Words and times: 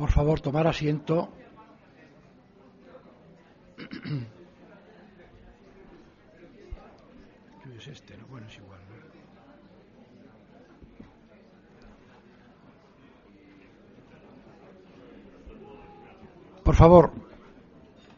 Por 0.00 0.10
favor, 0.10 0.40
tomar 0.40 0.66
asiento. 0.66 1.28
¿Qué 7.62 7.76
es 7.76 7.86
este? 7.86 8.16
No? 8.16 8.26
Bueno, 8.28 8.46
es 8.46 8.56
igual. 8.56 8.80
¿no? 8.88 8.94
Por 16.62 16.76
favor, 16.76 17.12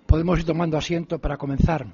podemos 0.07 0.39
ir 0.39 0.47
tomando 0.47 0.79
asiento 0.79 1.19
para 1.19 1.37
comenzar. 1.37 1.89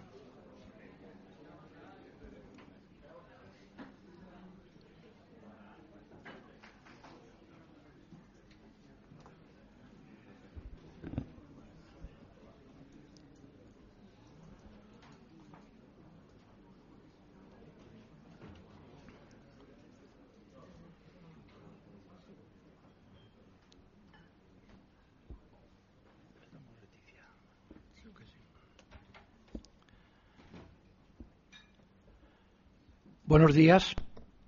Buenos 33.49 33.65
días 33.65 33.97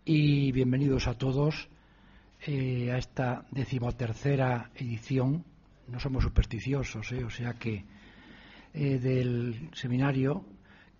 y 0.05 0.53
bienvenidos 0.53 1.09
a 1.09 1.15
todos 1.15 1.71
eh, 2.47 2.93
a 2.93 2.99
esta 2.99 3.47
decimotercera 3.51 4.73
edición. 4.75 5.43
No 5.89 5.99
somos 5.99 6.23
supersticiosos, 6.23 7.11
eh, 7.13 7.25
o 7.25 7.31
sea 7.31 7.55
que 7.55 7.87
eh, 8.75 8.99
del 8.99 9.71
seminario 9.73 10.45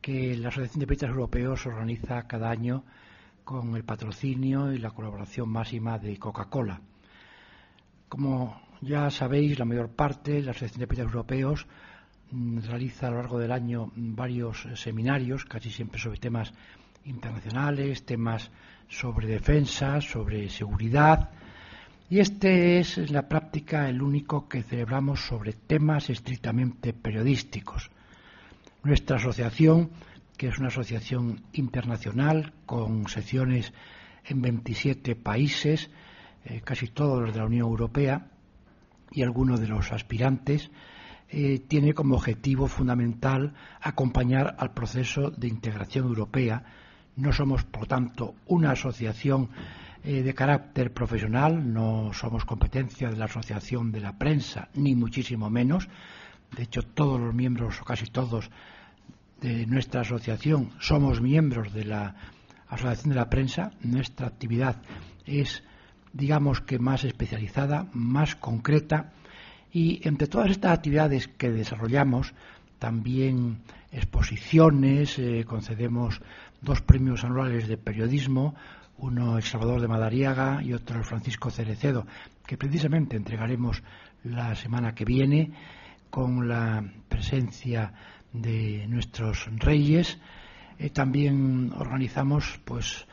que 0.01 0.35
la 0.35 0.49
Asociación 0.49 0.81
de 0.81 0.87
Periodistas 0.87 1.11
Europeos 1.11 1.67
organiza 1.67 2.27
cada 2.27 2.49
año 2.49 2.87
con 3.45 3.77
el 3.77 3.85
patrocinio 3.85 4.73
y 4.73 4.79
la 4.79 4.93
colaboración 4.93 5.51
máxima 5.51 5.99
de 5.99 6.17
Coca-Cola. 6.17 6.81
Como 8.09 8.63
ya 8.81 9.11
sabéis, 9.11 9.59
la 9.59 9.67
mayor 9.67 9.91
parte 9.91 10.33
de 10.33 10.43
la 10.43 10.53
Asociación 10.53 10.81
de 10.81 10.87
Periodistas 10.87 11.15
Europeos 11.15 11.67
mm, 12.31 12.61
realiza 12.61 13.09
a 13.09 13.11
lo 13.11 13.17
largo 13.17 13.39
del 13.39 13.53
año 13.53 13.93
varios 13.95 14.67
seminarios, 14.77 15.45
casi 15.45 15.71
siempre 15.71 16.01
sobre 16.01 16.19
temas 16.19 16.55
internacionales, 17.05 18.05
temas 18.05 18.51
sobre 18.89 19.27
defensa, 19.27 20.01
sobre 20.01 20.49
seguridad. 20.49 21.31
Y 22.09 22.19
este 22.19 22.81
es 22.81 22.99
en 22.99 23.13
la 23.13 23.29
práctica 23.29 23.89
el 23.89 24.03
único 24.03 24.49
que 24.49 24.63
celebramos 24.63 25.21
sobre 25.21 25.53
temas 25.53 26.11
estrictamente 26.11 26.93
periodísticos. 26.93 27.91
Nuestra 28.83 29.17
asociación, 29.17 29.91
que 30.37 30.49
es 30.49 30.59
una 30.59 30.69
asociación 30.69 31.43
internacional 31.53 32.53
con 32.67 33.07
secciones 33.09 33.73
en 34.25 34.43
27 34.43 35.15
países, 35.17 35.91
eh, 36.45 36.63
casi 36.65 36.89
todos 36.89 37.21
los 37.23 37.33
de 37.33 37.39
la 37.39 37.47
Unión 37.47 37.69
Europea 37.69 38.27
y 39.13 39.23
algunos 39.23 39.61
de 39.61 39.69
los 39.69 39.93
aspirantes, 39.93 40.71
eh, 41.29 41.61
tiene 41.69 41.95
como 41.95 42.17
objetivo 42.17 42.67
fundamental 42.67 43.55
acompañar 43.81 44.57
al 44.59 44.73
proceso 44.73 45.31
de 45.31 45.47
integración 45.47 46.07
europea 46.07 46.65
no 47.17 47.33
somos, 47.33 47.65
por 47.65 47.87
tanto, 47.87 48.35
una 48.47 48.73
asociación 48.73 49.51
eh, 50.03 50.23
de 50.23 50.35
carácter 50.35 50.93
profesional, 50.93 51.73
no 51.73 52.13
somos 52.15 52.47
competencia 52.47 53.11
de 53.11 53.17
la 53.17 53.27
Asociación 53.27 53.93
de 53.93 54.01
la 54.01 54.17
Prensa, 54.17 54.69
ni 54.75 54.95
muchísimo 54.95 55.51
menos. 55.51 55.89
De 56.57 56.63
hecho, 56.63 56.83
todos 56.83 57.21
los 57.21 57.35
miembros, 57.35 57.81
o 57.83 57.85
casi 57.85 58.07
todos, 58.07 58.51
de 59.41 59.67
nuestra 59.67 60.03
asociación 60.03 60.71
somos 60.81 61.21
miembros 61.21 61.73
de 61.73 61.85
la 61.85 62.15
Asociación 62.69 63.11
de 63.11 63.17
la 63.17 63.29
Prensa. 63.29 63.73
Nuestra 63.83 64.27
actividad 64.27 64.77
es, 65.27 65.63
digamos 66.13 66.63
que, 66.63 66.79
más 66.79 67.05
especializada, 67.05 67.87
más 67.93 68.37
concreta. 68.37 69.13
Y 69.73 70.01
entre 70.09 70.29
todas 70.29 70.51
estas 70.51 70.73
actividades 70.73 71.29
que 71.29 71.51
desarrollamos, 71.51 72.33
también 72.79 73.59
exposiciones, 73.93 75.19
eh, 75.19 75.45
concedemos 75.47 76.23
dos 76.61 76.81
premios 76.83 77.25
anuales 77.25 77.69
de 77.69 77.77
periodismo, 77.77 78.55
uno 78.99 79.37
el 79.37 79.43
Salvador 79.43 79.81
de 79.81 79.89
Madariaga 79.89 80.63
y 80.63 80.73
otro 80.73 80.99
el 80.99 81.05
Francisco 81.05 81.51
Cerecedo, 81.51 82.07
que 82.47 82.59
precisamente 82.59 83.17
entregaremos 83.17 83.83
la 84.25 84.55
semana 84.55 84.95
que 84.95 85.05
viene 85.05 85.53
con 86.11 86.49
la 86.49 86.85
presencia 87.09 87.93
de 88.33 88.87
nuestros 88.89 89.49
reyes. 89.57 90.19
Eh, 90.79 90.91
también 90.91 91.73
organizamos 91.77 92.61
pues 92.65 93.07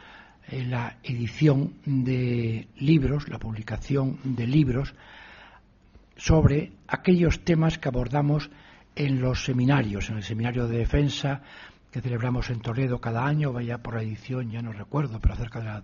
eh, 0.49 0.65
la 0.65 0.97
edición 1.03 1.75
de 1.85 2.67
libros, 2.77 3.29
la 3.29 3.39
publicación 3.39 4.19
de 4.23 4.47
libros 4.47 4.93
sobre 6.17 6.71
aquellos 6.87 7.43
temas 7.43 7.77
que 7.77 7.87
abordamos 7.87 8.49
en 8.95 9.21
los 9.21 9.45
seminarios, 9.45 10.09
en 10.09 10.17
el 10.17 10.23
seminario 10.23 10.67
de 10.67 10.79
defensa 10.79 11.43
que 11.97 12.01
celebramos 12.03 12.51
en 12.51 12.59
Toledo 12.59 13.01
cada 13.01 13.25
año, 13.25 13.51
vaya 13.51 13.81
por 13.81 13.95
la 13.95 14.03
edición, 14.03 14.51
ya 14.51 14.61
no 14.61 14.71
recuerdo, 14.71 15.19
pero 15.19 15.35
cerca 15.35 15.59
de 15.59 15.65
la 15.65 15.83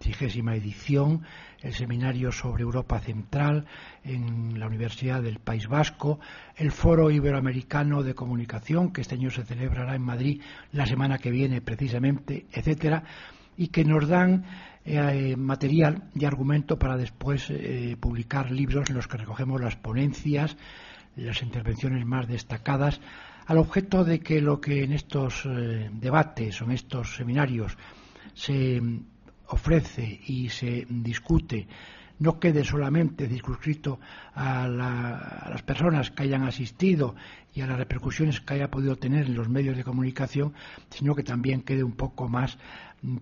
trigésima 0.00 0.56
edición, 0.56 1.22
el 1.62 1.74
seminario 1.74 2.32
sobre 2.32 2.64
Europa 2.64 2.98
Central 2.98 3.66
en 4.02 4.58
la 4.58 4.66
Universidad 4.66 5.22
del 5.22 5.38
País 5.38 5.68
Vasco, 5.68 6.18
el 6.56 6.72
Foro 6.72 7.12
Iberoamericano 7.12 8.02
de 8.02 8.16
Comunicación, 8.16 8.92
que 8.92 9.02
este 9.02 9.14
año 9.14 9.30
se 9.30 9.44
celebrará 9.44 9.94
en 9.94 10.02
Madrid 10.02 10.42
la 10.72 10.86
semana 10.86 11.18
que 11.18 11.30
viene 11.30 11.60
precisamente, 11.60 12.46
etcétera, 12.50 13.04
y 13.56 13.68
que 13.68 13.84
nos 13.84 14.08
dan 14.08 14.44
eh, 14.84 15.36
material 15.36 16.10
y 16.16 16.24
argumento 16.24 16.80
para 16.80 16.96
después 16.96 17.48
eh, 17.50 17.96
publicar 18.00 18.50
libros 18.50 18.90
en 18.90 18.96
los 18.96 19.06
que 19.06 19.18
recogemos 19.18 19.60
las 19.60 19.76
ponencias, 19.76 20.56
las 21.14 21.42
intervenciones 21.42 22.04
más 22.04 22.26
destacadas, 22.26 23.00
al 23.46 23.58
objeto 23.58 24.04
de 24.04 24.20
que 24.20 24.40
lo 24.40 24.60
que 24.60 24.82
en 24.84 24.92
estos 24.92 25.46
eh, 25.46 25.88
debates 25.92 26.60
o 26.60 26.64
en 26.64 26.72
estos 26.72 27.16
seminarios 27.16 27.76
se 28.34 28.80
ofrece 29.48 30.20
y 30.26 30.48
se 30.48 30.86
discute 30.88 31.68
no 32.18 32.40
quede 32.40 32.64
solamente 32.64 33.28
circunscrito 33.28 34.00
a, 34.34 34.66
las 34.66 35.62
personas 35.62 36.10
que 36.10 36.22
hayan 36.22 36.44
asistido 36.44 37.14
y 37.54 37.60
a 37.60 37.66
las 37.66 37.76
repercusiones 37.76 38.40
que 38.40 38.54
haya 38.54 38.70
podido 38.70 38.96
tener 38.96 39.26
en 39.26 39.34
los 39.34 39.48
medios 39.48 39.76
de 39.76 39.84
comunicación, 39.84 40.54
sino 40.90 41.14
que 41.14 41.22
también 41.22 41.62
quede 41.62 41.84
un 41.84 41.92
poco 41.92 42.28
más 42.28 42.58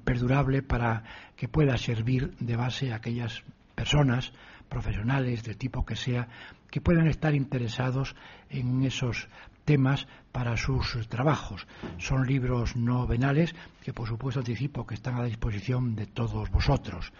perdurable 0.05 0.63
para 0.63 1.03
que 1.37 1.49
pueda 1.49 1.77
servir 1.77 2.35
de 2.39 2.57
base 2.57 2.93
a 2.93 2.97
aquellas 2.97 3.43
personas 3.75 4.33
profesionales 4.69 5.43
del 5.43 5.57
tipo 5.57 5.85
que 5.85 5.97
sea 5.97 6.29
que 6.71 6.81
puedan 6.81 7.07
estar 7.07 7.35
interesados 7.35 8.17
en 8.49 8.83
esos 8.83 9.29
temas 9.65 10.07
para 10.33 10.57
sus 10.57 11.09
trabajos. 11.09 11.67
Son 11.99 12.27
libros 12.27 12.77
no 12.77 13.07
venales 13.07 13.55
que, 13.83 13.93
por 13.93 14.09
supuesto, 14.09 14.41
anticipo 14.41 14.87
que 14.87 14.95
están 14.95 15.17
a 15.17 15.25
disposición 15.25 15.95
de 15.95 16.07
todos 16.07 16.51
vosotros. 16.51 17.13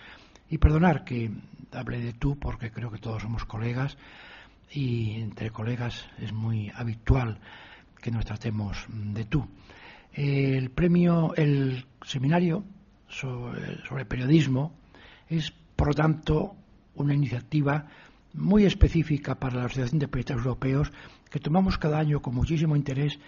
Y 0.49 0.59
perdonar 0.59 1.05
que 1.05 1.31
hable 1.73 2.01
de 2.01 2.13
tú, 2.13 2.39
porque 2.39 2.71
creo 2.71 2.91
que 2.91 2.99
todos 2.99 3.23
somos 3.23 3.45
colegas 3.45 3.97
y 4.71 5.21
entre 5.21 5.51
colegas 5.51 6.07
es 6.19 6.33
muy 6.33 6.71
habitual 6.75 7.39
que 8.01 8.11
nos 8.11 8.25
tratemos 8.25 8.87
de 8.89 9.25
tú. 9.25 9.47
El 10.13 10.71
premio, 10.71 11.35
el 11.37 11.87
seminario 12.05 12.65
sobre 13.09 14.05
periodismo 14.05 14.75
es, 15.29 15.53
por 15.77 15.89
lo 15.89 15.95
tanto, 15.95 16.57
una 16.95 17.15
iniciativa 17.15 17.87
muy 18.35 18.65
específica 18.65 19.37
para 19.37 19.57
la 19.59 19.65
Asociación 19.67 19.99
de 19.99 20.09
Periodistas 20.09 20.39
Europeos 20.39 20.93
que 21.35 21.41
tomamos 21.41 21.79
cada 21.79 21.99
año 21.99 22.23
con 22.23 22.33
muchísimo 22.33 22.77
interés 22.77 23.19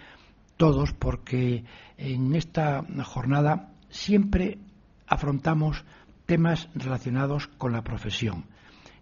todos 0.55 0.93
porque 0.93 1.65
en 1.97 2.33
esta 2.35 2.85
jornada 3.03 3.73
siempre 3.89 4.59
afrontamos 5.07 5.83
temas 6.25 6.69
relacionados 6.73 7.47
con 7.47 7.73
la 7.73 7.83
profesión 7.83 8.45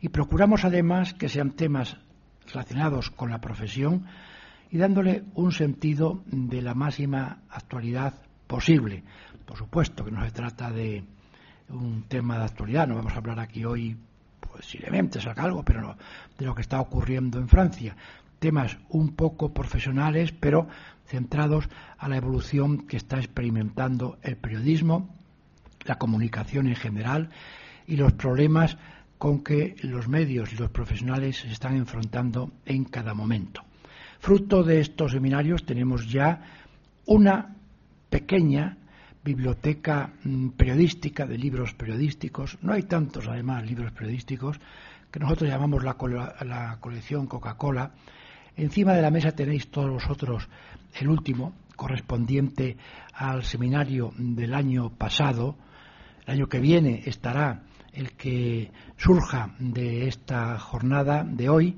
y 0.02 0.10
procuramos 0.10 0.66
además 0.66 1.14
que 1.14 1.30
sean 1.30 1.52
temas 1.52 1.98
relacionados 2.52 3.12
con 3.12 3.30
la 3.30 3.42
profesión 3.42 4.08
y 4.72 4.80
dándole 4.80 5.24
un 5.36 5.52
sentido 5.52 6.24
de 6.26 6.64
la 6.64 6.74
máxima 6.74 7.44
actualidad 7.52 8.24
posible. 8.48 9.04
Por 9.46 9.56
supuesto 9.56 10.04
que 10.04 10.10
no 10.10 10.26
se 10.26 10.32
trata 10.32 10.72
de 10.72 11.04
un 11.70 12.06
tema 12.08 12.40
de 12.40 12.46
actualidad, 12.46 12.88
no 12.88 12.96
vamos 12.96 13.14
a 13.14 13.18
hablar 13.18 13.40
aquí 13.40 13.66
hoy 13.66 13.96
posiblemente 14.40 15.22
salga 15.22 15.44
algo, 15.44 15.64
pero 15.64 15.82
no, 15.82 15.96
de 16.40 16.46
lo 16.46 16.56
que 16.56 16.62
está 16.62 16.80
ocurriendo 16.80 17.38
en 17.38 17.48
Francia. 17.48 17.96
Temas 18.46 18.78
un 18.90 19.16
poco 19.16 19.56
profesionales, 19.56 20.32
pero 20.32 20.68
centrados 21.08 21.68
a 21.98 22.08
la 22.08 22.18
evolución 22.18 22.86
que 22.86 22.96
está 22.96 23.18
experimentando 23.18 24.20
el 24.22 24.38
periodismo, 24.38 25.10
la 25.84 25.98
comunicación 25.98 26.68
en 26.68 26.76
general 26.76 27.32
y 27.88 27.96
los 27.96 28.14
problemas 28.14 28.78
con 29.18 29.44
que 29.44 29.76
los 29.82 30.08
medios 30.08 30.54
y 30.54 30.58
los 30.58 30.70
profesionales 30.70 31.38
se 31.38 31.52
están 31.52 31.76
enfrentando 31.76 32.52
en 32.68 32.84
cada 32.84 33.16
momento. 33.16 33.64
Fruto 34.20 34.64
de 34.64 34.80
estos 34.80 35.14
seminarios 35.14 35.66
tenemos 35.66 36.08
ya 36.08 36.44
una 37.08 37.56
pequeña 38.12 38.78
biblioteca 39.24 40.14
mm, 40.24 40.50
periodística 40.50 41.26
de 41.26 41.40
libros 41.40 41.74
periodísticos. 41.74 42.60
No 42.62 42.74
hay 42.74 42.84
tantos, 42.84 43.28
además, 43.28 43.66
libros 43.66 43.92
periodísticos 43.92 44.60
que 45.10 45.20
nosotros 45.20 45.50
llamamos 45.50 45.84
la, 45.84 45.96
la 46.46 46.78
colección 46.80 47.26
Coca-Cola. 47.26 47.94
Encima 48.58 48.94
de 48.94 49.02
la 49.02 49.12
mesa 49.12 49.34
tenéis 49.34 49.70
todos 49.70 49.92
vosotros 49.92 50.48
el 51.00 51.10
último, 51.10 51.54
correspondiente 51.76 52.78
al 53.14 53.44
seminario 53.44 54.14
del 54.18 54.54
año 54.54 54.92
pasado. 54.92 55.58
El 56.26 56.36
año 56.36 56.48
que 56.48 56.62
viene 56.62 57.04
estará 57.06 57.64
el 57.92 58.14
que 58.14 58.72
surja 58.96 59.56
de 59.60 60.08
esta 60.08 60.58
jornada 60.58 61.26
de 61.26 61.50
hoy, 61.50 61.78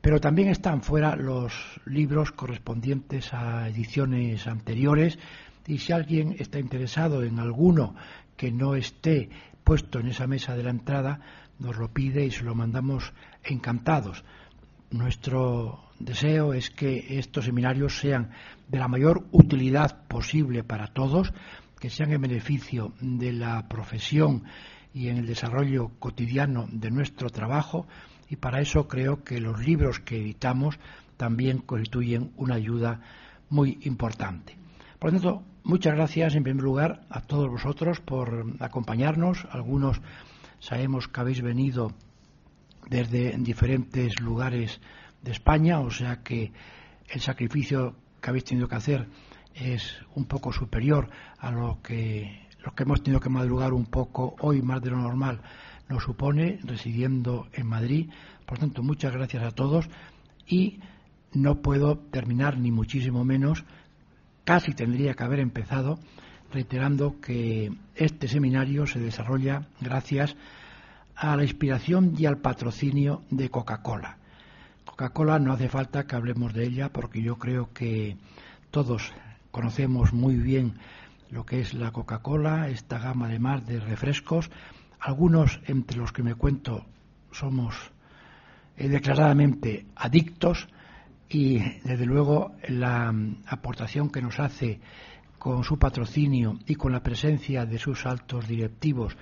pero 0.00 0.20
también 0.20 0.48
están 0.48 0.82
fuera 0.82 1.14
los 1.14 1.80
libros 1.86 2.32
correspondientes 2.32 3.32
a 3.32 3.68
ediciones 3.68 4.46
anteriores 4.48 5.18
y 5.68 5.78
si 5.78 5.92
alguien 5.92 6.34
está 6.38 6.58
interesado 6.58 7.22
en 7.22 7.38
alguno 7.38 7.94
que 8.36 8.50
no 8.50 8.74
esté 8.74 9.28
puesto 9.62 10.00
en 10.00 10.08
esa 10.08 10.26
mesa 10.26 10.56
de 10.56 10.64
la 10.64 10.70
entrada, 10.70 11.20
nos 11.60 11.76
lo 11.76 11.92
pide 11.92 12.24
y 12.24 12.30
se 12.32 12.42
lo 12.42 12.54
mandamos 12.56 13.12
encantados. 13.44 14.24
Nuestro 14.90 15.87
deseo 15.98 16.52
es 16.52 16.70
que 16.70 17.18
estos 17.18 17.44
seminarios 17.44 17.98
sean 17.98 18.30
de 18.68 18.78
la 18.78 18.88
mayor 18.88 19.26
utilidad 19.32 20.06
posible 20.06 20.64
para 20.64 20.88
todos, 20.88 21.32
que 21.78 21.90
sean 21.90 22.12
en 22.12 22.22
beneficio 22.22 22.92
de 23.00 23.32
la 23.32 23.68
profesión 23.68 24.44
y 24.92 25.08
en 25.08 25.18
el 25.18 25.26
desarrollo 25.26 25.92
cotidiano 25.98 26.66
de 26.70 26.90
nuestro 26.90 27.30
trabajo 27.30 27.86
y 28.28 28.36
para 28.36 28.60
eso 28.60 28.88
creo 28.88 29.24
que 29.24 29.40
los 29.40 29.64
libros 29.64 30.00
que 30.00 30.18
editamos 30.18 30.78
también 31.16 31.58
constituyen 31.58 32.32
una 32.36 32.56
ayuda 32.56 33.00
muy 33.48 33.78
importante. 33.82 34.56
Por 34.98 35.12
lo 35.12 35.20
tanto, 35.20 35.42
muchas 35.64 35.94
gracias 35.94 36.34
en 36.34 36.42
primer 36.42 36.62
lugar 36.62 37.06
a 37.10 37.20
todos 37.20 37.48
vosotros 37.48 38.00
por 38.00 38.54
acompañarnos. 38.60 39.46
Algunos 39.50 40.00
sabemos 40.58 41.08
que 41.08 41.20
habéis 41.20 41.42
venido 41.42 41.92
desde 42.88 43.36
diferentes 43.38 44.20
lugares 44.20 44.80
de 45.22 45.32
España, 45.32 45.80
o 45.80 45.90
sea 45.90 46.22
que 46.22 46.52
el 47.08 47.20
sacrificio 47.20 47.96
que 48.20 48.30
habéis 48.30 48.44
tenido 48.44 48.68
que 48.68 48.76
hacer 48.76 49.08
es 49.54 49.96
un 50.14 50.26
poco 50.26 50.52
superior 50.52 51.08
a 51.38 51.50
lo 51.50 51.80
que 51.82 52.46
los 52.64 52.74
que 52.74 52.82
hemos 52.82 53.02
tenido 53.02 53.20
que 53.20 53.28
madrugar 53.28 53.72
un 53.72 53.86
poco 53.86 54.36
hoy 54.40 54.62
más 54.62 54.82
de 54.82 54.90
lo 54.90 54.98
normal 54.98 55.40
nos 55.88 56.02
supone 56.02 56.58
residiendo 56.64 57.48
en 57.52 57.66
Madrid. 57.66 58.10
Por 58.46 58.58
tanto, 58.58 58.82
muchas 58.82 59.12
gracias 59.12 59.42
a 59.42 59.52
todos 59.52 59.88
y 60.46 60.80
no 61.32 61.62
puedo 61.62 61.98
terminar 61.98 62.58
ni 62.58 62.70
muchísimo 62.70 63.24
menos, 63.24 63.64
casi 64.44 64.74
tendría 64.74 65.14
que 65.14 65.24
haber 65.24 65.40
empezado 65.40 65.98
reiterando 66.52 67.20
que 67.20 67.72
este 67.94 68.28
seminario 68.28 68.86
se 68.86 68.98
desarrolla 68.98 69.68
gracias 69.80 70.36
a 71.14 71.36
la 71.36 71.42
inspiración 71.42 72.14
y 72.16 72.26
al 72.26 72.38
patrocinio 72.38 73.22
de 73.30 73.50
Coca-Cola. 73.50 74.17
Coca-Cola 74.98 75.38
no 75.38 75.52
hace 75.52 75.68
falta 75.68 76.08
que 76.08 76.16
hablemos 76.16 76.52
de 76.52 76.64
ella 76.64 76.92
porque 76.92 77.22
yo 77.22 77.38
creo 77.38 77.72
que 77.72 78.16
todos 78.72 79.12
conocemos 79.52 80.12
muy 80.12 80.34
bien 80.34 80.74
lo 81.30 81.46
que 81.46 81.60
es 81.60 81.72
la 81.72 81.92
Coca-Cola, 81.92 82.68
esta 82.68 82.98
gama 82.98 83.26
además 83.26 83.64
de 83.64 83.78
refrescos. 83.78 84.50
Algunos 84.98 85.60
entre 85.68 85.98
los 85.98 86.10
que 86.10 86.24
me 86.24 86.34
cuento 86.34 86.84
somos 87.30 87.76
eh, 88.76 88.88
declaradamente 88.88 89.86
adictos 89.94 90.66
y 91.28 91.60
desde 91.84 92.04
luego 92.04 92.56
la 92.66 93.12
mm, 93.12 93.44
aportación 93.46 94.10
que 94.10 94.20
nos 94.20 94.40
hace 94.40 94.80
con 95.38 95.62
su 95.62 95.78
patrocinio 95.78 96.58
y 96.66 96.74
con 96.74 96.90
la 96.90 97.04
presencia 97.04 97.66
de 97.66 97.78
sus 97.78 98.04
altos 98.04 98.48
directivos 98.48 99.16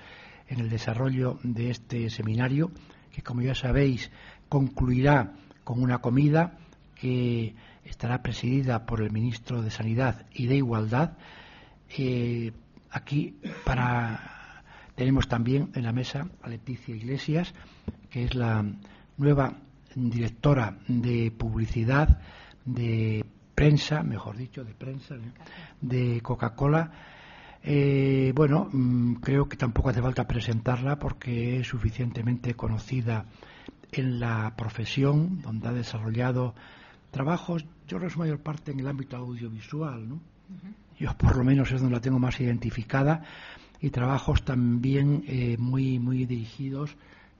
en 0.47 0.59
el 0.59 0.69
desarrollo 0.69 1.37
de 1.43 1.69
este 1.69 2.09
seminario, 2.09 2.71
que 3.11 3.21
como 3.21 3.43
ya 3.43 3.53
sabéis 3.53 4.09
concluirá 4.49 5.33
con 5.67 5.83
una 5.83 5.97
comida 5.97 6.53
que 6.95 7.53
estará 7.83 8.23
presidida 8.23 8.85
por 8.85 9.01
el 9.01 9.11
ministro 9.11 9.61
de 9.61 9.69
Sanidad 9.69 10.25
y 10.31 10.47
de 10.47 10.55
Igualdad, 10.55 11.17
eh, 11.97 12.53
aquí 12.89 13.35
para 13.65 14.63
tenemos 14.95 15.27
también 15.27 15.71
en 15.75 15.83
la 15.83 15.91
mesa 15.91 16.29
a 16.41 16.47
Leticia 16.47 16.95
Iglesias, 16.95 17.53
que 18.09 18.23
es 18.23 18.33
la 18.33 18.63
nueva 19.17 19.57
directora 19.93 20.77
de 20.87 21.31
publicidad 21.37 22.21
de 22.63 23.25
prensa, 23.53 24.03
mejor 24.03 24.37
dicho, 24.37 24.63
de 24.63 24.73
prensa 24.73 25.15
de 25.81 26.21
Coca-Cola. 26.21 26.91
Eh, 27.61 28.31
bueno, 28.33 28.69
mm, 28.71 29.15
creo 29.15 29.49
que 29.49 29.57
tampoco 29.57 29.89
hace 29.89 30.01
falta 30.01 30.25
presentarla 30.25 30.97
porque 30.97 31.59
es 31.59 31.67
suficientemente 31.67 32.53
conocida 32.53 33.25
en 33.97 34.19
la 34.19 34.53
profesión, 34.55 35.41
donde 35.41 35.67
ha 35.67 35.73
desarrollado 35.73 36.55
trabajos, 37.11 37.65
yo 37.87 37.97
creo 37.97 38.09
su 38.09 38.19
mayor 38.19 38.39
parte 38.39 38.71
en 38.71 38.79
el 38.79 38.87
ámbito 38.87 39.17
audiovisual, 39.17 40.07
¿no? 40.07 40.19
yo 40.99 41.15
por 41.17 41.35
lo 41.35 41.43
menos 41.43 41.71
es 41.71 41.81
donde 41.81 41.95
la 41.95 42.01
tengo 42.01 42.19
más 42.19 42.39
identificada, 42.39 43.23
y 43.79 43.89
trabajos 43.89 44.43
también 44.43 45.23
eh, 45.27 45.55
muy, 45.59 45.99
muy 45.99 46.25
dirigidos 46.25 46.95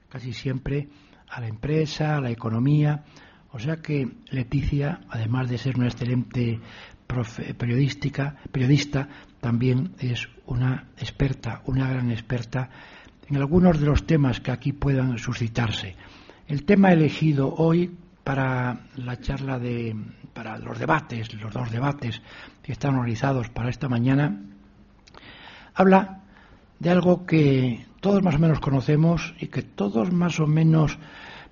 casi 0.09 0.33
siempre 0.33 0.87
a 1.29 1.41
la 1.41 1.47
empresa, 1.47 2.17
a 2.17 2.21
la 2.21 2.29
economía. 2.29 3.03
O 3.51 3.59
sea 3.59 3.77
que 3.77 4.07
Leticia, 4.29 5.01
además 5.09 5.49
de 5.49 5.57
ser 5.57 5.77
una 5.77 5.87
excelente 5.87 6.59
periodística, 7.57 8.35
periodista, 8.51 9.07
también 9.39 9.93
es 9.99 10.27
una 10.45 10.89
experta, 10.97 11.61
una 11.65 11.89
gran 11.89 12.11
experta 12.11 12.69
en 13.29 13.37
algunos 13.37 13.79
de 13.79 13.85
los 13.85 14.05
temas 14.05 14.39
que 14.39 14.51
aquí 14.51 14.73
puedan 14.73 15.17
suscitarse. 15.17 15.95
El 16.47 16.63
tema 16.63 16.93
elegido 16.93 17.53
hoy 17.55 17.91
para 18.23 18.79
la 18.95 19.19
charla 19.19 19.59
de, 19.59 19.93
para 20.33 20.57
los 20.57 20.79
debates, 20.79 21.33
los 21.33 21.53
dos 21.53 21.69
debates 21.69 22.21
que 22.63 22.71
están 22.71 22.95
organizados 22.95 23.49
para 23.49 23.69
esta 23.69 23.89
mañana, 23.89 24.43
habla 25.75 26.21
de 26.79 26.89
algo 26.89 27.25
que 27.25 27.85
todos 27.99 28.23
más 28.23 28.35
o 28.35 28.39
menos 28.39 28.61
conocemos 28.61 29.35
y 29.41 29.47
que 29.47 29.61
todos 29.61 30.13
más 30.13 30.39
o 30.39 30.47
menos 30.47 30.97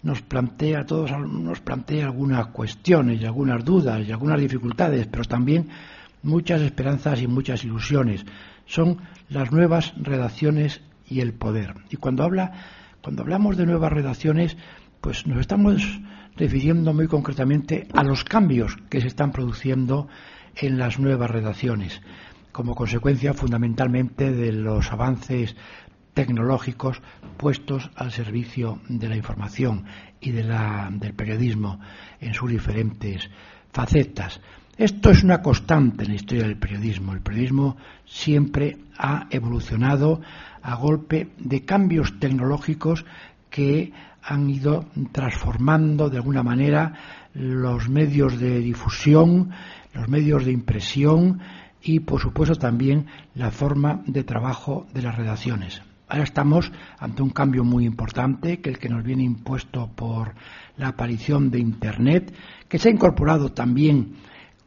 nos 0.02 0.22
plantea, 0.22 0.86
todos 0.86 1.12
nos 1.12 1.60
plantea 1.60 2.06
algunas 2.06 2.48
cuestiones 2.48 3.22
y 3.22 3.26
algunas 3.26 3.66
dudas 3.66 4.08
y 4.08 4.14
algunas 4.14 4.40
dificultades, 4.40 5.08
pero 5.08 5.26
también 5.26 5.68
muchas 6.24 6.62
esperanzas 6.62 7.22
y 7.22 7.28
muchas 7.28 7.66
ilusiones. 7.66 8.26
Son 8.66 9.00
las 9.28 9.52
nuevas 9.52 9.94
redacciones 9.98 10.80
y 11.06 11.20
el 11.20 11.34
poder. 11.34 11.76
Y 11.90 11.98
cuando 11.98 12.24
habla, 12.24 12.54
cuando 13.02 13.24
hablamos 13.24 13.58
de 13.58 13.66
nuevas 13.66 13.92
redacciones, 13.92 14.58
pues 15.02 15.28
nos 15.28 15.40
estamos 15.40 16.02
refiriendo 16.36 16.94
muy 16.94 17.08
concretamente 17.08 17.88
a 17.94 18.04
los 18.04 18.24
cambios 18.24 18.78
que 18.90 19.02
se 19.02 19.08
están 19.08 19.32
produciendo 19.32 20.08
en 20.56 20.78
las 20.78 21.00
nuevas 21.00 21.30
redacciones, 21.30 22.02
como 22.52 22.76
consecuencia 22.76 23.34
fundamentalmente 23.34 24.32
de 24.32 24.52
los 24.52 24.92
avances 24.92 25.56
tecnológicos 26.14 27.02
puestos 27.38 27.92
al 27.96 28.12
servicio 28.12 28.80
de 28.88 29.10
la 29.10 29.18
información 29.18 29.86
y 30.22 30.32
de 30.32 30.44
del 30.44 31.14
periodismo 31.14 31.80
en 32.20 32.34
sus 32.34 32.50
diferentes 32.50 33.30
facetas. 33.72 34.42
Esto 34.78 35.12
es 35.12 35.24
una 35.24 35.42
constante 35.42 36.04
en 36.04 36.10
la 36.10 36.16
historia 36.16 36.44
del 36.44 36.58
periodismo. 36.58 37.14
El 37.14 37.22
periodismo 37.22 37.78
siempre 38.06 38.78
ha 38.98 39.28
evolucionado 39.30 40.22
a 40.62 40.76
golpe 40.76 41.30
de 41.38 41.64
cambios 41.64 42.20
tecnológicos 42.20 43.06
que 43.50 43.94
han 44.26 44.50
ido 44.50 44.86
transformando 45.12 46.10
de 46.10 46.18
alguna 46.18 46.42
manera 46.44 46.94
los 47.34 47.90
medios 47.90 48.40
de 48.40 48.60
difusión, 48.60 49.52
los 49.94 50.08
medios 50.08 50.46
de 50.46 50.52
impresión 50.52 51.40
y, 51.82 52.00
por 52.00 52.20
supuesto, 52.20 52.56
también 52.56 53.06
la 53.36 53.52
forma 53.52 54.02
de 54.08 54.24
trabajo 54.24 54.88
de 54.94 55.04
las 55.04 55.16
redacciones. 55.16 55.82
Ahora 56.08 56.24
estamos 56.24 56.72
ante 57.00 57.22
un 57.22 57.30
cambio 57.30 57.64
muy 57.64 57.86
importante, 57.86 58.62
que 58.62 58.70
el 58.70 58.80
que 58.80 58.90
nos 58.90 59.04
viene 59.04 59.24
impuesto 59.24 59.90
por 59.96 60.34
la 60.78 60.90
aparición 60.90 61.52
de 61.52 61.60
Internet, 61.60 62.34
que 62.68 62.80
se 62.80 62.90
ha 62.90 62.92
incorporado 62.92 63.52
también 63.52 64.16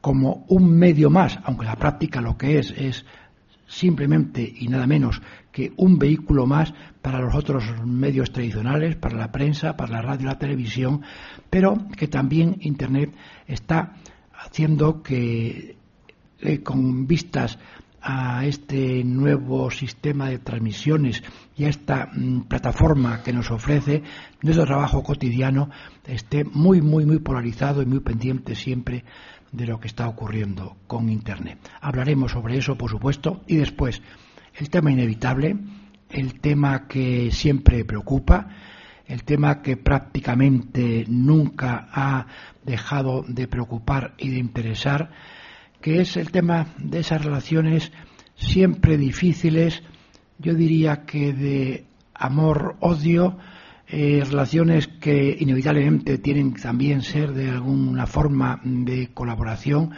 como 0.01 0.45
un 0.49 0.71
medio 0.71 1.11
más, 1.11 1.39
aunque 1.45 1.67
la 1.67 1.77
práctica 1.77 2.21
lo 2.21 2.37
que 2.37 2.59
es 2.59 2.71
es 2.77 3.05
simplemente 3.67 4.43
y 4.43 4.69
nada 4.69 4.87
menos 4.87 5.21
que 5.53 5.73
un 5.77 5.99
vehículo 5.99 6.47
más 6.47 6.73
para 7.03 7.21
los 7.21 7.35
otros 7.35 7.65
medios 7.85 8.33
tradicionales, 8.33 8.97
para 8.97 9.17
la 9.17 9.33
prensa, 9.33 9.77
para 9.77 9.93
la 9.93 10.03
radio 10.03 10.27
la 10.27 10.39
televisión, 10.39 11.03
pero 11.51 11.77
que 11.97 12.09
también 12.09 12.57
Internet 12.61 13.15
está 13.47 13.95
haciendo 14.33 15.03
que 15.03 15.77
eh, 16.41 16.63
con 16.63 17.07
vistas 17.07 17.59
a 18.01 18.47
este 18.47 19.03
nuevo 19.05 19.71
sistema 19.71 20.29
de 20.29 20.39
transmisiones 20.39 21.23
y 21.57 21.65
a 21.65 21.69
esta 21.69 22.11
mm, 22.15 22.43
plataforma 22.43 23.23
que 23.23 23.33
nos 23.33 23.51
ofrece 23.51 24.03
nuestro 24.43 24.65
trabajo 24.67 25.03
cotidiano 25.03 25.71
esté 26.07 26.45
muy, 26.45 26.81
muy, 26.81 27.05
muy 27.05 27.19
polarizado 27.19 27.83
y 27.83 27.87
muy 27.87 28.01
pendiente 28.01 28.55
siempre 28.55 29.05
de 29.51 29.67
lo 29.67 29.81
que 29.81 29.89
está 29.89 30.09
ocurriendo 30.09 30.77
con 30.87 31.09
Internet. 31.09 31.59
Hablaremos 31.81 32.33
sobre 32.33 32.59
eso, 32.59 32.77
por 32.77 32.91
supuesto, 32.91 33.43
y 33.47 33.57
después 33.57 34.03
el 34.59 34.71
tema 34.71 34.91
inevitable, 34.91 35.57
el 36.11 36.41
tema 36.41 36.89
que 36.89 37.31
siempre 37.31 37.85
preocupa, 37.85 38.49
el 39.07 39.25
tema 39.25 39.63
que 39.63 39.77
prácticamente 39.77 41.05
nunca 41.09 41.89
ha 41.93 42.27
dejado 42.65 43.25
de 43.27 43.47
preocupar 43.47 44.15
y 44.19 44.31
de 44.31 44.39
interesar, 44.39 45.11
que 45.81 46.01
es 46.01 46.17
el 46.17 46.31
tema 46.31 46.67
de 46.79 47.01
esas 47.01 47.25
relaciones 47.25 47.93
siempre 48.35 48.97
difíciles, 48.99 49.83
yo 50.39 50.55
diría 50.55 51.05
que 51.05 51.33
de 51.33 51.87
amor-odio, 52.15 53.39
eh, 53.87 54.23
relaciones 54.29 54.87
que 54.87 55.37
inevitablemente 55.39 56.19
tienen 56.19 56.53
también 56.55 57.03
ser 57.03 57.33
de 57.33 57.49
alguna 57.49 58.07
forma 58.07 58.61
de 58.63 59.09
colaboración, 59.15 59.93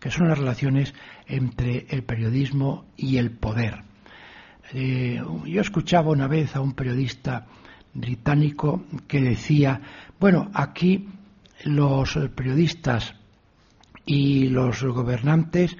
que 0.00 0.10
son 0.10 0.28
las 0.28 0.38
relaciones 0.38 0.94
entre 1.26 1.86
el 1.90 2.02
periodismo 2.02 2.86
y 2.96 3.18
el 3.18 3.30
poder. 3.30 3.85
Eh, 4.72 5.22
yo 5.44 5.60
escuchaba 5.60 6.10
una 6.10 6.26
vez 6.26 6.56
a 6.56 6.60
un 6.60 6.74
periodista 6.74 7.46
británico 7.94 8.84
que 9.06 9.20
decía, 9.20 9.80
bueno, 10.18 10.50
aquí 10.54 11.08
los 11.64 12.18
periodistas 12.34 13.14
y 14.04 14.48
los 14.48 14.82
gobernantes 14.82 15.76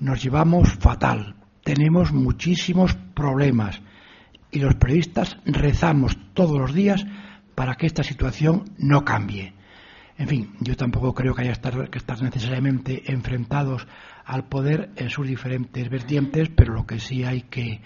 nos 0.00 0.22
llevamos 0.22 0.74
fatal, 0.74 1.36
tenemos 1.62 2.12
muchísimos 2.12 2.94
problemas 3.14 3.80
y 4.50 4.58
los 4.58 4.74
periodistas 4.74 5.38
rezamos 5.44 6.16
todos 6.34 6.58
los 6.58 6.74
días 6.74 7.06
para 7.54 7.74
que 7.76 7.86
esta 7.86 8.02
situación 8.02 8.64
no 8.78 9.04
cambie. 9.04 9.54
En 10.18 10.28
fin, 10.28 10.54
yo 10.60 10.76
tampoco 10.76 11.14
creo 11.14 11.34
que 11.34 11.42
haya 11.42 11.54
que 11.90 11.98
estar 11.98 12.22
necesariamente 12.22 13.10
enfrentados 13.12 13.86
al 14.24 14.44
poder 14.44 14.90
en 14.96 15.10
sus 15.10 15.26
diferentes 15.26 15.88
vertientes, 15.88 16.50
pero 16.54 16.74
lo 16.74 16.86
que 16.86 17.00
sí 17.00 17.24
hay 17.24 17.42
que 17.42 17.80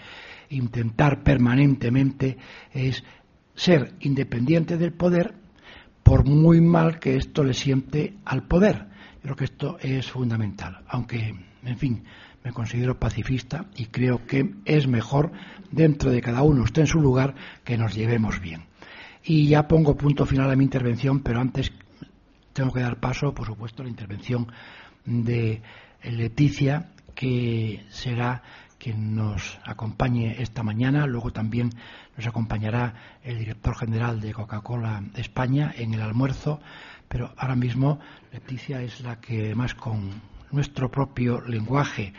intentar 0.49 1.23
permanentemente 1.23 2.37
es 2.71 3.03
ser 3.55 3.95
independiente 3.99 4.77
del 4.77 4.93
poder, 4.93 5.33
por 6.03 6.25
muy 6.25 6.61
mal 6.61 6.99
que 6.99 7.15
esto 7.15 7.43
le 7.43 7.53
siente 7.53 8.15
al 8.25 8.43
poder. 8.43 8.87
Creo 9.21 9.35
que 9.35 9.45
esto 9.45 9.77
es 9.81 10.09
fundamental, 10.09 10.83
aunque, 10.87 11.35
en 11.63 11.77
fin, 11.77 12.03
me 12.43 12.53
considero 12.53 12.97
pacifista 12.97 13.65
y 13.75 13.87
creo 13.87 14.25
que 14.25 14.55
es 14.63 14.87
mejor, 14.87 15.31
dentro 15.71 16.11
de 16.11 16.21
cada 16.21 16.43
uno 16.43 16.63
esté 16.63 16.81
en 16.81 16.87
su 16.87 17.01
lugar, 17.01 17.35
que 17.65 17.77
nos 17.77 17.93
llevemos 17.93 18.39
bien. 18.39 18.63
Y 19.23 19.47
ya 19.47 19.67
pongo 19.67 19.97
punto 19.97 20.25
final 20.25 20.49
a 20.49 20.55
mi 20.55 20.63
intervención, 20.63 21.19
pero 21.19 21.41
antes 21.41 21.73
tengo 22.53 22.71
que 22.71 22.79
dar 22.79 22.99
paso, 22.99 23.33
por 23.33 23.45
supuesto, 23.45 23.81
a 23.81 23.85
la 23.85 23.91
intervención 23.91 24.47
de 25.03 25.61
Leticia, 26.03 26.91
que 27.13 27.83
será 27.89 28.43
quien 28.77 29.15
nos 29.15 29.59
acompañe 29.63 30.41
esta 30.41 30.63
mañana. 30.63 31.05
Luego 31.05 31.31
también 31.31 31.69
nos 32.15 32.27
acompañará 32.27 33.19
el 33.23 33.37
director 33.37 33.75
general 33.75 34.21
de 34.21 34.33
Coca-Cola 34.33 35.03
España 35.15 35.73
en 35.75 35.93
el 35.93 36.01
almuerzo. 36.01 36.59
Pero 37.07 37.33
ahora 37.37 37.55
mismo 37.55 37.99
Leticia 38.31 38.81
es 38.81 39.01
la 39.01 39.19
que 39.19 39.55
más 39.55 39.73
con 39.73 40.21
nuestro 40.51 40.89
propio 40.89 41.41
lenguaje, 41.41 42.13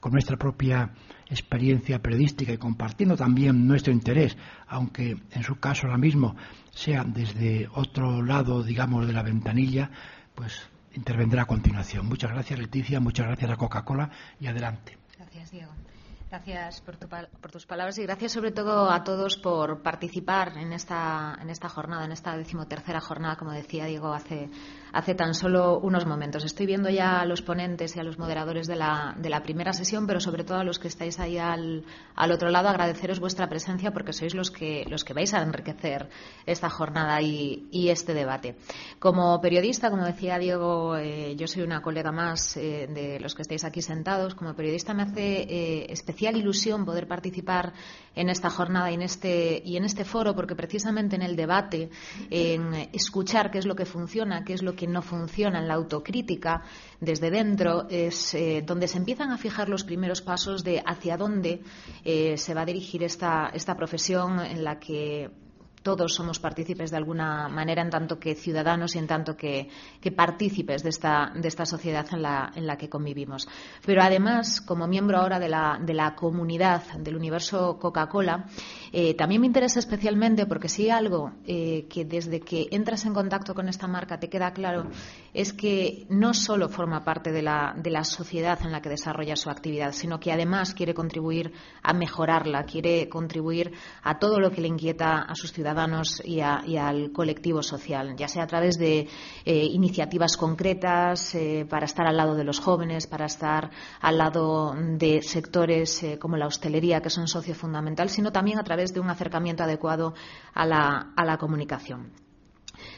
con 0.00 0.12
nuestra 0.12 0.36
propia 0.36 0.90
experiencia 1.28 2.00
periodística 2.00 2.52
y 2.52 2.58
compartiendo 2.58 3.16
también 3.16 3.66
nuestro 3.66 3.92
interés, 3.92 4.36
aunque 4.66 5.16
en 5.30 5.42
su 5.42 5.58
caso 5.58 5.86
ahora 5.86 5.98
mismo 5.98 6.36
sea 6.70 7.04
desde 7.04 7.68
otro 7.72 8.22
lado, 8.22 8.62
digamos, 8.62 9.06
de 9.06 9.12
la 9.12 9.22
ventanilla, 9.22 9.90
pues 10.34 10.68
intervendrá 10.94 11.42
a 11.42 11.46
continuación. 11.46 12.06
Muchas 12.06 12.30
gracias, 12.30 12.58
Leticia, 12.58 13.00
muchas 13.00 13.26
gracias 13.26 13.50
a 13.50 13.56
Coca-Cola 13.56 14.10
y 14.40 14.46
adelante. 14.46 14.98
Gracias, 15.16 15.50
Diego. 15.50 15.72
Gracias 16.32 16.80
por, 16.80 16.96
tus 17.50 17.66
palabras 17.66 17.98
y 17.98 18.04
gracias 18.04 18.32
sobre 18.32 18.52
todo 18.52 18.90
a 18.90 19.04
todos 19.04 19.36
por 19.36 19.82
participar 19.82 20.56
en 20.56 20.72
esta, 20.72 21.36
en 21.38 21.50
esta 21.50 21.68
jornada, 21.68 22.06
en 22.06 22.12
esta 22.12 22.34
decimotercera 22.38 23.02
jornada, 23.02 23.36
como 23.36 23.52
decía 23.52 23.84
Diego 23.84 24.14
hace, 24.14 24.48
hace 24.92 25.14
tan 25.14 25.34
solo 25.34 25.78
unos 25.78 26.06
momentos. 26.06 26.44
Estoy 26.44 26.66
viendo 26.66 26.90
ya 26.90 27.20
a 27.20 27.26
los 27.26 27.42
ponentes 27.42 27.96
y 27.96 28.00
a 28.00 28.02
los 28.02 28.18
moderadores 28.18 28.66
de 28.66 28.76
la, 28.76 29.14
de 29.18 29.30
la 29.30 29.42
primera 29.42 29.72
sesión, 29.72 30.06
pero 30.06 30.20
sobre 30.20 30.44
todo 30.44 30.58
a 30.58 30.64
los 30.64 30.78
que 30.78 30.88
estáis 30.88 31.18
ahí 31.18 31.38
al, 31.38 31.84
al, 32.14 32.32
otro 32.32 32.50
lado, 32.50 32.68
agradeceros 32.68 33.18
vuestra 33.18 33.48
presencia 33.48 33.92
porque 33.92 34.12
sois 34.12 34.34
los 34.34 34.50
que, 34.50 34.84
los 34.88 35.04
que 35.04 35.14
vais 35.14 35.32
a 35.32 35.42
enriquecer 35.42 36.08
esta 36.46 36.68
jornada 36.68 37.20
y, 37.22 37.68
este 37.92 38.14
debate. 38.14 38.56
Como 38.98 39.40
periodista, 39.40 39.90
como 39.90 40.04
decía 40.04 40.38
Diego, 40.38 40.96
eh, 40.96 41.34
yo 41.36 41.46
soy 41.46 41.62
una 41.62 41.82
colega 41.82 42.10
más 42.10 42.56
eh, 42.56 42.86
de 42.88 43.20
los 43.20 43.34
que 43.34 43.42
estáis 43.42 43.64
aquí 43.64 43.82
sentados. 43.82 44.34
Como 44.34 44.54
periodista 44.54 44.94
me 44.94 45.02
hace 45.02 45.42
eh, 45.42 45.86
especial 45.90 46.36
ilusión 46.36 46.84
poder 46.84 47.06
participar 47.06 47.72
en 48.14 48.30
esta 48.30 48.50
jornada 48.50 48.90
y 48.90 48.94
en 48.94 49.02
este, 49.02 49.60
y 49.64 49.76
en 49.76 49.84
este 49.84 50.04
foro 50.04 50.34
porque 50.34 50.54
precisamente 50.54 51.16
en 51.16 51.22
el 51.22 51.36
debate, 51.36 51.90
en 52.30 52.72
escuchar 52.92 53.50
qué 53.50 53.58
es 53.58 53.66
lo 53.66 53.74
que 53.74 53.84
funciona, 53.84 54.44
qué 54.44 54.54
es 54.54 54.62
lo 54.62 54.74
que 54.74 54.81
no 54.90 55.02
funciona 55.02 55.58
en 55.58 55.68
la 55.68 55.74
autocrítica 55.74 56.62
desde 57.00 57.30
dentro 57.30 57.86
es 57.88 58.34
eh, 58.34 58.62
donde 58.64 58.88
se 58.88 58.98
empiezan 58.98 59.30
a 59.30 59.38
fijar 59.38 59.68
los 59.68 59.84
primeros 59.84 60.22
pasos 60.22 60.64
de 60.64 60.82
hacia 60.84 61.16
dónde 61.16 61.62
eh, 62.04 62.36
se 62.36 62.54
va 62.54 62.62
a 62.62 62.66
dirigir 62.66 63.02
esta, 63.02 63.50
esta 63.52 63.76
profesión 63.76 64.40
en 64.40 64.64
la 64.64 64.78
que 64.78 65.30
todos 65.82 66.14
somos 66.14 66.38
partícipes 66.38 66.90
de 66.90 66.96
alguna 66.96 67.48
manera 67.48 67.82
en 67.82 67.90
tanto 67.90 68.18
que 68.18 68.34
ciudadanos 68.34 68.94
y 68.94 68.98
en 68.98 69.06
tanto 69.06 69.36
que, 69.36 69.68
partícipes 70.14 70.82
de 70.82 70.90
esta, 70.90 71.32
de 71.34 71.48
esta 71.48 71.66
sociedad 71.66 72.06
en 72.12 72.22
la, 72.22 72.52
en 72.54 72.66
la, 72.66 72.76
que 72.76 72.88
convivimos. 72.88 73.48
Pero 73.84 74.02
además, 74.02 74.60
como 74.60 74.86
miembro 74.86 75.18
ahora 75.18 75.38
de 75.38 75.48
la, 75.48 75.78
de 75.80 75.94
la 75.94 76.14
comunidad 76.14 76.82
del 76.98 77.16
universo 77.16 77.78
Coca-Cola, 77.78 78.46
eh, 78.94 79.14
también 79.14 79.40
me 79.40 79.46
interesa 79.46 79.78
especialmente 79.78 80.44
porque 80.44 80.68
si 80.68 80.82
hay 80.82 80.90
algo 80.90 81.32
eh, 81.46 81.86
que 81.88 82.04
desde 82.04 82.40
que 82.40 82.68
entras 82.70 83.06
en 83.06 83.14
contacto 83.14 83.54
con 83.54 83.68
esta 83.68 83.88
marca 83.88 84.20
te 84.20 84.28
queda 84.28 84.52
claro 84.52 84.86
es 85.32 85.54
que 85.54 86.04
no 86.10 86.34
solo 86.34 86.68
forma 86.68 87.02
parte 87.02 87.32
de 87.32 87.40
la, 87.40 87.74
de 87.74 87.90
la 87.90 88.04
sociedad 88.04 88.58
en 88.62 88.70
la 88.70 88.82
que 88.82 88.90
desarrolla 88.90 89.34
su 89.34 89.48
actividad, 89.48 89.92
sino 89.92 90.20
que 90.20 90.30
además 90.30 90.74
quiere 90.74 90.92
contribuir 90.92 91.54
a 91.82 91.94
mejorarla, 91.94 92.64
quiere 92.64 93.08
contribuir 93.08 93.72
a 94.02 94.18
todo 94.18 94.38
lo 94.38 94.50
que 94.50 94.60
le 94.60 94.68
inquieta 94.68 95.22
a 95.22 95.34
sus 95.34 95.52
ciudadanos 95.52 96.22
y, 96.22 96.40
al 96.40 97.12
colectivo 97.12 97.62
social, 97.62 98.14
ya 98.16 98.28
sea 98.28 98.42
a 98.42 98.46
través 98.46 98.76
de 98.78 99.08
eh, 99.46 99.64
iniciativas 99.64 100.36
concretas 100.36 101.34
para 101.68 101.86
estar 101.86 102.06
al 102.06 102.16
lado 102.16 102.34
de 102.34 102.44
los 102.44 102.60
jóvenes, 102.60 103.06
para 103.06 103.24
estar 103.24 103.70
al 104.02 104.18
lado 104.18 104.74
de 104.76 105.22
sectores 105.22 106.04
como 106.18 106.36
la 106.36 106.46
hostelería, 106.46 107.00
que 107.00 107.08
son 107.08 107.26
socio 107.26 107.54
fundamental, 107.54 108.10
sino 108.10 108.32
también 108.32 108.58
a 108.58 108.64
través 108.64 108.81
de 108.90 109.00
un 109.00 109.10
acercamiento 109.10 109.62
adecuado 109.62 110.14
a 110.54 110.66
la 110.66 111.36
comunicación. 111.38 112.12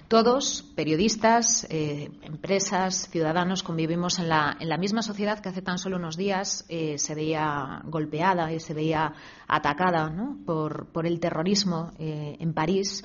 Todos, 0.09 0.63
periodistas, 0.77 1.67
eh, 1.71 2.11
empresas, 2.23 3.09
ciudadanos, 3.11 3.63
convivimos 3.63 4.19
en 4.19 4.29
la, 4.29 4.57
en 4.61 4.69
la, 4.69 4.77
misma 4.77 5.03
sociedad 5.03 5.41
que 5.41 5.49
hace 5.49 5.63
tan 5.63 5.79
solo 5.79 5.97
unos 5.97 6.17
días 6.17 6.65
eh, 6.69 6.99
se 6.99 7.15
veía 7.15 7.81
golpeada 7.85 8.53
y 8.53 8.61
se 8.61 8.75
veía 8.75 9.15
atacada 9.49 10.13
por, 10.45 10.93
por, 10.93 11.07
el 11.07 11.21
terrorismo 11.21 11.93
eh, 11.99 12.37
en 12.39 12.53
París 12.53 13.03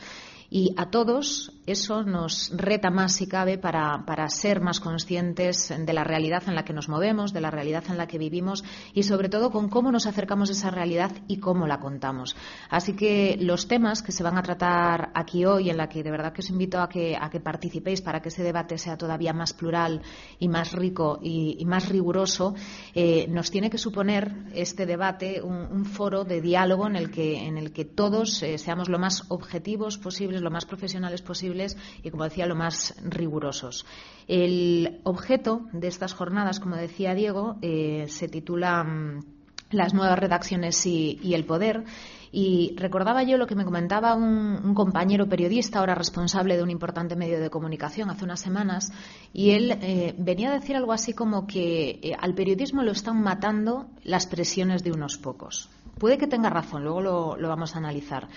y 0.49 0.73
a 0.77 0.89
todos 0.89 1.53
eso 1.71 2.03
nos 2.03 2.51
reta 2.55 2.89
más, 2.89 3.15
si 3.15 3.27
cabe, 3.27 3.57
para, 3.57 4.03
ser 4.29 4.61
más 4.61 4.79
conscientes 4.79 5.73
de 5.77 5.93
la 5.93 6.03
realidad 6.03 6.43
en 6.47 6.55
la 6.55 6.65
que 6.65 6.73
nos 6.73 6.89
movemos, 6.89 7.33
de 7.33 7.41
la 7.41 7.51
realidad 7.51 7.83
en 7.89 7.97
la 7.97 8.07
que 8.07 8.17
vivimos 8.17 8.63
y, 8.93 9.03
sobre 9.03 9.29
todo, 9.29 9.51
con 9.51 9.69
cómo 9.69 9.91
nos 9.91 10.05
acercamos 10.05 10.49
a 10.49 10.53
esa 10.53 10.71
realidad 10.71 11.11
y 11.27 11.37
cómo 11.37 11.67
la 11.67 11.79
contamos. 11.79 12.35
Así 12.69 12.93
que 12.95 13.37
los 13.39 13.67
temas 13.67 14.01
que 14.01 14.11
se 14.11 14.23
van 14.23 14.37
a 14.37 14.43
tratar 14.43 15.11
aquí 15.13 15.45
hoy, 15.45 15.69
en 15.69 15.77
la 15.77 15.89
que 15.89 16.03
de 16.03 16.11
verdad 16.11 16.33
que 16.33 16.41
os 16.41 16.49
invito 16.49 16.79
a 16.79 16.89
que, 16.89 17.17
a 17.19 17.29
que 17.29 17.39
participéis 17.39 18.01
para 18.01 18.21
que 18.21 18.29
ese 18.29 18.43
debate 18.43 18.77
sea 18.77 18.97
todavía 18.97 19.33
más 19.33 19.53
plural 19.53 20.01
y 20.39 20.47
más 20.47 20.73
rico 20.73 21.19
y, 21.21 21.63
más 21.65 21.89
riguroso, 21.89 22.55
eh, 22.93 23.27
nos 23.29 23.51
tiene 23.51 23.69
que 23.69 23.77
suponer 23.77 24.33
este 24.53 24.85
debate 24.85 25.41
un, 25.41 25.85
foro 25.85 26.23
de 26.23 26.41
diálogo 26.41 26.87
en 26.87 26.95
el 26.95 27.09
que, 27.09 27.45
en 27.47 27.57
el 27.57 27.71
que 27.71 27.85
todos 27.85 28.43
eh, 28.43 28.57
seamos 28.57 28.89
lo 28.89 28.99
más 28.99 29.23
objetivos 29.29 29.97
posibles 29.97 30.41
lo 30.41 30.51
más 30.51 30.65
profesionales 30.65 31.21
posibles 31.21 31.58
y, 32.03 32.09
como 32.09 32.23
decía, 32.23 32.45
lo 32.45 32.55
más 32.55 32.95
rigurosos. 33.03 33.85
El 34.27 34.99
objeto 35.03 35.63
de 35.73 35.87
estas 35.87 36.13
jornadas, 36.13 36.59
como 36.59 36.75
decía 36.75 37.15
Diego, 37.15 37.57
eh, 37.61 38.05
se 38.07 38.27
titula 38.27 38.83
mm, 38.83 39.23
Las 39.71 39.93
nuevas 39.93 40.19
redacciones 40.19 40.85
y, 40.85 41.33
el 41.33 41.45
poder 41.45 41.83
Y 42.31 42.75
recordaba 42.77 43.23
yo 43.23 43.37
lo 43.37 43.47
que 43.47 43.55
me 43.55 43.65
comentaba 43.65 44.13
un, 44.15 44.73
compañero 44.75 45.27
periodista, 45.27 45.79
ahora 45.79 45.95
responsable 45.95 46.57
de 46.57 46.63
un 46.63 46.69
importante 46.69 47.15
medio 47.15 47.39
de 47.39 47.49
comunicación, 47.49 48.09
hace 48.09 48.23
unas 48.23 48.39
semanas, 48.39 48.91
y 49.33 49.51
él 49.51 49.77
eh, 49.81 50.15
venía 50.17 50.49
a 50.49 50.59
decir 50.59 50.75
algo 50.75 50.93
así 50.93 51.13
como 51.13 51.47
que 51.47 51.99
eh, 52.01 52.15
al 52.19 52.35
periodismo 52.35 52.83
lo 52.83 52.91
están 52.91 53.21
matando 53.21 53.87
las 54.03 54.27
presiones 54.27 54.83
de 54.83 54.91
unos 54.91 55.17
pocos. 55.17 55.69
Puede 55.97 56.17
que 56.17 56.27
tenga 56.27 56.49
razón, 56.49 56.83
luego 56.83 57.35
lo 57.35 57.49
vamos 57.49 57.75
a 57.75 57.79
analizar. 57.79 58.29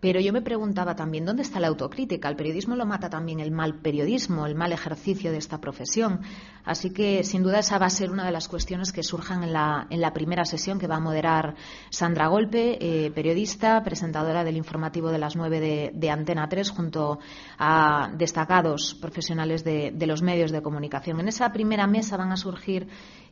Pero 0.00 0.20
yo 0.20 0.32
me 0.32 0.42
preguntaba 0.42 0.94
también, 0.94 1.24
¿dónde 1.24 1.42
está 1.42 1.58
la 1.58 1.66
autocrítica? 1.66 2.28
El 2.28 2.36
periodismo 2.36 2.76
lo 2.76 2.86
mata 2.86 3.10
también 3.10 3.40
el 3.40 3.50
mal 3.50 3.80
periodismo, 3.80 4.46
el 4.46 4.54
mal 4.54 4.72
ejercicio 4.72 5.32
de 5.32 5.38
esta 5.38 5.60
profesión. 5.60 6.20
Así 6.64 6.90
que, 6.90 7.24
sin 7.24 7.42
duda, 7.42 7.58
esa 7.58 7.78
va 7.78 7.86
a 7.86 7.90
ser 7.90 8.10
una 8.10 8.24
de 8.24 8.30
las 8.30 8.46
cuestiones 8.46 8.92
que 8.92 9.02
surjan 9.02 9.42
en 9.42 9.52
la, 9.52 9.86
en 9.90 10.00
la 10.00 10.12
primera 10.12 10.44
sesión 10.44 10.78
que 10.78 10.86
va 10.86 10.96
a 10.96 11.00
moderar 11.00 11.56
Sandra 11.90 12.28
Golpe, 12.28 12.78
eh, 12.80 13.10
periodista, 13.10 13.82
presentadora 13.82 14.44
del 14.44 14.56
informativo 14.56 15.10
de 15.10 15.18
las 15.18 15.34
nueve 15.34 15.60
de, 15.92 16.10
Antena 16.10 16.48
3, 16.48 16.70
junto 16.70 17.18
a 17.58 18.12
destacados 18.16 18.94
profesionales 19.00 19.64
de 19.64 20.06
los 20.06 20.22
medios 20.22 20.52
de 20.52 20.62
comunicación. 20.62 21.20
En 21.20 21.28
esa 21.28 21.52
primera 21.52 21.86
mesa 21.86 22.16
van 22.16 22.32
a 22.32 22.36
surgir 22.36 22.88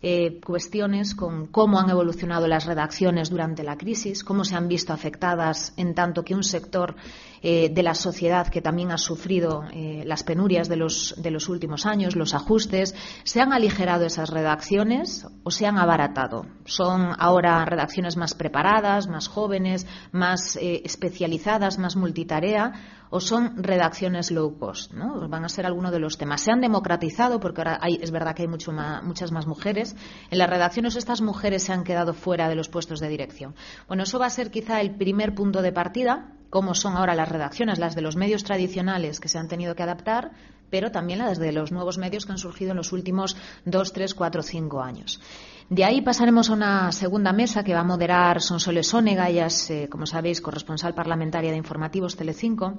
eh, 0.08 0.38
cuestiones 0.40 1.16
con 1.16 1.48
cómo 1.48 1.80
han 1.80 1.90
evolucionado 1.90 2.46
las 2.46 2.64
redacciones 2.64 3.28
durante 3.28 3.64
la 3.64 3.76
crisis, 3.76 4.22
cómo 4.22 4.44
se 4.44 4.54
han 4.54 4.68
visto 4.68 4.92
afectadas 4.92 5.72
en 5.76 5.96
tanto 5.96 6.22
que 6.22 6.36
un 6.36 6.44
sector 6.44 6.94
eh, 7.42 7.68
de 7.70 7.82
la 7.82 7.94
sociedad 7.94 8.48
que 8.48 8.62
también 8.62 8.92
ha 8.92 8.98
sufrido 8.98 9.64
eh, 9.72 10.02
las 10.06 10.22
penurias 10.22 10.68
de 10.68 10.76
los, 10.76 11.14
de 11.16 11.30
los 11.30 11.48
últimos 11.48 11.86
años, 11.86 12.16
los 12.16 12.34
ajustes, 12.34 12.94
se 13.24 13.40
han 13.40 13.52
aligerado 13.52 14.04
esas 14.06 14.30
redacciones 14.30 15.26
o 15.44 15.50
se 15.50 15.66
han 15.66 15.78
abaratado. 15.78 16.46
Son 16.64 17.12
ahora 17.18 17.64
redacciones 17.64 18.16
más 18.16 18.34
preparadas, 18.34 19.08
más 19.08 19.28
jóvenes, 19.28 19.86
más 20.12 20.58
especializadas, 20.60 21.78
más 21.78 21.96
multitarea 21.96 22.72
o 23.10 23.20
son 23.20 23.62
redacciones 23.62 24.30
low 24.30 24.58
cost, 24.58 24.92
¿no? 24.92 25.28
Van 25.28 25.44
a 25.44 25.48
ser 25.48 25.66
algunos 25.66 25.92
de 25.92 25.98
los 25.98 26.18
temas. 26.18 26.40
Se 26.40 26.50
han 26.50 26.60
democratizado 26.60 27.40
porque 27.40 27.60
ahora 27.60 27.78
hay, 27.80 27.98
es 28.02 28.10
verdad 28.10 28.34
que 28.34 28.42
hay 28.42 28.48
mucho 28.48 28.72
muchas 29.02 29.32
más 29.32 29.46
mujeres. 29.46 29.96
En 30.30 30.38
las 30.38 30.50
redacciones 30.50 30.96
estas 30.96 31.20
mujeres 31.20 31.62
se 31.62 31.72
han 31.72 31.84
quedado 31.84 32.14
fuera 32.14 32.48
de 32.48 32.56
los 32.56 32.68
puestos 32.68 33.00
de 33.00 33.08
dirección. 33.08 33.54
Bueno, 33.88 34.02
eso 34.02 34.18
va 34.18 34.26
a 34.26 34.30
ser 34.30 34.50
quizá 34.50 34.80
el 34.80 34.96
primer 34.96 35.34
punto 35.34 35.62
de 35.62 35.72
partida, 35.72 36.32
cómo 36.50 36.74
son 36.74 36.96
ahora 36.96 37.14
las 37.14 37.28
redacciones, 37.28 37.78
las 37.78 37.94
de 37.94 38.02
los 38.02 38.16
medios 38.16 38.44
tradicionales 38.44 39.20
que 39.20 39.28
se 39.28 39.38
han 39.38 39.48
tenido 39.48 39.74
que 39.74 39.82
adaptar, 39.82 40.32
pero 40.70 40.90
también 40.90 41.20
las 41.20 41.38
de 41.38 41.52
los 41.52 41.72
nuevos 41.72 41.98
medios 41.98 42.26
que 42.26 42.32
han 42.32 42.38
surgido 42.38 42.72
en 42.72 42.76
los 42.76 42.92
últimos 42.92 43.36
dos, 43.64 43.92
tres, 43.92 44.14
cuatro, 44.14 44.42
cinco 44.42 44.82
años. 44.82 45.20
De 45.68 45.84
ahí 45.84 46.00
pasaremos 46.00 46.48
a 46.48 46.52
una 46.52 46.92
segunda 46.92 47.32
mesa 47.32 47.64
que 47.64 47.74
va 47.74 47.80
a 47.80 47.84
moderar 47.84 48.40
Sonsoles 48.40 48.88
Sónega, 48.88 49.28
ella 49.28 49.46
es, 49.46 49.70
eh, 49.70 49.88
como 49.90 50.06
sabéis, 50.06 50.40
corresponsal 50.40 50.94
parlamentaria 50.94 51.50
de 51.50 51.56
Informativos 51.56 52.16
Telecinco. 52.16 52.78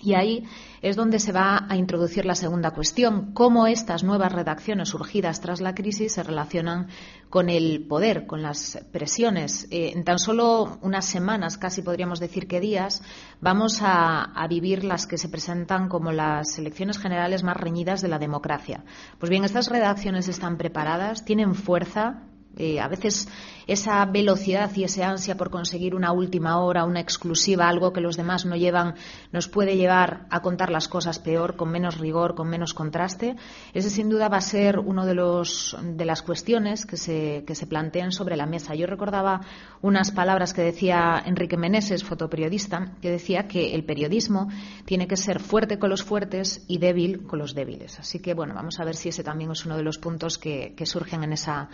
Y 0.00 0.14
ahí 0.14 0.44
es 0.82 0.96
donde 0.96 1.18
se 1.18 1.32
va 1.32 1.66
a 1.68 1.76
introducir 1.76 2.24
la 2.24 2.34
segunda 2.34 2.70
cuestión, 2.70 3.32
cómo 3.32 3.66
estas 3.66 4.02
nuevas 4.02 4.32
redacciones 4.32 4.88
surgidas 4.88 5.40
tras 5.40 5.60
la 5.60 5.74
crisis 5.74 6.14
se 6.14 6.22
relacionan 6.22 6.88
con 7.28 7.50
el 7.50 7.86
poder, 7.86 8.26
con 8.26 8.42
las 8.42 8.78
presiones. 8.90 9.68
Eh, 9.70 9.92
en 9.94 10.04
tan 10.04 10.18
solo 10.18 10.78
unas 10.80 11.04
semanas, 11.04 11.58
casi 11.58 11.82
podríamos 11.82 12.18
decir 12.18 12.48
que 12.48 12.60
días, 12.60 13.02
vamos 13.40 13.82
a, 13.82 14.22
a, 14.22 14.48
vivir 14.48 14.84
las 14.84 15.06
que 15.06 15.18
se 15.18 15.28
presentan 15.28 15.88
como 15.88 16.12
las 16.12 16.58
elecciones 16.58 16.98
generales 16.98 17.42
más 17.42 17.56
reñidas 17.56 18.00
de 18.00 18.08
la 18.08 18.18
democracia. 18.18 18.84
Pues 19.18 19.28
bien, 19.28 19.44
estas 19.44 19.68
redacciones 19.68 20.28
están 20.28 20.56
preparadas, 20.56 21.24
tienen 21.24 21.54
fuerza, 21.54 22.29
eh, 22.56 22.80
a 22.80 22.88
veces 22.88 23.28
esa 23.66 24.04
velocidad 24.04 24.70
y 24.74 24.82
esa 24.84 25.08
ansia 25.08 25.36
por 25.36 25.50
conseguir 25.50 25.94
una 25.94 26.10
última 26.10 26.58
hora, 26.60 26.84
una 26.84 27.00
exclusiva, 27.00 27.68
algo 27.68 27.92
que 27.92 28.00
los 28.00 28.16
demás 28.16 28.44
no 28.44 28.56
llevan, 28.56 28.94
nos 29.30 29.46
puede 29.46 29.76
llevar 29.76 30.26
a 30.30 30.42
contar 30.42 30.70
las 30.70 30.88
cosas 30.88 31.20
peor, 31.20 31.54
con 31.54 31.70
menos 31.70 31.98
rigor, 31.98 32.34
con 32.34 32.48
menos 32.48 32.74
contraste. 32.74 33.36
Ese 33.72 33.88
sin 33.88 34.08
duda 34.08 34.28
va 34.28 34.38
a 34.38 34.42
ser 34.42 34.78
uno 34.78 35.06
de 35.06 35.14
los 35.14 35.76
de 35.82 36.04
las 36.04 36.22
cuestiones 36.22 36.84
que 36.84 36.96
se, 36.96 37.44
que 37.46 37.54
se 37.54 37.66
plantean 37.68 38.10
sobre 38.10 38.36
la 38.36 38.46
mesa. 38.46 38.74
Yo 38.74 38.86
recordaba 38.86 39.42
unas 39.82 40.10
palabras 40.10 40.52
que 40.52 40.62
decía 40.62 41.22
Enrique 41.24 41.56
Meneses, 41.56 42.02
fotoperiodista, 42.02 42.94
que 43.00 43.10
decía 43.10 43.46
que 43.46 43.74
el 43.74 43.84
periodismo 43.84 44.48
tiene 44.84 45.06
que 45.06 45.16
ser 45.16 45.38
fuerte 45.38 45.78
con 45.78 45.90
los 45.90 46.02
fuertes 46.02 46.64
y 46.66 46.78
débil 46.78 47.22
con 47.26 47.38
los 47.38 47.54
débiles. 47.54 48.00
Así 48.00 48.18
que 48.18 48.34
bueno, 48.34 48.54
vamos 48.54 48.80
a 48.80 48.84
ver 48.84 48.96
si 48.96 49.10
ese 49.10 49.22
también 49.22 49.52
es 49.52 49.64
uno 49.64 49.76
de 49.76 49.84
los 49.84 49.98
puntos 49.98 50.38
que, 50.38 50.74
que 50.76 50.86
surgen 50.86 51.22
en 51.22 51.32
esa 51.34 51.68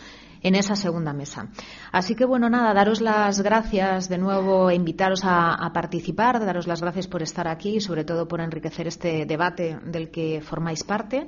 en 0.46 0.54
esa 0.54 0.76
segunda 0.76 1.12
mesa. 1.12 1.48
Así 1.90 2.14
que, 2.14 2.24
bueno, 2.24 2.48
nada, 2.48 2.72
daros 2.72 3.00
las 3.00 3.40
gracias 3.40 4.08
de 4.08 4.16
nuevo, 4.16 4.70
invitaros 4.70 5.22
a, 5.24 5.68
participar, 5.74 6.38
daros 6.38 6.68
las 6.68 6.80
gracias 6.80 7.08
por 7.08 7.20
estar 7.20 7.48
aquí 7.48 7.78
y, 7.78 7.80
sobre 7.80 8.04
todo, 8.04 8.28
por 8.28 8.40
enriquecer 8.40 8.86
este 8.86 9.26
debate 9.26 9.76
del 9.84 10.08
que 10.08 10.40
formáis 10.40 10.84
parte. 10.84 11.26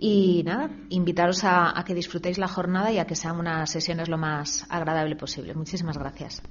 Y, 0.00 0.42
nada, 0.44 0.68
invitaros 0.88 1.44
a, 1.44 1.78
a 1.78 1.84
que 1.84 1.94
disfrutéis 1.94 2.38
la 2.38 2.48
jornada 2.48 2.90
y 2.90 2.98
a 2.98 3.06
que 3.06 3.14
sean 3.14 3.38
unas 3.38 3.70
sesiones 3.70 4.08
lo 4.08 4.18
más 4.18 4.66
agradable 4.68 5.14
posible. 5.14 5.54
Muchísimas 5.54 5.96
gracias. 5.96 6.42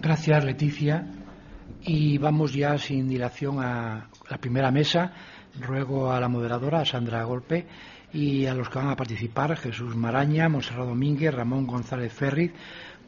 Gracias, 0.00 0.44
Leticia. 0.44 1.06
Y 1.82 2.18
vamos 2.18 2.52
ya 2.52 2.76
sin 2.78 3.08
dilación 3.08 3.60
a 3.60 4.08
la 4.28 4.38
primera 4.38 4.70
mesa. 4.70 5.12
Ruego 5.60 6.12
a 6.12 6.18
la 6.18 6.28
moderadora, 6.28 6.84
Sandra 6.84 7.22
Golpe, 7.24 7.66
y 8.12 8.46
a 8.46 8.54
los 8.54 8.68
que 8.68 8.78
van 8.78 8.88
a 8.88 8.96
participar, 8.96 9.56
Jesús 9.56 9.94
Maraña, 9.94 10.48
Monserrat 10.48 10.86
Domínguez, 10.86 11.34
Ramón 11.34 11.66
González 11.66 12.12
Ferriz, 12.12 12.52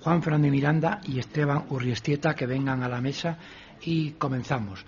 Juan 0.00 0.22
Fernando 0.22 0.48
Miranda 0.48 1.00
y 1.04 1.18
Esteban 1.18 1.64
Urriestieta, 1.70 2.34
que 2.34 2.46
vengan 2.46 2.82
a 2.82 2.88
la 2.88 3.00
mesa 3.00 3.38
y 3.82 4.12
comenzamos. 4.12 4.84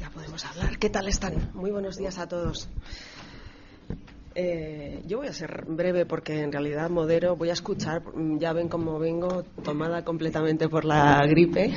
Ya 0.00 0.10
podemos 0.10 0.44
hablar. 0.44 0.78
¿Qué 0.78 0.90
tal 0.90 1.08
están? 1.08 1.50
Muy 1.54 1.70
buenos 1.70 1.96
días 1.96 2.18
a 2.18 2.26
todos. 2.26 2.68
Eh, 4.36 5.00
yo 5.06 5.18
voy 5.18 5.28
a 5.28 5.32
ser 5.32 5.64
breve 5.68 6.06
porque 6.06 6.40
en 6.40 6.50
realidad 6.50 6.90
modero, 6.90 7.36
voy 7.36 7.50
a 7.50 7.52
escuchar, 7.52 8.02
ya 8.38 8.52
ven 8.52 8.68
cómo 8.68 8.98
vengo 8.98 9.44
tomada 9.62 10.04
completamente 10.04 10.68
por 10.68 10.84
la 10.84 11.24
gripe 11.24 11.72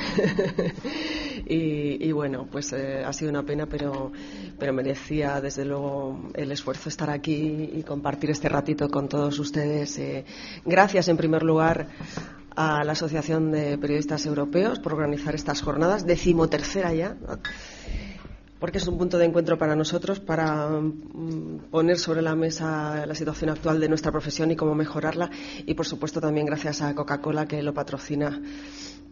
y, 1.46 2.10
bueno, 2.10 2.48
pues 2.50 2.72
eh, 2.72 3.04
ha 3.04 3.12
sido 3.12 3.30
una 3.30 3.44
pena, 3.44 3.66
pero, 3.66 4.10
pero 4.58 4.72
merecía 4.72 5.40
desde 5.40 5.64
luego 5.64 6.30
el 6.34 6.50
esfuerzo 6.50 6.88
estar 6.88 7.10
aquí 7.10 7.70
y 7.72 7.84
compartir 7.84 8.30
este 8.30 8.48
ratito 8.48 8.88
con 8.88 9.08
todos 9.08 9.38
ustedes. 9.38 9.96
Eh, 10.00 10.24
gracias 10.64 11.06
en 11.06 11.16
primer 11.16 11.44
lugar 11.44 11.86
a 12.58 12.82
la 12.82 12.90
Asociación 12.90 13.52
de 13.52 13.78
Periodistas 13.78 14.26
Europeos 14.26 14.80
por 14.80 14.92
organizar 14.92 15.32
estas 15.32 15.62
jornadas, 15.62 16.04
decimotercera 16.04 16.92
ya, 16.92 17.16
porque 18.58 18.78
es 18.78 18.88
un 18.88 18.98
punto 18.98 19.16
de 19.16 19.26
encuentro 19.26 19.56
para 19.56 19.76
nosotros 19.76 20.18
para 20.18 20.68
mm, 20.68 21.70
poner 21.70 22.00
sobre 22.00 22.20
la 22.20 22.34
mesa 22.34 23.06
la 23.06 23.14
situación 23.14 23.50
actual 23.50 23.78
de 23.78 23.88
nuestra 23.88 24.10
profesión 24.10 24.50
y 24.50 24.56
cómo 24.56 24.74
mejorarla 24.74 25.30
y, 25.66 25.74
por 25.74 25.86
supuesto, 25.86 26.20
también 26.20 26.46
gracias 26.46 26.82
a 26.82 26.92
Coca-Cola 26.96 27.46
que 27.46 27.62
lo 27.62 27.72
patrocina 27.72 28.42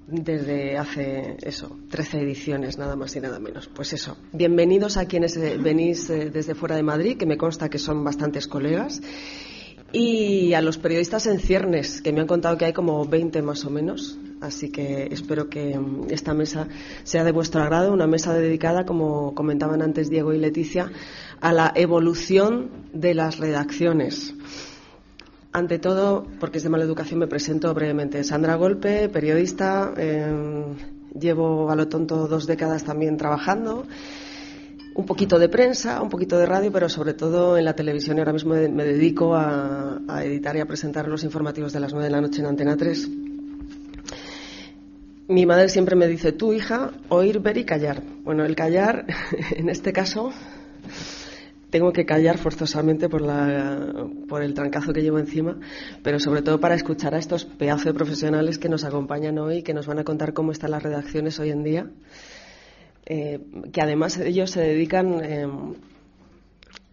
desde 0.09 0.77
hace 0.77 1.37
eso, 1.41 1.79
13 1.89 2.23
ediciones, 2.23 2.79
nada 2.79 2.97
más 2.97 3.15
y 3.15 3.21
nada 3.21 3.39
menos. 3.39 3.69
Pues 3.69 3.93
eso, 3.93 4.17
bienvenidos 4.33 4.97
a 4.97 5.07
quienes 5.07 5.37
eh, 5.37 5.57
venís 5.57 6.11
eh, 6.11 6.31
desde 6.31 6.57
fuera 6.57 6.75
de 6.75 6.83
Madrid, 6.83 7.17
que 7.17 7.27
me 7.27 7.37
consta 7.37 7.69
que 7.69 7.79
son 7.79 8.03
bastantes 8.03 8.49
colegas, 8.49 9.01
y 9.93 10.55
a 10.55 10.61
los 10.61 10.79
periodistas 10.79 11.27
en 11.27 11.39
ciernes, 11.39 12.03
que 12.03 12.13
me 12.13 12.21
han 12.21 12.27
contado 12.27 12.59
que 12.59 12.65
hay 12.65 12.73
como 12.73 13.05
20 13.07 13.43
más 13.43 13.65
o 13.65 13.71
menos. 13.71 14.19
Así 14.41 14.71
que 14.71 15.09
espero 15.11 15.49
que 15.49 15.79
mm, 15.79 16.09
esta 16.11 16.35
mesa 16.35 16.69
sea 17.05 17.25
de 17.25 17.33
vuestro 17.33 17.63
agrado, 17.63 17.93
una 17.93 18.07
mesa 18.07 18.35
dedicada, 18.35 18.85
como 18.85 19.35
comentaban 19.35 19.83
antes 19.83 20.11
Diego 20.11 20.33
y 20.33 20.39
Leticia, 20.39 20.91
a 21.41 21.53
la 21.53 21.73
evolución 21.75 22.71
de 22.93 23.15
las 23.15 23.39
redacciones. 23.39 24.35
Ante 25.53 25.79
todo, 25.79 26.27
porque 26.39 26.59
es 26.59 26.65
de 26.65 26.69
mala 26.69 26.85
educación, 26.85 27.21
me 27.21 27.29
presento 27.29 27.73
brevemente. 27.73 28.23
Sandra 28.25 28.57
Golpe, 28.57 29.09
periodista, 29.09 29.95
em, 29.97 30.77
llevo 31.19 31.71
a 31.71 31.77
lo 31.77 31.89
tonto 31.89 32.29
dos 32.29 32.47
décadas 32.47 32.85
también 32.85 33.17
trabajando. 33.17 33.87
Un 34.97 35.05
poquito 35.05 35.39
de 35.39 35.51
prensa, 35.51 36.01
un 36.01 36.09
poquito 36.09 36.39
de 36.39 36.47
radio, 36.47 36.73
pero 36.73 36.89
sobre 36.89 37.13
todo 37.13 37.59
en 37.59 37.67
la 37.67 37.75
televisión. 37.75 38.17
Y 38.17 38.21
ahora 38.21 38.33
mismo 38.33 38.55
me 38.55 38.83
dedico 38.83 39.37
a, 39.37 40.01
editar 40.25 40.57
y 40.57 40.61
a 40.61 40.65
presentar 40.65 41.07
los 41.07 41.23
informativos 41.23 41.75
de 41.75 41.81
las 41.81 41.93
nueve 41.93 42.07
de 42.07 42.13
la 42.13 42.23
noche 42.23 42.41
en 42.41 42.47
Antena 42.47 42.79
3. 42.79 43.11
Mi 45.29 45.45
madre 45.45 45.69
siempre 45.69 45.97
me 45.97 46.09
dice, 46.09 46.33
tú 46.33 46.55
hija, 46.55 46.93
oír, 47.11 47.41
ver 47.41 47.59
y 47.59 47.65
callar. 47.65 48.03
Bueno, 48.25 48.47
el 48.47 48.57
callar, 48.57 49.05
en 49.55 49.69
este 49.69 49.93
caso, 49.93 50.33
tengo 51.69 51.93
que 51.93 52.07
callar 52.07 52.39
forzosamente 52.39 53.11
por, 53.11 53.21
la, 53.21 54.09
por 54.27 54.43
el 54.43 54.55
trancazo 54.55 54.95
que 54.95 55.03
llevo 55.03 55.19
encima, 55.19 55.59
pero 56.03 56.19
sobre 56.19 56.41
todo 56.41 56.59
para 56.59 56.75
escuchar 56.75 57.15
a 57.15 57.19
estos 57.19 57.45
pedazos 57.45 57.85
de 57.85 57.93
profesionales 57.93 58.57
que 58.59 58.71
nos 58.71 58.83
acompañan 58.83 59.37
hoy, 59.37 59.63
que 59.63 59.75
nos 59.75 59.87
van 59.87 59.99
a 59.99 60.05
contar 60.05 60.33
cómo 60.33 60.53
están 60.53 60.71
las 60.71 60.83
redacciones 60.83 61.39
hoy 61.39 61.51
en 61.51 61.65
día, 61.65 61.91
eh, 63.07 63.41
que 63.73 63.81
además 63.81 64.19
ellos 64.19 64.51
se 64.51 64.61
dedican 64.61 65.21
eh, 65.25 65.47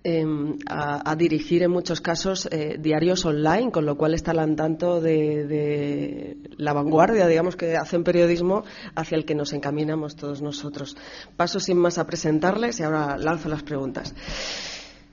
Em, 0.06 0.58
a, 0.68 1.16
dirigir 1.16 1.64
en 1.64 1.72
muchos 1.72 2.02
casos 2.02 2.50
eh, 2.52 2.76
diarios 2.78 3.24
online, 3.24 3.72
con 3.72 3.86
lo 3.86 3.96
cual 3.96 4.14
están 4.14 4.38
al 4.38 4.54
tanto 4.54 5.00
de, 5.00 6.36
la 6.58 6.74
vanguardia, 6.74 7.26
digamos, 7.26 7.56
que 7.56 7.78
hacen 7.78 8.04
periodismo 8.04 8.66
hacia 8.96 9.16
el 9.16 9.24
que 9.24 9.34
nos 9.34 9.54
encaminamos 9.54 10.18
todos 10.18 10.42
nosotros. 10.42 10.98
Paso 11.38 11.62
sin 11.62 11.78
más 11.78 11.98
a 12.00 12.06
presentarles 12.06 12.82
y 12.82 12.84
ahora 12.84 13.18
lanzo 13.18 13.48
las 13.48 13.64
preguntas. 13.64 14.14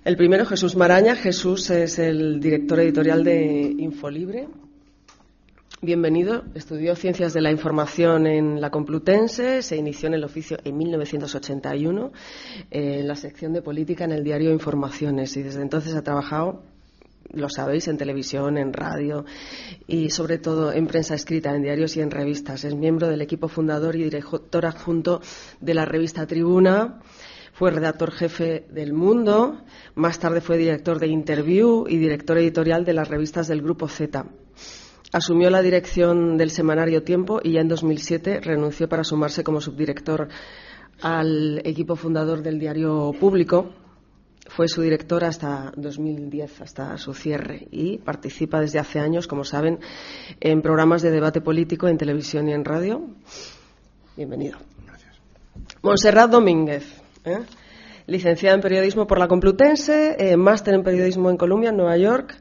El 0.04 0.16
primero, 0.16 0.44
Jesús 0.44 0.74
Maraña. 0.74 1.14
Jesús 1.14 1.70
es 1.70 2.00
el 2.00 2.40
director 2.40 2.80
editorial 2.80 3.22
de 3.22 3.72
Infolibre. 3.78 4.48
Bienvenido. 5.82 6.44
Estudió 6.54 6.94
Ciencias 6.94 7.32
de 7.32 7.40
la 7.40 7.50
Información 7.50 8.26
en 8.26 8.60
la 8.60 8.68
Complutense, 8.70 9.62
se 9.62 9.78
inició 9.78 10.08
en 10.08 10.14
el 10.14 10.24
oficio 10.24 10.58
en 10.62 10.76
1981 10.76 12.12
en 12.70 13.08
la 13.08 13.16
sección 13.16 13.54
de 13.54 13.62
política 13.62 14.04
en 14.04 14.12
el 14.12 14.22
diario 14.22 14.50
Informaciones 14.50 15.34
y 15.38 15.42
desde 15.42 15.62
entonces 15.62 15.94
ha 15.94 16.02
trabajado 16.02 16.64
lo 17.32 17.48
sabéis, 17.48 17.88
en 17.88 17.96
televisión, 17.96 18.58
en 18.58 18.74
radio 18.74 19.24
y 19.86 20.10
sobre 20.10 20.36
todo 20.36 20.70
en 20.70 20.86
prensa 20.86 21.14
escrita, 21.14 21.56
en 21.56 21.62
diarios 21.62 21.96
y 21.96 22.02
en 22.02 22.10
revistas. 22.10 22.64
Es 22.64 22.74
miembro 22.74 23.08
del 23.08 23.22
equipo 23.22 23.48
fundador 23.48 23.96
y 23.96 24.02
director 24.02 24.66
adjunto 24.66 25.22
de 25.62 25.72
la 25.72 25.86
revista 25.86 26.26
Tribuna. 26.26 27.00
Fue 27.54 27.70
redactor 27.70 28.10
jefe 28.12 28.66
del 28.70 28.92
Mundo, 28.92 29.62
más 29.94 30.18
tarde 30.18 30.42
fue 30.42 30.58
director 30.58 30.98
de 30.98 31.06
Interview 31.06 31.86
y 31.88 31.96
director 31.96 32.36
editorial 32.36 32.84
de 32.84 32.92
las 32.92 33.08
revistas 33.08 33.48
del 33.48 33.62
Grupo 33.62 33.88
Z. 33.88 34.26
Asumió 35.12 35.50
la 35.50 35.60
dirección 35.60 36.36
del 36.36 36.50
semanario 36.50 37.02
Tiempo 37.02 37.40
y 37.42 37.52
ya 37.52 37.62
en 37.62 37.68
2007 37.68 38.40
renunció 38.40 38.88
para 38.88 39.02
sumarse 39.02 39.42
como 39.42 39.60
subdirector 39.60 40.28
al 41.02 41.60
equipo 41.64 41.96
fundador 41.96 42.42
del 42.42 42.60
diario 42.60 43.12
Público. 43.18 43.74
Fue 44.46 44.68
su 44.68 44.82
director 44.82 45.24
hasta 45.24 45.72
2010, 45.76 46.60
hasta 46.60 46.96
su 46.96 47.12
cierre, 47.12 47.66
y 47.72 47.98
participa 47.98 48.60
desde 48.60 48.78
hace 48.78 49.00
años, 49.00 49.26
como 49.26 49.42
saben, 49.42 49.80
en 50.38 50.62
programas 50.62 51.02
de 51.02 51.10
debate 51.10 51.40
político 51.40 51.88
en 51.88 51.98
televisión 51.98 52.48
y 52.48 52.52
en 52.52 52.64
radio. 52.64 53.02
Bienvenido. 54.16 54.58
Gracias. 54.86 55.16
Monserrat 55.82 56.30
Domínguez. 56.30 56.84
¿eh? 57.24 57.40
Licenciada 58.06 58.54
en 58.54 58.60
periodismo 58.60 59.08
por 59.08 59.18
la 59.18 59.26
Complutense, 59.26 60.14
eh, 60.20 60.36
máster 60.36 60.74
en 60.74 60.84
periodismo 60.84 61.30
en 61.30 61.36
Columbia, 61.36 61.70
en 61.70 61.76
Nueva 61.76 61.96
York. 61.96 62.36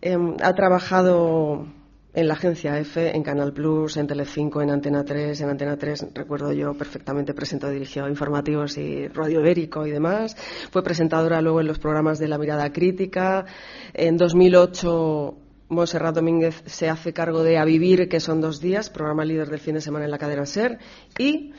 Em, 0.00 0.36
ha 0.42 0.52
trabajado 0.54 1.66
en 2.14 2.28
la 2.28 2.34
agencia 2.34 2.78
F, 2.78 3.14
en 3.14 3.22
Canal 3.22 3.52
Plus, 3.52 3.96
en 3.96 4.06
Telecinco, 4.06 4.62
en 4.62 4.70
Antena 4.70 5.04
3. 5.04 5.40
En 5.40 5.48
Antena 5.50 5.76
3 5.76 6.06
recuerdo 6.14 6.52
yo 6.52 6.72
perfectamente 6.74 7.34
presentado, 7.34 7.72
dirigido 7.72 8.08
informativos 8.08 8.78
y 8.78 9.08
Radio 9.08 9.40
Ibérico 9.40 9.84
y 9.86 9.90
demás. 9.90 10.36
Fue 10.70 10.82
presentadora 10.84 11.40
luego 11.40 11.60
en 11.60 11.66
los 11.66 11.78
programas 11.78 12.18
de 12.18 12.28
La 12.28 12.38
Mirada 12.38 12.72
Crítica. 12.72 13.44
En 13.92 14.16
2008 14.16 15.38
Monserrat 15.70 16.14
Domínguez 16.14 16.62
se 16.66 16.88
hace 16.88 17.12
cargo 17.12 17.42
de 17.42 17.58
A 17.58 17.64
Vivir, 17.64 18.08
que 18.08 18.20
son 18.20 18.40
dos 18.40 18.60
días, 18.60 18.90
programa 18.90 19.24
líder 19.24 19.48
del 19.48 19.58
fin 19.58 19.74
de 19.74 19.80
semana 19.80 20.04
en 20.04 20.12
la 20.12 20.18
cadena 20.18 20.46
SER. 20.46 20.78
Y 21.18 21.52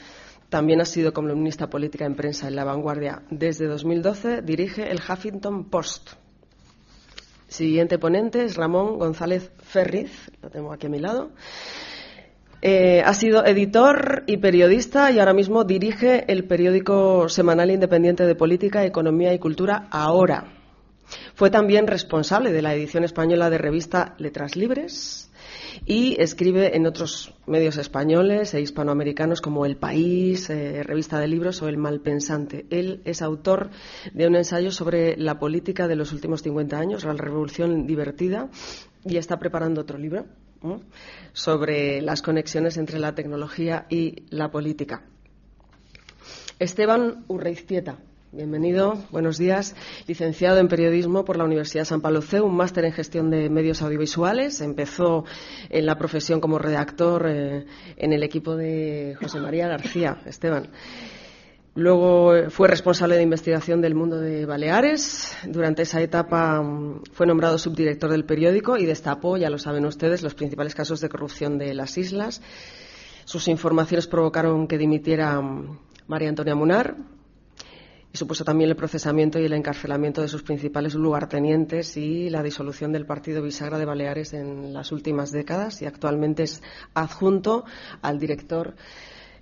también 0.49 0.79
ha 0.79 0.85
sido 0.85 1.11
columnista 1.11 1.69
política 1.69 2.05
en 2.05 2.15
prensa 2.15 2.47
en 2.47 2.55
La 2.55 2.63
Vanguardia. 2.63 3.23
Desde 3.29 3.67
2012 3.67 4.41
dirige 4.41 4.89
el 4.89 4.99
Huffington 4.99 5.69
Post 5.69 6.24
Siguiente 7.55 7.97
ponente 7.97 8.43
es 8.43 8.57
Ramón 8.57 8.99
González 8.99 9.49
Ferriz, 9.63 10.29
lo 10.41 10.49
tengo 10.49 10.73
aquí 10.73 10.87
a 10.87 10.89
mi 10.89 10.99
lado. 10.99 11.29
Eh, 12.61 13.01
ha 13.01 13.13
sido 13.13 13.45
editor 13.45 14.23
y 14.27 14.35
periodista 14.35 15.09
y 15.09 15.19
ahora 15.19 15.33
mismo 15.33 15.63
dirige 15.63 16.29
el 16.29 16.43
periódico 16.43 17.29
semanal 17.29 17.71
independiente 17.71 18.25
de 18.25 18.35
política, 18.35 18.83
economía 18.83 19.33
y 19.33 19.39
cultura 19.39 19.87
Ahora. 19.89 20.51
Fue 21.35 21.49
también 21.49 21.87
responsable 21.87 22.51
de 22.51 22.61
la 22.61 22.73
edición 22.73 23.05
española 23.05 23.49
de 23.49 23.57
revista 23.57 24.15
Letras 24.17 24.57
Libres 24.57 25.24
y 25.85 26.19
escribe 26.21 26.75
en 26.75 26.85
otros 26.85 27.33
medios 27.47 27.77
españoles 27.77 28.53
e 28.53 28.61
hispanoamericanos 28.61 29.41
como 29.41 29.65
El 29.65 29.77
País, 29.77 30.49
eh, 30.49 30.83
Revista 30.83 31.19
de 31.19 31.27
Libros 31.27 31.61
o 31.61 31.67
El 31.67 31.77
Malpensante. 31.77 32.65
Él 32.69 33.01
es 33.05 33.21
autor 33.21 33.69
de 34.13 34.27
un 34.27 34.35
ensayo 34.35 34.71
sobre 34.71 35.17
la 35.17 35.39
política 35.39 35.87
de 35.87 35.95
los 35.95 36.13
últimos 36.13 36.41
50 36.41 36.77
años, 36.77 37.03
la 37.03 37.13
revolución 37.13 37.85
divertida, 37.87 38.49
y 39.03 39.17
está 39.17 39.37
preparando 39.37 39.81
otro 39.81 39.97
libro 39.97 40.25
sobre 41.33 42.01
las 42.01 42.21
conexiones 42.21 42.77
entre 42.77 42.97
la 42.97 43.13
tecnología 43.13 43.85
y 43.89 44.23
la 44.29 44.49
política. 44.49 45.03
Esteban 46.57 47.25
Urreiztieta 47.27 47.99
Bienvenido, 48.35 49.01
buenos 49.11 49.37
días. 49.37 49.77
Licenciado 50.07 50.59
en 50.59 50.67
Periodismo 50.67 51.23
por 51.23 51.37
la 51.37 51.45
Universidad 51.45 51.85
San 51.85 52.01
Pablo 52.01 52.21
C, 52.21 52.41
un 52.41 52.53
máster 52.53 52.83
en 52.83 52.91
Gestión 52.91 53.29
de 53.29 53.49
Medios 53.49 53.81
Audiovisuales. 53.81 54.59
Empezó 54.59 55.23
en 55.69 55.85
la 55.85 55.97
profesión 55.97 56.41
como 56.41 56.59
redactor 56.59 57.27
eh, 57.29 57.65
en 57.95 58.11
el 58.11 58.23
equipo 58.23 58.57
de 58.57 59.15
José 59.21 59.39
María 59.39 59.69
García, 59.69 60.17
Esteban. 60.25 60.67
Luego 61.75 62.35
eh, 62.35 62.49
fue 62.49 62.67
responsable 62.67 63.15
de 63.15 63.23
investigación 63.23 63.79
del 63.79 63.95
mundo 63.95 64.19
de 64.19 64.45
Baleares. 64.45 65.33
Durante 65.47 65.83
esa 65.83 66.01
etapa 66.01 66.61
mm, 66.61 67.03
fue 67.13 67.25
nombrado 67.25 67.57
subdirector 67.57 68.11
del 68.11 68.25
periódico 68.25 68.75
y 68.75 68.85
destapó, 68.85 69.37
ya 69.37 69.49
lo 69.49 69.59
saben 69.59 69.85
ustedes, 69.85 70.23
los 70.23 70.35
principales 70.35 70.75
casos 70.75 70.99
de 70.99 71.07
corrupción 71.07 71.57
de 71.57 71.73
las 71.73 71.97
islas. 71.97 72.41
Sus 73.23 73.47
informaciones 73.47 74.07
provocaron 74.07 74.67
que 74.67 74.77
dimitiera 74.77 75.39
mm, 75.39 75.79
María 76.07 76.27
Antonia 76.27 76.53
Munar, 76.53 76.97
y 78.15 78.17
supuso 78.17 78.45
también 78.45 78.69
el 78.69 78.77
procesamiento 78.77 79.39
y 79.39 79.43
el 79.43 79.51
encarcelamiento 79.51 80.21
de 80.21 80.29
sus 80.29 80.41
principales 80.41 80.93
lugartenientes 80.95 81.97
y 81.97 82.29
la 82.29 82.41
disolución 82.43 82.93
del 82.93 83.05
Partido 83.05 83.41
Bisagra 83.41 83.77
de 83.77 83.83
Baleares 83.83 84.33
en 84.33 84.71
las 84.71 84.93
últimas 84.93 85.33
décadas 85.33 85.81
y 85.81 85.85
actualmente 85.85 86.43
es 86.43 86.63
adjunto 86.93 87.65
al 88.01 88.17
director 88.17 88.75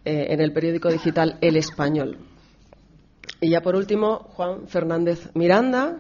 eh, 0.04 0.26
en 0.30 0.42
el 0.42 0.54
periódico 0.54 0.90
digital 0.90 1.38
El 1.42 1.56
Español. 1.56 2.18
Y 3.40 3.52
ya 3.52 3.62
por 3.62 3.76
último, 3.76 4.18
Juan 4.34 4.68
Fernández 4.68 5.30
Miranda. 5.36 6.00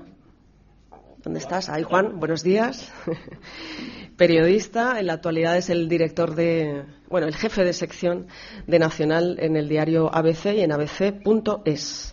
¿Dónde 1.23 1.37
estás? 1.37 1.69
Ahí, 1.69 1.83
Juan. 1.83 2.19
Buenos 2.19 2.41
días. 2.41 2.91
Periodista. 4.17 4.99
En 4.99 5.05
la 5.05 5.13
actualidad 5.13 5.57
es 5.57 5.69
el 5.69 5.87
director 5.87 6.33
de, 6.33 6.85
bueno, 7.07 7.27
el 7.27 7.35
jefe 7.35 7.63
de 7.63 7.73
sección 7.73 8.25
de 8.65 8.79
Nacional 8.79 9.37
en 9.39 9.57
el 9.57 9.69
diario 9.69 10.09
ABC 10.11 10.55
y 10.55 10.61
en 10.61 10.71
abc.es. 10.71 12.12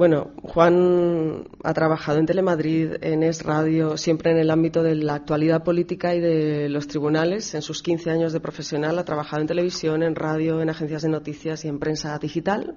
Bueno, 0.00 0.30
Juan 0.42 1.46
ha 1.62 1.74
trabajado 1.74 2.18
en 2.18 2.24
Telemadrid, 2.24 2.92
en 3.02 3.22
Es 3.22 3.42
Radio, 3.42 3.98
siempre 3.98 4.30
en 4.30 4.38
el 4.38 4.50
ámbito 4.50 4.82
de 4.82 4.94
la 4.94 5.12
actualidad 5.16 5.62
política 5.62 6.14
y 6.14 6.20
de 6.20 6.70
los 6.70 6.86
tribunales. 6.86 7.54
En 7.54 7.60
sus 7.60 7.82
15 7.82 8.10
años 8.10 8.32
de 8.32 8.40
profesional 8.40 8.98
ha 8.98 9.04
trabajado 9.04 9.42
en 9.42 9.48
televisión, 9.48 10.02
en 10.02 10.14
radio, 10.14 10.62
en 10.62 10.70
agencias 10.70 11.02
de 11.02 11.10
noticias 11.10 11.66
y 11.66 11.68
en 11.68 11.78
prensa 11.78 12.18
digital. 12.18 12.76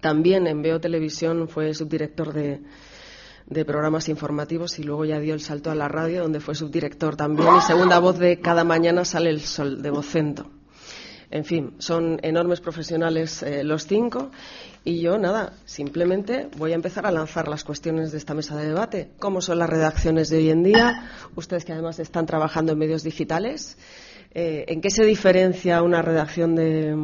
También 0.00 0.46
en 0.46 0.62
Veo 0.62 0.80
Televisión 0.80 1.48
fue 1.48 1.74
subdirector 1.74 2.32
de, 2.34 2.60
de 3.46 3.64
programas 3.64 4.08
informativos 4.08 4.78
y 4.78 4.84
luego 4.84 5.04
ya 5.04 5.18
dio 5.18 5.34
el 5.34 5.40
salto 5.40 5.72
a 5.72 5.74
la 5.74 5.88
radio, 5.88 6.22
donde 6.22 6.38
fue 6.38 6.54
subdirector 6.54 7.16
también 7.16 7.48
y 7.58 7.60
segunda 7.62 7.98
voz 7.98 8.16
de 8.20 8.38
Cada 8.38 8.62
Mañana 8.62 9.04
sale 9.04 9.30
el 9.30 9.40
sol, 9.40 9.82
de 9.82 9.90
Vocento. 9.90 10.59
En 11.30 11.44
fin, 11.44 11.74
son 11.78 12.18
enormes 12.22 12.60
profesionales 12.60 13.42
eh, 13.42 13.62
los 13.62 13.86
cinco 13.86 14.30
y 14.84 15.00
yo, 15.00 15.16
nada, 15.18 15.52
simplemente 15.64 16.48
voy 16.56 16.72
a 16.72 16.74
empezar 16.74 17.06
a 17.06 17.12
lanzar 17.12 17.46
las 17.46 17.62
cuestiones 17.62 18.10
de 18.10 18.18
esta 18.18 18.34
mesa 18.34 18.56
de 18.56 18.66
debate. 18.66 19.10
¿Cómo 19.18 19.40
son 19.40 19.58
las 19.58 19.70
redacciones 19.70 20.28
de 20.28 20.38
hoy 20.38 20.50
en 20.50 20.64
día? 20.64 21.08
Ustedes 21.36 21.64
que 21.64 21.72
además 21.72 21.98
están 21.98 22.26
trabajando 22.26 22.72
en 22.72 22.78
medios 22.78 23.04
digitales. 23.04 23.76
Eh, 24.32 24.64
¿En 24.68 24.80
qué 24.80 24.90
se 24.90 25.04
diferencia 25.04 25.82
una 25.82 26.02
redacción 26.02 26.56
de 26.56 26.96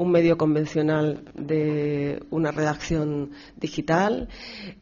un 0.00 0.10
medio 0.10 0.38
convencional 0.38 1.24
de 1.34 2.22
una 2.30 2.50
redacción 2.52 3.32
digital. 3.56 4.28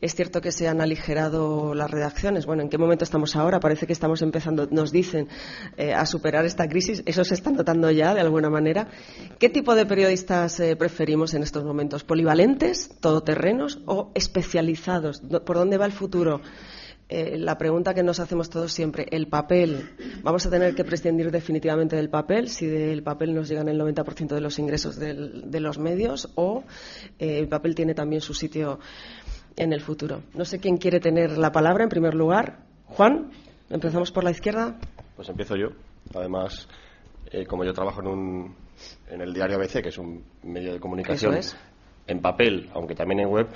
Es 0.00 0.14
cierto 0.14 0.40
que 0.40 0.52
se 0.52 0.68
han 0.68 0.80
aligerado 0.80 1.74
las 1.74 1.90
redacciones. 1.90 2.46
Bueno, 2.46 2.62
¿en 2.62 2.68
qué 2.68 2.78
momento 2.78 3.02
estamos 3.02 3.34
ahora? 3.34 3.58
Parece 3.58 3.88
que 3.88 3.92
estamos 3.92 4.22
empezando, 4.22 4.68
nos 4.70 4.92
dicen, 4.92 5.26
eh, 5.76 5.92
a 5.92 6.06
superar 6.06 6.44
esta 6.44 6.68
crisis. 6.68 7.02
Eso 7.04 7.24
se 7.24 7.34
está 7.34 7.50
notando 7.50 7.90
ya, 7.90 8.14
de 8.14 8.20
alguna 8.20 8.48
manera. 8.48 8.86
¿Qué 9.40 9.48
tipo 9.48 9.74
de 9.74 9.86
periodistas 9.86 10.60
eh, 10.60 10.76
preferimos 10.76 11.34
en 11.34 11.42
estos 11.42 11.64
momentos? 11.64 12.04
¿Polivalentes, 12.04 12.88
todoterrenos 13.00 13.80
o 13.86 14.12
especializados? 14.14 15.20
¿Por 15.20 15.56
dónde 15.56 15.78
va 15.78 15.86
el 15.86 15.92
futuro? 15.92 16.42
Eh, 17.10 17.38
la 17.38 17.56
pregunta 17.56 17.94
que 17.94 18.02
nos 18.02 18.20
hacemos 18.20 18.50
todos 18.50 18.70
siempre, 18.70 19.06
el 19.10 19.28
papel, 19.28 19.88
¿vamos 20.22 20.44
a 20.44 20.50
tener 20.50 20.74
que 20.74 20.84
prescindir 20.84 21.30
definitivamente 21.30 21.96
del 21.96 22.10
papel 22.10 22.48
si 22.50 22.66
del 22.66 23.02
papel 23.02 23.34
nos 23.34 23.48
llegan 23.48 23.68
el 23.68 23.80
90% 23.80 24.34
de 24.34 24.40
los 24.42 24.58
ingresos 24.58 24.98
de 24.98 25.60
los 25.60 25.78
medios 25.78 26.30
o 26.34 26.64
eh, 27.18 27.38
el 27.38 27.48
papel 27.48 27.74
tiene 27.74 27.94
también 27.94 28.20
su 28.20 28.34
sitio 28.34 28.78
en 29.56 29.72
el 29.72 29.80
futuro? 29.80 30.22
No 30.34 30.44
sé 30.44 30.58
quién 30.58 30.76
quiere 30.76 31.00
tener 31.00 31.38
la 31.38 31.50
palabra 31.50 31.84
en 31.84 31.88
primer 31.88 32.12
lugar. 32.12 32.58
Juan, 32.84 33.30
empezamos 33.70 34.12
por 34.12 34.22
la 34.22 34.30
izquierda. 34.30 34.78
Pues 35.16 35.30
empiezo 35.30 35.56
yo. 35.56 35.68
Además, 36.14 36.68
eh, 37.30 37.46
como 37.46 37.64
yo 37.64 37.72
trabajo 37.72 38.02
en, 38.02 38.06
un, 38.06 38.56
en 39.08 39.22
el 39.22 39.32
diario 39.32 39.56
ABC, 39.56 39.82
que 39.82 39.88
es 39.88 39.96
un 39.96 40.22
medio 40.42 40.74
de 40.74 40.78
comunicación 40.78 41.38
en 42.06 42.20
papel, 42.20 42.68
aunque 42.74 42.94
también 42.94 43.20
en 43.20 43.28
web, 43.28 43.48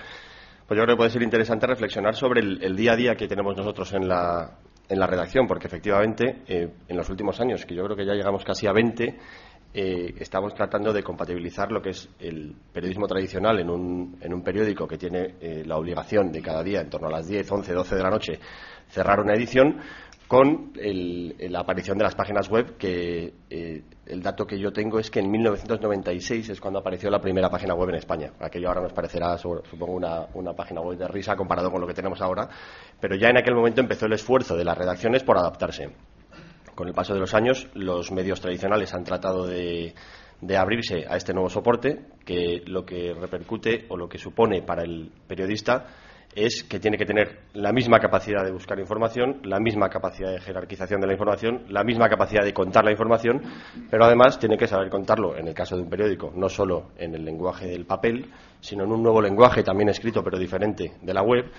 pues 0.73 0.79
yo 0.79 0.85
creo 0.85 0.97
que 0.97 1.01
puede 1.01 1.11
ser 1.11 1.23
interesante 1.23 1.67
reflexionar 1.67 2.15
sobre 2.17 2.41
el, 2.41 2.75
día 2.75 2.93
a 2.93 2.97
día 2.97 3.15
que 3.15 3.29
tenemos 3.29 3.55
nosotros 3.55 3.93
en 3.93 4.09
la, 4.09 4.57
en 4.89 4.99
la 4.99 5.07
redacción, 5.07 5.47
porque 5.47 5.67
efectivamente 5.67 6.45
eh, 6.47 6.67
en 6.89 6.97
los 6.97 7.11
últimos 7.11 7.39
años, 7.43 7.67
que 7.67 7.75
yo 7.75 7.85
creo 7.85 7.95
que 7.95 8.07
ya 8.07 8.15
llegamos 8.15 8.43
casi 8.43 8.67
a 8.67 8.73
20, 8.73 9.19
eh, 9.75 10.15
estamos 10.19 10.55
tratando 10.55 10.91
de 10.91 11.03
compatibilizar 11.03 11.71
lo 11.71 11.83
que 11.83 11.91
es 11.91 12.09
el 12.21 12.57
periodismo 12.73 13.07
tradicional 13.07 13.61
en 13.61 13.69
un, 13.69 14.17
en 14.19 14.33
un 14.33 14.43
periódico 14.43 14.89
que 14.89 14.97
tiene 14.97 15.35
eh, 15.43 15.63
la 15.67 15.77
obligación 15.77 16.33
de 16.33 16.41
cada 16.41 16.63
día, 16.63 16.81
en 16.81 16.89
torno 16.89 17.09
a 17.09 17.19
las 17.19 17.29
10, 17.29 17.53
11, 17.53 17.71
12 17.75 17.95
de 17.95 18.03
la 18.03 18.09
noche, 18.09 18.41
cerrar 18.89 19.21
una 19.21 19.35
edición, 19.35 19.79
con 20.33 20.73
la 20.75 21.61
aparición 21.61 21.99
de 21.99 22.05
las 22.05 22.15
páginas 22.15 22.49
web, 22.49 22.79
que 22.79 23.35
eh, 23.51 23.83
el 24.07 24.23
dato 24.23 24.47
que 24.47 24.59
yo 24.59 24.73
tengo 24.73 24.99
es 24.99 25.11
que 25.11 25.21
en 25.21 25.31
1996 25.31 26.49
es 26.49 26.59
cuando 26.59 26.79
apareció 26.79 27.11
la 27.11 27.21
primera 27.21 27.51
página 27.51 27.75
web 27.75 27.91
en 27.91 27.97
España. 27.97 28.33
Aquello 28.41 28.69
ahora 28.69 28.81
nos 28.81 28.95
parecerá, 28.95 29.37
supongo, 29.37 29.93
una, 29.93 30.29
una 30.33 30.55
página 30.55 30.81
web 30.81 30.97
de 30.97 31.07
risa 31.07 31.37
comparado 31.37 31.71
con 31.71 31.83
lo 31.83 31.87
que 31.87 31.93
tenemos 31.93 32.23
ahora, 32.23 32.49
pero 32.99 33.15
ya 33.15 33.29
en 33.29 33.37
aquel 33.37 33.55
momento 33.55 33.83
empezó 33.83 34.07
el 34.07 34.15
esfuerzo 34.15 34.57
de 34.57 34.65
las 34.65 34.79
redacciones 34.79 35.23
por 35.23 35.37
adaptarse. 35.37 35.91
Con 36.75 36.89
el 36.89 36.95
paso 36.95 37.13
de 37.13 37.21
los 37.21 37.35
años, 37.35 37.69
los 37.75 38.11
medios 38.11 38.41
tradicionales 38.41 38.95
han 38.95 39.05
tratado 39.05 39.47
de, 39.47 39.93
de 40.41 40.57
abrirse 40.57 41.05
a 41.11 41.19
este 41.19 41.35
nuevo 41.35 41.51
soporte, 41.51 42.07
que 42.25 42.63
lo 42.65 42.87
que 42.87 43.13
repercute 43.13 43.85
o 43.91 43.99
lo 43.99 44.09
que 44.09 44.17
supone 44.17 44.63
para 44.63 44.83
el 44.83 45.13
periodista 45.29 45.89
es 46.35 46.65
que 46.65 46.81
tiene 46.81 46.97
que 46.97 47.05
tener 47.05 47.41
la 47.55 47.73
misma 47.73 47.99
capacidad 47.99 48.45
de 48.45 48.53
buscar 48.53 48.79
información, 48.79 49.41
la 49.45 49.61
misma 49.61 49.89
capacidad 49.89 50.31
de 50.33 50.41
jerarquización 50.41 51.01
de 51.01 51.07
la 51.07 51.13
información, 51.13 51.65
la 51.69 51.85
misma 51.85 52.09
capacidad 52.09 52.43
de 52.43 52.55
contar 52.55 52.85
la 52.85 52.91
información, 52.91 53.43
pero 53.91 54.05
además 54.05 54.39
tiene 54.39 54.57
que 54.57 54.67
saber 54.67 54.89
contarlo, 54.89 55.37
en 55.37 55.49
el 55.49 55.55
caso 55.55 55.77
de 55.77 55.83
un 55.83 55.91
periódico, 55.91 56.33
no 56.35 56.49
solo 56.49 56.93
en 56.97 57.15
el 57.15 57.25
lenguaje 57.25 57.67
del 57.67 57.85
papel, 57.85 58.31
sino 58.61 58.85
en 58.85 58.93
un 58.93 59.03
nuevo 59.03 59.21
lenguaje 59.21 59.63
también 59.63 59.91
escrito 59.91 60.23
pero 60.23 60.39
diferente 60.39 60.93
de 61.03 61.15
la 61.15 61.23
web, 61.23 61.51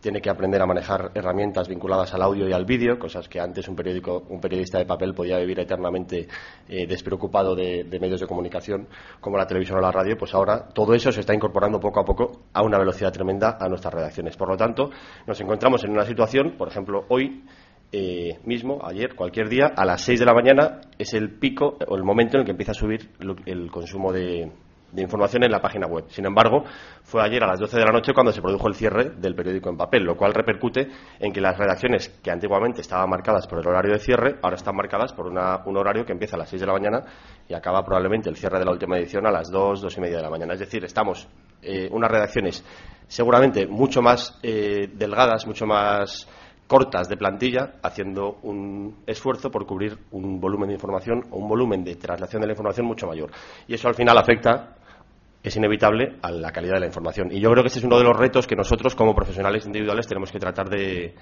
tiene 0.00 0.20
que 0.20 0.30
aprender 0.30 0.62
a 0.62 0.66
manejar 0.66 1.10
herramientas 1.14 1.68
vinculadas 1.68 2.14
al 2.14 2.22
audio 2.22 2.48
y 2.48 2.52
al 2.52 2.64
vídeo, 2.64 2.98
cosas 2.98 3.28
que 3.28 3.40
antes 3.40 3.68
un 3.68 3.74
periódico, 3.74 4.24
un 4.28 4.40
periodista 4.40 4.78
de 4.78 4.86
papel 4.86 5.14
podía 5.14 5.38
vivir 5.38 5.58
eternamente 5.60 6.28
eh, 6.68 6.86
despreocupado 6.86 7.54
de, 7.54 7.84
medios 8.00 8.20
de 8.20 8.26
comunicación, 8.26 8.88
como 9.20 9.36
la 9.36 9.46
televisión 9.46 9.78
o 9.78 9.80
la 9.80 9.90
radio, 9.90 10.16
pues 10.16 10.34
ahora 10.34 10.68
todo 10.68 10.94
eso 10.94 11.10
se 11.10 11.20
está 11.20 11.34
incorporando 11.34 11.80
poco 11.80 12.00
a 12.00 12.04
poco 12.04 12.42
a 12.52 12.62
una 12.62 12.78
velocidad 12.78 13.12
tremenda 13.12 13.56
a 13.60 13.68
nuestras 13.68 13.92
redacciones. 13.92 14.36
Por 14.36 14.48
lo 14.48 14.56
tanto, 14.56 14.90
nos 15.26 15.40
encontramos 15.40 15.82
en 15.84 15.90
una 15.90 16.04
situación, 16.04 16.54
por 16.56 16.68
ejemplo, 16.68 17.04
hoy 17.08 17.44
eh, 17.90 18.38
mismo, 18.44 18.80
ayer, 18.84 19.14
cualquier 19.16 19.48
día, 19.48 19.72
a 19.74 19.84
las 19.84 20.02
6 20.02 20.20
de 20.20 20.26
la 20.26 20.34
mañana 20.34 20.80
es 20.98 21.14
el 21.14 21.30
pico 21.38 21.76
o 21.86 21.96
el 21.96 22.04
momento 22.04 22.36
en 22.36 22.40
el 22.40 22.44
que 22.44 22.52
empieza 22.52 22.72
a 22.72 22.74
subir 22.74 23.10
el 23.46 23.70
consumo 23.70 24.12
de, 24.12 24.52
de 24.92 25.02
información 25.02 25.44
en 25.44 25.50
la 25.50 25.60
página 25.60 25.86
web. 25.86 26.04
Sin 26.08 26.24
embargo, 26.24 26.64
fue 27.02 27.22
ayer 27.22 27.42
a 27.42 27.46
las 27.46 27.60
12 27.60 27.78
de 27.78 27.84
la 27.84 27.92
noche 27.92 28.12
cuando 28.12 28.32
se 28.32 28.40
produjo 28.40 28.68
el 28.68 28.74
cierre 28.74 29.10
del 29.10 29.34
periódico 29.34 29.68
en 29.68 29.76
papel, 29.76 30.04
lo 30.04 30.16
cual 30.16 30.34
repercute 30.34 30.88
en 31.18 31.32
que 31.32 31.40
las 31.40 31.56
redacciones 31.58 32.08
que 32.22 32.30
antiguamente 32.30 32.80
estaban 32.80 33.08
marcadas 33.10 33.46
por 33.46 33.60
el 33.60 33.66
horario 33.66 33.92
de 33.92 33.98
cierre, 33.98 34.36
ahora 34.42 34.56
están 34.56 34.76
marcadas 34.76 35.12
por 35.12 35.26
un 35.26 35.76
horario 35.76 36.04
que 36.04 36.12
empieza 36.12 36.36
a 36.36 36.38
las 36.38 36.48
6 36.48 36.60
de 36.60 36.66
la 36.66 36.72
mañana 36.72 37.04
y 37.48 37.54
acaba 37.54 37.84
probablemente 37.84 38.28
el 38.28 38.36
cierre 38.36 38.58
de 38.58 38.64
la 38.64 38.72
última 38.72 38.98
edición 38.98 39.26
a 39.26 39.30
las 39.30 39.50
2, 39.50 39.80
2 39.80 39.96
y 39.96 40.00
media 40.00 40.16
de 40.16 40.22
la 40.22 40.30
mañana. 40.30 40.54
Es 40.54 40.60
decir, 40.60 40.84
estamos 40.84 41.28
eh, 41.62 41.88
unas 41.90 42.10
redacciones 42.10 42.64
seguramente 43.06 43.66
mucho 43.66 44.02
más 44.02 44.38
eh, 44.42 44.88
delgadas, 44.94 45.46
mucho 45.46 45.66
más 45.66 46.28
cortas 46.68 47.08
de 47.08 47.16
plantilla, 47.16 47.74
haciendo 47.82 48.38
un 48.42 49.02
esfuerzo 49.06 49.50
por 49.50 49.66
cubrir 49.66 49.98
un 50.12 50.38
volumen 50.38 50.68
de 50.68 50.74
información 50.74 51.24
o 51.30 51.38
un 51.38 51.48
volumen 51.48 51.82
de 51.82 51.96
traslación 51.96 52.42
de 52.42 52.46
la 52.46 52.52
información 52.52 52.86
mucho 52.86 53.06
mayor. 53.06 53.30
Y 53.66 53.74
eso 53.74 53.88
al 53.88 53.94
final 53.94 54.16
afecta 54.18 54.76
es 55.48 55.56
inevitable 55.56 56.16
a 56.22 56.30
la 56.30 56.50
calidad 56.52 56.74
de 56.74 56.80
la 56.80 56.86
información. 56.86 57.30
Y 57.32 57.40
yo 57.40 57.50
creo 57.50 57.62
que 57.62 57.68
ese 57.68 57.80
es 57.80 57.84
uno 57.84 57.98
de 57.98 58.04
los 58.04 58.16
retos 58.16 58.46
que 58.46 58.56
nosotros, 58.56 58.94
como 58.94 59.14
profesionales 59.14 59.66
individuales, 59.66 60.06
tenemos 60.06 60.30
que 60.30 60.38
tratar 60.38 60.68
de, 60.68 61.14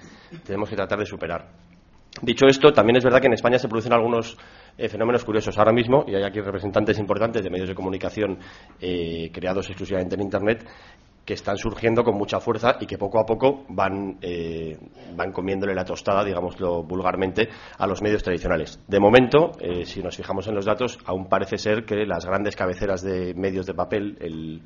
tenemos 0.44 0.68
que 0.68 0.76
tratar 0.76 0.98
de 0.98 1.06
superar. 1.06 1.48
Dicho 2.22 2.46
esto, 2.46 2.72
también 2.72 2.96
es 2.96 3.04
verdad 3.04 3.20
que 3.20 3.26
en 3.26 3.34
España 3.34 3.58
se 3.58 3.68
producen 3.68 3.92
algunos 3.92 4.38
eh, 4.78 4.88
fenómenos 4.88 5.22
curiosos 5.22 5.56
ahora 5.58 5.72
mismo, 5.72 6.04
y 6.08 6.14
hay 6.14 6.22
aquí 6.22 6.40
representantes 6.40 6.98
importantes 6.98 7.42
de 7.42 7.50
medios 7.50 7.68
de 7.68 7.74
comunicación 7.74 8.38
eh, 8.80 9.30
creados 9.32 9.66
exclusivamente 9.68 10.14
en 10.14 10.22
Internet, 10.22 10.66
que 11.26 11.34
están 11.34 11.58
surgiendo 11.58 12.04
con 12.04 12.16
mucha 12.16 12.38
fuerza 12.38 12.76
y 12.80 12.86
que 12.86 12.96
poco 12.96 13.18
a 13.18 13.26
poco 13.26 13.64
van, 13.68 14.16
eh, 14.22 14.78
van 15.16 15.32
comiéndole 15.32 15.74
la 15.74 15.84
tostada, 15.84 16.24
digámoslo 16.24 16.84
vulgarmente, 16.84 17.48
a 17.76 17.86
los 17.86 18.00
medios 18.00 18.22
tradicionales. 18.22 18.80
De 18.86 19.00
momento, 19.00 19.50
eh, 19.60 19.84
si 19.84 20.00
nos 20.02 20.16
fijamos 20.16 20.46
en 20.46 20.54
los 20.54 20.64
datos, 20.64 20.98
aún 21.04 21.28
parece 21.28 21.58
ser 21.58 21.84
que 21.84 22.06
las 22.06 22.24
grandes 22.24 22.54
cabeceras 22.54 23.02
de 23.02 23.34
medios 23.34 23.66
de 23.66 23.74
papel, 23.74 24.16
el, 24.20 24.62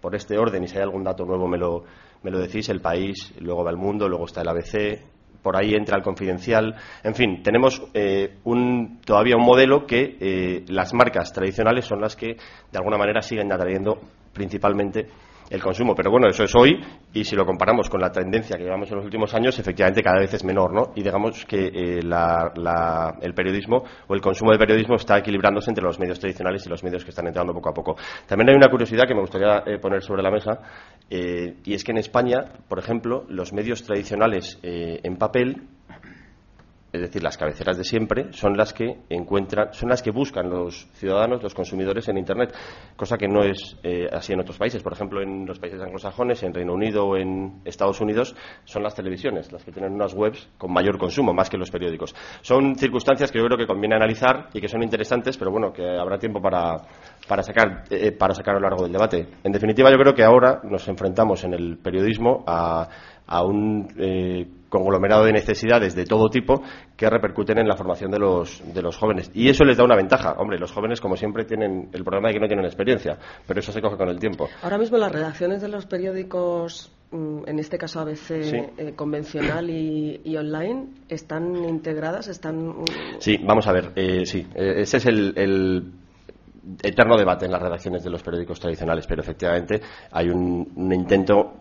por 0.00 0.16
este 0.16 0.36
orden, 0.36 0.64
y 0.64 0.68
si 0.68 0.76
hay 0.76 0.82
algún 0.82 1.04
dato 1.04 1.24
nuevo 1.24 1.46
me 1.46 1.56
lo, 1.56 1.84
me 2.24 2.32
lo 2.32 2.40
decís, 2.40 2.68
el 2.68 2.80
país, 2.80 3.32
luego 3.38 3.62
va 3.62 3.70
el 3.70 3.76
mundo, 3.76 4.08
luego 4.08 4.24
está 4.24 4.42
el 4.42 4.48
ABC, 4.48 5.04
por 5.40 5.56
ahí 5.56 5.74
entra 5.74 5.96
el 5.96 6.02
confidencial. 6.02 6.74
En 7.04 7.14
fin, 7.14 7.44
tenemos 7.44 7.80
eh, 7.94 8.38
un, 8.42 9.00
todavía 9.04 9.36
un 9.36 9.44
modelo 9.44 9.86
que 9.86 10.64
las 10.68 10.94
marcas 10.94 11.32
tradicionales 11.32 11.84
son 11.84 12.00
las 12.00 12.16
que 12.16 12.26
de 12.26 12.78
alguna 12.78 12.98
manera 12.98 13.22
siguen 13.22 13.52
atrayendo 13.52 14.00
principalmente 14.32 15.08
el 15.50 15.62
consumo. 15.62 15.94
Pero 15.94 16.10
bueno, 16.10 16.28
eso 16.28 16.44
es 16.44 16.54
hoy 16.54 16.80
y 17.12 17.24
si 17.24 17.36
lo 17.36 17.44
comparamos 17.44 17.88
con 17.88 18.00
la 18.00 18.10
tendencia 18.10 18.56
que 18.56 18.64
llevamos 18.64 18.90
en 18.90 18.96
los 18.96 19.04
últimos 19.04 19.34
años, 19.34 19.58
efectivamente 19.58 20.02
cada 20.02 20.18
vez 20.18 20.32
es 20.34 20.44
menor, 20.44 20.72
¿no? 20.72 20.92
Y 20.94 21.02
digamos 21.02 21.44
que 21.44 21.66
eh, 21.66 22.00
el 22.00 23.34
periodismo 23.34 23.84
o 24.06 24.14
el 24.14 24.20
consumo 24.20 24.52
de 24.52 24.58
periodismo 24.58 24.96
está 24.96 25.18
equilibrándose 25.18 25.70
entre 25.70 25.84
los 25.84 25.98
medios 25.98 26.18
tradicionales 26.18 26.66
y 26.66 26.68
los 26.68 26.82
medios 26.82 27.04
que 27.04 27.10
están 27.10 27.26
entrando 27.26 27.52
poco 27.52 27.70
a 27.70 27.74
poco. 27.74 27.96
También 28.26 28.50
hay 28.50 28.56
una 28.56 28.68
curiosidad 28.68 29.04
que 29.06 29.14
me 29.14 29.20
gustaría 29.20 29.62
eh, 29.66 29.78
poner 29.78 30.02
sobre 30.02 30.22
la 30.22 30.30
mesa 30.30 30.58
eh, 31.10 31.56
y 31.64 31.74
es 31.74 31.84
que 31.84 31.92
en 31.92 31.98
España, 31.98 32.44
por 32.68 32.78
ejemplo, 32.78 33.24
los 33.28 33.52
medios 33.52 33.82
tradicionales 33.82 34.58
en 34.62 35.16
papel 35.16 35.68
es 36.92 37.00
decir, 37.00 37.22
las 37.22 37.38
cabeceras 37.38 37.78
de 37.78 37.84
siempre, 37.84 38.32
son 38.32 38.56
las 38.56 38.72
que 38.72 38.98
encuentran, 39.08 39.72
son 39.72 39.88
las 39.88 40.02
que 40.02 40.10
buscan 40.10 40.50
los 40.50 40.88
ciudadanos, 40.94 41.42
los 41.42 41.54
consumidores 41.54 42.08
en 42.08 42.18
Internet, 42.18 42.54
cosa 42.96 43.16
que 43.16 43.28
no 43.28 43.42
es 43.42 43.78
eh, 43.82 44.08
así 44.12 44.34
en 44.34 44.40
otros 44.40 44.58
países. 44.58 44.82
Por 44.82 44.92
ejemplo, 44.92 45.22
en 45.22 45.46
los 45.46 45.58
países 45.58 45.80
anglosajones, 45.80 46.42
en 46.42 46.52
Reino 46.52 46.74
Unido 46.74 47.06
o 47.06 47.16
en 47.16 47.62
Estados 47.64 48.00
Unidos, 48.00 48.36
son 48.64 48.82
las 48.82 48.94
televisiones 48.94 49.50
las 49.52 49.64
que 49.64 49.72
tienen 49.72 49.92
unas 49.92 50.12
webs 50.14 50.48
con 50.58 50.72
mayor 50.72 50.98
consumo, 50.98 51.32
más 51.32 51.48
que 51.48 51.56
los 51.56 51.70
periódicos. 51.70 52.14
Son 52.42 52.76
circunstancias 52.76 53.32
que 53.32 53.38
yo 53.38 53.46
creo 53.46 53.56
que 53.56 53.66
conviene 53.66 53.96
analizar 53.96 54.50
y 54.52 54.60
que 54.60 54.68
son 54.68 54.82
interesantes, 54.82 55.38
pero 55.38 55.50
bueno, 55.50 55.72
que 55.72 55.82
habrá 55.82 56.18
tiempo 56.18 56.42
para, 56.42 56.76
para 57.28 57.42
sacar, 57.42 57.84
eh, 57.90 58.12
para 58.12 58.34
sacar 58.34 58.56
a 58.56 58.58
lo 58.58 58.68
largo 58.68 58.84
del 58.84 58.92
debate. 58.92 59.26
En 59.44 59.52
definitiva, 59.52 59.90
yo 59.90 59.96
creo 59.98 60.14
que 60.14 60.24
ahora 60.24 60.60
nos 60.64 60.86
enfrentamos 60.88 61.44
en 61.44 61.54
el 61.54 61.78
periodismo 61.78 62.44
a, 62.46 62.88
a 63.26 63.44
un 63.44 63.88
eh, 63.98 64.46
conglomerado 64.68 65.24
de 65.24 65.32
necesidades 65.32 65.94
de 65.94 66.04
todo 66.04 66.28
tipo 66.28 66.62
que 66.96 67.08
repercuten 67.08 67.58
en 67.58 67.68
la 67.68 67.76
formación 67.76 68.10
de 68.10 68.18
los, 68.18 68.62
de 68.74 68.82
los 68.82 68.96
jóvenes. 68.96 69.30
Y 69.34 69.48
eso 69.48 69.64
les 69.64 69.76
da 69.76 69.84
una 69.84 69.96
ventaja. 69.96 70.34
Hombre, 70.38 70.58
los 70.58 70.72
jóvenes, 70.72 71.00
como 71.00 71.16
siempre, 71.16 71.44
tienen 71.44 71.88
el 71.92 72.04
problema 72.04 72.28
de 72.28 72.34
que 72.34 72.40
no 72.40 72.46
tienen 72.46 72.64
experiencia, 72.64 73.18
pero 73.46 73.60
eso 73.60 73.72
se 73.72 73.80
coge 73.80 73.96
con 73.96 74.08
el 74.08 74.18
tiempo. 74.18 74.48
Ahora 74.62 74.78
mismo 74.78 74.96
las 74.96 75.12
redacciones 75.12 75.60
de 75.62 75.68
los 75.68 75.86
periódicos, 75.86 76.90
mm, 77.10 77.42
en 77.46 77.58
este 77.58 77.78
caso 77.78 78.00
ABC 78.00 78.30
eh, 78.30 78.92
convencional 78.96 79.68
y, 79.70 80.36
online, 80.36 80.88
¿están 81.08 81.64
integradas? 81.68 82.28
están 82.28 82.84
Sí, 83.18 83.38
vamos 83.44 83.66
a 83.66 83.72
ver. 83.72 83.92
Eh, 83.94 84.24
sí, 84.24 84.46
ese 84.54 84.96
es 84.96 85.06
el 85.06 85.92
eterno 86.82 87.16
debate 87.16 87.46
en 87.46 87.52
las 87.52 87.62
redacciones 87.62 88.02
de 88.04 88.10
los 88.10 88.22
periódicos 88.22 88.60
tradicionales, 88.60 89.06
pero 89.06 89.22
efectivamente 89.22 89.80
hay 90.10 90.28
un 90.28 90.90
intento 90.92 91.54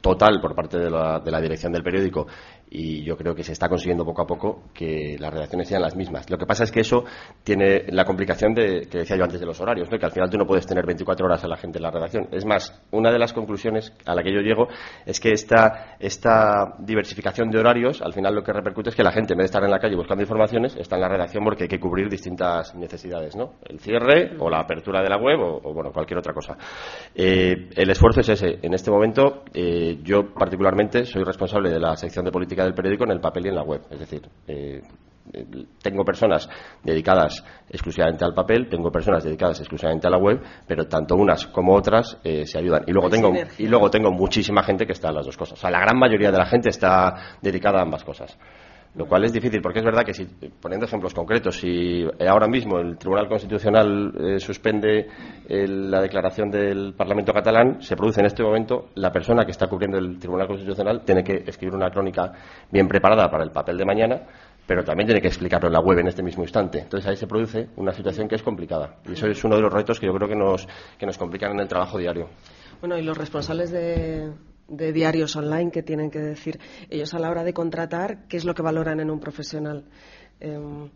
total 0.00 0.40
por 0.40 0.54
parte 0.54 0.78
de 0.78 0.90
la, 0.90 1.20
de 1.20 1.30
la, 1.30 1.40
dirección 1.40 1.72
del 1.72 1.82
periódico 1.82 2.26
y 2.74 3.02
yo 3.02 3.18
creo 3.18 3.34
que 3.34 3.44
se 3.44 3.52
está 3.52 3.68
consiguiendo 3.68 4.02
poco 4.02 4.22
a 4.22 4.26
poco 4.26 4.62
que 4.72 5.16
las 5.18 5.30
redacciones 5.30 5.68
sean 5.68 5.82
las 5.82 5.94
mismas. 5.94 6.30
Lo 6.30 6.38
que 6.38 6.46
pasa 6.46 6.64
es 6.64 6.72
que 6.72 6.80
eso 6.80 7.04
tiene 7.44 7.84
la 7.88 8.06
complicación 8.06 8.54
de, 8.54 8.88
que 8.90 8.98
decía 8.98 9.16
yo 9.16 9.24
antes 9.24 9.40
de 9.40 9.44
los 9.44 9.60
horarios, 9.60 9.90
que 9.90 10.06
al 10.06 10.10
final 10.10 10.30
tú 10.30 10.38
no 10.38 10.46
puedes 10.46 10.66
tener 10.66 10.86
24 10.86 11.26
horas 11.26 11.44
a 11.44 11.48
la 11.48 11.58
gente 11.58 11.78
en 11.78 11.82
la 11.82 11.90
redacción. 11.90 12.28
Es 12.32 12.46
más, 12.46 12.82
una 12.90 13.12
de 13.12 13.18
las 13.18 13.34
conclusiones 13.34 13.92
a 14.06 14.14
la 14.14 14.22
que 14.22 14.32
yo 14.32 14.40
llego 14.40 14.68
es 15.04 15.20
que 15.20 15.32
esta, 15.32 15.96
esta 16.00 16.76
diversificación 16.78 17.50
de 17.50 17.58
horarios 17.58 18.00
al 18.00 18.14
final 18.14 18.34
lo 18.34 18.42
que 18.42 18.54
repercute 18.54 18.88
es 18.88 18.96
que 18.96 19.02
la 19.02 19.12
gente 19.12 19.34
en 19.34 19.38
vez 19.38 19.44
de 19.44 19.46
estar 19.46 19.64
en 19.64 19.70
la 19.70 19.78
calle 19.78 19.94
buscando 19.94 20.22
informaciones 20.22 20.74
está 20.76 20.96
en 20.96 21.02
la 21.02 21.08
redacción 21.08 21.44
porque 21.44 21.64
hay 21.64 21.68
que 21.68 21.78
cubrir 21.78 22.08
distintas 22.08 22.74
necesidades, 22.74 23.36
¿no? 23.36 23.56
El 23.64 23.80
cierre 23.80 24.34
o 24.38 24.48
la 24.48 24.60
apertura 24.60 25.02
de 25.02 25.10
la 25.10 25.18
web 25.18 25.38
o, 25.40 25.74
bueno, 25.74 25.92
cualquier 25.92 26.18
otra 26.18 26.32
cosa. 26.32 26.56
Eh, 27.14 27.68
el 27.76 27.90
esfuerzo 27.90 28.20
es 28.20 28.30
ese. 28.30 28.60
En 28.62 28.72
este 28.72 28.90
momento 28.90 29.44
eh, 29.52 29.98
yo 30.02 30.32
particularmente 30.32 31.04
soy 31.04 31.22
responsable 31.22 31.68
de 31.68 31.78
la 31.78 31.96
sección 31.96 32.24
de 32.24 32.30
política 32.30 32.61
del 32.64 32.74
periódico 32.74 33.04
en 33.04 33.12
el 33.12 33.20
papel 33.20 33.46
y 33.46 33.48
en 33.48 33.54
la 33.54 33.62
web. 33.62 33.82
Es 33.90 33.98
decir, 33.98 34.28
eh, 34.46 34.82
eh, 35.32 35.46
tengo 35.80 36.04
personas 36.04 36.48
dedicadas 36.82 37.44
exclusivamente 37.68 38.24
al 38.24 38.34
papel, 38.34 38.68
tengo 38.68 38.90
personas 38.90 39.22
dedicadas 39.22 39.60
exclusivamente 39.60 40.06
a 40.06 40.10
la 40.10 40.18
web, 40.18 40.42
pero 40.66 40.86
tanto 40.86 41.14
unas 41.14 41.46
como 41.46 41.74
otras 41.74 42.18
eh, 42.24 42.44
se 42.44 42.58
ayudan. 42.58 42.82
Y 42.86 42.92
luego, 42.92 43.08
tengo, 43.08 43.32
y 43.58 43.66
luego 43.68 43.90
tengo 43.90 44.10
muchísima 44.10 44.62
gente 44.62 44.84
que 44.84 44.92
está 44.92 45.08
en 45.08 45.16
las 45.16 45.26
dos 45.26 45.36
cosas. 45.36 45.58
O 45.58 45.60
sea, 45.60 45.70
la 45.70 45.80
gran 45.80 45.98
mayoría 45.98 46.30
de 46.32 46.38
la 46.38 46.46
gente 46.46 46.70
está 46.70 47.36
dedicada 47.40 47.78
a 47.78 47.82
ambas 47.82 48.04
cosas. 48.04 48.36
Lo 48.94 49.06
cual 49.06 49.24
es 49.24 49.32
difícil, 49.32 49.62
porque 49.62 49.78
es 49.78 49.84
verdad 49.84 50.04
que 50.04 50.12
si, 50.12 50.26
poniendo 50.60 50.84
ejemplos 50.84 51.14
concretos, 51.14 51.56
si 51.56 52.06
ahora 52.28 52.46
mismo 52.46 52.78
el 52.78 52.98
Tribunal 52.98 53.26
Constitucional 53.26 54.12
eh, 54.18 54.38
suspende 54.38 55.06
la 55.48 56.02
declaración 56.02 56.50
del 56.50 56.92
Parlamento 56.94 57.32
catalán, 57.32 57.80
se 57.80 57.96
produce 57.96 58.20
en 58.20 58.26
este 58.26 58.42
momento 58.42 58.90
la 58.96 59.10
persona 59.10 59.46
que 59.46 59.52
está 59.52 59.66
cubriendo 59.66 59.96
el 59.96 60.18
Tribunal 60.18 60.46
Constitucional 60.46 61.04
tiene 61.06 61.24
que 61.24 61.42
escribir 61.46 61.74
una 61.74 61.90
crónica 61.90 62.32
bien 62.70 62.86
preparada 62.86 63.30
para 63.30 63.44
el 63.44 63.50
papel 63.50 63.78
de 63.78 63.84
mañana, 63.86 64.22
pero 64.66 64.84
también 64.84 65.06
tiene 65.06 65.22
que 65.22 65.28
explicarlo 65.28 65.68
en 65.68 65.72
la 65.72 65.80
web 65.80 65.98
en 66.00 66.08
este 66.08 66.22
mismo 66.22 66.42
instante. 66.42 66.80
Entonces 66.80 67.08
ahí 67.08 67.16
se 67.16 67.26
produce 67.26 67.70
una 67.76 67.92
situación 67.92 68.28
que 68.28 68.34
es 68.34 68.42
complicada. 68.42 68.96
Y 69.08 69.12
eso 69.12 69.26
es 69.26 69.42
uno 69.42 69.56
de 69.56 69.62
los 69.62 69.72
retos 69.72 69.98
que 69.98 70.06
yo 70.06 70.12
creo 70.12 70.28
que 70.28 70.36
nos, 70.36 70.68
que 70.98 71.06
nos 71.06 71.16
complican 71.16 71.52
en 71.52 71.60
el 71.60 71.68
trabajo 71.68 71.96
diario. 71.96 72.28
Bueno, 72.80 72.98
y 72.98 73.02
los 73.02 73.16
responsables 73.16 73.70
de, 73.70 74.32
de 74.68 74.92
diarios 74.92 75.36
online 75.36 75.70
que 75.70 75.82
tienen 75.82 76.10
que 76.10 76.18
decir 76.18 76.58
ellos 76.88 77.12
a 77.14 77.18
la 77.18 77.30
hora 77.30 77.44
de 77.44 77.52
contratar 77.52 78.26
qué 78.28 78.36
es 78.36 78.44
lo 78.44 78.54
que 78.54 78.62
valoran 78.62 79.00
en 79.00 79.10
un 79.10 79.20
profesional. 79.20 79.84
Em, 80.40 80.88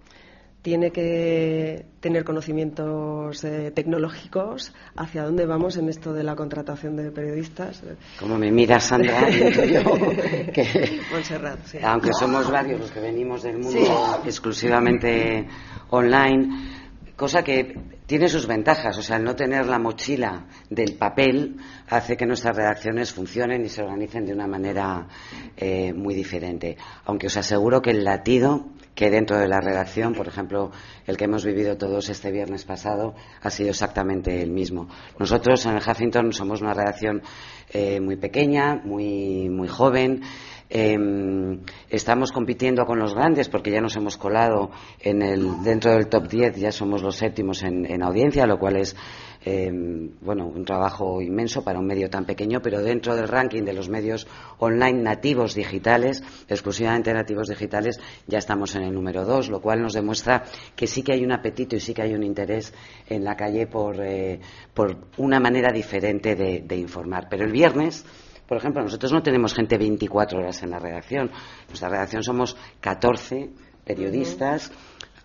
tiene 0.67 0.91
que 0.91 1.87
tener 2.01 2.25
conocimientos 2.25 3.45
eh, 3.45 3.71
tecnológicos 3.71 4.75
hacia 4.97 5.23
dónde 5.23 5.47
vamos 5.47 5.77
en 5.77 5.89
esto 5.89 6.13
de 6.13 6.25
la 6.25 6.35
contratación 6.35 6.97
de 6.97 7.13
periodistas. 7.13 7.85
Como 8.19 8.37
me 8.37 8.51
mira 8.51 8.81
Sandra, 8.81 9.31
yo 9.31 9.85
que, 10.53 11.01
aunque 11.85 12.11
somos 12.19 12.51
varios 12.51 12.81
los 12.81 12.91
que 12.91 12.99
venimos 12.99 13.45
del 13.45 13.59
mundo 13.59 14.21
exclusivamente 14.25 15.47
online, 15.91 16.49
cosa 17.17 17.43
que 17.43 17.75
tiene 18.07 18.29
sus 18.29 18.47
ventajas. 18.47 18.97
O 18.99 19.03
sea, 19.03 19.17
el 19.17 19.25
no 19.25 19.35
tener 19.35 19.67
la 19.67 19.79
mochila 19.79 20.47
del 20.71 20.95
papel 20.97 21.57
hace 21.89 22.17
que 22.17 22.27
nuestras 22.27 22.55
redacciones 22.55 23.13
funcionen 23.13 23.65
y 23.65 23.69
se 23.69 23.83
organicen 23.83 24.27
de 24.27 24.33
una 24.33 24.47
manera 24.47 25.09
eh, 25.57 25.93
muy 25.93 26.15
diferente. 26.15 26.77
Aunque 27.05 27.27
os 27.27 27.37
aseguro 27.37 27.83
que 27.83 27.91
el 27.91 28.05
latido 28.05 28.67
que 28.95 29.11
dentro 29.11 29.37
de 29.39 29.47
la 29.47 29.61
redacción, 29.61 30.15
por 30.15 30.27
ejemplo, 30.27 30.73
el 31.07 31.19
que 31.19 31.25
hemos 31.25 31.45
vivido 31.45 31.77
todos 31.77 32.09
este 32.09 32.33
viernes 32.33 32.65
pasado, 32.65 33.15
ha 33.43 33.51
sido 33.51 33.69
exactamente 33.69 34.43
el 34.43 34.51
mismo. 34.51 34.89
Nosotros 35.19 35.67
en 35.67 35.77
el 35.77 35.83
Huffington 35.87 36.33
somos 36.33 36.63
una 36.63 36.73
redacción 36.73 37.23
eh, 37.71 38.01
muy 38.01 38.17
pequeña, 38.17 38.81
muy, 38.83 39.51
muy 39.51 39.69
joven. 39.69 40.23
Em, 40.69 41.61
estamos 41.89 42.33
compitiendo 42.33 42.85
con 42.87 42.99
los 42.99 43.15
grandes 43.15 43.49
porque 43.49 43.71
ya 43.71 43.81
nos 43.81 43.95
hemos 43.95 44.17
colado 44.17 44.73
en 44.99 45.23
el, 45.23 45.63
dentro 45.63 45.93
del 45.93 46.09
top 46.09 46.27
10, 46.27 46.57
ya 46.57 46.73
somos 46.73 47.03
los 47.03 47.15
séptimos 47.15 47.63
en, 47.63 48.03
audiencia, 48.03 48.47
lo 48.47 48.59
cual 48.59 48.77
es 48.77 48.97
em, 49.45 50.11
bueno, 50.21 50.49
un 50.49 50.65
trabajo 50.65 51.23
inmenso 51.23 51.63
para 51.63 51.79
un 51.79 51.87
medio 51.87 52.11
tan 52.11 52.25
pequeño, 52.25 52.61
pero 52.61 52.83
dentro 52.83 53.15
del 53.15 53.29
ranking 53.29 53.63
de 53.63 53.75
los 53.75 53.89
medios 53.89 54.27
online 54.59 55.03
nativos 55.03 55.55
digitales, 55.55 56.25
exclusivamente 56.49 57.15
nativos 57.15 57.49
digitales, 57.49 58.01
ya 58.27 58.39
estamos 58.39 58.75
en 58.75 58.83
el 58.83 58.93
número 58.93 59.25
2, 59.25 59.51
lo 59.51 59.61
cual 59.61 59.81
nos 59.81 59.93
demuestra 59.93 60.43
que 60.75 60.89
sí 60.89 61.05
que 61.05 61.13
hay 61.13 61.25
un 61.25 61.31
apetito 61.31 61.77
y 61.77 61.81
sí 61.81 61.95
que 61.95 62.03
hay 62.03 62.15
un 62.15 62.25
interés 62.25 62.75
en 63.09 63.23
la 63.23 63.37
calle 63.37 63.69
por, 63.69 64.01
eh, 64.01 64.41
una 65.19 65.39
manera 65.39 65.71
diferente 65.73 66.35
de 66.35 66.77
informar. 66.77 67.29
Pero 67.31 67.45
el 67.45 67.53
viernes 67.53 68.05
por 68.47 68.59
ejemplo, 68.59 68.83
nosotros 68.83 69.13
no 69.13 69.23
tenemos 69.23 69.55
gente 69.55 69.77
24 69.77 70.39
horas 70.39 70.63
en 70.63 70.71
la 70.71 70.79
redacción. 70.79 71.31
Nuestra 71.69 71.89
redacción 71.89 72.23
somos 72.23 72.57
14 72.81 73.51
periodistas. 73.85 74.73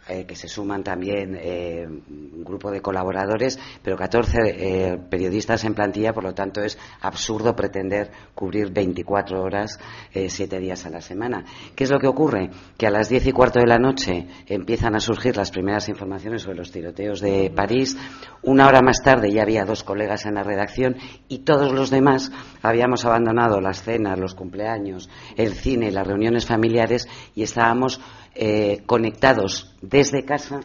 Eh, 0.09 0.25
que 0.25 0.35
se 0.35 0.47
suman 0.47 0.83
también 0.83 1.37
eh, 1.39 1.85
un 1.87 2.43
grupo 2.43 2.71
de 2.71 2.81
colaboradores, 2.81 3.59
pero 3.83 3.95
14 3.95 4.31
eh, 4.45 4.97
periodistas 4.97 5.63
en 5.63 5.75
plantilla, 5.75 6.11
por 6.11 6.23
lo 6.23 6.33
tanto 6.33 6.63
es 6.63 6.79
absurdo 7.01 7.55
pretender 7.55 8.09
cubrir 8.33 8.71
24 8.71 9.39
horas, 9.39 9.79
7 10.11 10.59
días 10.59 10.87
a 10.87 10.89
la 10.89 11.01
semana. 11.01 11.45
¿Qué 11.75 11.83
es 11.83 11.91
lo 11.91 11.99
que 11.99 12.07
ocurre? 12.07 12.49
Que 12.77 12.87
a 12.87 12.89
las 12.89 13.09
10 13.09 13.27
y 13.27 13.31
cuarto 13.31 13.59
de 13.59 13.67
la 13.67 13.77
noche 13.77 14.27
empiezan 14.47 14.95
a 14.95 14.99
surgir 14.99 15.37
las 15.37 15.51
primeras 15.51 15.87
informaciones 15.87 16.41
sobre 16.41 16.57
los 16.57 16.71
tiroteos 16.71 17.21
de 17.21 17.51
París. 17.55 17.95
Una 18.41 18.67
hora 18.67 18.81
más 18.81 19.03
tarde 19.03 19.31
ya 19.31 19.43
había 19.43 19.65
dos 19.65 19.83
colegas 19.83 20.25
en 20.25 20.33
la 20.33 20.41
redacción 20.41 20.95
y 21.27 21.39
todos 21.39 21.71
los 21.73 21.91
demás 21.91 22.31
habíamos 22.63 23.05
abandonado 23.05 23.61
las 23.61 23.83
cenas, 23.83 24.17
los 24.17 24.33
cumpleaños, 24.33 25.09
el 25.37 25.53
cine, 25.53 25.91
las 25.91 26.07
reuniones 26.07 26.47
familiares 26.47 27.07
y 27.35 27.43
estábamos 27.43 28.01
eh, 28.35 28.83
conectados 28.85 29.75
desde 29.81 30.23
casa, 30.23 30.61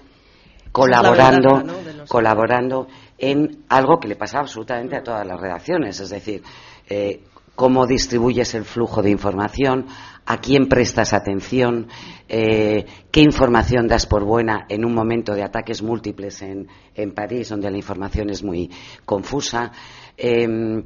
colaborando, 0.73 1.65
colaborando 2.09 2.87
en 3.19 3.65
algo 3.69 3.99
que 3.99 4.09
le 4.09 4.17
pasa 4.17 4.41
absolutamente 4.41 4.97
a 4.97 5.03
todas 5.03 5.27
las 5.27 5.41
redacciones, 5.41 5.99
es 6.01 6.11
decir, 6.11 6.43
eh, 6.89 7.23
cómo 7.55 7.87
distribuyes 7.87 8.55
el 8.55 8.65
flujo 8.65 9.03
de 9.03 9.11
información, 9.11 9.87
a 10.27 10.39
quién 10.39 10.69
prestas 10.69 11.13
atención, 11.13 11.89
eh, 12.29 12.85
qué 13.11 13.21
información 13.21 13.89
das 13.89 14.07
por 14.07 14.25
buena 14.25 14.67
en 14.69 14.85
un 14.85 14.93
momento 14.95 15.35
de 15.35 15.43
ataques 15.43 15.83
múltiples 15.83 16.43
en, 16.43 16.69
en 16.95 17.15
París, 17.15 17.49
donde 17.49 17.71
la 17.71 17.79
información 17.79 18.31
es 18.31 18.43
muy 18.43 18.71
confusa. 19.05 19.73
Em, 20.17 20.85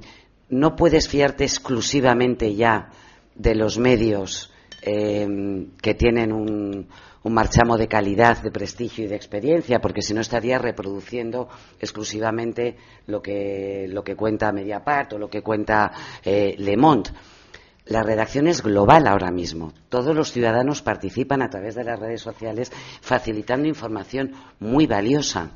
no 0.51 0.77
puedes 0.77 1.09
fiarte 1.09 1.45
exclusivamente 1.45 2.55
ya 2.55 2.91
de 3.35 3.55
los 3.55 3.79
medios 3.79 4.50
Em, 4.83 5.73
que 5.77 5.95
tienen 5.95 6.33
un, 6.33 6.89
marchamo 7.25 7.77
de 7.77 7.87
calidad, 7.87 8.43
de 8.43 8.51
prestigio 8.51 9.05
y 9.05 9.09
de 9.09 9.17
experiencia, 9.17 9.79
porque 9.79 10.01
si 10.01 10.15
no 10.15 10.23
estaría 10.23 10.59
reproduciendo 10.59 11.49
exclusivamente 11.79 12.77
lo 13.07 13.21
que, 13.21 13.87
lo 13.89 14.03
que 14.03 14.17
cuenta 14.17 14.53
Mediapart 14.53 15.13
o 15.13 15.19
lo 15.19 15.29
que 15.29 15.43
cuenta 15.43 15.93
eh, 16.25 16.55
Le 16.59 16.77
Monde. 16.79 17.11
La 17.85 18.03
redacción 18.03 18.47
es 18.47 18.63
global 18.63 19.07
ahora 19.07 19.31
mismo. 19.31 19.73
Todos 19.89 20.15
los 20.15 20.33
ciudadanos 20.33 20.81
participan 20.81 21.43
a 21.43 21.51
través 21.51 21.75
de 21.75 21.85
las 21.85 21.99
redes 21.99 22.23
sociales 22.23 22.73
facilitando 23.03 23.69
información 23.69 24.33
muy 24.61 24.87
valiosa 24.87 25.51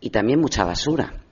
y 0.00 0.10
también 0.10 0.40
mucha 0.40 0.64
basura. 0.64 1.27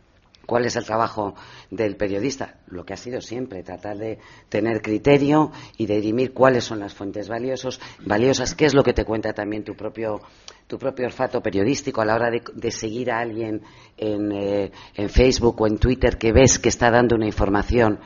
¿Cuál 0.47 0.65
es 0.65 0.77
el 0.77 0.85
trabajo 0.85 1.35
del 1.71 1.97
periodista? 1.97 2.55
Lo 2.69 2.85
que 2.85 2.95
ha 2.95 2.97
sido 2.97 3.21
siempre, 3.21 3.63
tratar 3.65 3.99
de 3.99 4.19
tener 4.49 4.81
criterio 4.81 5.51
y 5.77 5.87
de 5.87 5.97
dirimir 5.97 6.33
cuáles 6.33 6.65
son 6.65 6.79
las 6.79 6.95
fuentes 6.95 7.29
valiosas, 7.29 8.55
qué 8.55 8.65
es 8.65 8.75
lo 8.75 8.85
que 8.85 8.93
te 8.93 9.05
cuenta 9.05 9.33
también 9.33 9.65
tu 9.65 9.75
propio, 9.75 10.21
tu 10.67 10.79
propio 10.79 11.07
olfato 11.07 11.43
periodístico 11.43 12.01
a 12.01 12.05
la 12.05 12.15
hora 12.15 12.31
de, 12.31 12.71
seguir 12.71 13.11
a 13.11 13.19
alguien 13.19 13.63
en, 13.97 14.33
eh, 14.33 14.71
en 14.95 15.11
Facebook 15.11 15.61
o 15.61 15.67
en 15.67 15.79
Twitter 15.79 16.17
que 16.17 16.33
ves 16.33 16.59
que 16.61 16.69
está 16.69 16.91
dando 16.91 17.17
una 17.17 17.27
información 17.27 17.99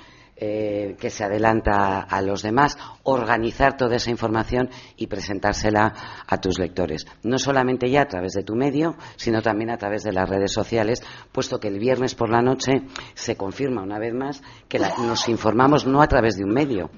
eh, 0.42 0.96
que 0.98 1.10
se 1.10 1.22
adelanta 1.22 2.00
a 2.00 2.22
los 2.22 2.40
demás, 2.40 2.78
organizar 3.02 3.76
toda 3.76 3.96
esa 3.96 4.10
información 4.10 4.70
y 4.96 5.06
presentársela 5.06 5.92
a 6.26 6.40
tus 6.40 6.58
lectores. 6.58 7.06
No 7.22 7.38
solamente 7.38 7.90
ya 7.90 8.00
a 8.00 8.08
través 8.08 8.32
de 8.32 8.42
tu 8.42 8.54
medio, 8.54 8.96
sino 9.16 9.42
también 9.42 9.68
a 9.68 9.76
través 9.76 10.02
de 10.02 10.14
las 10.14 10.26
redes 10.26 10.50
sociales, 10.50 11.02
puesto 11.30 11.60
que 11.60 11.68
el 11.68 11.78
viernes 11.78 12.14
por 12.14 12.30
la 12.30 12.40
noche 12.40 12.84
se 13.12 13.36
confirma 13.36 13.82
una 13.82 13.98
vez 13.98 14.14
más 14.14 14.42
que 14.66 14.78
nos 14.78 15.28
informamos 15.28 15.86
no 15.86 16.00
a 16.00 16.08
través 16.08 16.38
de 16.38 16.44
un 16.44 16.54
medio, 16.54 16.90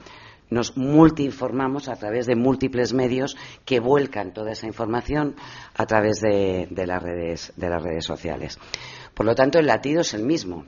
nos 0.49 0.77
multiinformamos 0.77 1.89
a 1.89 1.97
través 1.97 2.27
de 2.27 2.37
múltiples 2.37 2.93
medios 2.93 3.37
que 3.65 3.81
vuelcan 3.81 4.33
toda 4.33 4.53
esa 4.53 4.69
información 4.69 5.35
a 5.75 5.85
través 5.87 6.21
de, 6.21 6.69
las, 6.87 7.03
redes, 7.03 7.53
de 7.57 7.69
las 7.69 7.83
redes 7.83 8.05
sociales. 8.05 8.61
Por 9.15 9.27
lo 9.27 9.35
tanto, 9.35 9.59
el 9.59 9.67
latido 9.67 10.03
es 10.03 10.15
el 10.15 10.23
mismo 10.23 10.65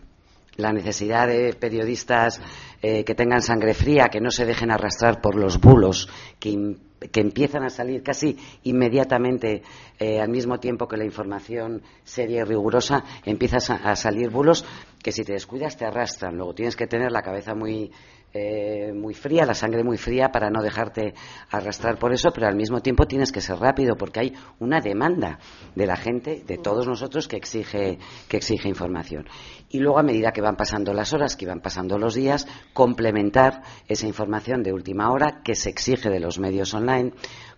la 0.57 0.73
necesidad 0.73 1.29
de 1.29 1.55
periodistas 1.55 2.41
eh, 2.83 3.05
que 3.05 3.15
tengan 3.15 3.43
sangre 3.43 3.75
fría, 3.75 4.09
que 4.09 4.21
no 4.21 4.31
se 4.31 4.45
dejen 4.45 4.71
arrastrar 4.71 5.21
por 5.21 5.37
los 5.37 5.61
bulos 5.61 6.09
que 6.39 6.77
que 7.13 7.21
empiezan 7.21 7.65
a 7.65 7.71
salir 7.71 8.03
casi 8.03 8.37
inmediatamente 8.63 9.63
eh, 9.99 10.21
al 10.21 10.29
mismo 10.29 10.59
tiempo 10.59 10.89
que 10.89 10.97
la 10.97 11.05
información 11.05 11.83
seria 12.03 12.41
y 12.41 12.45
rigurosa, 12.45 13.05
empiezas 13.25 13.71
a 13.71 13.95
salir 13.97 14.31
bulos 14.31 14.65
que 15.03 15.13
si 15.13 15.25
te 15.25 15.35
descuidas 15.35 15.77
te 15.77 15.85
arrastran. 15.85 16.37
Luego 16.37 16.55
tienes 16.55 16.77
que 16.77 16.87
tener 16.87 17.13
la 17.13 17.23
cabeza 17.23 17.55
muy, 17.55 17.91
eh, 18.37 18.93
muy 18.93 19.15
fría, 19.15 19.47
la 19.47 19.55
sangre 19.55 19.85
muy 19.85 19.97
fría 19.97 20.33
para 20.33 20.51
no 20.51 20.61
dejarte 20.61 21.15
arrastrar 21.51 22.01
por 22.01 22.13
eso, 22.13 22.33
pero 22.35 22.49
al 22.49 22.57
mismo 22.57 22.81
tiempo 22.81 23.07
tienes 23.07 23.31
que 23.31 23.41
ser 23.41 23.59
rápido 23.59 23.97
porque 23.97 24.19
hay 24.19 24.35
una 24.59 24.81
demanda 24.81 25.39
de 25.77 25.87
la 25.87 25.97
gente, 25.97 26.43
de 26.45 26.59
todos 26.59 26.85
nosotros, 26.89 27.29
que 27.29 27.37
exige, 27.37 28.01
que 28.29 28.37
exige 28.37 28.69
información. 28.69 29.29
Y 29.71 29.79
luego, 29.79 30.01
a 30.01 30.03
medida 30.03 30.33
que 30.33 30.41
van 30.41 30.57
pasando 30.57 30.93
las 30.93 31.13
horas, 31.13 31.37
que 31.37 31.47
van 31.47 31.61
pasando 31.61 31.97
los 31.97 32.15
días, 32.15 32.49
complementar 32.73 33.63
esa 33.87 34.09
información 34.09 34.65
de 34.65 34.73
última 34.73 35.13
hora 35.13 35.41
que 35.45 35.55
se 35.55 35.71
exige 35.71 36.11
de 36.11 36.19
los 36.19 36.41
medios 36.41 36.75
online 36.75 37.13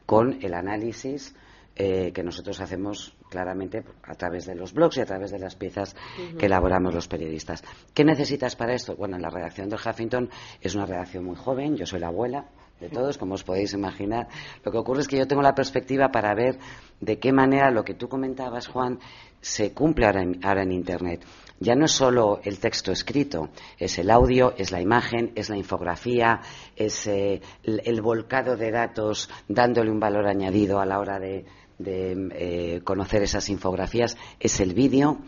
con 0.05 0.39
el 0.43 0.53
análisis 0.53 1.35
eh, 1.75 2.13
que 2.13 2.23
nosotros 2.23 2.61
hacemos 2.61 3.16
claramente 3.29 3.85
a 4.05 4.15
través 4.15 4.47
de 4.47 4.55
los 4.55 4.73
blogs 4.73 4.97
y 4.97 5.01
a 5.01 5.07
través 5.07 5.31
de 5.31 5.39
las 5.39 5.57
piezas 5.57 5.97
que 6.39 6.47
elaboramos 6.47 6.95
los 6.95 7.09
periodistas. 7.09 7.63
¿Qué 7.95 8.05
necesitas 8.05 8.57
para 8.57 8.75
esto? 8.75 8.97
Bueno, 8.97 9.19
la 9.19 9.31
redacción 9.31 9.69
del 9.69 9.81
Huffington 9.85 10.31
es 10.61 10.75
una 10.75 10.87
redacción 10.87 11.25
muy 11.25 11.37
joven, 11.37 11.77
yo 11.77 11.87
soy 11.87 12.01
la 12.01 12.09
abuela 12.09 12.47
de 12.81 12.91
todos, 12.91 13.17
como 13.17 13.35
os 13.35 13.45
podéis 13.45 13.73
imaginar. 13.73 14.29
Lo 14.65 14.71
que 14.71 14.79
ocurre 14.79 15.01
es 15.01 15.09
que 15.09 15.17
yo 15.17 15.27
tengo 15.27 15.43
la 15.43 15.55
perspectiva 15.55 16.09
para 16.11 16.35
ver 16.35 16.59
de 17.01 17.19
qué 17.19 17.33
manera 17.33 17.71
lo 17.71 17.85
que 17.85 17.95
tú 17.95 18.09
comentabas, 18.09 18.69
Juan, 18.69 18.99
se 19.41 19.73
cumple 19.73 20.07
ahora 20.07 20.23
en, 20.63 20.73
Internet. 20.73 21.25
Ya 21.59 21.75
no 21.75 21.87
es 21.87 21.93
solo 21.93 22.41
el 22.45 22.59
texto 22.59 22.93
escrito, 22.93 23.49
es 23.79 23.99
el 23.99 24.11
audio, 24.11 24.55
es 24.59 24.73
la 24.73 24.81
imagen, 24.81 25.33
es 25.37 25.49
la 25.49 25.57
infografía, 25.57 26.41
es 26.75 27.07
eh, 27.07 27.41
el 27.63 28.03
volcado 28.03 28.57
de 28.57 28.71
datos 28.71 29.31
dándole 29.49 29.91
un 29.91 30.01
valor 30.01 30.27
añadido 30.27 30.81
a 30.81 30.85
la 30.85 30.99
hora 30.99 31.19
de, 31.19 31.47
de 31.79 32.29
eh, 32.33 32.81
conocer 32.83 33.23
esas 33.23 33.49
infografías 33.49 34.17
es 34.41 34.61
el 34.61 34.75
vídeo, 34.75 35.19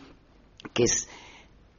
que 0.72 0.84
es 0.84 1.08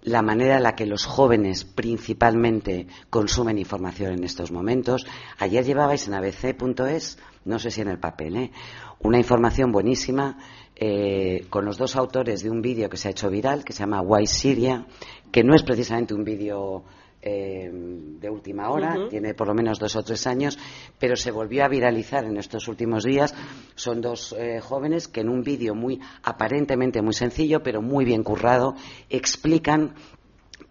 la 0.01 0.22
manera 0.22 0.57
en 0.57 0.63
la 0.63 0.76
que 0.76 0.86
los 0.86 1.05
jóvenes 1.05 1.65
principalmente 1.65 2.88
consumen 3.09 3.57
información 3.57 4.13
en 4.13 4.24
estos 4.24 4.51
momentos. 4.51 5.05
Ayer 5.38 5.65
llevabais 5.65 6.07
en 6.07 6.13
abc.es, 6.13 7.17
no 7.45 7.59
sé 7.59 7.72
si 7.72 7.82
en 7.82 7.89
el 7.89 7.99
papel, 7.99 8.38
¿eh? 8.38 8.51
una 8.99 9.17
información 9.17 9.72
buenísima 9.72 10.38
eh, 10.76 11.45
con 11.49 11.65
los 11.65 11.78
dos 11.78 11.95
autores 11.95 12.43
de 12.43 12.49
un 12.49 12.61
vídeo 12.61 12.89
que 12.89 12.97
se 12.97 13.09
ha 13.09 13.11
hecho 13.11 13.30
viral, 13.30 13.63
que 13.63 13.74
se 13.74 13.80
llama 13.80 14.01
Why 14.01 14.28
Syria, 14.28 14.86
que 15.32 15.43
no 15.43 15.53
es 15.53 15.63
precisamente 15.63 16.13
un 16.13 16.24
vídeo 16.24 16.86
eh, 17.22 17.70
de 17.72 18.30
última 18.30 18.70
hora, 18.70 18.95
tiene 19.09 19.34
por 19.34 19.47
lo 19.47 19.53
menos 19.53 19.80
dos 19.80 19.95
o 19.95 20.03
tres 20.03 20.26
años, 20.28 20.57
pero 20.97 21.15
se 21.15 21.32
volvió 21.32 21.65
a 21.65 21.67
viralizar 21.67 22.24
en 22.26 22.38
estos 22.38 22.67
últimos 22.67 23.03
días. 23.03 23.34
Son 23.76 24.01
dos 24.01 24.36
eh, 24.38 24.59
jóvenes 24.61 25.07
que 25.07 25.22
en 25.22 25.30
un 25.30 25.43
vídeo 25.43 25.76
muy 25.76 25.99
aparentemente 26.24 27.01
muy 27.01 27.13
sencillo, 27.13 27.61
pero 27.61 27.82
muy 27.82 28.05
bien 28.05 28.24
currado, 28.24 28.76
explican 29.09 29.95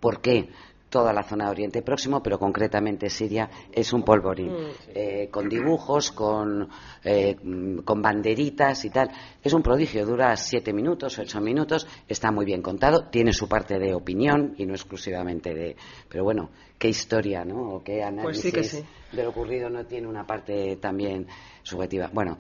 por 0.01 0.21
qué 0.21 0.49
toda 0.89 1.13
la 1.13 1.23
zona 1.23 1.47
de 1.47 1.51
Oriente 1.51 1.83
Próximo, 1.83 2.23
pero 2.23 2.39
concretamente 2.39 3.11
Siria, 3.11 3.49
es 3.73 3.93
un 3.93 4.03
polvorín, 4.03 4.53
mm, 4.53 4.71
eh, 4.95 5.29
con 5.31 5.49
dibujos, 5.49 6.13
con, 6.13 6.69
eh, 7.05 7.37
con 7.85 8.03
banderitas 8.03 8.85
y 8.85 8.91
tal. 8.91 9.11
Es 9.43 9.53
un 9.53 9.63
prodigio, 9.63 10.07
dura 10.07 10.35
siete 10.37 10.73
minutos, 10.73 11.19
ocho 11.19 11.41
minutos, 11.41 11.87
está 12.09 12.31
muy 12.31 12.45
bien 12.45 12.63
contado, 12.63 13.09
tiene 13.11 13.33
su 13.33 13.49
parte 13.49 13.79
de 13.79 13.95
opinión 13.95 14.55
y 14.57 14.67
no 14.67 14.75
exclusivamente 14.75 15.55
de. 15.55 15.77
Pero 16.09 16.25
bueno, 16.25 16.51
qué 16.79 16.89
historia, 16.89 17.45
¿no? 17.45 17.75
O 17.75 17.83
qué 17.83 17.97
pues 17.97 18.07
análisis 18.07 18.85
de 19.13 19.23
lo 19.23 19.31
ocurrido 19.31 19.71
no 19.71 19.85
tiene 19.87 20.07
una 20.07 20.27
parte 20.27 20.77
también 20.77 21.27
subjetiva. 21.63 22.11
Bueno, 22.13 22.39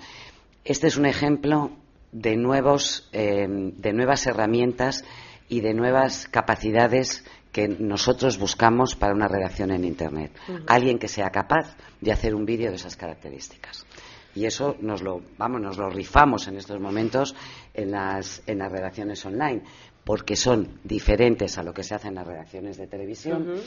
este 0.64 0.86
es 0.86 0.96
un 0.96 1.06
ejemplo 1.06 1.70
de, 2.12 2.36
nuevos, 2.36 3.08
eh, 3.12 3.46
de 3.48 3.92
nuevas 3.92 4.26
herramientas 4.26 5.04
y 5.48 5.60
de 5.60 5.74
nuevas 5.74 6.28
capacidades 6.28 7.24
que 7.52 7.68
nosotros 7.68 8.38
buscamos 8.38 8.94
para 8.94 9.14
una 9.14 9.28
redacción 9.28 9.70
en 9.70 9.84
Internet. 9.84 10.32
Alguien 10.66 10.98
que 10.98 11.08
sea 11.08 11.30
capaz 11.30 11.76
de 12.00 12.12
hacer 12.12 12.34
un 12.34 12.44
vídeo 12.44 12.70
de 12.70 12.76
esas 12.76 12.96
características. 12.96 13.86
Y 14.34 14.44
eso 14.44 14.76
nos 14.80 15.02
lo, 15.02 15.22
vamos, 15.36 15.60
nos 15.60 15.78
lo 15.78 15.88
rifamos 15.90 16.46
en 16.48 16.56
estos 16.56 16.80
momentos 16.80 17.34
en 17.74 17.90
las, 17.90 18.42
en 18.46 18.58
las 18.58 18.70
redacciones 18.70 19.24
online, 19.24 19.62
porque 20.04 20.36
son 20.36 20.80
diferentes 20.84 21.58
a 21.58 21.62
lo 21.62 21.72
que 21.72 21.82
se 21.82 21.94
hace 21.94 22.08
en 22.08 22.14
las 22.14 22.26
redacciones 22.26 22.76
de 22.76 22.86
televisión 22.86 23.60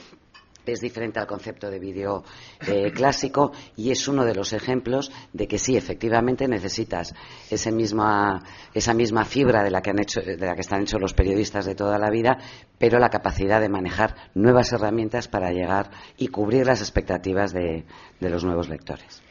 es 0.65 0.81
diferente 0.81 1.19
al 1.19 1.27
concepto 1.27 1.69
de 1.69 1.79
vídeo 1.79 2.23
eh, 2.67 2.91
clásico 2.91 3.51
y 3.75 3.91
es 3.91 4.07
uno 4.07 4.25
de 4.25 4.35
los 4.35 4.53
ejemplos 4.53 5.11
de 5.33 5.47
que 5.47 5.57
sí, 5.57 5.75
efectivamente 5.75 6.47
necesitas 6.47 7.13
esa 7.49 7.71
misma, 7.71 8.43
esa 8.73 8.93
misma 8.93 9.25
fibra 9.25 9.63
de 9.63 9.71
la, 9.71 9.81
que 9.81 9.89
han 9.89 9.99
hecho, 9.99 10.21
de 10.21 10.37
la 10.37 10.55
que 10.55 10.61
están 10.61 10.83
hechos 10.83 11.01
los 11.01 11.13
periodistas 11.13 11.65
de 11.65 11.75
toda 11.75 11.97
la 11.97 12.09
vida, 12.09 12.37
pero 12.77 12.99
la 12.99 13.09
capacidad 13.09 13.61
de 13.61 13.69
manejar 13.69 14.15
nuevas 14.33 14.71
herramientas 14.71 15.27
para 15.27 15.51
llegar 15.51 15.91
y 16.17 16.27
cubrir 16.27 16.65
las 16.65 16.81
expectativas 16.81 17.53
de 17.53 17.85
los 18.19 18.43
nuevos 18.43 18.69
lectores. 18.69 19.21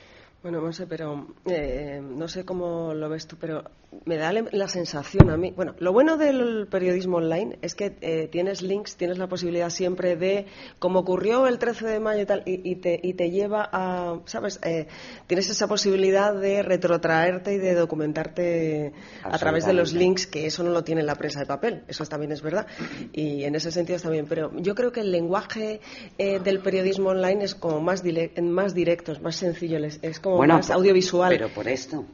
Bueno, 0.43 0.63
no 0.63 0.73
sé, 0.73 0.87
pero 0.87 1.27
eh, 1.45 2.01
no 2.03 2.27
sé 2.27 2.47
cómo 2.47 2.95
lo 2.95 3.11
ves 3.11 3.27
tú, 3.27 3.37
pero 3.39 3.63
me 4.07 4.17
da 4.17 4.33
la 4.33 4.69
sensación 4.69 5.29
a 5.29 5.37
mí. 5.37 5.53
Bueno, 5.55 5.75
lo 5.81 5.93
bueno 5.93 6.17
del 6.17 6.67
periodismo 6.67 7.19
online 7.19 7.59
es 7.61 7.75
que 7.75 7.97
eh, 8.01 8.27
tienes 8.29 8.63
links, 8.63 8.97
tienes 8.97 9.19
la 9.19 9.27
posibilidad 9.27 9.69
siempre 9.69 10.17
de, 10.17 10.47
como 10.79 11.01
ocurrió 11.01 11.47
el 11.47 11.59
13 11.59 11.89
de 11.89 12.01
mayo 12.01 12.23
y 12.23 12.27
tal, 12.27 12.43
y, 12.47 12.77
te, 12.77 12.99
y 13.03 13.13
te, 13.13 13.31
lleva 13.31 13.69
a, 13.71 14.21
¿sabes? 14.25 14.61
Eh, 14.63 14.87
tienes 15.27 15.51
esa 15.51 15.69
posibilidad 15.69 16.35
de 16.35 16.63
retrotraerte 16.63 17.55
y 17.55 17.59
de 17.59 17.75
documentarte 17.75 18.95
a 19.23 19.37
través 19.37 19.67
de 19.67 19.75
los 19.75 19.93
links, 19.93 20.27
que 20.27 20.47
eso 20.47 20.63
no 20.63 20.71
lo 20.71 20.85
tiene 20.85 21.03
la 21.03 21.17
prensa 21.17 21.41
de 21.41 21.47
papel, 21.47 21.83
eso 21.87 22.07
también 22.07 22.33
es 22.33 22.41
verdad. 22.41 22.67
Y 23.13 23.45
en 23.45 23.57
ese 23.57 23.71
sentido 23.71 23.97
está 23.97 24.09
bien, 24.09 24.25
pero 24.27 24.53
yo 24.57 24.75
creo 24.75 24.91
que 24.91 25.01
el 25.01 25.13
lenguaje 25.13 25.81
del 26.17 26.61
periodismo 26.61 27.11
online 27.11 27.45
es 27.45 27.55
como 27.55 27.83
más, 27.83 28.03
más 28.41 28.75
directo, 28.75 29.13
es 29.13 29.21
más 29.21 29.37
sencillo, 29.37 29.77
es 29.79 30.21
como 30.21 30.30
bueno, 30.37 30.61
audiovisual. 30.73 31.31
Pero 31.31 31.49
por 31.49 31.69
esto. 31.69 32.05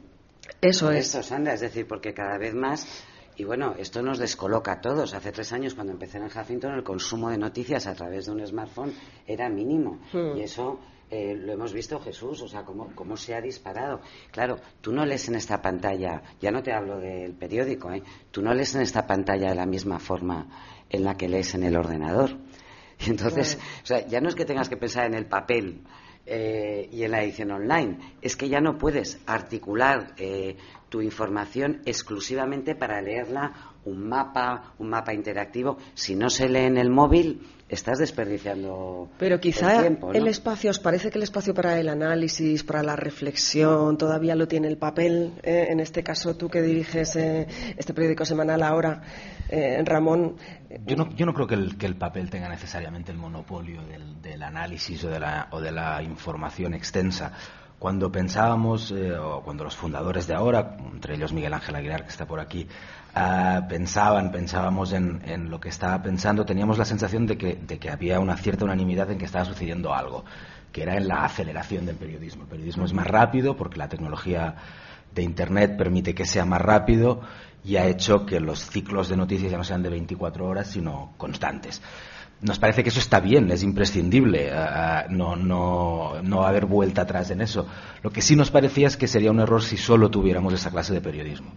Eso 0.61 0.91
es. 0.91 1.07
Esto, 1.07 1.23
Sandra, 1.23 1.53
es 1.53 1.61
decir, 1.61 1.87
porque 1.87 2.13
cada 2.13 2.37
vez 2.37 2.53
más. 2.53 3.03
Y 3.35 3.43
bueno, 3.43 3.75
esto 3.77 4.01
nos 4.01 4.17
descoloca 4.17 4.73
a 4.73 4.81
todos. 4.81 5.13
Hace 5.13 5.31
tres 5.31 5.53
años, 5.53 5.75
cuando 5.75 5.93
empecé 5.93 6.17
en 6.17 6.23
el 6.23 6.31
Huffington, 6.31 6.73
el 6.73 6.83
consumo 6.83 7.29
de 7.29 7.37
noticias 7.37 7.85
a 7.85 7.93
través 7.93 8.25
de 8.25 8.31
un 8.31 8.45
smartphone 8.45 8.93
era 9.27 9.47
mínimo. 9.47 9.99
Hmm. 10.11 10.37
Y 10.37 10.41
eso 10.41 10.79
eh, 11.09 11.35
lo 11.35 11.53
hemos 11.53 11.71
visto 11.71 11.99
Jesús, 12.01 12.41
o 12.41 12.47
sea, 12.49 12.63
cómo, 12.63 12.89
cómo, 12.93 13.15
se 13.15 13.33
ha 13.33 13.39
disparado. 13.39 14.01
Claro, 14.31 14.57
tú 14.81 14.91
no 14.91 15.05
lees 15.05 15.29
en 15.29 15.35
esta 15.35 15.61
pantalla, 15.61 16.21
ya 16.41 16.51
no 16.51 16.61
te 16.61 16.73
hablo 16.73 16.99
del 16.99 17.33
periódico, 17.33 17.91
¿eh? 17.93 18.03
tú 18.29 18.41
no 18.41 18.53
lees 18.53 18.75
en 18.75 18.81
esta 18.81 19.07
pantalla 19.07 19.49
de 19.49 19.55
la 19.55 19.65
misma 19.65 19.99
forma 19.99 20.47
en 20.89 21.05
la 21.05 21.15
que 21.15 21.29
lees 21.29 21.55
en 21.55 21.63
el 21.63 21.77
ordenador. 21.77 22.31
Y 22.99 23.11
entonces, 23.11 23.59
o 23.83 23.85
sea, 23.85 24.07
ya 24.07 24.19
no 24.19 24.27
es 24.27 24.33
que 24.33 24.43
tengas 24.43 24.69
que 24.69 24.75
pensar 24.75 25.05
en 25.05 25.13
el 25.13 25.27
papel 25.27 25.83
eh, 26.29 26.89
y 26.91 27.03
en 27.03 27.11
la 27.11 27.23
edición 27.23 27.51
online. 27.51 27.97
Es 28.21 28.35
que 28.35 28.49
ya 28.49 28.59
no 28.59 28.77
puedes 28.77 29.21
articular 29.25 30.13
eh, 30.17 30.57
tu 30.89 31.01
información 31.01 31.81
exclusivamente 31.85 32.75
para 32.75 33.01
leerla 33.01 33.53
un 33.85 34.09
mapa, 34.09 34.73
un 34.77 34.89
mapa 34.89 35.13
interactivo. 35.13 35.77
Si 35.93 36.15
no 36.15 36.29
se 36.29 36.49
lee 36.49 36.65
en 36.65 36.77
el 36.77 36.89
móvil, 36.89 37.41
estás 37.69 37.99
desperdiciando 37.99 39.09
Pero 39.19 39.39
quizá 39.39 39.75
el 39.75 39.81
tiempo. 39.81 40.13
El 40.13 40.27
espacio, 40.27 40.71
¿os 40.71 40.79
parece 40.79 41.09
que 41.09 41.17
el 41.17 41.23
espacio 41.23 41.53
para 41.53 41.79
el 41.79 41.89
análisis, 41.89 42.63
para 42.63 42.81
la 42.81 42.95
reflexión, 42.95 43.97
todavía 43.97 44.35
lo 44.35 44.47
tiene 44.47 44.67
el 44.67 44.77
papel? 44.77 45.33
Eh, 45.43 45.67
en 45.69 45.79
este 45.79 46.03
caso, 46.03 46.35
tú 46.35 46.49
que 46.49 46.61
diriges 46.61 47.15
eh, 47.15 47.47
este 47.75 47.93
periódico 47.93 48.25
semanal 48.25 48.63
ahora, 48.63 49.01
eh, 49.49 49.81
Ramón. 49.83 50.37
Yo 50.85 50.95
no, 50.95 51.09
yo 51.15 51.25
no 51.25 51.33
creo 51.33 51.47
que 51.47 51.55
el, 51.55 51.77
que 51.77 51.85
el 51.85 51.95
papel 51.95 52.29
tenga 52.29 52.49
necesariamente 52.49 53.11
el 53.11 53.17
monopolio 53.17 53.81
del, 53.83 54.21
del 54.21 54.43
análisis 54.43 55.03
o 55.03 55.09
de, 55.09 55.19
la, 55.19 55.47
o 55.51 55.59
de 55.59 55.71
la 55.71 56.01
información 56.01 56.73
extensa 56.73 57.33
cuando 57.79 58.11
pensábamos, 58.11 58.91
o 58.91 59.43
cuando 59.43 59.63
los 59.63 59.75
fundadores 59.75 60.25
de 60.25 60.33
ahora, 60.33 60.77
entre 60.91 61.13
ellos 61.13 61.31
Miguel 61.31 61.53
Ángel 61.53 61.75
Aguilar, 61.75 62.05
que 62.05 62.09
está 62.09 62.25
por 62.25 62.39
aquí, 62.39 62.67
Ah, 63.19 63.65
pensaban, 63.67 64.31
pensábamos 64.31 64.93
en, 64.93 65.49
lo 65.49 65.59
que 65.59 65.69
estaba 65.69 66.03
pensando, 66.03 66.45
teníamos 66.45 66.77
la 66.77 66.85
sensación 66.85 67.25
de 67.25 67.35
que, 67.35 67.55
de 67.55 67.79
que 67.79 67.89
había 67.89 68.19
una 68.19 68.37
cierta 68.37 68.63
unanimidad 68.63 69.09
en 69.09 69.17
que 69.17 69.25
estaba 69.25 69.43
sucediendo 69.43 69.91
algo, 69.91 70.23
que 70.71 70.83
era 70.83 70.95
en 70.97 71.07
la 71.07 71.25
aceleración 71.25 71.87
del 71.87 71.95
periodismo. 71.95 72.43
El 72.43 72.49
periodismo 72.49 72.85
es 72.85 72.93
más 72.93 73.07
rápido 73.07 73.57
porque 73.57 73.79
la 73.79 73.89
tecnología 73.89 74.53
de 75.15 75.23
Internet 75.23 75.77
permite 75.79 76.13
que 76.13 76.27
sea 76.27 76.45
más 76.45 76.61
rápido 76.61 77.21
y 77.63 77.77
ha 77.77 77.87
hecho 77.87 78.23
que 78.23 78.39
los 78.39 78.69
ciclos 78.69 79.09
de 79.09 79.17
noticias 79.17 79.49
ya 79.51 79.57
no 79.57 79.63
sean 79.63 79.81
de 79.81 79.89
24 79.89 80.45
horas, 80.45 80.67
sino 80.67 81.13
constantes. 81.17 81.81
Nos 82.41 82.59
parece 82.59 82.83
que 82.83 82.89
eso 82.89 82.99
está 82.99 83.19
bien, 83.19 83.49
es 83.49 83.63
imprescindible, 83.63 84.51
ah, 84.51 84.69
ah, 84.69 85.05
no, 85.09 85.35
no, 85.35 86.21
no 86.21 86.43
haber 86.43 86.67
vuelta 86.67 87.01
atrás 87.01 87.31
en 87.31 87.41
eso. 87.41 87.65
Lo 88.03 88.11
que 88.11 88.21
sí 88.21 88.35
nos 88.35 88.51
parecía 88.51 88.85
es 88.85 88.95
que 88.95 89.07
sería 89.07 89.31
un 89.31 89.39
error 89.39 89.63
si 89.63 89.75
solo 89.75 90.11
tuviéramos 90.11 90.53
esa 90.53 90.69
clase 90.69 90.93
de 90.93 91.01
periodismo. 91.01 91.49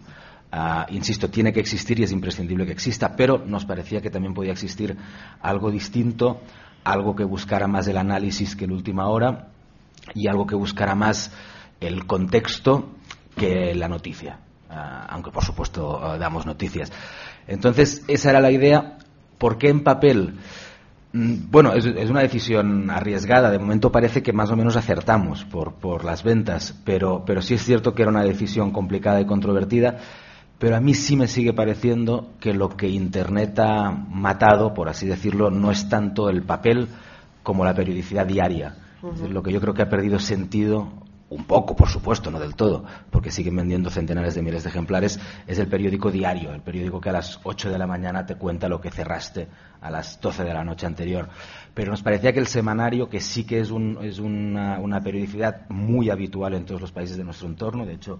Ah, 0.51 0.85
insisto, 0.89 1.29
tiene 1.29 1.53
que 1.53 1.61
existir 1.61 1.97
y 1.99 2.03
es 2.03 2.11
imprescindible 2.11 2.65
que 2.65 2.73
exista, 2.73 3.15
pero 3.15 3.37
nos 3.37 3.65
parecía 3.65 4.01
que 4.01 4.09
también 4.09 4.33
podía 4.33 4.51
existir 4.51 4.97
algo 5.41 5.71
distinto, 5.71 6.41
algo 6.83 7.15
que 7.15 7.23
buscara 7.23 7.67
más 7.67 7.87
el 7.87 7.97
análisis 7.97 8.57
que 8.57 8.65
en 8.65 8.71
última 8.71 9.07
hora 9.07 9.47
y 10.13 10.27
algo 10.27 10.45
que 10.45 10.55
buscara 10.55 10.93
más 10.93 11.31
el 11.79 12.05
contexto 12.05 12.89
que 13.37 13.73
la 13.75 13.87
noticia, 13.87 14.39
ah, 14.69 15.07
aunque 15.09 15.31
por 15.31 15.45
supuesto 15.45 16.03
ah, 16.03 16.17
damos 16.17 16.45
noticias. 16.45 16.91
Entonces, 17.47 18.03
esa 18.09 18.31
era 18.31 18.41
la 18.41 18.51
idea. 18.51 18.97
¿Por 19.37 19.57
qué 19.57 19.69
en 19.69 19.83
papel? 19.83 20.35
Mm, 21.13 21.49
bueno, 21.49 21.73
es, 21.73 21.85
una 22.09 22.21
decisión 22.21 22.89
arriesgada. 22.89 23.51
De 23.51 23.59
momento 23.59 23.91
parece 23.91 24.21
que 24.21 24.33
más 24.33 24.51
o 24.51 24.57
menos 24.57 24.75
acertamos 24.75 25.45
por, 25.45 25.75
por 25.75 26.03
las 26.03 26.23
ventas, 26.23 26.75
pero, 26.83 27.23
pero 27.25 27.41
sí 27.41 27.53
es 27.53 27.63
cierto 27.63 27.93
que 27.95 28.01
era 28.01 28.11
una 28.11 28.23
decisión 28.23 28.71
complicada 28.71 29.21
y 29.21 29.25
controvertida. 29.25 29.97
Pero 30.61 30.75
a 30.75 30.79
mí 30.79 30.93
sí 30.93 31.17
me 31.17 31.25
sigue 31.25 31.53
pareciendo 31.53 32.33
que 32.39 32.53
lo 32.53 32.69
que 32.69 32.87
Internet 32.87 33.57
ha 33.57 33.89
matado, 33.89 34.75
por 34.75 34.89
así 34.89 35.07
decirlo, 35.07 35.49
no 35.49 35.71
es 35.71 35.89
tanto 35.89 36.29
el 36.29 36.43
papel 36.43 36.87
como 37.41 37.65
la 37.65 37.73
periodicidad 37.73 38.27
diaria. 38.27 38.75
Lo 39.27 39.41
que 39.41 39.51
yo 39.51 39.59
creo 39.59 39.73
que 39.73 39.81
ha 39.81 39.89
perdido 39.89 40.19
sentido 40.19 41.01
un 41.29 41.45
poco, 41.45 41.75
por 41.75 41.89
supuesto, 41.89 42.29
no 42.29 42.39
del 42.39 42.53
todo, 42.53 42.85
porque 43.09 43.31
siguen 43.31 43.55
vendiendo 43.55 43.89
centenares 43.89 44.35
de 44.35 44.43
miles 44.43 44.63
de 44.63 44.69
ejemplares, 44.69 45.19
es 45.47 45.57
el 45.57 45.67
periódico 45.67 46.11
diario, 46.11 46.53
el 46.53 46.61
periódico 46.61 47.01
que 47.01 47.09
a 47.09 47.13
las 47.13 47.39
8 47.41 47.71
de 47.71 47.79
la 47.79 47.87
mañana 47.87 48.27
te 48.27 48.35
cuenta 48.35 48.69
lo 48.69 48.79
que 48.79 48.91
cerraste 48.91 49.47
a 49.81 49.89
las 49.89 50.21
12 50.21 50.43
de 50.43 50.53
la 50.53 50.63
noche 50.63 50.85
anterior. 50.85 51.29
Pero 51.73 51.89
nos 51.89 52.03
parecía 52.03 52.33
que 52.33 52.39
el 52.39 52.47
semanario, 52.47 53.09
que 53.09 53.19
sí 53.19 53.45
que 53.45 53.61
es, 53.61 53.71
un, 53.71 53.97
es 54.03 54.19
una, 54.19 54.77
una, 54.79 55.01
periodicidad 55.01 55.67
muy 55.69 56.11
habitual 56.11 56.53
en 56.53 56.65
todos 56.65 56.81
los 56.81 56.91
países 56.91 57.17
de 57.17 57.23
nuestro 57.23 57.47
entorno, 57.47 57.83
de 57.85 57.93
hecho, 57.93 58.19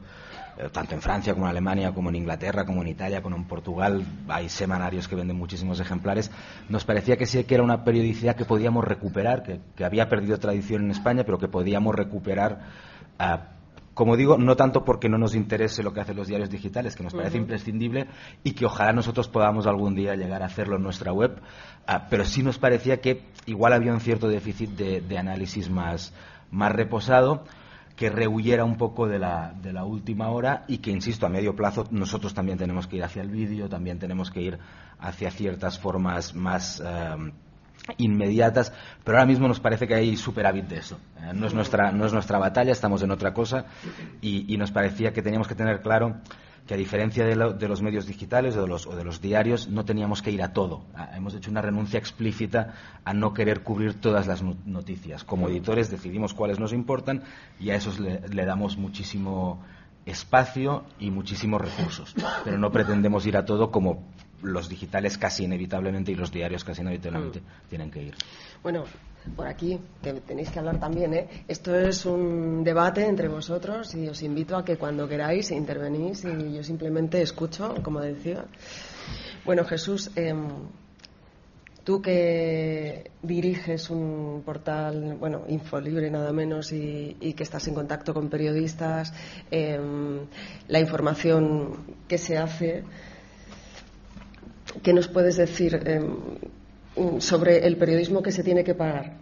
tanto 0.70 0.96
en 0.96 1.02
Francia 1.02 1.34
como 1.34 1.46
en 1.46 1.52
Alemania, 1.52 1.94
como 1.94 2.10
en 2.10 2.16
Inglaterra, 2.16 2.66
como 2.66 2.82
en 2.82 2.90
Italia, 2.90 3.22
como 3.22 3.36
en 3.36 3.46
Portugal, 3.46 4.06
hay 4.28 4.50
semanarios 4.50 5.08
que 5.08 5.16
venden 5.16 5.38
muchísimos 5.38 5.80
ejemplares, 5.80 6.32
nos 6.70 6.86
parecía 6.86 7.18
que 7.18 7.26
sí 7.26 7.44
que 7.44 7.56
era 7.56 7.64
una 7.64 7.84
periodicidad 7.84 8.36
que 8.36 8.46
podíamos 8.46 8.84
recuperar, 8.86 9.44
que, 9.44 9.60
que 9.76 9.86
había 9.86 10.10
perdido 10.10 10.38
tradición 10.38 10.84
en 10.84 10.92
España, 10.92 11.24
pero 11.24 11.40
que 11.40 11.48
podíamos 11.48 11.96
recuperar 11.96 12.60
Ah, 13.24 13.50
como 13.94 14.18
digo, 14.18 14.38
no 14.40 14.56
tanto 14.56 14.84
porque 14.84 15.08
no 15.08 15.20
nos 15.20 15.36
interese 15.36 15.84
lo 15.84 15.94
que 15.94 16.00
hacen 16.00 16.16
los 16.16 16.28
diarios 16.28 16.50
digitales, 16.50 16.96
que 16.96 17.04
nos 17.04 17.14
parece 17.14 17.38
imprescindible 17.38 18.08
y 18.44 18.54
que 18.54 18.66
ojalá 18.66 18.94
nosotros 18.94 19.28
podamos 19.28 19.68
algún 19.68 19.94
día 19.94 20.16
llegar 20.16 20.42
a 20.42 20.48
hacerlo 20.48 20.78
en 20.78 20.82
nuestra 20.82 21.14
web, 21.14 21.40
ah, 21.86 22.08
pero 22.10 22.26
sí 22.26 22.42
nos 22.42 22.58
parecía 22.58 23.00
que 23.00 23.22
igual 23.46 23.74
había 23.74 23.94
un 23.94 24.00
cierto 24.00 24.28
déficit 24.28 24.72
de, 24.72 25.18
análisis 25.20 25.70
más, 25.70 26.14
más 26.50 26.72
reposado 26.72 27.44
que 28.02 28.10
rehuyera 28.10 28.66
un 28.66 28.78
poco 28.78 29.08
de 29.08 29.20
la, 29.20 29.54
de 29.62 29.72
la 29.72 29.86
última 29.86 30.30
hora 30.30 30.64
y 30.68 30.80
que, 30.80 30.90
insisto, 30.90 31.28
a 31.28 31.30
medio 31.30 31.56
plazo 31.56 31.86
nosotros 31.92 32.34
también 32.34 32.58
tenemos 32.58 32.88
que 32.88 32.96
ir 32.96 33.04
hacia 33.04 33.22
el 33.22 33.30
vídeo, 33.30 33.70
también 33.70 34.00
tenemos 34.00 34.32
que 34.32 34.42
ir 34.42 34.58
hacia 35.00 35.30
ciertas 35.30 35.78
formas 35.78 36.34
más... 36.34 36.82
Ah, 36.82 37.16
inmediatas, 37.98 38.72
pero 39.04 39.18
ahora 39.18 39.26
mismo 39.26 39.48
nos 39.48 39.60
parece 39.60 39.88
que 39.88 39.96
hay 39.96 40.16
superávit 40.16 40.66
de 40.66 40.78
eso. 40.78 41.00
Eh, 41.18 41.32
no, 41.34 41.48
es 41.48 41.54
nuestra, 41.54 41.92
no 41.92 42.06
es 42.06 42.14
nuestra 42.14 42.38
batalla, 42.38 42.72
estamos 42.72 43.02
en 43.02 43.10
otra 43.10 43.34
cosa 43.34 43.66
y, 44.22 44.56
nos 44.58 44.72
parecía 44.72 45.12
que 45.14 45.24
teníamos 45.24 45.48
que 45.48 45.56
tener 45.56 45.82
claro 45.82 46.18
que 46.68 46.74
a 46.74 46.78
diferencia 46.78 47.26
de, 47.26 47.36
los 47.36 47.82
medios 47.82 48.06
digitales 48.06 48.56
o 48.56 48.62
de 48.62 48.68
los, 48.68 48.88
o 48.88 48.96
de 48.96 49.04
los, 49.04 49.22
diarios, 49.22 49.68
no 49.68 49.84
teníamos 49.84 50.22
que 50.22 50.32
ir 50.32 50.42
a 50.44 50.54
todo. 50.54 50.86
Ah, 50.96 51.12
hemos 51.16 51.34
hecho 51.34 51.52
una 51.52 51.62
renuncia 51.62 52.00
explícita 52.00 52.74
a 53.04 53.14
no 53.14 53.34
querer 53.34 53.62
cubrir 53.62 53.96
todas 53.96 54.28
las 54.28 54.42
noticias. 54.44 55.24
Como 55.24 55.50
editores 55.50 55.90
decidimos 55.90 56.34
cuáles 56.34 56.60
nos 56.60 56.74
importan 56.74 57.24
y 57.60 57.72
a 57.72 57.76
esos 57.76 58.00
le 58.00 58.46
damos 58.46 58.78
muchísimo 58.78 59.60
espacio 60.06 60.84
y 61.00 61.12
muchísimos 61.12 61.62
recursos. 61.62 62.16
Pero 62.44 62.58
no 62.58 62.72
pretendemos 62.72 63.26
ir 63.26 63.38
a 63.38 63.46
todo 63.46 63.72
como 63.72 64.04
los 64.42 64.70
digitales 64.70 65.18
casi 65.18 65.44
inevitablemente 65.44 66.12
y 66.12 66.16
los 66.16 66.32
diarios 66.32 66.64
casi 66.64 66.82
inevitablemente 66.82 67.42
mm. 67.42 67.70
tienen 67.70 67.92
que 67.92 68.04
ir. 68.04 68.16
Bueno, 68.64 68.86
por 69.36 69.48
aquí, 69.48 69.80
que 70.02 70.14
tenéis 70.14 70.50
que 70.50 70.60
hablar 70.60 70.80
también, 70.80 71.14
¿eh? 71.14 71.28
Esto 71.48 71.76
es 71.76 72.06
un 72.06 72.64
debate 72.64 73.06
entre 73.06 73.28
vosotros 73.28 73.94
y 73.96 74.08
os 74.08 74.22
invito 74.24 74.56
a 74.56 74.66
que 74.66 74.78
cuando 74.78 75.08
queráis 75.08 75.52
intervenís 75.52 76.26
y 76.26 76.54
yo 76.54 76.64
simplemente 76.64 77.22
escucho, 77.22 77.76
como 77.84 78.00
decía. 78.00 78.46
Bueno, 79.46 79.64
Jesús, 79.66 80.12
em, 80.16 80.48
tú 81.84 82.02
que 82.02 83.12
diriges 83.22 83.90
un 83.90 84.44
portal, 84.46 85.18
bueno, 85.20 85.44
Infolibre 85.48 86.10
nada 86.10 86.32
menos, 86.32 86.72
y, 86.72 87.34
que 87.36 87.44
estás 87.44 87.68
en 87.68 87.76
contacto 87.76 88.14
con 88.14 88.30
periodistas, 88.30 89.14
em, 89.50 90.20
la 90.68 90.80
información 90.80 91.96
que 92.08 92.18
se 92.18 92.38
hace 92.38 92.84
¿Qué 94.84 94.94
nos 94.94 95.08
puedes 95.10 95.36
decir 95.36 95.82
em, 95.86 96.16
sobre 97.20 97.66
el 97.66 97.78
periodismo 97.78 98.22
que 98.22 98.32
se 98.32 98.44
tiene 98.44 98.64
que 98.64 98.76
pagar? 98.76 99.14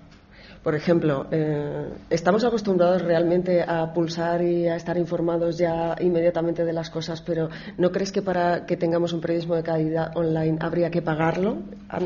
Por 0.63 0.75
ejemplo, 0.75 1.27
eh, 1.31 1.89
¿estamos 2.09 2.43
acostumbrados 2.43 3.01
realmente 3.01 3.63
a 3.63 3.93
pulsar 3.93 4.41
y 4.41 4.67
a 4.67 4.75
estar 4.75 4.97
informados 4.97 5.57
ya 5.57 5.95
inmediatamente 6.01 6.65
de 6.65 6.73
las 6.73 6.89
cosas, 6.89 7.21
pero 7.21 7.49
¿no 7.77 7.91
crees 7.91 8.11
que 8.11 8.21
para 8.21 8.65
que 8.65 8.75
tengamos 8.75 9.13
un 9.13 9.21
periodismo 9.21 9.55
de 9.55 9.63
calidad 9.63 10.11
online 10.17 10.57
habría 10.59 10.91
que 10.91 11.01
pagarlo? 11.01 11.59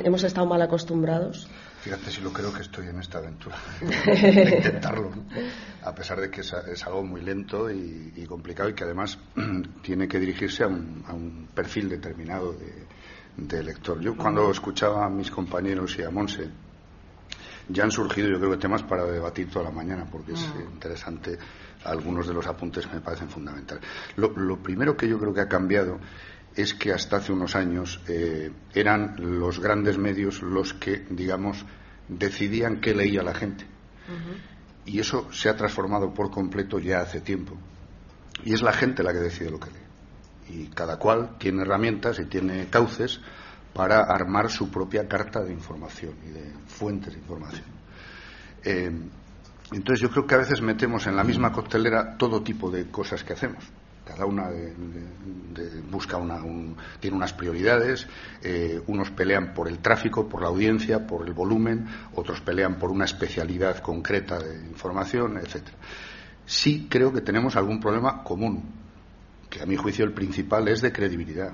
¿Hemos 0.04 0.24
estado 0.24 0.46
mal 0.46 0.62
acostumbrados? 0.62 1.48
Fíjate 1.82 2.12
si 2.12 2.22
lo 2.22 2.32
creo 2.32 2.54
que 2.54 2.62
estoy 2.62 2.88
en 2.88 3.00
esta 3.00 3.18
aventura, 3.18 3.58
de 3.82 4.56
intentarlo, 4.58 5.12
a 5.82 5.94
pesar 5.94 6.22
de 6.22 6.30
que 6.30 6.42
es, 6.42 6.54
algo 6.86 7.04
muy 7.04 7.22
lento 7.22 7.72
y, 7.72 8.24
complicado 8.28 8.70
y 8.70 8.74
que 8.74 8.84
además 8.84 9.18
tiene 9.82 10.08
que 10.08 10.20
dirigirse 10.20 10.64
a 10.64 10.68
un 10.68 11.50
perfil 11.54 11.90
determinado 11.90 12.54
de, 12.54 12.86
de 13.38 13.64
lector. 13.64 14.00
Yo 14.00 14.16
cuando 14.16 14.50
escuchaba 14.52 15.06
a 15.06 15.10
mis 15.10 15.32
compañeros 15.32 15.98
y 15.98 16.04
a 16.04 16.10
Monse, 16.10 16.50
ya 17.70 17.84
han 17.84 17.92
surgido 17.92 18.30
yo 18.30 18.40
creo 18.40 18.52
que 18.52 18.58
temas 18.58 18.84
para 18.84 19.06
debatir 19.06 19.50
toda 19.50 19.66
la 19.66 19.72
mañana, 19.72 20.06
porque 20.10 20.34
es 20.34 20.46
interesante 20.72 21.38
algunos 21.86 22.28
de 22.28 22.34
los 22.34 22.46
apuntes 22.48 22.86
que 22.86 22.96
me 22.96 23.02
parecen 23.02 23.30
fundamentales. 23.30 23.84
Lo, 24.18 24.62
primero 24.62 24.96
que 24.96 25.08
yo 25.08 25.20
creo 25.20 25.34
que 25.34 25.42
ha 25.42 25.48
cambiado 25.48 26.00
es 26.56 26.74
que 26.74 26.92
hasta 26.92 27.18
hace 27.18 27.32
unos 27.32 27.56
años 27.56 28.02
eh, 28.08 28.52
eran 28.74 29.16
los 29.18 29.60
grandes 29.60 29.98
medios 29.98 30.42
los 30.42 30.74
que, 30.74 31.06
digamos, 31.10 31.66
decidían 32.08 32.80
qué 32.80 32.94
leía 32.94 33.24
la 33.24 33.34
gente. 33.34 33.66
Y 34.86 35.00
eso 35.00 35.32
se 35.32 35.48
ha 35.48 35.56
transformado 35.56 36.14
por 36.14 36.30
completo 36.30 36.78
ya 36.78 37.00
hace 37.00 37.22
tiempo. 37.22 37.58
Y 38.44 38.54
es 38.54 38.62
la 38.62 38.74
gente 38.74 39.02
la 39.02 39.14
que 39.14 39.20
decide 39.20 39.50
lo 39.50 39.60
que 39.60 39.72
lee 39.72 39.83
y 40.50 40.68
cada 40.68 40.98
cual 40.98 41.38
tiene 41.38 41.62
herramientas 41.62 42.20
y 42.20 42.26
tiene 42.26 42.68
cauces 42.68 43.20
para 43.74 44.02
armar 44.02 44.50
su 44.52 44.70
propia 44.70 45.08
carta 45.08 45.44
de 45.44 45.52
información 45.52 46.14
y 46.28 46.32
de 46.32 46.54
fuentes 46.68 47.14
de 47.14 47.20
información. 47.20 47.66
Eh, 48.64 48.92
entonces 49.72 50.02
yo 50.02 50.12
creo 50.12 50.28
que 50.28 50.36
a 50.36 50.40
veces 50.40 50.62
metemos 50.62 51.08
en 51.08 51.16
la 51.16 51.24
misma 51.24 51.52
coctelera 51.52 52.16
todo 52.18 52.44
tipo 52.44 52.70
de 52.70 52.88
cosas 52.88 53.24
que 53.24 53.34
hacemos. 53.34 53.64
Cada 54.06 54.26
una 54.26 54.50
busca 55.90 56.18
una, 56.18 56.42
tiene 57.00 57.16
unas 57.16 57.32
prioridades, 57.34 58.06
eh, 58.42 58.82
unos 58.88 59.12
pelean 59.12 59.54
por 59.54 59.70
el 59.70 59.80
tráfico, 59.80 60.28
por 60.28 60.42
la 60.42 60.50
audiencia, 60.50 61.08
por 61.08 61.26
el 61.26 61.34
volumen, 61.34 61.88
otros 62.14 62.42
pelean 62.42 62.76
por 62.76 62.92
una 62.92 63.06
especialidad 63.06 63.80
concreta 63.80 64.38
de 64.40 64.56
información, 64.68 65.38
etc. 65.38 65.64
Sí 66.46 66.88
creo 66.90 67.14
que 67.14 67.22
tenemos 67.22 67.56
algún 67.56 67.80
problema 67.80 68.24
común 68.24 68.83
que 69.54 69.62
a 69.62 69.68
mi 69.68 69.76
juicio 69.76 70.04
el 70.04 70.14
principal 70.14 70.68
es 70.68 70.82
de 70.82 70.92
credibilidad. 70.92 71.54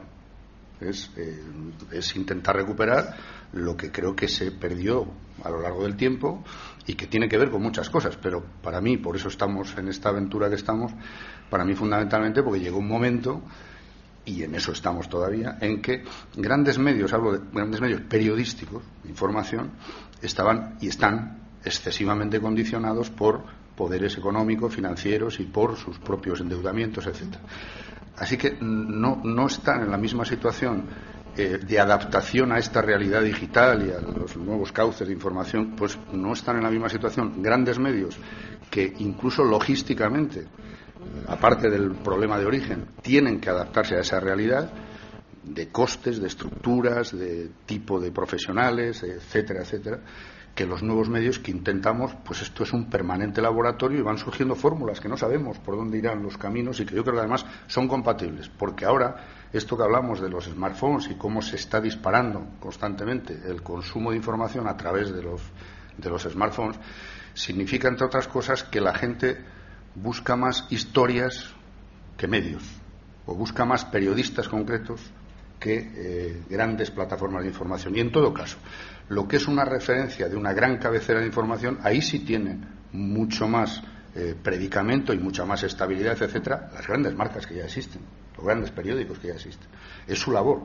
Es, 0.79 1.11
eh, 1.17 1.43
es, 1.91 2.15
intentar 2.15 2.55
recuperar 2.55 3.13
lo 3.51 3.75
que 3.75 3.91
creo 3.91 4.15
que 4.15 4.29
se 4.29 4.51
perdió 4.53 5.05
a 5.43 5.49
lo 5.49 5.61
largo 5.61 5.83
del 5.83 5.97
tiempo 5.97 6.41
y 6.87 6.93
que 6.93 7.07
tiene 7.07 7.27
que 7.27 7.37
ver 7.37 7.51
con 7.51 7.61
muchas 7.61 7.89
cosas, 7.89 8.15
pero 8.15 8.41
para 8.63 8.79
mí, 8.79 8.95
por 8.95 9.17
eso 9.17 9.27
estamos 9.27 9.77
en 9.77 9.89
esta 9.89 10.07
aventura 10.07 10.47
que 10.47 10.55
estamos, 10.55 10.93
para 11.49 11.65
mí 11.65 11.75
fundamentalmente 11.75 12.41
porque 12.41 12.61
llegó 12.61 12.77
un 12.77 12.87
momento, 12.87 13.41
y 14.23 14.43
en 14.43 14.55
eso 14.55 14.71
estamos 14.71 15.09
todavía, 15.09 15.57
en 15.59 15.81
que 15.81 16.05
grandes 16.37 16.79
medios, 16.79 17.11
hablo 17.11 17.33
de 17.33 17.41
grandes 17.51 17.81
medios 17.81 17.99
periodísticos 18.01 18.81
de 19.03 19.09
información, 19.09 19.71
estaban 20.21 20.77
y 20.79 20.87
están 20.87 21.39
excesivamente 21.65 22.39
condicionados 22.39 23.09
por 23.09 23.43
poderes 23.79 24.17
económicos, 24.17 24.75
financieros 24.75 25.39
y 25.39 25.45
por 25.45 25.77
sus 25.77 25.99
propios 25.99 26.41
endeudamientos, 26.41 27.07
etcétera. 27.07 27.41
Así 28.17 28.35
que 28.35 28.57
no, 28.59 29.21
no 29.23 29.47
están 29.47 29.83
en 29.83 29.89
la 29.89 29.97
misma 29.97 30.25
situación 30.25 30.83
eh, 31.37 31.59
de 31.65 31.79
adaptación 31.79 32.51
a 32.51 32.57
esta 32.57 32.81
realidad 32.81 33.23
digital 33.23 33.87
y 33.87 33.91
a 33.91 34.01
los 34.01 34.35
nuevos 34.35 34.73
cauces 34.73 35.07
de 35.07 35.13
información, 35.13 35.77
pues 35.77 35.97
no 36.11 36.33
están 36.33 36.57
en 36.57 36.63
la 36.63 36.69
misma 36.69 36.89
situación 36.89 37.41
grandes 37.41 37.79
medios 37.79 38.17
que 38.69 38.93
incluso 38.99 39.45
logísticamente, 39.45 40.45
aparte 41.27 41.69
del 41.69 41.91
problema 41.91 42.37
de 42.37 42.47
origen, 42.47 42.85
tienen 43.01 43.39
que 43.39 43.49
adaptarse 43.49 43.95
a 43.95 44.01
esa 44.01 44.19
realidad 44.19 44.73
de 45.41 45.69
costes, 45.69 46.19
de 46.19 46.27
estructuras, 46.27 47.17
de 47.17 47.49
tipo 47.65 47.97
de 47.97 48.11
profesionales, 48.11 49.03
etcétera, 49.03 49.61
etcétera 49.61 50.01
que 50.59 50.65
los 50.65 50.83
nuevos 50.83 51.07
medios 51.07 51.39
que 51.39 51.51
intentamos, 51.51 52.13
pues 52.25 52.41
esto 52.41 52.63
es 52.63 52.73
un 52.73 52.89
permanente 52.89 53.41
laboratorio 53.41 53.97
y 53.97 54.01
van 54.01 54.17
surgiendo 54.17 54.55
fórmulas 54.55 54.99
que 54.99 55.07
no 55.07 55.15
sabemos 55.15 55.57
por 55.57 55.77
dónde 55.77 55.97
irán 55.97 56.21
los 56.21 56.37
caminos 56.37 56.81
y 56.81 56.85
que 56.85 56.95
yo 56.95 57.01
creo 57.01 57.13
que 57.13 57.21
además 57.21 57.45
son 57.67 57.87
compatibles, 57.87 58.49
porque 58.49 58.83
ahora 58.83 59.47
esto 59.53 59.77
que 59.77 59.83
hablamos 59.83 60.19
de 60.19 60.27
los 60.27 60.43
smartphones 60.47 61.09
y 61.11 61.15
cómo 61.15 61.41
se 61.41 61.55
está 61.55 61.79
disparando 61.79 62.45
constantemente 62.59 63.39
el 63.47 63.63
consumo 63.63 64.11
de 64.11 64.17
información 64.17 64.67
a 64.67 64.75
través 64.75 65.13
de 65.13 65.23
los, 65.23 65.41
de 65.95 66.09
los 66.09 66.23
smartphones, 66.23 66.77
significa, 67.33 67.87
entre 67.87 68.07
otras 68.07 68.27
cosas, 68.27 68.65
que 68.65 68.81
la 68.81 68.93
gente 68.93 69.37
busca 69.95 70.35
más 70.35 70.67
historias 70.71 71.53
que 72.17 72.27
medios, 72.27 72.63
o 73.25 73.33
busca 73.33 73.63
más 73.63 73.85
periodistas 73.85 74.49
concretos 74.49 74.99
que 75.57 75.91
eh, 75.95 76.41
grandes 76.49 76.91
plataformas 76.91 77.43
de 77.43 77.49
información. 77.49 77.95
Y 77.95 77.99
en 77.99 78.11
todo 78.11 78.33
caso, 78.33 78.57
lo 79.09 79.27
que 79.27 79.37
es 79.37 79.47
una 79.47 79.65
referencia 79.65 80.29
de 80.29 80.35
una 80.35 80.53
gran 80.53 80.77
cabecera 80.77 81.19
de 81.19 81.25
información, 81.25 81.79
ahí 81.83 82.01
sí 82.01 82.19
tiene 82.19 82.59
mucho 82.93 83.47
más 83.47 83.81
eh, 84.15 84.35
predicamento 84.41 85.13
y 85.13 85.19
mucha 85.19 85.45
más 85.45 85.63
estabilidad, 85.63 86.21
etcétera, 86.21 86.69
las 86.73 86.87
grandes 86.87 87.15
marcas 87.15 87.45
que 87.45 87.55
ya 87.55 87.65
existen, 87.65 88.01
los 88.35 88.45
grandes 88.45 88.71
periódicos 88.71 89.19
que 89.19 89.27
ya 89.27 89.33
existen. 89.33 89.67
Es 90.07 90.19
su 90.19 90.31
labor. 90.31 90.63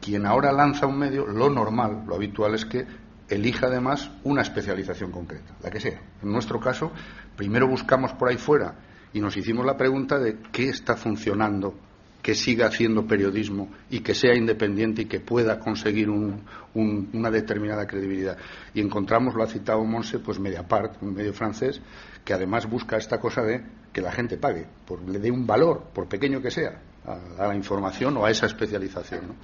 Quien 0.00 0.26
ahora 0.26 0.52
lanza 0.52 0.86
un 0.86 0.98
medio, 0.98 1.26
lo 1.26 1.48
normal, 1.48 2.04
lo 2.06 2.16
habitual 2.16 2.54
es 2.54 2.64
que 2.64 2.86
elija 3.28 3.66
además 3.66 4.10
una 4.24 4.42
especialización 4.42 5.10
concreta, 5.10 5.54
la 5.62 5.70
que 5.70 5.80
sea. 5.80 6.00
En 6.22 6.32
nuestro 6.32 6.60
caso, 6.60 6.92
primero 7.36 7.68
buscamos 7.68 8.12
por 8.14 8.28
ahí 8.28 8.36
fuera 8.36 8.74
y 9.12 9.20
nos 9.20 9.36
hicimos 9.36 9.64
la 9.64 9.76
pregunta 9.76 10.18
de 10.18 10.38
qué 10.50 10.68
está 10.68 10.96
funcionando 10.96 11.74
que 12.22 12.36
siga 12.36 12.66
haciendo 12.66 13.06
periodismo 13.06 13.68
y 13.90 14.00
que 14.00 14.14
sea 14.14 14.34
independiente 14.34 15.02
y 15.02 15.04
que 15.06 15.18
pueda 15.18 15.58
conseguir 15.58 16.08
una 16.08 17.30
determinada 17.30 17.86
credibilidad. 17.86 18.38
Y 18.72 18.80
encontramos, 18.80 19.34
lo 19.34 19.42
ha 19.42 19.48
citado 19.48 19.84
Monse, 19.84 20.20
pues 20.20 20.38
Mediapart, 20.38 21.02
un 21.02 21.14
medio 21.14 21.34
francés, 21.34 21.82
que 22.24 22.32
además 22.32 22.70
busca 22.70 22.96
esta 22.96 23.18
cosa 23.18 23.42
de 23.42 23.64
que 23.92 24.00
la 24.00 24.12
gente 24.12 24.38
pague, 24.38 24.66
por, 24.86 25.02
le 25.02 25.18
dé 25.18 25.30
un 25.30 25.46
valor, 25.46 25.90
por 25.92 26.08
pequeño 26.08 26.40
que 26.40 26.52
sea, 26.52 26.80
a, 27.04 27.48
la 27.48 27.56
información 27.56 28.16
o 28.16 28.24
a 28.24 28.30
esa 28.30 28.46
especialización. 28.46 29.34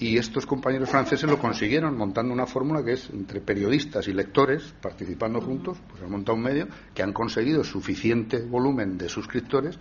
Y 0.00 0.16
estos 0.16 0.46
compañeros 0.46 0.90
franceses 0.90 1.28
lo 1.28 1.38
consiguieron 1.38 1.96
montando 1.96 2.32
una 2.32 2.46
fórmula 2.46 2.84
que 2.84 2.92
es 2.92 3.10
entre 3.10 3.40
periodistas 3.40 4.06
y 4.06 4.12
lectores 4.12 4.72
participando 4.80 5.40
juntos, 5.40 5.76
pues 5.90 6.00
han 6.02 6.10
montado 6.10 6.36
un 6.36 6.44
medio 6.44 6.68
que 6.94 7.02
han 7.02 7.12
conseguido 7.12 7.64
suficiente 7.64 8.40
volumen 8.40 8.96
de 8.96 9.08
suscriptores 9.08 9.76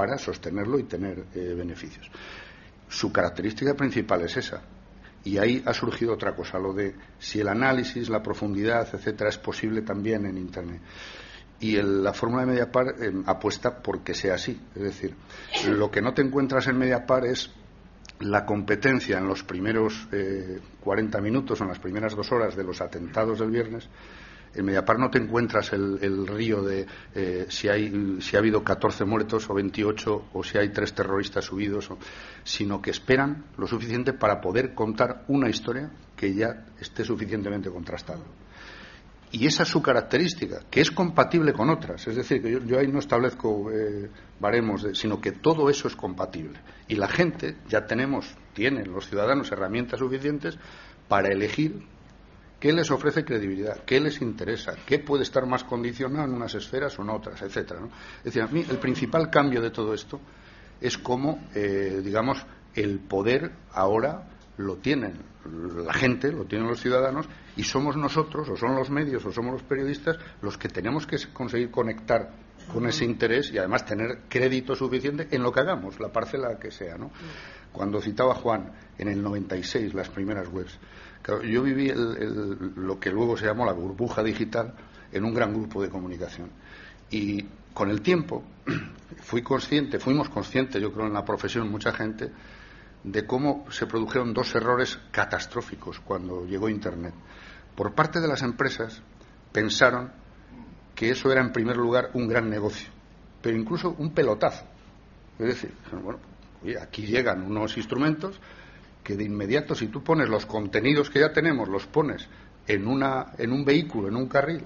para 0.00 0.16
sostenerlo 0.16 0.78
y 0.78 0.84
tener 0.84 1.26
eh, 1.34 1.52
beneficios. 1.54 2.10
Su 2.88 3.12
característica 3.12 3.74
principal 3.74 4.22
es 4.22 4.34
esa. 4.34 4.62
Y 5.24 5.36
ahí 5.36 5.62
ha 5.66 5.74
surgido 5.74 6.14
otra 6.14 6.34
cosa, 6.34 6.58
lo 6.58 6.72
de 6.72 6.94
si 7.18 7.38
el 7.40 7.48
análisis, 7.48 8.08
la 8.08 8.22
profundidad, 8.22 8.88
etcétera, 8.94 9.28
es 9.28 9.36
posible 9.36 9.82
también 9.82 10.24
en 10.24 10.38
Internet. 10.38 10.80
Y 11.60 11.76
la 11.82 12.14
fórmula 12.14 12.46
de 12.46 12.52
Mediapar 12.52 12.94
eh, 12.98 13.12
apuesta 13.26 13.82
porque 13.82 14.14
sea 14.14 14.36
así. 14.36 14.58
Es 14.74 14.82
decir, 14.82 15.14
lo 15.68 15.90
que 15.90 16.00
no 16.00 16.14
te 16.14 16.22
encuentras 16.22 16.66
en 16.68 16.78
Mediapar 16.78 17.26
es 17.26 17.50
la 18.20 18.46
competencia 18.46 19.18
en 19.18 19.26
los 19.26 19.42
primeros 19.44 20.08
40 20.80 21.18
eh, 21.18 21.20
minutos 21.20 21.60
o 21.60 21.64
en 21.64 21.68
las 21.68 21.78
primeras 21.78 22.16
dos 22.16 22.32
horas 22.32 22.56
de 22.56 22.64
los 22.64 22.80
atentados 22.80 23.38
del 23.38 23.50
viernes 23.50 23.86
en 24.54 24.64
Mediapar 24.64 24.98
no 24.98 25.10
te 25.10 25.18
encuentras 25.18 25.72
el, 25.72 26.26
río 26.26 26.62
de 26.62 26.86
eh, 27.14 27.46
si, 27.48 27.68
hay, 27.68 28.20
si 28.20 28.36
ha 28.36 28.40
habido 28.40 28.64
14 28.64 29.04
muertos 29.04 29.48
o 29.48 29.54
28 29.54 30.24
o 30.32 30.44
si 30.44 30.58
hay 30.58 30.70
tres 30.70 30.92
terroristas 30.92 31.44
subidos, 31.44 31.88
sino 32.42 32.82
que 32.82 32.90
esperan 32.90 33.44
lo 33.56 33.66
suficiente 33.66 34.12
para 34.12 34.40
poder 34.40 34.74
contar 34.74 35.24
una 35.28 35.48
historia 35.48 35.90
que 36.16 36.34
ya 36.34 36.66
esté 36.80 37.04
suficientemente 37.04 37.70
contrastada. 37.70 38.24
Y 39.32 39.46
esa 39.46 39.62
es 39.62 39.68
su 39.68 39.80
característica, 39.80 40.62
que 40.68 40.80
es 40.80 40.90
compatible 40.90 41.52
con 41.52 41.70
otras. 41.70 42.04
Es 42.08 42.16
decir, 42.16 42.42
que 42.42 42.60
yo, 42.66 42.78
ahí 42.78 42.88
no 42.88 42.98
establezco 42.98 43.70
eh, 43.70 44.10
baremos, 44.40 44.84
sino 44.94 45.20
que 45.20 45.30
todo 45.30 45.70
eso 45.70 45.86
es 45.86 45.94
compatible. 45.94 46.58
Y 46.88 46.96
la 46.96 47.06
gente 47.06 47.56
ya 47.68 47.86
tenemos, 47.86 48.34
tienen 48.54 48.90
los 48.92 49.08
ciudadanos 49.08 49.52
herramientas 49.52 50.00
suficientes 50.00 50.58
para 51.06 51.28
elegir 51.28 51.86
¿Qué 52.60 52.72
les 52.72 52.90
ofrece 52.90 53.24
credibilidad? 53.24 53.82
¿Qué 53.84 53.98
les 54.00 54.20
interesa? 54.20 54.74
¿Qué 54.86 54.98
puede 54.98 55.22
estar 55.22 55.46
más 55.46 55.64
condicionado 55.64 56.26
en 56.26 56.34
unas 56.34 56.54
esferas 56.54 56.98
o 56.98 57.02
en 57.02 57.10
otras? 57.10 57.40
Etcétera. 57.40 57.80
Es 58.18 58.24
decir, 58.24 58.42
a 58.42 58.46
mí 58.48 58.64
el 58.68 58.78
principal 58.78 59.30
cambio 59.30 59.62
de 59.62 59.70
todo 59.70 59.94
esto 59.94 60.20
es 60.80 60.98
cómo, 60.98 61.48
eh, 61.54 62.02
digamos, 62.04 62.44
el 62.74 63.00
poder 63.00 63.50
ahora 63.72 64.28
lo 64.58 64.76
tienen 64.76 65.30
la 65.44 65.92
gente, 65.92 66.30
lo 66.32 66.44
tienen 66.44 66.68
los 66.68 66.80
ciudadanos, 66.80 67.26
y 67.56 67.64
somos 67.64 67.96
nosotros, 67.96 68.48
o 68.48 68.56
son 68.56 68.74
los 68.74 68.90
medios, 68.90 69.24
o 69.24 69.32
somos 69.32 69.52
los 69.52 69.62
periodistas, 69.62 70.18
los 70.42 70.58
que 70.58 70.68
tenemos 70.68 71.06
que 71.06 71.16
conseguir 71.32 71.70
conectar 71.70 72.30
con 72.72 72.86
ese 72.86 73.04
interés 73.04 73.50
y 73.52 73.58
además 73.58 73.84
tener 73.84 74.22
crédito 74.28 74.74
suficiente 74.76 75.28
en 75.30 75.42
lo 75.42 75.50
que 75.50 75.60
hagamos, 75.60 75.98
la 75.98 76.12
parcela 76.12 76.58
que 76.58 76.70
sea. 76.70 76.96
¿no? 76.96 77.10
Cuando 77.72 78.00
citaba 78.00 78.34
Juan 78.34 78.72
en 78.98 79.08
el 79.08 79.22
96 79.22 79.94
las 79.94 80.10
primeras 80.10 80.48
webs, 80.48 80.78
yo 81.26 81.62
viví 81.62 81.92
lo 82.76 82.98
que 82.98 83.10
luego 83.10 83.36
se 83.36 83.46
llamó 83.46 83.66
la 83.66 83.72
burbuja 83.72 84.22
digital 84.22 84.74
en 85.12 85.24
un 85.24 85.34
gran 85.34 85.52
grupo 85.52 85.82
de 85.82 85.90
comunicación. 85.90 86.50
Y 87.10 87.44
con 87.74 87.90
el 87.90 88.00
tiempo 88.00 88.44
fui 89.22 89.42
consciente, 89.42 89.98
fuimos 89.98 90.28
conscientes, 90.28 90.80
yo 90.80 90.92
creo, 90.92 91.06
en 91.06 91.12
la 91.12 91.24
profesión, 91.24 91.70
mucha 91.70 91.92
gente, 91.92 92.30
de 93.02 93.26
cómo 93.26 93.66
se 93.70 93.86
produjeron 93.86 94.34
dos 94.34 94.54
errores 94.54 94.98
catastróficos 95.10 96.00
cuando 96.00 96.44
llegó 96.44 96.68
Internet. 96.68 97.14
Por 97.74 97.94
parte 97.94 98.20
de 98.20 98.28
las 98.28 98.42
empresas 98.42 99.02
pensaron 99.52 100.12
que 100.94 101.10
eso 101.10 101.32
era, 101.32 101.40
en 101.40 101.52
primer 101.52 101.76
lugar, 101.76 102.10
un 102.14 102.28
gran 102.28 102.50
negocio, 102.50 102.88
pero 103.40 103.56
incluso 103.56 103.94
un 103.98 104.12
pelotazo. 104.12 104.64
Es 105.38 105.46
decir, 105.46 105.74
bueno, 106.02 106.20
aquí 106.80 107.06
llegan 107.06 107.42
unos 107.42 107.76
instrumentos 107.76 108.38
que 109.02 109.16
de 109.16 109.24
inmediato 109.24 109.74
si 109.74 109.88
tú 109.88 110.02
pones 110.02 110.28
los 110.28 110.46
contenidos 110.46 111.10
que 111.10 111.20
ya 111.20 111.32
tenemos, 111.32 111.68
los 111.68 111.86
pones 111.86 112.28
en, 112.66 112.86
una, 112.86 113.32
en 113.38 113.52
un 113.52 113.64
vehículo, 113.64 114.08
en 114.08 114.16
un 114.16 114.28
carril, 114.28 114.64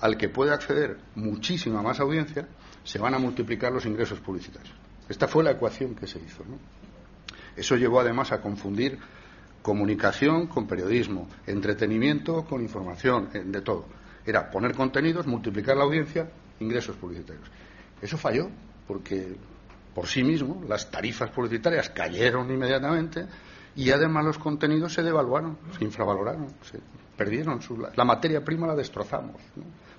al 0.00 0.16
que 0.16 0.28
puede 0.28 0.52
acceder 0.52 0.98
muchísima 1.14 1.82
más 1.82 2.00
audiencia, 2.00 2.48
se 2.84 2.98
van 2.98 3.14
a 3.14 3.18
multiplicar 3.18 3.72
los 3.72 3.86
ingresos 3.86 4.20
publicitarios. 4.20 4.74
Esta 5.08 5.28
fue 5.28 5.44
la 5.44 5.52
ecuación 5.52 5.94
que 5.94 6.06
se 6.06 6.18
hizo. 6.18 6.44
Eso 7.56 7.76
llevó 7.76 8.00
además 8.00 8.32
a 8.32 8.40
confundir 8.40 8.98
comunicación 9.62 10.46
con 10.46 10.66
periodismo, 10.66 11.28
entretenimiento 11.46 12.44
con 12.44 12.62
información, 12.62 13.30
eh, 13.34 13.42
de 13.44 13.60
todo. 13.62 13.86
Era 14.24 14.50
poner 14.50 14.74
contenidos, 14.74 15.26
multiplicar 15.26 15.76
la 15.76 15.84
audiencia, 15.84 16.30
ingresos 16.60 16.96
publicitarios. 16.96 17.48
Eso 18.00 18.16
falló 18.16 18.48
porque 18.86 19.36
por 19.94 20.06
sí 20.06 20.22
mismo 20.22 20.62
las 20.68 20.90
tarifas 20.90 21.30
publicitarias 21.30 21.90
cayeron 21.90 22.50
inmediatamente, 22.50 23.26
y 23.76 23.90
además 23.90 24.24
los 24.24 24.38
contenidos 24.38 24.94
se 24.94 25.02
devaluaron, 25.02 25.58
se 25.78 25.84
infravaloraron, 25.84 26.48
se 26.62 26.80
perdieron. 27.16 27.60
la 27.94 28.04
materia 28.04 28.42
prima 28.42 28.66
la 28.66 28.74
destrozamos, 28.74 29.36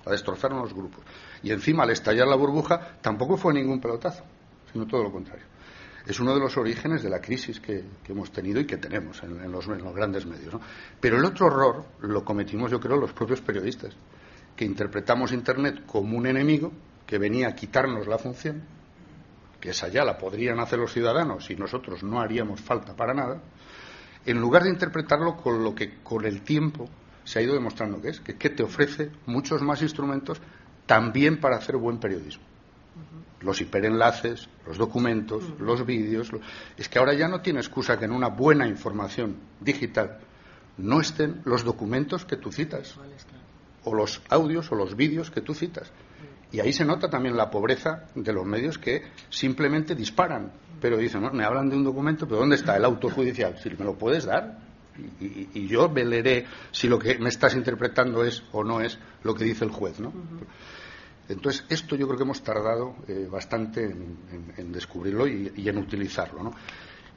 la 0.04 0.12
destrozaron 0.12 0.60
los 0.60 0.74
grupos. 0.74 1.04
Y 1.42 1.52
encima, 1.52 1.84
al 1.84 1.90
estallar 1.90 2.26
la 2.26 2.36
burbuja, 2.36 2.98
tampoco 3.00 3.36
fue 3.36 3.54
ningún 3.54 3.80
pelotazo, 3.80 4.24
sino 4.72 4.86
todo 4.86 5.04
lo 5.04 5.12
contrario. 5.12 5.44
Es 6.06 6.18
uno 6.18 6.34
de 6.34 6.40
los 6.40 6.56
orígenes 6.56 7.02
de 7.02 7.10
la 7.10 7.20
crisis 7.20 7.60
que, 7.60 7.84
hemos 8.08 8.32
tenido 8.32 8.60
y 8.60 8.66
que 8.66 8.78
tenemos 8.78 9.22
en, 9.22 9.52
los, 9.52 9.68
grandes 9.94 10.26
medios. 10.26 10.54
Pero 10.98 11.18
el 11.18 11.24
otro 11.24 11.46
error 11.46 11.84
lo 12.00 12.24
cometimos, 12.24 12.70
yo 12.70 12.80
creo, 12.80 12.96
los 12.96 13.12
propios 13.12 13.42
periodistas, 13.42 13.94
que 14.56 14.64
interpretamos 14.64 15.32
Internet 15.32 15.84
como 15.86 16.16
un 16.16 16.26
enemigo 16.26 16.72
que 17.06 17.18
venía 17.18 17.48
a 17.48 17.54
quitarnos 17.54 18.08
la 18.08 18.18
función, 18.18 18.62
que 19.60 19.70
esa 19.70 19.88
ya 19.88 20.04
la 20.04 20.16
podrían 20.16 20.58
hacer 20.60 20.78
los 20.78 20.92
ciudadanos 20.92 21.50
y 21.50 21.56
nosotros 21.56 22.02
no 22.02 22.20
haríamos 22.20 22.60
falta 22.60 22.94
para 22.94 23.12
nada, 23.12 23.40
en 24.30 24.40
lugar 24.40 24.64
de 24.64 24.70
interpretarlo 24.70 25.36
con 25.36 25.64
lo 25.64 25.74
que 25.74 26.02
con 26.02 26.26
el 26.26 26.42
tiempo 26.42 26.88
se 27.24 27.38
ha 27.38 27.42
ido 27.42 27.54
demostrando 27.54 28.00
que 28.00 28.08
es, 28.08 28.20
que, 28.20 28.50
te 28.50 28.62
ofrece 28.62 29.10
muchos 29.26 29.62
más 29.62 29.80
instrumentos 29.82 30.40
también 30.86 31.40
para 31.40 31.56
hacer 31.56 31.76
buen 31.76 31.98
periodismo. 31.98 32.44
Los 33.40 33.60
hiperenlaces, 33.60 34.48
los 34.66 34.76
documentos, 34.76 35.44
los 35.60 35.86
vídeos. 35.86 36.30
Es 36.76 36.88
que 36.88 36.98
ahora 36.98 37.14
ya 37.14 37.28
no 37.28 37.40
tiene 37.40 37.60
excusa 37.60 37.98
que 37.98 38.06
en 38.06 38.12
una 38.12 38.28
buena 38.28 38.66
información 38.66 39.36
digital 39.60 40.18
no 40.76 41.00
estén 41.00 41.40
los 41.44 41.64
documentos 41.64 42.24
que 42.24 42.36
tú 42.36 42.50
citas, 42.52 42.96
o 43.84 43.94
los 43.94 44.22
audios 44.28 44.70
o 44.72 44.74
los 44.74 44.96
vídeos 44.96 45.30
que 45.30 45.40
tú 45.40 45.54
citas. 45.54 45.90
Y 46.50 46.60
ahí 46.60 46.72
se 46.72 46.84
nota 46.84 47.10
también 47.10 47.36
la 47.36 47.50
pobreza 47.50 48.06
de 48.14 48.32
los 48.32 48.46
medios 48.46 48.78
que 48.78 49.02
simplemente 49.28 49.94
disparan. 49.94 50.52
Pero 50.80 50.96
dicen, 50.96 51.28
me 51.32 51.44
hablan 51.44 51.68
de 51.68 51.76
un 51.76 51.84
documento, 51.84 52.26
pero 52.26 52.40
¿dónde 52.40 52.56
está 52.56 52.76
el 52.76 52.84
auto 52.84 53.10
judicial? 53.10 53.56
Si 53.58 53.70
me 53.70 53.84
lo 53.84 53.94
puedes 53.94 54.24
dar. 54.24 54.58
Y, 55.20 55.68
yo 55.68 55.88
veleré 55.88 56.46
si 56.72 56.88
lo 56.88 56.98
que 56.98 57.18
me 57.18 57.28
estás 57.28 57.54
interpretando 57.54 58.24
es 58.24 58.42
o 58.50 58.64
no 58.64 58.80
es 58.80 58.98
lo 59.22 59.34
que 59.34 59.44
dice 59.44 59.64
el 59.64 59.70
juez. 59.70 60.00
¿no? 60.00 60.12
Entonces, 61.28 61.64
esto 61.68 61.94
yo 61.94 62.06
creo 62.06 62.16
que 62.16 62.24
hemos 62.24 62.42
tardado 62.42 62.96
eh, 63.06 63.28
bastante 63.30 63.84
en, 63.84 64.72
descubrirlo 64.72 65.26
y, 65.28 65.52
y, 65.56 65.68
en 65.68 65.78
utilizarlo. 65.78 66.42
¿no? 66.42 66.52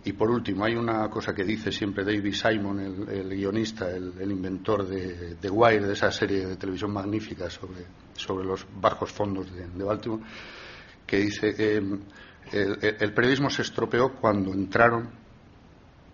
Y 0.04 0.14
por 0.14 0.32
último, 0.32 0.66
hay 0.66 0.76
una 0.76 1.10
cosa 1.10 1.34
que 1.34 1.44
dice 1.44 1.72
siempre 1.72 2.04
David 2.04 2.34
Simon, 2.34 2.80
el, 3.08 3.30
guionista, 3.30 3.90
el, 3.92 4.32
inventor 4.32 4.88
de, 4.88 5.36
de, 5.36 5.50
Wire, 5.50 5.86
de 5.86 5.94
esa 5.94 6.12
serie 6.12 6.48
de 6.48 6.56
televisión 6.56 6.92
magnífica 6.92 7.50
sobre, 7.52 7.86
sobre 8.16 8.46
los 8.46 8.66
bajos 8.80 9.12
fondos 9.12 9.52
de, 9.54 9.84
Baltimore, 9.84 10.24
que 11.06 11.18
dice 11.18 11.54
que 11.54 11.84
el, 12.52 13.14
periodismo 13.14 13.50
se 13.50 13.62
estropeó 13.62 14.14
cuando 14.14 14.52
entraron 14.52 15.10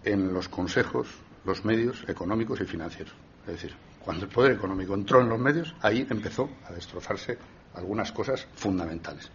en 0.03 0.33
los 0.33 0.47
consejos 0.49 1.07
los 1.45 1.65
medios 1.65 2.03
económicos 2.07 2.61
y 2.61 2.65
financieros. 2.65 3.13
Es 3.45 3.53
decir, 3.53 3.73
cuando 4.03 4.25
el 4.25 4.31
poder 4.31 4.51
económico 4.53 4.93
entró 4.93 5.21
en 5.21 5.29
los 5.29 5.39
medios, 5.39 5.75
ahí 5.81 6.05
empezó 6.09 6.49
a 6.67 6.73
destrozarse 6.73 7.37
algunas 7.73 8.11
cosas 8.11 8.47
fundamentales. 8.55 9.29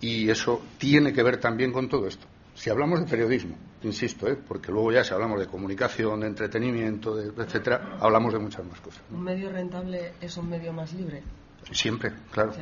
Y 0.00 0.28
eso 0.28 0.62
tiene 0.78 1.12
que 1.12 1.22
ver 1.22 1.38
también 1.38 1.72
con 1.72 1.88
todo 1.88 2.06
esto. 2.06 2.26
Si 2.54 2.70
hablamos 2.70 3.00
de 3.00 3.06
periodismo, 3.06 3.56
insisto, 3.82 4.28
¿eh? 4.28 4.36
porque 4.36 4.72
luego 4.72 4.92
ya 4.92 5.04
si 5.04 5.12
hablamos 5.12 5.38
de 5.38 5.46
comunicación, 5.46 6.20
de 6.20 6.26
entretenimiento, 6.28 7.14
de, 7.14 7.42
etcétera, 7.42 7.98
hablamos 8.00 8.32
de 8.32 8.38
muchas 8.38 8.64
más 8.64 8.80
cosas. 8.80 9.02
¿Un 9.10 9.22
medio 9.22 9.50
rentable 9.50 10.14
es 10.20 10.36
un 10.36 10.48
medio 10.48 10.72
más 10.72 10.92
libre? 10.94 11.22
Siempre, 11.70 12.12
claro. 12.30 12.52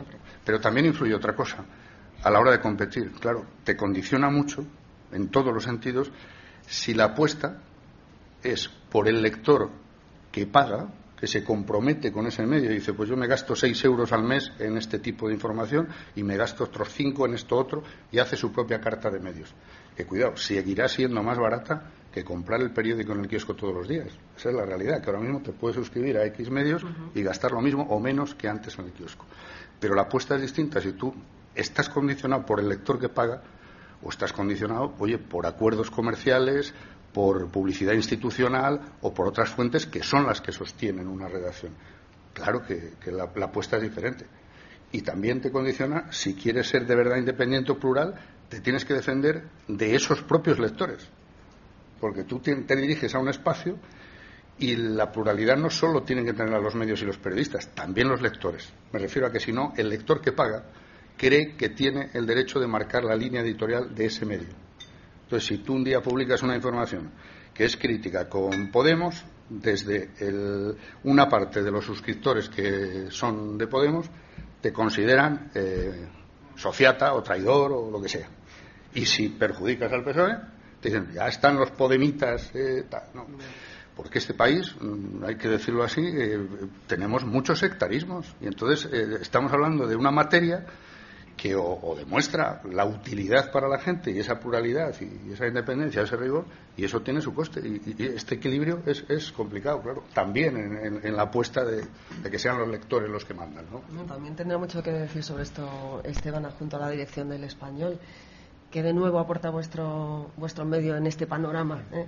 Pero 0.45 0.61
también 0.61 0.87
influye 0.87 1.15
otra 1.15 1.35
cosa. 1.35 1.65
A 2.25 2.31
la 2.31 2.41
hora 2.41 2.53
de 2.53 2.61
competir, 2.61 3.13
claro, 3.13 3.45
te 3.65 3.77
condiciona 3.77 4.31
mucho, 4.31 4.65
en 5.13 5.29
todos 5.29 5.53
los 5.53 5.63
sentidos, 5.63 6.11
si 6.67 6.95
la 6.95 7.05
apuesta 7.05 7.59
es 8.43 8.69
por 8.69 9.09
el 9.09 9.21
lector 9.21 9.71
que 10.33 10.47
paga, 10.47 10.89
que 11.21 11.27
se 11.27 11.45
compromete 11.45 12.11
con 12.11 12.27
ese 12.27 12.47
medio 12.47 12.71
y 12.71 12.77
dice, 12.77 12.95
pues 12.95 13.11
yo 13.11 13.17
me 13.17 13.27
gasto 13.27 13.55
seis 13.55 13.85
euros 13.85 14.11
al 14.13 14.25
mes 14.25 14.51
en 14.59 14.79
este 14.79 15.01
tipo 15.01 15.29
de 15.29 15.35
información 15.35 15.89
y 16.17 16.23
me 16.23 16.39
gasto 16.39 16.65
otros 16.65 16.89
cinco 16.95 17.27
en 17.27 17.35
esto 17.35 17.59
otro 17.59 17.83
y 18.11 18.19
hace 18.19 18.37
su 18.37 18.51
propia 18.51 18.81
carta 18.81 19.11
de 19.11 19.21
medios. 19.21 19.55
Que 19.95 20.07
cuidado, 20.07 20.35
seguirá 20.37 20.89
siendo 20.89 21.23
más 21.23 21.39
barata 21.39 21.91
que 22.11 22.25
comprar 22.25 22.63
el 22.63 22.73
periódico 22.73 23.13
en 23.13 23.21
el 23.21 23.29
kiosco 23.29 23.55
todos 23.55 23.75
los 23.75 23.87
días. 23.87 24.09
Esa 24.35 24.49
es 24.49 24.55
la 24.55 24.65
realidad, 24.65 25.03
que 25.03 25.11
ahora 25.11 25.21
mismo 25.21 25.43
te 25.43 25.53
puedes 25.53 25.77
suscribir 25.77 26.17
a 26.17 26.25
X 26.25 26.51
medios 26.51 26.85
y 27.15 27.23
gastar 27.23 27.53
lo 27.53 27.61
mismo 27.61 27.83
o 27.83 28.01
menos 28.01 28.35
que 28.35 28.49
antes 28.49 28.79
en 28.79 28.87
el 28.87 28.93
kiosco. 28.93 29.27
Pero 29.79 29.95
la 29.95 30.03
apuesta 30.03 30.37
es 30.37 30.41
distinta 30.41 30.81
si 30.81 30.93
tú 30.93 31.15
estás 31.55 31.89
condicionado 31.89 32.45
por 32.45 32.61
el 32.61 32.69
lector 32.69 32.99
que 32.99 33.09
paga 33.09 33.43
o 34.03 34.11
estás 34.11 34.33
condicionado, 34.33 34.95
oye, 34.99 35.19
por 35.19 35.47
acuerdos 35.47 35.91
comerciales, 35.91 36.75
por 37.13 37.49
publicidad 37.49 37.95
institucional 37.95 38.81
o 39.01 39.15
por 39.15 39.29
otras 39.29 39.51
fuentes 39.51 39.87
que 39.87 40.03
son 40.03 40.27
las 40.27 40.41
que 40.41 40.53
sostienen 40.53 41.07
una 41.07 41.29
redacción. 41.29 41.73
Claro 42.33 42.63
que, 42.67 42.93
la, 43.13 43.25
apuesta 43.25 43.77
es 43.77 43.83
diferente. 43.83 44.27
Y 44.93 45.03
también 45.03 45.41
te 45.41 45.51
condiciona, 45.51 46.13
si 46.13 46.35
quieres 46.35 46.69
ser 46.69 46.87
de 46.87 46.97
verdad 46.97 47.17
independiente 47.17 47.73
o 47.73 47.79
plural, 47.79 48.15
te 48.49 48.61
tienes 48.61 48.85
que 48.85 48.95
defender 48.95 49.45
de 49.69 49.95
esos 49.95 50.23
propios 50.23 50.59
lectores. 50.59 51.09
Porque 52.01 52.25
tú 52.25 52.41
te, 52.41 52.55
te 52.55 52.77
diriges 52.77 53.15
a 53.15 53.21
un 53.21 53.29
espacio 53.29 53.79
y 54.59 54.77
la 54.77 55.11
pluralidad 55.11 55.57
no 55.57 55.71
solo 55.71 56.03
tienen 56.03 56.25
que 56.25 56.33
tener 56.33 56.55
a 56.55 56.61
los 56.61 56.75
medios 56.75 57.01
y 57.03 57.07
los 57.07 57.19
periodistas, 57.19 57.69
también 57.75 58.09
los 58.09 58.21
lectores. 58.21 58.73
Me 58.93 58.99
refiero 58.99 59.29
a 59.29 59.33
que 59.33 59.41
si 59.41 59.53
no, 59.53 59.73
el 59.77 59.89
lector 59.89 60.21
que 60.21 60.33
paga 60.33 60.65
cree 61.17 61.57
que 61.57 61.71
tiene 61.71 62.11
el 62.13 62.27
derecho 62.27 62.61
de 62.61 62.67
marcar 62.67 63.05
la 63.05 63.17
línea 63.17 63.43
editorial 63.43 63.95
de 63.95 64.07
ese 64.07 64.27
medio. 64.27 64.55
Entonces, 65.25 65.49
si 65.49 65.59
tú 65.59 65.75
un 65.75 65.85
día 65.85 66.01
publicas 66.03 66.43
una 66.43 66.55
información 66.55 67.11
que 67.53 67.65
es 67.65 67.77
crítica 67.77 68.29
con 68.29 68.71
Podemos, 68.71 69.25
desde 69.49 70.11
una 71.05 71.29
parte 71.29 71.63
de 71.63 71.71
los 71.71 71.85
suscriptores 71.85 72.49
que 72.49 73.07
son 73.11 73.57
de 73.59 73.67
Podemos, 73.67 74.11
te 74.61 74.73
consideran 74.73 75.51
eh, 75.55 76.09
sociata 76.57 77.13
o 77.15 77.23
traidor 77.23 77.73
o 77.73 77.91
lo 77.91 78.01
que 78.01 78.09
sea. 78.09 78.29
Y 78.95 79.05
si 79.05 79.29
perjudicas 79.29 79.93
al 79.93 80.05
PSOE, 80.05 80.37
te 80.81 80.89
dicen, 80.89 81.13
ya 81.13 81.29
están 81.29 81.57
los 81.57 81.71
podemitas, 81.73 82.51
eh, 82.55 82.85
Porque 83.95 84.19
este 84.19 84.35
país, 84.35 84.75
mm, 84.81 85.25
hay 85.25 85.37
que 85.37 85.49
decirlo 85.49 85.85
así, 85.85 86.01
eh, 86.03 86.49
tenemos 86.87 87.25
muchos 87.25 87.59
sectarismos. 87.59 88.35
Y 88.41 88.47
entonces 88.47 88.91
estamos 89.21 89.53
hablando 89.53 89.87
de 89.87 89.97
una 89.97 90.11
materia 90.11 90.65
que 91.45 91.55
o, 91.55 91.95
demuestra 91.95 92.63
la 92.73 92.87
utilidad 92.87 93.53
para 93.53 93.69
la 93.69 93.79
gente 93.79 94.11
y 94.11 94.19
esa 94.19 94.41
pluralidad 94.41 94.95
y, 94.99 95.31
esa 95.31 95.47
independencia, 95.47 96.01
ese 96.01 96.17
rigor, 96.17 96.47
y 96.75 96.87
eso 96.87 97.03
tiene 97.03 97.21
su 97.21 97.35
coste. 97.35 97.61
Y, 97.61 98.03
este 98.03 98.37
equilibrio 98.37 98.81
es, 98.87 99.31
complicado, 99.31 99.83
claro, 99.83 100.05
también 100.15 100.57
en, 101.03 101.15
la 101.15 101.25
apuesta 101.25 101.63
de, 101.63 101.87
que 102.31 102.39
sean 102.39 102.59
los 102.59 102.69
lectores 102.69 103.11
los 103.11 103.27
que 103.27 103.35
mandan. 103.35 103.67
¿no? 103.71 104.05
también 104.05 104.35
tendrá 104.35 104.57
mucho 104.57 104.83
que 104.83 104.91
decir 104.91 105.23
sobre 105.23 105.43
esto 105.43 106.01
Esteban, 106.03 106.51
junto 106.59 106.79
a 106.79 106.81
la 106.81 106.89
dirección 106.89 107.29
del 107.29 107.45
español. 107.45 107.99
que 108.71 108.83
de 108.83 108.95
nuevo 108.95 109.19
aporta 109.19 109.51
vuestro, 109.51 110.31
vuestro 110.39 110.65
medio 110.65 110.97
en 110.97 111.07
este 111.07 111.27
panorama? 111.27 111.83
¿eh? 111.93 112.07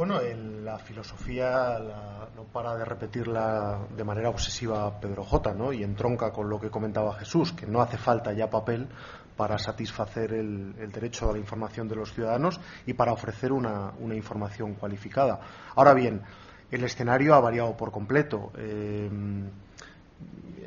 Bueno, 0.00 0.18
la 0.64 0.78
filosofía 0.78 1.78
no 2.34 2.44
para 2.44 2.74
de 2.74 2.86
repetirla 2.86 3.80
de 3.94 4.02
manera 4.02 4.30
obsesiva 4.30 4.98
Pedro 4.98 5.24
J, 5.24 5.52
¿no? 5.52 5.74
Y 5.74 5.82
entronca 5.82 6.32
con 6.32 6.48
lo 6.48 6.58
que 6.58 6.70
comentaba 6.70 7.12
Jesús, 7.16 7.52
que 7.52 7.66
no 7.66 7.82
hace 7.82 7.98
falta 7.98 8.32
ya 8.32 8.48
papel 8.48 8.88
para 9.36 9.58
satisfacer 9.58 10.32
el, 10.32 10.90
derecho 10.90 11.28
a 11.28 11.34
la 11.34 11.38
información 11.38 11.86
de 11.86 11.96
los 11.96 12.14
ciudadanos 12.14 12.58
y 12.86 12.94
para 12.94 13.12
ofrecer 13.12 13.52
una, 13.52 13.92
información 14.14 14.72
cualificada. 14.72 15.38
Ahora 15.76 15.92
bien, 15.92 16.22
el 16.70 16.82
escenario 16.82 17.34
ha 17.34 17.40
variado 17.40 17.76
por 17.76 17.92
completo. 17.92 18.52
Eh, 18.56 19.10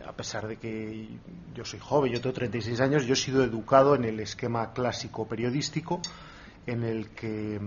a 0.07 0.11
pesar 0.11 0.47
de 0.47 0.57
que 0.57 1.09
yo 1.55 1.65
soy 1.65 1.79
joven, 1.79 2.13
yo 2.13 2.21
tengo 2.21 2.35
36 2.35 2.79
años, 2.81 3.07
yo 3.07 3.13
he 3.13 3.15
sido 3.15 3.43
educado 3.43 3.95
en 3.95 4.03
el 4.03 4.19
esquema 4.19 4.73
clásico 4.73 5.27
periodístico 5.27 6.01
en 6.67 6.83
el 6.83 7.09
que 7.15 7.59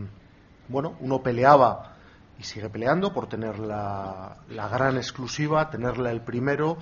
bueno, 0.69 0.97
uno 1.01 1.23
peleaba 1.23 1.97
y 2.39 2.45
sigue 2.45 2.69
peleando 2.69 3.13
por 3.13 3.29
tener 3.29 3.59
la, 3.59 4.37
gran 4.49 4.97
exclusiva, 4.97 5.71
tenerla 5.71 6.11
el 6.11 6.21
primero, 6.21 6.77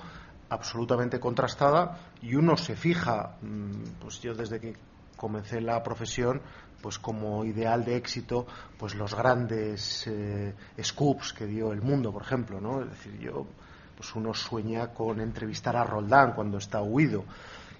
absolutamente 0.49 1.19
contrastada, 1.19 1.99
y 2.21 2.35
uno 2.35 2.57
se 2.57 2.75
fija, 2.75 3.37
mm, 3.41 3.99
pues 4.01 4.21
yo 4.21 4.33
desde 4.33 4.59
que 4.59 4.75
comencé 5.15 5.61
la 5.61 5.81
profesión, 5.81 6.41
pues 6.81 6.99
como 6.99 7.45
ideal 7.45 7.85
de 7.85 7.95
éxito, 7.95 8.45
pues 8.77 8.95
los 8.95 9.15
grandes 9.15 10.05
eh, 10.07 10.53
scoops 10.81 11.33
que 11.33 11.45
dio 11.45 11.71
el 11.71 11.81
mundo, 11.81 12.11
por 12.11 12.21
ejemplo, 12.21 12.59
¿no? 12.59 12.81
Es 12.81 12.89
decir, 12.89 13.17
yo, 13.17 13.47
pues 13.95 14.13
uno 14.13 14.33
sueña 14.33 14.93
con 14.93 15.21
entrevistar 15.21 15.75
a 15.77 15.83
Roldán 15.83 16.33
cuando 16.33 16.57
está 16.57 16.81
huido. 16.81 17.23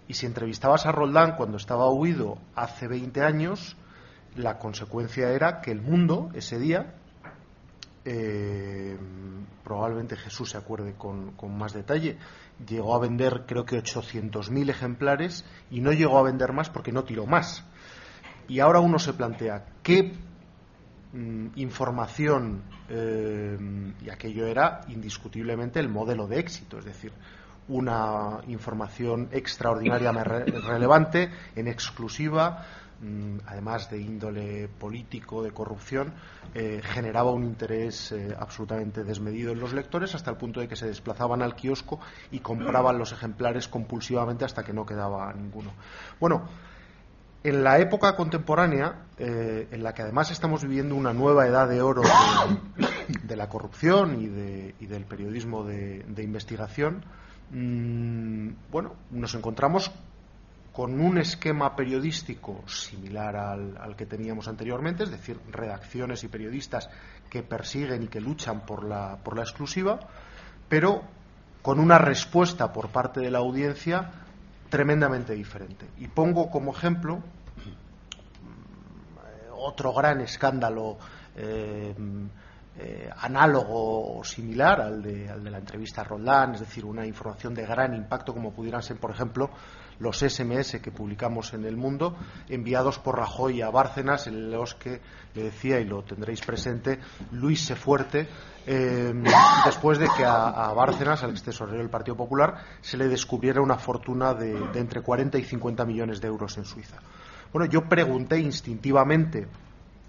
Y 0.08 0.14
si 0.14 0.26
entrevistabas 0.26 0.86
a 0.86 0.92
Roldán 0.92 1.36
cuando 1.36 1.58
estaba 1.58 1.90
huido 1.90 2.38
hace 2.56 2.88
20 2.88 3.22
años, 3.22 3.76
la 4.36 4.58
consecuencia 4.58 5.30
era 5.30 5.62
que 5.62 5.72
el 5.72 5.82
mundo 5.82 6.30
ese 6.34 6.60
día, 6.60 6.94
eh, 8.04 8.98
probablemente 9.64 10.16
Jesús 10.16 10.52
se 10.52 10.58
acuerde 10.58 10.94
con, 10.98 11.34
más 11.58 11.74
detalle, 11.74 12.18
llegó 12.68 12.96
a 12.96 13.00
vender 13.00 13.44
creo 13.48 13.66
que 13.66 13.78
800.000 13.78 14.70
ejemplares 14.70 15.46
y 15.72 15.82
no 15.82 15.92
llegó 15.92 16.18
a 16.20 16.24
vender 16.24 16.54
más 16.54 16.70
porque 16.70 16.92
no 16.92 17.04
tiró 17.04 17.26
más. 17.26 17.64
Y 18.48 18.60
ahora 18.60 18.80
uno 18.80 19.00
se 19.00 19.14
plantea 19.14 19.66
qué 19.82 20.14
mm, 21.14 21.48
información, 21.56 22.64
eh, 22.90 23.58
y 24.02 24.10
aquello 24.10 24.46
era 24.46 24.82
indiscutiblemente 24.90 25.80
el 25.80 25.90
modelo 25.90 26.28
de 26.28 26.40
éxito, 26.40 26.78
es 26.78 26.86
decir, 26.86 27.12
una 27.68 28.42
información 28.48 29.30
extraordinariamente 29.32 30.52
relevante, 30.60 31.32
en 31.56 31.68
exclusiva, 31.68 32.64
además 33.46 33.90
de 33.90 34.00
índole 34.00 34.68
político, 34.68 35.44
de 35.44 35.52
corrupción, 35.52 36.14
eh, 36.54 36.82
generaba 36.84 37.32
un 37.32 37.44
interés 37.44 38.12
eh, 38.12 38.36
absolutamente 38.38 39.04
desmedido 39.04 39.52
en 39.52 39.60
los 39.60 39.74
lectores 39.74 40.16
hasta 40.16 40.32
el 40.32 40.38
punto 40.38 40.60
de 40.60 40.68
que 40.68 40.76
se 40.76 40.88
desplazaban 40.88 41.42
al 41.42 41.56
kiosco 41.56 42.00
y 42.32 42.40
compraban 42.40 42.98
los 42.98 43.12
ejemplares 43.12 43.68
compulsivamente 43.68 44.46
hasta 44.46 44.64
que 44.64 44.74
no 44.74 44.86
quedaba 44.86 45.34
ninguno. 45.34 45.74
Bueno, 46.20 46.48
en 47.46 47.64
la 47.64 47.78
época 47.78 48.16
contemporánea, 48.16 49.06
eh, 49.20 49.68
en 49.70 49.84
la 49.84 49.94
que 49.94 50.02
además 50.02 50.32
estamos 50.32 50.64
viviendo 50.64 50.96
una 50.96 51.14
nueva 51.14 51.46
edad 51.46 51.70
de 51.70 51.80
oro 51.80 52.02
de, 53.24 53.36
la 53.36 53.50
corrupción 53.50 54.20
y, 54.20 54.86
del 54.88 55.06
periodismo 55.06 55.64
de, 55.64 56.24
investigación, 56.24 57.06
mm, 57.52 58.50
bueno, 58.72 58.96
nos 59.12 59.36
encontramos 59.36 59.92
con 60.76 61.00
un 61.00 61.18
esquema 61.18 61.74
periodístico 61.74 62.62
similar 62.68 63.38
al, 63.38 63.96
que 63.96 64.06
teníamos 64.06 64.50
anteriormente, 64.50 65.06
es 65.06 65.12
decir, 65.12 65.40
redacciones 65.50 66.26
y 66.26 66.28
periodistas 66.28 66.90
que 67.30 67.44
persiguen 67.44 68.04
y 68.04 68.08
que 68.08 68.20
luchan 68.20 68.66
por 68.66 68.84
la, 68.84 69.18
por 69.24 69.38
la 69.38 69.44
exclusiva, 69.44 69.98
pero 70.68 71.02
con 71.62 71.80
una 71.80 71.98
respuesta 71.98 72.74
por 72.74 72.90
parte 72.90 73.22
de 73.22 73.32
la 73.32 73.38
audiencia 73.38 74.12
tremendamente 74.70 75.34
diferente. 75.34 75.88
Y 75.98 76.10
pongo 76.10 76.52
como 76.52 76.74
ejemplo 76.74 77.20
mm, 77.20 77.22
otro 79.54 79.94
gran 79.94 80.20
escándalo 80.20 80.98
eh, 81.38 81.96
eh, 82.78 83.10
análogo 83.22 84.18
o 84.18 84.24
similar 84.26 84.82
al 84.82 85.02
de, 85.02 85.30
al 85.30 85.42
de 85.42 85.52
la 85.52 85.60
entrevista 85.60 86.02
a 86.02 86.04
Roldán, 86.04 86.56
es 86.56 86.60
decir, 86.60 86.84
una 86.84 87.06
información 87.06 87.54
de 87.54 87.66
gran 87.66 87.94
impacto 87.94 88.34
como 88.34 88.52
pudieran 88.52 88.84
ser, 88.84 88.98
por 88.98 89.12
ejemplo, 89.12 89.50
los 90.00 90.20
SMS 90.20 90.80
que 90.82 90.92
publicamos 90.92 91.54
en 91.54 91.66
el 91.66 91.78
mundo, 91.78 92.16
enviados 92.50 93.00
por 93.00 93.18
Rajoy 93.18 93.62
a 93.62 93.70
Bárcenas, 93.70 94.28
en 94.28 94.52
los 94.52 94.76
que 94.76 95.02
le 95.34 95.44
decía, 95.44 95.80
y 95.80 95.86
lo 95.86 96.04
tendréis 96.04 96.42
presente, 96.42 97.00
Luis 97.32 97.66
Sefuerte, 97.66 98.28
eh, 98.68 99.14
después 99.66 99.98
de 100.00 100.08
que 100.16 100.26
a, 100.26 100.74
Bárcenas, 100.74 101.24
al 101.24 101.32
ex 101.32 101.44
tesorero 101.44 101.78
del 101.78 101.90
Partido 101.90 102.18
Popular, 102.18 102.64
se 102.82 102.98
le 102.98 103.08
descubriera 103.08 103.62
una 103.62 103.78
fortuna 103.78 104.34
de, 104.34 104.56
entre 104.76 105.02
40 105.02 105.38
y 105.38 105.44
50 105.44 105.86
millones 105.86 106.22
de 106.22 106.28
euros 106.28 106.58
en 106.58 106.66
Suiza. 106.66 106.98
Bueno, 107.54 107.70
yo 107.72 107.88
pregunté 107.88 108.40
instintivamente 108.40 109.48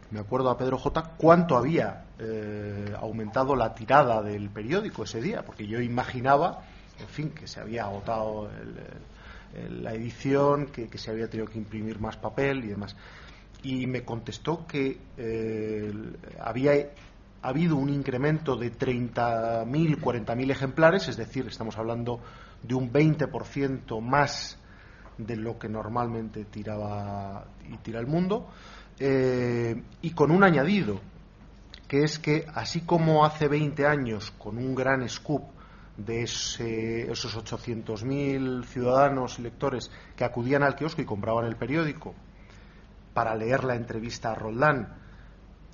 me 0.08 0.20
acuerdo 0.20 0.50
a 0.50 0.56
Pedro 0.56 0.78
J, 0.78 1.02
cuánto 1.16 1.56
había 1.56 2.04
eh, 2.20 2.94
aumentado 3.00 3.56
la 3.56 3.74
tirada 3.74 4.22
del 4.22 4.50
periódico 4.50 5.02
ese 5.02 5.20
día, 5.20 5.44
porque 5.44 5.66
yo 5.66 5.80
imaginaba 5.80 6.62
en 7.00 7.08
fin, 7.08 7.30
que 7.30 7.46
se 7.46 7.60
había 7.60 7.84
agotado 7.84 8.48
la 9.70 9.94
edición, 9.94 10.66
que, 10.66 10.88
se 10.98 11.10
había 11.10 11.28
tenido 11.28 11.48
que 11.48 11.58
imprimir 11.58 12.00
más 12.00 12.16
papel 12.16 12.64
y 12.64 12.68
demás. 12.68 12.96
Y 13.62 13.86
me 13.86 14.04
contestó 14.04 14.66
que 14.66 14.98
eh, 15.16 15.92
había 16.40 16.90
habido 17.42 17.76
un 17.76 17.88
incremento 17.88 18.56
de 18.56 18.72
30.000, 18.72 20.00
40.000 20.00 20.50
ejemplares, 20.50 21.08
es 21.08 21.16
decir, 21.16 21.46
estamos 21.46 21.76
hablando 21.78 22.20
de 22.62 22.74
un 22.74 22.92
20% 22.92 24.00
más 24.00 24.58
de 25.18 25.36
lo 25.36 25.58
que 25.58 25.68
normalmente 25.68 26.44
tiraba 26.44 27.46
y 27.70 27.76
tira 27.78 28.00
el 28.00 28.06
mundo, 28.06 28.48
eh, 28.98 29.82
y 30.02 30.10
con 30.10 30.30
un 30.30 30.44
añadido, 30.44 31.00
que 31.88 32.02
es 32.02 32.18
que 32.18 32.46
así 32.54 32.80
como 32.80 33.24
hace 33.24 33.48
20 33.48 33.86
años, 33.86 34.32
con 34.32 34.58
un 34.58 34.74
gran 34.74 35.08
scoop 35.08 35.55
de 35.96 36.22
ese, 36.22 37.10
esos 37.10 37.36
800.000 37.36 38.64
ciudadanos 38.64 39.38
y 39.38 39.42
lectores 39.42 39.90
que 40.14 40.24
acudían 40.24 40.62
al 40.62 40.76
kiosco 40.76 41.02
y 41.02 41.06
compraban 41.06 41.46
el 41.46 41.56
periódico 41.56 42.14
para 43.14 43.34
leer 43.34 43.64
la 43.64 43.76
entrevista 43.76 44.32
a 44.32 44.34
Roldán, 44.34 44.94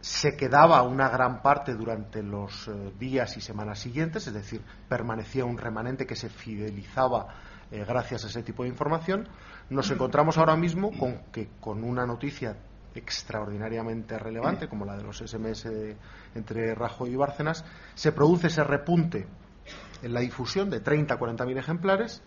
se 0.01 0.37
quedaba 0.37 0.83
una 0.83 1.09
gran 1.09 1.43
parte 1.43 1.75
durante 1.75 2.23
los 2.23 2.69
eh, 2.69 2.93
días 2.99 3.37
y 3.37 3.41
semanas 3.41 3.79
siguientes, 3.79 4.27
es 4.27 4.35
decir, 4.35 4.63
permanecía 4.89 5.45
un 5.45 5.59
remanente 5.59 6.07
que 6.07 6.17
se 6.17 6.29
fidelizaba 6.29 7.29
eh, 7.71 7.85
gracias 7.87 8.25
a 8.25 8.29
ese 8.29 8.43
tipo 8.43 8.65
de 8.65 8.69
información. 8.69 9.29
Nos 9.71 9.91
encontramos 9.91 10.39
ahora 10.39 10.57
mismo 10.57 10.91
con 10.99 11.23
que 11.33 11.51
con 11.61 11.85
una 11.85 12.05
noticia 12.05 12.57
extraordinariamente 12.95 14.19
relevante, 14.19 14.69
como 14.69 14.85
la 14.85 14.97
de 14.97 15.05
los 15.05 15.19
SMS 15.19 15.67
entre 16.35 16.75
Rajoy 16.75 17.11
y 17.11 17.17
Bárcenas, 17.17 17.65
se 17.95 18.13
produce 18.13 18.49
ese 18.49 18.65
repunte 18.65 19.27
en 20.03 20.13
la 20.13 20.21
difusión 20.21 20.71
de 20.71 20.81
30 20.81 21.15
a 21.15 21.19
40 21.19 21.47
mil 21.47 21.59
ejemplares 21.59 22.23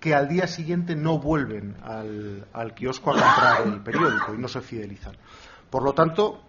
que 0.00 0.14
al 0.14 0.28
día 0.28 0.46
siguiente 0.46 0.94
no 0.96 1.18
vuelven 1.18 1.76
al, 1.82 2.46
al 2.52 2.74
kiosco 2.74 3.10
a 3.10 3.14
comprar 3.14 3.66
el 3.66 3.82
periódico 3.82 4.34
y 4.34 4.38
no 4.38 4.48
se 4.48 4.60
fidelizan. 4.60 5.16
Por 5.70 5.82
lo 5.82 5.94
tanto, 5.94 6.42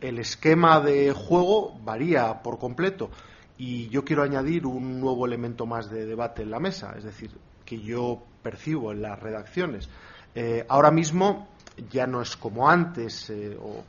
el 0.00 0.18
esquema 0.18 0.80
de 0.80 1.12
juego 1.12 1.78
varía 1.84 2.42
por 2.42 2.58
completo 2.58 3.10
y 3.56 3.88
yo 3.88 4.04
quiero 4.04 4.22
añadir 4.22 4.66
un 4.66 5.00
nuevo 5.00 5.26
elemento 5.26 5.66
más 5.66 5.90
de 5.90 6.06
debate 6.06 6.42
en 6.42 6.50
la 6.50 6.60
mesa, 6.60 6.94
es 6.96 7.04
decir, 7.04 7.30
que 7.64 7.80
yo 7.80 8.22
percibo 8.42 8.92
en 8.92 9.02
las 9.02 9.18
redacciones. 9.18 9.88
Eh, 10.34 10.64
ahora 10.68 10.90
mismo 10.90 11.48
ya 11.90 12.06
no 12.06 12.22
es 12.22 12.36
como 12.36 12.68
antes, 12.70 13.30
eh, 13.30 13.56
o, 13.60 13.84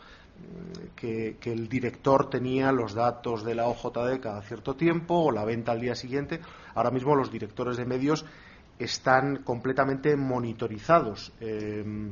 que, 0.96 1.38
el 1.44 1.68
director 1.68 2.30
tenía 2.30 2.72
los 2.72 2.94
datos 2.94 3.44
de 3.44 3.56
la 3.56 3.68
OJD 3.68 4.20
cada 4.20 4.42
cierto 4.42 4.76
tiempo 4.76 5.16
o 5.16 5.32
la 5.32 5.46
venta 5.46 5.72
al 5.72 5.82
día 5.82 5.96
siguiente. 5.96 6.42
Ahora 6.76 6.92
mismo 6.92 7.16
los 7.16 7.32
directores 7.32 7.78
de 7.78 7.86
medios 7.86 8.26
están 8.78 9.44
completamente 9.44 10.16
monitorizados. 10.16 11.32
Eh, 11.40 12.12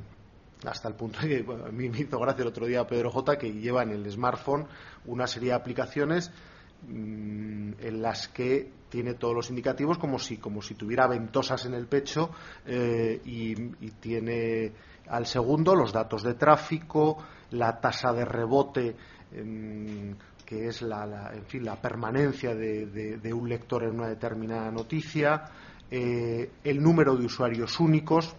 hasta 0.66 0.88
el 0.88 0.96
punto 0.96 1.20
de 1.22 1.46
que 1.46 1.52
a 1.52 1.72
mí 1.72 1.90
me 1.90 2.00
hizo 2.00 2.20
gracia 2.20 2.42
el 2.42 2.48
otro 2.48 2.66
día 2.66 2.88
Pedro 2.88 3.12
J 3.12 3.38
que 3.38 3.52
lleva 3.52 3.84
en 3.84 3.92
el 3.92 4.10
smartphone 4.12 4.66
una 5.06 5.28
serie 5.28 5.50
de 5.50 5.56
aplicaciones 5.56 6.32
mm, 6.88 7.74
en 7.80 8.02
las 8.02 8.28
que 8.30 8.72
tiene 8.90 9.14
todos 9.14 9.36
los 9.36 9.50
indicativos 9.50 9.98
como 9.98 10.18
si 10.18 10.38
como 10.38 10.62
si 10.62 10.74
tuviera 10.74 11.08
ventosas 11.08 11.66
en 11.66 11.76
el 11.76 11.86
pecho 11.86 12.32
eh, 12.66 13.22
y, 13.26 13.54
tiene 14.00 14.72
al 15.10 15.26
segundo 15.26 15.74
los 15.76 15.94
datos 15.94 16.24
de 16.24 16.34
tráfico, 16.34 17.18
la 17.52 17.80
tasa 17.80 18.14
de 18.14 18.26
rebote, 18.26 18.96
em, 19.32 20.16
que 20.46 20.68
es 20.68 20.82
la, 20.82 21.32
en 21.34 21.46
fin, 21.46 21.66
la 21.66 21.76
permanencia 21.76 22.56
de, 22.56 23.34
un 23.34 23.50
lector 23.50 23.84
en 23.84 24.00
una 24.00 24.08
determinada 24.08 24.72
noticia, 24.72 25.44
eh, 25.92 26.52
el 26.64 26.82
número 26.82 27.16
de 27.16 27.26
usuarios 27.26 27.80
únicos 27.80 28.36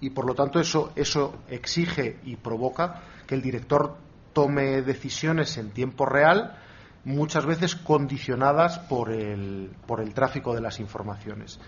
y 0.00 0.10
por 0.10 0.26
lo 0.26 0.34
tanto 0.34 0.60
eso, 0.60 0.92
eso 0.96 1.42
exige 1.48 2.18
y 2.24 2.36
provoca 2.36 3.02
que 3.26 3.34
el 3.34 3.42
director 3.42 3.96
tome 4.32 4.82
decisiones 4.82 5.56
en 5.56 5.70
tiempo 5.70 6.04
real 6.04 6.58
muchas 7.04 7.46
veces 7.46 7.74
condicionadas 7.74 8.78
por 8.78 9.12
el, 9.12 9.70
por 9.86 10.00
el 10.00 10.14
tráfico 10.14 10.54
de 10.54 10.60
las 10.60 10.80
informaciones. 10.80 11.58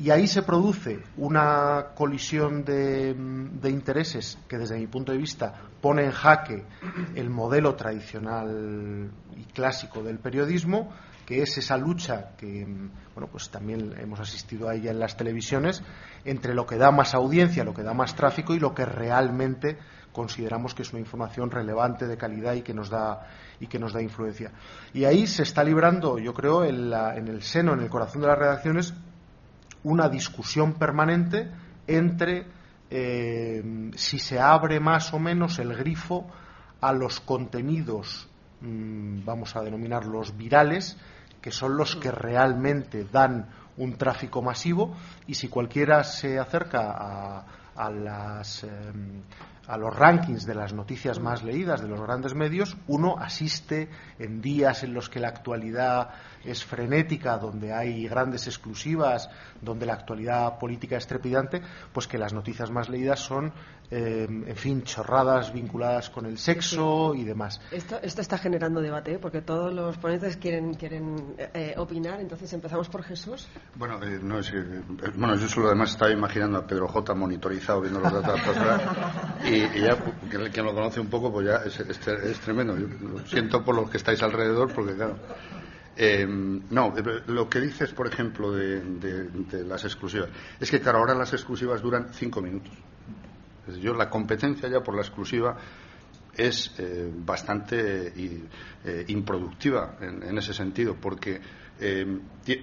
Y 0.00 0.10
ahí 0.10 0.26
se 0.26 0.42
produce 0.42 0.98
una 1.18 1.88
colisión 1.94 2.64
de, 2.64 3.14
intereses 3.64 4.38
que, 4.48 4.56
desde 4.56 4.78
mi 4.78 4.86
punto 4.86 5.12
de 5.12 5.18
vista, 5.18 5.52
pone 5.82 6.06
en 6.06 6.10
jaque 6.10 6.64
el 7.14 7.28
modelo 7.28 7.74
tradicional 7.74 9.10
y 9.36 9.44
clásico 9.52 10.02
del 10.02 10.18
periodismo, 10.18 10.90
que 11.26 11.42
es 11.42 11.58
esa 11.58 11.76
lucha 11.76 12.30
que, 12.38 12.66
bueno, 13.14 13.28
pues 13.30 13.50
también 13.50 13.94
hemos 14.00 14.20
asistido 14.20 14.70
a 14.70 14.74
ella 14.74 14.90
en 14.90 15.00
las 15.00 15.18
televisiones, 15.18 15.82
entre 16.24 16.54
lo 16.54 16.64
que 16.64 16.78
da 16.78 16.90
más 16.90 17.12
audiencia, 17.12 17.62
lo 17.62 17.74
que 17.74 17.82
da 17.82 17.92
más 17.92 18.16
tráfico 18.16 18.54
y 18.54 18.58
lo 18.58 18.74
que 18.74 18.86
realmente 18.86 19.76
consideramos 20.12 20.74
que 20.74 20.80
es 20.80 20.92
una 20.92 21.00
información 21.00 21.50
relevante, 21.50 22.06
de 22.06 22.16
calidad 22.16 22.54
y 22.54 22.62
que 22.62 22.72
nos 22.72 22.88
da, 22.88 23.28
y 23.60 23.66
que 23.66 23.78
nos 23.78 23.92
da 23.92 24.00
influencia. 24.00 24.50
Y 24.94 25.04
ahí 25.04 25.26
se 25.26 25.42
está 25.42 25.62
librando, 25.62 26.18
yo 26.18 26.32
creo, 26.32 26.64
en, 26.64 26.90
en 26.90 27.28
el 27.28 27.42
seno, 27.42 27.74
en 27.74 27.80
el 27.80 27.90
corazón 27.90 28.22
de 28.22 28.28
las 28.28 28.38
redacciones, 28.38 28.94
una 29.84 30.08
discusión 30.08 30.74
permanente 30.74 31.50
entre 31.86 32.46
eh, 32.90 33.90
si 33.94 34.18
se 34.18 34.40
abre 34.40 34.80
más 34.80 35.14
o 35.14 35.18
menos 35.18 35.58
el 35.58 35.74
grifo 35.74 36.26
a 36.80 36.92
los 36.92 37.20
contenidos, 37.20 38.28
mm, 38.60 39.24
vamos 39.24 39.54
a 39.54 39.62
denominarlos 39.62 40.36
virales, 40.36 40.96
que 41.40 41.50
son 41.50 41.76
los 41.76 41.96
que 41.96 42.10
realmente 42.10 43.04
dan 43.04 43.48
un 43.76 43.96
tráfico 43.96 44.42
masivo, 44.42 44.96
y 45.26 45.34
si 45.34 45.48
cualquiera 45.48 46.04
se 46.04 46.38
acerca 46.38 47.44
a, 47.76 47.90
las, 47.90 48.64
em, 48.64 49.22
a 49.70 49.76
los 49.76 49.94
rankings 49.94 50.46
de 50.46 50.56
las 50.56 50.72
noticias 50.72 51.20
más 51.20 51.44
leídas 51.44 51.80
de 51.80 51.86
los 51.86 52.00
grandes 52.00 52.34
medios, 52.34 52.76
uno 52.88 53.16
asiste 53.16 53.88
en 54.18 54.40
días 54.40 54.82
en 54.82 54.92
los 54.92 55.08
que 55.08 55.20
la 55.20 55.28
actualidad 55.28 56.10
es 56.44 56.64
frenética, 56.64 57.38
donde 57.38 57.72
hay 57.72 58.08
grandes 58.08 58.48
exclusivas, 58.48 59.30
donde 59.60 59.86
la 59.86 59.92
actualidad 59.92 60.58
política 60.58 60.96
es 60.96 61.06
trepidante, 61.06 61.62
pues 61.92 62.08
que 62.08 62.18
las 62.18 62.32
noticias 62.32 62.68
más 62.72 62.88
leídas 62.88 63.20
son, 63.20 63.52
eh, 63.90 64.26
en 64.28 64.56
fin, 64.56 64.82
chorradas 64.82 65.52
vinculadas 65.52 66.10
con 66.10 66.26
el 66.26 66.38
sexo 66.38 67.14
y 67.14 67.24
demás. 67.24 67.60
Esto, 67.70 67.98
esto, 68.02 68.20
está 68.20 68.38
generando 68.38 68.80
debate, 68.80 69.14
¿eh? 69.14 69.18
porque 69.18 69.42
todos 69.42 69.72
los 69.72 69.96
ponentes 69.98 70.36
quieren, 70.36 70.74
quieren 70.74 71.36
eh, 71.38 71.74
opinar. 71.76 72.20
Entonces, 72.20 72.52
empezamos 72.52 72.88
por 72.88 73.02
Jesús. 73.02 73.48
Bueno, 73.76 73.98
no 74.22 74.38
es, 74.38 74.52
bueno, 75.14 75.36
yo 75.36 75.48
solo 75.48 75.68
además 75.68 75.92
estaba 75.92 76.10
imaginando 76.10 76.58
a 76.58 76.66
Pedro 76.66 76.88
J 76.88 77.14
monitorizado 77.14 77.80
viendo 77.80 78.00
los 78.00 78.12
datos 78.12 78.40
y 79.44 79.60
y, 79.60 79.80
ya, 79.80 79.96
quien 80.52 80.64
lo 80.64 80.74
conoce 80.74 81.00
un 81.00 81.08
poco, 81.08 81.32
pues 81.32 81.46
ya 81.46 81.56
es, 81.64 82.40
tremendo. 82.40 82.74
lo 82.76 83.26
siento 83.26 83.64
por 83.64 83.74
los 83.74 83.90
que 83.90 83.98
estáis 83.98 84.22
alrededor, 84.22 84.72
porque 84.72 84.94
claro. 84.94 85.16
Eh, 85.96 86.26
no, 86.26 86.94
lo 87.26 87.48
que 87.48 87.60
dices, 87.60 87.92
por 87.92 88.06
ejemplo, 88.06 88.52
de, 88.52 89.64
las 89.66 89.84
exclusivas, 89.84 90.30
es 90.58 90.70
que, 90.70 90.80
claro, 90.80 90.98
ahora 90.98 91.14
las 91.14 91.32
exclusivas 91.32 91.82
duran 91.82 92.08
cinco 92.12 92.40
minutos. 92.40 92.72
Yo, 93.78 93.94
la 93.94 94.08
competencia 94.08 94.68
ya 94.68 94.80
por 94.80 94.94
la 94.94 95.02
exclusiva 95.02 95.56
es 96.34 96.74
eh, 96.78 97.10
bastante 97.12 98.12
eh, 98.16 99.04
improductiva 99.08 99.96
en, 100.00 100.38
ese 100.38 100.54
sentido, 100.54 100.96
porque 101.00 101.40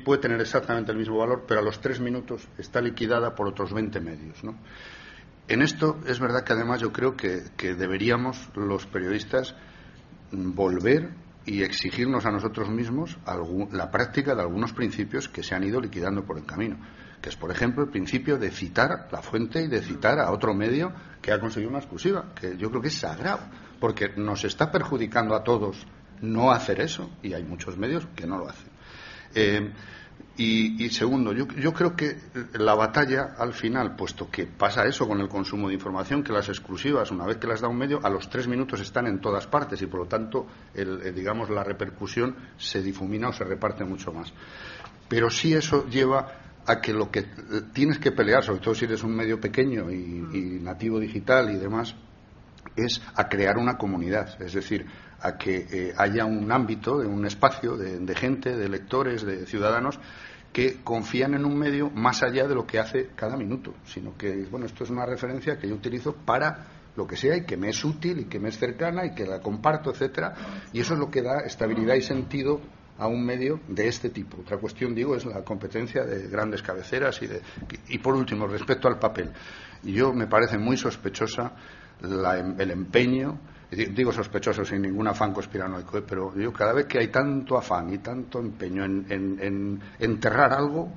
puede 0.05 0.21
tener 0.21 0.39
exactamente 0.41 0.91
el 0.91 0.97
mismo 0.97 1.17
valor, 1.17 1.45
pero 1.47 1.59
a 1.61 1.63
los 1.63 1.81
tres 1.81 1.99
minutos 1.99 2.47
está 2.57 2.81
liquidada 2.81 3.33
por 3.33 3.47
otros 3.47 3.73
20 3.73 3.99
medios. 3.99 4.43
¿no? 4.43 4.55
En 5.47 5.61
esto 5.61 5.99
es 6.05 6.19
verdad 6.19 6.43
que 6.43 6.53
además 6.53 6.81
yo 6.81 6.91
creo 6.91 7.15
que, 7.15 7.41
deberíamos 7.57 8.49
los 8.55 8.85
periodistas 8.85 9.55
volver 10.31 11.11
y 11.45 11.63
exigirnos 11.63 12.25
a 12.25 12.31
nosotros 12.31 12.69
mismos 12.69 13.17
la 13.71 13.89
práctica 13.89 14.35
de 14.35 14.41
algunos 14.41 14.73
principios 14.73 15.29
que 15.29 15.43
se 15.43 15.55
han 15.55 15.63
ido 15.63 15.79
liquidando 15.79 16.25
por 16.25 16.37
el 16.37 16.45
camino, 16.45 16.77
que 17.21 17.29
es, 17.29 17.35
por 17.35 17.51
ejemplo, 17.51 17.83
el 17.83 17.89
principio 17.89 18.37
de 18.37 18.51
citar 18.51 19.07
la 19.11 19.21
fuente 19.21 19.61
y 19.61 19.67
de 19.67 19.81
citar 19.81 20.19
a 20.19 20.31
otro 20.31 20.53
medio 20.53 20.93
que 21.21 21.31
ha 21.31 21.39
conseguido 21.39 21.69
una 21.69 21.79
exclusiva, 21.79 22.33
que 22.35 22.57
yo 22.57 22.69
creo 22.69 22.81
que 22.81 22.87
es 22.89 22.97
sagrado, 22.97 23.41
porque 23.79 24.13
nos 24.15 24.43
está 24.43 24.71
perjudicando 24.71 25.35
a 25.35 25.43
todos 25.43 25.85
no 26.21 26.51
hacer 26.51 26.81
eso, 26.81 27.11
y 27.21 27.33
hay 27.33 27.43
muchos 27.43 27.77
medios 27.77 28.07
que 28.15 28.25
no 28.25 28.37
lo 28.37 28.49
hacen. 28.49 28.69
Eh, 29.35 29.71
y, 30.39 30.89
segundo, 30.89 31.33
yo, 31.33 31.73
creo 31.73 31.95
que 31.95 32.15
la 32.53 32.75
batalla 32.75 33.35
al 33.39 33.53
final, 33.53 33.95
puesto 33.95 34.29
que 34.29 34.45
pasa 34.45 34.85
eso 34.85 35.07
con 35.07 35.19
el 35.19 35.27
consumo 35.27 35.67
de 35.67 35.73
información, 35.73 36.23
que 36.23 36.31
las 36.31 36.47
exclusivas, 36.47 37.09
una 37.09 37.25
vez 37.25 37.37
que 37.37 37.47
las 37.47 37.61
da 37.61 37.67
un 37.67 37.77
medio, 37.77 37.99
a 38.03 38.09
los 38.09 38.29
tres 38.29 38.47
minutos 38.47 38.79
están 38.79 39.07
en 39.07 39.19
todas 39.19 39.47
partes 39.47 39.81
y 39.81 39.87
por 39.87 40.01
lo 40.01 40.05
tanto, 40.05 40.45
eh, 40.75 41.11
digamos, 41.15 41.49
la 41.49 41.63
repercusión 41.63 42.35
se 42.55 42.83
difumina 42.83 43.29
o 43.29 43.33
se 43.33 43.45
reparte 43.45 43.83
mucho 43.83 44.13
más. 44.13 44.31
Pero 45.07 45.31
sí 45.31 45.55
eso 45.55 45.87
lleva 45.87 46.46
a 46.67 46.81
que 46.81 46.93
lo 46.93 47.09
que 47.09 47.23
tienes 47.73 47.97
que 47.97 48.11
pelear, 48.11 48.43
sobre 48.43 48.59
todo 48.59 48.75
si 48.75 48.85
eres 48.85 49.03
un 49.03 49.15
medio 49.15 49.39
pequeño 49.39 49.89
y, 49.91 50.59
nativo 50.61 50.99
digital 50.99 51.49
y 51.49 51.57
demás, 51.57 51.95
es 52.75 53.01
a 53.15 53.27
crear 53.27 53.57
una 53.57 53.77
comunidad, 53.77 54.39
es 54.41 54.53
decir, 54.53 54.85
a 55.21 55.37
que 55.37 55.65
eh, 55.71 55.93
haya 55.97 56.25
un 56.25 56.51
ámbito, 56.51 56.97
un 56.97 57.25
espacio 57.25 57.77
de 57.77 58.15
gente, 58.15 58.55
de 58.55 58.69
lectores, 58.69 59.23
de 59.23 59.45
ciudadanos 59.45 59.99
que 60.57 60.81
confían 60.83 61.33
en 61.35 61.45
un 61.45 61.57
medio 61.57 61.89
más 61.89 62.23
allá 62.23 62.47
de 62.47 62.55
lo 62.55 62.65
que 62.65 62.79
hace 62.79 63.09
cada 63.15 63.37
minuto, 63.37 63.75
sino 63.85 64.17
que, 64.17 64.45
bueno, 64.49 64.65
esto 64.65 64.83
es 64.83 64.89
una 64.89 65.05
referencia 65.05 65.57
que 65.57 65.67
yo 65.67 65.75
utilizo 65.75 66.15
para 66.15 66.65
lo 66.95 67.05
que 67.05 67.15
sea 67.15 67.37
y 67.37 67.45
que 67.45 67.57
me 67.57 67.69
es 67.69 67.85
útil 67.85 68.21
y 68.21 68.25
que 68.25 68.39
me 68.39 68.49
es 68.49 68.57
cercana 68.57 69.05
y 69.05 69.13
que 69.13 69.25
la 69.25 69.39
comparto, 69.39 69.91
etcétera, 69.91 70.33
y 70.73 70.79
eso 70.79 70.93
es 70.95 70.99
lo 70.99 71.11
que 71.11 71.21
da 71.21 71.41
estabilidad 71.45 71.93
y 71.93 72.01
sentido 72.01 72.59
a 72.97 73.07
un 73.07 73.25
medio 73.25 73.59
de 73.67 73.87
este 73.87 74.09
tipo. 74.09 74.41
Otra 74.41 74.57
cuestión, 74.57 74.95
digo, 74.95 75.15
es 75.15 75.25
la 75.25 75.43
competencia 75.43 76.03
de 76.03 76.27
grandes 76.27 76.61
cabeceras 76.61 77.21
y 77.21 77.27
de 77.27 77.41
y 77.89 77.97
por 77.99 78.15
último, 78.15 78.47
respecto 78.47 78.87
al 78.87 78.99
papel. 78.99 79.31
Yo 79.83 80.13
me 80.13 80.27
parece 80.27 80.57
muy 80.57 80.77
sospechosa 80.77 81.53
el 82.01 82.71
empeño 82.71 83.39
digo 83.69 84.13
sospechoso 84.13 84.63
sin 84.63 84.81
ningún 84.81 85.07
afán 85.07 85.33
conspiranoico, 85.33 85.97
¿eh? 85.97 86.03
pero 86.07 86.33
yo 86.35 86.53
cada 86.53 86.73
vez 86.73 86.85
que 86.85 86.99
hay 86.99 87.09
tanto 87.09 87.57
afán 87.57 87.93
y 87.93 87.97
tanto 87.97 88.39
empeño 88.39 88.85
en, 88.85 89.81
enterrar 89.99 90.53
algo, 90.53 90.89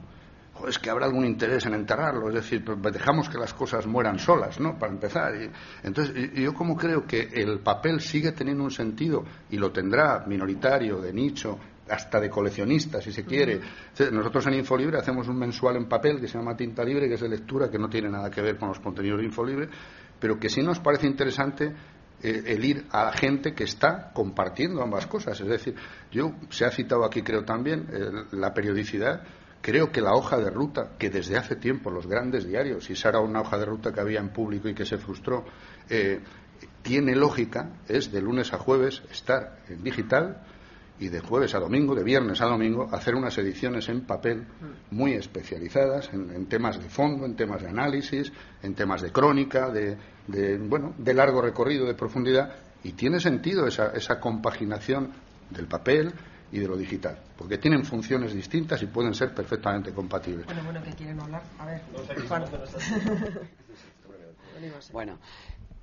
es 0.68 0.78
que 0.78 0.90
habrá 0.90 1.06
algún 1.06 1.24
interés 1.24 1.66
en 1.66 1.74
enterrarlo, 1.74 2.28
es 2.28 2.34
decir, 2.34 2.62
pues, 2.64 2.78
pues 2.80 2.92
dejamos 2.92 3.28
que 3.28 3.38
las 3.38 3.54
cosas 3.54 3.86
mueran 3.86 4.18
solas, 4.18 4.60
¿no? 4.60 4.78
Para 4.78 4.92
empezar. 4.92 5.34
Y, 5.34 5.50
entonces, 5.82 6.32
yo 6.34 6.52
como 6.52 6.76
creo 6.76 7.06
que 7.06 7.30
el 7.32 7.60
papel 7.60 8.00
sigue 8.00 8.32
teniendo 8.32 8.62
un 8.62 8.70
sentido 8.70 9.24
y 9.48 9.56
lo 9.56 9.72
tendrá 9.72 10.24
minoritario, 10.26 11.00
de 11.00 11.12
nicho, 11.12 11.58
hasta 11.90 12.20
de 12.20 12.30
coleccionista, 12.30 13.00
si 13.00 13.12
se 13.12 13.24
quiere. 13.24 13.60
Nosotros 14.12 14.46
en 14.46 14.54
Infolibre 14.54 14.98
hacemos 14.98 15.28
un 15.28 15.38
mensual 15.38 15.76
en 15.76 15.88
papel 15.88 16.20
que 16.20 16.28
se 16.28 16.38
llama 16.38 16.56
Tinta 16.56 16.84
Libre, 16.84 17.08
que 17.08 17.14
es 17.14 17.20
de 17.20 17.28
lectura, 17.28 17.70
que 17.70 17.78
no 17.78 17.88
tiene 17.88 18.08
nada 18.08 18.30
que 18.30 18.40
ver 18.40 18.56
con 18.56 18.68
los 18.68 18.80
contenidos 18.80 19.18
de 19.18 19.26
Infolibre, 19.26 19.68
pero 20.18 20.38
que 20.38 20.48
sí 20.48 20.62
nos 20.62 20.78
parece 20.80 21.06
interesante 21.06 21.72
eh, 22.22 22.42
el 22.46 22.64
ir 22.64 22.86
a 22.90 23.04
la 23.04 23.12
gente 23.12 23.54
que 23.54 23.64
está 23.64 24.12
compartiendo 24.12 24.82
ambas 24.82 25.06
cosas. 25.06 25.40
Es 25.40 25.48
decir, 25.48 25.74
yo 26.10 26.34
se 26.50 26.64
ha 26.64 26.70
citado 26.70 27.04
aquí, 27.04 27.22
creo 27.22 27.44
también, 27.44 27.88
eh, 27.92 28.10
la 28.32 28.52
periodicidad. 28.52 29.22
Creo 29.62 29.92
que 29.92 30.00
la 30.00 30.14
hoja 30.14 30.38
de 30.38 30.48
ruta, 30.50 30.92
que 30.98 31.10
desde 31.10 31.36
hace 31.36 31.56
tiempo 31.56 31.90
los 31.90 32.06
grandes 32.06 32.46
diarios, 32.46 32.88
y 32.88 32.94
esa 32.94 33.10
era 33.10 33.20
una 33.20 33.42
hoja 33.42 33.58
de 33.58 33.66
ruta 33.66 33.92
que 33.92 34.00
había 34.00 34.20
en 34.20 34.30
público 34.30 34.68
y 34.68 34.74
que 34.74 34.86
se 34.86 34.96
frustró, 34.96 35.44
eh, 35.88 36.20
tiene 36.82 37.14
lógica, 37.14 37.70
es 37.88 38.10
de 38.10 38.22
lunes 38.22 38.52
a 38.52 38.58
jueves 38.58 39.02
estar 39.10 39.58
en 39.68 39.82
digital 39.82 40.42
y 41.00 41.08
de 41.08 41.20
jueves 41.20 41.54
a 41.54 41.58
domingo, 41.58 41.94
de 41.94 42.04
viernes 42.04 42.40
a 42.42 42.46
domingo, 42.46 42.86
hacer 42.92 43.14
unas 43.14 43.36
ediciones 43.38 43.88
en 43.88 44.02
papel 44.02 44.44
muy 44.90 45.14
especializadas 45.14 46.10
en, 46.12 46.46
temas 46.46 46.78
de 46.78 46.90
fondo, 46.90 47.24
en 47.24 47.34
temas 47.34 47.62
de 47.62 47.68
análisis, 47.68 48.30
en 48.62 48.74
temas 48.74 49.00
de 49.00 49.10
crónica, 49.10 49.70
de, 49.70 49.96
bueno, 50.58 50.94
de 50.98 51.14
largo 51.14 51.40
recorrido, 51.40 51.86
de 51.86 51.94
profundidad, 51.94 52.54
y 52.84 52.92
tiene 52.92 53.18
sentido 53.18 53.66
esa, 53.66 53.92
esa 53.94 54.20
compaginación 54.20 55.10
del 55.48 55.66
papel 55.66 56.12
y 56.52 56.58
de 56.58 56.68
lo 56.68 56.76
digital, 56.76 57.18
porque 57.36 57.56
tienen 57.56 57.84
funciones 57.84 58.34
distintas 58.34 58.82
y 58.82 58.86
pueden 58.86 59.14
ser 59.14 59.34
perfectamente 59.34 59.92
compatibles. 59.92 60.46
Bueno, 60.46 60.64
bueno, 60.64 60.82
¿qué 60.82 60.92
quieren 60.92 61.18
hablar? 61.18 61.42
A 61.58 61.66
ver, 61.66 61.80
bueno, 64.92 65.18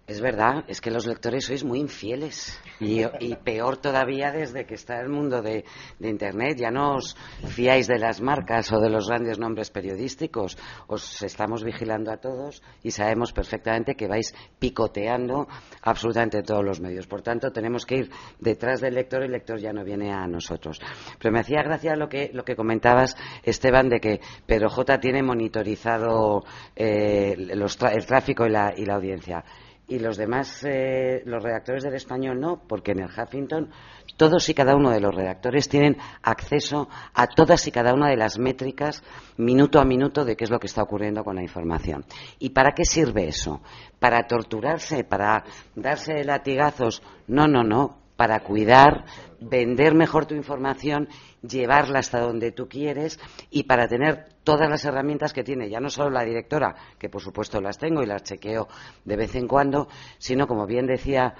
es 0.07 0.21
verdad, 0.21 0.63
es 0.69 0.79
que 0.79 0.89
los 0.89 1.05
lectores 1.05 1.43
sois 1.43 1.65
muy 1.65 1.79
infieles 1.79 2.57
y, 2.79 3.03
peor 3.43 3.75
todavía 3.75 4.31
desde 4.31 4.65
que 4.65 4.75
está 4.75 5.01
el 5.01 5.09
mundo 5.09 5.41
de, 5.41 5.65
Internet. 5.99 6.57
Ya 6.57 6.71
no 6.71 6.95
os 6.95 7.17
fiáis 7.43 7.87
de 7.87 7.99
las 7.99 8.21
marcas 8.21 8.71
o 8.71 8.79
de 8.79 8.89
los 8.89 9.09
grandes 9.09 9.37
nombres 9.37 9.69
periodísticos. 9.69 10.57
Os 10.87 11.21
estamos 11.23 11.65
vigilando 11.65 12.09
a 12.09 12.17
todos 12.17 12.63
y 12.83 12.91
sabemos 12.91 13.33
perfectamente 13.33 13.95
que 13.95 14.07
vais 14.07 14.33
picoteando 14.57 15.45
absolutamente 15.81 16.41
todos 16.41 16.63
los 16.63 16.79
medios. 16.79 17.05
Por 17.05 17.21
tanto, 17.21 17.51
tenemos 17.51 17.85
que 17.85 17.97
ir 17.97 18.09
detrás 18.39 18.79
del 18.79 18.93
lector 18.93 19.23
y 19.23 19.25
el 19.25 19.33
lector 19.33 19.59
ya 19.59 19.73
no 19.73 19.83
viene 19.83 20.13
a 20.13 20.25
nosotros. 20.25 20.79
Pero 21.19 21.33
me 21.33 21.41
hacía 21.41 21.61
gracia 21.63 21.97
lo 21.97 22.07
que, 22.07 22.31
lo 22.33 22.45
que 22.45 22.55
comentabas, 22.55 23.17
Esteban, 23.43 23.89
de 23.89 23.99
que 23.99 24.21
Pedro 24.45 24.69
J 24.69 25.01
tiene 25.01 25.21
monitorizado 25.21 26.45
eh, 26.77 27.35
el 27.37 28.05
tráfico 28.05 28.45
y 28.45 28.49
la, 28.49 28.73
y 28.73 28.85
la 28.85 28.95
audiencia 28.95 29.43
y 29.87 29.99
los 29.99 30.17
demás, 30.17 30.63
eh, 30.65 31.21
los 31.25 31.41
redactores 31.41 31.83
del 31.83 31.95
español 31.95 32.39
no, 32.39 32.61
porque 32.67 32.91
en 32.91 32.99
el 32.99 33.09
Huffington 33.09 33.69
todos 34.17 34.49
y 34.49 34.53
cada 34.53 34.75
uno 34.75 34.89
de 34.89 34.99
los 34.99 35.13
redactores 35.13 35.69
tienen 35.69 35.97
acceso 36.23 36.89
a 37.13 37.27
todas 37.27 37.67
y 37.67 37.71
cada 37.71 37.93
una 37.93 38.09
de 38.09 38.17
las 38.17 38.39
métricas 38.39 39.03
minuto 39.37 39.79
a 39.79 39.85
minuto 39.85 40.25
de 40.25 40.35
qué 40.35 40.45
es 40.45 40.49
lo 40.49 40.59
que 40.59 40.67
está 40.67 40.81
ocurriendo 40.81 41.23
con 41.23 41.35
la 41.35 41.43
información. 41.43 42.03
¿Y 42.39 42.49
para 42.49 42.71
qué 42.71 42.83
sirve 42.83 43.27
eso? 43.27 43.61
¿Para 43.99 44.25
torturarse? 44.25 45.03
¿Para 45.03 45.43
darse 45.75 46.23
latigazos? 46.23 47.03
No, 47.27 47.47
no, 47.47 47.63
no. 47.63 48.06
Para 48.17 48.41
cuidar, 48.41 49.05
vender 49.39 49.93
mejor 49.93 50.25
tu 50.25 50.35
información 50.35 51.07
llevarla 51.41 51.99
hasta 51.99 52.19
donde 52.19 52.51
tú 52.51 52.67
quieres 52.67 53.19
y 53.49 53.63
para 53.63 53.87
tener 53.87 54.25
todas 54.43 54.69
las 54.69 54.83
herramientas 54.85 55.33
que 55.33 55.43
tiene, 55.43 55.69
ya 55.69 55.79
no 55.79 55.89
solo 55.89 56.09
la 56.09 56.23
directora, 56.23 56.75
que 56.97 57.09
por 57.09 57.21
supuesto 57.21 57.61
las 57.61 57.77
tengo 57.77 58.01
y 58.01 58.05
las 58.05 58.23
chequeo 58.23 58.67
de 59.05 59.15
vez 59.15 59.35
en 59.35 59.47
cuando, 59.47 59.87
sino, 60.17 60.47
como 60.47 60.65
bien 60.65 60.87
decía, 60.87 61.35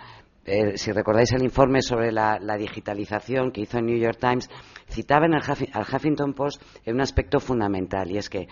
eh, 0.45 0.78
si 0.78 0.93
recordáis 0.93 1.34
el 1.34 1.43
informe 1.43 1.82
sobre 1.82 2.11
la, 2.11 2.39
digitalización 2.57 3.51
que 3.51 3.61
hizo 3.61 3.80
el 3.80 3.86
New 3.86 3.97
York 3.97 4.17
Times, 4.19 4.49
citaba 4.89 5.25
en 5.25 5.34
el 5.34 5.41
al 5.73 5.84
Huffington 5.84 6.34
Post 6.34 6.61
en 6.86 6.95
un 6.95 7.01
aspecto 7.01 7.39
fundamental, 7.39 8.09
y 8.09 8.17
es 8.17 8.30
que 8.30 8.47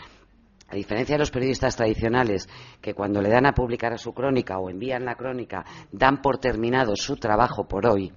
a 0.68 0.76
diferencia 0.76 1.16
de 1.16 1.20
los 1.20 1.32
periodistas 1.32 1.76
tradicionales 1.76 2.50
que 2.82 2.94
cuando 2.94 3.22
le 3.22 3.30
dan 3.30 3.46
a 3.46 3.54
publicar 3.54 3.94
a 3.94 3.98
su 3.98 4.14
crónica 4.14 4.58
o 4.58 4.70
envían 4.70 5.06
la 5.06 5.16
crónica 5.16 5.64
dan 5.92 6.22
por 6.22 6.38
terminado 6.38 6.96
su 6.96 7.18
trabajo 7.18 7.68
por 7.68 7.88
hoy, 7.88 8.12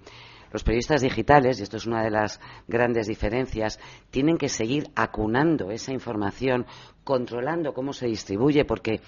los 0.51 0.65
periodistas 0.65 1.03
digitales, 1.03 1.61
y 1.61 1.63
esto 1.63 1.77
es 1.77 1.87
una 1.87 2.03
de 2.03 2.11
las 2.11 2.41
grandes 2.67 3.07
diferencias, 3.07 3.79
tienen 4.11 4.39
que 4.39 4.49
seguir 4.49 4.85
acunando 4.95 5.71
esa 5.71 5.93
información, 5.93 6.67
controlando 7.05 7.75
cómo 7.75 7.93
se 7.93 8.07
distribuye, 8.07 8.65
porque 8.65 9.01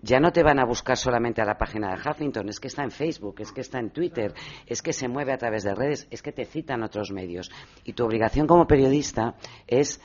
ya 0.00 0.20
no 0.20 0.32
te 0.32 0.42
van 0.42 0.58
a 0.58 0.64
buscar 0.64 0.96
solamente 0.96 1.40
a 1.40 1.44
la 1.44 1.58
página 1.58 1.94
de 1.94 2.00
Huffington, 2.08 2.48
es 2.48 2.60
que 2.60 2.68
está 2.68 2.82
en 2.82 2.90
Facebook, 2.90 3.36
es 3.40 3.52
que 3.52 3.60
está 3.60 3.78
en 3.78 3.90
Twitter, 3.90 4.32
es 4.66 4.82
que 4.82 4.92
se 4.92 5.08
mueve 5.08 5.32
a 5.32 5.38
través 5.38 5.64
de 5.64 5.74
redes, 5.74 6.06
es 6.10 6.22
que 6.22 6.32
te 6.32 6.44
citan 6.44 6.82
otros 6.82 7.10
medios. 7.10 7.50
Y 7.84 7.92
tu 7.92 8.04
obligación 8.04 8.46
como 8.46 8.66
periodista 8.66 9.34
es 9.66 10.00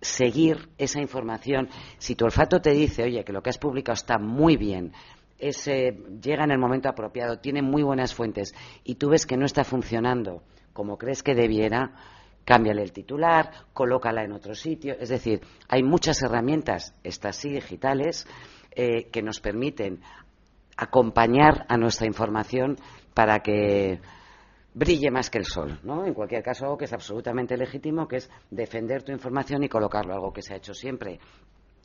seguir 0.00 0.68
esa 0.78 1.00
información. 1.00 1.68
Si 1.98 2.14
tu 2.14 2.24
olfato 2.24 2.60
te 2.60 2.70
dice, 2.70 3.04
oye, 3.04 3.24
que 3.24 3.32
lo 3.32 3.42
que 3.42 3.50
has 3.50 3.58
publicado 3.58 3.94
está 3.94 4.18
muy 4.18 4.56
bien, 4.56 4.92
llega 5.40 6.44
en 6.44 6.50
el 6.50 6.58
momento 6.58 6.88
apropiado, 6.88 7.38
tiene 7.38 7.62
muy 7.62 7.82
buenas 7.82 8.14
fuentes 8.14 8.54
y 8.84 8.96
tú 8.96 9.10
ves 9.10 9.26
que 9.26 9.36
no 9.36 9.46
está 9.46 9.64
funcionando 9.64 10.42
como 10.78 10.96
crees 10.96 11.24
que 11.24 11.34
debiera, 11.34 11.92
cámbiale 12.44 12.82
el 12.82 12.92
titular, 12.92 13.50
colócala 13.72 14.22
en 14.22 14.30
otro 14.30 14.54
sitio. 14.54 14.94
Es 15.00 15.08
decir, 15.08 15.40
hay 15.68 15.82
muchas 15.82 16.22
herramientas, 16.22 16.94
estas 17.02 17.34
sí 17.34 17.50
digitales, 17.50 18.28
eh, 18.70 19.08
que 19.10 19.20
nos 19.20 19.40
permiten 19.40 20.00
acompañar 20.76 21.66
a 21.68 21.76
nuestra 21.76 22.06
información 22.06 22.76
para 23.12 23.40
que 23.40 23.98
brille 24.78 25.10
más 25.10 25.28
que 25.28 25.38
el 25.38 25.44
sol, 25.44 25.80
¿no? 25.82 26.06
En 26.06 26.14
cualquier 26.14 26.42
caso, 26.42 26.64
algo 26.64 26.78
que 26.78 26.84
es 26.84 26.92
absolutamente 26.92 27.56
legítimo, 27.56 28.06
que 28.06 28.18
es 28.18 28.30
defender 28.50 29.02
tu 29.02 29.10
información 29.10 29.64
y 29.64 29.68
colocarlo, 29.68 30.14
algo 30.14 30.32
que 30.32 30.40
se 30.40 30.54
ha 30.54 30.56
hecho 30.56 30.72
siempre 30.72 31.18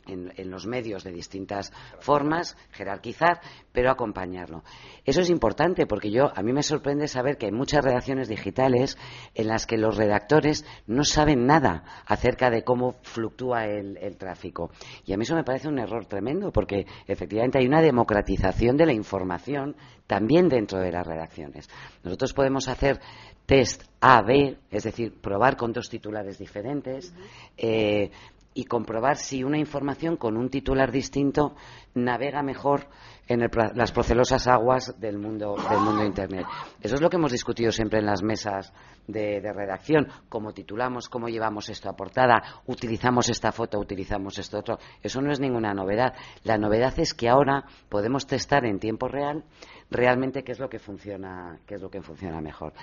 en, 0.07 0.49
los 0.49 0.67
medios 0.67 1.03
de 1.03 1.11
distintas 1.11 1.71
formas, 1.99 2.57
jerarquizar, 2.71 3.41
pero 3.71 3.91
acompañarlo. 3.91 4.63
Eso 5.05 5.21
es 5.21 5.29
importante 5.29 5.85
porque 5.85 6.11
yo 6.11 6.31
a 6.35 6.41
mí 6.43 6.53
me 6.53 6.63
sorprende 6.63 7.07
saber 7.07 7.37
que 7.37 7.47
hay 7.47 7.51
muchas 7.51 7.83
redacciones 7.83 8.27
digitales 8.27 8.97
en 9.33 9.47
las 9.47 9.65
que 9.65 9.77
los 9.77 9.97
redactores 9.97 10.65
no 10.87 11.03
saben 11.03 11.45
nada 11.45 11.83
acerca 12.05 12.49
de 12.49 12.63
cómo 12.63 12.95
fluctúa 13.03 13.65
el, 13.65 14.17
tráfico. 14.17 14.71
Y 15.05 15.13
a 15.13 15.17
mí 15.17 15.23
eso 15.23 15.35
me 15.35 15.43
parece 15.43 15.67
un 15.67 15.79
error 15.79 16.05
tremendo 16.05 16.51
porque 16.51 16.85
efectivamente 17.07 17.57
hay 17.57 17.65
una 17.65 17.81
democratización 17.81 18.77
de 18.77 18.85
la 18.85 18.93
información 18.93 19.75
también 20.07 20.49
dentro 20.49 20.79
de 20.79 20.91
las 20.91 21.05
redacciones. 21.05 21.69
Nosotros 22.03 22.33
podemos 22.33 22.67
hacer 22.67 22.99
test 23.45 23.83
A, 23.99 24.21
B, 24.21 24.57
es 24.69 24.83
decir, 24.83 25.19
probar 25.19 25.57
con 25.57 25.73
dos 25.73 25.89
titulares 25.89 26.37
diferentes, 26.37 27.13
eh, 27.57 28.11
y 28.53 28.65
comprobar 28.65 29.17
si 29.17 29.43
una 29.43 29.57
información 29.57 30.17
con 30.17 30.37
un 30.37 30.49
titular 30.49 30.91
distinto 30.91 31.55
navega 31.93 32.43
mejor 32.43 32.87
en 33.27 33.39
las 33.75 33.91
procelosas 33.91 34.47
aguas 34.47 34.99
del 34.99 35.17
mundo 35.17 35.55
del 35.69 35.79
mundo 35.79 36.03
internet. 36.03 36.45
Eso 36.81 36.95
es 36.95 37.01
lo 37.01 37.09
que 37.09 37.15
hemos 37.15 37.31
discutido 37.31 37.71
siempre 37.71 37.99
en 37.99 38.05
las 38.05 38.21
mesas 38.21 38.73
de, 39.07 39.39
redacción, 39.41 40.07
cómo 40.29 40.53
titulamos, 40.53 41.09
cómo 41.09 41.29
llevamos 41.29 41.69
esto 41.69 41.89
a 41.89 41.95
portada, 41.95 42.41
utilizamos 42.67 43.29
esta 43.29 43.51
foto, 43.51 43.79
utilizamos 43.79 44.37
esto 44.39 44.59
otro. 44.59 44.77
Eso 45.01 45.21
no 45.21 45.31
es 45.31 45.39
ninguna 45.39 45.73
novedad. 45.73 46.13
La 46.43 46.57
novedad 46.57 46.93
es 46.99 47.13
que 47.13 47.29
ahora 47.29 47.65
podemos 47.89 48.27
testar 48.27 48.65
en 48.65 48.79
tiempo 48.79 49.07
real 49.07 49.43
realmente 49.89 50.43
qué 50.43 50.51
es 50.51 50.59
lo 50.59 50.69
que 50.69 50.79
funciona, 50.79 51.59
qué 51.65 51.75
es 51.75 51.81
lo 51.81 51.89
que 51.89 52.01
funciona 52.01 52.41
mejor. 52.41 52.73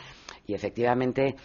Y 0.46 0.54
efectivamente 0.54 1.36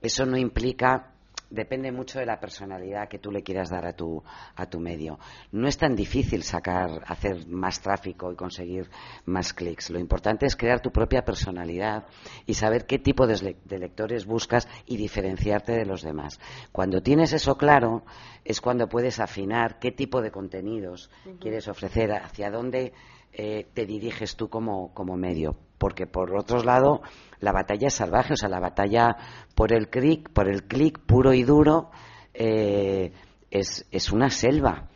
eso 0.00 0.26
no 0.26 0.36
implica 0.36 1.11
depende 1.52 1.92
mucho 1.92 2.18
de 2.18 2.26
la 2.26 2.40
personalidad 2.40 3.08
que 3.08 3.18
tú 3.18 3.30
le 3.30 3.42
quieras 3.42 3.70
dar 3.70 3.86
a 3.86 3.92
tu, 3.92 4.22
a 4.56 4.66
tu 4.66 4.80
medio. 4.80 5.18
No 5.52 5.68
es 5.68 5.76
tan 5.76 5.94
difícil 5.94 6.42
sacar, 6.42 7.02
hacer 7.06 7.46
más 7.46 7.80
tráfico 7.80 8.32
y 8.32 8.36
conseguir 8.36 8.88
más 9.26 9.52
clics. 9.52 9.90
Lo 9.90 9.98
importante 9.98 10.46
es 10.46 10.56
crear 10.56 10.80
tu 10.80 10.90
propia 10.90 11.24
personalidad 11.24 12.06
y 12.46 12.54
saber 12.54 12.86
qué 12.86 12.98
tipo 12.98 13.26
de, 13.26 13.56
lectores 13.78 14.24
buscas 14.24 14.66
y 14.86 14.96
diferenciarte 14.96 15.72
de 15.72 15.84
los 15.84 16.02
demás. 16.02 16.40
Cuando 16.72 17.02
tienes 17.02 17.32
eso 17.32 17.56
claro, 17.56 18.04
es 18.44 18.60
cuando 18.60 18.88
puedes 18.88 19.20
afinar 19.20 19.78
qué 19.78 19.92
tipo 19.92 20.22
de 20.22 20.30
contenidos 20.30 21.10
quieres 21.38 21.68
ofrecer, 21.68 22.12
hacia 22.12 22.50
dónde 22.50 22.92
eh, 23.32 23.66
te 23.74 23.86
diriges 23.86 24.36
tú 24.36 24.48
como, 24.48 24.92
como 24.94 25.16
medio. 25.16 25.56
Porque 25.82 26.06
por 26.06 26.32
otro 26.36 26.62
lado, 26.62 27.02
la 27.40 27.50
batalla 27.50 27.88
es 27.88 27.94
salvaje, 27.94 28.34
o 28.34 28.36
sea, 28.36 28.48
la 28.48 28.60
batalla 28.60 29.16
por 29.56 29.72
el 29.72 29.88
clic, 29.88 30.30
por 30.32 30.48
el 30.48 30.62
clic 30.68 31.00
puro 31.00 31.32
y 31.32 31.42
duro, 31.42 31.90
eh, 32.32 33.10
es, 33.50 33.84
es, 33.90 34.12
una 34.12 34.30
selva. 34.30 34.88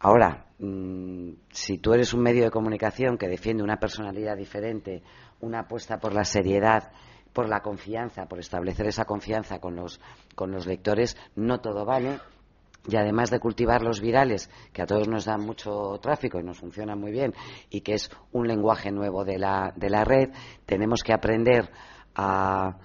Ahora, 0.00 0.46
mm, 0.58 1.30
si 1.52 1.78
tú 1.78 1.94
eres 1.94 2.12
un 2.12 2.22
medio 2.22 2.42
de 2.42 2.50
comunicación 2.50 3.16
que 3.16 3.28
defiende 3.28 3.62
una 3.62 3.76
personalidad 3.76 4.36
diferente, 4.36 5.04
una 5.42 5.60
apuesta 5.60 6.00
por 6.00 6.12
la 6.12 6.24
seriedad, 6.24 6.90
por 7.32 7.48
la 7.48 7.60
confianza, 7.60 8.26
por 8.26 8.40
establecer 8.40 8.88
esa 8.88 9.04
confianza 9.04 9.60
con 9.60 9.76
los, 9.76 10.00
con 10.34 10.50
los 10.50 10.66
lectores, 10.66 11.16
no 11.36 11.60
todo 11.60 11.84
vale 11.84 12.18
y 12.88 12.96
además 12.96 13.30
de 13.30 13.40
cultivar 13.40 13.82
los 13.82 14.00
virales, 14.00 14.50
que 14.72 14.82
a 14.82 14.86
todos 14.86 15.08
nos 15.08 15.24
dan 15.24 15.40
mucho 15.40 15.98
tráfico 16.00 16.38
y 16.38 16.44
nos 16.44 16.58
funciona 16.58 16.94
muy 16.96 17.12
bien, 17.12 17.34
y 17.70 17.80
que 17.80 17.94
es 17.94 18.10
un 18.32 18.46
lenguaje 18.46 18.90
nuevo 18.90 19.24
de 19.24 19.38
la, 19.38 19.72
red, 20.04 20.30
tenemos 20.66 21.02
que 21.02 21.12
aprender 21.12 21.70
a, 22.14 22.76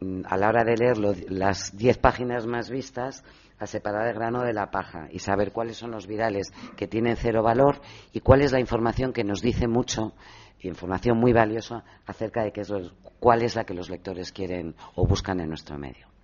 mm, 0.00 0.22
a 0.26 0.36
la 0.36 0.48
hora 0.48 0.64
de 0.64 0.76
leer 0.76 0.98
las 1.30 1.76
diez 1.76 1.98
páginas 1.98 2.46
más 2.46 2.70
vistas, 2.70 3.24
a 3.58 3.66
separar 3.66 4.06
el 4.08 4.14
grano 4.14 4.42
de 4.42 4.52
la 4.52 4.70
paja 4.70 5.08
y 5.10 5.18
saber 5.18 5.50
cuáles 5.52 5.78
son 5.78 5.90
los 5.90 6.06
virales 6.06 6.52
que 6.76 6.86
tienen 6.86 7.16
cero 7.16 7.42
valor 7.42 7.80
y 8.12 8.20
cuál 8.20 8.42
es 8.42 8.52
la 8.52 8.60
información 8.60 9.14
que 9.14 9.24
nos 9.24 9.40
dice 9.40 9.66
mucho, 9.66 10.12
información 10.60 11.18
muy 11.18 11.32
valiosa 11.32 11.84
acerca 12.06 12.42
de 12.42 12.52
qué 12.52 12.62
es 12.62 12.72
cuál 13.18 13.42
es 13.42 13.56
la 13.56 13.64
que 13.64 13.74
los 13.74 13.90
lectores 13.90 14.32
quieren 14.32 14.74
o 14.94 15.06
buscan 15.06 15.40
en 15.40 15.48
nuestro 15.48 15.78
medio. 15.78 16.15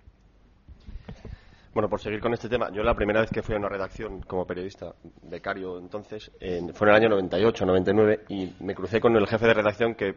Bueno, 1.73 1.89
por 1.89 1.99
seguir 1.99 2.19
con 2.19 2.31
este 2.33 2.47
tema, 2.47 2.69
yo 2.71 2.83
la 2.83 2.93
primera 2.93 3.21
vez 3.21 3.31
que 3.31 3.41
fui 3.41 3.55
a 3.55 3.57
una 3.57 3.67
redacción 3.67 4.21
como 4.21 4.45
periodista, 4.45 4.93
becario 5.23 5.79
entonces, 5.79 6.31
fue 6.73 6.87
en 6.87 6.89
el 6.89 7.01
año 7.01 7.09
98, 7.09 7.65
99, 7.65 8.19
y 8.29 8.53
me 8.59 8.75
crucé 8.75 8.99
con 8.99 9.15
el 9.15 9.25
jefe 9.25 9.47
de 9.47 9.53
redacción 9.55 9.95
que 9.95 10.13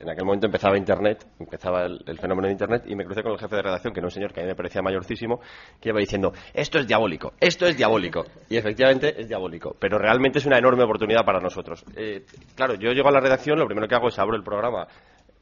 en 0.00 0.10
aquel 0.10 0.26
momento 0.26 0.46
empezaba 0.46 0.76
Internet, 0.76 1.26
empezaba 1.40 1.86
el, 1.86 2.18
fenómeno 2.18 2.46
de 2.46 2.52
Internet, 2.52 2.82
y 2.86 2.94
me 2.94 3.06
crucé 3.06 3.22
con 3.22 3.32
el 3.32 3.38
jefe 3.38 3.56
de 3.56 3.62
redacción, 3.62 3.94
que 3.94 4.00
era 4.00 4.06
un 4.06 4.10
señor 4.10 4.34
que 4.34 4.40
a 4.40 4.42
mí 4.42 4.48
me 4.50 4.54
parecía 4.54 4.82
mayorcísimo, 4.82 5.40
que 5.80 5.88
iba 5.88 5.98
diciendo, 5.98 6.32
esto 6.52 6.78
es 6.78 6.86
diabólico, 6.86 7.32
esto 7.40 7.66
es 7.66 7.76
diabólico. 7.76 8.26
Y 8.50 8.58
efectivamente 8.58 9.18
es 9.18 9.28
diabólico, 9.28 9.76
pero 9.78 9.98
realmente 9.98 10.38
es 10.40 10.46
una 10.46 10.58
enorme 10.58 10.84
oportunidad 10.84 11.24
para 11.24 11.40
nosotros. 11.40 11.84
Eh, 11.96 12.26
claro, 12.54 12.74
yo 12.74 12.92
llego 12.92 13.08
a 13.08 13.12
la 13.12 13.20
redacción, 13.20 13.58
lo 13.58 13.66
primero 13.66 13.88
que 13.88 13.94
hago 13.94 14.08
es 14.08 14.18
abro 14.18 14.36
el 14.36 14.44
programa 14.44 14.86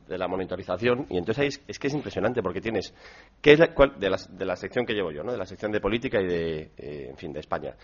de 0.06 0.18
la 0.18 0.28
monitorización 0.28 1.06
y 1.10 1.18
entonces 1.18 1.42
ahí 1.42 1.48
es, 1.66 1.78
que 1.78 1.88
es 1.88 1.94
impresionante 1.94 2.42
porque 2.42 2.60
tienes 2.60 2.94
¿qué 3.40 3.52
es 3.52 3.58
la, 3.58 3.66
de, 3.66 4.10
la, 4.10 4.18
de, 4.28 4.44
la, 4.44 4.56
sección 4.56 4.86
que 4.86 4.94
llevo 4.94 5.10
yo, 5.10 5.22
¿no? 5.22 5.32
de 5.32 5.38
la 5.38 5.46
sección 5.46 5.72
de 5.72 5.80
política 5.80 6.20
y 6.20 6.26
de, 6.26 6.70
eh, 6.76 7.06
en 7.10 7.16
fin, 7.16 7.32
de 7.32 7.40
España. 7.40 7.74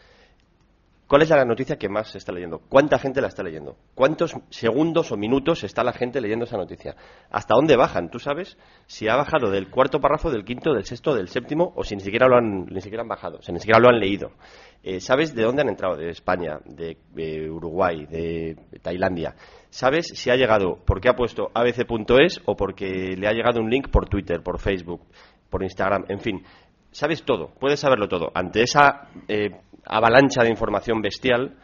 ¿Cuál 1.13 1.21
es 1.21 1.29
la 1.29 1.45
noticia 1.45 1.77
que 1.77 1.91
más 1.91 2.11
se 2.11 2.17
está 2.17 2.33
leyendo? 2.33 2.63
¿Cuánta 2.71 2.99
gente 2.99 3.21
la 3.21 3.29
está 3.29 3.43
leyendo? 3.43 3.77
¿Cuántos 3.95 4.35
segundos 4.49 5.13
o 5.13 5.19
minutos 5.19 5.63
está 5.63 5.85
la 5.85 5.93
gente 5.93 6.23
leyendo 6.23 6.47
esa 6.47 6.57
noticia? 6.57 6.97
¿Hasta 7.29 7.55
dónde 7.55 7.77
bajan? 7.77 8.09
¿Tú 8.09 8.19
sabes 8.19 8.57
si 8.87 9.09
ha 9.09 9.17
bajado 9.17 9.51
del 9.51 9.69
cuarto 9.69 10.01
párrafo, 10.01 10.31
del 10.31 10.43
quinto, 10.43 10.73
del 10.73 10.87
sexto, 10.87 11.15
del 11.15 11.29
séptimo 11.29 11.75
o 11.77 11.85
si 11.85 11.97
ni 11.97 12.01
siquiera 12.01 12.29
lo 12.29 12.37
han, 12.39 12.65
ni 12.65 12.81
siquiera 12.81 13.03
han 13.03 13.09
bajado, 13.09 13.41
o 13.41 13.43
sea, 13.43 13.53
ni 13.53 13.61
siquiera 13.61 13.79
lo 13.79 13.91
han 13.91 14.01
leído? 14.01 14.33
Eh, 14.83 15.01
¿Sabes 15.01 15.35
de 15.35 15.43
dónde 15.43 15.61
han 15.61 15.69
entrado? 15.69 15.97
De 15.97 16.09
España, 16.09 16.59
de, 16.65 16.97
de 17.11 17.51
Uruguay, 17.51 18.07
de 18.07 18.57
Tailandia. 18.81 19.35
¿Sabes 19.73 20.09
si 20.09 20.29
ha 20.29 20.37
llegado 20.37 20.81
porque 20.85 21.09
ha 21.09 21.15
puesto 21.15 21.51
abc.es 21.55 22.43
o 22.45 22.55
porque 22.55 23.17
le 23.17 23.27
ha 23.27 23.33
llegado 23.33 23.59
un 23.59 23.71
link 23.71 23.89
por 23.89 24.07
Twitter, 24.07 24.43
por 24.43 24.61
Facebook, 24.61 25.01
por 25.49 25.63
Instagram, 25.63 26.05
en 26.09 26.21
fin? 26.21 26.45
Sabes 26.91 27.25
todo, 27.25 27.55
puedes 27.59 27.81
saberlo 27.81 28.07
todo. 28.07 28.31
Ante 28.35 28.65
esa 28.65 29.09
eh, 29.27 29.49
avalancha 29.87 30.43
de 30.43 30.51
información 30.51 31.01
bestial, 31.01 31.57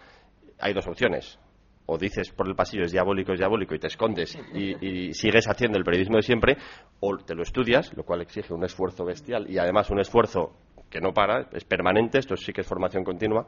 hay 0.58 0.72
dos 0.72 0.86
opciones. 0.86 1.38
O 1.84 1.98
dices 1.98 2.30
por 2.30 2.48
el 2.48 2.54
pasillo 2.54 2.84
es 2.84 2.92
diabólico, 2.92 3.34
es 3.34 3.40
diabólico 3.40 3.74
y 3.74 3.78
te 3.78 3.88
escondes 3.88 4.38
y, 4.54 5.12
sigues 5.12 5.46
haciendo 5.46 5.76
el 5.76 5.84
periodismo 5.84 6.16
de 6.16 6.22
siempre, 6.22 6.56
o 7.00 7.18
te 7.18 7.34
lo 7.34 7.42
estudias, 7.42 7.94
lo 7.94 8.04
cual 8.04 8.22
exige 8.22 8.54
un 8.54 8.64
esfuerzo 8.64 9.04
bestial 9.04 9.50
y 9.50 9.58
además 9.58 9.90
un 9.90 10.00
esfuerzo 10.00 10.54
que 10.88 11.00
no 11.00 11.12
para, 11.12 11.50
es 11.52 11.64
permanente, 11.64 12.18
esto 12.18 12.36
sí 12.36 12.54
que 12.54 12.62
es 12.62 12.66
formación 12.66 13.04
continua, 13.04 13.46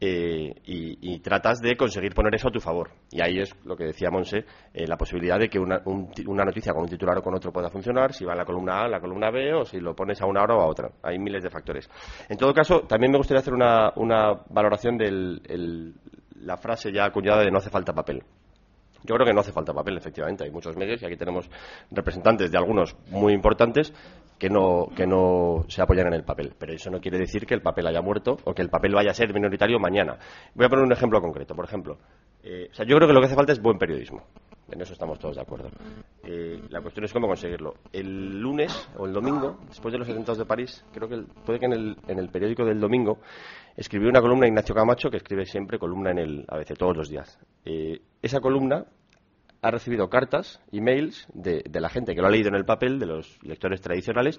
eh, 0.00 0.52
y, 0.66 1.18
tratas 1.20 1.60
de 1.60 1.76
conseguir 1.76 2.14
poner 2.14 2.34
eso 2.34 2.48
a 2.48 2.50
tu 2.50 2.60
favor. 2.60 2.90
Y 3.10 3.22
ahí 3.22 3.38
es 3.38 3.54
lo 3.64 3.76
que 3.76 3.84
decía 3.84 4.10
Monse, 4.10 4.44
eh, 4.74 4.86
la 4.86 4.96
posibilidad 4.96 5.38
de 5.38 5.48
que 5.48 5.58
una, 5.58 5.80
una, 5.84 6.44
noticia 6.44 6.72
con 6.72 6.82
un 6.82 6.88
titular 6.88 7.16
o 7.18 7.22
con 7.22 7.34
otro 7.34 7.52
pueda 7.52 7.70
funcionar, 7.70 8.12
si 8.12 8.24
va 8.24 8.32
a 8.32 8.36
la 8.36 8.44
columna 8.44 8.82
A, 8.82 8.88
la 8.88 9.00
columna 9.00 9.30
B, 9.30 9.54
o 9.54 9.64
si 9.64 9.80
lo 9.80 9.94
pones 9.94 10.20
a 10.20 10.26
una 10.26 10.42
hora 10.42 10.56
o 10.56 10.60
a 10.60 10.66
otra. 10.66 10.90
Hay 11.02 11.18
miles 11.18 11.42
de 11.42 11.50
factores. 11.50 11.88
En 12.28 12.36
todo 12.36 12.52
caso, 12.52 12.80
también 12.80 13.12
me 13.12 13.18
gustaría 13.18 13.40
hacer 13.40 13.54
una, 13.54 13.92
una 13.96 14.34
valoración 14.50 14.98
de 14.98 15.92
la 16.40 16.56
frase 16.58 16.92
ya 16.92 17.06
acuñada 17.06 17.42
de 17.42 17.50
no 17.50 17.58
hace 17.58 17.70
falta 17.70 17.94
papel. 17.94 18.22
Yo 19.04 19.14
creo 19.16 19.26
que 19.26 19.34
no 19.34 19.40
hace 19.40 19.52
falta 19.52 19.74
papel, 19.74 19.98
efectivamente. 19.98 20.44
Hay 20.44 20.50
muchos 20.50 20.76
medios 20.76 21.02
y 21.02 21.06
aquí 21.06 21.16
tenemos 21.16 21.50
representantes 21.90 22.50
de 22.50 22.56
algunos 22.56 22.96
muy 23.10 23.34
importantes 23.34 23.92
que 24.38 24.48
no, 24.48 24.88
que 24.94 25.06
no 25.06 25.64
se 25.68 25.82
apoyan 25.82 26.08
en 26.08 26.14
el 26.14 26.24
papel. 26.24 26.52
Pero 26.58 26.72
eso 26.72 26.90
no 26.90 27.00
quiere 27.00 27.18
decir 27.18 27.46
que 27.46 27.54
el 27.54 27.62
papel 27.62 27.86
haya 27.86 28.00
muerto 28.00 28.38
o 28.44 28.54
que 28.54 28.62
el 28.62 28.70
papel 28.70 28.94
vaya 28.94 29.10
a 29.10 29.14
ser 29.14 29.32
minoritario 29.32 29.78
mañana. 29.78 30.18
Voy 30.54 30.66
a 30.66 30.68
poner 30.68 30.84
un 30.84 30.92
ejemplo 30.92 31.20
concreto. 31.20 31.54
Por 31.54 31.64
ejemplo, 31.64 31.98
eh, 32.42 32.68
o 32.70 32.74
sea, 32.74 32.84
yo 32.86 32.96
creo 32.96 33.08
que 33.08 33.14
lo 33.14 33.20
que 33.20 33.26
hace 33.26 33.36
falta 33.36 33.52
es 33.52 33.60
buen 33.60 33.78
periodismo. 33.78 34.24
En 34.70 34.80
eso 34.80 34.94
estamos 34.94 35.18
todos 35.18 35.36
de 35.36 35.42
acuerdo. 35.42 35.68
Eh, 36.22 36.60
la 36.70 36.80
cuestión 36.80 37.04
es 37.04 37.12
cómo 37.12 37.26
conseguirlo. 37.26 37.74
El 37.92 38.40
lunes 38.40 38.88
o 38.96 39.06
el 39.06 39.12
domingo, 39.12 39.58
después 39.68 39.92
de 39.92 39.98
los 39.98 40.08
atentados 40.08 40.38
de 40.38 40.46
París, 40.46 40.84
creo 40.92 41.08
que 41.08 41.22
puede 41.44 41.58
que 41.58 41.66
en 41.66 41.72
el, 41.72 41.96
en 42.08 42.18
el 42.18 42.30
periódico 42.30 42.64
del 42.64 42.80
domingo 42.80 43.18
escribió 43.76 44.08
una 44.08 44.20
columna 44.20 44.46
Ignacio 44.46 44.74
Camacho, 44.74 45.10
que 45.10 45.18
escribe 45.18 45.44
siempre 45.44 45.78
columna 45.78 46.12
en 46.12 46.18
el 46.18 46.44
ABC 46.48 46.76
todos 46.78 46.96
los 46.96 47.08
días. 47.10 47.38
Eh, 47.64 48.00
esa 48.22 48.40
columna 48.40 48.86
ha 49.64 49.70
recibido 49.70 50.10
cartas, 50.10 50.60
emails 50.72 51.26
de, 51.32 51.62
de 51.68 51.80
la 51.80 51.88
gente 51.88 52.14
que 52.14 52.20
lo 52.20 52.26
ha 52.26 52.30
leído 52.30 52.48
en 52.48 52.54
el 52.54 52.66
papel, 52.66 52.98
de 52.98 53.06
los 53.06 53.42
lectores 53.42 53.80
tradicionales, 53.80 54.38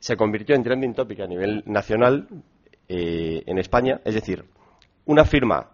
se 0.00 0.16
convirtió 0.16 0.56
en 0.56 0.64
trending 0.64 0.94
topic 0.94 1.20
a 1.20 1.26
nivel 1.26 1.62
nacional 1.66 2.26
eh, 2.88 3.44
en 3.46 3.58
España. 3.58 4.00
Es 4.04 4.14
decir, 4.14 4.44
una 5.04 5.24
firma 5.24 5.70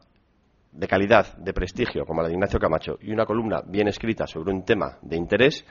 de 0.73 0.87
calidad, 0.87 1.35
de 1.39 1.55
prestigio, 1.55 2.05
como 2.05 2.21
la 2.21 2.29
de 2.29 2.35
Ignacio 2.35 2.59
Camacho, 2.59 2.99
y 3.01 3.13
una 3.13 3.25
columna 3.25 3.63
bien 3.67 3.89
escrita 3.89 4.27
sobre 4.27 4.53
un 4.53 4.63
tema 4.63 4.99
de 5.01 5.17
interés, 5.17 5.65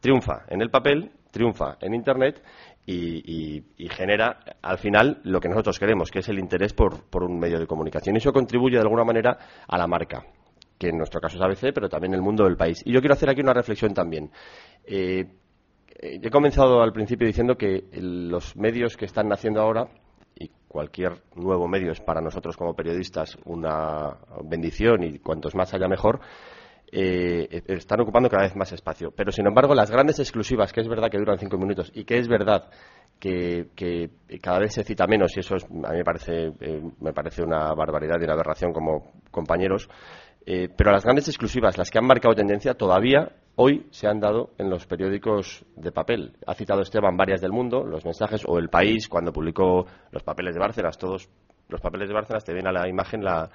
triunfa 0.00 0.44
en 0.48 0.60
el 0.60 0.68
papel, 0.68 1.12
triunfa 1.30 1.78
en 1.80 1.94
Internet 1.94 2.42
y, 2.84 3.64
genera 3.88 4.40
al 4.60 4.78
final 4.78 5.20
lo 5.24 5.40
que 5.40 5.48
nosotros 5.48 5.78
queremos, 5.78 6.10
que 6.10 6.18
es 6.18 6.28
el 6.28 6.38
interés 6.38 6.74
por, 6.74 7.08
por, 7.08 7.22
un 7.22 7.38
medio 7.38 7.58
de 7.58 7.66
comunicación. 7.66 8.16
Y 8.16 8.18
eso 8.18 8.32
contribuye 8.32 8.76
de 8.76 8.82
alguna 8.82 9.04
manera 9.04 9.38
a 9.66 9.78
la 9.78 9.86
marca, 9.86 10.26
que 10.80 10.88
en 10.88 10.96
nuestro 10.96 11.20
caso 11.20 11.36
es 11.36 11.42
ABC, 11.42 11.74
pero 11.74 11.90
también 11.90 12.14
el 12.14 12.22
mundo 12.22 12.44
del 12.44 12.56
país. 12.56 12.82
Y 12.86 12.92
yo 12.92 13.00
quiero 13.00 13.12
hacer 13.12 13.28
aquí 13.28 13.42
una 13.42 13.52
reflexión 13.52 13.92
también. 13.92 14.30
Eh, 14.86 15.26
he 15.94 16.30
comenzado 16.30 16.82
al 16.82 16.92
principio 16.92 17.26
diciendo 17.26 17.56
que 17.56 17.84
los 17.92 18.56
medios 18.56 18.96
que 18.96 19.04
están 19.04 19.28
naciendo 19.28 19.60
ahora 19.60 19.88
y 20.34 20.50
cualquier 20.66 21.22
nuevo 21.34 21.68
medio 21.68 21.92
es 21.92 22.00
para 22.00 22.22
nosotros 22.22 22.56
como 22.56 22.74
periodistas 22.74 23.36
una 23.44 24.16
bendición 24.42 25.02
y 25.02 25.18
cuantos 25.18 25.54
más 25.54 25.74
haya 25.74 25.86
mejor. 25.86 26.20
Eh, 26.92 27.62
están 27.68 28.00
ocupando 28.00 28.30
cada 28.30 28.44
vez 28.44 28.56
más 28.56 28.72
espacio. 28.72 29.12
Pero, 29.14 29.30
sin 29.30 29.46
embargo, 29.46 29.74
las 29.74 29.90
grandes 29.90 30.18
exclusivas, 30.18 30.72
que 30.72 30.80
es 30.80 30.88
verdad 30.88 31.10
que 31.10 31.18
duran 31.18 31.38
cinco 31.38 31.56
minutos 31.58 31.92
y 31.94 32.04
que 32.04 32.18
es 32.18 32.26
verdad 32.26 32.70
que, 33.20 34.10
cada 34.42 34.58
vez 34.58 34.72
se 34.72 34.82
cita 34.82 35.06
menos, 35.06 35.36
y 35.36 35.40
eso 35.40 35.54
a 35.54 35.90
mí 35.90 35.98
me 35.98 36.04
parece, 36.04 36.52
eh, 36.60 36.82
me 37.00 37.12
parece 37.12 37.42
una 37.42 37.72
barbaridad 37.74 38.16
y 38.20 38.24
una 38.24 38.32
aberración 38.32 38.72
como 38.72 39.12
compañeros, 39.30 39.88
eh, 40.46 40.68
pero 40.74 40.92
las 40.92 41.04
grandes 41.04 41.28
exclusivas, 41.28 41.76
las 41.76 41.90
que 41.90 41.98
han 41.98 42.06
marcado 42.06 42.34
tendencia, 42.34 42.74
todavía 42.74 43.32
hoy 43.56 43.86
se 43.90 44.06
han 44.06 44.20
dado 44.20 44.50
en 44.58 44.70
los 44.70 44.86
periódicos 44.86 45.64
de 45.76 45.92
papel. 45.92 46.32
Ha 46.46 46.54
citado 46.54 46.80
Esteban 46.80 47.16
varias 47.16 47.40
del 47.40 47.52
mundo, 47.52 47.84
los 47.84 48.04
mensajes, 48.04 48.42
o 48.46 48.58
El 48.58 48.70
País, 48.70 49.08
cuando 49.08 49.32
publicó 49.32 49.86
los 50.10 50.22
papeles 50.22 50.54
de 50.54 50.60
Bárcenas, 50.60 50.96
todos 50.96 51.28
los 51.68 51.80
papeles 51.80 52.08
de 52.08 52.14
Bárcenas, 52.14 52.44
te 52.44 52.54
ven 52.54 52.66
a 52.66 52.72
la 52.72 52.88
imagen 52.88 53.22
la, 53.22 53.50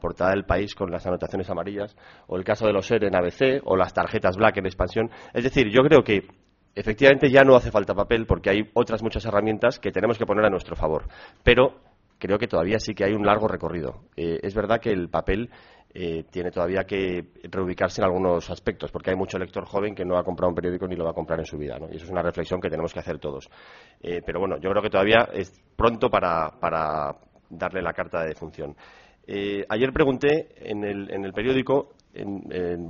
portada 0.00 0.32
del 0.32 0.44
país 0.44 0.74
con 0.74 0.90
las 0.90 1.06
anotaciones 1.06 1.48
amarillas, 1.48 1.96
o 2.26 2.36
el 2.36 2.44
caso 2.44 2.66
de 2.66 2.72
los 2.72 2.86
SER 2.86 3.04
en 3.04 3.16
ABC, 3.16 3.62
o 3.64 3.76
las 3.76 3.94
tarjetas 3.94 4.36
Black 4.36 4.58
en 4.58 4.66
expansión. 4.66 5.10
Es 5.32 5.44
decir, 5.44 5.68
yo 5.70 5.82
creo 5.82 6.02
que 6.02 6.26
efectivamente 6.74 7.30
ya 7.30 7.42
no 7.42 7.56
hace 7.56 7.70
falta 7.70 7.94
papel 7.94 8.26
porque 8.26 8.50
hay 8.50 8.70
otras 8.74 9.02
muchas 9.02 9.24
herramientas 9.24 9.78
que 9.78 9.92
tenemos 9.92 10.18
que 10.18 10.26
poner 10.26 10.44
a 10.44 10.50
nuestro 10.50 10.76
favor. 10.76 11.06
Pero 11.42 11.80
creo 12.18 12.38
que 12.38 12.48
todavía 12.48 12.78
sí 12.78 12.94
que 12.94 13.04
hay 13.04 13.12
un 13.12 13.24
largo 13.24 13.48
recorrido. 13.48 14.02
Eh, 14.16 14.40
es 14.42 14.54
verdad 14.54 14.80
que 14.80 14.90
el 14.90 15.08
papel 15.08 15.50
eh, 15.94 16.24
tiene 16.30 16.50
todavía 16.50 16.84
que 16.84 17.24
reubicarse 17.44 18.02
en 18.02 18.04
algunos 18.04 18.50
aspectos, 18.50 18.92
porque 18.92 19.10
hay 19.10 19.16
mucho 19.16 19.38
lector 19.38 19.64
joven 19.64 19.94
que 19.94 20.04
no 20.04 20.18
ha 20.18 20.22
comprado 20.22 20.50
un 20.50 20.54
periódico 20.54 20.86
ni 20.86 20.96
lo 20.96 21.04
va 21.04 21.10
a 21.10 21.14
comprar 21.14 21.38
en 21.38 21.46
su 21.46 21.56
vida, 21.56 21.78
¿no? 21.78 21.86
Y 21.90 21.96
eso 21.96 22.04
es 22.04 22.10
una 22.10 22.22
reflexión 22.22 22.60
que 22.60 22.68
tenemos 22.68 22.92
que 22.92 23.00
hacer 23.00 23.18
todos. 23.18 23.48
Eh, 24.02 24.20
pero 24.24 24.38
bueno, 24.38 24.58
yo 24.58 24.68
creo 24.70 24.82
que 24.82 24.90
todavía 24.90 25.28
es 25.32 25.50
pronto 25.76 26.10
para, 26.10 27.16
darle 27.48 27.80
la 27.80 27.94
carta 27.94 28.20
de 28.20 28.28
defunción. 28.28 28.76
Eh, 29.26 29.64
ayer 29.66 29.90
pregunté 29.92 30.48
en 30.56 30.84
el, 30.84 31.10
en 31.10 31.24
el 31.24 31.32
periódico, 31.32 31.94
en, 32.12 32.44
en 32.52 32.88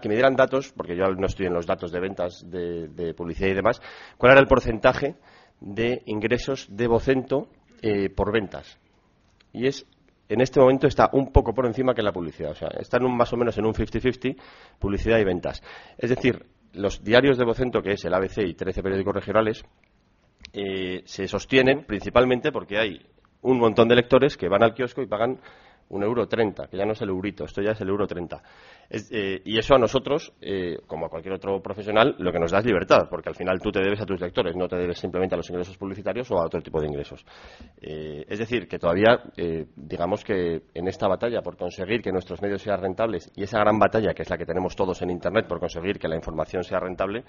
que 0.00 0.08
me 0.08 0.14
dieran 0.14 0.34
datos, 0.34 0.72
porque 0.74 0.96
yo 0.96 1.04
no 1.04 1.26
estoy 1.26 1.46
en 1.46 1.54
los 1.54 1.66
datos 1.66 1.92
de 1.92 2.00
ventas 2.00 2.42
de, 2.50 3.14
publicidad 3.14 3.50
y 3.50 3.54
demás, 3.54 3.82
cuál 4.16 4.32
era 4.32 4.40
el 4.40 4.46
porcentaje 4.46 5.16
de 5.60 6.02
ingresos 6.06 6.66
de 6.70 6.86
Vocento 6.86 7.48
por 8.16 8.32
ventas. 8.32 8.80
Y 9.52 9.66
es 9.66 9.86
en 10.28 10.40
este 10.40 10.60
momento 10.60 10.86
está 10.86 11.10
un 11.12 11.32
poco 11.32 11.52
por 11.54 11.66
encima 11.66 11.94
que 11.94 12.02
la 12.02 12.12
publicidad. 12.12 12.52
O 12.52 12.54
sea, 12.54 12.68
están 12.78 13.04
un, 13.04 13.16
más 13.16 13.32
o 13.32 13.36
menos 13.36 13.56
en 13.58 13.66
un 13.66 13.74
50-50 13.74 14.36
publicidad 14.78 15.18
y 15.18 15.24
ventas. 15.24 15.62
Es 15.98 16.10
decir, 16.10 16.46
los 16.72 17.02
diarios 17.02 17.38
de 17.38 17.44
Vocento, 17.44 17.82
que 17.82 17.92
es 17.92 18.04
el 18.04 18.14
ABC 18.14 18.38
y 18.38 18.54
13 18.54 18.82
periódicos 18.82 19.14
regionales, 19.14 19.64
eh, 20.52 21.02
se 21.04 21.28
sostienen 21.28 21.84
principalmente 21.84 22.52
porque 22.52 22.78
hay 22.78 23.06
un 23.42 23.58
montón 23.58 23.88
de 23.88 23.96
lectores 23.96 24.36
que 24.36 24.48
van 24.48 24.62
al 24.62 24.74
kiosco 24.74 25.02
y 25.02 25.06
pagan 25.06 25.40
un 25.90 26.02
euro 26.02 26.26
treinta, 26.26 26.66
que 26.66 26.76
ya 26.76 26.84
no 26.84 26.92
es 26.92 27.02
el 27.02 27.08
eurito, 27.08 27.44
esto 27.44 27.62
ya 27.62 27.72
es 27.72 27.80
el 27.80 27.88
euro 27.88 28.06
treinta. 28.06 28.42
Eh, 28.90 29.40
y 29.44 29.58
eso 29.58 29.74
a 29.74 29.78
nosotros, 29.78 30.32
eh, 30.40 30.78
como 30.86 31.06
a 31.06 31.08
cualquier 31.08 31.34
otro 31.34 31.60
profesional, 31.62 32.14
lo 32.18 32.32
que 32.32 32.38
nos 32.38 32.50
da 32.50 32.58
es 32.58 32.66
libertad, 32.66 33.08
porque 33.08 33.28
al 33.28 33.34
final 33.34 33.60
tú 33.60 33.70
te 33.70 33.80
debes 33.80 34.00
a 34.00 34.06
tus 34.06 34.20
lectores, 34.20 34.56
no 34.56 34.68
te 34.68 34.76
debes 34.76 34.98
simplemente 34.98 35.34
a 35.34 35.38
los 35.38 35.48
ingresos 35.50 35.76
publicitarios 35.76 36.30
o 36.30 36.38
a 36.38 36.46
otro 36.46 36.60
tipo 36.60 36.80
de 36.80 36.88
ingresos. 36.88 37.24
Eh, 37.80 38.24
es 38.28 38.38
decir, 38.38 38.68
que 38.68 38.78
todavía, 38.78 39.22
digamos 39.76 40.24
que 40.24 40.62
en 40.74 40.88
esta 40.88 41.08
batalla 41.08 41.42
por 41.42 41.56
conseguir 41.56 42.02
que 42.02 42.12
nuestros 42.12 42.40
medios 42.42 42.62
sean 42.62 42.80
rentables 42.80 43.30
y 43.34 43.42
esa 43.42 43.58
gran 43.58 43.78
batalla 43.78 44.14
que 44.14 44.22
es 44.22 44.30
la 44.30 44.38
que 44.38 44.46
tenemos 44.46 44.76
todos 44.76 45.00
en 45.02 45.10
Internet 45.10 45.46
por 45.46 45.60
conseguir 45.60 45.98
que 45.98 46.08
la 46.08 46.16
información 46.16 46.62
sea 46.64 46.78
rentable, 46.78 47.24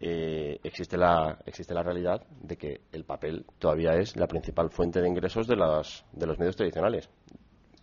existe, 0.00 0.96
la, 0.96 1.38
existe 1.44 1.74
la 1.74 1.82
realidad 1.82 2.22
de 2.42 2.56
que 2.56 2.80
el 2.92 3.04
papel 3.04 3.44
todavía 3.58 3.92
es 3.94 4.16
la 4.16 4.26
principal 4.26 4.70
fuente 4.70 5.00
de 5.00 5.08
ingresos 5.08 5.46
de, 5.46 5.56
de 5.56 6.26
los 6.26 6.38
medios 6.38 6.56
tradicionales 6.56 7.08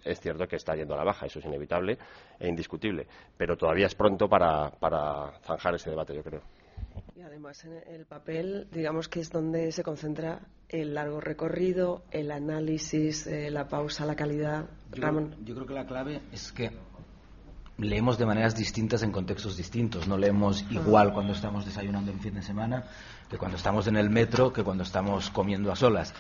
es 0.03 0.19
cierto 0.19 0.47
que 0.47 0.55
está 0.55 0.75
yendo 0.75 0.93
a 0.93 0.97
la 0.97 1.03
baja, 1.03 1.25
eso 1.25 1.39
es 1.39 1.45
inevitable 1.45 1.97
e 2.39 2.47
indiscutible, 2.47 3.07
pero 3.37 3.57
todavía 3.57 3.87
es 3.87 3.95
pronto 3.95 4.27
para, 4.27 4.71
zanjar 5.45 5.75
ese 5.75 5.89
debate, 5.89 6.15
yo 6.15 6.23
creo. 6.23 6.41
Y 7.15 7.21
además 7.21 7.63
en 7.65 7.81
el 7.87 8.05
papel, 8.05 8.67
digamos 8.71 9.07
que 9.07 9.19
es 9.19 9.31
donde 9.31 9.71
se 9.71 9.83
concentra 9.83 10.41
el 10.69 10.93
largo 10.93 11.19
recorrido, 11.19 12.03
el 12.11 12.31
análisis, 12.31 13.27
eh, 13.27 13.49
la 13.49 13.67
pausa, 13.67 14.05
la 14.05 14.15
calidad. 14.15 14.65
Ramón. 14.91 15.35
Yo 15.43 15.55
creo 15.55 15.67
que 15.67 15.73
la 15.73 15.85
clave 15.85 16.21
es 16.31 16.51
que 16.51 16.71
leemos 17.77 18.17
de 18.17 18.25
maneras 18.25 18.55
distintas 18.55 19.03
en 19.03 19.11
contextos 19.11 19.57
distintos. 19.57 20.07
No 20.07 20.17
leemos 20.17 20.63
igual 20.69 21.13
cuando 21.13 21.33
estamos 21.33 21.65
desayunando 21.65 22.11
en 22.11 22.19
fin 22.19 22.35
de 22.35 22.41
semana 22.41 22.85
que 23.29 23.37
cuando 23.37 23.57
estamos 23.57 23.87
en 23.87 23.97
el 23.97 24.09
metro, 24.09 24.53
que 24.53 24.63
cuando 24.63 24.83
estamos 24.83 25.29
comiendo 25.31 25.71
a 25.71 25.75
solas. 25.75 26.13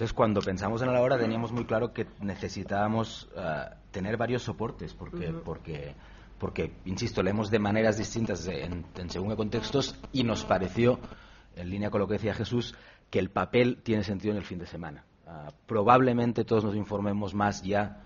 Entonces, 0.00 0.14
cuando 0.14 0.40
pensamos 0.40 0.80
en 0.80 0.90
la 0.94 1.02
hora, 1.02 1.18
teníamos 1.18 1.52
muy 1.52 1.66
claro 1.66 1.92
que 1.92 2.06
necesitábamos 2.22 3.28
eh, 3.36 3.66
tener 3.90 4.16
varios 4.16 4.42
soportes, 4.42 4.94
porque, 4.94 5.30
porque, 5.44 5.94
porque, 6.38 6.72
insisto, 6.86 7.22
leemos 7.22 7.50
de 7.50 7.58
maneras 7.58 7.98
distintas 7.98 8.48
en, 8.48 8.86
según 9.10 9.28
qué 9.28 9.36
contextos 9.36 9.94
y 10.10 10.24
nos 10.24 10.46
pareció, 10.46 10.98
en 11.54 11.68
línea 11.68 11.90
con 11.90 12.00
lo 12.00 12.06
que 12.06 12.14
decía 12.14 12.32
Jesús, 12.32 12.74
que 13.10 13.18
el 13.18 13.28
papel 13.28 13.82
tiene 13.82 14.02
sentido 14.02 14.32
en 14.32 14.38
el 14.38 14.44
fin 14.46 14.58
de 14.58 14.64
semana. 14.64 15.04
Ah, 15.26 15.52
probablemente 15.66 16.46
todos 16.46 16.64
nos 16.64 16.76
informemos 16.76 17.34
más 17.34 17.62
ya 17.62 18.00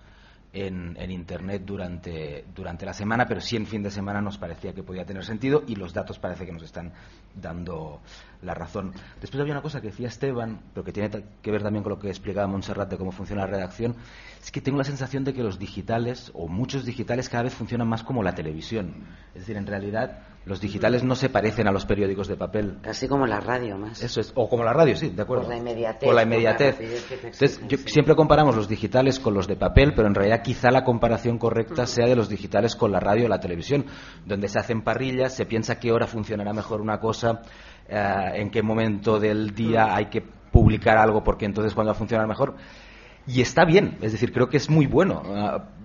en, 0.55 1.11
Internet 1.11 1.63
durante, 1.65 2.45
durante 2.55 2.87
la 2.87 2.95
semana, 2.95 3.27
pero 3.27 3.41
sí 3.41 3.57
en 3.57 3.67
fin 3.67 3.83
de 3.83 3.91
semana 3.91 4.21
nos 4.21 4.39
parecía 4.39 4.73
que 4.73 4.83
podía 4.83 5.05
tener 5.05 5.25
sentido 5.25 5.65
y 5.67 5.75
los 5.75 5.93
datos 5.93 6.19
parece 6.19 6.47
que 6.47 6.53
nos 6.53 6.63
están 6.63 6.93
dando 7.35 8.01
la 8.43 8.55
razón. 8.55 8.93
Después 9.21 9.41
había 9.41 9.53
una 9.53 9.63
cosa 9.63 9.81
que 9.81 9.89
decía 9.89 10.09
Esteban, 10.09 10.61
pero 10.73 10.85
que 10.85 10.93
tiene 10.93 11.11
que 11.43 11.51
ver 11.51 11.63
también 11.63 11.83
con 11.83 11.91
lo 11.91 11.99
que 11.99 12.09
explicaba 12.09 12.47
Montserrat 12.47 12.89
de 12.89 12.97
cómo 12.97 13.11
funciona 13.11 13.43
la 13.43 13.49
redacción, 13.49 13.97
es 14.43 14.53
que 14.53 14.61
tengo 14.61 14.79
la 14.79 14.85
sensación 14.85 15.25
de 15.25 15.35
que 15.35 15.43
los 15.43 15.59
digitales, 15.59 16.31
o 16.35 16.47
muchos 16.47 16.85
digitales, 16.85 17.29
cada 17.29 17.45
vez 17.45 17.55
funcionan 17.55 17.89
más 17.89 18.05
como 18.05 18.23
la 18.23 18.35
televisión. 18.35 19.05
Es 19.35 19.41
decir, 19.41 19.57
en 19.57 19.67
realidad 19.67 20.23
los 20.47 20.61
digitales 20.61 21.03
no 21.03 21.15
se 21.15 21.31
parecen 21.31 21.66
a 21.69 21.73
los 21.73 21.87
periódicos 21.87 22.29
de 22.29 22.37
papel. 22.37 22.79
Casi 22.83 23.09
como 23.09 23.27
la 23.27 23.41
radio 23.41 23.79
más. 23.79 24.03
Eso 24.03 24.21
es, 24.21 24.33
o 24.35 24.49
como 24.49 24.62
la 24.62 24.73
radio, 24.73 24.95
sí, 24.95 25.09
de 25.09 25.23
acuerdo. 25.23 25.45
Por 25.45 25.53
la 25.53 25.59
inmediatez. 25.59 26.07
Por 26.07 26.15
la 26.15 26.23
inmediatez. 26.23 26.79
Entonces, 26.81 27.61
siempre 27.87 28.15
comparamos 28.15 28.55
los 28.55 28.69
digitales 28.69 29.19
con 29.19 29.33
los 29.33 29.47
de 29.47 29.57
papel, 29.57 29.95
pero 29.95 30.07
en 30.07 30.15
realidad 30.15 30.43
quizá 30.43 30.71
la 30.71 30.85
comparación 30.85 31.39
correcta 31.39 31.87
sea 31.87 32.07
de 32.07 32.15
los 32.15 32.29
digitales 32.29 32.77
con 32.77 32.93
la 32.93 33.01
radio 33.01 33.25
o 33.25 33.29
la 33.29 33.41
televisión, 33.41 33.87
donde 34.27 34.49
se 34.49 34.59
hacen 34.59 34.83
parrillas, 34.83 35.35
se 35.35 35.47
piensa 35.47 35.79
qué 35.79 35.93
hora 35.93 36.07
funcionará 36.07 36.53
mejor 36.53 36.83
una 36.83 37.01
cosa, 37.01 37.41
eh, 37.89 38.33
en 38.35 38.51
qué 38.51 38.62
momento 38.62 39.19
del 39.19 39.55
día 39.55 39.95
hay 39.95 40.07
que 40.07 40.21
publicar 40.21 40.99
algo, 40.99 41.25
porque 41.25 41.47
entonces 41.47 41.75
cuando 41.75 41.93
va 41.93 41.97
a 41.97 41.99
funcionar 41.99 42.29
mejor. 42.29 42.55
Y 43.27 43.41
está 43.41 43.65
bien, 43.65 43.97
es 44.03 44.12
decir, 44.12 44.33
creo 44.33 44.49
que 44.49 44.59
es 44.59 44.69
muy 44.69 44.87
bueno. 44.87 45.23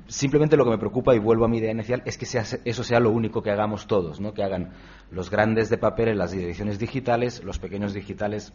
Simplemente 0.10 0.58
lo 0.58 0.66
que 0.66 0.72
me 0.72 0.80
preocupa, 0.80 1.14
y 1.14 1.20
vuelvo 1.20 1.46
a 1.46 1.48
mi 1.48 1.60
idea 1.60 1.72
inicial, 1.72 2.02
es 2.04 2.18
que 2.18 2.26
eso 2.26 2.84
sea 2.84 3.00
lo 3.00 3.12
único 3.12 3.44
que 3.44 3.52
hagamos 3.52 3.86
todos, 3.86 4.20
¿no? 4.20 4.34
que 4.34 4.44
hagan 4.44 4.72
los 5.12 5.30
grandes 5.30 5.70
de 5.70 5.78
papel 5.78 6.08
en 6.10 6.18
las 6.18 6.34
ediciones 6.34 6.80
digitales, 6.80 7.44
los 7.44 7.60
pequeños 7.60 7.94
digitales 7.94 8.52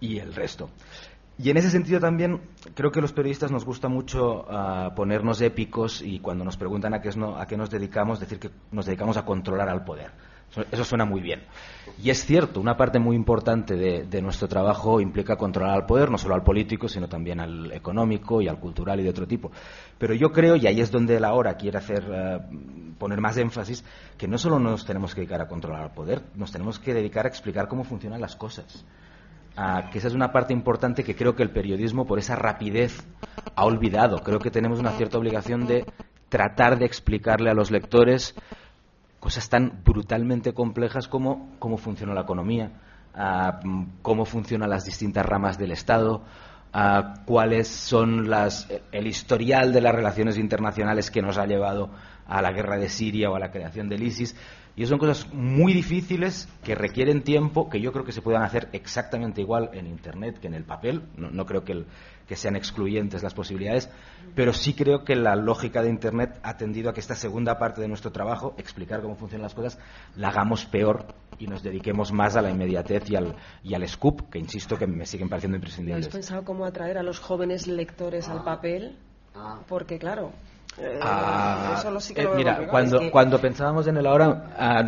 y 0.00 0.18
el 0.18 0.34
resto. 0.34 0.70
Y 1.38 1.50
en 1.50 1.56
ese 1.56 1.70
sentido 1.70 2.00
también 2.00 2.40
creo 2.74 2.90
que 2.90 3.00
los 3.00 3.12
periodistas 3.12 3.52
nos 3.52 3.64
gusta 3.64 3.88
mucho 3.88 4.44
ah, 4.48 4.92
ponernos 4.96 5.40
épicos 5.40 6.02
y 6.02 6.18
cuando 6.18 6.44
nos 6.44 6.56
preguntan 6.56 6.94
a 6.94 7.00
qué, 7.00 7.10
a 7.10 7.46
qué 7.46 7.56
nos 7.56 7.70
dedicamos, 7.70 8.18
decir 8.18 8.40
que 8.40 8.50
nos 8.72 8.86
dedicamos 8.86 9.16
a 9.16 9.24
controlar 9.24 9.68
al 9.68 9.84
poder. 9.84 10.10
Eso 10.70 10.84
suena 10.84 11.04
muy 11.04 11.20
bien. 11.20 11.42
Y 12.02 12.10
es 12.10 12.24
cierto, 12.24 12.60
una 12.60 12.76
parte 12.76 12.98
muy 12.98 13.16
importante 13.16 13.76
de, 13.76 14.22
nuestro 14.22 14.48
trabajo 14.48 15.00
implica 15.00 15.36
controlar 15.36 15.74
al 15.74 15.86
poder, 15.86 16.10
no 16.10 16.18
solo 16.18 16.34
al 16.34 16.42
político, 16.42 16.88
sino 16.88 17.08
también 17.08 17.40
al 17.40 17.72
económico 17.72 18.40
y 18.40 18.48
al 18.48 18.58
cultural 18.58 19.00
y 19.00 19.02
de 19.02 19.10
otro 19.10 19.26
tipo. 19.26 19.50
Pero 19.98 20.14
yo 20.14 20.32
creo, 20.32 20.56
y 20.56 20.66
ahí 20.66 20.80
es 20.80 20.90
donde 20.90 21.20
la 21.20 21.34
hora 21.34 21.56
quiere 21.56 21.78
hacer, 21.78 22.04
eh, 22.10 22.38
poner 22.98 23.20
más 23.20 23.36
énfasis, 23.36 23.84
que 24.16 24.28
no 24.28 24.38
solo 24.38 24.58
nos 24.58 24.86
tenemos 24.86 25.14
que 25.14 25.22
dedicar 25.22 25.40
a 25.40 25.48
controlar 25.48 25.82
al 25.82 25.92
poder, 25.92 26.22
nos 26.34 26.52
tenemos 26.52 26.78
que 26.78 26.94
dedicar 26.94 27.26
a 27.26 27.28
explicar 27.28 27.68
cómo 27.68 27.84
funcionan 27.84 28.20
las 28.20 28.36
cosas. 28.36 28.84
que 29.92 29.98
esa 29.98 30.08
es 30.08 30.14
una 30.14 30.32
parte 30.32 30.52
importante 30.52 31.04
que 31.04 31.14
creo 31.14 31.36
que 31.36 31.42
el 31.44 31.50
periodismo, 31.50 32.06
por 32.06 32.18
esa 32.18 32.34
rapidez, 32.34 33.06
ha 33.54 33.64
olvidado. 33.64 34.18
Creo 34.18 34.40
que 34.40 34.50
tenemos 34.50 34.80
una 34.80 34.92
cierta 34.92 35.18
obligación 35.18 35.66
de 35.66 35.84
tratar 36.28 36.78
de 36.78 36.86
explicarle 36.86 37.50
a 37.50 37.54
los 37.54 37.70
lectores 37.70 38.34
cosas 39.24 39.48
tan 39.48 39.80
brutalmente 39.82 40.52
complejas 40.52 41.08
como 41.08 41.56
cómo 41.58 41.78
funciona 41.78 42.12
la 42.12 42.20
economía, 42.20 42.72
cómo 44.02 44.26
funcionan 44.26 44.68
las 44.68 44.84
distintas 44.84 45.24
ramas 45.24 45.56
del 45.56 45.70
Estado, 45.70 46.24
cuáles 47.24 47.66
son 47.66 48.28
las, 48.28 48.68
el 48.92 49.06
historial 49.06 49.72
de 49.72 49.80
las 49.80 49.94
relaciones 49.94 50.36
internacionales 50.36 51.10
que 51.10 51.22
nos 51.22 51.38
ha 51.38 51.46
llevado 51.46 51.90
a 52.26 52.42
la 52.42 52.52
guerra 52.52 52.76
de 52.76 52.90
Siria 52.90 53.30
o 53.30 53.36
a 53.36 53.38
la 53.38 53.50
creación 53.50 53.88
del 53.88 54.02
ISIS. 54.02 54.36
Y 54.76 54.86
son 54.86 54.98
cosas 54.98 55.32
muy 55.32 55.72
difíciles 55.72 56.48
que 56.64 56.74
requieren 56.74 57.22
tiempo, 57.22 57.68
que 57.68 57.80
yo 57.80 57.92
creo 57.92 58.04
que 58.04 58.10
se 58.10 58.22
puedan 58.22 58.42
hacer 58.42 58.68
exactamente 58.72 59.40
igual 59.40 59.70
en 59.72 59.86
Internet 59.86 60.38
que 60.40 60.48
en 60.48 60.54
el 60.54 60.64
papel. 60.64 61.02
No, 61.16 61.46
creo 61.46 61.62
que, 61.62 61.84
que, 62.26 62.34
sean 62.34 62.56
excluyentes 62.56 63.22
las 63.22 63.34
posibilidades, 63.34 63.88
pero 64.34 64.52
sí 64.52 64.74
creo 64.74 65.04
que 65.04 65.14
la 65.14 65.36
lógica 65.36 65.80
de 65.80 65.90
Internet 65.90 66.40
ha 66.42 66.56
tendido 66.56 66.90
a 66.90 66.92
que 66.92 66.98
esta 66.98 67.14
segunda 67.14 67.56
parte 67.56 67.80
de 67.80 67.88
nuestro 67.88 68.10
trabajo, 68.10 68.54
explicar 68.58 69.00
cómo 69.00 69.14
funcionan 69.14 69.44
las 69.44 69.54
cosas, 69.54 69.78
la 70.16 70.28
hagamos 70.28 70.66
peor 70.66 71.06
y 71.38 71.46
nos 71.46 71.62
dediquemos 71.62 72.12
más 72.12 72.34
a 72.34 72.42
la 72.42 72.50
inmediatez 72.50 73.08
y 73.10 73.16
al, 73.16 73.36
y 73.62 73.74
al 73.74 73.86
scoop, 73.88 74.28
que 74.28 74.40
insisto 74.40 74.76
que 74.76 74.88
me 74.88 75.06
siguen 75.06 75.28
pareciendo 75.28 75.56
imprescindibles. 75.56 76.08
¿Has 76.08 76.12
pensado 76.12 76.44
cómo 76.44 76.64
atraer 76.64 76.98
a 76.98 77.04
los 77.04 77.20
jóvenes 77.20 77.68
lectores 77.68 78.28
al 78.28 78.42
papel? 78.42 78.98
Ah. 79.36 79.60
Porque, 79.68 79.98
claro, 79.98 80.32
eh, 80.78 80.98
ah, 81.00 81.82
eh, 82.16 82.28
mira, 82.36 82.66
cuando, 82.68 83.10
cuando 83.10 83.40
pensábamos 83.40 83.86
en 83.86 83.96
el 83.96 84.06
ahora, 84.06 84.50
ah, 84.58 84.82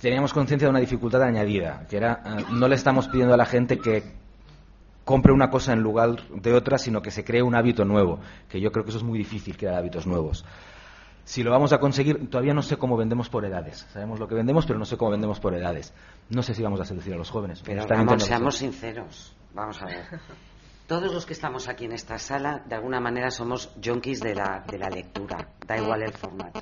teníamos 0.00 0.32
conciencia 0.32 0.66
de 0.66 0.70
una 0.70 0.80
dificultad 0.80 1.22
añadida, 1.22 1.86
que 1.88 1.96
era, 1.96 2.20
ah, 2.24 2.36
no 2.50 2.68
le 2.68 2.74
estamos 2.74 3.08
pidiendo 3.08 3.34
a 3.34 3.36
la 3.36 3.46
gente 3.46 3.78
que 3.78 4.02
compre 5.04 5.32
una 5.32 5.50
cosa 5.50 5.72
en 5.72 5.80
lugar 5.80 6.28
de 6.28 6.52
otra, 6.52 6.78
sino 6.78 7.00
que 7.02 7.10
se 7.10 7.24
cree 7.24 7.42
un 7.42 7.54
hábito 7.54 7.84
nuevo, 7.84 8.20
que 8.48 8.60
yo 8.60 8.70
creo 8.70 8.84
que 8.84 8.90
eso 8.90 8.98
es 8.98 9.04
muy 9.04 9.18
difícil, 9.18 9.56
crear 9.56 9.74
hábitos 9.74 10.06
nuevos. 10.06 10.44
Si 11.24 11.42
lo 11.42 11.50
vamos 11.50 11.72
a 11.72 11.78
conseguir, 11.78 12.28
todavía 12.28 12.52
no 12.52 12.62
sé 12.62 12.76
cómo 12.76 12.96
vendemos 12.96 13.28
por 13.28 13.44
edades. 13.44 13.86
Sabemos 13.92 14.18
lo 14.18 14.26
que 14.26 14.34
vendemos, 14.34 14.66
pero 14.66 14.78
no 14.78 14.84
sé 14.84 14.96
cómo 14.96 15.12
vendemos 15.12 15.38
por 15.38 15.54
edades. 15.54 15.94
No 16.28 16.42
sé 16.42 16.52
si 16.52 16.62
vamos 16.62 16.80
a 16.80 16.84
seducir 16.84 17.14
a 17.14 17.16
los 17.16 17.30
jóvenes. 17.30 17.62
Pero 17.64 17.86
seamos 18.18 18.56
sinceros. 18.56 19.36
Vamos 19.54 19.80
a 19.82 19.86
ver. 19.86 20.04
Todos 20.92 21.10
los 21.10 21.24
que 21.24 21.32
estamos 21.32 21.68
aquí 21.68 21.86
en 21.86 21.92
esta 21.92 22.18
sala, 22.18 22.62
de 22.66 22.74
alguna 22.74 23.00
manera 23.00 23.30
somos 23.30 23.70
junkies 23.82 24.20
de 24.20 24.34
la, 24.34 24.62
de 24.70 24.76
la 24.76 24.90
lectura, 24.90 25.48
da 25.66 25.78
igual 25.78 26.02
el 26.02 26.12
formato. 26.12 26.60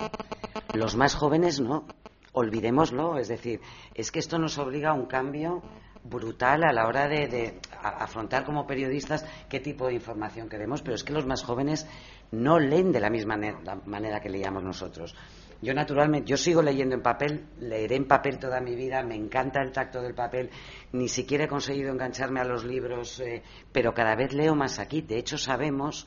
Los 0.72 0.94
más 0.94 1.16
jóvenes 1.16 1.58
no, 1.58 1.84
olvidémoslo, 2.30 3.18
es 3.18 3.26
decir, 3.26 3.60
es 3.92 4.12
que 4.12 4.20
esto 4.20 4.38
nos 4.38 4.56
obliga 4.58 4.90
a 4.90 4.94
un 4.94 5.06
cambio 5.06 5.64
brutal 6.04 6.62
a 6.62 6.72
la 6.72 6.86
hora 6.86 7.08
de, 7.08 7.58
afrontar 7.82 8.44
como 8.44 8.68
periodistas 8.68 9.26
qué 9.48 9.58
tipo 9.58 9.88
de 9.88 9.94
información 9.94 10.48
queremos, 10.48 10.80
pero 10.80 10.94
es 10.94 11.02
que 11.02 11.12
los 11.12 11.26
más 11.26 11.42
jóvenes 11.42 11.88
no 12.30 12.60
leen 12.60 12.92
de 12.92 13.00
la 13.00 13.10
misma 13.10 13.36
manera 13.84 14.20
que 14.20 14.28
leíamos 14.28 14.62
nosotros. 14.62 15.16
Yo 15.62 15.74
naturalmente, 15.74 16.28
yo 16.28 16.36
sigo 16.38 16.62
leyendo 16.62 16.94
en 16.94 17.02
papel, 17.02 17.46
leeré 17.60 17.96
en 17.96 18.06
papel 18.06 18.38
toda 18.38 18.60
mi 18.60 18.74
vida, 18.74 19.02
me 19.02 19.14
encanta 19.14 19.60
el 19.62 19.72
tacto 19.72 20.00
del 20.00 20.14
papel, 20.14 20.50
ni 20.92 21.06
siquiera 21.08 21.44
he 21.44 21.48
conseguido 21.48 21.92
engancharme 21.92 22.40
a 22.40 22.44
los 22.44 22.64
libros, 22.64 23.20
eh, 23.20 23.42
pero 23.70 23.92
cada 23.92 24.16
vez 24.16 24.32
leo 24.32 24.54
más 24.54 24.78
aquí. 24.78 25.02
De 25.02 25.18
hecho, 25.18 25.36
sabemos 25.36 26.06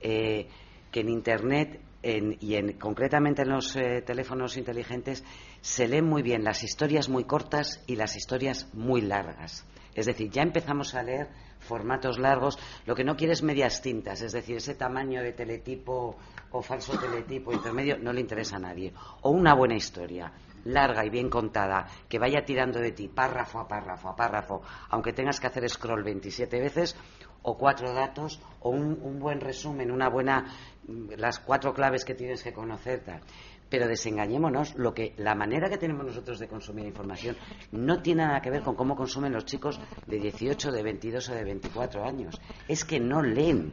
eh, 0.00 0.48
que 0.90 1.00
en 1.00 1.08
Internet 1.08 1.80
y 2.02 2.54
en, 2.54 2.78
concretamente 2.78 3.42
en 3.42 3.50
los 3.50 3.76
eh, 3.76 4.02
teléfonos 4.02 4.56
inteligentes 4.56 5.22
se 5.60 5.86
leen 5.86 6.06
muy 6.06 6.22
bien 6.22 6.42
las 6.42 6.64
historias 6.64 7.08
muy 7.08 7.24
cortas 7.24 7.84
y 7.86 7.96
las 7.96 8.16
historias 8.16 8.68
muy 8.72 9.02
largas. 9.02 9.66
Es 9.94 10.06
decir, 10.06 10.30
ya 10.30 10.42
empezamos 10.42 10.94
a 10.94 11.02
leer 11.02 11.28
formatos 11.60 12.18
largos, 12.18 12.58
lo 12.86 12.94
que 12.94 13.04
no 13.04 13.16
quiere 13.16 13.34
es 13.34 13.42
medias 13.42 13.80
tintas, 13.80 14.20
es 14.22 14.32
decir, 14.32 14.56
ese 14.56 14.74
tamaño 14.74 15.22
de 15.22 15.32
teletipo 15.32 16.16
o 16.50 16.62
falso 16.62 16.98
teletipo 16.98 17.52
intermedio 17.52 17.98
no 17.98 18.12
le 18.12 18.20
interesa 18.20 18.56
a 18.56 18.60
nadie. 18.60 18.92
O 19.22 19.30
una 19.30 19.54
buena 19.54 19.76
historia, 19.76 20.32
larga 20.64 21.04
y 21.04 21.10
bien 21.10 21.30
contada, 21.30 21.86
que 22.08 22.18
vaya 22.18 22.44
tirando 22.44 22.80
de 22.80 22.92
ti 22.92 23.08
párrafo 23.08 23.60
a 23.60 23.68
párrafo 23.68 24.08
a 24.08 24.16
párrafo, 24.16 24.62
aunque 24.90 25.12
tengas 25.12 25.38
que 25.38 25.46
hacer 25.46 25.68
scroll 25.68 26.02
27 26.02 26.60
veces, 26.60 26.96
o 27.42 27.56
cuatro 27.56 27.92
datos, 27.92 28.40
o 28.60 28.70
un, 28.70 29.18
buen 29.18 29.40
resumen, 29.40 29.90
una 29.90 30.08
buena, 30.08 30.44
las 31.16 31.38
cuatro 31.38 31.72
claves 31.72 32.04
que 32.04 32.14
tienes 32.14 32.42
que 32.42 32.52
conocer. 32.52 33.02
Pero 33.70 33.86
desengañémonos, 33.86 34.74
lo 34.74 34.92
que, 34.92 35.14
la 35.16 35.34
manera 35.36 35.70
que 35.70 35.78
tenemos 35.78 36.04
nosotros 36.04 36.40
de 36.40 36.48
consumir 36.48 36.84
información 36.86 37.36
no 37.70 38.02
tiene 38.02 38.26
nada 38.26 38.40
que 38.42 38.50
ver 38.50 38.62
con 38.62 38.74
cómo 38.74 38.96
consumen 38.96 39.32
los 39.32 39.44
chicos 39.44 39.80
de 40.06 40.18
18, 40.18 40.72
de 40.72 40.82
22 40.82 41.28
o 41.28 41.34
de 41.34 41.44
24 41.44 42.04
años. 42.04 42.40
Es 42.66 42.84
que 42.84 42.98
no 42.98 43.22
leen. 43.22 43.72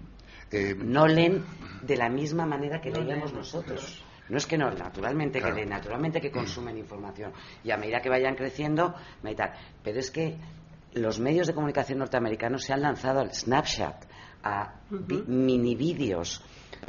Eh, 0.51 0.75
no 0.77 1.07
leen 1.07 1.43
de 1.81 1.97
la 1.97 2.09
misma 2.09 2.45
manera 2.45 2.79
que 2.79 2.91
leíamos 2.91 3.33
nosotros. 3.33 4.03
No 4.29 4.37
es 4.37 4.45
que 4.45 4.57
no, 4.57 4.69
naturalmente 4.69 5.41
que 5.41 5.51
leen, 5.51 5.69
naturalmente 5.69 6.21
que 6.21 6.31
consumen 6.31 6.77
información. 6.77 7.33
Y 7.63 7.71
a 7.71 7.77
medida 7.77 7.99
que 7.99 8.09
vayan 8.09 8.35
creciendo, 8.35 8.93
Pero 9.83 9.99
es 9.99 10.11
que 10.11 10.37
los 10.93 11.19
medios 11.19 11.47
de 11.47 11.53
comunicación 11.53 11.99
norteamericanos 11.99 12.63
se 12.63 12.73
han 12.73 12.81
lanzado 12.81 13.21
al 13.21 13.33
Snapchat, 13.33 14.05
a 14.43 14.75
mini 15.27 15.75
vídeos 15.75 16.43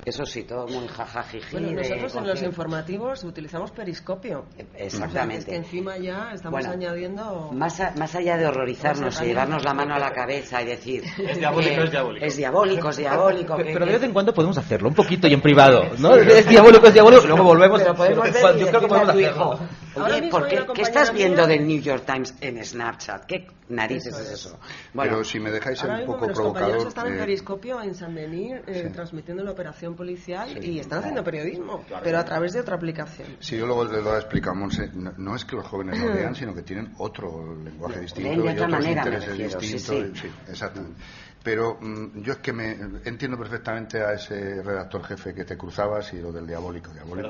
eso 0.04 0.24
sí, 0.24 0.44
todo 0.44 0.66
muy 0.66 0.88
jajajiji. 0.88 1.52
Bueno, 1.52 1.72
nosotros 1.72 2.14
en 2.16 2.26
los 2.26 2.42
informativos 2.42 3.24
utilizamos 3.24 3.72
periscopio. 3.72 4.46
Exactamente. 4.74 5.38
es 5.38 5.44
que 5.44 5.56
encima 5.56 5.98
ya 5.98 6.30
estamos 6.32 6.64
añadiendo. 6.64 7.50
Más, 7.52 7.78
más 7.96 8.14
allá 8.14 8.38
de 8.38 8.46
horrorizarnos 8.46 9.20
y 9.20 9.26
llevarnos 9.26 9.64
la 9.64 9.74
mano 9.74 9.94
a 9.94 9.98
la 9.98 10.10
cabeza 10.12 10.62
y 10.62 10.66
decir. 10.66 11.04
Es 11.18 11.38
diabólico, 11.38 11.82
es 11.82 11.90
diabólico. 11.90 12.24
Es 12.24 12.36
diabólico, 12.36 12.88
es 12.88 12.96
diabólico. 12.96 13.56
Pero, 13.56 13.84
de 13.84 13.92
vez 13.92 14.02
en 14.02 14.12
cuando 14.12 14.32
podemos 14.32 14.56
hacerlo, 14.56 14.88
un 14.88 14.94
poquito 14.94 15.26
y 15.26 15.34
en 15.34 15.42
privado. 15.42 15.84
¿no? 15.98 16.14
Es 16.14 16.48
diabólico, 16.48 16.86
es 16.86 16.94
diabólico, 16.94 17.26
luego 17.26 17.44
volvemos. 17.44 17.82
Pero 17.82 17.94
podemos 17.94 18.32
ver 18.32 18.58
yo 18.58 18.66
creo 18.68 18.80
que 18.80 18.88
podemos 18.88 19.08
hacerlo. 19.10 19.58
Oye, 19.96 20.28
¿por 20.30 20.48
qué, 20.48 20.64
¿qué 20.74 20.82
estás 20.82 21.12
viendo 21.12 21.46
del 21.46 21.66
New 21.66 21.80
York 21.80 22.04
Times 22.06 22.34
en 22.40 22.64
Snapchat? 22.64 23.26
¿Qué 23.26 23.46
narices 23.68 24.16
es 24.16 24.30
eso? 24.30 24.58
Bueno, 24.94 25.12
pero 25.12 25.24
si 25.24 25.40
me 25.40 25.50
dejáis 25.50 25.78
ser 25.78 25.90
un 25.90 26.06
poco 26.06 26.26
los 26.26 26.38
provocador. 26.38 26.86
están 26.86 27.08
en 27.08 27.18
Periscopio 27.18 27.82
en 27.82 27.94
San 27.94 28.14
Denis 28.14 28.60
eh, 28.66 28.90
transmitiendo 28.92 29.42
la 29.42 29.50
operación 29.50 29.77
policial 29.94 30.64
y 30.64 30.78
están 30.78 31.00
haciendo 31.00 31.22
periodismo, 31.24 31.84
pero 32.02 32.18
a 32.18 32.24
través 32.24 32.52
de 32.52 32.60
otra 32.60 32.76
aplicación. 32.76 33.28
Sí, 33.40 33.56
yo 33.56 33.66
luego 33.66 33.84
les 33.84 34.02
lo 34.02 34.16
explicamos. 34.16 34.78
No, 35.16 35.36
es 35.36 35.44
que 35.44 35.56
los 35.56 35.66
jóvenes 35.66 35.98
no 35.98 36.14
lean, 36.14 36.34
sino 36.34 36.54
que 36.54 36.62
tienen 36.62 36.94
otro 36.98 37.56
lenguaje 37.62 38.00
distinto 38.00 38.44
y 38.44 38.48
otros 38.48 38.86
intereses 38.86 39.58
distintos. 39.58 40.18
Sí, 40.20 40.30
exactamente. 40.48 41.00
Pero 41.42 41.78
mm, 41.80 42.22
yo 42.22 42.32
es 42.32 42.38
que 42.38 42.52
me 42.52 42.72
entiendo 43.04 43.38
perfectamente 43.38 44.02
a 44.02 44.12
ese 44.12 44.62
redactor 44.62 45.04
jefe 45.04 45.34
que 45.34 45.44
te 45.44 45.56
cruzabas 45.56 46.12
y 46.12 46.20
lo 46.20 46.32
del 46.32 46.46
diabólico, 46.46 46.92
diabólico, 46.92 47.28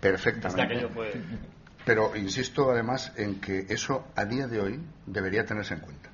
perfectamente. 0.00 0.88
Pero 1.84 2.14
insisto 2.16 2.70
además 2.70 3.12
en 3.16 3.40
que 3.40 3.66
eso 3.68 4.08
a 4.14 4.24
día 4.24 4.46
de 4.46 4.60
hoy 4.60 4.80
debería 5.06 5.44
tenerse 5.44 5.74
en 5.74 5.80
cuenta. 5.80 6.10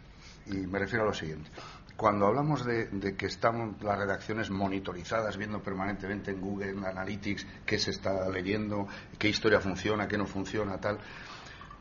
Y 0.46 0.66
me 0.66 0.78
refiero 0.78 1.04
a 1.04 1.06
lo 1.06 1.14
siguiente. 1.14 1.50
Cuando 1.96 2.26
hablamos 2.26 2.64
de, 2.64 3.14
que 3.16 3.26
estamos 3.26 3.80
las 3.82 3.96
redacciones 3.96 4.50
monitorizadas, 4.50 5.36
viendo 5.36 5.62
permanentemente 5.62 6.32
en 6.32 6.40
Google 6.40 6.74
Analytics 6.86 7.46
qué 7.64 7.78
se 7.78 7.90
está 7.90 8.28
leyendo, 8.28 8.88
qué 9.18 9.28
historia 9.28 9.60
funciona, 9.60 10.08
qué 10.08 10.18
no 10.18 10.26
funciona, 10.26 10.78
tal, 10.80 10.98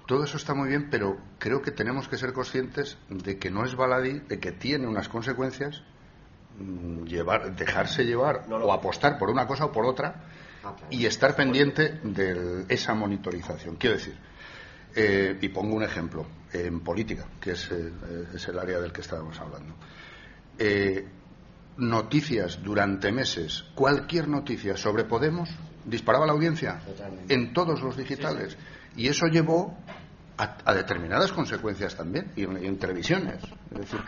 todo 0.06 0.24
eso 0.24 0.38
está 0.38 0.54
muy 0.54 0.70
bien, 0.70 0.90
pero 0.92 1.18
creo 1.40 1.62
que 1.62 1.72
tenemos 1.72 2.08
que 2.08 2.18
ser 2.18 2.32
conscientes 2.32 2.98
de 3.10 3.40
que 3.40 3.50
no 3.50 3.66
es 3.66 3.76
baladí, 3.76 4.20
de 4.20 4.40
que 4.40 4.52
tiene 4.52 4.86
unas 4.86 5.10
consecuencias 5.10 5.82
mm, 6.60 7.06
llevar, 7.06 7.56
dejarse 7.56 8.06
llevar 8.06 8.46
o 8.52 8.72
apostar 8.72 9.18
por 9.18 9.32
una 9.32 9.48
cosa 9.48 9.66
o 9.66 9.72
por 9.72 9.86
otra 9.86 10.26
y 10.90 11.06
estar 11.08 11.36
pendiente 11.36 12.00
de 12.04 12.66
esa 12.70 12.94
monitorización. 12.94 13.78
Quiero 13.78 13.96
decir, 13.96 14.16
eh, 14.96 15.38
y 15.42 15.50
pongo 15.50 15.76
un 15.76 15.84
ejemplo, 15.84 16.26
en 16.54 16.82
política, 16.82 17.26
que 17.42 17.52
es, 17.52 17.72
eh, 17.72 17.92
es, 18.34 18.48
el 18.48 18.60
área 18.60 18.80
del 18.80 18.92
que 18.92 19.02
estábamos 19.02 19.40
hablando. 19.40 19.74
Eh, 20.58 21.08
noticias 21.78 22.62
durante 22.64 23.12
meses, 23.12 23.66
cualquier 23.74 24.28
noticia 24.28 24.78
sobre 24.78 25.06
Podemos 25.06 25.50
disparaba 25.86 26.26
la 26.26 26.34
audiencia 26.34 26.80
en 27.28 27.54
todos 27.54 27.82
los 27.82 27.98
digitales. 27.98 28.58
Y 28.96 29.08
eso 29.08 29.26
llevó 29.28 29.76
a, 30.38 30.74
determinadas 30.74 31.32
consecuencias 31.32 31.96
también, 31.96 32.32
y 32.36 32.44
en, 32.44 32.78
televisiones. 32.78 33.44
Es 33.72 33.78
decir, 33.78 34.00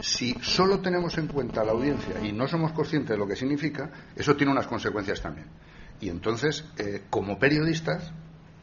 si 0.00 0.34
solo 0.42 0.80
tenemos 0.80 1.16
en 1.18 1.26
cuenta 1.26 1.64
la 1.64 1.72
audiencia 1.72 2.20
y 2.22 2.32
no 2.32 2.46
somos 2.48 2.72
conscientes 2.72 3.10
de 3.10 3.18
lo 3.18 3.26
que 3.26 3.36
significa, 3.36 3.90
eso 4.16 4.36
tiene 4.36 4.52
unas 4.52 4.66
consecuencias 4.66 5.20
también. 5.20 5.46
Y 6.00 6.08
entonces, 6.08 6.64
eh, 6.78 7.04
como 7.10 7.38
periodistas, 7.38 8.12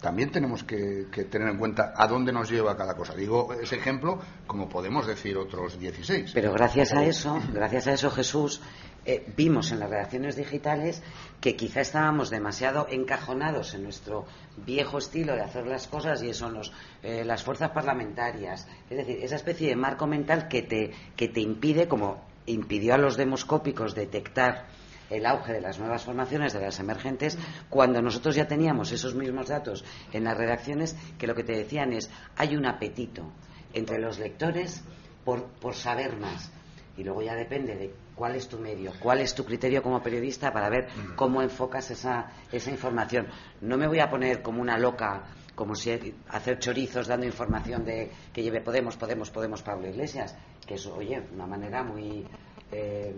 también 0.01 0.31
tenemos 0.31 0.63
que, 0.63 1.05
tener 1.29 1.47
en 1.47 1.57
cuenta 1.57 1.93
a 1.95 2.07
dónde 2.07 2.33
nos 2.33 2.49
lleva 2.49 2.75
cada 2.75 2.95
cosa. 2.95 3.13
Digo 3.13 3.53
ese 3.53 3.75
ejemplo, 3.75 4.19
como 4.47 4.67
podemos 4.67 5.05
decir 5.05 5.37
otros 5.37 5.79
16. 5.79 6.31
Pero 6.33 6.51
gracias 6.53 6.93
a 6.93 7.05
eso, 7.05 7.39
gracias 7.53 7.87
a 7.87 7.93
eso, 7.93 8.09
Jesús, 8.09 8.61
eh, 9.05 9.31
vimos 9.37 9.71
en 9.71 9.79
las 9.79 9.89
redacciones 9.89 10.35
digitales 10.35 11.03
que 11.39 11.55
quizá 11.55 11.81
estábamos 11.81 12.31
demasiado 12.31 12.87
encajonados 12.89 13.75
en 13.75 13.83
nuestro 13.83 14.25
viejo 14.57 14.97
estilo 14.97 15.35
de 15.35 15.41
hacer 15.41 15.67
las 15.67 15.87
cosas 15.87 16.21
y 16.23 16.29
eso 16.29 16.49
nos, 16.49 16.73
eh, 17.03 17.23
las 17.23 17.43
fuerzas 17.43 17.69
parlamentarias. 17.69 18.67
Es 18.89 18.97
decir, 18.97 19.19
esa 19.23 19.35
especie 19.35 19.69
de 19.69 19.75
marco 19.75 20.07
mental 20.07 20.47
que 20.47 20.63
te, 20.63 20.91
que 21.15 21.27
te 21.27 21.41
impide, 21.41 21.87
como 21.87 22.23
impidió 22.47 22.95
a 22.95 22.97
los 22.97 23.17
demoscópicos 23.17 23.93
detectar 23.93 24.65
el 25.11 25.25
auge 25.25 25.53
de 25.53 25.61
las 25.61 25.77
nuevas 25.77 26.03
formaciones, 26.03 26.53
de 26.53 26.61
las 26.61 26.79
emergentes, 26.79 27.37
cuando 27.69 28.01
nosotros 28.01 28.35
ya 28.35 28.47
teníamos 28.47 28.91
esos 28.91 29.13
mismos 29.13 29.49
datos 29.49 29.83
en 30.13 30.23
las 30.23 30.37
redacciones 30.37 30.95
que 31.19 31.27
lo 31.27 31.35
que 31.35 31.43
te 31.43 31.55
decían 31.55 31.93
es 31.93 32.09
hay 32.37 32.55
un 32.55 32.65
apetito 32.65 33.31
entre 33.73 33.99
los 33.99 34.19
lectores 34.19 34.83
por, 35.23 35.45
por 35.59 35.75
saber 35.75 36.17
más. 36.17 36.51
Y 36.97 37.03
luego 37.03 37.21
ya 37.21 37.35
depende 37.35 37.75
de 37.75 37.93
cuál 38.15 38.35
es 38.35 38.47
tu 38.47 38.57
medio, 38.57 38.91
cuál 38.99 39.21
es 39.21 39.33
tu 39.33 39.45
criterio 39.45 39.81
como 39.81 40.03
periodista 40.03 40.51
para 40.51 40.69
ver 40.69 40.87
cómo 41.15 41.41
enfocas 41.41 41.89
esa, 41.91 42.31
esa 42.51 42.69
información. 42.69 43.27
No 43.61 43.77
me 43.77 43.87
voy 43.87 43.99
a 43.99 44.09
poner 44.09 44.41
como 44.41 44.61
una 44.61 44.77
loca, 44.77 45.23
como 45.55 45.75
si 45.75 46.13
hacer 46.29 46.59
chorizos 46.59 47.07
dando 47.07 47.25
información 47.25 47.85
de 47.85 48.11
que 48.33 48.43
lleve 48.43 48.61
Podemos, 48.61 48.97
Podemos, 48.97 49.31
Podemos, 49.31 49.61
Pablo 49.61 49.87
Iglesias, 49.87 50.35
que 50.67 50.75
es, 50.75 50.85
oye, 50.85 51.21
una 51.33 51.47
manera 51.47 51.83
muy 51.83 52.25
eh, 52.71 53.13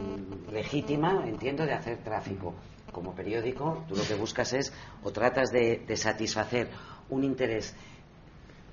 legítima, 0.51 1.23
entiendo, 1.25 1.65
de 1.65 1.73
hacer 1.73 1.97
tráfico. 2.03 2.53
Como 2.91 3.15
periódico, 3.15 3.83
tú 3.87 3.95
lo 3.95 4.03
que 4.03 4.13
buscas 4.13 4.53
es 4.53 4.71
o 5.03 5.11
tratas 5.11 5.51
de, 5.51 5.83
satisfacer 5.95 6.69
un 7.09 7.23
interés 7.23 7.73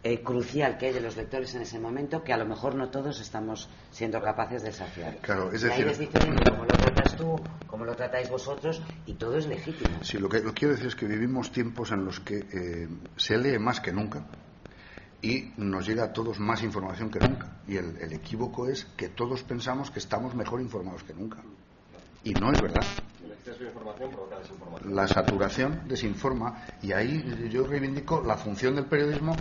eh, 0.03 0.23
crucial 0.23 0.77
que 0.77 0.87
hay 0.87 0.93
de 0.93 1.01
los 1.01 1.17
lectores 1.17 1.55
en 1.55 1.63
ese 1.63 1.79
momento 1.79 2.23
que 2.23 2.33
a 2.35 2.37
lo 2.37 2.45
mejor 2.45 2.75
no 2.75 2.91
todos 2.91 3.19
estamos 3.19 3.71
siendo 3.91 4.21
capaces 4.21 4.63
de 4.63 4.73
saciar. 4.73 5.17
Claro, 5.19 5.51
es 5.53 5.63
decir, 5.63 5.87
es 5.87 5.99
diferente 5.99 6.51
como 6.51 6.65
lo 6.65 6.77
tratas 6.77 7.17
tú, 7.17 7.37
como 7.67 7.87
lo 7.87 7.95
tratáis 7.95 8.29
vosotros 8.29 8.83
y 9.07 9.15
todo 9.15 9.39
es 9.39 9.47
legítimo. 9.47 10.03
Sí, 10.03 10.19
lo 10.19 10.29
que 10.29 10.43
quiero 10.53 10.75
decir 10.75 10.89
es 10.89 10.95
que 10.95 11.07
vivimos 11.07 11.51
tiempos 11.51 11.91
en 11.91 12.05
los 12.05 12.21
que 12.21 12.39
eh, 12.53 12.89
se 13.17 13.39
lee 13.39 13.59
más 13.59 13.81
que 13.81 13.93
nunca 13.93 14.23
y 15.23 15.53
nos 15.57 15.87
llega 15.87 16.05
a 16.05 16.13
todos 16.13 16.39
más 16.39 16.63
información 16.63 17.11
que 17.11 17.19
nunca. 17.19 17.59
Y 17.67 17.77
el, 17.77 18.13
equívoco 18.13 18.69
es 18.69 18.85
que 18.97 19.09
todos 19.09 19.43
pensamos 19.43 19.91
que 19.91 19.99
estamos 19.99 20.35
mejor 20.35 20.61
informados 20.61 21.03
que 21.03 21.15
nunca. 21.15 21.39
Y 22.25 22.33
no 22.33 22.53
es 22.53 22.61
verdad. 22.61 22.85
La 24.85 25.09
saturación 25.09 25.83
desinforma 25.87 26.65
y 26.83 26.93
ahí 26.93 27.49
yo 27.51 27.67
reivindico 27.67 28.23
la 28.23 28.37
función 28.37 28.75
del 28.75 28.87
periodismo 28.87 29.35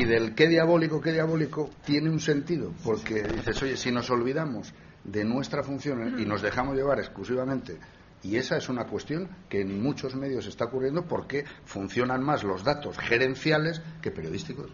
y 0.00 0.04
del 0.04 0.34
qué 0.34 0.48
diabólico, 0.48 1.00
qué 1.00 1.12
diabólico 1.12 1.70
tiene 1.84 2.10
un 2.10 2.20
sentido, 2.20 2.72
porque 2.82 3.22
dices, 3.22 3.62
oye, 3.62 3.76
si 3.76 3.90
nos 3.90 4.10
olvidamos 4.10 4.72
de 5.04 5.24
nuestra 5.24 5.62
función 5.62 6.18
y 6.18 6.24
nos 6.24 6.42
dejamos 6.42 6.76
llevar 6.76 6.98
exclusivamente 6.98 7.78
y 8.22 8.36
esa 8.36 8.56
es 8.56 8.68
una 8.68 8.84
cuestión 8.86 9.28
que 9.48 9.60
en 9.60 9.82
muchos 9.82 10.14
medios 10.14 10.46
está 10.46 10.66
ocurriendo 10.66 11.06
porque 11.06 11.44
funcionan 11.64 12.22
más 12.22 12.44
los 12.44 12.62
datos 12.62 12.96
gerenciales 12.98 13.82
que 14.00 14.12
periodísticos. 14.12 14.70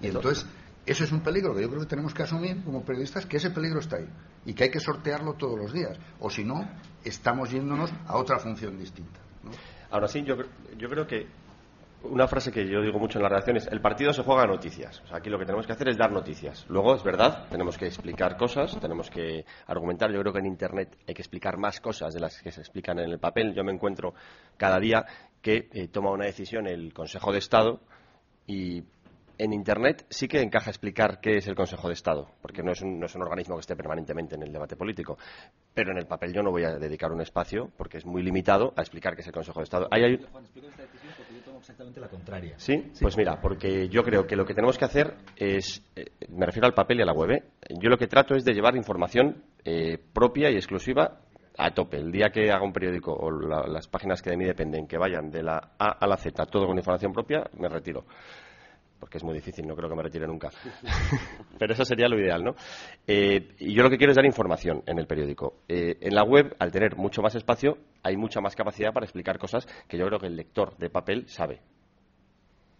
Y 0.00 0.08
entonces 0.08 0.46
Eso 0.86 1.04
es 1.04 1.12
un 1.12 1.20
peligro 1.20 1.54
que 1.54 1.62
yo 1.62 1.68
creo 1.68 1.80
que 1.80 1.86
tenemos 1.86 2.12
que 2.12 2.24
asumir 2.24 2.62
como 2.62 2.84
periodistas, 2.84 3.24
que 3.24 3.38
ese 3.38 3.50
peligro 3.50 3.80
está 3.80 3.96
ahí 3.96 4.08
y 4.44 4.52
que 4.52 4.64
hay 4.64 4.70
que 4.70 4.80
sortearlo 4.80 5.32
todos 5.34 5.58
los 5.58 5.72
días. 5.72 5.98
O 6.20 6.28
si 6.28 6.44
no, 6.44 6.68
estamos 7.02 7.50
yéndonos 7.50 7.90
a 8.06 8.18
otra 8.18 8.38
función 8.38 8.78
distinta. 8.78 9.18
Ahora 9.90 10.08
sí, 10.08 10.22
yo, 10.24 10.36
yo 10.76 10.88
creo 10.90 11.06
que 11.06 11.26
una 12.02 12.28
frase 12.28 12.52
que 12.52 12.68
yo 12.68 12.82
digo 12.82 12.98
mucho 12.98 13.18
en 13.18 13.22
las 13.22 13.30
redacciones, 13.30 13.66
el 13.68 13.80
partido 13.80 14.12
se 14.12 14.22
juega 14.22 14.42
a 14.42 14.46
noticias. 14.46 15.00
O 15.04 15.06
sea, 15.06 15.18
aquí 15.18 15.30
lo 15.30 15.38
que 15.38 15.46
tenemos 15.46 15.66
que 15.66 15.72
hacer 15.72 15.88
es 15.88 15.96
dar 15.96 16.12
noticias. 16.12 16.66
Luego, 16.68 16.94
es 16.94 17.02
verdad, 17.02 17.46
tenemos 17.48 17.78
que 17.78 17.86
explicar 17.86 18.36
cosas, 18.36 18.78
tenemos 18.78 19.08
que 19.08 19.46
argumentar. 19.66 20.12
Yo 20.12 20.20
creo 20.20 20.34
que 20.34 20.40
en 20.40 20.46
Internet 20.46 20.98
hay 21.08 21.14
que 21.14 21.22
explicar 21.22 21.56
más 21.56 21.80
cosas 21.80 22.12
de 22.12 22.20
las 22.20 22.42
que 22.42 22.52
se 22.52 22.60
explican 22.60 22.98
en 22.98 23.10
el 23.10 23.18
papel. 23.18 23.54
Yo 23.54 23.64
me 23.64 23.72
encuentro 23.72 24.12
cada 24.58 24.78
día 24.78 25.06
que 25.40 25.70
eh, 25.72 25.88
toma 25.88 26.10
una 26.10 26.26
decisión 26.26 26.66
el 26.66 26.92
Consejo 26.92 27.32
de 27.32 27.38
Estado 27.38 27.80
y 28.46 28.82
en 29.38 29.52
Internet 29.52 30.06
sí 30.08 30.28
que 30.28 30.40
encaja 30.40 30.70
explicar 30.70 31.20
qué 31.20 31.36
es 31.36 31.46
el 31.46 31.54
Consejo 31.54 31.88
de 31.88 31.94
Estado, 31.94 32.28
porque 32.40 32.62
no 32.62 32.72
es, 32.72 32.82
un, 32.82 32.98
no 32.98 33.06
es, 33.06 33.14
un, 33.14 33.22
organismo 33.22 33.56
que 33.56 33.60
esté 33.60 33.76
permanentemente 33.76 34.34
en 34.36 34.42
el 34.42 34.52
debate 34.52 34.76
político. 34.76 35.18
Pero 35.72 35.92
en 35.92 35.98
el 35.98 36.06
papel 36.06 36.32
yo 36.32 36.42
no 36.42 36.50
voy 36.50 36.64
a 36.64 36.76
dedicar 36.76 37.12
un 37.12 37.20
espacio, 37.20 37.70
porque 37.76 37.98
es 37.98 38.06
muy 38.06 38.22
limitado, 38.22 38.72
a 38.76 38.82
explicar 38.82 39.14
qué 39.14 39.22
es 39.22 39.26
el 39.26 39.32
Consejo 39.32 39.60
de 39.60 39.64
Estado. 39.64 39.88
Hay, 39.90 40.04
hay... 40.04 40.16
Juan, 40.30 40.44
explico 40.44 40.68
esta 40.68 40.82
decisión 40.82 41.12
porque 41.16 41.34
yo 41.34 41.40
tomo 41.42 41.58
exactamente 41.58 42.00
la 42.00 42.08
contraria. 42.08 42.54
¿Sí? 42.58 42.90
¿Sí? 42.92 43.02
Pues 43.02 43.16
mira, 43.16 43.40
porque 43.40 43.88
yo 43.88 44.02
creo 44.02 44.26
que 44.26 44.36
lo 44.36 44.44
que 44.44 44.54
tenemos 44.54 44.78
que 44.78 44.84
hacer 44.84 45.14
es, 45.36 45.82
eh, 45.96 46.06
me 46.28 46.46
refiero 46.46 46.66
al 46.66 46.74
papel 46.74 46.98
y 46.98 47.02
a 47.02 47.06
la 47.06 47.12
web, 47.12 47.30
¿eh? 47.30 47.42
yo 47.80 47.88
lo 47.88 47.96
que 47.96 48.06
trato 48.06 48.34
es 48.34 48.44
de 48.44 48.52
llevar 48.52 48.76
información 48.76 49.42
eh, 49.64 49.98
propia 50.12 50.50
y 50.50 50.56
exclusiva 50.56 51.20
a 51.56 51.70
tope. 51.72 51.98
El 51.98 52.10
día 52.10 52.30
que 52.30 52.50
haga 52.50 52.64
un 52.64 52.72
periódico 52.72 53.12
o 53.12 53.30
la, 53.30 53.66
las 53.66 53.86
páginas 53.88 54.20
que 54.22 54.30
de 54.30 54.36
mí 54.36 54.44
dependen 54.44 54.86
que 54.86 54.98
vayan 54.98 55.30
de 55.30 55.42
la 55.42 55.72
A 55.78 55.98
a 56.00 56.06
la 56.06 56.16
Z, 56.16 56.46
todo 56.46 56.66
con 56.66 56.76
información 56.76 57.12
propia, 57.12 57.44
me 57.58 57.68
retiro 57.68 58.04
porque 59.04 59.18
es 59.18 59.24
muy 59.24 59.34
difícil, 59.34 59.66
no 59.66 59.76
creo 59.76 59.90
que 59.90 59.96
me 59.96 60.02
retire 60.02 60.26
nunca. 60.26 60.48
Pero 61.58 61.74
eso 61.74 61.84
sería 61.84 62.08
lo 62.08 62.18
ideal, 62.18 62.42
¿no? 62.42 62.54
Eh, 63.06 63.54
y 63.58 63.74
yo 63.74 63.82
lo 63.82 63.90
que 63.90 63.98
quiero 63.98 64.12
es 64.12 64.16
dar 64.16 64.24
información 64.24 64.82
en 64.86 64.98
el 64.98 65.06
periódico. 65.06 65.56
Eh, 65.68 65.98
en 66.00 66.14
la 66.14 66.24
web, 66.24 66.56
al 66.58 66.72
tener 66.72 66.96
mucho 66.96 67.20
más 67.20 67.34
espacio, 67.34 67.76
hay 68.02 68.16
mucha 68.16 68.40
más 68.40 68.56
capacidad 68.56 68.94
para 68.94 69.04
explicar 69.04 69.38
cosas 69.38 69.66
que 69.86 69.98
yo 69.98 70.06
creo 70.06 70.18
que 70.18 70.28
el 70.28 70.36
lector 70.36 70.74
de 70.78 70.88
papel 70.88 71.28
sabe. 71.28 71.60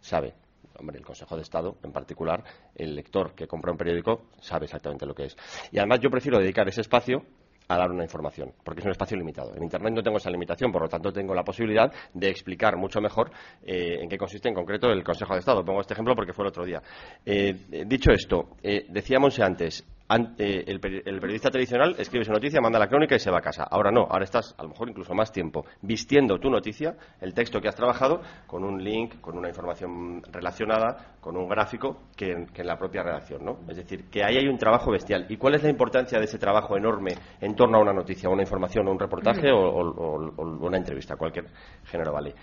Sabe. 0.00 0.32
Hombre, 0.78 0.96
el 0.96 1.04
Consejo 1.04 1.36
de 1.36 1.42
Estado, 1.42 1.76
en 1.82 1.92
particular, 1.92 2.42
el 2.74 2.94
lector 2.94 3.34
que 3.34 3.46
compra 3.46 3.72
un 3.72 3.76
periódico 3.76 4.22
sabe 4.40 4.64
exactamente 4.64 5.04
lo 5.04 5.14
que 5.14 5.26
es. 5.26 5.36
Y 5.72 5.78
además 5.78 6.00
yo 6.00 6.08
prefiero 6.08 6.38
dedicar 6.38 6.66
ese 6.66 6.80
espacio 6.80 7.22
a 7.68 7.76
dar 7.76 7.90
una 7.90 8.02
información, 8.02 8.52
porque 8.62 8.80
es 8.80 8.84
un 8.84 8.92
espacio 8.92 9.16
limitado. 9.16 9.54
En 9.54 9.62
Internet 9.62 9.94
no 9.94 10.02
tengo 10.02 10.18
esa 10.18 10.30
limitación, 10.30 10.70
por 10.70 10.82
lo 10.82 10.88
tanto 10.88 11.12
tengo 11.12 11.34
la 11.34 11.42
posibilidad 11.42 11.92
de 12.12 12.28
explicar 12.28 12.76
mucho 12.76 13.00
mejor 13.00 13.30
eh, 13.64 13.98
en 14.00 14.08
qué 14.08 14.18
consiste 14.18 14.48
en 14.48 14.54
concreto 14.54 14.90
el 14.90 15.02
Consejo 15.02 15.34
de 15.34 15.40
Estado. 15.40 15.64
Pongo 15.64 15.80
este 15.80 15.94
ejemplo 15.94 16.14
porque 16.14 16.32
fue 16.32 16.44
el 16.44 16.48
otro 16.48 16.64
día. 16.64 16.82
Eh, 17.24 17.84
dicho 17.86 18.10
esto, 18.12 18.56
eh, 18.62 18.86
decíamos 18.88 19.38
antes, 19.40 19.84
ante 20.08 20.70
el, 20.70 20.80
el, 21.04 21.20
periodista 21.20 21.50
tradicional 21.50 21.96
escribe 21.98 22.24
su 22.24 22.32
noticia, 22.32 22.60
manda 22.60 22.78
la 22.78 22.88
crónica 22.88 23.16
y 23.16 23.18
se 23.18 23.30
va 23.30 23.38
a 23.38 23.40
casa. 23.40 23.64
Ahora 23.64 23.90
no, 23.90 24.02
ahora 24.02 24.24
estás 24.24 24.54
a 24.58 24.62
lo 24.62 24.68
mejor 24.70 24.90
incluso 24.90 25.14
más 25.14 25.32
tiempo 25.32 25.64
vistiendo 25.82 26.38
tu 26.38 26.50
noticia, 26.50 26.94
el 27.20 27.32
texto 27.32 27.60
que 27.60 27.68
has 27.68 27.74
trabajado, 27.74 28.20
con 28.46 28.64
un 28.64 28.82
link, 28.82 29.20
con 29.20 29.38
una 29.38 29.48
información 29.48 30.22
relacionada, 30.30 31.16
con 31.20 31.36
un 31.36 31.48
gráfico 31.48 32.02
que 32.16 32.32
en, 32.32 32.46
que 32.46 32.60
en 32.60 32.68
la 32.68 32.76
propia 32.76 33.02
redacción. 33.02 33.44
¿no? 33.44 33.60
Es 33.68 33.76
decir, 33.76 34.10
que 34.10 34.22
ahí 34.22 34.36
hay 34.36 34.46
un 34.46 34.58
trabajo 34.58 34.90
bestial. 34.90 35.26
¿Y 35.28 35.36
cuál 35.36 35.54
es 35.54 35.62
la 35.62 35.70
importancia 35.70 36.18
de 36.18 36.24
ese 36.24 36.38
trabajo 36.38 36.76
enorme 36.76 37.12
en 37.40 37.54
torno 37.54 37.78
a 37.78 37.80
una 37.80 37.92
noticia, 37.92 38.28
una 38.28 38.42
información, 38.42 38.88
un 38.88 38.98
reportaje 38.98 39.50
o, 39.50 39.58
o, 39.58 40.32
o 40.36 40.66
una 40.66 40.76
entrevista, 40.76 41.16
cualquier 41.16 41.46
género 41.84 42.12
vale? 42.12 42.34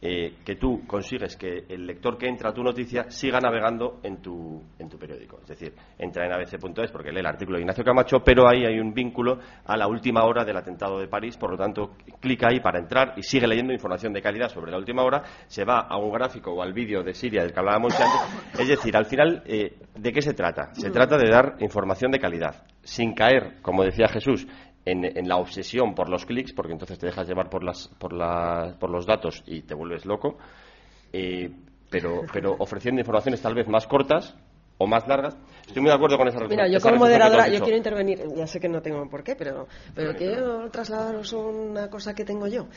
Eh, 0.00 0.36
que 0.44 0.56
tú 0.56 0.86
consigues 0.86 1.36
que 1.36 1.64
el 1.68 1.86
lector 1.86 2.16
que 2.16 2.28
entra 2.28 2.50
a 2.50 2.54
tu 2.54 2.62
noticia 2.62 3.10
siga 3.10 3.40
navegando 3.40 3.98
en 4.02 4.22
tu, 4.22 4.62
en 4.78 4.88
tu 4.88 4.98
periódico. 4.98 5.40
Es 5.42 5.48
decir, 5.48 5.74
entra 5.98 6.24
en 6.24 6.32
abc.es 6.32 6.90
porque 6.92 7.10
lee 7.10 7.20
el 7.20 7.26
artículo 7.26 7.56
de 7.56 7.62
Ignacio 7.62 7.84
Camacho, 7.84 8.18
pero 8.24 8.48
ahí 8.48 8.64
hay 8.64 8.78
un 8.78 8.92
vínculo 8.94 9.38
a 9.64 9.76
la 9.76 9.88
última 9.88 10.24
hora 10.24 10.44
del 10.44 10.56
atentado 10.56 11.00
de 11.00 11.08
París, 11.08 11.36
por 11.36 11.50
lo 11.50 11.56
tanto, 11.56 11.96
clica 12.20 12.48
ahí 12.48 12.60
para 12.60 12.78
entrar 12.78 13.14
y 13.16 13.22
sigue 13.22 13.46
leyendo 13.46 13.72
información 13.72 14.12
de 14.12 14.22
calidad 14.22 14.48
sobre 14.48 14.70
la 14.70 14.78
última 14.78 15.02
hora, 15.02 15.22
se 15.46 15.64
va 15.64 15.80
a 15.80 15.96
un 15.96 16.12
gráfico 16.12 16.52
o 16.52 16.62
al 16.62 16.72
vídeo 16.72 17.02
de 17.02 17.14
Siria 17.14 17.42
del 17.42 17.52
que 17.52 17.58
hablábamos 17.58 17.92
antes. 17.98 18.60
Es 18.60 18.68
decir, 18.68 18.96
al 18.96 19.06
final, 19.06 19.42
eh, 19.46 19.78
¿de 19.96 20.12
qué 20.12 20.22
se 20.22 20.34
trata? 20.34 20.74
Se 20.74 20.90
trata 20.90 21.16
de 21.16 21.28
dar 21.28 21.56
información 21.60 22.10
de 22.10 22.20
calidad, 22.20 22.64
sin 22.82 23.14
caer, 23.14 23.60
como 23.62 23.82
decía 23.82 24.08
Jesús, 24.08 24.46
en, 24.90 25.04
en, 25.04 25.28
la 25.28 25.36
obsesión 25.36 25.94
por 25.94 26.08
los 26.08 26.24
clics, 26.24 26.52
porque 26.52 26.72
entonces 26.72 26.98
te 26.98 27.06
dejas 27.06 27.28
llevar 27.28 27.50
por, 27.50 27.62
las, 27.62 27.88
por, 27.98 28.12
la, 28.12 28.74
por 28.78 28.90
los 28.90 29.06
datos 29.06 29.42
y 29.46 29.62
te 29.62 29.74
vuelves 29.74 30.06
loco, 30.06 30.38
eh, 31.12 31.50
pero, 31.90 32.22
pero 32.32 32.56
ofreciendo 32.58 33.00
informaciones 33.00 33.40
tal 33.42 33.54
vez 33.54 33.68
más 33.68 33.86
cortas 33.86 34.34
o 34.78 34.86
más 34.86 35.06
largas. 35.06 35.36
Estoy 35.66 35.82
muy 35.82 35.90
de 35.90 35.96
acuerdo 35.96 36.16
con 36.16 36.28
esa 36.28 36.38
reflexión. 36.38 36.66
Mira, 36.66 36.78
yo 36.78 36.82
como 36.82 36.96
moderadora, 36.96 37.48
yo 37.48 37.60
quiero 37.60 37.76
intervenir, 37.76 38.20
ya 38.34 38.46
sé 38.46 38.60
que 38.60 38.68
no 38.68 38.80
tengo 38.80 39.08
por 39.08 39.22
qué, 39.22 39.36
pero, 39.36 39.66
pero 39.94 40.14
quiero 40.14 40.70
trasladaros 40.70 41.32
una 41.32 41.90
cosa 41.90 42.14
que 42.14 42.24
tengo 42.24 42.46
yo. 42.46 42.68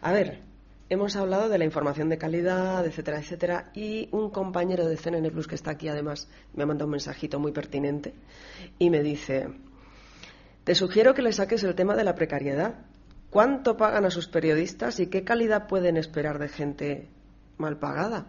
A 0.00 0.12
ver, 0.12 0.40
hemos 0.88 1.16
hablado 1.16 1.48
de 1.48 1.58
la 1.58 1.64
información 1.64 2.08
de 2.08 2.18
calidad, 2.18 2.86
etcétera, 2.86 3.18
etcétera, 3.18 3.70
y 3.74 4.08
un 4.12 4.30
compañero 4.30 4.86
de 4.86 4.96
CNN 4.96 5.30
Plus 5.30 5.46
que 5.46 5.54
está 5.54 5.72
aquí 5.72 5.88
además 5.88 6.30
me 6.54 6.62
ha 6.62 6.66
mandado 6.66 6.86
un 6.86 6.92
mensajito 6.92 7.38
muy 7.38 7.52
pertinente 7.52 8.14
y 8.78 8.90
me 8.90 9.02
dice 9.02 9.48
te 10.64 10.74
sugiero 10.74 11.14
que 11.14 11.22
le 11.22 11.32
saques 11.32 11.62
el 11.64 11.74
tema 11.74 11.96
de 11.96 12.04
la 12.04 12.14
precariedad. 12.14 12.74
¿Cuánto 13.30 13.76
pagan 13.76 14.04
a 14.04 14.10
sus 14.10 14.28
periodistas 14.28 15.00
y 15.00 15.06
qué 15.06 15.24
calidad 15.24 15.66
pueden 15.66 15.96
esperar 15.96 16.38
de 16.38 16.48
gente 16.48 17.08
mal 17.56 17.78
pagada? 17.78 18.26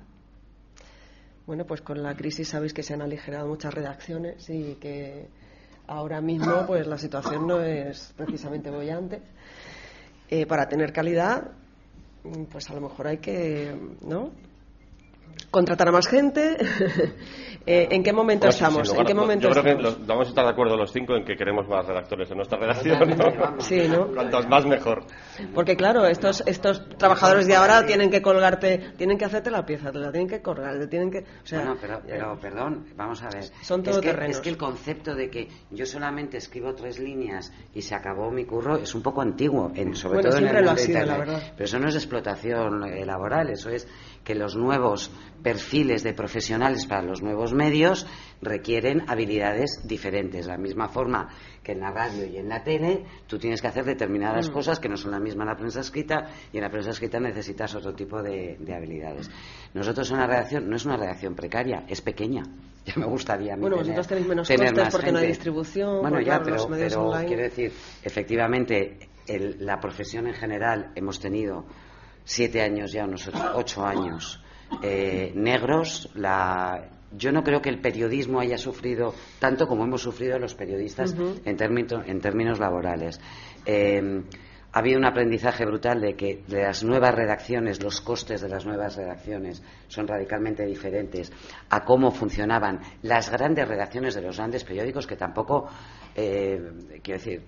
Bueno, 1.46 1.66
pues 1.66 1.82
con 1.82 2.02
la 2.02 2.16
crisis 2.16 2.48
sabéis 2.48 2.74
que 2.74 2.84
se 2.84 2.94
han 2.94 3.02
aligerado 3.02 3.48
muchas 3.48 3.74
redacciones 3.74 4.50
y 4.50 4.76
que 4.76 5.28
ahora 5.88 6.22
mismo 6.22 6.66
pues 6.66 6.88
la 6.88 6.98
situación 6.98 7.46
no 7.46 7.62
es 7.62 8.14
precisamente 8.16 8.70
bollante. 8.70 9.22
Eh, 10.30 10.46
para 10.46 10.68
tener 10.68 10.94
calidad, 10.94 11.52
pues 12.50 12.70
a 12.70 12.74
lo 12.74 12.82
mejor 12.82 13.08
hay 13.08 13.18
que, 13.18 13.76
¿no? 14.02 14.32
Contratar 15.52 15.88
a 15.88 15.92
más 15.92 16.08
gente. 16.08 16.58
eh, 17.66 17.88
¿En 17.92 18.04
qué 18.04 18.12
momento 18.12 18.48
Bueno, 18.48 18.54
estamos? 18.56 18.94
¿En 18.94 19.06
qué 19.06 19.14
momento 19.14 19.48
yo 19.48 19.52
creo 19.52 19.64
que 19.64 19.70
estamos? 19.72 19.98
los- 20.00 20.08
vamos 20.08 20.26
a 20.28 20.30
estar 20.30 20.46
de 20.46 20.52
acuerdo 20.52 20.76
los 20.78 20.92
cinco 20.92 21.16
en 21.16 21.24
que 21.26 21.36
queremos 21.36 21.68
más 21.68 21.86
redactores 21.86 22.30
en 22.32 22.38
nuestra 22.38 22.58
redacción. 22.58 23.10
¿no? 23.18 23.62
Sí, 23.62 23.88
¿no? 23.88 24.08
Cuantos 24.08 24.48
más 24.48 24.66
mejor. 24.66 25.04
Porque 25.54 25.76
claro, 25.76 26.06
estos 26.06 26.44
estos 26.46 26.88
trabajadores 26.98 27.48
de 27.48 27.56
ahora 27.56 27.86
tienen 27.86 28.10
que 28.10 28.22
colgarte, 28.22 28.94
tienen 28.98 29.18
que 29.18 29.26
hacerte 29.26 29.50
la 29.52 29.66
pieza, 29.66 29.92
te 29.92 30.00
la 30.00 30.12
tienen 30.12 30.28
que 30.30 30.42
colgar, 30.42 30.78
te 30.78 30.88
tienen 30.88 31.12
que, 31.12 31.20
o 31.20 31.46
sea, 31.46 31.60
Bueno, 31.60 31.78
pero, 31.80 32.02
pero, 32.06 32.40
perdón, 32.40 32.86
vamos 32.96 33.22
a 33.24 33.30
ver. 33.30 33.46
Son 33.62 33.84
es 33.88 33.98
que, 34.00 34.10
es 34.28 34.40
que 34.40 34.50
el 34.50 34.58
concepto 34.58 35.16
de 35.16 35.30
que 35.30 35.48
yo 35.72 35.86
solamente 35.86 36.38
escribo 36.38 36.74
tres 36.74 37.00
líneas 37.00 37.52
y 37.74 37.82
se 37.82 37.96
acabó 37.96 38.32
mi 38.32 38.46
curro 38.46 38.78
es 38.78 38.94
un 38.96 39.02
poco 39.02 39.22
antiguo, 39.22 39.72
en, 39.76 39.96
sobre 39.96 40.16
Bueno, 40.16 40.30
todo 40.30 40.40
en 40.40 40.48
el 40.48 40.64
mundo 40.64 40.78
sido, 40.78 41.00
de 41.00 41.06
la 41.06 41.18
verdad. 41.18 41.44
Pero 41.56 41.66
eso 41.66 41.80
no 41.80 41.88
es 41.90 41.96
explotación 41.96 42.84
eh, 42.86 43.06
laboral, 43.06 43.50
eso 43.50 43.70
es 43.70 43.88
que 44.24 44.36
los 44.36 44.56
nuevos 44.56 45.12
perfiles 45.44 46.04
de 46.04 46.14
profesionales 46.14 46.86
para 46.86 47.02
los 47.02 47.22
nuevos 47.22 47.54
medios 47.54 48.08
requieren 48.42 49.04
habilidades 49.10 49.82
diferentes. 49.86 50.46
De 50.46 50.52
la 50.52 50.58
misma 50.58 50.88
forma 50.88 51.28
que 51.62 51.74
en 51.74 51.82
la 51.82 51.92
radio 51.92 52.26
y 52.26 52.38
en 52.38 52.48
la 52.48 52.64
tele, 52.64 53.04
tú 53.28 53.38
tienes 53.38 53.62
que 53.62 53.68
hacer 53.68 53.84
determinadas 53.84 54.50
Mm. 54.50 54.54
cosas 54.54 54.80
que 54.80 54.88
no 54.88 54.96
son 54.96 55.12
la 55.12 55.20
misma 55.20 55.44
en 55.44 55.50
la 55.50 55.56
prensa 55.58 55.82
escrita 55.82 56.28
y 56.54 56.58
en 56.58 56.64
la 56.64 56.70
prensa 56.70 56.92
escrita 56.92 57.20
necesitas 57.20 57.76
otro 57.76 57.94
tipo 57.94 58.22
de, 58.24 58.56
de 58.60 58.74
habilidades. 58.74 59.30
Nosotros 59.74 60.10
en 60.12 60.18
la 60.18 60.28
redacción 60.28 60.70
no 60.70 60.76
es 60.78 60.86
una 60.86 60.96
redacción 60.98 61.36
precaria, 61.36 61.84
es 61.88 62.02
pequeña. 62.02 62.44
Ya 62.86 62.96
me 62.98 63.06
gustaría 63.06 63.54
a 63.54 63.56
mí 63.56 63.62
Bueno, 63.62 63.78
tener, 63.78 63.92
vosotros 63.92 64.08
tenéis 64.08 64.28
menos 64.28 64.48
tener 64.50 64.74
costes 64.74 64.92
porque 64.94 65.12
no 65.14 65.20
hay 65.20 65.28
distribución, 65.28 66.02
Bueno, 66.02 66.20
ya, 66.20 66.40
claro, 66.40 66.50
los 66.50 66.64
pero, 66.66 66.70
medios 66.76 66.94
pero 66.94 67.08
online. 67.08 67.28
quiero 67.28 67.44
decir, 67.44 67.72
efectivamente, 68.04 68.98
el- 69.28 69.66
la 69.66 69.80
profesión 69.80 70.28
en 70.28 70.34
general 70.34 70.92
hemos 70.96 71.18
tenido 71.20 71.66
siete 72.24 72.62
años 72.62 72.92
ya, 72.92 73.06
unos 73.06 73.28
ocho, 73.28 73.52
ocho 73.56 73.86
años 73.86 74.42
eh, 74.82 75.32
negros. 75.36 76.10
La, 76.16 76.90
yo 77.16 77.32
no 77.32 77.44
creo 77.44 77.62
que 77.62 77.70
el 77.70 77.80
periodismo 77.80 78.40
haya 78.40 78.58
sufrido 78.58 79.14
tanto 79.40 79.68
como 79.68 79.84
hemos 79.84 80.02
sufrido 80.02 80.40
los 80.40 80.56
periodistas 80.56 81.14
en, 81.46 81.58
término- 81.58 82.04
en 82.06 82.20
términos 82.22 82.60
laborales. 82.60 83.20
Eh, 83.66 84.24
ha 84.76 84.80
habido 84.80 84.98
un 84.98 85.06
aprendizaje 85.06 85.66
brutal 85.66 86.02
de 86.02 86.16
que 86.16 86.42
de 86.48 86.64
las 86.64 86.84
nuevas 86.84 87.14
redacciones, 87.14 87.84
los 87.84 88.02
costes 88.02 88.42
de 88.42 88.50
las 88.50 88.66
nuevas 88.66 88.96
redacciones 88.96 89.62
son 89.88 90.08
radicalmente 90.08 90.66
diferentes 90.66 91.32
a 91.70 91.84
cómo 91.86 92.10
funcionaban 92.10 92.80
las 93.04 93.30
grandes 93.30 93.68
redacciones 93.68 94.16
de 94.16 94.24
los 94.24 94.38
grandes 94.38 94.64
periódicos, 94.64 95.06
que 95.06 95.16
tampoco, 95.16 95.68
eh, 96.16 96.60
quiero 97.04 97.20
decir, 97.20 97.44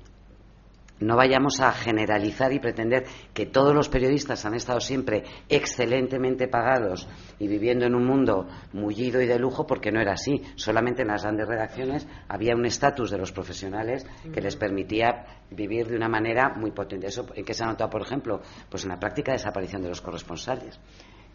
no 1.00 1.18
vayamos 1.18 1.60
a 1.60 1.72
generalizar 1.74 2.54
y 2.54 2.60
pretender 2.60 3.06
que 3.34 3.46
todos 3.46 3.76
los 3.76 3.90
periodistas 3.90 4.46
han 4.46 4.54
estado 4.54 4.80
siempre 4.80 5.24
excelentemente 5.50 6.48
pagados 6.48 7.08
y 7.38 7.48
viviendo 7.48 7.86
en 7.86 7.96
un 7.96 8.06
mundo 8.06 8.48
mullido 8.74 9.22
y 9.22 9.28
de 9.28 9.38
lujo, 9.38 9.68
porque 9.68 9.92
no 9.92 10.00
era 10.00 10.14
así. 10.14 10.42
Solamente 10.56 11.02
en 11.02 11.10
las 11.10 11.24
grandes 11.24 11.48
redacciones 11.48 12.08
había 12.30 12.56
un 12.56 12.66
estatus 12.66 13.12
de 13.12 13.18
los 13.18 13.32
profesionales 13.32 14.06
que 14.34 14.42
les 14.42 14.56
permitía 14.56 15.26
vivir 15.52 15.88
de 15.88 15.98
una 15.98 16.08
manera 16.08 16.54
muy 16.56 16.72
potente. 16.72 17.08
¿Eso 17.08 17.26
en 17.36 17.44
qué 17.44 17.54
se 17.54 17.64
ha 17.64 17.68
notado, 17.68 17.90
por 17.90 18.02
ejemplo? 18.02 18.42
Pues 18.70 18.84
en 18.84 18.90
la 18.90 19.00
práctica 19.00 19.34
desaparición 19.34 19.82
de 19.82 19.90
los 19.90 20.02
corresponsales 20.02 20.80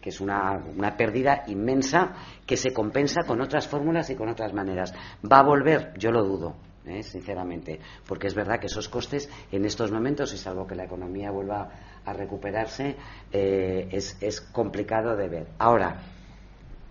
que 0.01 0.09
es 0.09 0.19
una, 0.19 0.57
una, 0.75 0.97
pérdida 0.97 1.43
inmensa 1.45 2.13
que 2.47 2.57
se 2.57 2.73
compensa 2.73 3.21
con 3.21 3.39
otras 3.39 3.67
fórmulas 3.67 4.09
y 4.09 4.15
con 4.15 4.29
otras 4.29 4.51
maneras. 4.51 4.95
¿Va 5.31 5.41
a 5.41 5.43
volver? 5.43 5.93
Yo 5.99 6.09
lo 6.09 6.23
dudo. 6.23 6.55
¿Eh? 6.85 7.03
sinceramente, 7.03 7.79
porque 8.07 8.27
es 8.27 8.35
verdad 8.35 8.59
que 8.59 8.67
esos 8.67 8.89
costes 8.89 9.29
en 9.51 9.65
estos 9.65 9.91
momentos, 9.91 10.33
y 10.33 10.37
salvo 10.37 10.67
que 10.67 10.75
la 10.75 10.85
economía 10.85 11.31
vuelva 11.31 11.69
a 12.05 12.13
recuperarse, 12.13 12.95
eh, 13.31 13.87
es, 13.91 14.17
es 14.21 14.41
complicado 14.41 15.15
de 15.15 15.29
ver. 15.29 15.47
Ahora, 15.59 16.01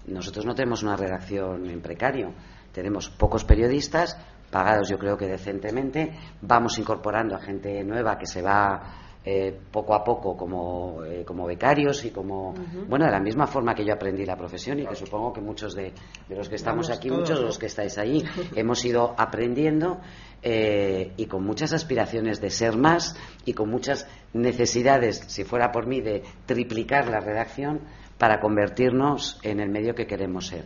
nosotros 0.06 0.46
no 0.46 0.54
tenemos 0.54 0.82
una 0.82 0.96
redacción 0.96 1.68
en 1.68 1.80
precario, 1.80 2.32
tenemos 2.72 3.10
pocos 3.10 3.44
periodistas, 3.44 4.16
pagados 4.50 4.88
yo 4.88 4.98
creo 4.98 5.16
que 5.16 5.26
decentemente, 5.26 6.12
vamos 6.42 6.78
incorporando 6.78 7.36
a 7.36 7.40
gente 7.40 7.84
nueva 7.84 8.18
que 8.18 8.26
se 8.26 8.42
va 8.42 9.10
eh, 9.22 9.55
poco 9.70 9.94
a 9.94 10.02
poco 10.02 10.34
como, 10.34 11.05
eh, 11.05 11.24
como 11.26 11.47
becarios 11.47 12.06
y 12.06 12.10
como, 12.10 12.55
bueno, 12.88 13.05
de 13.05 13.10
la 13.10 13.20
misma 13.20 13.47
forma 13.47 13.74
que 13.74 13.84
yo 13.84 13.92
aprendí 13.92 14.24
la 14.24 14.34
profesión 14.34 14.78
y 14.78 14.86
que 14.86 14.94
supongo 14.94 15.30
que 15.30 15.42
muchos 15.42 15.74
de, 15.74 15.92
los 16.30 16.48
que 16.48 16.55
estamos 16.55 16.88
aquí, 16.88 17.10
muchos 17.10 17.38
de 17.38 17.44
los 17.44 17.59
que 17.59 17.66
estáis 17.66 17.98
ahí, 17.98 18.24
hemos 18.56 18.82
ido 18.82 19.14
aprendiendo 19.18 20.01
eh, 20.42 21.12
y 21.18 21.26
con 21.26 21.44
muchas 21.44 21.74
aspiraciones 21.74 22.40
de 22.40 22.48
ser 22.48 22.78
más 22.78 23.14
y 23.44 23.52
con 23.52 23.68
muchas 23.68 24.09
necesidades, 24.32 25.22
si 25.26 25.44
fuera 25.44 25.70
por 25.70 25.86
mí, 25.86 26.01
de 26.01 26.22
triplicar 26.47 27.10
la 27.10 27.20
redacción 27.20 27.80
para 28.16 28.40
convertirnos 28.40 29.38
en 29.42 29.60
el 29.60 29.68
medio 29.68 29.94
que 29.94 30.06
queremos 30.06 30.47
ser. 30.47 30.64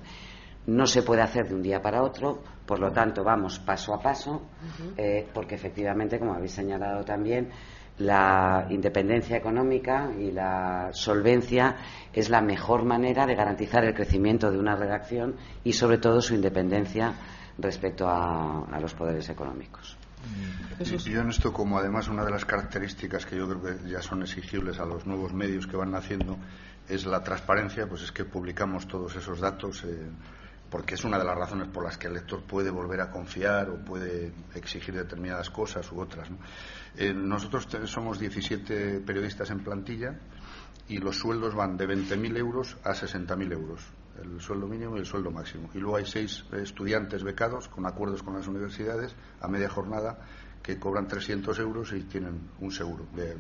No 0.69 0.87
se 0.87 1.03
puede 1.03 1.23
hacer 1.23 1.49
de 1.49 1.57
un 1.57 1.63
día 1.63 1.83
para 1.83 2.05
otro, 2.05 2.41
por 2.67 2.79
lo 2.79 2.93
tanto 2.93 3.25
vamos 3.25 3.59
paso 3.59 3.93
a 3.95 4.01
paso, 4.01 4.43
porque 5.35 5.57
efectivamente, 5.57 6.19
como 6.19 6.33
habéis 6.33 6.53
señalado 6.53 7.05
también, 7.05 7.51
la 7.99 8.67
independencia 8.71 9.37
económica 9.37 10.11
y 10.19 10.33
la 10.33 10.91
solvencia 10.93 11.77
es 12.13 12.29
la 12.29 12.41
mejor 12.41 12.85
manera 12.85 13.27
de 13.27 13.35
garantizar 13.35 13.85
el 13.85 13.95
crecimiento 13.95 14.51
de 14.51 14.59
una 14.59 14.75
redacción 14.75 15.37
y 15.63 15.73
sobre 15.73 15.99
todo 15.99 16.21
su 16.21 16.35
independencia 16.35 17.15
respecto 17.59 18.09
a, 18.09 18.67
los 18.81 18.95
poderes 18.95 19.29
económicos. 19.29 19.97
yo 21.05 21.21
en 21.21 21.29
esto, 21.31 21.53
como 21.53 21.79
además 21.79 22.09
una 22.09 22.25
de 22.25 22.33
las 22.33 22.45
características 22.45 23.27
que 23.27 23.37
yo 23.37 23.49
creo 23.49 23.63
que 23.63 23.89
ya 23.89 24.03
son 24.03 24.23
exigibles 24.23 24.81
a 24.81 24.85
los 24.85 25.07
nuevos 25.07 25.33
medios 25.33 25.69
que 25.69 25.77
van 25.77 25.93
naciendo, 25.93 26.37
es 26.89 27.07
la 27.07 27.23
transparencia, 27.23 27.87
pues 27.87 28.03
es 28.03 28.13
que 28.13 28.25
publicamos 28.25 28.89
todos 28.89 29.15
esos 29.15 29.41
datos. 29.41 29.85
Eh, 29.85 30.11
porque 30.71 30.97
es 30.97 31.05
una 31.05 31.19
de 31.19 31.25
las 31.25 31.39
razones 31.39 31.69
por 31.69 31.85
las 31.85 31.97
que 31.97 32.09
el 32.09 32.15
lector 32.15 32.43
puede 32.43 32.69
volver 32.69 33.01
a 33.01 33.09
confiar 33.09 33.71
o 33.71 33.77
puede 33.77 34.33
exigir 34.57 34.93
determinadas 34.93 35.49
cosas 35.49 35.89
u 35.93 36.01
otras. 36.01 36.29
Eh, 36.97 37.13
nosotros 37.13 37.69
somos 37.87 38.19
17 38.19 39.01
periodistas 39.01 39.51
en 39.51 39.65
plantilla 39.65 40.19
y 40.89 40.99
los 40.99 41.17
sueldos 41.17 41.55
van 41.55 41.77
de 41.77 41.89
20.000 41.89 42.37
euros 42.37 42.77
a 42.85 42.91
60.000 42.91 43.53
euros, 43.53 43.81
el 44.23 44.41
sueldo 44.41 44.67
mínimo 44.67 44.97
y 44.97 45.01
el 45.01 45.07
sueldo 45.07 45.31
máximo. 45.31 45.71
Y 45.75 45.79
luego 45.79 45.97
hay 45.97 46.07
seis 46.07 46.45
estudiantes 46.53 47.25
becados 47.25 47.69
con 47.69 47.87
acuerdos 47.87 48.23
con 48.23 48.35
las 48.35 48.47
universidades 48.47 49.15
a 49.41 49.49
media 49.49 49.69
jornada 49.69 50.19
que 50.63 50.79
cobran 50.79 51.09
300 51.09 51.59
euros 51.59 51.93
y 51.93 52.03
tienen 52.05 52.51
un 52.61 52.71
seguro, 52.71 53.07
de 53.15 53.37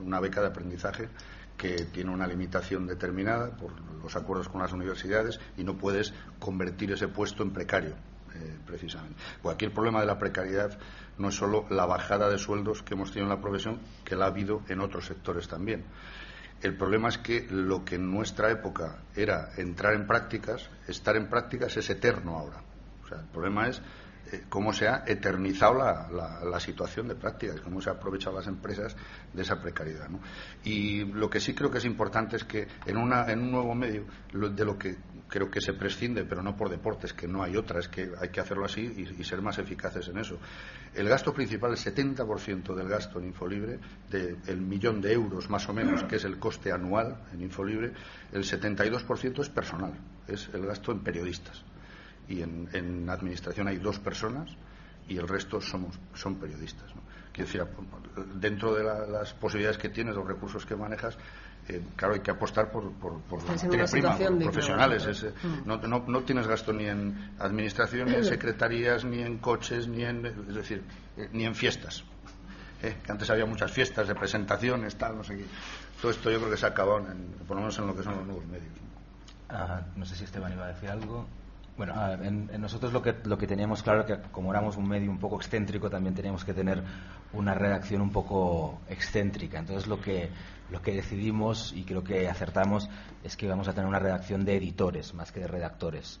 una 0.00 0.20
beca 0.20 0.40
de 0.40 0.48
aprendizaje 0.48 1.08
que 1.56 1.86
tiene 1.92 2.10
una 2.12 2.26
limitación 2.26 2.86
determinada 2.86 3.50
por 3.56 3.72
los 4.00 4.14
acuerdos 4.14 4.48
con 4.48 4.62
las 4.62 4.72
universidades 4.72 5.40
y 5.56 5.64
no 5.64 5.76
puedes 5.76 6.14
convertir 6.38 6.92
ese 6.92 7.08
puesto 7.08 7.42
en 7.42 7.50
precario, 7.50 7.94
eh, 8.34 8.58
precisamente. 8.64 9.16
El 9.58 9.72
problema 9.72 10.00
de 10.00 10.06
la 10.06 10.18
precariedad 10.18 10.78
no 11.18 11.28
es 11.28 11.34
solo 11.34 11.66
la 11.70 11.86
bajada 11.86 12.28
de 12.28 12.38
sueldos 12.38 12.82
que 12.82 12.94
hemos 12.94 13.10
tenido 13.10 13.30
en 13.30 13.36
la 13.36 13.42
profesión, 13.42 13.80
que 14.04 14.16
la 14.16 14.26
ha 14.26 14.28
habido 14.28 14.62
en 14.68 14.80
otros 14.80 15.06
sectores 15.06 15.48
también. 15.48 15.84
El 16.62 16.76
problema 16.76 17.08
es 17.08 17.18
que 17.18 17.46
lo 17.50 17.84
que 17.84 17.96
en 17.96 18.10
nuestra 18.10 18.50
época 18.50 18.98
era 19.14 19.50
entrar 19.56 19.94
en 19.94 20.06
prácticas, 20.06 20.68
estar 20.88 21.16
en 21.16 21.28
prácticas 21.28 21.76
es 21.76 21.88
eterno 21.90 22.36
ahora. 22.36 22.62
O 23.04 23.08
sea, 23.08 23.18
el 23.18 23.26
problema 23.26 23.68
es 23.68 23.80
cómo 24.48 24.72
se 24.72 24.88
ha 24.88 25.04
eternizado 25.06 25.74
la, 25.74 26.60
situación 26.60 27.08
de 27.08 27.14
prácticas, 27.14 27.60
cómo 27.60 27.80
se 27.80 27.90
han 27.90 27.96
aprovechado 27.96 28.36
las 28.36 28.46
empresas 28.46 28.96
de 29.32 29.42
esa 29.42 29.60
precariedad. 29.60 30.08
Y 30.64 31.04
lo 31.04 31.30
que 31.30 31.40
sí 31.40 31.54
creo 31.54 31.70
que 31.70 31.78
es 31.78 31.84
importante 31.84 32.36
es 32.36 32.44
que 32.44 32.66
en, 32.86 32.96
una, 32.96 33.30
en 33.30 33.40
un 33.40 33.52
nuevo 33.52 33.74
medio, 33.74 34.04
de 34.32 34.64
lo 34.64 34.78
que 34.78 34.96
creo 35.28 35.50
que 35.50 35.60
se 35.60 35.74
prescinde, 35.74 36.24
pero 36.24 36.42
no 36.42 36.56
por 36.56 36.70
deportes, 36.70 37.12
que 37.12 37.28
no 37.28 37.42
hay 37.42 37.56
otra, 37.56 37.80
es 37.80 37.88
que 37.88 38.10
hay 38.18 38.30
que 38.30 38.40
hacerlo 38.40 38.64
así 38.64 38.80
y, 39.18 39.24
ser 39.24 39.42
más 39.42 39.58
eficaces 39.58 40.08
en 40.08 40.18
eso. 40.18 40.38
El 40.94 41.08
gasto 41.08 41.34
principal, 41.34 41.72
el 41.72 41.76
70% 41.76 42.74
del 42.74 42.88
gasto 42.88 43.18
en 43.18 43.26
Infolibre, 43.26 43.78
del 44.10 44.60
millón 44.60 45.00
de 45.00 45.12
euros 45.12 45.50
más 45.50 45.68
o 45.68 45.74
menos, 45.74 46.02
que 46.04 46.16
es 46.16 46.24
el 46.24 46.38
coste 46.38 46.72
anual 46.72 47.22
en 47.32 47.42
Infolibre, 47.42 47.92
el 48.32 48.42
72% 48.42 49.40
es 49.40 49.48
personal, 49.50 49.92
es 50.26 50.48
el 50.54 50.66
gasto 50.66 50.92
en 50.92 51.00
periodistas 51.00 51.62
y 52.28 52.42
en, 52.42 53.08
administración 53.08 53.68
hay 53.68 53.78
dos 53.78 53.98
personas 53.98 54.50
y 55.08 55.16
el 55.16 55.26
resto 55.26 55.60
somos, 55.60 55.98
son 56.14 56.36
periodistas. 56.36 56.90
Quiero 57.32 57.46
decir, 57.46 57.64
dentro 58.34 58.74
de 58.74 58.84
las 58.84 59.32
posibilidades 59.34 59.78
que 59.78 59.88
tienes, 59.88 60.14
los 60.14 60.26
recursos 60.26 60.66
que 60.66 60.76
manejas, 60.76 61.16
eh, 61.68 61.82
claro, 61.96 62.14
hay 62.14 62.20
que 62.20 62.30
apostar 62.30 62.70
por, 62.70 62.92
por, 62.92 63.20
por 63.22 63.44
profesionales. 63.44 65.22
Eh, 65.22 65.32
mm. 65.42 65.66
no, 65.66 65.76
no, 65.76 66.04
no, 66.06 66.22
tienes 66.22 66.46
gasto 66.46 66.72
ni 66.72 66.86
en 66.86 67.34
administración, 67.38 68.08
ni 68.08 68.14
en 68.14 68.24
secretarías, 68.34 69.04
ni 69.04 69.20
en 69.20 69.38
coches, 69.38 69.86
ni 69.86 70.04
en, 70.04 70.24
es 70.26 70.54
decir, 70.54 70.82
eh, 71.16 71.28
ni 71.32 71.44
en 71.44 71.54
fiestas. 71.54 72.04
que 72.80 73.12
antes 73.12 73.28
había 73.28 73.44
muchas 73.44 73.70
fiestas 73.70 74.08
de 74.08 74.14
presentaciones, 74.14 74.96
tal, 74.96 75.16
no 75.16 75.24
sé 75.24 75.36
qué. 75.36 75.44
Todo 76.00 76.10
esto 76.10 76.30
yo 76.30 76.38
creo 76.38 76.50
que 76.50 76.56
se 76.56 76.66
ha 76.66 76.70
acabado, 76.70 77.04
por 77.46 77.56
lo 77.56 77.62
menos 77.62 77.78
en 77.78 77.86
lo 77.86 77.94
que 77.94 78.02
son 78.02 78.16
los 78.16 78.26
nuevos 78.26 78.46
medios. 78.46 78.72
no 79.96 80.06
sé 80.06 80.16
si 80.16 80.24
Esteban 80.24 80.52
iba 80.52 80.64
a 80.64 80.68
decir 80.68 80.88
algo. 80.88 81.26
Bueno, 81.78 81.94
en, 82.24 82.60
nosotros 82.60 82.92
lo 82.92 83.00
que, 83.00 83.14
lo 83.24 83.38
que 83.38 83.46
teníamos 83.46 83.84
claro 83.84 84.04
que 84.04 84.18
como 84.32 84.50
éramos 84.50 84.76
un 84.76 84.88
medio 84.88 85.12
un 85.12 85.18
poco 85.18 85.36
excéntrico, 85.36 85.88
también 85.88 86.12
teníamos 86.12 86.44
que 86.44 86.52
tener 86.52 86.82
una 87.32 87.54
redacción 87.54 88.02
un 88.02 88.10
poco 88.10 88.80
excéntrica. 88.88 89.60
Entonces 89.60 89.86
lo 89.86 90.00
que, 90.00 90.28
lo 90.70 90.82
que 90.82 90.92
decidimos 90.92 91.72
y 91.72 91.84
creo 91.84 92.02
que 92.02 92.28
acertamos 92.28 92.90
es 93.22 93.36
que 93.36 93.46
vamos 93.46 93.68
a 93.68 93.74
tener 93.74 93.86
una 93.86 94.00
redacción 94.00 94.44
de 94.44 94.56
editores 94.56 95.14
más 95.14 95.30
que 95.30 95.38
de 95.38 95.46
redactores. 95.46 96.20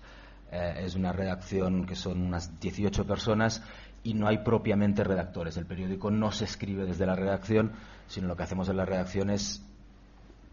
Eh, 0.52 0.84
es 0.84 0.94
una 0.94 1.12
redacción 1.12 1.86
que 1.86 1.96
son 1.96 2.22
unas 2.22 2.60
18 2.60 3.04
personas 3.04 3.60
y 4.04 4.14
no 4.14 4.28
hay 4.28 4.38
propiamente 4.38 5.02
redactores. 5.02 5.56
El 5.56 5.66
periódico 5.66 6.12
no 6.12 6.30
se 6.30 6.44
escribe 6.44 6.86
desde 6.86 7.04
la 7.04 7.16
redacción, 7.16 7.72
sino 8.06 8.28
lo 8.28 8.36
que 8.36 8.44
hacemos 8.44 8.68
en 8.68 8.76
la 8.76 8.84
redacción 8.84 9.28
es 9.28 9.67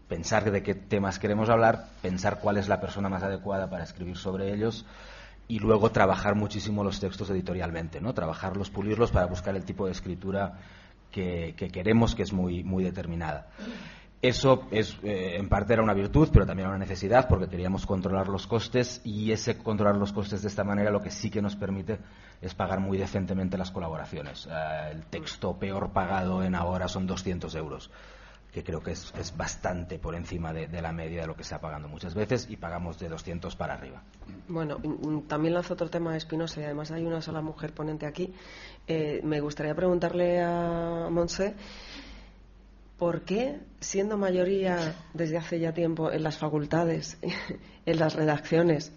pensar 0.08 0.50
de 0.50 0.62
qué 0.62 0.74
temas 0.74 1.18
queremos 1.18 1.48
hablar, 1.48 1.88
pensar 2.02 2.38
cuál 2.40 2.58
es 2.58 2.68
la 2.68 2.80
persona 2.80 3.08
más 3.08 3.22
adecuada 3.22 3.68
para 3.68 3.84
escribir 3.84 4.16
sobre 4.16 4.52
ellos 4.52 4.86
y 5.48 5.58
luego 5.58 5.90
trabajar 5.90 6.34
muchísimo 6.34 6.84
los 6.84 7.00
textos 7.00 7.30
editorialmente, 7.30 8.00
¿no? 8.00 8.14
Trabajarlos, 8.14 8.70
pulirlos 8.70 9.10
para 9.10 9.26
buscar 9.26 9.54
el 9.56 9.64
tipo 9.64 9.86
de 9.86 9.92
escritura 9.92 10.58
que, 11.10 11.54
queremos, 11.72 12.14
que 12.14 12.22
es 12.22 12.32
muy, 12.32 12.62
muy 12.62 12.84
determinada. 12.84 13.48
Eso 14.22 14.66
es, 14.70 14.98
eh, 15.02 15.36
en 15.36 15.48
parte 15.48 15.74
era 15.74 15.82
una 15.82 15.94
virtud, 15.94 16.28
pero 16.32 16.46
también 16.46 16.68
una 16.68 16.78
necesidad, 16.78 17.28
porque 17.28 17.48
queríamos 17.48 17.86
controlar 17.86 18.28
los 18.28 18.46
costes 18.46 19.00
y 19.04 19.30
ese 19.30 19.58
controlar 19.58 19.96
los 19.96 20.12
costes 20.12 20.42
de 20.42 20.48
esta 20.48 20.64
manera 20.64 20.90
lo 20.90 21.02
que 21.02 21.10
sí 21.10 21.30
que 21.30 21.42
nos 21.42 21.54
permite 21.54 21.98
es 22.40 22.54
pagar 22.54 22.80
muy 22.80 22.98
decentemente 22.98 23.58
las 23.58 23.70
colaboraciones. 23.70 24.48
Eh, 24.50 24.90
el 24.92 25.04
texto 25.06 25.58
peor 25.58 25.90
pagado 25.90 26.42
en 26.42 26.54
ahora 26.54 26.88
son 26.88 27.06
200 27.06 27.54
euros 27.54 27.90
que 28.56 28.64
creo 28.64 28.80
que 28.80 28.92
es, 28.92 29.12
bastante 29.36 29.98
por 29.98 30.14
encima 30.14 30.50
de, 30.50 30.80
la 30.80 30.90
media 30.90 31.20
de 31.20 31.26
lo 31.26 31.36
que 31.36 31.42
se 31.42 31.48
está 31.48 31.60
pagando 31.60 31.88
muchas 31.88 32.14
veces 32.14 32.46
y 32.48 32.56
pagamos 32.56 32.98
de 32.98 33.10
200 33.10 33.54
para 33.54 33.74
arriba. 33.74 34.02
Bueno, 34.48 34.78
también 35.28 35.52
lanzo 35.52 35.74
otro 35.74 35.90
tema 35.90 36.16
espinoso 36.16 36.58
y 36.62 36.64
además 36.64 36.90
hay 36.90 37.04
una 37.04 37.20
sola 37.20 37.42
mujer 37.42 37.74
ponente 37.74 38.06
aquí. 38.06 38.32
Eh, 38.86 39.20
me 39.22 39.40
gustaría 39.40 39.74
preguntarle 39.74 40.42
a 40.42 41.08
Monse 41.10 41.54
por 42.96 43.26
qué, 43.26 43.60
siendo 43.78 44.16
mayoría 44.16 44.94
desde 45.12 45.36
hace 45.36 45.60
ya 45.60 45.74
tiempo 45.74 46.10
en 46.10 46.22
las 46.22 46.38
facultades, 46.38 47.18
en 47.84 47.98
las 47.98 48.14
redacciones, 48.14 48.90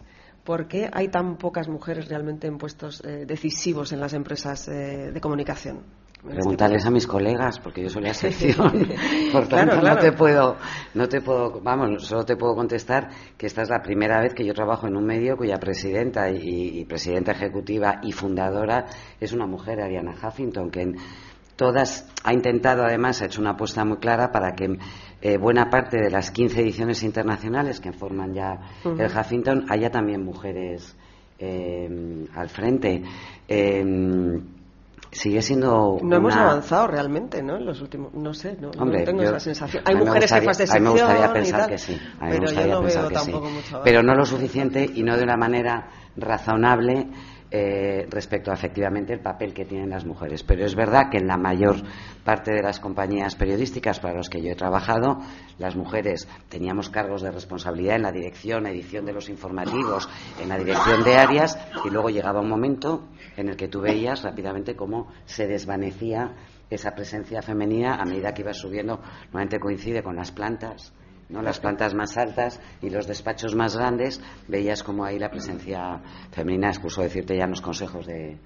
¿por 0.45 0.69
qué 0.69 0.89
hay 0.93 1.09
tan 1.09 1.35
pocas 1.35 1.67
mujeres 1.67 2.07
realmente 2.07 2.47
en 2.47 2.57
puestos 2.57 3.03
eh, 3.03 3.25
decisivos 3.25 3.91
en 3.91 3.99
las 3.99 4.13
empresas 4.13 4.69
eh, 4.69 5.11
de 5.11 5.19
comunicación? 5.19 5.98
Preguntarles 6.21 6.85
a 6.85 6.91
mis 6.91 7.07
colegas, 7.07 7.59
porque 7.59 7.81
yo 7.83 7.89
soy 7.89 8.03
la 8.03 8.13
sección. 8.13 8.89
Por 9.31 9.47
tanto, 9.47 9.81
no 9.81 9.97
te 9.97 10.11
puedo, 10.11 10.57
no 10.93 11.07
te 11.07 11.21
puedo, 11.21 11.61
vamos, 11.61 12.05
solo 12.05 12.25
te 12.25 12.35
puedo 12.35 12.55
contestar 12.55 13.09
que 13.37 13.45
esta 13.45 13.61
es 13.61 13.69
la 13.69 13.81
primera 13.81 14.19
vez 14.19 14.33
que 14.33 14.45
yo 14.45 14.53
trabajo 14.53 14.85
en 14.85 14.97
un 14.97 15.05
medio 15.05 15.37
cuya 15.37 15.57
presidenta 15.57 16.29
y, 16.29 16.83
presidenta 16.85 17.31
ejecutiva 17.31 18.01
y 18.03 18.11
fundadora 18.11 18.85
es 19.19 19.31
una 19.31 19.47
mujer, 19.47 19.79
Ariana 19.79 20.13
Huffington, 20.21 20.69
que 20.69 20.81
en 20.81 20.97
todas 21.55 22.05
ha 22.25 22.33
intentado, 22.33 22.83
además, 22.83 23.21
ha 23.21 23.25
hecho 23.25 23.39
una 23.39 23.51
apuesta 23.51 23.85
muy 23.85 23.97
clara 23.97 24.29
para 24.29 24.55
que 24.55 24.77
eh, 25.21 25.37
buena 25.37 25.69
parte 25.69 26.01
de 26.01 26.09
las 26.09 26.31
15 26.31 26.61
ediciones 26.61 27.01
internacionales 27.03 27.79
que 27.79 27.93
forman 27.93 28.33
ya 28.33 28.59
el 28.83 29.07
Huffington 29.07 29.67
haya 29.69 29.89
también 29.89 30.25
mujeres 30.25 30.97
eh, 31.37 32.27
al 32.35 32.49
frente. 32.49 33.03
Eh, 33.47 34.41
sigue 35.11 35.41
siendo. 35.41 35.97
No 36.01 36.17
hemos 36.17 36.35
avanzado 36.35 36.87
realmente, 36.87 37.41
¿no? 37.41 37.57
En 37.57 37.65
los 37.65 37.81
últimos. 37.81 38.13
No 38.13 38.33
sé, 38.33 38.57
no, 38.59 38.71
tengo 38.71 39.21
esa 39.21 39.39
sensación. 39.39 39.83
Hay 39.85 39.95
mujeres 39.95 40.31
jefas 40.31 40.57
de 40.57 40.67
sección. 40.67 40.87
A 40.87 40.91
mí 40.91 40.95
me 40.95 41.01
gustaría 41.01 41.33
pensar 41.33 41.69
que 41.69 41.77
sí. 41.77 41.99
pero 42.19 42.51
yo 42.51 42.67
no 42.67 42.81
veo 42.81 43.09
tampoco 43.09 43.49
mucho 43.49 43.81
Pero 43.83 44.03
no 44.03 44.13
lo 44.15 44.25
suficiente 44.25 44.89
y 44.93 45.03
no 45.03 45.17
de 45.17 45.23
una 45.23 45.37
manera 45.37 45.89
razonable 46.15 47.07
eh, 47.51 48.05
respecto 48.11 48.51
a 48.51 48.53
efectivamente 48.53 49.11
el 49.11 49.21
papel 49.21 49.55
que 49.55 49.65
tienen 49.65 49.89
las 49.89 50.05
mujeres. 50.05 50.43
Pero 50.43 50.65
es 50.65 50.75
verdad 50.75 51.09
que 51.09 51.17
en 51.17 51.25
la 51.25 51.37
mayor 51.37 51.77
parte 52.23 52.53
de 52.53 52.61
las 52.61 52.79
compañías 52.79 53.35
periodísticas 53.35 53.99
para 53.99 54.17
las 54.17 54.29
que 54.29 54.39
yo 54.39 54.51
he 54.51 54.55
trabajado, 54.55 55.17
las 55.57 55.75
mujeres 55.75 56.27
teníamos 56.47 56.91
cargos 56.91 57.23
de 57.23 57.31
responsabilidad 57.31 57.95
en 57.95 58.03
la 58.03 58.11
dirección, 58.11 58.67
edición 58.67 59.05
de 59.05 59.13
los 59.13 59.29
informativos, 59.29 60.07
en 60.39 60.49
la 60.49 60.59
dirección 60.59 61.03
de 61.03 61.15
áreas, 61.15 61.57
y 61.83 61.89
luego 61.89 62.11
llegaba 62.11 62.39
un 62.39 62.49
momento 62.49 63.07
en 63.39 63.49
el 63.49 63.55
que 63.55 63.67
tú 63.67 63.81
veías 63.81 64.23
rápidamente 64.23 64.75
cómo 64.75 65.07
se 65.25 65.47
desvanecía 65.47 66.35
esa 66.69 66.91
presencia 66.91 67.41
femenina 67.41 67.95
a 67.95 68.05
medida 68.05 68.33
que 68.33 68.41
iba 68.41 68.53
subiendo, 68.53 68.99
normalmente 69.25 69.59
coincide 69.59 70.03
con 70.03 70.15
las 70.15 70.31
plantas 70.31 70.93
¿no? 71.29 71.41
las 71.41 71.59
plantas 71.59 71.93
más 71.93 72.17
altas 72.17 72.59
y 72.81 72.89
los 72.89 73.07
despachos 73.07 73.55
más 73.55 73.77
grandes, 73.77 74.21
veías 74.47 74.83
como 74.83 75.05
ahí 75.05 75.17
la 75.17 75.29
presencia 75.29 76.01
femenina, 76.31 76.69
excuso 76.69 77.01
decirte 77.01 77.37
ya 77.37 77.45
en 77.45 77.51
los 77.51 77.61
consejos 77.61 78.05
de, 78.05 78.37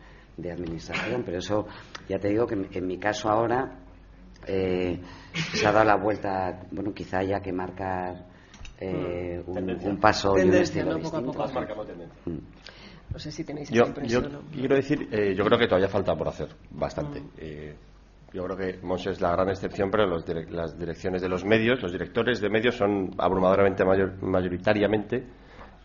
administración, 0.52 1.24
pero 1.24 1.38
eso 1.38 1.68
ya 2.10 2.20
te 2.20 2.30
digo 2.30 2.45
que 2.45 2.56
en, 2.56 2.88
mi 2.88 2.98
caso 2.98 3.30
ahora 3.30 3.80
eh, 4.48 4.99
se 5.34 5.65
ha 5.65 5.72
dado 5.72 5.86
la 5.86 5.95
vuelta, 5.95 6.68
bueno, 6.72 6.91
quizá 6.94 7.20
haya 7.20 7.40
que 7.40 7.53
marcar 7.53 8.26
eh, 8.80 9.41
un, 9.45 9.99
paso 9.99 10.38
y 10.38 10.41
un 10.41 10.56
estilo 10.56 10.95
distinto. 10.95 11.32
Mm. 12.26 12.38
No 13.14 13.19
sé 13.19 13.31
si 13.31 13.44
tenéis 13.44 13.69
yo, 13.69 13.85
yo 14.03 14.22
quiero 14.52 14.76
decir, 14.76 15.07
eh, 15.11 15.35
yo 15.35 15.45
creo 15.45 15.60
que 15.60 15.68
todavía 15.68 15.88
falta 15.88 16.15
por 16.15 16.27
hacer 16.27 16.49
bastante. 16.72 17.22
Mm. 17.22 17.94
Yo 18.34 18.44
creo 18.45 18.57
que 18.57 18.80
Mons 18.81 19.06
es 19.06 19.22
la 19.22 19.31
gran 19.31 19.49
excepción, 19.49 19.91
pero 19.91 20.07
las 20.07 20.80
direcciones 20.80 21.22
de 21.22 21.30
los 21.30 21.45
medios, 21.45 21.80
los 21.84 21.91
directores 21.91 22.41
de 22.41 22.49
medios 22.49 22.76
son 22.76 23.11
abrumadoramente 23.19 23.85
mayoritariamente 23.85 25.23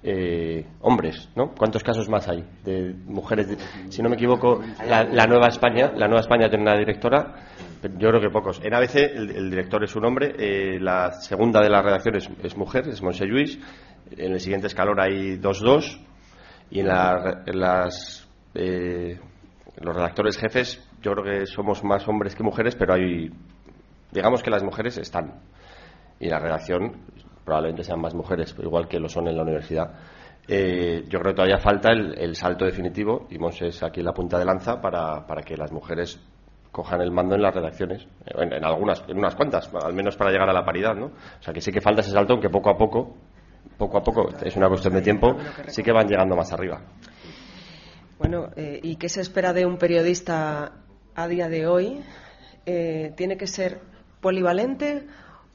eh, 0.03 0.65
hombres, 0.81 1.29
¿no? 1.37 1.53
¿Cuántos 1.55 1.83
casos 1.83 2.09
más 2.09 2.27
hay 2.27 2.43
de 2.65 2.95
mujeres? 3.05 3.49
si 3.91 4.01
no 4.01 4.09
me 4.09 4.15
equivoco, 4.15 4.63
la, 4.87 5.27
Nueva 5.27 5.49
España, 5.49 5.93
la 5.95 6.07
Nueva 6.07 6.21
España 6.21 6.49
tiene 6.49 6.63
una 6.63 6.79
directora, 6.79 7.35
yo 7.83 8.09
creo 8.09 8.21
que 8.21 8.31
pocos. 8.31 8.61
En 8.65 8.73
ABC 8.73 8.97
el, 8.97 9.51
director 9.51 9.85
es 9.85 9.95
un 9.95 10.07
hombre, 10.07 10.35
eh, 10.39 10.81
la 10.81 11.13
segunda 11.13 11.61
de 11.61 11.69
las 11.69 11.85
redacciones 11.85 12.31
es, 12.43 12.57
mujer, 12.57 12.89
es 12.89 13.03
Monse 13.03 13.27
Lluís, 13.27 13.59
en 14.17 14.33
el 14.33 14.41
siguiente 14.41 14.69
escalón 14.69 14.99
hay 15.01 15.37
dos 15.37 15.61
dos 15.61 16.01
y 16.71 16.81
en, 16.81 16.87
las 16.87 18.29
eh, 18.55 19.19
los 19.81 19.95
redactores 19.95 20.37
jefes 20.37 20.85
yo 21.01 21.13
creo 21.13 21.25
que 21.25 21.47
somos 21.47 21.85
más 21.85 22.07
hombres 22.09 22.35
que 22.35 22.43
mujeres, 22.43 22.75
pero 22.75 22.95
hay, 22.95 23.31
digamos 24.11 24.43
que 24.43 24.51
las 24.51 24.63
mujeres 24.63 24.99
están. 24.99 25.41
Y 26.19 26.29
la 26.29 26.41
redacción 26.41 27.05
probablemente 27.45 27.85
sean 27.85 28.01
más 28.01 28.15
mujeres, 28.15 28.55
igual 28.59 28.89
que 28.89 28.99
lo 28.99 29.09
son 29.09 29.29
en 29.29 29.37
la 29.37 29.43
universidad. 29.43 29.95
Eh, 30.47 31.05
yo 31.09 31.21
creo 31.21 31.33
que 31.33 31.37
todavía 31.37 31.59
falta 31.59 31.91
el, 31.93 32.35
salto 32.35 32.65
definitivo, 32.65 33.27
y 33.31 33.39
Mons 33.39 33.83
aquí 33.83 34.01
en 34.01 34.07
la 34.07 34.13
punta 34.13 34.39
de 34.39 34.45
lanza, 34.45 34.81
para, 34.81 35.27
para 35.27 35.43
que 35.43 35.57
las 35.57 35.71
mujeres 35.71 36.21
cojan 36.73 37.01
el 37.01 37.11
mando 37.11 37.35
en 37.35 37.43
las 37.43 37.55
redacciones, 37.55 38.07
en, 38.27 38.65
algunas, 38.65 39.05
en 39.09 39.19
unas 39.19 39.35
cuantas, 39.35 39.71
al 39.75 39.95
menos 39.95 40.17
para 40.17 40.31
llegar 40.31 40.49
a 40.49 40.53
la 40.53 40.65
paridad, 40.65 40.95
¿no? 40.95 41.07
O 41.07 41.43
sea 41.43 41.53
que 41.53 41.61
sí 41.61 41.71
que 41.71 41.81
falta 41.81 42.01
ese 42.01 42.11
salto, 42.11 42.35
aunque 42.35 42.51
poco 42.51 42.71
a 42.71 42.77
poco, 42.77 43.17
poco 43.79 43.97
a 43.97 44.03
poco, 44.03 44.29
es 44.45 44.57
una 44.57 44.69
cuestión 44.69 44.93
de 44.95 45.03
tiempo, 45.03 45.37
sí 45.69 45.83
que 45.83 45.93
van 45.93 46.09
llegando 46.09 46.35
más 46.35 46.53
arriba. 46.53 46.83
Bueno, 48.19 48.51
eh, 48.57 48.81
¿y 48.83 48.97
qué 48.97 49.09
se 49.09 49.21
espera 49.21 49.53
de 49.53 49.65
un 49.65 49.79
periodista 49.79 50.73
a 51.15 51.29
día 51.29 51.49
de 51.49 51.67
hoy 51.67 52.03
eh, 52.67 53.13
tiene 53.17 53.37
que 53.37 53.47
ser 53.47 53.81
polivalente 54.21 55.07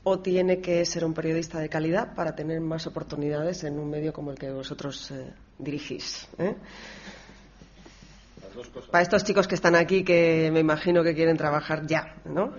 o 0.04 0.20
tiene 0.20 0.62
que 0.62 0.86
ser 0.86 1.04
un 1.04 1.14
periodista 1.14 1.60
de 1.60 1.68
calidad 1.68 2.16
para 2.16 2.36
tener 2.36 2.62
más 2.62 2.88
oportunidades 2.88 3.64
en 3.66 3.78
un 3.78 3.90
medio 3.90 4.14
como 4.14 4.32
el 4.32 4.38
que 4.38 4.50
vosotros 4.52 5.12
eh, 5.12 5.34
dirigís. 5.60 6.30
¿eh? 6.38 6.56
Para 8.92 9.02
estos 9.02 9.24
chicos 9.26 9.48
que 9.48 9.56
están 9.56 9.76
aquí, 9.76 10.04
que 10.04 10.50
me 10.52 10.62
imagino 10.62 11.04
que 11.04 11.14
quieren 11.14 11.36
trabajar 11.36 11.86
ya, 11.86 12.16
¿no? 12.26 12.54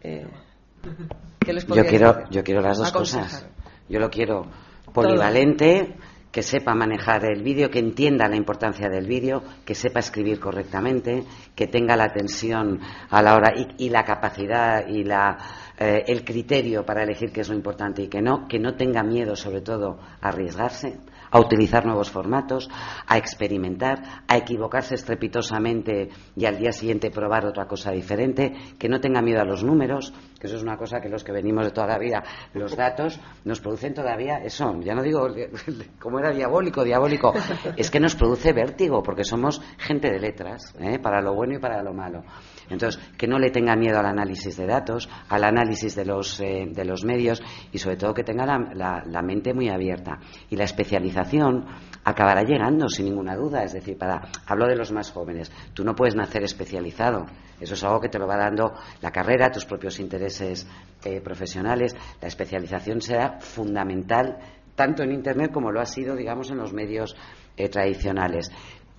¿Qué 0.00 1.52
les 1.52 1.66
yo 1.66 1.86
quiero, 1.86 2.28
yo 2.30 2.44
quiero 2.44 2.60
las 2.60 2.78
dos 2.78 2.92
cosas. 2.92 3.46
Yo 3.90 3.98
lo 3.98 4.08
quiero 4.08 4.46
polivalente 4.94 5.96
que 6.30 6.42
sepa 6.44 6.74
manejar 6.74 7.24
el 7.24 7.42
vídeo, 7.42 7.70
que 7.70 7.80
entienda 7.80 8.28
la 8.28 8.36
importancia 8.36 8.88
del 8.88 9.06
vídeo, 9.06 9.42
que 9.64 9.74
sepa 9.74 9.98
escribir 9.98 10.38
correctamente, 10.38 11.24
que 11.56 11.66
tenga 11.66 11.96
la 11.96 12.04
atención 12.04 12.78
a 13.10 13.20
la 13.20 13.34
hora 13.34 13.52
y, 13.76 13.88
la 13.88 14.04
capacidad 14.04 14.86
y 14.86 15.02
la, 15.02 15.36
eh, 15.76 16.04
el 16.06 16.24
criterio 16.24 16.86
para 16.86 17.02
elegir 17.02 17.32
qué 17.32 17.40
es 17.40 17.48
lo 17.48 17.56
importante 17.56 18.02
y 18.02 18.08
qué 18.08 18.22
no, 18.22 18.46
que 18.46 18.60
no 18.60 18.76
tenga 18.76 19.02
miedo 19.02 19.34
sobre 19.34 19.60
todo 19.60 19.98
a 20.20 20.28
arriesgarse, 20.28 21.00
a 21.30 21.40
utilizar 21.40 21.84
nuevos 21.84 22.10
formatos, 22.10 22.68
a 23.06 23.18
experimentar, 23.18 24.24
a 24.26 24.36
equivocarse 24.36 24.94
estrepitosamente 24.94 26.08
y 26.36 26.44
al 26.44 26.58
día 26.58 26.72
siguiente 26.72 27.10
probar 27.10 27.46
otra 27.46 27.66
cosa 27.66 27.92
diferente, 27.92 28.52
que 28.78 28.88
no 28.88 29.00
tenga 29.00 29.22
miedo 29.22 29.40
a 29.40 29.44
los 29.44 29.64
números, 29.64 30.12
que 30.38 30.46
eso 30.46 30.56
es 30.56 30.62
una 30.62 30.76
cosa 30.76 31.00
que 31.00 31.08
los 31.08 31.24
que 31.24 31.32
venimos 31.32 31.64
de 31.64 31.70
toda 31.70 31.86
la 31.86 31.98
vida, 31.98 32.22
los 32.54 32.76
datos 32.76 33.20
nos 33.44 33.60
producen 33.60 33.94
todavía 33.94 34.38
eso, 34.38 34.78
ya 34.80 34.94
no 34.94 35.02
digo 35.02 35.28
como 36.00 36.18
era 36.18 36.30
diabólico, 36.30 36.84
diabólico, 36.84 37.32
es 37.76 37.90
que 37.90 38.00
nos 38.00 38.14
produce 38.14 38.52
vértigo 38.52 39.02
porque 39.02 39.24
somos 39.24 39.60
gente 39.78 40.10
de 40.10 40.18
letras, 40.18 40.74
¿eh? 40.80 40.98
para 40.98 41.20
lo 41.20 41.34
bueno 41.34 41.54
y 41.54 41.58
para 41.58 41.82
lo 41.82 41.92
malo. 41.92 42.22
Entonces, 42.70 43.00
que 43.18 43.26
no 43.26 43.38
le 43.38 43.50
tenga 43.50 43.76
miedo 43.76 43.98
al 43.98 44.06
análisis 44.06 44.56
de 44.56 44.66
datos, 44.66 45.08
al 45.28 45.44
análisis 45.44 45.94
de 45.96 46.04
los, 46.04 46.40
eh, 46.40 46.66
de 46.70 46.84
los 46.84 47.04
medios 47.04 47.42
y 47.72 47.78
sobre 47.78 47.96
todo 47.96 48.14
que 48.14 48.22
tenga 48.22 48.46
la, 48.46 49.02
la, 49.04 49.22
mente 49.22 49.52
muy 49.52 49.68
abierta. 49.68 50.18
Y 50.48 50.56
la 50.56 50.64
especialización 50.64 51.66
acabará 52.04 52.42
llegando 52.42 52.88
sin 52.88 53.06
ninguna 53.06 53.34
duda. 53.36 53.64
Es 53.64 53.72
decir, 53.72 53.98
para, 53.98 54.22
hablo 54.46 54.66
de 54.66 54.76
los 54.76 54.92
más 54.92 55.10
jóvenes, 55.10 55.50
tú 55.74 55.84
no 55.84 55.94
puedes 55.94 56.14
nacer 56.14 56.44
especializado. 56.44 57.26
Eso 57.60 57.74
es 57.74 57.84
algo 57.84 58.00
que 58.00 58.08
te 58.08 58.18
lo 58.18 58.26
va 58.26 58.36
dando 58.36 58.72
la 59.02 59.10
carrera, 59.10 59.50
tus 59.50 59.66
propios 59.66 59.98
intereses 60.00 60.66
eh, 61.04 61.20
profesionales. 61.20 61.94
La 62.22 62.28
especialización 62.28 63.02
será 63.02 63.38
fundamental 63.40 64.38
tanto 64.74 65.02
en 65.02 65.12
Internet 65.12 65.52
como 65.52 65.70
lo 65.70 65.80
ha 65.80 65.84
sido, 65.84 66.16
digamos, 66.16 66.50
en 66.50 66.56
los 66.56 66.72
medios 66.72 67.14
eh, 67.56 67.68
tradicionales. 67.68 68.50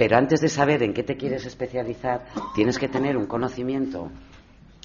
Pero 0.01 0.17
antes 0.17 0.41
de 0.41 0.47
saber 0.47 0.81
en 0.81 0.95
qué 0.95 1.03
te 1.03 1.15
quieres 1.15 1.45
especializar, 1.45 2.25
tienes 2.55 2.79
que 2.79 2.87
tener 2.87 3.15
un 3.15 3.27
conocimiento, 3.27 4.09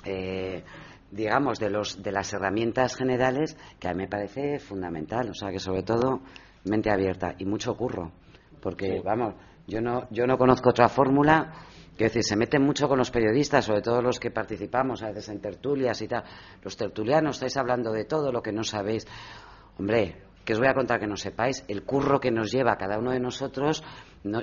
eh, 0.05 0.63
digamos, 1.11 1.59
de, 1.59 1.71
los, 1.71 2.03
de 2.03 2.13
las 2.13 2.35
herramientas 2.35 2.95
generales 2.95 3.57
que 3.81 3.89
a 3.89 3.93
mí 3.93 4.03
me 4.03 4.09
parece 4.09 4.59
fundamental. 4.59 5.31
O 5.31 5.33
sea, 5.33 5.51
que 5.51 5.59
sobre 5.59 5.85
todo 5.85 6.21
mente 6.65 6.91
abierta 6.91 7.35
y 7.39 7.47
mucho 7.47 7.75
curro. 7.79 8.13
Porque, 8.61 9.01
vamos, 9.03 9.37
yo 9.67 9.81
no, 9.81 10.07
yo 10.11 10.27
no 10.27 10.37
conozco 10.37 10.69
otra 10.69 10.91
fórmula. 10.91 11.51
Quiero 11.97 12.11
decir, 12.11 12.23
se 12.23 12.37
meten 12.37 12.63
mucho 12.63 12.87
con 12.87 12.99
los 12.99 13.11
periodistas, 13.11 13.65
sobre 13.65 13.81
todo 13.81 14.03
los 14.03 14.21
que 14.21 14.31
participamos 14.31 15.03
a 15.03 15.07
veces 15.07 15.31
en 15.31 15.41
tertulias 15.41 15.99
y 16.03 16.09
tal. 16.09 16.25
Los 16.63 16.77
tertulianos 16.77 17.37
estáis 17.37 17.57
hablando 17.57 17.91
de 17.91 18.05
todo 18.05 18.31
lo 18.31 18.43
que 18.43 18.53
no 18.53 18.65
sabéis. 18.65 19.07
Hombre, 19.79 20.27
que 20.47 20.53
os 20.53 20.61
voy 20.61 20.69
a 20.69 20.75
contar 20.75 21.01
que 21.01 21.09
no 21.09 21.17
sepáis, 21.17 21.65
el 21.67 21.83
curro 21.83 22.21
que 22.21 22.31
nos 22.31 22.53
lleva 22.53 22.77
cada 22.77 22.99
uno 22.99 23.11
de 23.11 23.19
nosotros, 23.19 23.83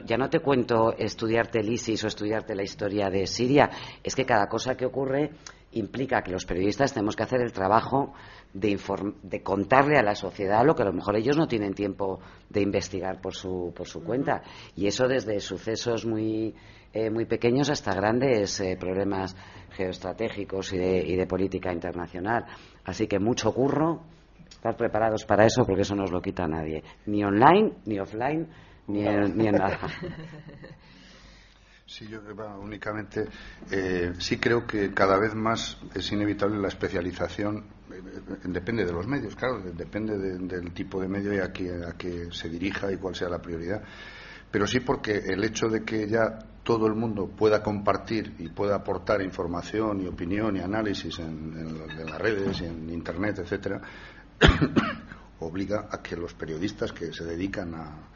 ya 0.06 0.18
no 0.18 0.30
te 0.30 0.40
cuento 0.40 0.94
estudiarte 0.98 1.60
el 1.60 1.72
ISIS 1.72 2.04
o 2.04 2.08
estudiarte 2.08 2.56
la 2.56 2.64
historia 2.64 3.10
de 3.10 3.28
Siria, 3.28 3.70
es 4.04 4.16
que 4.16 4.26
cada 4.26 4.48
cosa 4.48 4.76
que 4.76 4.86
ocurre 4.86 5.32
implica 5.74 6.22
que 6.22 6.32
los 6.32 6.46
periodistas 6.46 6.94
tenemos 6.94 7.16
que 7.16 7.24
hacer 7.24 7.42
el 7.42 7.52
trabajo 7.52 8.14
de, 8.54 8.80
de, 9.24 9.42
contarle 9.42 9.98
a 9.98 10.04
la 10.04 10.16
sociedad 10.16 10.66
lo 10.66 10.76
que 10.76 10.84
a 10.84 10.86
lo 10.86 10.94
mejor 10.94 11.16
ellos 11.16 11.38
no 11.38 11.48
tienen 11.48 11.74
tiempo 11.74 12.20
de 12.50 12.62
investigar 12.62 13.20
por 13.22 13.34
su, 13.34 13.74
por 13.76 13.88
su 13.88 14.04
cuenta. 14.04 14.44
Y 14.76 14.88
eso 14.88 15.08
desde 15.08 15.40
sucesos 15.40 16.06
muy, 16.06 16.54
eh, 16.94 17.10
muy 17.10 17.26
pequeños 17.26 17.70
hasta 17.70 17.94
grandes 17.94 18.60
eh, 18.60 18.78
problemas 18.80 19.36
geoestratégicos 19.72 20.74
y 20.74 20.78
de, 20.78 20.98
y 21.00 21.16
de 21.16 21.26
política 21.26 21.74
internacional. 21.74 22.46
Así 22.86 23.08
que 23.08 23.20
mucho 23.20 23.52
curro 23.52 24.04
estar 24.48 24.78
preparados 24.78 25.26
para 25.26 25.46
eso 25.46 25.66
porque 25.66 25.82
eso 25.82 25.96
no 25.96 26.04
os 26.04 26.12
lo 26.12 26.22
quita 26.22 26.48
nadie, 26.48 26.84
ni 27.08 27.24
online, 27.24 27.74
ni 27.86 28.00
offline, 28.00 28.48
ni 28.88 29.08
en, 29.08 29.38
ni 29.38 29.48
en 29.48 29.56
nada. 29.56 29.80
Sí, 31.94 32.08
yo 32.08 32.22
únicamente 32.60 33.28
eh, 33.70 34.14
sí 34.18 34.38
creo 34.38 34.66
que 34.66 34.92
cada 34.96 35.20
vez 35.20 35.36
más 35.36 35.78
es 35.94 36.12
inevitable 36.12 36.60
la 36.60 36.70
especialización. 36.70 37.66
Eh, 37.92 38.02
depende 38.46 38.84
de 38.84 38.92
los 38.92 39.06
medios, 39.06 39.36
claro, 39.36 39.62
depende 39.62 40.18
del 40.18 40.74
tipo 40.74 41.00
de 41.00 41.08
medio 41.08 41.36
y 41.36 41.38
a 41.38 41.54
que, 41.54 41.70
a 41.86 41.92
que 41.92 42.32
se 42.32 42.50
dirija 42.50 42.92
y 42.92 42.98
cuál 42.98 43.14
sea 43.14 43.30
la 43.30 43.40
prioridad. 43.40 43.84
Pero 44.50 44.66
sí 44.66 44.80
porque 44.80 45.18
el 45.18 45.44
hecho 45.44 45.68
de 45.68 45.84
que 45.84 46.08
ya 46.08 46.40
todo 46.64 46.88
el 46.88 46.96
mundo 46.96 47.28
pueda 47.28 47.62
compartir 47.62 48.38
y 48.40 48.50
pueda 48.50 48.78
aportar 48.78 49.22
información 49.22 50.02
y 50.02 50.08
opinión 50.08 50.58
y 50.58 50.62
análisis 50.62 51.20
en, 51.20 51.54
en 51.56 52.06
las 52.08 52.20
redes 52.20 52.60
y 52.62 52.66
en 52.66 52.90
Internet, 52.90 53.38
etcétera, 53.38 53.80
obliga 55.42 55.90
a 55.92 56.02
que 56.02 56.16
los 56.16 56.34
periodistas 56.34 56.92
que 56.92 57.14
se 57.14 57.24
dedican 57.24 57.76
a, 57.76 58.10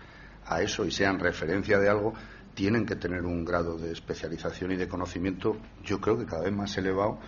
a, 0.48 0.62
eso 0.62 0.86
y 0.86 0.92
sean 0.92 1.20
referencia 1.20 1.80
de 1.80 1.90
algo 1.90 2.14
tienen 2.54 2.86
que 2.86 2.96
tener 2.96 3.24
un 3.24 3.46
grado 3.46 3.78
de 3.78 3.92
especialización 3.92 4.72
y 4.72 4.78
de 4.78 4.88
conocimiento, 4.88 5.58
yo 5.84 6.02
creo 6.02 6.18
que 6.18 6.26
cada 6.26 6.44
vez 6.44 6.54
más 6.54 6.76
elevado 6.78 7.20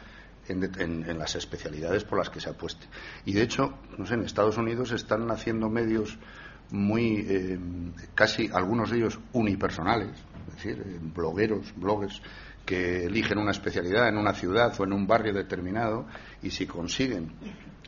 en, 0.47 1.19
las 1.19 1.35
especialidades 1.35 2.03
por 2.03 2.17
las 2.17 2.31
que 2.31 2.39
se 2.39 2.49
apueste. 2.49 2.87
Y 3.25 3.33
de 3.33 3.43
hecho, 3.43 3.77
no 3.97 4.07
sé, 4.07 4.15
en 4.15 4.23
Estados 4.23 4.57
Unidos 4.57 4.91
están 4.91 5.27
naciendo 5.27 5.69
medios 5.69 6.17
muy, 6.71 7.25
eh, 7.27 7.59
casi 8.15 8.49
algunos 8.51 8.89
de 8.89 8.97
ellos 8.97 9.19
unipersonales, 9.33 10.17
es 10.47 10.55
decir, 10.55 10.83
eh, 10.83 10.99
blogueros, 11.01 11.73
bloggers, 11.75 12.21
que 12.65 13.05
eligen 13.05 13.39
una 13.39 13.51
especialidad 13.51 14.07
en 14.07 14.17
una 14.17 14.33
ciudad 14.33 14.73
o 14.79 14.83
en 14.83 14.93
un 14.93 15.07
barrio 15.07 15.33
determinado 15.33 16.05
y 16.41 16.51
si 16.51 16.67
consiguen 16.67 17.31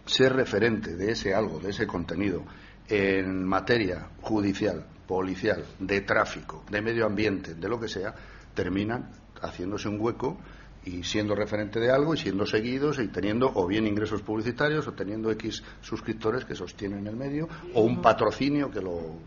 ser 0.06 0.34
referente 0.34 0.96
de 0.96 1.12
ese 1.12 1.34
algo, 1.36 1.60
de 1.60 1.70
ese 1.70 1.86
contenido, 1.86 2.44
en 2.88 3.46
materia 3.46 4.10
judicial, 4.22 4.86
policial, 5.12 5.66
de 5.78 6.00
tráfico, 6.00 6.64
de 6.72 6.82
medio 6.82 7.06
ambiente, 7.06 7.54
de 7.54 7.68
lo 7.68 7.78
que 7.78 7.90
sea, 7.90 8.16
terminan 8.54 9.12
haciéndose 9.42 9.90
un 9.90 10.00
hueco 10.00 10.38
y 10.86 11.04
siendo 11.04 11.36
referente 11.36 11.82
de 11.82 11.92
algo 11.92 12.14
y 12.14 12.18
siendo 12.18 12.46
seguidos 12.46 12.98
y 12.98 13.10
teniendo 13.10 13.52
o 13.54 13.68
bien 13.68 13.86
ingresos 13.86 14.22
publicitarios 14.22 14.88
o 14.88 14.94
teniendo 14.94 15.30
X 15.32 15.64
suscriptores 15.82 16.46
que 16.46 16.56
sostienen 16.56 17.08
el 17.08 17.18
medio 17.18 17.50
o 17.74 17.82
un 17.82 18.02
patrocinio 18.02 18.72
que 18.72 18.80
lo. 18.80 19.18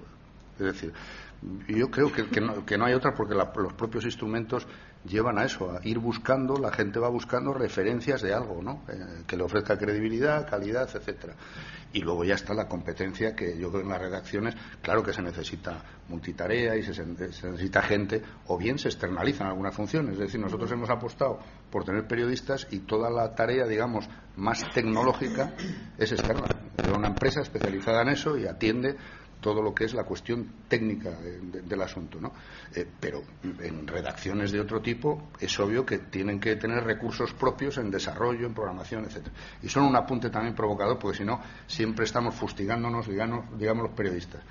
Es 0.54 0.64
decir, 0.72 0.92
yo 1.68 1.90
creo 1.90 2.10
que, 2.10 2.30
que, 2.30 2.78
no, 2.78 2.86
hay 2.86 2.94
otra 2.94 3.12
porque 3.12 3.34
los 3.34 3.74
propios 3.74 4.06
instrumentos 4.06 4.66
llevan 5.04 5.36
a 5.36 5.44
eso, 5.44 5.70
a 5.70 5.86
ir 5.86 5.98
buscando, 5.98 6.56
la 6.56 6.72
gente 6.72 6.98
va 6.98 7.10
buscando 7.10 7.52
referencias 7.52 8.22
de 8.22 8.32
algo, 8.32 8.62
¿no? 8.62 8.84
Eh, 8.88 9.24
que 9.26 9.36
le 9.36 9.42
ofrezca 9.42 9.76
credibilidad, 9.76 10.48
calidad, 10.48 10.88
etcétera. 10.94 11.34
Y 11.94 12.00
luego 12.00 12.24
ya 12.24 12.34
está 12.34 12.52
la 12.54 12.66
competencia 12.66 13.36
que 13.36 13.56
yo 13.56 13.70
creo 13.70 13.82
en 13.82 13.88
las 13.88 14.00
redacciones, 14.00 14.56
claro 14.82 15.04
que 15.04 15.12
se 15.12 15.22
necesita 15.22 15.80
multitarea 16.08 16.76
y 16.76 16.82
se, 16.82 17.06
necesita 17.06 17.82
gente, 17.82 18.20
o 18.48 18.58
bien 18.58 18.78
se 18.78 18.88
externalizan 18.88 19.46
algunas 19.46 19.76
funciones. 19.76 20.14
Es 20.14 20.18
decir, 20.18 20.40
nosotros 20.40 20.70
hemos 20.72 20.90
apostado 20.90 21.38
por 21.70 21.84
tener 21.84 22.08
periodistas 22.08 22.66
y 22.72 22.80
toda 22.80 23.10
la 23.10 23.32
tarea, 23.36 23.66
digamos, 23.66 24.08
más 24.34 24.68
tecnológica 24.74 25.54
es 25.96 26.10
externa. 26.10 26.48
Es 26.82 26.90
una 26.90 27.06
empresa 27.06 27.42
especializada 27.42 28.02
en 28.02 28.08
eso 28.08 28.36
y 28.36 28.46
atiende 28.46 28.96
todo 29.44 29.60
lo 29.60 29.74
que 29.74 29.84
es 29.84 29.92
la 29.92 30.04
cuestión 30.04 30.64
técnica 30.66 31.10
del 31.10 31.82
asunto. 31.82 32.18
¿no? 32.18 32.32
Eh, 32.74 32.86
pero 32.98 33.22
en 33.60 33.86
redacciones 33.86 34.50
de 34.52 34.58
otro 34.58 34.80
tipo 34.80 35.28
es 35.38 35.60
obvio 35.60 35.84
que 35.84 35.98
tienen 35.98 36.40
que 36.40 36.56
tener 36.56 36.82
recursos 36.82 37.34
propios 37.34 37.76
en 37.76 37.90
desarrollo, 37.90 38.46
en 38.46 38.54
programación, 38.54 39.04
etcétera. 39.04 39.34
Y 39.62 39.68
son 39.68 39.84
un 39.84 39.96
apunte 39.96 40.30
también 40.30 40.54
provocador, 40.54 40.98
porque 40.98 41.18
si 41.18 41.24
no, 41.26 41.42
siempre 41.66 42.06
estamos 42.06 42.34
fustigándonos, 42.34 43.06
digamos, 43.06 43.58
digamos, 43.58 43.84
los 43.88 43.94
periodistas. 43.94 44.42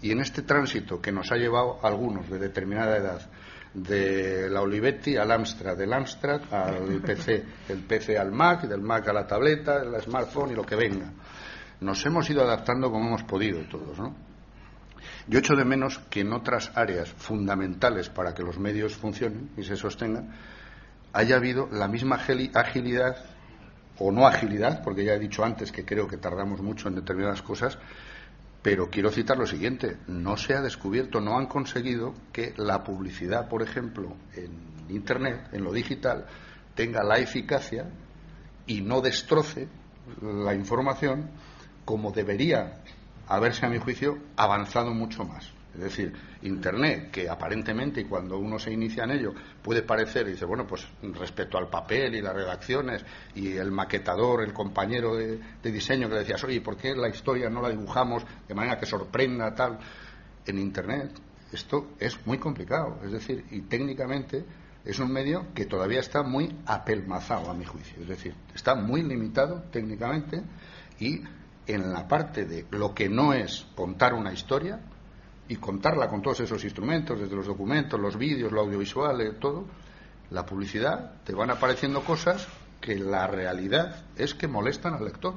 Y 0.00 0.12
en 0.12 0.20
este 0.20 0.42
tránsito 0.42 1.00
que 1.00 1.10
nos 1.10 1.32
ha 1.32 1.36
llevado 1.36 1.80
algunos 1.82 2.30
de 2.30 2.38
determinada 2.38 2.96
edad, 2.98 3.28
de 3.74 4.48
la 4.48 4.62
Olivetti 4.62 5.16
al 5.16 5.32
Amstrad, 5.32 5.76
del 5.76 5.92
Amstrad 5.92 6.40
al 6.54 7.02
PC, 7.04 7.44
del 7.66 7.80
PC 7.80 8.16
al 8.16 8.30
Mac, 8.30 8.62
del 8.62 8.80
Mac 8.80 9.08
a 9.08 9.12
la 9.12 9.26
tableta, 9.26 9.82
el 9.82 10.00
smartphone 10.00 10.52
y 10.52 10.54
lo 10.54 10.64
que 10.64 10.76
venga. 10.76 11.10
Nos 11.80 12.06
hemos 12.06 12.30
ido 12.30 12.42
adaptando 12.42 12.92
como 12.92 13.08
hemos 13.08 13.24
podido 13.24 13.60
todos, 13.68 13.98
¿no? 13.98 14.35
Yo 15.26 15.38
echo 15.38 15.54
de 15.54 15.64
menos 15.64 15.98
que 16.10 16.20
en 16.20 16.32
otras 16.32 16.70
áreas 16.74 17.10
fundamentales 17.10 18.08
para 18.08 18.34
que 18.34 18.42
los 18.42 18.58
medios 18.58 18.94
funcionen 18.94 19.50
y 19.56 19.64
se 19.64 19.76
sostengan 19.76 20.32
haya 21.12 21.36
habido 21.36 21.68
la 21.72 21.88
misma 21.88 22.16
agilidad 22.16 23.16
o 23.98 24.12
no 24.12 24.26
agilidad, 24.26 24.82
porque 24.82 25.04
ya 25.04 25.14
he 25.14 25.18
dicho 25.18 25.44
antes 25.44 25.72
que 25.72 25.84
creo 25.84 26.06
que 26.06 26.18
tardamos 26.18 26.60
mucho 26.60 26.88
en 26.88 26.96
determinadas 26.96 27.40
cosas, 27.40 27.78
pero 28.62 28.90
quiero 28.90 29.10
citar 29.10 29.38
lo 29.38 29.46
siguiente, 29.46 29.96
no 30.08 30.36
se 30.36 30.54
ha 30.54 30.60
descubierto, 30.60 31.20
no 31.20 31.38
han 31.38 31.46
conseguido 31.46 32.12
que 32.32 32.52
la 32.56 32.84
publicidad, 32.84 33.48
por 33.48 33.62
ejemplo, 33.62 34.14
en 34.34 34.50
Internet, 34.90 35.48
en 35.52 35.64
lo 35.64 35.72
digital, 35.72 36.26
tenga 36.74 37.02
la 37.02 37.18
eficacia 37.18 37.88
y 38.66 38.82
no 38.82 39.00
destroce 39.00 39.68
la 40.20 40.54
información 40.54 41.30
como 41.84 42.10
debería 42.10 42.82
haberse, 43.28 43.66
a 43.66 43.68
mi 43.68 43.78
juicio, 43.78 44.18
avanzado 44.36 44.92
mucho 44.92 45.24
más. 45.24 45.52
Es 45.74 45.82
decir, 45.82 46.12
Internet, 46.42 47.10
que 47.10 47.28
aparentemente, 47.28 48.00
y 48.00 48.04
cuando 48.04 48.38
uno 48.38 48.58
se 48.58 48.72
inicia 48.72 49.04
en 49.04 49.10
ello, 49.10 49.34
puede 49.62 49.82
parecer, 49.82 50.26
y 50.26 50.32
dice, 50.32 50.46
bueno, 50.46 50.66
pues 50.66 50.86
respecto 51.02 51.58
al 51.58 51.68
papel 51.68 52.14
y 52.14 52.22
las 52.22 52.34
redacciones 52.34 53.04
y 53.34 53.52
el 53.52 53.70
maquetador, 53.70 54.42
el 54.42 54.54
compañero 54.54 55.16
de, 55.16 55.38
diseño 55.62 56.08
que 56.08 56.14
le 56.14 56.20
decías, 56.20 56.42
oye, 56.44 56.62
¿por 56.62 56.78
qué 56.78 56.94
la 56.94 57.08
historia 57.08 57.50
no 57.50 57.60
la 57.60 57.68
dibujamos 57.68 58.24
de 58.48 58.54
manera 58.54 58.78
que 58.78 58.86
sorprenda 58.86 59.54
tal? 59.54 59.78
En 60.46 60.58
Internet 60.58 61.10
esto 61.52 61.92
es 61.98 62.26
muy 62.26 62.38
complicado, 62.38 62.98
es 63.04 63.12
decir, 63.12 63.44
y 63.50 63.62
técnicamente 63.62 64.44
es 64.84 64.98
un 64.98 65.12
medio 65.12 65.52
que 65.54 65.66
todavía 65.66 66.00
está 66.00 66.22
muy 66.22 66.54
apelmazado, 66.66 67.50
a 67.50 67.54
mi 67.54 67.64
juicio. 67.64 68.02
Es 68.02 68.08
decir, 68.08 68.34
está 68.54 68.74
muy 68.74 69.02
limitado 69.02 69.62
técnicamente 69.70 70.42
y 70.98 71.22
en 71.66 71.92
la 71.92 72.06
parte 72.06 72.44
de 72.44 72.66
lo 72.70 72.94
que 72.94 73.08
no 73.08 73.32
es 73.32 73.66
contar 73.74 74.14
una 74.14 74.32
historia 74.32 74.80
y 75.48 75.56
contarla 75.56 76.08
con 76.08 76.22
todos 76.22 76.40
esos 76.40 76.62
instrumentos, 76.64 77.20
desde 77.20 77.36
los 77.36 77.46
documentos, 77.46 78.00
los 78.00 78.16
vídeos, 78.16 78.52
lo 78.52 78.62
audiovisual, 78.62 79.20
eh, 79.20 79.32
todo, 79.40 79.64
la 80.30 80.44
publicidad, 80.44 81.22
te 81.24 81.34
van 81.34 81.50
apareciendo 81.50 82.02
cosas 82.02 82.46
que 82.80 82.96
la 82.96 83.26
realidad 83.26 84.04
es 84.16 84.34
que 84.34 84.48
molestan 84.48 84.94
al 84.94 85.04
lector 85.04 85.34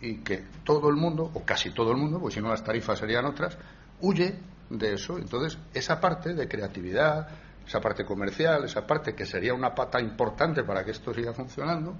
y 0.00 0.18
que 0.18 0.44
todo 0.64 0.88
el 0.88 0.96
mundo, 0.96 1.30
o 1.34 1.44
casi 1.44 1.70
todo 1.70 1.90
el 1.90 1.96
mundo, 1.96 2.20
pues 2.20 2.34
si 2.34 2.40
no 2.40 2.48
las 2.48 2.62
tarifas 2.62 2.98
serían 2.98 3.24
otras, 3.24 3.56
huye 4.00 4.38
de 4.70 4.94
eso. 4.94 5.18
Entonces, 5.18 5.58
esa 5.72 6.00
parte 6.00 6.34
de 6.34 6.48
creatividad, 6.48 7.28
esa 7.66 7.80
parte 7.80 8.04
comercial, 8.04 8.64
esa 8.64 8.86
parte 8.86 9.14
que 9.14 9.26
sería 9.26 9.54
una 9.54 9.74
pata 9.74 10.00
importante 10.00 10.62
para 10.62 10.84
que 10.84 10.90
esto 10.90 11.14
siga 11.14 11.32
funcionando, 11.32 11.96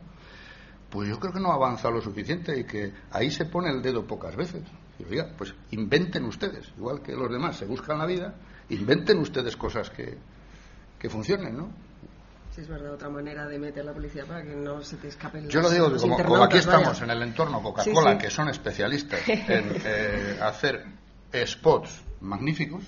pues 0.95 1.09
yo 1.09 1.19
creo 1.19 1.33
que 1.33 1.41
no 1.41 1.51
avanza 1.51 1.91
lo 1.91 2.01
suficiente 2.01 2.57
y 2.57 2.63
que 2.63 2.93
ahí 3.11 3.29
se 3.29 3.47
pone 3.47 3.69
el 3.69 3.83
dedo 3.83 4.07
pocas 4.07 4.37
veces. 4.37 4.63
Y 5.01 5.03
oiga, 5.03 5.29
pues 5.37 5.53
inventen 5.73 6.25
ustedes, 6.25 6.73
igual 6.79 7.03
que 7.03 7.17
los 7.17 7.29
demás 7.29 7.57
se 7.57 7.67
buscan 7.67 7.99
la 7.99 8.07
vida, 8.07 8.33
inventen 8.69 9.19
ustedes 9.19 9.57
cosas 9.57 9.91
que, 9.91 10.17
que 10.97 11.11
funcionen, 11.11 11.57
¿no? 11.57 11.69
Sí, 12.53 12.61
es 12.61 12.69
verdad, 12.69 12.93
otra 12.93 13.11
manera 13.11 13.49
de 13.49 13.59
meter 13.59 13.85
la 13.85 13.93
policía 13.93 14.25
para 14.25 14.45
que 14.45 14.55
no 14.55 14.83
se 14.83 14.97
te 14.99 15.09
escapen 15.09 15.49
Yo 15.49 15.61
lo 15.61 15.69
digo, 15.69 15.91
como, 15.97 16.45
aquí 16.45 16.59
estamos 16.59 17.03
en 17.03 17.11
el 17.11 17.23
entorno 17.23 17.61
Coca-Cola, 17.61 18.17
que 18.17 18.31
son 18.31 18.49
especialistas 18.49 19.21
en 19.29 19.75
eh, 19.85 20.39
hacer 20.41 20.85
spots 21.45 22.05
magníficos, 22.21 22.85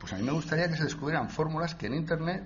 pues 0.00 0.14
a 0.14 0.16
mí 0.16 0.22
me 0.22 0.32
gustaría 0.32 0.66
que 0.66 0.76
se 0.76 0.84
descubrieran 0.84 1.28
fórmulas 1.28 1.74
que 1.74 1.86
en 1.86 1.94
Internet, 1.94 2.42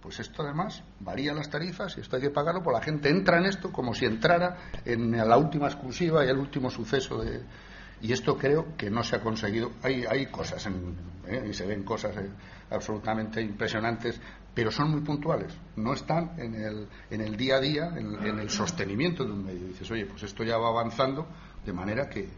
pues 0.00 0.20
esto 0.20 0.44
además 0.44 0.84
varía 1.00 1.34
las 1.34 1.50
tarifas 1.50 1.98
y 1.98 2.00
esto 2.00 2.14
hay 2.14 2.22
que 2.22 2.30
pagarlo, 2.30 2.62
pues 2.62 2.74
la 2.74 2.82
gente 2.82 3.10
entra 3.10 3.38
en 3.38 3.46
esto 3.46 3.72
como 3.72 3.92
si 3.92 4.04
entrara 4.04 4.56
en 4.84 5.10
la 5.16 5.36
última 5.36 5.66
exclusiva 5.66 6.24
y 6.24 6.28
el 6.28 6.38
último 6.38 6.70
suceso 6.70 7.18
de... 7.18 7.42
Y 8.02 8.12
esto 8.12 8.36
creo 8.38 8.76
que 8.76 8.88
no 8.88 9.02
se 9.02 9.16
ha 9.16 9.20
conseguido. 9.20 9.72
Hay, 9.82 10.04
hay 10.04 10.26
cosas, 10.26 10.64
¿eh? 10.66 11.46
y 11.50 11.52
se 11.52 11.66
ven 11.66 11.82
cosas 11.82 12.16
eh, 12.18 12.30
absolutamente 12.70 13.40
impresionantes, 13.40 14.20
pero 14.54 14.70
son 14.70 14.92
muy 14.92 15.00
puntuales. 15.00 15.58
No 15.76 15.92
están 15.92 16.38
en 16.38 16.54
el, 16.54 16.88
en 17.10 17.20
el 17.20 17.36
día 17.36 17.56
a 17.56 17.60
día, 17.60 17.88
en, 17.96 18.38
el 18.38 18.50
sostenimiento 18.50 19.24
de 19.24 19.32
un 19.32 19.44
medio. 19.44 19.66
Dices, 19.66 19.90
oye, 19.90 20.06
pues 20.06 20.22
esto 20.22 20.44
ya 20.44 20.56
va 20.56 20.68
avanzando 20.68 21.26
de 21.64 21.72
manera 21.72 22.08
que... 22.08 22.28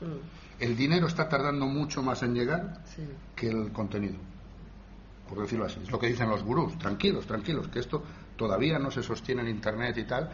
Mm 0.00 0.46
el 0.58 0.76
dinero 0.76 1.06
está 1.06 1.28
tardando 1.28 1.66
mucho 1.66 2.02
más 2.02 2.22
en 2.22 2.34
llegar 2.34 2.82
que 3.34 3.48
el 3.48 3.72
contenido, 3.72 4.16
por 5.28 5.40
decirlo 5.40 5.66
así. 5.66 5.80
Es 5.82 5.90
lo 5.90 5.98
que 5.98 6.08
dicen 6.08 6.30
los 6.30 6.42
gurús, 6.42 6.78
tranquilos, 6.78 7.26
tranquilos, 7.26 7.68
que 7.68 7.80
esto 7.80 8.02
todavía 8.36 8.78
no 8.78 8.90
se 8.90 9.02
sostiene 9.02 9.42
en 9.42 9.48
Internet 9.48 9.98
y 9.98 10.04
tal, 10.04 10.30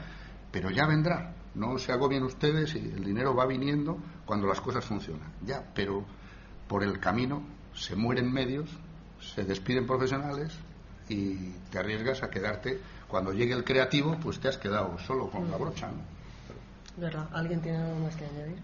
pero 0.50 0.70
ya 0.70 0.86
vendrá. 0.86 1.34
No 1.54 1.76
se 1.78 1.92
agobien 1.92 2.22
ustedes 2.22 2.74
y 2.74 2.78
el 2.78 3.04
dinero 3.04 3.34
va 3.34 3.46
viniendo 3.46 3.98
cuando 4.24 4.46
las 4.46 4.60
cosas 4.60 4.84
funcionan. 4.84 5.32
Ya, 5.44 5.62
pero 5.74 6.04
por 6.68 6.82
el 6.82 6.98
camino 6.98 7.42
se 7.74 7.96
mueren 7.96 8.32
medios, 8.32 8.70
se 9.20 9.44
despiden 9.44 9.86
profesionales 9.86 10.56
y 11.08 11.50
te 11.70 11.78
arriesgas 11.78 12.22
a 12.22 12.30
quedarte. 12.30 12.80
Cuando 13.08 13.32
llegue 13.32 13.52
el 13.52 13.64
creativo, 13.64 14.16
pues 14.22 14.40
te 14.40 14.48
has 14.48 14.56
quedado 14.56 14.98
solo 15.00 15.28
con 15.28 15.50
la 15.50 15.58
brocha. 15.58 15.88
¿no? 15.88 16.21
¿Verdad? 16.96 17.26
¿Alguien 17.32 17.62
tiene 17.62 17.78
algo 17.78 18.00
más 18.00 18.14
que 18.16 18.26
añadir? 18.26 18.58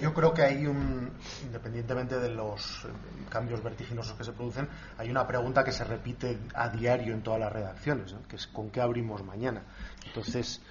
Yo 0.00 0.14
creo 0.14 0.32
que 0.32 0.42
hay 0.42 0.66
un, 0.66 1.10
independientemente 1.44 2.18
de 2.18 2.30
los 2.30 2.86
eh, 2.86 2.88
cambios 3.28 3.62
vertiginosos 3.62 4.16
que 4.16 4.24
se 4.24 4.32
producen, 4.32 4.66
hay 4.96 5.10
una 5.10 5.26
pregunta 5.26 5.62
que 5.62 5.72
se 5.72 5.84
repite 5.84 6.38
a 6.54 6.70
diario 6.70 7.12
en 7.12 7.22
todas 7.22 7.38
las 7.38 7.52
redacciones, 7.52 8.14
que 8.28 8.36
es 8.36 8.46
¿con 8.46 8.70
qué 8.70 8.80
abrimos 8.80 9.22
mañana? 9.24 9.62
Entonces, 10.06 10.62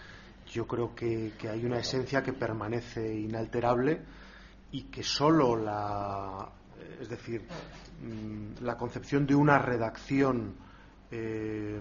yo 0.52 0.66
creo 0.66 0.96
que, 0.96 1.34
hay 1.48 1.64
una 1.64 1.78
esencia 1.78 2.24
que 2.24 2.34
permanece 2.34 3.14
inalterable 3.14 4.02
y 4.72 4.86
que 4.86 5.04
solo 5.04 5.56
la, 5.56 6.50
es 7.00 7.08
decir, 7.08 7.46
mm, 8.02 8.64
la 8.64 8.78
concepción 8.78 9.28
de 9.28 9.36
una 9.36 9.60
redacción 9.60 10.56
eh, 11.12 11.80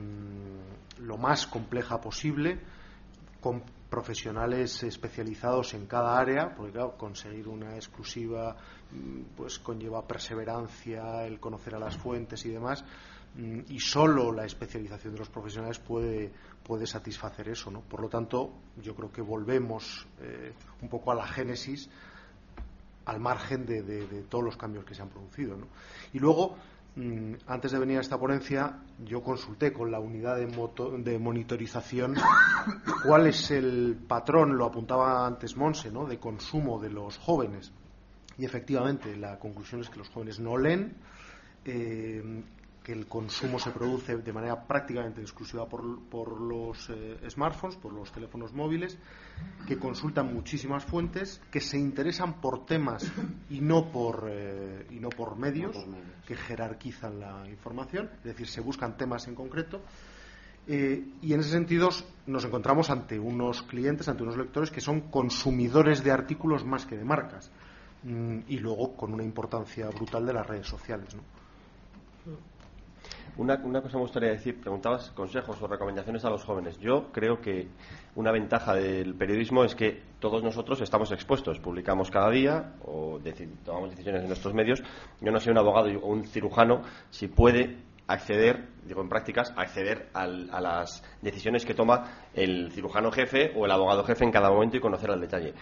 lo 0.99 1.17
más 1.17 1.47
compleja 1.47 1.99
posible, 1.99 2.61
profesionales 3.90 4.82
especializados 4.82 5.74
en 5.74 5.86
cada 5.86 6.19
área, 6.19 6.55
porque 6.55 6.73
claro, 6.73 6.97
conseguir 6.97 7.48
una 7.48 7.77
exclusiva 7.77 8.56
mm, 8.90 9.36
pues 9.36 9.59
conlleva 9.59 10.06
perseverancia, 10.06 11.24
el 11.27 11.39
conocer 11.39 11.74
a 11.74 11.78
las 11.78 11.97
fuentes 11.97 12.44
y 12.47 12.51
demás, 12.51 12.85
mm, 13.36 13.61
y 13.69 13.81
solo 13.81 14.32
la 14.32 14.44
especialización 14.44 15.15
de 15.15 15.20
los 15.20 15.28
profesionales 15.28 15.78
puede, 15.78 16.32
puede 16.62 16.86
satisfacer 16.86 17.48
eso. 17.48 17.70
¿no? 17.70 17.81
Por 17.81 18.01
lo 18.01 18.09
tanto, 18.09 18.51
yo 18.82 18.94
creo 18.94 19.12
que 19.12 19.23
volvemos 19.23 20.06
eh, 20.20 20.52
un 20.82 20.89
poco 20.89 21.12
a 21.12 21.15
la 21.15 21.27
génesis 21.27 21.89
al 23.05 23.20
margen 23.20 23.66
de, 23.66 24.24
todos 24.28 24.44
los 24.44 24.56
cambios 24.56 24.85
que 24.85 24.94
se 24.94 25.02
han 25.02 25.11
producido. 25.11 25.56
Y 26.12 26.19
luego, 26.19 26.56
antes 27.47 27.73
de 27.73 27.79
venir 27.79 27.99
a 27.99 28.01
esta 28.01 28.19
ponencia, 28.19 28.79
yo 29.05 29.21
consulté 29.21 29.73
con 29.73 29.91
la 29.91 29.99
unidad 29.99 30.37
de, 30.37 30.47
de, 31.03 31.19
monitorización 31.19 32.15
cuál 33.05 33.27
es 33.27 33.51
el 33.51 33.97
patrón, 34.07 34.57
lo 34.57 34.66
apuntaba 34.66 35.27
antes 35.27 35.57
Monse, 35.57 35.91
¿no? 35.91 36.07
de 36.07 36.19
consumo 36.19 36.79
de 36.79 36.91
los 36.91 37.19
jóvenes. 37.19 37.73
Y 38.39 38.45
efectivamente, 38.45 39.16
la 39.16 39.39
conclusión 39.39 39.81
es 39.81 39.91
que 39.91 39.99
los 39.99 40.09
jóvenes 40.09 40.39
no 40.39 40.57
leen, 40.57 40.95
eh, 41.65 42.43
que 42.85 42.93
el 42.93 43.06
consumo 43.06 43.59
se 43.59 43.70
produce 43.70 44.19
de 44.19 44.32
manera 44.32 44.66
prácticamente 44.66 45.23
exclusiva 45.23 45.66
por, 45.66 46.40
los 46.40 46.90
eh, 46.90 47.19
smartphones, 47.31 47.77
por 47.77 47.94
los 47.94 48.12
teléfonos 48.12 48.52
móviles, 48.52 48.98
que 49.66 49.78
consultan 49.78 50.32
muchísimas 50.32 50.85
fuentes, 50.85 51.40
que 51.51 51.61
se 51.61 51.78
interesan 51.78 52.43
por 52.43 52.66
temas 52.66 53.11
y 53.48 53.62
no 53.62 53.90
por, 53.90 54.28
eh, 54.31 54.86
y 54.90 55.01
no 55.01 55.09
por 55.09 55.36
medios, 55.36 55.74
que 56.27 56.36
jerarquizan 56.36 57.19
la 57.19 57.48
información, 57.48 58.11
es 58.19 58.24
decir, 58.24 58.47
se 58.47 58.61
buscan 58.61 58.98
temas 58.98 59.27
en 59.28 59.35
concreto. 59.35 59.81
Eh, 60.66 61.06
y 61.23 61.32
en 61.32 61.40
ese 61.40 61.51
sentido 61.51 61.89
nos 62.27 62.44
encontramos 62.44 62.90
ante 62.90 63.19
unos 63.19 63.62
clientes, 63.62 64.09
ante 64.09 64.23
unos 64.23 64.36
lectores 64.36 64.70
que 64.70 64.82
son 64.82 65.11
consumidores 65.11 66.05
de 66.05 66.11
artículos 66.11 66.65
más 66.66 66.85
que 66.85 66.98
de 66.98 67.05
marcas. 67.05 67.51
Mm, 68.02 68.40
y 68.48 68.59
luego 68.59 68.94
con 68.94 69.15
una 69.15 69.24
importancia 69.24 69.89
brutal 69.89 70.27
de 70.27 70.35
las 70.35 70.47
redes 70.47 70.66
sociales. 70.66 71.15
¿no? 71.15 71.23
Una, 73.36 73.59
cosa 73.59 73.97
me 73.97 74.02
gustaría 74.02 74.31
decir, 74.31 74.61
preguntabas 74.61 75.11
consejos 75.11 75.61
o 75.61 75.66
recomendaciones 75.66 76.24
a 76.24 76.31
los 76.31 76.44
jóvenes. 76.44 76.78
Yo 76.78 77.11
creo 77.11 77.40
que 77.40 77.66
una 78.15 78.31
ventaja 78.31 78.74
del 78.74 79.15
periodismo 79.16 79.65
es 79.65 79.74
que 79.74 80.02
todos 80.20 80.44
nosotros 80.44 80.81
estamos 80.81 81.11
expuestos, 81.11 81.59
publicamos 81.59 82.12
cada 82.12 82.31
día 82.31 82.74
o 82.85 83.19
tomamos 83.65 83.90
decisiones 83.90 84.23
en 84.23 84.28
nuestros 84.28 84.55
medios. 84.55 84.85
Yo 85.20 85.32
no 85.32 85.40
soy 85.40 85.51
un 85.51 85.59
abogado 85.59 85.89
o 86.01 86.06
un 86.06 86.24
cirujano 86.24 86.82
si 87.11 87.27
puede 87.27 87.77
acceder, 88.06 88.69
digo 88.85 89.01
en 89.01 89.09
prácticas, 89.09 89.52
acceder 89.56 90.11
a 90.12 90.27
las 90.27 91.02
decisiones 91.23 91.65
que 91.65 91.74
toma 91.74 92.28
el 92.35 92.70
cirujano 92.70 93.11
jefe 93.11 93.52
o 93.56 93.65
el 93.65 93.70
abogado 93.73 94.05
jefe 94.05 94.24
en 94.24 94.31
cada 94.31 94.51
momento 94.51 94.77
y 94.77 94.81
conocer 94.81 95.11
al 95.11 95.20
detalle. 95.20 95.55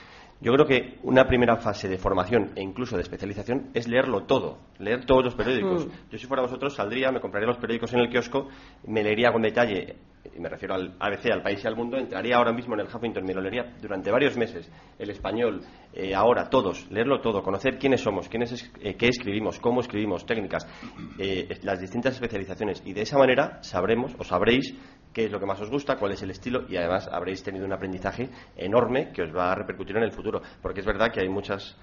Yo 0.43 0.53
creo 0.53 0.67
que 0.67 0.99
una 1.05 1.29
primera 1.29 1.57
fase 1.57 1.89
de 1.89 1.99
formación 1.99 2.51
e 2.57 2.63
incluso 2.63 2.97
de 2.97 3.03
especialización 3.03 3.71
es 3.75 3.87
leerlo 3.87 4.25
todo, 4.25 4.59
leer 4.81 5.07
todos 5.07 5.25
los 5.25 5.37
periódicos. 5.37 5.87
Mm. 5.87 5.91
Yo 6.11 6.19
si 6.19 6.27
fuera 6.27 6.43
vosotros 6.43 6.75
saldría, 6.75 7.13
me 7.13 7.21
compraría 7.21 7.47
los 7.47 7.59
periódicos 7.59 7.93
en 7.93 8.01
el 8.01 8.11
kiosco, 8.11 8.49
me 8.89 9.05
leería 9.05 9.31
con 9.31 9.43
detalle, 9.43 9.95
y 10.35 10.41
me 10.41 10.49
refiero 10.49 10.75
al 10.75 10.95
ABC, 10.99 11.31
al 11.33 11.43
país 11.43 11.63
y 11.65 11.67
al 11.67 11.77
mundo, 11.77 11.97
entraría 11.97 12.37
ahora 12.37 12.53
mismo 12.53 12.75
en 12.75 12.81
el 12.81 12.87
Huffington, 12.87 13.25
me 13.25 13.35
lo 13.35 13.41
leería 13.41 13.75
durante 13.81 14.11
varios 14.11 14.37
meses, 14.37 14.71
el 14.99 15.11
español, 15.11 15.61
eh, 15.93 16.15
ahora, 16.15 16.49
todos, 16.49 16.91
leerlo 16.91 17.21
todo, 17.21 17.43
conocer 17.43 17.79
quiénes 17.79 18.01
somos, 18.01 18.29
quiénes 18.29 18.71
eh, 18.81 18.95
qué 18.95 19.09
escribimos, 19.09 19.59
cómo 19.59 19.81
escribimos, 19.81 20.25
técnicas, 20.25 20.67
eh, 21.19 21.49
las 21.63 21.81
distintas 21.81 22.15
especializaciones, 22.15 22.83
y 22.85 22.93
de 22.93 23.03
esa 23.03 23.19
manera 23.19 23.63
sabremos 23.63 24.15
o 24.19 24.25
sabréis 24.25 24.75
qué 25.13 25.27
es 25.27 25.33
lo 25.33 25.39
que 25.39 25.47
más 25.47 25.61
os 25.61 25.71
gusta, 25.71 25.97
cuál 25.97 26.13
es 26.13 26.23
el 26.23 26.31
estilo 26.31 26.65
y 26.69 26.77
además 26.77 27.09
habréis 27.11 27.43
tenido 27.43 27.67
un 27.67 27.73
aprendizaje 27.73 28.31
enorme 28.57 29.13
que 29.13 29.23
os 29.23 29.35
va 29.35 29.53
a 29.53 29.55
repercutir 29.55 29.97
en 29.97 30.05
el 30.05 30.13
futuro. 30.13 30.41
Porque 30.61 30.81
es 30.81 30.87
verdad 30.87 31.13
que 31.13 31.21
hay 31.21 31.29
muchas 31.29 31.77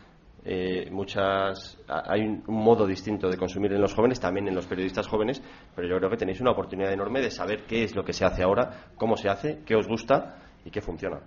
eh, 0.46 0.90
muchas 0.92 1.78
hay 1.88 2.22
un, 2.22 2.44
modo 2.48 2.86
distinto 2.88 3.30
de 3.30 3.38
consumir 3.38 3.74
en 3.74 3.82
los 3.82 3.94
jóvenes, 3.94 4.20
también 4.20 4.48
en 4.48 4.56
los 4.56 4.66
periodistas 4.66 5.08
jóvenes, 5.08 5.42
pero 5.76 5.88
yo 5.88 5.98
creo 5.98 6.10
que 6.10 6.18
tenéis 6.18 6.42
una 6.42 6.52
oportunidad 6.52 6.92
enorme 6.92 7.22
de 7.22 7.32
saber 7.32 7.66
qué 7.66 7.84
es 7.84 7.96
lo 7.96 8.04
que 8.04 8.14
se 8.14 8.26
hace 8.26 8.44
ahora, 8.44 8.92
cómo 8.96 9.18
se 9.18 9.30
hace, 9.30 9.62
qué 9.66 9.76
os 9.76 9.88
gusta 9.88 10.38
y 10.66 10.72
qué 10.72 10.82
funciona. 10.82 11.20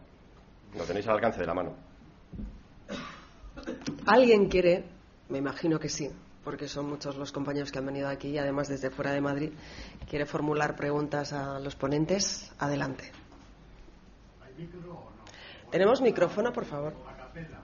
Lo 0.76 0.84
tenéis 0.84 1.06
al 1.08 1.14
alcance 1.14 1.40
de 1.40 1.46
la 1.46 1.54
mano. 1.54 1.74
¿Alguien 4.06 4.48
quiere? 4.48 4.84
Me 5.28 5.38
imagino 5.38 5.78
que 5.78 5.88
sí 5.88 6.08
porque 6.44 6.68
son 6.68 6.88
muchos 6.88 7.16
los 7.16 7.32
compañeros 7.32 7.70
que 7.70 7.78
han 7.78 7.86
venido 7.86 8.08
aquí 8.08 8.28
y 8.28 8.38
además 8.38 8.68
desde 8.68 8.90
fuera 8.90 9.12
de 9.12 9.20
Madrid. 9.20 9.52
¿Quiere 10.08 10.26
formular 10.26 10.74
preguntas 10.76 11.32
a 11.32 11.58
los 11.60 11.76
ponentes? 11.76 12.52
Adelante. 12.58 13.12
¿Tenemos 15.70 16.00
micrófono, 16.02 16.52
por 16.52 16.64
favor? 16.64 16.94
A 17.08 17.16
capela, 17.16 17.61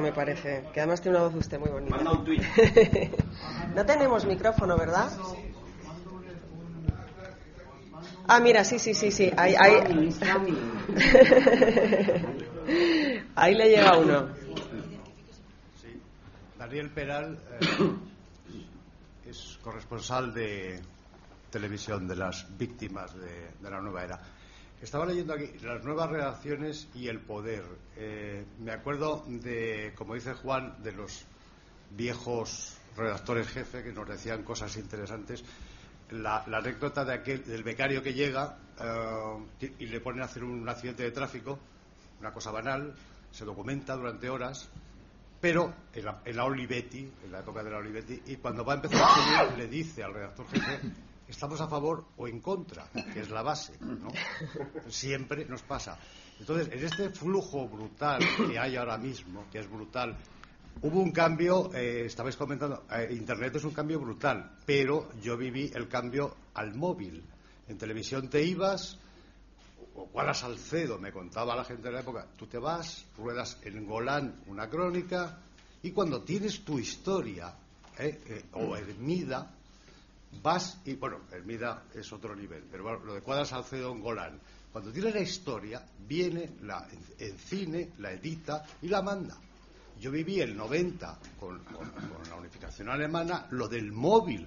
me 0.00 0.12
parece, 0.12 0.64
que 0.72 0.80
además 0.80 1.00
tiene 1.00 1.18
una 1.18 1.26
voz 1.28 1.36
usted 1.36 1.58
muy 1.58 1.70
bonita. 1.70 1.96
no 3.74 3.86
tenemos 3.86 4.24
micrófono, 4.24 4.76
¿verdad? 4.76 5.10
Ah, 8.28 8.40
mira, 8.40 8.64
sí, 8.64 8.78
sí, 8.78 8.92
sí, 8.94 9.10
sí. 9.12 9.32
Ahí, 9.36 9.54
ahí... 9.54 9.74
ahí 13.36 13.54
le 13.54 13.68
llega 13.68 13.96
uno. 13.96 14.28
Daniel 16.58 16.90
Peral 16.90 17.38
eh, 17.60 17.94
es 19.30 19.58
corresponsal 19.62 20.34
de 20.34 20.80
televisión 21.50 22.08
de 22.08 22.16
las 22.16 22.46
víctimas 22.58 23.14
de, 23.14 23.52
la 23.62 23.80
nueva 23.80 24.02
era. 24.02 24.20
Estaba 24.80 25.06
leyendo 25.06 25.32
aquí 25.32 25.50
las 25.62 25.82
nuevas 25.84 26.10
reacciones 26.10 26.88
y 26.94 27.08
el 27.08 27.20
poder. 27.20 27.64
Eh, 27.96 28.44
me 28.60 28.72
acuerdo 28.72 29.24
de, 29.26 29.92
como 29.96 30.14
dice 30.14 30.34
Juan, 30.34 30.82
de 30.82 30.92
los 30.92 31.24
viejos 31.90 32.76
redactores 32.96 33.48
jefe 33.48 33.82
que 33.82 33.92
nos 33.92 34.08
decían 34.08 34.42
cosas 34.42 34.76
interesantes. 34.76 35.44
La, 36.10 36.44
anécdota 36.44 37.04
de 37.04 37.14
aquel, 37.14 37.44
del 37.44 37.62
becario 37.62 38.02
que 38.02 38.14
llega 38.14 38.58
eh, 38.78 39.70
y 39.78 39.86
le 39.86 40.00
ponen 40.00 40.22
a 40.22 40.26
hacer 40.26 40.44
un 40.44 40.68
accidente 40.68 41.02
de 41.02 41.10
tráfico, 41.10 41.58
una 42.20 42.32
cosa 42.32 42.50
banal, 42.50 42.94
se 43.32 43.44
documenta 43.44 43.96
durante 43.96 44.28
horas 44.28 44.68
pero 45.40 45.72
en 45.92 46.36
la, 46.36 46.44
Olivetti, 46.44 47.08
en 47.24 47.30
la 47.32 47.40
época 47.40 47.62
de 47.62 47.70
la 47.70 47.78
Olivetti, 47.78 48.20
y 48.26 48.36
cuando 48.36 48.64
va 48.64 48.72
a 48.72 48.76
empezar 48.76 49.02
a 49.02 49.42
escribir 49.42 49.58
le 49.58 49.68
dice 49.68 50.02
al 50.02 50.14
redactor 50.14 50.48
jefe 50.48 50.80
estamos 51.28 51.60
a 51.60 51.68
favor 51.68 52.04
o 52.16 52.28
en 52.28 52.40
contra, 52.40 52.88
que 53.12 53.20
es 53.20 53.30
la 53.30 53.42
base, 53.42 53.74
¿no? 53.80 54.08
Siempre 54.88 55.44
nos 55.46 55.62
pasa. 55.62 55.98
Entonces, 56.38 56.68
en 56.72 56.84
este 56.84 57.10
flujo 57.10 57.68
brutal 57.68 58.20
que 58.46 58.58
hay 58.58 58.76
ahora 58.76 58.98
mismo, 58.98 59.46
que 59.50 59.60
es 59.60 59.70
brutal, 59.70 60.16
hubo 60.82 61.00
un 61.00 61.10
cambio, 61.10 61.72
eh, 61.74 62.04
estabais 62.06 62.36
comentando, 62.36 62.84
eh, 62.90 63.08
Internet 63.12 63.56
es 63.56 63.64
un 63.64 63.72
cambio 63.72 63.98
brutal, 64.00 64.56
pero 64.64 65.10
yo 65.20 65.36
viví 65.36 65.70
el 65.74 65.88
cambio 65.88 66.36
al 66.54 66.74
móvil. 66.74 67.24
En 67.68 67.78
televisión 67.78 68.28
te 68.28 68.42
ibas, 68.44 68.98
o 69.96 70.06
cuál 70.06 70.34
Salcedo, 70.34 70.98
me 70.98 71.10
contaba 71.10 71.56
la 71.56 71.64
gente 71.64 71.84
de 71.84 71.92
la 71.92 72.00
época, 72.00 72.26
tú 72.36 72.46
te 72.46 72.58
vas, 72.58 73.06
ruedas 73.16 73.58
en 73.62 73.86
Golán 73.86 74.42
una 74.46 74.68
crónica 74.68 75.38
y 75.82 75.90
cuando 75.90 76.22
tienes 76.22 76.64
tu 76.64 76.78
historia, 76.78 77.54
eh, 77.98 78.20
eh, 78.26 78.44
o 78.52 78.76
Hermida, 78.76 79.55
vas 80.42 80.80
y, 80.84 80.94
bueno, 80.94 81.20
Hermida 81.30 81.84
es 81.94 82.12
otro 82.12 82.34
nivel, 82.34 82.64
pero 82.70 82.84
bueno, 82.84 83.04
lo 83.04 83.14
de 83.14 83.22
Cuadra 83.22 83.44
Salcedo 83.44 83.92
en 83.92 84.00
Golán, 84.00 84.40
cuando 84.72 84.92
tienes 84.92 85.14
la 85.14 85.20
historia, 85.20 85.86
viene 86.06 86.56
la, 86.62 86.86
en, 87.18 87.38
cine, 87.38 87.92
la 87.98 88.12
edita 88.12 88.64
y 88.82 88.88
la 88.88 89.00
manda. 89.00 89.36
Yo 89.98 90.10
viví 90.10 90.40
el 90.40 90.54
90 90.54 91.18
con, 91.40 91.62
la 92.28 92.34
unificación 92.36 92.90
alemana, 92.90 93.46
lo 93.52 93.68
del 93.68 93.90
móvil, 93.90 94.46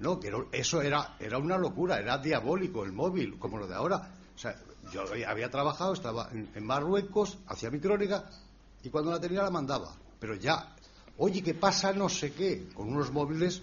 ¿no? 0.00 0.18
Que 0.18 0.32
eso 0.50 0.82
era, 0.82 1.16
era 1.20 1.38
una 1.38 1.56
locura, 1.56 2.00
era 2.00 2.18
diabólico 2.18 2.84
el 2.84 2.90
móvil, 2.90 3.38
como 3.38 3.56
lo 3.56 3.68
de 3.68 3.74
ahora. 3.76 4.10
O 4.34 4.38
sea, 4.38 4.56
yo 4.92 5.04
había 5.26 5.50
trabajado, 5.50 5.92
estaba 5.92 6.28
en, 6.32 6.64
Marruecos, 6.64 7.38
hacía 7.46 7.70
mi 7.70 7.78
crónica 7.78 8.28
y 8.82 8.90
cuando 8.90 9.12
la 9.12 9.20
tenía 9.20 9.42
la 9.42 9.50
mandaba. 9.50 9.94
Pero 10.18 10.34
ya, 10.34 10.74
oye, 11.18 11.42
¿qué 11.42 11.54
pasa? 11.54 11.92
No 11.92 12.08
sé 12.08 12.32
qué, 12.32 12.68
con 12.74 12.88
unos 12.88 13.12
móviles, 13.12 13.62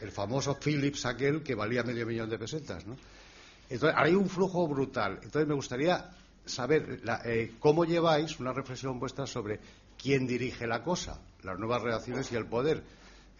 el 0.00 0.10
famoso 0.10 0.58
Philips 0.58 1.06
aquel 1.06 1.42
que 1.42 1.54
valía 1.54 1.82
medio 1.82 2.06
millón 2.06 2.28
de 2.30 2.38
pesetas, 2.38 2.86
¿no? 2.86 2.96
Entonces, 3.68 3.98
hay 3.98 4.14
un 4.14 4.28
flujo 4.28 4.66
brutal. 4.68 5.18
Entonces, 5.22 5.48
me 5.48 5.54
gustaría 5.54 6.10
saber 6.44 7.00
eh, 7.24 7.54
cómo 7.58 7.84
lleváis 7.84 8.38
una 8.38 8.52
reflexión 8.52 8.98
vuestra 9.00 9.26
sobre 9.26 9.58
quién 10.00 10.26
dirige 10.26 10.66
la 10.66 10.82
cosa, 10.82 11.20
las 11.42 11.58
nuevas 11.58 11.82
reacciones 11.82 12.30
y 12.30 12.36
el 12.36 12.46
poder. 12.46 12.82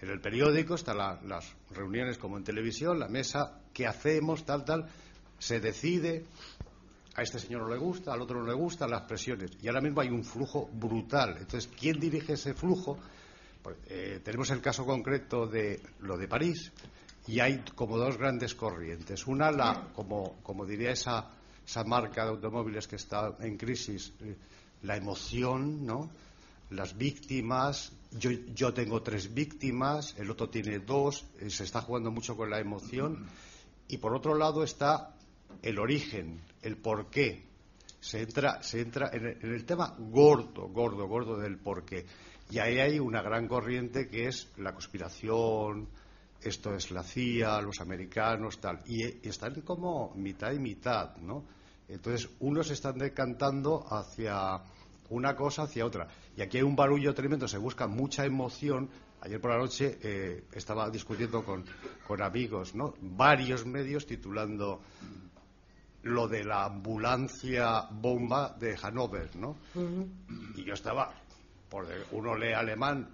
En 0.00 0.10
el 0.10 0.20
periódico 0.20 0.74
están 0.74 0.98
las 0.98 1.54
reuniones 1.70 2.18
como 2.18 2.36
en 2.36 2.44
televisión, 2.44 2.98
la 2.98 3.08
mesa, 3.08 3.60
qué 3.72 3.86
hacemos, 3.86 4.44
tal, 4.44 4.64
tal. 4.64 4.88
Se 5.38 5.60
decide, 5.60 6.24
a 7.14 7.22
este 7.22 7.38
señor 7.38 7.62
no 7.62 7.68
le 7.68 7.78
gusta, 7.78 8.12
al 8.12 8.20
otro 8.20 8.40
no 8.40 8.46
le 8.46 8.54
gusta, 8.54 8.86
las 8.86 9.02
presiones. 9.02 9.52
Y 9.62 9.68
ahora 9.68 9.80
mismo 9.80 10.02
hay 10.02 10.08
un 10.08 10.24
flujo 10.24 10.68
brutal. 10.72 11.36
Entonces, 11.38 11.70
¿quién 11.78 11.98
dirige 11.98 12.34
ese 12.34 12.52
flujo? 12.52 12.98
Pues, 13.66 13.78
eh, 13.88 14.20
tenemos 14.22 14.48
el 14.50 14.60
caso 14.60 14.86
concreto 14.86 15.48
de 15.48 15.80
lo 15.98 16.16
de 16.16 16.28
París 16.28 16.70
y 17.26 17.40
hay 17.40 17.64
como 17.74 17.98
dos 17.98 18.16
grandes 18.16 18.54
corrientes. 18.54 19.26
Una, 19.26 19.50
la, 19.50 19.88
como, 19.92 20.36
como 20.44 20.64
diría 20.64 20.92
esa 20.92 21.32
esa 21.66 21.82
marca 21.82 22.22
de 22.22 22.30
automóviles 22.30 22.86
que 22.86 22.94
está 22.94 23.34
en 23.40 23.56
crisis, 23.56 24.12
eh, 24.20 24.36
la 24.82 24.96
emoción, 24.96 25.84
¿no? 25.84 26.08
Las 26.70 26.96
víctimas, 26.96 27.90
yo, 28.12 28.30
yo 28.54 28.72
tengo 28.72 29.02
tres 29.02 29.34
víctimas, 29.34 30.14
el 30.16 30.30
otro 30.30 30.48
tiene 30.48 30.78
dos, 30.78 31.26
eh, 31.40 31.50
se 31.50 31.64
está 31.64 31.80
jugando 31.80 32.12
mucho 32.12 32.36
con 32.36 32.48
la 32.48 32.60
emoción. 32.60 33.26
Y 33.88 33.96
por 33.96 34.14
otro 34.14 34.36
lado 34.36 34.62
está 34.62 35.16
el 35.60 35.80
origen, 35.80 36.40
el 36.62 36.76
porqué. 36.76 37.42
Se 37.98 38.22
entra, 38.22 38.62
se 38.62 38.80
entra 38.80 39.10
en 39.12 39.26
el, 39.26 39.38
en 39.42 39.54
el 39.54 39.64
tema 39.64 39.92
gordo, 39.98 40.68
gordo, 40.68 41.08
gordo 41.08 41.36
del 41.36 41.58
porqué. 41.58 42.06
Y 42.50 42.58
ahí 42.58 42.78
hay 42.78 42.98
una 42.98 43.22
gran 43.22 43.48
corriente 43.48 44.08
que 44.08 44.28
es 44.28 44.48
la 44.58 44.72
conspiración, 44.72 45.88
esto 46.40 46.74
es 46.74 46.90
la 46.90 47.02
CIA, 47.02 47.60
los 47.60 47.80
americanos, 47.80 48.60
tal. 48.60 48.80
Y, 48.86 49.02
están 49.28 49.60
como 49.62 50.14
mitad 50.14 50.52
y 50.52 50.58
mitad, 50.58 51.16
¿no? 51.16 51.44
Entonces, 51.88 52.28
unos 52.40 52.70
están 52.70 52.98
decantando 52.98 53.84
hacia 53.88 54.60
una 55.10 55.34
cosa, 55.34 55.62
hacia 55.62 55.86
otra. 55.86 56.08
Y 56.36 56.42
aquí 56.42 56.58
hay 56.58 56.62
un 56.62 56.76
barullo 56.76 57.14
tremendo, 57.14 57.48
se 57.48 57.58
busca 57.58 57.86
mucha 57.86 58.24
emoción. 58.24 58.88
Ayer 59.20 59.40
por 59.40 59.52
la 59.52 59.58
noche 59.58 59.98
eh, 60.02 60.44
estaba 60.52 60.90
discutiendo 60.90 61.44
con, 61.44 61.64
con 62.06 62.22
amigos, 62.22 62.74
¿no? 62.74 62.94
Varios 63.00 63.66
medios 63.66 64.06
titulando 64.06 64.80
lo 66.02 66.28
de 66.28 66.44
la 66.44 66.64
ambulancia 66.64 67.88
bomba 67.90 68.54
de 68.58 68.76
Hannover, 68.76 69.34
¿no? 69.36 69.56
Y 70.54 70.64
yo 70.64 70.74
estaba 70.74 71.12
uno 72.12 72.36
lee 72.36 72.52
alemán, 72.52 73.08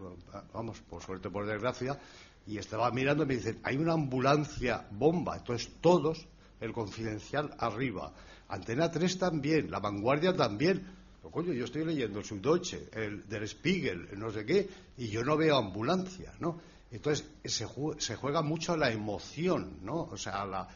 vamos, 0.52 0.80
por 0.80 1.02
suerte, 1.02 1.30
por 1.30 1.46
desgracia, 1.46 1.98
y 2.46 2.58
estaba 2.58 2.90
mirando 2.90 3.24
y 3.24 3.26
me 3.26 3.36
dicen, 3.36 3.60
hay 3.62 3.76
una 3.76 3.94
ambulancia 3.94 4.86
bomba. 4.90 5.36
Entonces 5.36 5.70
todos, 5.80 6.26
el 6.60 6.72
confidencial 6.72 7.54
arriba. 7.58 8.12
Antena 8.48 8.90
3 8.90 9.18
también, 9.18 9.70
la 9.70 9.78
vanguardia 9.78 10.36
también. 10.36 10.86
coño, 11.30 11.52
yo 11.52 11.64
estoy 11.64 11.84
leyendo 11.84 12.18
el 12.18 12.24
Süddeutsche, 12.24 12.88
el 12.92 13.28
del 13.28 13.48
Spiegel, 13.48 14.08
no 14.18 14.30
sé 14.30 14.44
qué, 14.44 14.68
y 14.98 15.08
yo 15.08 15.24
no 15.24 15.36
veo 15.36 15.56
ambulancia, 15.56 16.32
¿no? 16.40 16.60
Entonces 16.90 17.26
se, 17.44 17.66
se 17.98 18.16
juega 18.16 18.42
mucho 18.42 18.76
la 18.76 18.90
emoción, 18.90 19.78
¿no? 19.82 20.02
O 20.02 20.16
sea, 20.18 20.44
la, 20.44 20.68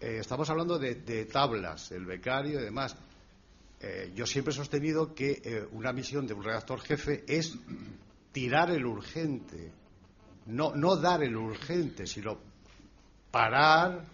eh, 0.00 0.18
estamos 0.20 0.48
hablando 0.48 0.78
de, 0.78 0.94
de, 0.94 1.26
tablas, 1.26 1.92
el 1.92 2.06
becario 2.06 2.58
y 2.58 2.62
demás. 2.62 2.96
Eh, 3.80 4.12
yo 4.14 4.26
siempre 4.26 4.52
he 4.52 4.56
sostenido 4.56 5.14
que 5.14 5.40
eh, 5.42 5.66
una 5.72 5.92
misión 5.92 6.26
de 6.26 6.34
un 6.34 6.44
redactor 6.44 6.80
jefe 6.80 7.24
es 7.26 7.56
tirar 8.30 8.70
el 8.70 8.84
urgente, 8.84 9.72
no, 10.46 10.74
no 10.74 10.96
dar 10.96 11.22
el 11.22 11.34
urgente, 11.34 12.06
sino 12.06 12.38
parar 13.30 14.04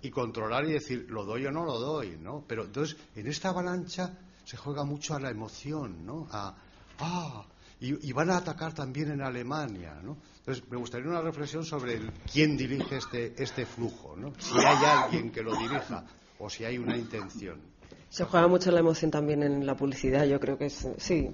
y 0.00 0.10
controlar 0.10 0.64
y 0.64 0.72
decir, 0.72 1.06
lo 1.10 1.24
doy 1.24 1.46
o 1.46 1.50
no 1.50 1.64
lo 1.64 1.78
doy, 1.78 2.16
¿no? 2.16 2.44
Pero 2.46 2.64
entonces, 2.64 2.96
en 3.14 3.26
esta 3.26 3.50
avalancha 3.50 4.16
se 4.44 4.56
juega 4.56 4.84
mucho 4.84 5.14
a 5.14 5.20
la 5.20 5.30
emoción, 5.30 6.06
¿no? 6.06 6.26
A, 6.30 6.56
ah, 7.00 7.46
y, 7.80 8.12
van 8.12 8.30
a 8.30 8.38
atacar 8.38 8.72
también 8.74 9.10
en 9.12 9.20
Alemania, 9.20 10.00
¿no? 10.02 10.16
Entonces, 10.38 10.64
me 10.70 10.78
gustaría 10.78 11.08
una 11.08 11.20
reflexión 11.20 11.64
sobre 11.64 12.00
quién 12.32 12.56
dirige 12.56 12.96
este, 12.96 13.34
este 13.40 13.66
flujo, 13.66 14.16
¿no? 14.16 14.32
Si 14.38 14.58
hay 14.58 14.84
alguien 14.84 15.30
que 15.30 15.42
lo 15.42 15.54
dirija 15.56 16.04
o 16.38 16.48
si 16.48 16.64
hay 16.64 16.78
una 16.78 16.96
intención. 16.96 17.60
Se 18.08 18.24
juega 18.24 18.48
mucho 18.48 18.70
la 18.70 18.80
emoción 18.80 19.10
también 19.10 19.42
en 19.42 19.66
la 19.66 19.76
publicidad, 19.76 20.24
yo 20.24 20.40
creo 20.40 20.56
que 20.56 20.66
es, 20.66 20.88
sí, 20.96 21.30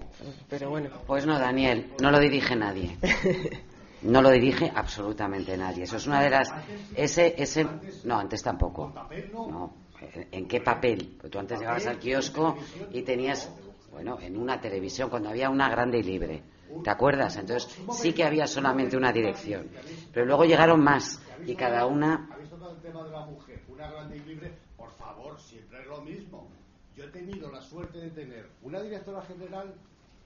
pero 0.49 0.71
bueno. 0.71 0.91
Pues 1.07 1.25
no, 1.25 1.39
Daniel, 1.39 1.93
no 2.01 2.11
lo 2.11 2.19
dirige 2.19 2.57
nadie. 2.57 2.99
No 4.05 4.21
lo 4.21 4.31
dirige 4.31 4.71
absolutamente 4.75 5.57
nadie. 5.57 5.85
Eso 5.85 5.97
es 5.97 6.07
una 6.07 6.21
de 6.21 6.29
las. 6.29 6.53
Ese, 6.95 7.35
ese, 7.39 7.67
no, 8.05 8.19
antes 8.19 8.43
tampoco. 8.43 8.93
No. 9.33 9.73
¿En 10.31 10.47
qué 10.47 10.61
papel? 10.61 11.15
Porque 11.17 11.31
tú 11.31 11.39
antes 11.39 11.59
llegabas 11.59 11.87
al 11.87 11.99
kiosco 11.99 12.55
y 12.93 13.01
tenías, 13.01 13.51
bueno, 13.91 14.19
en 14.21 14.37
una 14.37 14.61
televisión 14.61 15.09
cuando 15.09 15.31
había 15.31 15.49
una 15.49 15.71
grande 15.71 16.01
y 16.01 16.03
libre. 16.03 16.43
¿Te 16.83 16.91
acuerdas? 16.91 17.37
Entonces 17.37 17.75
sí 17.93 18.13
que 18.13 18.25
había 18.25 18.47
solamente 18.47 18.95
una 18.95 19.11
dirección. 19.11 19.69
Pero 20.13 20.27
luego 20.27 20.45
llegaron 20.45 20.85
más 20.85 21.23
y 21.47 21.55
cada 21.55 21.87
una. 21.87 22.29
¿Habéis 22.31 22.51
tocado 22.51 22.73
el 22.73 22.83
tema 22.83 23.05
de 23.05 23.11
la 23.11 23.25
mujer? 23.25 23.63
Una 23.69 23.91
grande 23.91 24.19
y 24.19 24.21
libre, 24.29 24.53
por 24.77 24.91
favor, 24.97 25.41
siempre 25.41 25.81
es 25.81 25.87
lo 25.87 26.03
mismo 26.03 26.51
yo 26.97 27.04
he 27.04 27.04
tenido 27.15 27.51
la 27.51 27.63
suerte 27.63 27.99
de 27.99 28.11
tener 28.11 28.51
una 28.63 28.83
directora 28.83 29.23
general, 29.23 29.73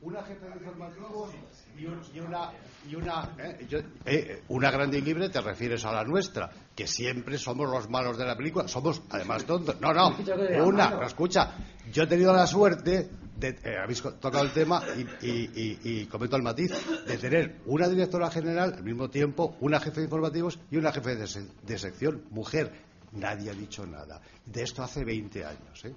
una 0.00 0.22
jefa 0.22 0.46
de 0.46 0.64
informativos 0.64 1.30
y, 1.76 1.84
una, 1.84 2.52
y 2.88 2.94
una, 2.94 3.34
eh, 3.38 3.66
eh, 3.70 3.84
eh, 4.06 4.42
una 4.48 4.70
grande 4.70 4.98
y 4.98 5.02
libre, 5.02 5.28
te 5.28 5.40
refieres 5.40 5.84
a 5.84 5.92
la 5.92 6.04
nuestra, 6.04 6.50
que 6.74 6.86
siempre 6.86 7.36
somos 7.36 7.68
los 7.68 7.90
malos 7.90 8.16
de 8.16 8.24
la 8.24 8.36
película, 8.36 8.66
somos 8.68 9.02
además 9.10 9.44
tontos. 9.44 9.78
No, 9.80 9.92
no, 9.92 10.16
una, 10.64 11.04
escucha, 11.04 11.52
yo 11.92 12.04
he 12.04 12.06
tenido 12.06 12.32
la 12.32 12.46
suerte 12.46 13.10
de, 13.36 13.56
habéis 13.82 14.02
tocado 14.02 14.44
el 14.44 14.52
tema 14.52 14.82
y, 15.20 16.00
y, 16.00 16.06
comento 16.06 16.36
el 16.36 16.42
matiz, 16.42 16.72
de 17.06 17.18
tener 17.18 17.60
una 17.66 17.86
directora 17.86 18.30
general 18.30 18.74
al 18.78 18.82
mismo 18.82 19.10
tiempo, 19.10 19.56
una 19.60 19.78
jefe 19.78 20.00
de 20.00 20.04
informativos 20.04 20.58
y 20.70 20.78
una 20.78 20.90
jefe 20.90 21.16
de, 21.16 21.48
de 21.64 21.78
sección, 21.78 22.24
mujer. 22.30 22.88
Nadie 23.12 23.50
ha 23.50 23.54
dicho 23.54 23.86
nada. 23.86 24.20
De 24.44 24.62
esto 24.62 24.82
hace 24.82 25.02
20 25.02 25.44
años. 25.44 25.84
¿eh? 25.84 25.94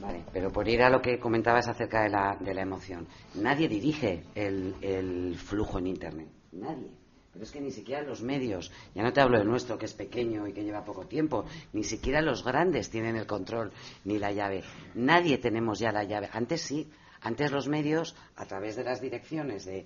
Vale, 0.00 0.24
pero 0.32 0.50
por 0.50 0.66
ir 0.66 0.82
a 0.82 0.88
lo 0.88 1.02
que 1.02 1.18
comentabas 1.18 1.68
acerca 1.68 2.02
de 2.02 2.08
la, 2.08 2.36
de 2.40 2.54
la 2.54 2.62
emoción, 2.62 3.06
nadie 3.34 3.68
dirige 3.68 4.24
el, 4.34 4.74
el 4.80 5.36
flujo 5.36 5.78
en 5.78 5.88
Internet, 5.88 6.28
nadie. 6.52 6.90
Pero 7.32 7.44
es 7.44 7.50
que 7.52 7.60
ni 7.60 7.70
siquiera 7.70 8.02
los 8.02 8.22
medios, 8.22 8.72
ya 8.94 9.02
no 9.02 9.12
te 9.12 9.20
hablo 9.20 9.38
del 9.38 9.46
nuestro 9.46 9.78
que 9.78 9.84
es 9.84 9.94
pequeño 9.94 10.48
y 10.48 10.52
que 10.52 10.64
lleva 10.64 10.84
poco 10.84 11.06
tiempo, 11.06 11.44
ni 11.72 11.84
siquiera 11.84 12.20
los 12.20 12.42
grandes 12.42 12.90
tienen 12.90 13.16
el 13.16 13.26
control 13.26 13.72
ni 14.04 14.18
la 14.18 14.32
llave. 14.32 14.64
Nadie 14.94 15.38
tenemos 15.38 15.78
ya 15.78 15.92
la 15.92 16.02
llave. 16.02 16.28
Antes 16.32 16.62
sí, 16.62 16.90
antes 17.20 17.52
los 17.52 17.68
medios, 17.68 18.16
a 18.36 18.46
través 18.46 18.76
de 18.76 18.84
las 18.84 19.00
direcciones 19.00 19.64
de 19.64 19.84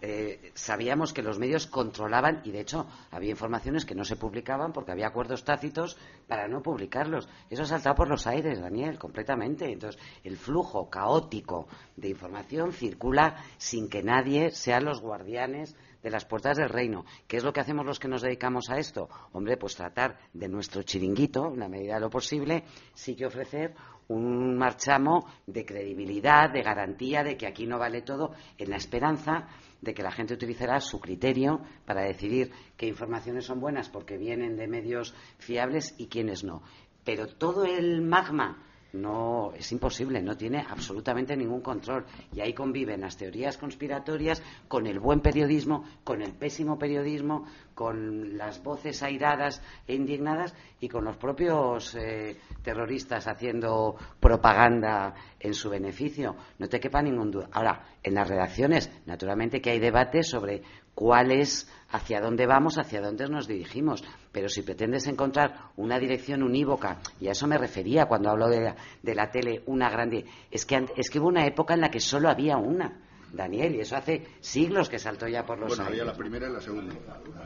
eh, 0.00 0.52
sabíamos 0.54 1.12
que 1.12 1.22
los 1.22 1.38
medios 1.38 1.66
controlaban 1.66 2.40
y 2.44 2.50
de 2.50 2.60
hecho 2.60 2.86
había 3.10 3.30
informaciones 3.30 3.84
que 3.84 3.94
no 3.94 4.04
se 4.04 4.16
publicaban 4.16 4.72
porque 4.72 4.92
había 4.92 5.08
acuerdos 5.08 5.44
tácitos 5.44 5.96
para 6.26 6.48
no 6.48 6.62
publicarlos. 6.62 7.28
Eso 7.50 7.64
ha 7.74 7.94
por 7.94 8.08
los 8.08 8.26
aires, 8.26 8.60
Daniel, 8.60 8.98
completamente. 8.98 9.70
Entonces, 9.70 10.00
el 10.24 10.36
flujo 10.36 10.88
caótico 10.88 11.68
de 11.96 12.08
información 12.08 12.72
circula 12.72 13.36
sin 13.56 13.88
que 13.88 14.02
nadie 14.02 14.50
sea 14.50 14.80
los 14.80 15.00
guardianes 15.00 15.76
de 16.02 16.10
las 16.10 16.24
puertas 16.24 16.56
del 16.56 16.68
reino. 16.68 17.04
¿Qué 17.26 17.36
es 17.36 17.44
lo 17.44 17.52
que 17.52 17.60
hacemos 17.60 17.84
los 17.84 17.98
que 17.98 18.08
nos 18.08 18.22
dedicamos 18.22 18.70
a 18.70 18.78
esto? 18.78 19.08
Hombre, 19.32 19.56
pues 19.56 19.74
tratar 19.74 20.18
de 20.32 20.48
nuestro 20.48 20.82
chiringuito, 20.82 21.52
en 21.52 21.60
la 21.60 21.68
medida 21.68 21.94
de 21.94 22.00
lo 22.00 22.10
posible, 22.10 22.64
sí 22.94 23.16
que 23.16 23.26
ofrecer 23.26 23.74
un 24.08 24.56
marchamo 24.56 25.26
de 25.46 25.64
credibilidad, 25.64 26.50
de 26.50 26.62
garantía 26.62 27.22
de 27.22 27.36
que 27.36 27.46
aquí 27.46 27.66
no 27.66 27.78
vale 27.78 28.02
todo, 28.02 28.32
en 28.56 28.70
la 28.70 28.76
esperanza 28.76 29.48
de 29.80 29.94
que 29.94 30.02
la 30.02 30.10
gente 30.10 30.34
utilizará 30.34 30.80
su 30.80 31.00
criterio 31.00 31.60
para 31.84 32.02
decidir 32.02 32.50
qué 32.76 32.86
informaciones 32.86 33.44
son 33.44 33.60
buenas 33.60 33.88
porque 33.88 34.16
vienen 34.16 34.56
de 34.56 34.66
medios 34.66 35.14
fiables 35.38 35.94
y 35.98 36.08
quiénes 36.08 36.42
no. 36.42 36.62
Pero 37.04 37.26
todo 37.26 37.64
el 37.64 38.02
magma 38.02 38.67
no 38.92 39.52
es 39.54 39.70
imposible, 39.72 40.22
no 40.22 40.36
tiene 40.36 40.64
absolutamente 40.68 41.36
ningún 41.36 41.60
control. 41.60 42.04
Y 42.32 42.40
ahí 42.40 42.52
conviven 42.52 43.02
las 43.02 43.16
teorías 43.16 43.58
conspiratorias 43.58 44.42
con 44.66 44.86
el 44.86 44.98
buen 44.98 45.20
periodismo, 45.20 45.84
con 46.04 46.22
el 46.22 46.32
pésimo 46.32 46.78
periodismo, 46.78 47.44
con 47.74 48.36
las 48.36 48.62
voces 48.62 49.02
airadas 49.02 49.62
e 49.86 49.94
indignadas 49.94 50.54
y 50.80 50.88
con 50.88 51.04
los 51.04 51.16
propios 51.16 51.94
eh, 51.94 52.36
terroristas 52.62 53.28
haciendo 53.28 53.96
propaganda 54.20 55.14
en 55.38 55.54
su 55.54 55.70
beneficio. 55.70 56.36
No 56.58 56.68
te 56.68 56.80
quepa 56.80 57.02
ningún 57.02 57.30
duda. 57.30 57.48
Ahora, 57.52 57.84
en 58.02 58.14
las 58.14 58.28
redacciones, 58.28 58.90
naturalmente 59.06 59.60
que 59.60 59.70
hay 59.70 59.78
debate 59.78 60.22
sobre 60.22 60.62
cuál 60.98 61.30
es 61.30 61.68
hacia 61.90 62.20
dónde 62.20 62.44
vamos, 62.44 62.76
hacia 62.76 63.00
dónde 63.00 63.28
nos 63.28 63.46
dirigimos. 63.46 64.02
Pero 64.32 64.48
si 64.48 64.62
pretendes 64.62 65.06
encontrar 65.06 65.70
una 65.76 65.96
dirección 65.96 66.42
unívoca, 66.42 66.98
y 67.20 67.28
a 67.28 67.32
eso 67.32 67.46
me 67.46 67.56
refería 67.56 68.06
cuando 68.06 68.30
hablo 68.30 68.48
de 68.48 69.14
la, 69.14 69.30
tele, 69.30 69.62
una 69.66 69.88
grande, 69.90 70.24
es 70.50 70.66
que, 70.66 70.86
es 70.96 71.08
que 71.08 71.20
hubo 71.20 71.28
una 71.28 71.46
época 71.46 71.74
en 71.74 71.82
la 71.82 71.88
que 71.88 72.00
solo 72.00 72.28
había 72.28 72.56
una. 72.56 73.00
Daniel, 73.32 73.76
y 73.76 73.80
eso 73.80 73.94
hace 73.94 74.26
siglos 74.40 74.88
que 74.88 74.98
saltó 74.98 75.28
ya 75.28 75.44
por 75.44 75.58
los 75.58 75.68
bueno, 75.68 75.84
había 75.84 76.02
la 76.02 76.14
primera 76.14 76.48
y 76.48 76.52
la 76.52 76.60
segunda. 76.60 76.94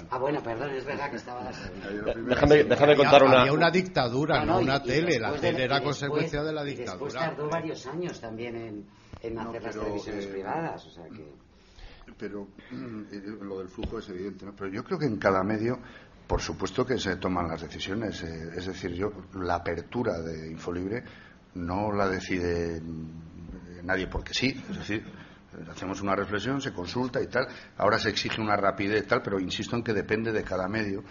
Ah, 0.09 0.17
bueno, 0.17 0.41
perdón, 0.43 0.71
es 0.71 0.87
verdad 0.87 1.11
que 1.11 1.17
estaba 1.17 1.45
la 1.45 1.53
segunda. 1.53 2.15
Déjame, 2.15 2.65
déjame 2.65 2.97
contar 2.97 3.23
una... 3.25 3.41
Había 3.41 3.53
una 3.53 3.71
dictadura, 3.71 4.45
no, 4.47 4.61
una 4.61 4.83
tele. 4.83 5.19
la 5.19 5.33
tele 5.35 5.65
era 5.65 5.83
consecuencia 5.83 6.43
de 6.43 6.53
la 6.55 6.65
dictadura. 6.65 6.93
Después 6.93 7.15
tardó 7.15 7.51
varios 7.51 7.87
años 7.87 8.19
también 8.19 8.87
en, 9.21 9.39
hacer 9.39 9.63
las 9.63 9.75
televisiones 9.75 10.25
eh, 10.25 10.29
privadas, 10.29 10.87
o 10.87 10.91
sea 10.91 11.05
que 11.09 11.42
pero 12.19 12.49
eh, 12.73 13.23
lo 13.41 13.59
del 13.59 13.69
flujo 13.69 13.99
es 13.99 14.09
evidente, 14.09 14.47
¿no? 14.47 14.55
Pero 14.55 14.71
yo 14.71 14.85
creo 14.85 14.99
que 14.99 15.07
en 15.07 15.17
cada 15.17 15.43
medio, 15.43 15.79
por 16.27 16.41
supuesto 16.41 16.85
que 16.85 16.99
se 16.99 17.17
toman 17.17 17.49
las 17.49 17.63
decisiones. 17.63 18.23
Eh, 18.23 18.51
es 18.57 18.67
decir, 18.67 18.93
yo 18.93 19.13
la 19.35 19.57
apertura 19.57 20.21
de 20.21 20.51
Infolibre 20.51 21.05
no 21.55 21.93
la 21.93 22.09
decide 22.09 22.81
nadie 23.83 24.07
porque 24.07 24.33
sí. 24.35 24.49
Es 24.71 24.79
decir, 24.79 25.05
hacemos 25.71 26.01
una 26.01 26.15
reflexión, 26.15 26.61
se 26.61 26.73
consulta 26.73 27.21
y 27.21 27.27
tal. 27.27 27.47
Ahora 27.77 27.99
se 27.99 28.11
exige 28.11 28.41
una 28.41 28.57
rapidez 28.57 29.05
y 29.05 29.07
tal, 29.07 29.23
pero 29.23 29.41
insisto 29.41 29.77
en 29.77 29.83
que 29.83 29.93
depende 29.93 30.33
de 30.33 30.43
cada 30.43 30.69
medio. 30.69 31.05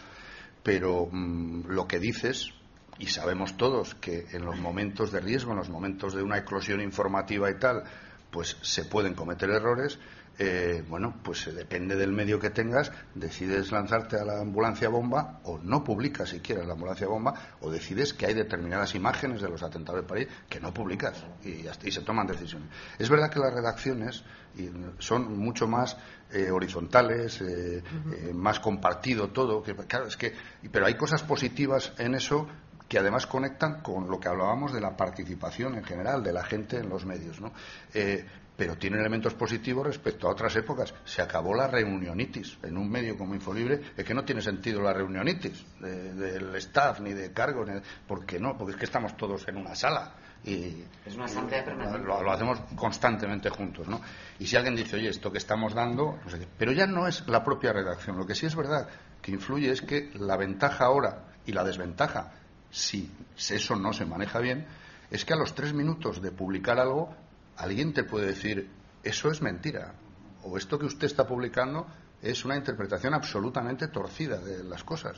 Pero 0.64 1.08
mm, 1.12 1.68
lo 1.68 1.88
que 1.88 2.00
dices 2.00 2.54
y 3.02 3.08
sabemos 3.08 3.58
todos 3.58 3.96
que 3.96 4.28
en 4.32 4.46
los 4.46 4.60
momentos 4.60 5.12
de 5.12 5.20
riesgo, 5.20 5.52
en 5.52 5.58
los 5.58 5.70
momentos 5.70 6.14
de 6.14 6.22
una 6.22 6.38
eclosión 6.38 6.82
informativa 6.82 7.50
y 7.50 7.58
tal, 7.58 7.84
pues 8.30 8.58
se 8.62 8.86
pueden 8.86 9.16
cometer 9.16 9.50
errores, 9.50 10.00
eh, 10.40 10.84
bueno, 10.88 11.14
pues 11.22 11.46
eh, 11.48 11.52
depende 11.52 11.96
del 11.96 12.12
medio 12.12 12.40
que 12.40 12.50
tengas, 12.50 12.92
decides 13.14 13.72
lanzarte 13.72 14.18
a 14.18 14.26
la 14.26 14.40
ambulancia 14.40 14.90
bomba 14.90 15.40
o 15.44 15.60
no 15.60 15.84
publicas 15.84 16.30
siquiera 16.30 16.64
la 16.64 16.74
ambulancia 16.74 17.08
bomba 17.08 17.34
o 17.62 17.70
decides 17.70 18.14
que 18.14 18.26
hay 18.26 18.34
determinadas 18.34 18.96
imágenes 18.96 19.42
de 19.42 19.50
los 19.50 19.62
atentados 19.62 20.02
de 20.02 20.08
París 20.08 20.28
que 20.50 20.60
no 20.60 20.74
publicas 20.74 21.24
y, 21.44 21.68
y 21.68 21.92
se 21.92 22.02
toman 22.02 22.28
decisiones. 22.28 22.70
Es 22.98 23.10
verdad 23.10 23.30
que 23.30 23.40
las 23.40 23.54
redacciones 23.54 24.24
son 25.00 25.38
mucho 25.38 25.68
más 25.68 25.96
eh, 26.32 26.52
horizontales, 26.52 27.42
más 28.34 28.60
compartido 28.60 29.30
todo, 29.30 29.62
que, 29.64 29.76
claro, 29.76 30.08
es 30.08 30.18
que, 30.18 30.34
pero 30.72 30.86
hay 30.86 30.96
cosas 30.96 31.24
positivas 31.24 31.94
en 31.98 32.16
eso 32.16 32.48
que 32.90 33.00
además 33.00 33.26
conectan 33.28 33.82
con 33.82 34.10
lo 34.10 34.20
que 34.20 34.28
hablábamos 34.28 34.74
de 34.74 34.82
la 34.82 34.98
participación 34.98 35.76
en 35.76 35.84
general 35.84 36.24
de 36.24 36.34
la 36.34 36.44
gente 36.44 36.78
en 36.78 36.90
los 36.90 37.06
medios. 37.06 37.40
¿no? 37.40 37.54
Pero 38.62 38.78
tiene 38.78 39.00
elementos 39.00 39.34
positivos 39.34 39.88
respecto 39.88 40.28
a 40.28 40.32
otras 40.34 40.56
épocas. 40.56 40.94
Se 41.04 41.24
acabó 41.24 41.56
la 41.56 41.66
reunionitis. 41.66 42.60
En 42.62 42.78
un 42.78 42.92
medio 42.92 43.18
como 43.18 43.34
Infolibre 43.34 43.82
es 43.98 44.06
que 44.06 44.14
no 44.14 44.24
tiene 44.24 44.40
sentido 44.40 44.84
la 44.84 44.94
reunionitis 44.94 45.66
del 45.80 46.56
staff 46.58 47.00
ni 47.00 47.12
de 47.12 47.34
cargo. 47.34 47.66
¿Por 48.08 48.24
qué 48.24 48.40
no? 48.40 48.56
Porque 48.56 48.74
es 48.74 48.78
que 48.78 48.86
estamos 48.86 49.18
todos 49.18 49.48
en 49.48 49.58
una 49.58 49.74
sala. 49.74 50.14
Y, 50.44 50.84
es 51.04 51.16
una 51.16 51.26
asamblea 51.26 51.66
permanente. 51.66 52.06
Lo, 52.06 52.32
hacemos 52.32 52.60
constantemente 52.76 53.50
juntos, 53.50 53.88
¿no? 53.88 54.00
Y 54.38 54.46
si 54.46 54.56
alguien 54.56 54.76
dice, 54.76 54.96
oye, 54.98 55.10
esto 55.10 55.32
que 55.32 55.40
estamos 55.40 55.74
dando, 55.74 56.20
pero 56.56 56.72
ya 56.72 56.86
no 56.86 57.08
es 57.08 57.28
la 57.28 57.44
propia 57.44 57.74
redacción. 57.74 58.16
Lo 58.16 58.28
que 58.28 58.36
sí 58.36 58.46
es 58.46 58.56
verdad 58.56 58.88
que 59.24 59.32
influye 59.32 59.72
es 59.72 59.82
que 59.82 60.12
la 60.20 60.38
ventaja 60.38 60.86
ahora 60.86 61.34
y 61.48 61.52
la 61.52 61.64
desventaja, 61.64 62.32
si 62.70 63.10
eso 63.50 63.76
no 63.76 63.92
se 63.92 64.06
maneja 64.06 64.38
bien, 64.38 64.68
es 65.10 65.26
que 65.26 65.34
a 65.34 65.38
los 65.38 65.56
tres 65.56 65.74
minutos 65.74 66.22
de 66.22 66.32
publicar 66.32 66.78
algo 66.78 67.16
alguien 67.58 67.94
te 67.94 68.04
puede 68.04 68.28
decir, 68.28 68.70
eso 69.04 69.32
es 69.32 69.42
mentira, 69.42 69.94
o 70.44 70.58
esto 70.58 70.78
que 70.80 70.86
usted 70.86 71.08
está 71.08 71.26
publicando 71.28 71.88
es 72.22 72.46
una 72.46 72.56
interpretación 72.56 73.14
absolutamente 73.14 73.88
torcida 73.88 74.38
de 74.38 74.64
las 74.64 74.84
cosas. 74.84 75.18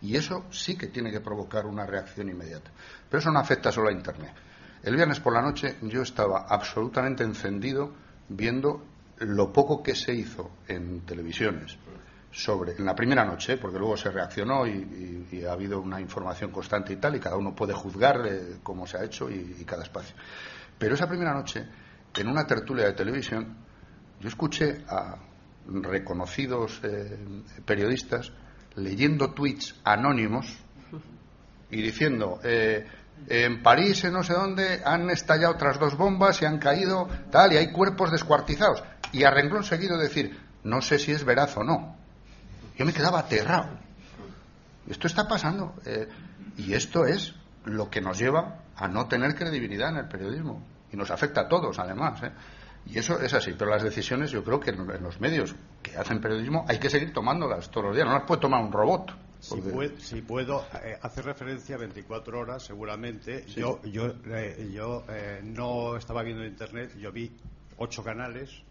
Y 0.00 0.16
eso 0.16 0.44
sí 0.50 0.76
que 0.76 0.88
tiene 0.88 1.10
que 1.10 1.20
provocar 1.20 1.66
una 1.66 1.86
reacción 1.86 2.28
inmediata. 2.28 2.70
Pero 3.08 3.20
eso 3.20 3.30
no 3.30 3.38
afecta 3.38 3.72
solo 3.72 3.88
a 3.88 3.92
Internet. 3.92 4.34
El 4.82 4.96
viernes 4.96 5.20
por 5.20 5.32
la 5.32 5.42
noche 5.42 5.76
yo 5.82 6.02
estaba 6.02 6.46
absolutamente 6.48 7.24
encendido 7.24 7.94
viendo 8.28 8.84
lo 9.18 9.52
poco 9.52 9.82
que 9.82 9.94
se 9.94 10.12
hizo 10.12 10.50
en 10.66 11.02
televisiones 11.02 11.78
sobre 12.32 12.72
en 12.72 12.84
la 12.84 12.94
primera 12.94 13.24
noche, 13.24 13.58
porque 13.58 13.78
luego 13.78 13.96
se 13.96 14.10
reaccionó 14.10 14.66
y, 14.66 15.44
ha 15.46 15.52
habido 15.52 15.80
una 15.80 16.00
información 16.00 16.50
constante 16.50 16.94
y 16.94 16.96
tal, 16.96 17.16
y 17.16 17.20
cada 17.20 17.36
uno 17.36 17.54
puede 17.54 17.74
juzgar 17.74 18.22
cómo 18.62 18.86
se 18.86 18.96
ha 18.98 19.04
hecho 19.04 19.30
y 19.30 19.64
cada 19.66 19.82
espacio. 19.82 20.16
Pero 20.82 20.96
esa 20.96 21.06
primera 21.06 21.32
noche, 21.32 21.64
en 22.12 22.26
una 22.26 22.44
tertulia 22.44 22.86
de 22.86 22.94
televisión, 22.94 23.56
yo 24.18 24.28
escuché 24.28 24.82
a 24.88 25.14
reconocidos 25.64 26.80
eh, 26.82 27.16
periodistas 27.64 28.32
leyendo 28.74 29.30
tweets 29.30 29.76
anónimos 29.84 30.58
y 31.70 31.80
diciendo 31.80 32.40
eh, 32.42 32.84
en 33.28 33.62
París, 33.62 34.02
en 34.02 34.14
no 34.14 34.24
sé 34.24 34.32
dónde, 34.32 34.82
han 34.84 35.08
estallado 35.10 35.54
otras 35.54 35.78
dos 35.78 35.96
bombas 35.96 36.42
y 36.42 36.46
han 36.46 36.58
caído 36.58 37.08
tal, 37.30 37.52
y 37.52 37.58
hay 37.58 37.70
cuerpos 37.70 38.10
descuartizados. 38.10 38.82
Y 39.12 39.22
a 39.22 39.30
renglón 39.30 39.62
seguido 39.62 39.96
decir, 39.96 40.36
no 40.64 40.82
sé 40.82 40.98
si 40.98 41.12
es 41.12 41.24
veraz 41.24 41.56
o 41.56 41.62
no. 41.62 41.94
Yo 42.76 42.84
me 42.84 42.92
quedaba 42.92 43.20
aterrado. 43.20 43.78
Esto 44.88 45.06
está 45.06 45.28
pasando. 45.28 45.76
Eh, 45.86 46.08
y 46.56 46.74
esto 46.74 47.06
es 47.06 47.36
lo 47.66 47.88
que 47.88 48.00
nos 48.00 48.18
lleva 48.18 48.64
a 48.74 48.88
no 48.88 49.06
tener 49.06 49.36
credibilidad 49.36 49.90
en 49.90 49.98
el 49.98 50.08
periodismo 50.08 50.71
y 50.92 50.96
nos 50.96 51.10
afecta 51.10 51.42
a 51.42 51.48
todos, 51.48 51.78
además. 51.78 52.22
¿eh? 52.22 52.32
Y 52.86 52.98
eso 52.98 53.20
es 53.20 53.32
así, 53.32 53.54
pero 53.56 53.70
las 53.70 53.82
decisiones 53.82 54.30
yo 54.30 54.44
creo 54.44 54.60
que 54.60 54.70
en, 54.70 54.86
los 55.02 55.20
medios 55.20 55.54
que 55.82 55.96
hacen 55.96 56.20
periodismo 56.20 56.64
hay 56.68 56.78
que 56.78 56.90
seguir 56.90 57.12
tomándolas 57.12 57.70
todos 57.70 57.86
los 57.86 57.96
días, 57.96 58.06
no 58.06 58.14
las 58.14 58.24
puede 58.24 58.40
tomar 58.40 58.62
un 58.62 58.72
robot. 58.72 59.12
Si, 59.40 60.22
puedo, 60.22 60.64
eh, 60.84 60.96
hacer 61.02 61.24
referencia 61.24 61.74
a 61.74 61.78
24 61.78 62.38
horas, 62.38 62.62
seguramente. 62.62 63.44
Yo, 63.46 63.80
yo, 63.82 64.14
eh, 64.26 64.70
yo 64.72 65.04
no 65.42 65.96
estaba 65.96 66.22
viendo 66.22 66.44
Internet, 66.44 66.96
yo 66.96 67.10
vi 67.10 67.32
ocho 67.76 68.04
canales, 68.04 68.62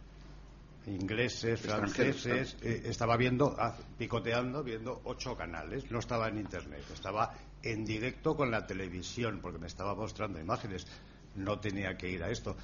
ingleses, 0.85 1.59
franceses, 1.59 2.55
estaba 2.61 3.17
viendo, 3.17 3.53
ah, 3.59 3.75
picoteando, 3.97 4.63
viendo 4.63 5.01
ocho 5.03 5.35
canales, 5.35 5.91
no 5.91 5.99
estaba 5.99 6.29
en 6.29 6.37
Internet, 6.37 6.85
estaba 6.93 7.33
en 7.63 7.83
directo 7.83 8.35
con 8.35 8.49
la 8.49 8.65
televisión, 8.65 9.39
porque 9.41 9.59
me 9.59 9.67
estaba 9.67 9.93
mostrando 9.93 10.39
imágenes 10.39 10.87
no 11.35 11.59
tenía 11.59 11.97
que 11.97 12.09
ir 12.09 12.23
a 12.23 12.29
esto. 12.29 12.55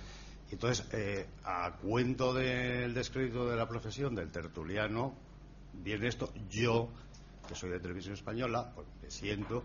Entonces, 0.52 0.86
eh, 0.94 1.26
a 1.44 1.74
cuento 1.82 2.34
del 2.34 2.94
descrédito 2.94 3.50
de 3.50 3.58
la 3.58 3.68
profesión 3.68 4.16
del 4.16 4.32
tertuliano, 4.32 5.14
viene 5.74 6.08
esto. 6.08 6.32
Yo, 6.50 6.90
que 7.48 7.56
soy 7.56 7.70
de 7.70 7.80
televisión 7.80 8.14
española, 8.14 8.72
pues 8.74 8.88
me 9.02 9.12
siento, 9.12 9.64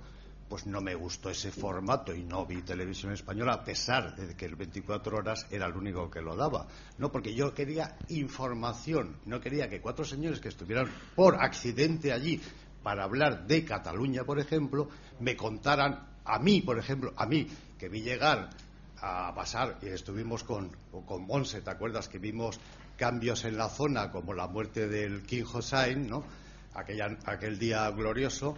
pues 0.48 0.66
no 0.66 0.80
me 0.80 0.94
gustó 0.94 1.30
ese 1.30 1.50
formato 1.52 2.14
y 2.14 2.24
no 2.24 2.44
vi 2.44 2.62
televisión 2.62 3.12
española, 3.12 3.54
a 3.54 3.64
pesar 3.64 4.16
de 4.16 4.34
que 4.34 4.44
el 4.44 4.56
24 4.56 5.16
horas 5.16 5.46
era 5.50 5.66
el 5.66 5.76
único 5.76 6.10
que 6.10 6.20
lo 6.20 6.36
daba. 6.36 6.66
No, 6.98 7.12
porque 7.12 7.34
yo 7.34 7.54
quería 7.54 7.96
información, 8.08 9.16
no 9.24 9.40
quería 9.40 9.68
que 9.68 9.80
cuatro 9.80 10.04
señores 10.04 10.40
que 10.40 10.48
estuvieran 10.48 10.90
por 11.14 11.36
accidente 11.36 12.12
allí 12.12 12.40
para 12.82 13.04
hablar 13.04 13.46
de 13.46 13.64
Cataluña, 13.64 14.24
por 14.24 14.40
ejemplo, 14.40 14.88
me 15.20 15.36
contaran 15.36 16.08
a 16.24 16.38
mí, 16.38 16.60
por 16.60 16.78
ejemplo, 16.78 17.12
a 17.16 17.26
mí, 17.26 17.46
que 17.78 17.88
vi 17.88 18.02
llegar 18.02 18.50
a 19.02 19.34
pasar, 19.34 19.78
y 19.82 19.88
estuvimos 19.88 20.44
con, 20.44 20.70
con 21.06 21.26
Monse, 21.26 21.60
¿te 21.60 21.70
acuerdas? 21.70 22.08
Que 22.08 22.18
vimos 22.18 22.60
cambios 22.96 23.44
en 23.44 23.56
la 23.56 23.68
zona, 23.68 24.10
como 24.12 24.32
la 24.32 24.46
muerte 24.46 24.88
del 24.88 25.22
King 25.24 25.44
Hossein, 25.52 26.08
¿no? 26.08 26.24
aquel 26.74 27.58
día 27.58 27.90
glorioso, 27.90 28.56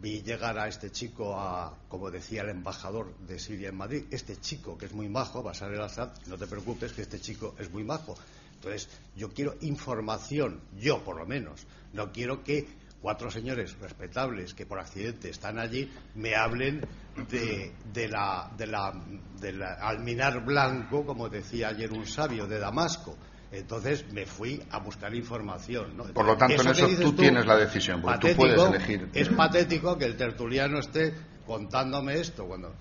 vi 0.00 0.22
llegar 0.22 0.58
a 0.58 0.66
este 0.66 0.90
chico, 0.90 1.38
a, 1.38 1.76
como 1.88 2.10
decía 2.10 2.42
el 2.42 2.48
embajador 2.48 3.16
de 3.18 3.38
Siria 3.38 3.68
en 3.68 3.76
Madrid, 3.76 4.04
este 4.10 4.40
chico 4.40 4.76
que 4.78 4.86
es 4.86 4.92
muy 4.92 5.08
majo, 5.08 5.42
Basar 5.42 5.72
el 5.72 5.80
Assad, 5.80 6.10
no 6.26 6.36
te 6.38 6.46
preocupes 6.46 6.92
que 6.92 7.02
este 7.02 7.20
chico 7.20 7.54
es 7.58 7.70
muy 7.70 7.84
majo. 7.84 8.16
Entonces, 8.54 8.88
yo 9.16 9.32
quiero 9.32 9.56
información, 9.60 10.60
yo 10.78 11.04
por 11.04 11.16
lo 11.16 11.26
menos, 11.26 11.66
no 11.92 12.12
quiero 12.12 12.42
que 12.42 12.66
cuatro 13.02 13.30
señores 13.30 13.76
respetables 13.80 14.54
que 14.54 14.64
por 14.64 14.78
accidente 14.78 15.28
están 15.28 15.58
allí 15.58 15.90
me 16.14 16.36
hablen 16.36 16.86
de, 17.28 17.72
de, 17.92 18.08
la, 18.08 18.50
de, 18.56 18.66
la, 18.68 18.92
del 19.40 19.62
alminar 19.62 20.44
blanco, 20.44 21.04
como 21.04 21.28
decía 21.28 21.68
ayer 21.68 21.92
un 21.92 22.06
sabio, 22.06 22.46
de 22.46 22.58
Damasco. 22.58 23.18
Entonces 23.50 24.10
me 24.10 24.24
fui 24.24 24.62
a 24.70 24.78
buscar 24.78 25.14
información. 25.14 25.94
Por 26.14 26.24
lo 26.24 26.36
tanto, 26.38 26.62
en 26.62 26.68
eso 26.68 26.88
tú, 27.02 27.12
tienes 27.12 27.44
la 27.44 27.56
decisión, 27.56 28.00
porque 28.00 28.30
tú 28.30 28.36
puedes 28.36 28.62
elegir. 28.62 29.10
Es 29.12 29.28
patético 29.28 29.98
que 29.98 30.06
el 30.06 30.16
tertuliano 30.16 30.78
esté 30.78 31.12
contándome 31.44 32.14
esto, 32.14 32.46
cuando 32.46 32.74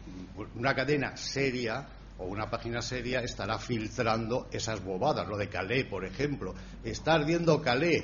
una 0.56 0.74
cadena 0.74 1.18
seria 1.18 1.86
o 2.18 2.26
una 2.26 2.50
página 2.50 2.82
seria 2.82 3.20
estará 3.22 3.58
filtrando 3.58 4.48
esas 4.52 4.82
bobadas, 4.84 5.28
lo 5.28 5.38
de 5.38 5.50
Calais, 5.50 5.86
por 5.86 6.06
ejemplo. 6.06 6.54
Está 6.84 7.16
ardiendo 7.16 7.62
Calais, 7.62 8.04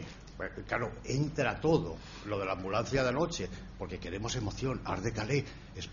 Claro, 0.68 0.92
entra 1.04 1.60
todo 1.60 1.98
lo 2.28 2.38
de 2.38 2.46
la 2.46 2.52
ambulancia 2.52 3.02
de 3.02 3.10
anoche, 3.10 3.50
porque 3.78 3.98
queremos 3.98 4.36
emoción, 4.36 4.82
arde 4.86 5.12
Calais, 5.12 5.44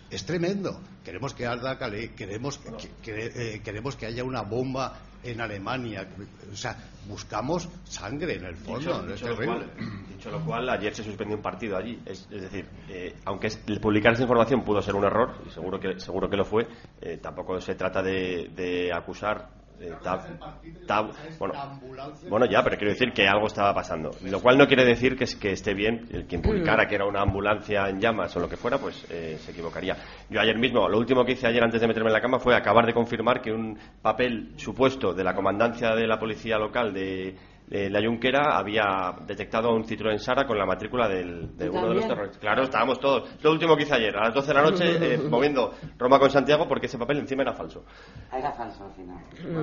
es, 0.09 0.25
tremendo. 0.25 0.79
Queremos 1.03 1.33
que 1.33 1.47
arda 1.47 1.79
Calais, 1.79 2.11
queremos 2.11 2.59
que, 3.01 3.31
eh, 3.33 3.61
queremos 3.63 3.95
que 3.95 4.05
haya 4.05 4.23
una 4.23 4.43
bomba 4.43 4.99
en 5.23 5.41
Alemania. 5.41 6.07
O 6.51 6.55
sea, 6.55 6.77
buscamos 7.07 7.67
sangre 7.85 8.35
en 8.35 8.45
el 8.45 8.55
fondo. 8.55 9.01
Dicho, 9.07 10.29
lo, 10.29 10.45
cual, 10.45 10.69
ayer 10.69 10.93
se 10.93 11.03
suspendió 11.03 11.35
un 11.35 11.41
partido 11.41 11.75
allí. 11.77 11.99
Es, 12.05 12.29
decir, 12.29 12.67
eh, 12.87 13.15
aunque 13.25 13.49
publicar 13.81 14.13
esa 14.13 14.23
información 14.23 14.63
pudo 14.63 14.81
ser 14.81 14.93
un 14.93 15.05
error, 15.05 15.41
y 15.47 15.49
seguro 15.49 15.79
que, 15.79 15.99
seguro 15.99 16.29
que 16.29 16.37
lo 16.37 16.45
fue, 16.45 16.67
eh, 17.01 17.17
tampoco 17.17 17.59
se 17.59 17.73
trata 17.73 18.03
de 18.03 18.91
acusar 18.93 19.64
eh, 19.79 19.93
bueno, 22.29 22.45
ya, 22.45 22.63
pero 22.63 22.77
quiero 22.77 22.93
decir 22.93 23.11
que 23.13 23.27
algo 23.27 23.47
estaba 23.47 23.73
pasando. 23.73 24.11
Lo 24.23 24.41
cual 24.41 24.57
no 24.57 24.67
quiere 24.67 24.85
decir 24.85 25.17
que, 25.17 25.25
que 25.39 25.51
esté 25.51 25.73
bien 25.73 26.07
el 26.11 26.25
quien 26.25 26.41
publicara 26.41 26.87
que 26.87 26.95
era 26.95 27.05
una 27.05 27.21
ambulancia 27.21 27.89
en 27.89 27.99
llamas 27.99 28.35
o 28.35 28.39
lo 28.39 28.49
que 28.49 28.57
fuera, 28.57 28.77
pues 28.77 29.05
eh, 29.09 29.37
se 29.39 29.51
equivocaría. 29.51 29.97
Yo 30.29 30.39
ayer 30.39 30.57
mismo, 30.57 30.87
lo 30.87 30.97
último 30.97 31.25
que 31.25 31.33
hice 31.33 31.47
ayer 31.47 31.63
antes 31.63 31.81
de 31.81 31.87
meterme 31.87 32.09
en 32.09 32.13
la 32.13 32.21
cama 32.21 32.39
fue 32.39 32.55
acabar 32.55 32.85
de 32.85 32.93
confirmar 32.93 33.41
que 33.41 33.51
un 33.51 33.77
papel 34.01 34.53
supuesto 34.57 35.13
de 35.13 35.23
la 35.23 35.35
comandancia 35.35 35.95
de 35.95 36.07
la 36.07 36.19
policía 36.19 36.57
local 36.57 36.93
de, 36.93 37.35
eh, 37.69 37.89
la 37.89 37.99
Junquera 37.99 38.57
había 38.57 39.15
detectado 39.25 39.73
un 39.73 39.83
Citroën 39.83 40.19
Sara 40.19 40.45
con 40.45 40.57
la 40.57 40.67
matrícula 40.67 41.07
del, 41.07 41.57
de 41.57 41.67
uno 41.67 41.89
de 41.89 41.95
los 41.95 42.07
terroristas. 42.07 42.39
Claro, 42.39 42.63
estábamos 42.63 42.99
todos. 42.99 43.27
Lo 43.41 43.51
último 43.51 43.75
que 43.75 43.83
hice 43.83 43.95
ayer, 43.95 44.15
a 44.15 44.25
las 44.25 44.35
12 44.35 44.47
de 44.47 44.53
la 44.53 44.61
noche, 44.61 45.13
eh, 45.13 45.17
moviendo 45.29 45.73
Roma 45.97 46.19
con 46.19 46.29
Santiago 46.29 46.67
porque 46.67 46.85
ese 46.85 46.99
papel 46.99 47.17
encima 47.17 47.41
era 47.41 47.53
falso. 47.53 47.83
Ah, 48.31 48.37
era 48.37 48.51
falso 48.51 48.85
al 48.85 48.93
final. 48.93 49.17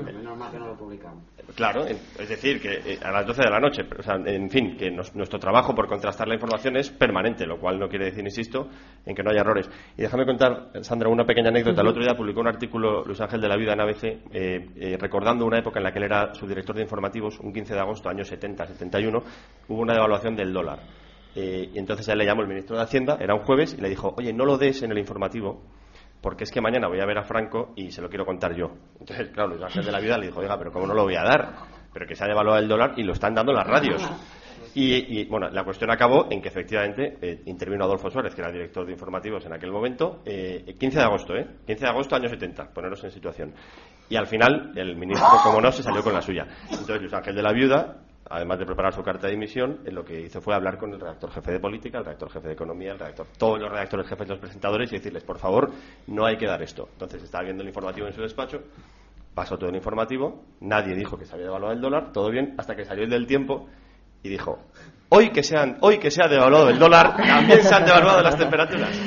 Menos 0.05 0.37
mal 0.37 0.51
que 0.51 0.59
no 0.59 0.67
lo 0.67 0.77
publicamos. 0.77 1.23
Claro, 1.55 1.85
es 1.85 2.29
decir, 2.29 2.61
que 2.61 2.95
eh, 2.95 2.99
a 3.03 3.13
las 3.13 3.25
12 3.25 3.43
de 3.43 3.51
la 3.51 3.61
noche, 3.61 3.83
o 3.97 4.03
sea, 4.03 4.17
en 4.17 4.51
fin, 4.51 4.77
que 4.77 4.91
nuestro 4.91 5.39
trabajo 5.39 5.73
por 5.73 5.87
contrastar 5.87 6.27
la 6.27 6.35
información 6.35 6.77
es 6.77 6.91
permanente, 6.91 7.47
lo 7.47 7.61
cual 7.61 7.79
no 7.79 7.89
quiere 7.89 8.07
decir, 8.07 8.25
insisto, 8.25 8.69
en 9.07 9.15
que 9.15 9.23
no 9.23 9.31
haya 9.31 9.43
errores. 9.43 9.71
Y 9.97 10.03
déjame 10.03 10.27
contar, 10.27 10.71
Sandra, 10.81 11.09
una 11.09 11.25
pequeña 11.25 11.51
anécdota. 11.51 11.83
El 11.83 11.89
otro 11.89 12.03
día 12.03 12.15
publicó 12.17 12.41
un 12.41 12.49
artículo 12.49 13.05
Luis 13.05 13.21
Ángel 13.21 13.41
de 13.41 13.49
la 13.49 13.57
Vida 13.57 13.75
en 13.75 13.81
ABC, 13.81 15.01
recordando 15.01 15.47
una 15.47 15.59
época 15.59 15.79
en 15.79 15.85
la 15.85 15.93
que 15.93 15.99
él 15.99 16.05
era 16.05 16.35
su 16.35 16.47
director 16.49 16.75
de 16.75 16.83
informativos, 16.83 17.39
un 17.39 17.53
15 17.53 17.75
de 17.75 17.81
agosto 17.81 17.92
agosto, 17.93 18.09
años 18.09 18.29
70, 18.29 18.67
71, 18.67 19.23
hubo 19.69 19.81
una 19.81 19.95
devaluación 19.95 20.35
del 20.35 20.53
dólar. 20.53 20.81
Eh, 21.35 21.71
y 21.73 21.79
entonces 21.79 22.09
él 22.09 22.19
le 22.19 22.27
llamó 22.27 22.43
el 22.43 22.49
ministro 22.49 22.77
de 22.77 22.83
Hacienda, 22.83 23.17
era 23.21 23.35
un 23.35 23.43
jueves, 23.43 23.75
y 23.79 23.81
le 23.81 23.89
dijo, 23.89 24.15
oye, 24.17 24.33
no 24.33 24.45
lo 24.45 24.59
des 24.59 24.83
en 24.83 24.93
el 24.93 24.99
informativo, 24.99 25.63
porque 26.21 26.45
es 26.45 26.51
que 26.51 26.61
mañana 26.61 26.89
voy 26.89 27.01
a 27.01 27.07
ver 27.07 27.19
a 27.19 27.25
Franco 27.25 27.73
y 27.77 27.91
se 27.91 28.01
lo 28.01 28.09
quiero 28.09 28.25
contar 28.25 28.55
yo. 28.55 28.71
Entonces, 28.99 29.29
claro, 29.29 29.51
Luis 29.51 29.63
Ángel 29.63 29.85
de 29.85 29.93
la 29.93 30.01
Vida 30.01 30.19
le 30.19 30.27
dijo, 30.27 30.41
oiga, 30.41 30.57
pero 30.59 30.73
¿cómo 30.73 30.87
no 30.87 30.95
lo 30.95 31.05
voy 31.05 31.17
a 31.17 31.23
dar? 31.23 31.55
Pero 31.93 32.07
que 32.07 32.15
se 32.15 32.25
ha 32.25 32.29
devaluado 32.29 32.59
el 32.59 32.69
dólar 32.69 32.95
y 32.97 33.03
lo 33.03 33.13
están 33.13 33.35
dando 33.35 33.53
las 33.53 33.67
radios. 33.67 34.03
Y, 34.75 35.25
bueno, 35.27 35.51
la 35.51 35.65
cuestión 35.65 35.91
acabó 35.91 36.29
en 36.31 36.41
que 36.41 36.49
efectivamente 36.49 37.19
eh, 37.21 37.43
intervino 37.47 37.85
Adolfo 37.85 38.11
Suárez, 38.11 38.35
que 38.35 38.41
era 38.41 38.51
director 38.51 38.87
de 38.87 38.93
informativos 38.93 39.45
en 39.45 39.53
aquel 39.53 39.71
momento, 39.71 40.23
eh, 40.25 40.75
15 40.79 40.99
de 40.99 41.05
agosto, 41.05 41.35
¿eh? 41.37 41.47
15 41.67 41.85
de 41.85 41.91
agosto, 41.91 42.17
año 42.17 42.29
70, 42.29 42.73
poneros 42.73 43.05
en 43.05 43.11
situación. 43.11 43.55
Y 44.09 44.17
al 44.17 44.27
final, 44.27 44.73
el 44.75 44.97
ministro, 44.97 45.29
como 45.43 45.61
no, 45.61 45.71
se 45.71 45.83
salió 45.83 46.03
con 46.03 46.15
la 46.15 46.23
suya. 46.23 46.47
Entonces, 46.71 47.01
Luis 47.01 47.13
Ángel 47.13 47.35
de 47.35 47.43
la 47.43 47.53
Viuda, 47.53 47.99
además 48.31 48.59
de 48.59 48.65
preparar 48.65 48.95
su 48.95 49.03
carta 49.03 49.27
de 49.27 49.35
dimisión, 49.35 49.81
lo 49.85 50.05
que 50.05 50.21
hizo 50.21 50.41
fue 50.41 50.55
hablar 50.55 50.79
con 50.79 50.93
el 50.93 51.01
redactor 51.01 51.31
jefe 51.33 51.53
de 51.53 51.61
política, 51.61 51.99
el 51.99 52.05
redactor 52.05 52.31
jefe 52.31 52.49
de 52.49 52.55
economía, 52.55 52.93
el 52.93 52.99
redactor, 52.99 53.27
todos 53.37 53.61
los 53.61 53.71
redactores 53.71 54.07
jefes 54.07 54.27
de 54.27 54.35
los 54.35 54.41
presentadores 54.41 54.91
y 54.93 54.97
decirles, 54.97 55.23
por 55.23 55.39
favor, 55.39 55.71
no 56.07 56.25
hay 56.25 56.39
que 56.39 56.47
dar 56.47 56.63
esto. 56.63 56.89
Entonces, 56.93 57.23
estaba 57.23 57.45
viendo 57.45 57.63
el 57.63 57.69
informativo 57.69 58.07
en 58.07 58.15
su 58.15 58.23
despacho, 58.23 58.63
pasó 59.35 59.59
todo 59.59 59.69
el 59.69 59.77
informativo, 59.77 60.45
nadie 60.61 60.95
dijo 60.95 61.19
que 61.19 61.27
se 61.27 61.35
había 61.35 61.47
devaluado 61.47 61.75
el 61.75 61.81
dólar, 61.81 62.13
todo 62.13 62.31
bien, 62.31 62.55
hasta 62.57 62.75
que 62.75 62.87
salió 62.87 63.05
el 63.05 63.11
del 63.11 63.27
tiempo 63.27 63.69
y 64.23 64.29
dijo, 64.29 64.59
hoy 65.09 65.31
que, 65.31 65.43
sean, 65.43 65.77
hoy 65.81 65.99
que 65.99 66.11
se 66.11 66.23
ha 66.25 66.29
devaluado 66.29 66.71
el 66.71 66.79
dólar, 66.79 67.17
también 67.17 67.63
se 67.63 67.75
han 67.75 67.85
devaluado 67.85 68.23
las 68.23 68.37
temperaturas. 68.37 68.99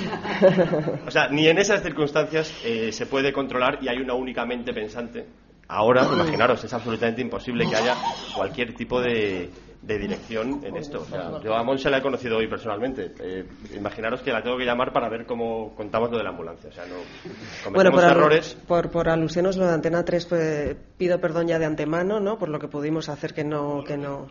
O 1.07 1.11
sea, 1.11 1.27
ni 1.29 1.47
en 1.47 1.57
esas 1.57 1.81
circunstancias 1.81 2.53
eh, 2.63 2.91
se 2.91 3.05
puede 3.07 3.33
controlar 3.33 3.79
y 3.81 3.87
hay 3.87 3.97
una 3.97 4.13
única 4.13 4.45
mente 4.45 4.73
pensante. 4.73 5.25
Ahora, 5.67 6.03
imaginaros, 6.05 6.63
es 6.63 6.73
absolutamente 6.73 7.21
imposible 7.21 7.67
que 7.67 7.75
haya 7.75 7.95
cualquier 8.35 8.75
tipo 8.75 9.01
de, 9.01 9.49
dirección 9.81 10.63
en 10.63 10.77
esto. 10.77 11.01
O 11.01 11.05
sea, 11.05 11.41
yo 11.43 11.55
a 11.55 11.63
Monse 11.63 11.89
la 11.89 11.97
he 11.97 12.01
conocido 12.03 12.37
hoy 12.37 12.47
personalmente. 12.47 13.13
Eh, 13.19 13.45
imaginaros 13.75 14.21
que 14.21 14.31
la 14.31 14.43
tengo 14.43 14.57
que 14.57 14.65
llamar 14.65 14.93
para 14.93 15.09
ver 15.09 15.25
cómo 15.25 15.73
contamos 15.75 16.11
lo 16.11 16.17
de 16.19 16.23
la 16.23 16.29
ambulancia. 16.29 16.69
O 16.69 16.73
sea, 16.73 16.85
no 16.85 17.71
bueno, 17.71 17.91
por, 17.91 18.03
errores. 18.03 18.55
Por, 18.67 18.91
por 18.91 19.09
alusiones 19.09 19.57
lo 19.57 19.65
de 19.65 19.73
Antena 19.73 20.05
3, 20.05 20.25
pues, 20.27 20.75
pido 20.97 21.19
perdón 21.19 21.47
ya 21.47 21.57
de 21.57 21.65
antemano, 21.65 22.19
¿no? 22.19 22.37
Por 22.37 22.49
lo 22.49 22.59
que 22.59 22.67
pudimos 22.67 23.09
hacer 23.09 23.33
que 23.33 23.43
no... 23.43 23.83
Que 23.83 23.97
no 23.97 24.27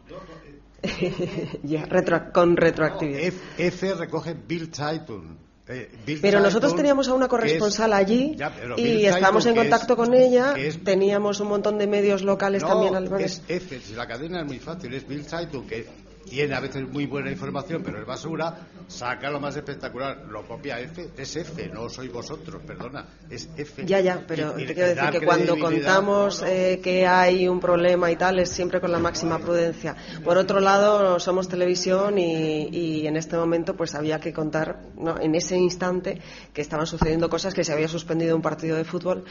ya, 1.62 1.88
con 2.32 2.56
retroactividad. 2.56 3.32
F, 3.58 3.94
recoge 3.94 4.34
Bill 4.34 4.70
Zeitung. 4.72 5.38
Eh, 5.66 5.90
pero 6.20 6.40
nosotros 6.40 6.76
teníamos 6.76 7.08
a 7.08 7.14
una 7.14 7.26
corresponsal 7.26 7.94
allí 7.94 8.36
y 8.76 9.06
estábamos 9.06 9.46
en 9.46 9.56
contacto 9.56 9.96
con 9.96 10.12
ella. 10.12 10.54
teníamos 10.84 11.40
un 11.40 11.48
montón 11.48 11.78
de 11.78 11.86
medios 11.86 12.22
locales 12.22 12.62
también 12.62 12.94
al 12.94 13.10
Es 13.20 13.42
F, 13.48 13.80
si 13.80 13.94
la 13.94 14.06
cadena 14.06 14.40
es 14.40 14.46
muy 14.46 14.58
fácil, 14.58 14.92
es 14.92 15.08
Bill 15.08 15.24
Zeitung, 15.24 15.66
que 15.66 15.86
tiene 16.28 16.54
a 16.54 16.60
veces 16.60 16.88
muy 16.88 17.06
buena 17.06 17.30
información, 17.30 17.82
pero 17.84 17.98
es 17.98 18.06
basura, 18.06 18.68
saca 18.88 19.30
lo 19.30 19.40
más 19.40 19.56
espectacular, 19.56 20.24
lo 20.28 20.46
copia 20.46 20.80
F, 20.80 21.10
es 21.16 21.36
F, 21.36 21.68
no 21.68 21.88
sois 21.88 22.12
vosotros, 22.12 22.62
perdona, 22.66 23.06
es 23.30 23.48
F. 23.56 23.84
Ya, 23.86 24.00
ya, 24.00 24.24
pero 24.26 24.52
te 24.52 24.74
quiero 24.74 24.94
decir 24.94 25.10
que 25.10 25.24
cuando 25.24 25.58
contamos 25.58 26.42
eh, 26.46 26.80
que 26.82 27.06
hay 27.06 27.48
un 27.48 27.60
problema 27.60 28.10
y 28.10 28.16
tal, 28.16 28.38
es 28.38 28.50
siempre 28.50 28.80
con 28.80 28.92
la 28.92 28.98
máxima 28.98 29.38
prudencia. 29.38 29.96
Por 30.24 30.36
otro 30.38 30.60
lado, 30.60 31.18
somos 31.20 31.48
televisión 31.48 32.18
y, 32.18 32.68
y 32.68 33.06
en 33.06 33.16
este 33.16 33.36
momento 33.36 33.76
pues 33.76 33.94
había 33.94 34.20
que 34.20 34.32
contar, 34.32 34.80
¿no? 34.96 35.18
en 35.20 35.34
ese 35.34 35.56
instante, 35.56 36.20
que 36.52 36.62
estaban 36.62 36.86
sucediendo 36.86 37.28
cosas, 37.28 37.54
que 37.54 37.64
se 37.64 37.72
había 37.72 37.88
suspendido 37.88 38.36
un 38.36 38.42
partido 38.42 38.76
de 38.76 38.84
fútbol. 38.84 39.24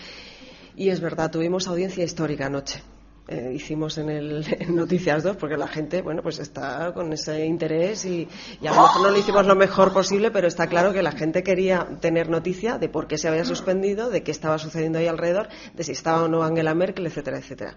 Y 0.75 0.89
es 0.89 0.99
verdad, 1.01 1.29
tuvimos 1.29 1.67
audiencia 1.67 2.03
histórica 2.03 2.47
anoche. 2.47 2.81
Eh, 3.25 3.53
hicimos 3.55 3.97
en 3.97 4.09
el 4.09 4.45
Noticias 4.75 5.23
2 5.23 5.37
porque 5.37 5.55
la 5.55 5.69
gente 5.69 6.01
bueno 6.01 6.21
pues 6.21 6.39
está 6.39 6.91
con 6.93 7.13
ese 7.13 7.45
interés 7.45 8.03
y, 8.03 8.27
a 8.67 8.75
lo 8.75 8.81
mejor 8.81 9.01
no 9.01 9.11
lo 9.11 9.17
hicimos 9.17 9.45
lo 9.45 9.55
mejor 9.55 9.93
posible 9.93 10.29
pero 10.29 10.45
está 10.45 10.67
claro 10.67 10.91
que 10.91 11.01
la 11.01 11.13
gente 11.13 11.41
quería 11.41 11.87
tener 12.01 12.27
noticia 12.27 12.77
de 12.77 12.89
por 12.89 13.07
qué 13.07 13.17
se 13.17 13.29
había 13.29 13.45
suspendido 13.45 14.09
de 14.09 14.23
qué 14.23 14.31
estaba 14.31 14.57
sucediendo 14.57 14.99
ahí 14.99 15.07
alrededor 15.07 15.47
de 15.73 15.85
si 15.85 15.93
estaba 15.93 16.23
o 16.23 16.27
no 16.27 16.43
Angela 16.43 16.75
Merkel 16.75 17.07
etcétera 17.07 17.37
etcétera. 17.37 17.75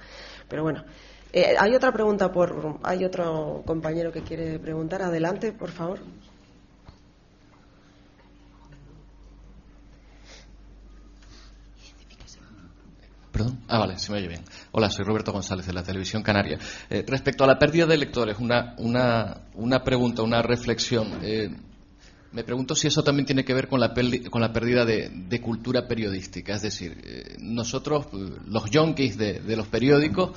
Pero 0.49 0.65
bueno 0.65 0.85
eh, 1.33 1.55
hay 1.57 1.77
otra 1.77 1.93
pregunta 1.93 2.33
por 2.33 2.81
hay 2.83 3.05
otro 3.05 3.63
compañero 3.65 4.11
que 4.11 4.23
quiere 4.23 4.59
preguntar. 4.59 5.03
Adelante 5.03 5.53
por 5.53 5.71
favor 5.71 6.01
Perdón. 13.37 13.59
Ah, 13.69 13.81
vale, 13.81 13.99
se 13.99 14.11
me 14.11 14.17
oye 14.17 14.29
bien. 14.29 14.41
Hola, 14.73 14.89
soy 14.89 15.05
Roberto 15.05 15.31
González 15.31 15.67
de 15.67 15.75
la 15.75 15.83
Televisión 15.83 16.23
Canaria. 16.23 16.59
Eh, 16.89 17.05
respecto 17.07 17.45
a 17.45 17.47
la 17.47 17.59
pérdida 17.59 17.85
de 17.85 17.99
lectores, 17.99 18.39
una, 18.39 18.75
una, 18.79 19.43
una 19.57 19.85
pregunta, 19.85 20.23
una 20.23 20.41
reflexión. 20.41 21.19
Eh, 21.21 21.51
me 22.33 22.45
pregunto 22.45 22.75
si 22.75 22.87
eso 22.87 23.05
también 23.05 23.27
tiene 23.27 23.45
que 23.45 23.53
ver 23.53 23.69
con 23.69 23.79
la, 23.79 23.93
con 24.31 24.41
la 24.41 24.55
pérdida 24.55 24.87
de, 24.87 25.41
cultura 25.43 25.87
periodística. 25.87 26.55
Es 26.55 26.63
decir, 26.63 26.97
eh, 27.05 27.37
nosotros, 27.39 28.07
los 28.47 28.71
yonkis 28.71 29.19
de, 29.19 29.41
de 29.41 29.55
los 29.55 29.67
periódicos, 29.67 30.31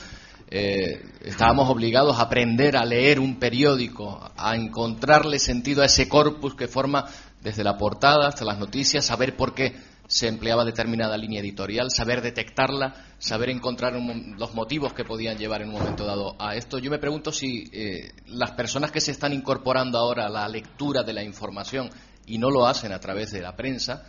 estábamos 0.49 1.69
obligados 1.69 2.17
a 2.17 2.23
aprender 2.23 2.75
a 2.75 2.83
leer 2.83 3.21
un 3.21 3.39
periódico, 3.39 4.19
a 4.35 4.57
encontrarle 4.57 5.39
sentido 5.39 5.83
a 5.83 5.85
ese 5.85 6.09
corpus 6.09 6.53
que 6.53 6.67
forma 6.67 7.05
desde 7.41 7.63
la 7.63 7.77
portada 7.77 8.27
hasta 8.27 8.43
las 8.43 8.59
noticias, 8.59 9.05
saber 9.05 9.37
por 9.37 9.53
qué 9.53 9.73
se 10.09 10.27
empleaba 10.27 10.65
determinada 10.65 11.15
línea 11.17 11.39
editorial, 11.39 11.91
saber 11.91 12.23
detectarla, 12.23 12.95
saber 13.19 13.51
encontrar 13.51 13.93
los 13.93 14.55
motivos 14.55 14.91
que 14.91 15.05
podían 15.05 15.37
llevar 15.37 15.61
en 15.61 15.69
un 15.69 15.75
momento 15.75 16.03
dado 16.03 16.35
a 16.39 16.55
esto. 16.55 16.79
Yo 16.79 16.89
me 16.89 16.97
pregunto 16.97 17.31
si 17.31 17.69
eh, 17.71 18.11
las 18.25 18.51
personas 18.53 18.91
que 18.91 19.01
se 19.01 19.11
están 19.11 19.33
incorporando 19.33 19.99
ahora 19.99 20.25
a 20.25 20.29
la 20.29 20.47
lectura 20.47 21.03
de 21.03 21.13
la 21.13 21.23
información 21.23 21.91
y 22.25 22.39
no 22.39 22.49
lo 22.49 22.65
hacen 22.65 22.91
a 22.91 22.99
través 22.99 23.29
de 23.29 23.41
la 23.41 23.55
prensa, 23.55 24.03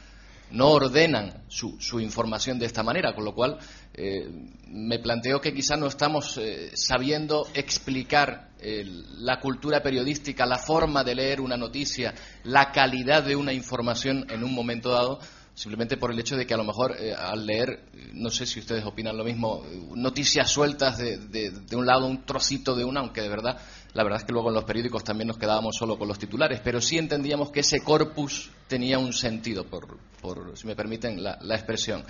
no 0.52 0.70
ordenan 0.70 1.44
su, 1.48 2.00
información 2.00 2.58
de 2.58 2.64
esta 2.64 2.82
manera, 2.82 3.14
con 3.14 3.26
lo 3.26 3.34
cual 3.34 3.58
eh, 3.92 4.26
me 4.68 5.00
planteo 5.00 5.38
que 5.38 5.52
quizá 5.52 5.76
no 5.76 5.86
estamos 5.86 6.38
eh, 6.38 6.70
sabiendo 6.74 7.46
explicar 7.52 8.48
la 8.62 9.40
cultura 9.40 9.82
periodística, 9.82 10.44
la 10.44 10.58
forma 10.58 11.02
de 11.02 11.14
leer 11.14 11.40
una 11.40 11.56
noticia, 11.56 12.14
la 12.44 12.72
calidad 12.72 13.22
de 13.22 13.34
una 13.34 13.54
información 13.54 14.26
en 14.28 14.44
un 14.44 14.54
momento 14.54 14.90
dado 14.90 15.18
simplemente 15.60 15.98
por 15.98 16.10
el 16.10 16.18
hecho 16.18 16.38
de 16.38 16.46
que 16.46 16.54
a 16.54 16.56
lo 16.56 16.64
mejor 16.64 16.96
eh, 16.98 17.12
al 17.14 17.44
leer, 17.44 17.80
no 18.14 18.30
sé 18.30 18.46
si 18.46 18.60
ustedes 18.60 18.82
opinan 18.86 19.14
lo 19.18 19.24
mismo, 19.24 19.62
noticias 19.94 20.50
sueltas 20.50 20.96
de, 20.96 21.18
de, 21.18 21.76
un 21.76 21.84
lado, 21.84 22.06
un 22.06 22.24
trocito 22.24 22.74
de 22.74 22.82
una, 22.82 23.00
aunque 23.00 23.20
de 23.20 23.28
verdad, 23.28 23.58
la 23.92 24.02
verdad 24.02 24.20
es 24.20 24.24
que 24.24 24.32
luego 24.32 24.48
en 24.48 24.54
los 24.54 24.64
periódicos 24.64 25.04
también 25.04 25.28
nos 25.28 25.36
quedábamos 25.36 25.76
solo 25.76 25.98
con 25.98 26.08
los 26.08 26.18
titulares, 26.18 26.62
pero 26.64 26.80
sí 26.80 26.96
entendíamos 26.96 27.50
que 27.50 27.60
ese 27.60 27.82
corpus 27.82 28.48
tenía 28.68 28.98
un 28.98 29.12
sentido, 29.12 29.66
por, 29.66 29.98
por 30.22 30.56
si 30.56 30.66
me 30.66 30.74
permiten 30.74 31.22
la, 31.22 31.36
la 31.42 31.56
expresión. 31.56 32.04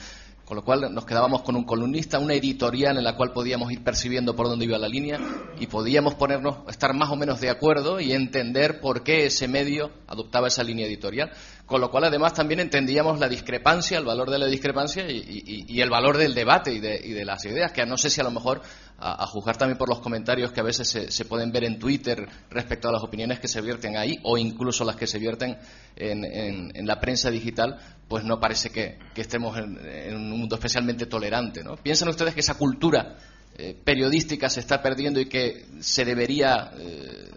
Con 0.51 0.57
lo 0.57 0.65
cual 0.65 0.93
nos 0.93 1.05
quedábamos 1.05 1.43
con 1.43 1.55
un 1.55 1.63
columnista, 1.63 2.19
una 2.19 2.35
editorial 2.35 2.99
en 2.99 3.05
la 3.05 3.17
cual 3.17 3.31
podíamos 3.33 3.71
ir 3.71 3.85
percibiendo 3.85 4.35
por 4.35 4.49
dónde 4.49 4.65
iba 4.65 4.79
la 4.79 4.89
línea 4.89 5.17
y 5.61 5.69
podíamos 5.69 6.17
ponernos, 6.17 6.69
estar 6.69 6.93
más 6.93 7.09
o 7.11 7.15
menos 7.15 7.41
de 7.41 7.51
acuerdo 7.51 8.01
y 8.01 8.11
entender 8.11 8.81
por 8.81 9.05
qué 9.05 9.27
ese 9.27 9.47
medio 9.47 9.93
adoptaba 10.09 10.49
esa 10.49 10.65
línea 10.65 10.87
editorial. 10.87 11.31
Con 11.71 11.81
lo 11.81 11.89
cual, 11.89 12.03
además, 12.03 12.35
también 12.35 12.59
entendíamos 12.59 13.21
la 13.21 13.29
discrepancia, 13.29 13.97
el 13.97 14.05
valor 14.05 14.29
de 14.29 14.41
la 14.41 14.47
discrepancia 14.47 15.09
y, 15.09 15.81
el 15.81 15.89
valor 15.89 16.17
del 16.17 16.35
debate 16.35 16.73
y 16.73 16.81
de, 16.81 17.25
las 17.25 17.45
ideas, 17.45 17.71
que 17.71 17.87
no 17.87 17.97
sé 17.97 18.11
si 18.11 18.21
a 18.21 18.25
lo 18.25 18.33
mejor, 18.33 18.61
a, 18.99 19.25
juzgar 19.29 19.57
también 19.57 19.79
por 19.79 19.89
los 19.89 20.01
comentarios 20.01 20.51
que 20.51 20.59
a 20.59 20.65
veces 20.65 20.89
se, 20.89 21.25
pueden 21.27 21.53
ver 21.53 21.63
en 21.63 21.79
Twitter 21.79 22.27
respecto 22.51 22.89
a 22.89 22.93
las 22.93 23.05
opiniones 23.05 23.39
que 23.39 23.47
se 23.47 23.61
vierten 23.61 23.97
ahí 23.97 24.19
o 24.25 24.37
incluso 24.37 24.85
las 24.85 24.97
que 24.97 25.07
se 25.07 25.21
vierten 25.21 25.59
en, 25.95 26.87
la 26.89 26.99
prensa 26.99 27.31
digital, 27.31 27.79
pues 28.09 28.25
no 28.25 28.41
parece 28.41 28.71
que, 28.71 28.99
estemos 29.15 29.57
en, 29.57 30.17
un 30.17 30.29
mundo 30.29 30.57
especialmente 30.57 31.07
tolerante. 31.07 31.63
¿no? 31.63 31.77
¿Piensan 31.77 32.09
ustedes 32.09 32.35
que 32.35 32.41
esa 32.41 32.55
cultura 32.55 33.17
eh, 33.57 33.79
periodística 33.85 34.51
se 34.51 34.59
está 34.59 34.83
perdiendo 34.83 35.21
y 35.21 35.27
que 35.27 35.67
se 35.79 36.05
debería 36.05 36.73
eh, 36.77 37.31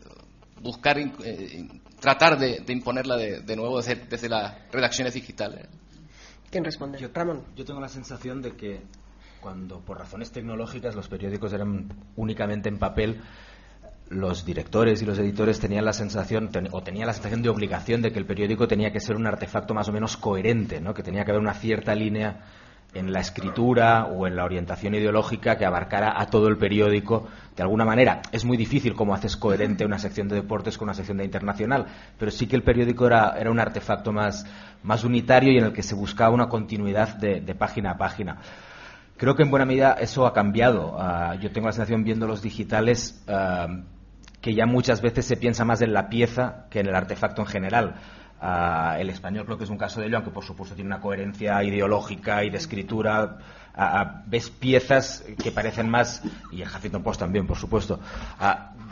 buscar 0.60 0.98
eh, 0.98 1.68
tratar 2.04 2.38
de, 2.38 2.62
imponerla 2.68 3.16
de, 3.16 3.56
nuevo 3.56 3.82
desde, 3.82 4.28
las 4.28 4.56
redacciones 4.74 5.14
digitales. 5.14 5.70
¿Quién 6.52 6.66
responde? 6.66 7.00
Yo, 7.00 7.08
Ramón. 7.14 7.46
Yo 7.56 7.64
tengo 7.64 7.80
la 7.80 7.88
sensación 7.88 8.42
de 8.42 8.58
que 8.58 8.82
cuando 9.40 9.80
por 9.80 10.00
razones 10.00 10.30
tecnológicas 10.30 10.96
los 10.96 11.08
periódicos 11.08 11.54
eran 11.54 11.88
únicamente 12.18 12.68
en 12.68 12.78
papel, 12.78 13.22
los 14.10 14.44
directores 14.44 15.02
y 15.02 15.06
los 15.06 15.18
editores 15.18 15.62
tenían 15.62 15.86
la 15.86 15.94
sensación 15.94 16.50
o 16.72 16.84
tenían 16.84 17.08
la 17.08 17.14
sensación 17.14 17.42
de 17.42 17.48
obligación 17.48 18.02
de 18.02 18.12
que 18.12 18.20
el 18.20 18.26
periódico 18.26 18.68
tenía 18.68 18.92
que 18.92 19.00
ser 19.00 19.16
un 19.16 19.26
artefacto 19.26 19.74
más 19.74 19.88
o 19.88 19.94
menos 19.94 20.18
coherente, 20.18 20.82
¿no? 20.82 20.94
que 20.94 21.04
tenía 21.04 21.24
que 21.24 21.32
haber 21.32 21.42
una 21.42 21.54
cierta 21.54 21.96
línea 21.96 22.42
en 22.94 23.12
la 23.12 23.20
escritura 23.20 24.06
o 24.06 24.28
en 24.28 24.36
la 24.36 24.44
orientación 24.44 24.96
ideológica 24.96 25.58
que 25.58 25.66
abarcara 25.66 26.20
a 26.20 26.28
todo 26.28 26.48
el 26.48 26.58
periódico 26.58 27.28
de 27.56 27.64
alguna 27.64 27.86
manera. 27.86 28.22
Es 28.32 28.46
muy 28.46 28.58
difícil 28.58 28.94
cómo 28.94 29.14
haces 29.14 29.38
coherente 29.38 29.86
una 29.86 30.00
sección 30.00 30.28
de 30.28 30.36
deportes 30.36 30.78
con 30.78 30.88
una 30.88 30.94
sección 30.94 31.18
de 31.18 31.26
internacional, 31.26 31.86
pero 32.18 32.32
sí 32.32 32.48
que 32.48 32.56
el 32.56 32.64
periódico 32.64 33.08
era, 33.08 33.36
un 33.50 33.60
artefacto 33.60 34.12
más, 34.12 34.46
más 34.84 35.04
unitario 35.04 35.52
y 35.52 35.58
en 35.58 35.66
el 35.66 35.74
que 35.74 35.84
se 35.84 35.96
buscaba 35.96 36.34
una 36.34 36.50
continuidad 36.50 37.16
de, 37.18 37.56
página 37.56 37.92
a 37.92 37.98
página. 37.98 38.38
Creo 39.18 39.36
que 39.36 39.44
en 39.44 39.52
buena 39.52 39.66
medida 39.66 39.94
eso 39.94 40.26
ha 40.26 40.34
cambiado. 40.34 40.96
Ah, 41.00 41.36
yo 41.36 41.52
tengo 41.52 41.68
la 41.68 41.74
sensación 41.74 42.04
viendo 42.04 42.28
los 42.28 42.42
digitales 42.42 43.24
ah, 43.28 43.68
que 44.42 44.54
ya 44.54 44.66
muchas 44.66 45.02
veces 45.02 45.26
se 45.26 45.38
piensa 45.38 45.64
más 45.64 45.82
en 45.82 45.94
la 45.94 46.10
pieza 46.10 46.66
que 46.70 46.82
en 46.82 46.88
el 46.88 46.96
artefacto 46.96 47.42
en 47.42 47.48
general. 47.48 47.96
Ah, 48.46 48.98
el 49.00 49.10
español 49.10 49.46
creo 49.46 49.58
que 49.58 49.64
es 49.64 49.70
un 49.70 49.78
caso 49.78 50.02
de 50.02 50.08
ello, 50.08 50.18
aunque 50.18 50.32
por 50.32 50.44
supuesto 50.44 50.76
tiene 50.76 50.90
una 50.90 51.00
coherencia 51.00 51.64
ideológica 51.64 52.44
y 52.44 52.50
de 52.50 52.58
escritura. 52.58 53.38
ves 54.26 54.50
piezas 54.50 55.24
que 55.42 55.54
parecen 55.54 55.90
más, 55.90 56.22
y 56.52 56.62
el 56.62 56.68
Huffington 56.68 57.02
Post 57.02 57.22
también, 57.22 57.48
por 57.48 57.56
supuesto. 57.56 58.02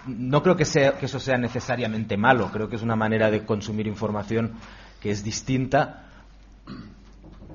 no 0.08 0.42
creo 0.42 0.56
que, 0.56 0.64
sea, 0.64 0.94
que 0.94 1.08
eso 1.08 1.20
sea 1.20 1.38
necesariamente 1.38 2.16
malo, 2.16 2.50
creo 2.50 2.70
que 2.70 2.78
es 2.78 2.82
una 2.82 2.96
manera 2.96 3.30
de 3.30 3.44
consumir 3.44 3.88
información 3.88 4.54
que 5.02 5.12
es 5.12 5.22
distinta 5.22 6.06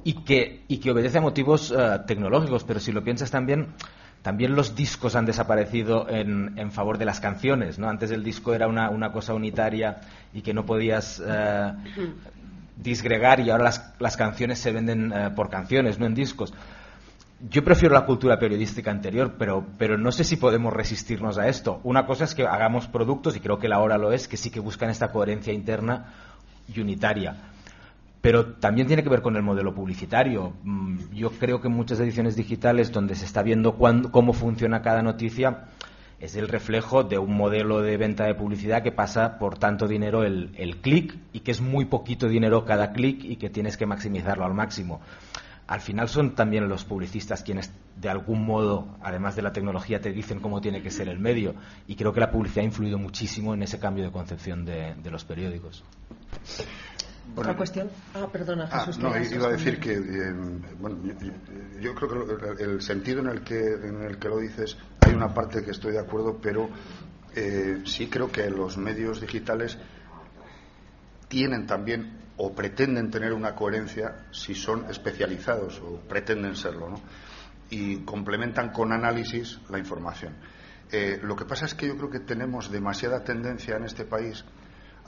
y 0.04 0.22
que, 0.22 0.64
y 0.68 0.76
que 0.76 0.90
obedece 0.90 1.16
a 1.16 1.22
motivos 1.22 1.74
tecnológicos, 2.06 2.62
pero 2.64 2.78
si 2.78 2.92
lo 2.92 3.02
piensas 3.02 3.30
también, 3.30 3.68
también 4.26 4.56
los 4.56 4.74
discos 4.74 5.14
han 5.14 5.24
desaparecido 5.24 6.08
en, 6.08 6.72
favor 6.72 6.98
de 6.98 7.04
las 7.04 7.20
canciones, 7.20 7.78
¿no? 7.78 7.88
Antes 7.88 8.10
el 8.10 8.24
disco 8.24 8.54
era 8.54 8.66
una, 8.66 9.12
cosa 9.12 9.34
unitaria 9.34 10.00
y 10.34 10.42
que 10.42 10.52
no 10.52 10.66
podías 10.66 11.22
eh, 11.24 11.72
disgregar 12.76 13.38
y 13.38 13.50
ahora 13.50 13.70
las, 14.00 14.16
canciones 14.16 14.58
se 14.58 14.72
venden 14.72 15.12
eh, 15.12 15.30
por 15.30 15.48
canciones, 15.48 16.00
no 16.00 16.06
en 16.06 16.14
discos. 16.16 16.52
Yo 17.48 17.62
prefiero 17.62 17.94
la 17.94 18.04
cultura 18.04 18.36
periodística 18.36 18.90
anterior, 18.90 19.36
pero, 19.38 19.64
pero 19.78 19.96
no 19.96 20.10
sé 20.10 20.24
si 20.24 20.34
podemos 20.34 20.72
resistirnos 20.72 21.38
a 21.38 21.46
esto. 21.46 21.80
Una 21.84 22.04
cosa 22.04 22.24
es 22.24 22.34
que 22.34 22.44
hagamos 22.44 22.88
productos, 22.88 23.36
y 23.36 23.38
creo 23.38 23.60
que 23.60 23.68
la 23.68 23.78
hora 23.78 23.96
lo 23.96 24.10
es, 24.10 24.26
que 24.26 24.36
sí 24.36 24.50
que 24.50 24.58
buscan 24.58 24.90
esta 24.90 25.12
coherencia 25.12 25.52
interna 25.52 26.06
y 26.66 26.80
unitaria 26.80 27.36
pero 28.26 28.44
también 28.44 28.88
tiene 28.88 29.04
que 29.04 29.08
ver 29.08 29.22
con 29.22 29.36
el 29.36 29.44
modelo 29.44 29.72
publicitario. 29.72 30.52
Mm, 30.64 31.14
yo 31.14 31.30
creo 31.30 31.60
que 31.60 31.68
en 31.68 31.74
muchas 31.74 32.00
ediciones 32.00 32.34
digitales 32.34 32.90
donde 32.90 33.14
se 33.14 33.24
está 33.24 33.40
viendo 33.40 33.76
cómo 33.76 34.32
funciona 34.32 34.82
cada 34.82 35.00
noticia 35.00 35.66
es 36.18 36.34
el 36.34 36.48
reflejo 36.48 37.04
de 37.04 37.18
un 37.18 37.36
modelo 37.36 37.82
de 37.82 37.96
venta 37.96 38.24
de 38.24 38.34
publicidad 38.34 38.82
que 38.82 38.90
pasa 38.90 39.38
por 39.38 39.58
tanto 39.58 39.86
dinero 39.86 40.24
el, 40.24 40.78
clic 40.82 41.16
y 41.32 41.38
que 41.38 41.52
es 41.52 41.60
muy 41.60 41.84
poquito 41.84 42.26
dinero 42.26 42.64
cada 42.64 42.92
clic 42.92 43.22
y 43.22 43.36
que 43.36 43.48
tienes 43.48 43.76
que 43.76 43.86
maximizarlo 43.86 44.44
al 44.44 44.54
máximo. 44.54 45.00
Al 45.68 45.80
final 45.80 46.08
son 46.08 46.34
también 46.34 46.68
los 46.68 46.84
publicistas 46.84 47.44
quienes 47.44 47.72
de 47.94 48.08
algún 48.08 48.44
modo, 48.44 48.88
además 49.04 49.36
de 49.36 49.42
la 49.42 49.52
tecnología, 49.52 50.00
te 50.00 50.10
dicen 50.10 50.40
cómo 50.40 50.60
tiene 50.60 50.82
que 50.82 50.90
ser 50.90 51.08
el 51.08 51.20
medio 51.20 51.54
y 51.86 51.94
creo 51.94 52.12
que 52.12 52.18
la 52.18 52.32
publicidad 52.32 52.64
ha 52.64 52.66
influido 52.66 52.98
muchísimo 52.98 53.54
en 53.54 53.62
ese 53.62 53.78
cambio 53.78 54.02
de 54.02 54.10
concepción 54.10 54.64
de 54.64 55.10
los 55.12 55.24
periódicos. 55.24 55.84
¿Otra 57.34 57.56
cuestión? 57.56 57.90
Ah, 58.14 58.28
perdona, 58.30 58.68
ah, 58.70 58.86
Jesús. 58.86 59.02
no, 59.02 59.16
iba 59.16 59.48
a 59.48 59.50
decir 59.50 59.80
que, 59.80 59.92
eh, 59.92 60.32
bueno, 60.78 60.98
yo, 61.80 61.94
creo 61.94 62.26
que 62.56 62.62
el 62.62 62.80
sentido 62.80 63.20
en 63.20 63.28
el 63.28 63.42
que, 63.42 63.58
en 63.58 64.02
el 64.02 64.18
que 64.18 64.28
lo 64.28 64.38
dices, 64.38 64.76
hay 65.00 65.14
una 65.14 65.34
parte 65.34 65.62
que 65.62 65.72
estoy 65.72 65.92
de 65.92 65.98
acuerdo, 65.98 66.38
pero 66.40 66.70
eh, 67.34 67.82
sí 67.84 68.08
creo 68.08 68.30
que 68.30 68.48
los 68.48 68.78
medios 68.78 69.20
digitales 69.20 69.76
tienen 71.28 71.66
también 71.66 72.26
o 72.38 72.54
pretenden 72.54 73.10
tener 73.10 73.32
una 73.32 73.54
coherencia 73.54 74.26
si 74.30 74.54
son 74.54 74.86
especializados 74.90 75.80
o 75.80 76.00
pretenden 76.08 76.54
serlo, 76.56 76.90
¿no? 76.90 77.00
Y 77.70 77.98
complementan 78.04 78.70
con 78.70 78.92
análisis 78.92 79.58
la 79.68 79.78
información. 79.78 80.34
Eh, 80.92 81.18
lo 81.22 81.34
que 81.34 81.44
pasa 81.44 81.66
es 81.66 81.74
que 81.74 81.88
yo 81.88 81.96
creo 81.96 82.10
que 82.10 82.20
tenemos 82.20 82.70
demasiada 82.70 83.24
tendencia 83.24 83.76
en 83.76 83.84
este 83.84 84.04
país 84.04 84.44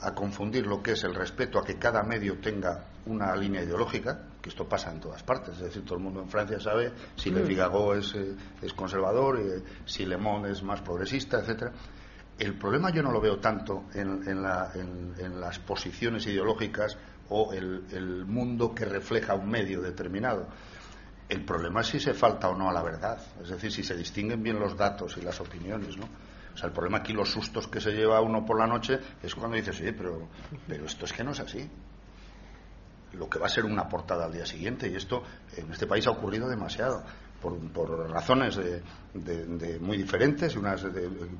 a 0.01 0.13
confundir 0.13 0.65
lo 0.65 0.81
que 0.81 0.91
es 0.91 1.03
el 1.03 1.13
respeto 1.13 1.59
a 1.59 1.63
que 1.63 1.77
cada 1.77 2.03
medio 2.03 2.39
tenga 2.39 2.85
una 3.05 3.35
línea 3.35 3.63
ideológica, 3.63 4.19
que 4.41 4.49
esto 4.49 4.67
pasa 4.67 4.91
en 4.91 4.99
todas 4.99 5.23
partes, 5.23 5.55
es 5.55 5.63
decir, 5.63 5.83
todo 5.83 5.95
el 5.95 6.03
mundo 6.03 6.21
en 6.21 6.29
Francia 6.29 6.59
sabe 6.59 6.91
si 7.15 7.31
Le 7.31 7.43
mm. 7.43 7.47
Figaro 7.47 7.95
es, 7.95 8.13
eh, 8.15 8.35
es 8.61 8.73
conservador, 8.73 9.39
eh, 9.39 9.63
si 9.85 10.05
Le 10.05 10.17
Monde 10.17 10.51
es 10.51 10.63
más 10.63 10.81
progresista, 10.81 11.39
etcétera. 11.39 11.71
El 12.37 12.57
problema 12.57 12.89
yo 12.89 13.03
no 13.03 13.11
lo 13.11 13.19
veo 13.19 13.39
tanto 13.39 13.85
en, 13.93 14.23
en, 14.25 15.41
las 15.41 15.59
posiciones 15.59 16.25
ideológicas 16.25 16.97
o 17.27 17.51
el, 17.51 17.83
el, 17.91 18.25
mundo 18.25 18.73
que 18.73 18.85
refleja 18.85 19.33
un 19.33 19.49
medio 19.49 19.81
determinado. 19.81 20.47
El 21.27 21.43
problema 21.43 21.81
es 21.81 21.87
si 21.87 21.99
se 21.99 22.13
falta 22.13 22.47
o 22.47 22.55
no 22.55 22.69
a 22.69 22.73
la 22.73 22.81
verdad, 22.81 23.19
es 23.41 23.49
decir, 23.49 23.73
si 23.73 23.83
se 23.83 23.95
distinguen 23.95 24.41
bien 24.41 24.57
los 24.57 24.77
datos 24.77 25.17
y 25.17 25.21
las 25.21 25.41
opiniones, 25.41 25.97
¿no? 25.97 26.07
Sea, 26.59 26.67
el 26.67 26.73
problema 26.73 26.97
aquí, 26.97 27.13
los 27.13 27.31
sustos 27.31 27.69
que 27.69 27.79
se 27.79 27.93
lleva 27.93 28.19
uno 28.19 28.45
por 28.45 28.59
la 28.59 28.67
noche, 28.67 28.99
es 29.23 29.33
cuando 29.33 29.55
dices, 29.55 29.79
oye, 29.79 29.93
pero, 29.93 30.27
pero 30.67 30.85
esto 30.85 31.05
es 31.05 31.13
que 31.13 31.23
no 31.23 31.31
es 31.31 31.39
así. 31.39 31.69
Lo 33.13 33.29
que 33.29 33.39
va 33.39 33.45
a 33.45 33.49
ser 33.49 33.63
una 33.63 33.87
portada 33.87 34.25
al 34.25 34.33
día 34.33 34.45
siguiente, 34.45 34.89
y 34.89 34.95
esto 34.95 35.23
en 35.55 35.71
este 35.71 35.87
país 35.87 36.05
ha 36.07 36.11
ocurrido 36.11 36.49
demasiado. 36.49 37.01
Por, 37.39 38.11
razones 38.11 38.57
de, 38.57 39.79
muy 39.79 39.95
diferentes, 39.95 40.57
unas 40.57 40.85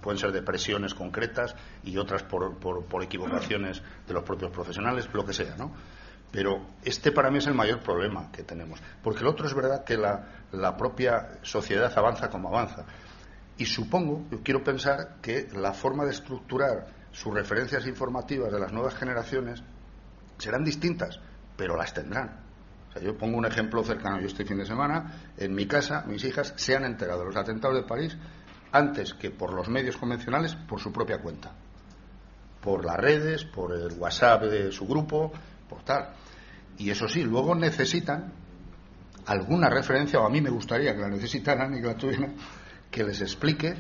pueden 0.01 0.17
ser 0.17 0.31
de 0.31 0.41
presiones 0.41 0.93
concretas 0.93 1.53
y 1.83 1.97
otras 1.97 2.23
por, 2.23 2.55
por, 2.57 3.03
equivocaciones 3.03 3.81
de 4.07 4.13
los 4.13 4.23
propios 4.23 4.51
profesionales, 4.51 5.09
lo 5.11 5.25
que 5.25 5.33
sea, 5.33 5.57
¿no? 5.57 5.73
Pero 6.31 6.65
este 6.85 7.11
para 7.11 7.29
mí 7.29 7.39
es 7.39 7.47
el 7.47 7.53
mayor 7.53 7.81
problema 7.81 8.31
que 8.31 8.43
tenemos, 8.43 8.79
porque 9.03 9.19
el 9.19 9.27
otro 9.27 9.45
es 9.45 9.53
verdad 9.53 9.83
que 9.83 9.97
la, 9.97 10.45
la 10.53 10.77
propia 10.77 11.39
sociedad 11.41 11.91
avanza 11.97 12.29
como 12.29 12.47
avanza. 12.47 12.85
Y 13.59 13.65
supongo, 13.65 14.25
yo 14.31 14.41
quiero 14.41 14.63
pensar 14.63 15.17
que 15.21 15.49
la 15.53 15.73
forma 15.73 16.05
de 16.05 16.11
estructurar 16.11 16.87
sus 17.11 17.33
referencias 17.33 17.85
informativas 17.87 18.53
de 18.53 18.59
las 18.59 18.71
nuevas 18.71 18.95
generaciones 18.95 19.61
serán 20.37 20.63
distintas, 20.63 21.19
pero 21.57 21.75
las 21.75 21.93
tendrán. 21.93 22.39
O 22.87 22.91
sea, 22.93 23.01
yo 23.01 23.17
pongo 23.17 23.37
un 23.37 23.45
ejemplo 23.45 23.83
cercano. 23.83 24.21
Yo 24.21 24.27
este 24.27 24.45
fin 24.45 24.59
de 24.59 24.65
semana, 24.65 25.31
en 25.37 25.53
mi 25.53 25.67
casa, 25.67 26.05
mis 26.07 26.23
hijas 26.23 26.53
se 26.55 26.73
han 26.73 26.85
enterado 26.85 27.19
de 27.19 27.25
los 27.25 27.35
atentados 27.35 27.75
de 27.75 27.83
París 27.83 28.17
antes 28.71 29.13
que 29.13 29.29
por 29.29 29.53
los 29.53 29.67
medios 29.67 29.97
convencionales, 29.97 30.55
por 30.55 30.79
su 30.79 30.93
propia 30.93 31.19
cuenta. 31.19 31.51
Por 32.61 32.85
las 32.85 32.95
redes, 32.95 33.43
por 33.43 33.73
el 33.73 33.91
WhatsApp 33.91 34.43
de 34.43 34.71
su 34.71 34.87
grupo, 34.87 35.33
por 35.67 35.83
tal. 35.83 36.13
Y 36.77 36.89
eso 36.89 37.09
sí, 37.09 37.23
luego 37.23 37.55
necesitan 37.55 38.31
alguna 39.25 39.69
referencia, 39.69 40.19
o 40.21 40.25
a 40.25 40.29
mí 40.29 40.39
me 40.39 40.49
gustaría 40.49 40.95
que 40.95 41.01
la 41.01 41.09
necesitaran 41.09 41.75
y 41.75 41.81
que 41.81 41.87
la 41.87 41.95
tuvieran, 41.95 42.35
que 42.91 43.03
les 43.03 43.21
explique 43.21 43.75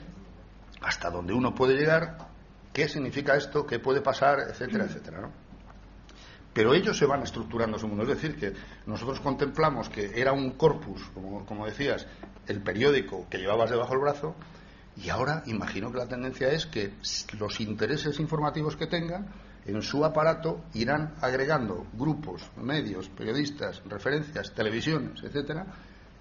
hasta 0.81 1.09
dónde 1.09 1.33
uno 1.33 1.53
puede 1.53 1.75
llegar, 1.75 2.17
qué 2.71 2.87
significa 2.87 3.35
esto, 3.35 3.65
qué 3.65 3.79
puede 3.79 4.01
pasar, 4.01 4.39
etcétera, 4.49 4.85
etcétera, 4.85 5.21
¿no? 5.21 5.31
Pero 6.53 6.73
ellos 6.73 6.97
se 6.97 7.05
van 7.05 7.21
estructurando 7.21 7.77
su 7.77 7.87
mundo. 7.87 8.03
Es 8.03 8.09
decir, 8.09 8.35
que 8.35 8.53
nosotros 8.85 9.19
contemplamos 9.19 9.87
que 9.87 10.19
era 10.19 10.33
un 10.33 10.51
corpus, 10.51 11.01
como, 11.13 11.45
como 11.45 11.65
decías, 11.65 12.07
el 12.47 12.61
periódico 12.61 13.27
que 13.29 13.37
llevabas 13.37 13.69
debajo 13.69 13.91
del 13.91 14.01
brazo, 14.01 14.35
y 14.97 15.09
ahora 15.09 15.43
imagino 15.45 15.91
que 15.91 15.99
la 15.99 16.07
tendencia 16.07 16.49
es 16.49 16.65
que 16.65 16.93
los 17.37 17.61
intereses 17.61 18.19
informativos 18.19 18.75
que 18.75 18.87
tengan 18.87 19.27
en 19.65 19.81
su 19.81 20.03
aparato 20.03 20.65
irán 20.73 21.13
agregando 21.21 21.85
grupos, 21.93 22.49
medios, 22.57 23.07
periodistas, 23.09 23.81
referencias, 23.85 24.53
televisiones, 24.53 25.23
etcétera, 25.23 25.65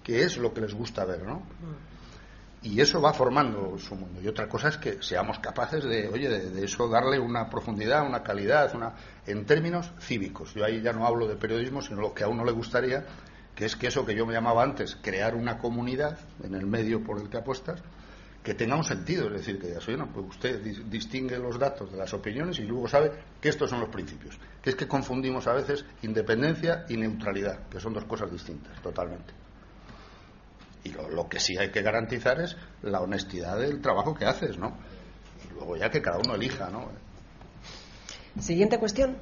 que 0.03 0.23
es 0.23 0.37
lo 0.37 0.53
que 0.53 0.61
les 0.61 0.73
gusta 0.73 1.03
ver, 1.05 1.23
¿no? 1.23 1.43
Y 2.61 2.81
eso 2.81 3.01
va 3.01 3.13
formando 3.13 3.77
su 3.77 3.95
mundo. 3.95 4.19
Y 4.21 4.27
otra 4.27 4.49
cosa 4.49 4.67
es 4.67 4.77
que 4.77 5.01
seamos 5.01 5.39
capaces 5.39 5.83
de, 5.83 6.09
oye, 6.09 6.27
de, 6.27 6.65
eso 6.65 6.89
darle 6.89 7.17
una 7.17 7.49
profundidad, 7.49 8.05
una 8.05 8.21
calidad, 8.21 8.75
una, 8.75 8.95
en 9.25 9.45
términos 9.45 9.93
cívicos. 10.01 10.53
Yo 10.53 10.65
ahí 10.65 10.81
ya 10.81 10.91
no 10.91 11.07
hablo 11.07 11.25
de 11.25 11.37
periodismo, 11.37 11.81
sino 11.81 12.01
lo 12.01 12.13
que 12.13 12.25
a 12.25 12.27
uno 12.27 12.43
le 12.43 12.51
gustaría, 12.51 13.05
que 13.55 13.63
es 13.63 13.77
que 13.77 13.87
eso 13.87 14.05
que 14.05 14.13
yo 14.13 14.25
me 14.25 14.33
llamaba 14.33 14.61
antes, 14.61 14.97
crear 15.01 15.35
una 15.35 15.57
comunidad 15.57 16.19
en 16.43 16.53
el 16.53 16.67
medio 16.67 17.01
por 17.01 17.21
el 17.21 17.29
que 17.29 17.37
apuestas, 17.37 17.81
que 18.43 18.53
tenga 18.53 18.75
un 18.75 18.83
sentido. 18.83 19.27
Es 19.27 19.33
decir, 19.33 19.57
que 19.57 19.67
digas, 19.67 19.87
oye, 19.87 19.97
no, 19.97 20.11
pues 20.11 20.25
usted 20.27 20.61
distingue 20.61 21.39
los 21.39 21.57
datos 21.57 21.89
de 21.89 21.97
las 21.97 22.13
opiniones 22.13 22.59
y 22.59 22.63
luego 22.63 22.89
sabe 22.89 23.11
que 23.39 23.47
estos 23.47 23.69
son 23.69 23.79
los 23.79 23.89
principios. 23.89 24.37
Que 24.61 24.71
es 24.71 24.75
que 24.75 24.85
confundimos 24.85 25.47
a 25.47 25.53
veces 25.53 25.85
independencia 26.01 26.85
y 26.89 26.97
neutralidad, 26.97 27.69
que 27.69 27.79
son 27.79 27.93
dos 27.93 28.03
cosas 28.03 28.29
distintas, 28.29 28.81
totalmente. 28.81 29.33
Y 30.83 30.89
lo, 30.91 31.27
que 31.27 31.39
sí 31.39 31.57
hay 31.57 31.71
que 31.71 31.81
garantizar 31.81 32.39
es 32.39 32.55
la 32.83 33.01
honestidad 33.01 33.59
del 33.59 33.81
trabajo 33.81 34.13
que 34.13 34.25
haces, 34.25 34.57
¿no? 34.57 34.77
Y 35.45 35.53
luego 35.53 35.75
ya 35.75 35.89
que 35.89 36.01
cada 36.01 36.19
uno 36.19 36.35
elija, 36.35 36.69
¿no? 36.69 36.89
Siguiente 38.39 38.77
cuestión. 38.77 39.17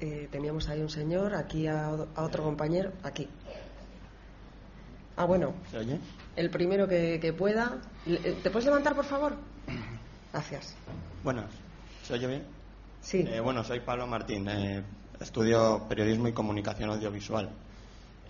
Eh, 0.00 0.28
teníamos 0.30 0.68
ahí 0.68 0.80
un 0.80 0.88
señor, 0.88 1.34
aquí 1.34 1.66
a, 1.66 1.90
otro 2.16 2.44
compañero, 2.44 2.92
aquí. 3.02 3.28
Ah, 5.16 5.24
bueno. 5.24 5.52
El 6.36 6.50
primero 6.50 6.86
que, 6.86 7.34
pueda. 7.36 7.78
Eh, 8.06 8.38
¿Te 8.42 8.50
puedes 8.50 8.66
levantar, 8.66 8.94
por 8.94 9.04
favor? 9.04 9.36
Gracias. 10.32 10.74
Buenas. 11.24 11.50
¿Se 12.04 12.14
oye 12.14 12.26
bien? 12.26 12.46
Sí. 13.00 13.24
Eh, 13.26 13.40
bueno, 13.40 13.64
soy 13.64 13.80
Pablo 13.80 14.06
Martín. 14.06 14.48
Eh, 14.48 14.84
estudio 15.20 15.86
periodismo 15.88 16.28
y 16.28 16.32
comunicación 16.32 16.90
audiovisual. 16.90 17.50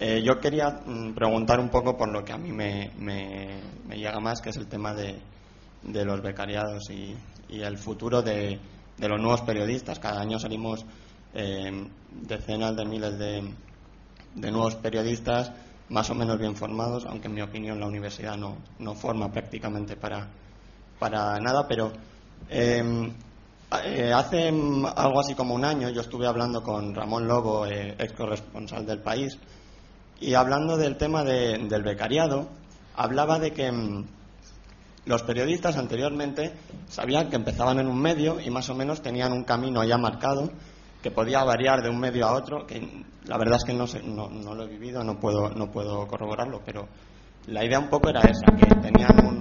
Eh, 0.00 0.22
yo 0.24 0.38
quería 0.38 0.70
mm, 0.70 1.14
preguntar 1.14 1.58
un 1.58 1.70
poco 1.70 1.96
por 1.96 2.08
lo 2.08 2.24
que 2.24 2.32
a 2.32 2.38
mí 2.38 2.52
me, 2.52 2.90
llega 3.90 4.20
más, 4.20 4.40
que 4.40 4.50
es 4.50 4.56
el 4.56 4.68
tema 4.68 4.94
de, 4.94 5.20
los 5.82 6.22
becariados 6.22 6.90
y, 6.90 7.16
el 7.48 7.78
futuro 7.78 8.22
de, 8.22 8.58
los 8.98 9.20
nuevos 9.20 9.42
periodistas. 9.42 9.98
Cada 9.98 10.20
año 10.20 10.38
salimos 10.38 10.84
decenas 12.12 12.76
de 12.76 12.84
miles 12.84 13.18
de, 13.18 13.42
nuevos 14.34 14.76
periodistas 14.76 15.52
más 15.88 16.10
o 16.10 16.14
menos 16.14 16.38
bien 16.38 16.54
formados, 16.54 17.06
aunque 17.06 17.28
en 17.28 17.34
mi 17.34 17.42
opinión 17.42 17.80
la 17.80 17.86
universidad 17.86 18.36
no, 18.36 18.94
forma 18.94 19.32
prácticamente 19.32 19.96
para, 19.96 20.28
nada, 21.40 21.66
pero 21.66 21.92
em, 22.50 23.10
eh, 23.84 24.12
hace 24.12 24.48
algo 24.48 25.20
así 25.20 25.34
como 25.34 25.54
un 25.54 25.64
año 25.64 25.88
yo 25.90 26.00
estuve 26.02 26.26
hablando 26.26 26.62
con 26.62 26.94
Ramón 26.94 27.26
Lobo, 27.26 27.66
eh, 27.66 27.94
ex 27.98 28.12
corresponsal 28.12 28.84
del 28.86 29.00
país, 29.00 29.38
y 30.20 30.35
hablando 30.35 30.77
del 30.77 30.97
tema 30.97 31.24
del 31.24 31.82
becariado, 31.82 32.49
hablaba 32.97 33.39
de 33.39 33.53
que 33.53 33.66
em, 33.66 34.05
los 35.07 35.23
periodistas 35.23 35.77
anteriormente 35.77 36.53
sabían 36.89 37.31
que 37.31 37.36
empezaban 37.36 37.78
en 37.78 37.86
un 37.86 38.01
medio 38.01 38.40
y 38.40 38.51
más 38.51 38.69
o 38.69 38.74
menos 38.74 39.01
tenían 39.01 39.32
un 39.32 39.45
camino 39.45 39.85
ya 39.85 39.97
marcado 39.97 40.51
que 41.03 41.11
podía 41.11 41.45
variar 41.45 41.82
de 41.82 41.90
un 41.90 41.99
medio 41.99 42.27
a 42.27 42.35
otro, 42.35 42.66
que 42.66 43.05
la 43.24 43.39
verdad 43.39 43.57
es 43.57 43.65
que 43.65 43.73
no, 43.73 43.86
no, 44.05 44.28
no, 44.28 44.55
lo 44.55 44.65
he 44.65 44.69
vivido, 44.69 45.05
no 45.05 45.20
puedo, 45.20 45.51
no 45.51 45.70
puedo 45.70 46.07
corroborarlo, 46.09 46.61
pero 46.65 46.89
la 47.47 47.65
idea 47.65 47.78
un 47.78 47.89
poco 47.89 48.09
era 48.09 48.20
esa, 48.20 48.47
que 48.57 48.74
tenían 48.74 49.24
un, 49.24 49.39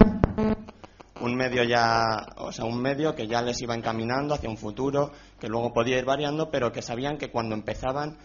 un 1.20 1.36
medio 1.36 1.64
ya, 1.64 2.28
o 2.38 2.52
sea, 2.52 2.66
un 2.66 2.80
medio 2.80 3.16
que 3.16 3.28
ya 3.28 3.42
les 3.42 3.60
iba 3.62 3.74
encaminando 3.74 4.36
hacia 4.36 4.50
un 4.50 4.58
futuro, 4.58 5.12
que 5.40 5.48
luego 5.48 5.74
podía 5.74 5.98
ir 5.98 6.06
variando, 6.06 6.52
pero 6.52 6.72
que 6.72 6.84
sabían 6.84 7.18
que 7.18 7.32
cuando 7.32 7.56
empezaban 7.56 8.18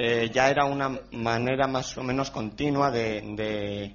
eh, 0.00 0.30
ya 0.32 0.48
era 0.48 0.64
una 0.64 1.00
manera 1.10 1.66
más 1.66 1.98
o 1.98 2.04
menos 2.04 2.30
continua 2.30 2.92
de, 2.92 3.94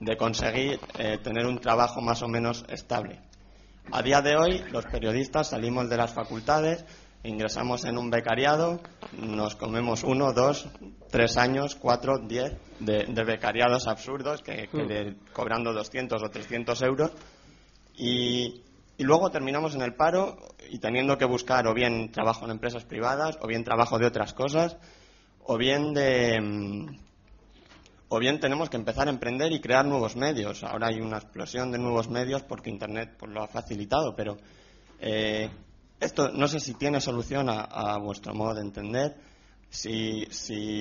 de, 0.00 0.16
conseguir 0.16 0.80
eh, 0.98 1.18
tener 1.22 1.46
un 1.46 1.58
trabajo 1.58 2.00
más 2.00 2.22
o 2.22 2.28
menos 2.28 2.64
estable. 2.66 3.20
A 3.92 4.00
día 4.00 4.22
de 4.22 4.36
hoy, 4.36 4.64
los 4.72 4.86
periodistas 4.86 5.50
salimos 5.50 5.90
de 5.90 5.98
las 5.98 6.14
facultades, 6.14 6.86
ingresamos 7.24 7.84
en 7.84 7.98
un 7.98 8.08
becariado, 8.08 8.80
nos 9.18 9.54
comemos 9.54 10.02
uno, 10.02 10.32
dos, 10.32 10.66
tres 11.10 11.36
años, 11.36 11.74
cuatro, 11.74 12.20
diez 12.26 12.56
de, 12.80 13.04
becariados 13.24 13.86
absurdos 13.86 14.40
que, 14.40 14.70
hmm. 14.72 15.32
cobrando 15.34 15.74
200 15.74 16.22
o 16.22 16.30
300 16.30 16.80
euros 16.80 17.12
y, 17.94 18.62
luego 18.96 19.30
terminamos 19.30 19.74
en 19.74 19.82
el 19.82 19.94
paro 19.94 20.38
y 20.70 20.78
teniendo 20.78 21.18
que 21.18 21.26
buscar 21.26 21.66
o 21.66 21.74
bien 21.74 22.10
trabajo 22.12 22.46
en 22.46 22.52
empresas 22.52 22.86
privadas 22.86 23.36
o 23.42 23.46
bien 23.46 23.62
trabajo 23.62 23.98
de 23.98 24.06
otras 24.06 24.32
cosas 24.32 24.78
o 25.44 25.56
bien 25.56 25.94
de 25.94 26.40
mm, 26.40 27.04
o 28.08 28.18
bien 28.18 28.38
tenemos 28.38 28.70
que 28.70 28.76
empezar 28.76 29.08
a 29.08 29.10
emprender 29.10 29.50
y 29.52 29.60
crear 29.60 29.84
nuevos 29.84 30.14
medios. 30.14 30.62
Ahora 30.62 30.88
hay 30.88 31.00
una 31.00 31.16
explosión 31.16 31.72
de 31.72 31.78
nuevos 31.78 32.08
medios 32.08 32.42
porque 32.42 32.70
Internet 32.70 33.16
pues, 33.18 33.32
lo 33.32 33.42
ha 33.42 33.48
facilitado, 33.48 34.14
pero 34.14 34.36
eh, 35.00 35.50
esto 35.98 36.30
no 36.30 36.46
sé 36.46 36.60
si 36.60 36.74
tiene 36.74 37.00
solución 37.00 37.48
a, 37.48 37.98
vuestro 37.98 38.34
modo 38.34 38.54
de 38.54 38.60
entender, 38.60 39.16
si, 39.68 40.24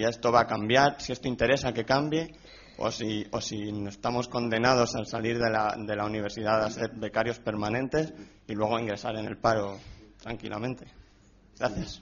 esto 0.04 0.32
va 0.32 0.42
a 0.42 0.48
cambiar, 0.48 1.02
si 1.02 1.12
esto 1.12 1.28
interesa 1.28 1.74
que 1.74 1.86
cambie 1.86 2.36
o 2.78 2.92
si, 2.92 3.26
o 3.32 3.42
si 3.42 3.70
estamos 3.88 4.28
condenados 4.28 4.96
al 4.96 5.08
salir 5.08 5.40
de 5.40 5.50
la, 5.50 5.76
de 5.76 5.96
la 5.96 6.06
universidad 6.06 6.64
a 6.64 6.70
ser 6.70 6.92
becarios 6.94 7.40
permanentes 7.40 8.14
y 8.48 8.54
luego 8.54 8.80
ingresar 8.80 9.16
en 9.18 9.26
el 9.26 9.38
paro 9.38 9.80
tranquilamente. 10.22 11.03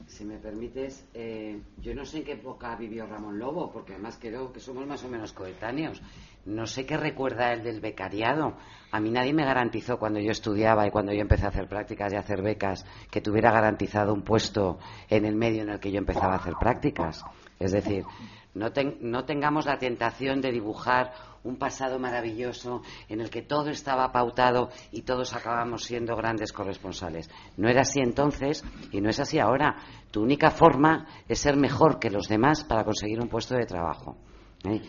Si, 0.07 0.23
me 0.23 0.37
permites, 0.37 1.05
eh, 1.13 1.61
yo 1.81 1.93
no 1.93 2.05
sé 2.05 2.19
en 2.19 2.23
qué 2.23 2.31
época 2.33 2.75
vivió 2.77 3.05
Ramón 3.05 3.37
Lobo, 3.37 3.69
porque 3.69 3.93
además 3.93 4.17
creo 4.19 4.51
que 4.53 4.61
somos 4.61 4.87
más 4.87 5.03
o 5.03 5.09
menos 5.09 5.33
coetáneos. 5.33 6.01
No 6.45 6.65
sé 6.65 6.85
qué 6.85 6.95
recuerda 6.97 7.51
él 7.51 7.61
del 7.61 7.81
becariado. 7.81 8.57
A 8.91 8.99
mí 8.99 9.11
nadie 9.11 9.33
me 9.33 9.45
garantizó 9.45 9.99
cuando 9.99 10.19
yo 10.19 10.31
estudiaba 10.31 10.87
y 10.87 10.91
cuando 10.91 11.11
yo 11.11 11.21
empecé 11.21 11.45
a 11.45 11.49
hacer 11.49 11.67
prácticas 11.67 12.13
y 12.13 12.15
a 12.15 12.19
hacer 12.19 12.41
becas 12.41 12.85
que 13.11 13.21
tuviera 13.21 13.51
garantizado 13.51 14.13
un 14.13 14.23
puesto 14.23 14.79
en 15.09 15.25
el 15.25 15.35
medio 15.35 15.63
en 15.63 15.69
el 15.69 15.79
que 15.79 15.91
yo 15.91 15.97
empezaba 15.97 16.33
a 16.33 16.37
hacer 16.37 16.55
prácticas. 16.59 17.23
Es 17.59 17.73
decir, 17.73 18.05
no, 18.53 18.67
no 19.01 19.25
tengamos 19.25 19.65
la 19.65 19.77
tentación 19.77 20.41
de 20.41 20.51
dibujar 20.51 21.13
un 21.43 21.57
pasado 21.57 21.97
maravilloso 21.99 22.81
en 23.09 23.21
el 23.21 23.29
que 23.29 23.41
todo 23.41 23.69
estaba 23.69 24.11
pautado 24.11 24.69
y 24.91 25.01
todos 25.01 25.33
acabamos 25.33 25.83
siendo 25.83 26.15
grandes 26.15 26.53
corresponsales. 26.53 27.29
No 27.57 27.69
era 27.69 27.81
así 27.81 27.99
entonces 27.99 28.63
y 28.91 29.01
no 29.01 29.09
es 29.09 29.19
así 29.19 29.39
ahora. 29.39 29.77
Tu 30.11 30.21
única 30.21 30.51
forma 30.51 31.07
es 31.27 31.39
ser 31.39 31.57
mejor 31.57 31.99
que 31.99 32.09
los 32.09 32.27
demás 32.27 32.63
para 32.63 32.83
conseguir 32.83 33.19
un 33.19 33.29
puesto 33.29 33.55
de 33.55 33.65
trabajo. 33.65 34.17
¿eh? 34.65 34.81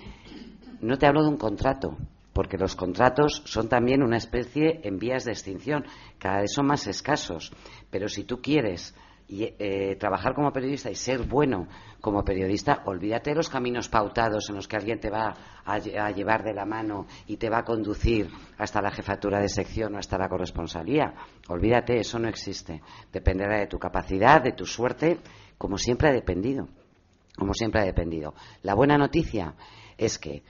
No 0.81 0.99
te 0.99 1.07
hablo 1.07 1.23
de 1.23 1.29
un 1.29 1.37
contrato, 1.37 1.97
porque 2.33 2.59
los 2.59 2.75
contratos 2.77 3.43
son 3.47 3.69
también 3.69 4.03
una 4.03 4.17
especie 4.17 4.81
en 4.83 4.99
vías 4.99 5.25
de 5.25 5.33
extinción, 5.33 5.85
cada 6.19 6.41
vez 6.41 6.53
son 6.53 6.67
más 6.67 6.87
escasos. 6.87 7.53
Pero 7.91 8.09
si 8.09 8.25
tú 8.25 8.41
quieres 8.43 8.95
eh, 9.41 9.97
trabajar 9.99 10.35
como 10.35 10.53
periodista 10.53 10.91
y 10.91 10.95
ser 10.95 11.23
bueno 11.27 11.67
como 12.01 12.25
periodista, 12.25 12.83
olvídate 12.85 13.31
de 13.31 13.37
los 13.37 13.49
caminos 13.49 13.89
pautados 13.89 14.51
en 14.51 14.57
los 14.57 14.69
que 14.69 14.77
alguien 14.77 15.01
te 15.01 15.09
va 15.09 15.35
a, 15.65 15.79
llevar 15.79 16.43
de 16.43 16.53
la 16.53 16.67
mano 16.67 17.07
y 17.27 17.37
te 17.37 17.49
va 17.49 17.59
a 17.59 17.65
conducir 17.65 18.29
hasta 18.59 18.83
la 18.83 18.91
jefatura 18.91 19.41
de 19.41 19.49
sección 19.49 19.95
o 19.95 19.99
hasta 19.99 20.19
la 20.19 20.29
corresponsalía. 20.29 21.15
Olvídate, 21.49 21.99
eso 21.99 22.19
no 22.19 22.29
existe. 22.29 22.83
Dependerá 23.13 23.61
de 23.61 23.69
tu 23.69 23.79
capacidad, 23.79 24.43
de 24.43 24.53
tu 24.53 24.67
suerte, 24.67 25.19
como 25.57 25.79
siempre 25.79 26.09
ha 26.09 26.13
dependido. 26.13 26.69
Como 27.37 27.55
siempre 27.55 27.81
ha 27.81 27.85
dependido. 27.85 28.35
La 28.63 28.75
buena 28.75 28.99
noticia 28.99 29.55
es 29.97 30.19
que 30.19 30.43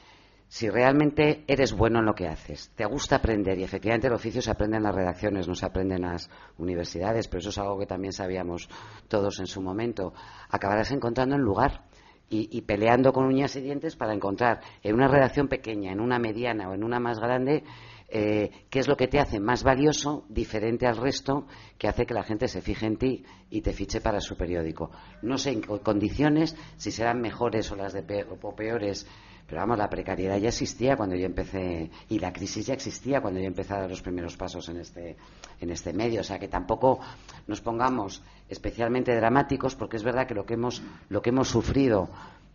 si 0.53 0.69
realmente 0.69 1.45
eres 1.47 1.73
bueno 1.73 2.01
en 2.01 2.05
lo 2.05 2.15
que 2.15 2.29
haces, 2.29 2.73
te 2.77 2.85
gusta 2.85 3.17
aprender, 3.17 3.59
y 3.59 3.65
efectivamente 3.65 4.09
el 4.09 4.13
oficio 4.13 4.43
se 4.43 4.51
aprende 4.51 4.77
en 4.77 4.83
las 4.83 4.95
redacciones, 4.95 5.49
no 5.49 5.55
se 5.55 5.65
aprende 5.65 5.95
en 5.95 6.03
las 6.03 6.29
universidades, 6.59 7.27
pero 7.27 7.39
eso 7.39 7.49
es 7.49 7.57
algo 7.57 7.79
que 7.79 7.87
también 7.87 8.13
sabíamos 8.13 8.69
todos 9.09 9.41
en 9.41 9.47
su 9.47 9.63
momento, 9.63 10.13
acabarás 10.51 10.91
encontrando 10.91 11.37
un 11.37 11.41
lugar 11.41 11.85
y, 12.29 12.61
peleando 12.63 13.15
con 13.15 13.25
uñas 13.25 13.57
y 13.57 13.63
dientes 13.63 13.97
para 13.97 14.13
encontrar 14.13 14.61
en 14.83 14.95
una 14.95 15.09
redacción 15.09 15.49
pequeña, 15.49 15.91
en 15.91 16.01
una 16.01 16.19
mediana 16.19 16.69
o 16.69 16.75
en 16.75 16.85
una 16.85 17.01
más 17.01 17.19
grande, 17.19 17.65
eh, 18.09 18.51
qué 18.69 18.79
es 18.79 18.89
lo 18.89 18.97
que 18.97 19.09
te 19.09 19.21
hace 19.21 19.41
más 19.41 19.63
valioso, 19.63 20.27
diferente 20.29 20.87
al 20.87 20.99
resto, 20.99 21.47
que 21.79 21.89
hace 21.89 22.05
que 22.05 22.13
la 22.13 22.25
gente 22.25 22.47
se 22.47 22.61
fije 22.61 22.85
en 22.85 22.99
ti 22.99 23.25
y 23.49 23.63
te 23.63 23.73
fiche 23.73 24.03
para 24.03 24.21
su 24.21 24.37
periódico. 24.37 24.91
No 25.23 25.39
sé 25.39 25.53
en 25.53 25.61
qué 25.63 25.79
condiciones, 25.81 26.57
si 26.77 26.91
serán 26.91 27.23
mejores 27.23 27.71
o 27.73 27.77
las 27.77 27.95
de 27.95 28.27
o 28.29 28.55
peores 28.55 29.07
pero 29.47 29.61
vamos, 29.61 29.77
la 29.77 29.91
precariedad 29.91 30.39
ya 30.39 30.49
existía 30.49 30.97
cuando 30.97 31.15
yo 31.17 31.27
empecé, 31.27 31.91
y 32.09 32.19
la 32.19 32.33
crisis 32.33 32.67
ya 32.67 32.75
existía 32.75 33.21
cuando 33.21 33.41
yo 33.41 33.47
empecé 33.47 33.75
a 33.75 33.81
dar 33.81 33.91
los 33.91 34.03
primeros 34.03 34.37
pasos 34.37 34.69
en 34.69 34.79
este, 34.79 35.17
en 35.61 35.71
este 35.71 35.93
medio. 35.93 36.21
O 36.21 36.25
sea, 36.25 36.39
que 36.39 36.49
tampoco 36.49 37.01
nos 37.47 37.61
pongamos 37.61 38.23
especialmente 38.49 39.15
dramáticos, 39.15 39.75
porque 39.75 39.97
es 39.97 40.03
verdad 40.03 40.27
que 40.27 40.35
lo 40.35 40.47
que 40.47 40.55
hemos, 40.55 40.83
lo 41.09 41.21
que 41.23 41.31
hemos 41.31 41.49
sufrido 41.49 42.09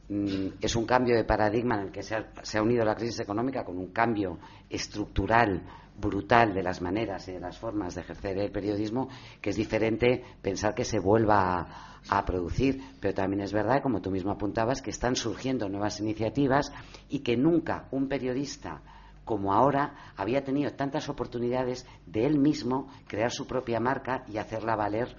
es 0.09 0.75
un 0.75 0.85
cambio 0.85 1.15
de 1.15 1.25
paradigma 1.25 1.75
en 1.75 1.87
el 1.87 1.91
que 1.91 2.01
se 2.01 2.15
ha, 2.15 2.61
unido 2.61 2.85
la 2.85 2.95
crisis 2.95 3.19
económica 3.19 3.65
con 3.65 3.77
un 3.77 3.91
cambio 3.91 4.39
estructural 4.69 5.61
brutal 5.99 6.53
de 6.53 6.63
las 6.63 6.81
maneras 6.81 7.27
y 7.27 7.33
de 7.33 7.39
las 7.39 7.57
formas 7.57 7.95
de 7.95 8.01
ejercer 8.01 8.37
el 8.37 8.51
periodismo, 8.51 9.09
que 9.41 9.49
es 9.49 9.55
diferente 9.55 10.23
pensar 10.41 10.75
que 10.75 10.85
se 10.85 10.99
vuelva 10.99 11.59
a 11.59 11.97
a 12.09 12.25
producir, 12.25 12.81
pero 12.99 13.13
también 13.13 13.41
es 13.41 13.53
verdad, 13.53 13.81
como 13.81 14.01
tú 14.01 14.11
mismo 14.11 14.31
apuntabas, 14.31 14.81
que 14.81 14.91
están 14.91 15.15
surgiendo 15.15 15.69
nuevas 15.69 15.99
iniciativas 15.99 16.71
y 17.09 17.19
que 17.19 17.37
nunca 17.37 17.87
un 17.91 18.07
periodista 18.07 18.81
como 19.25 19.53
ahora 19.53 20.13
había 20.15 20.43
tenido 20.43 20.71
tantas 20.71 21.09
oportunidades 21.09 21.85
de 22.05 22.25
él 22.25 22.39
mismo 22.39 22.87
crear 23.07 23.29
su 23.29 23.45
propia 23.45 23.79
marca 23.81 24.23
y 24.29 24.37
hacerla 24.37 24.77
valer 24.77 25.17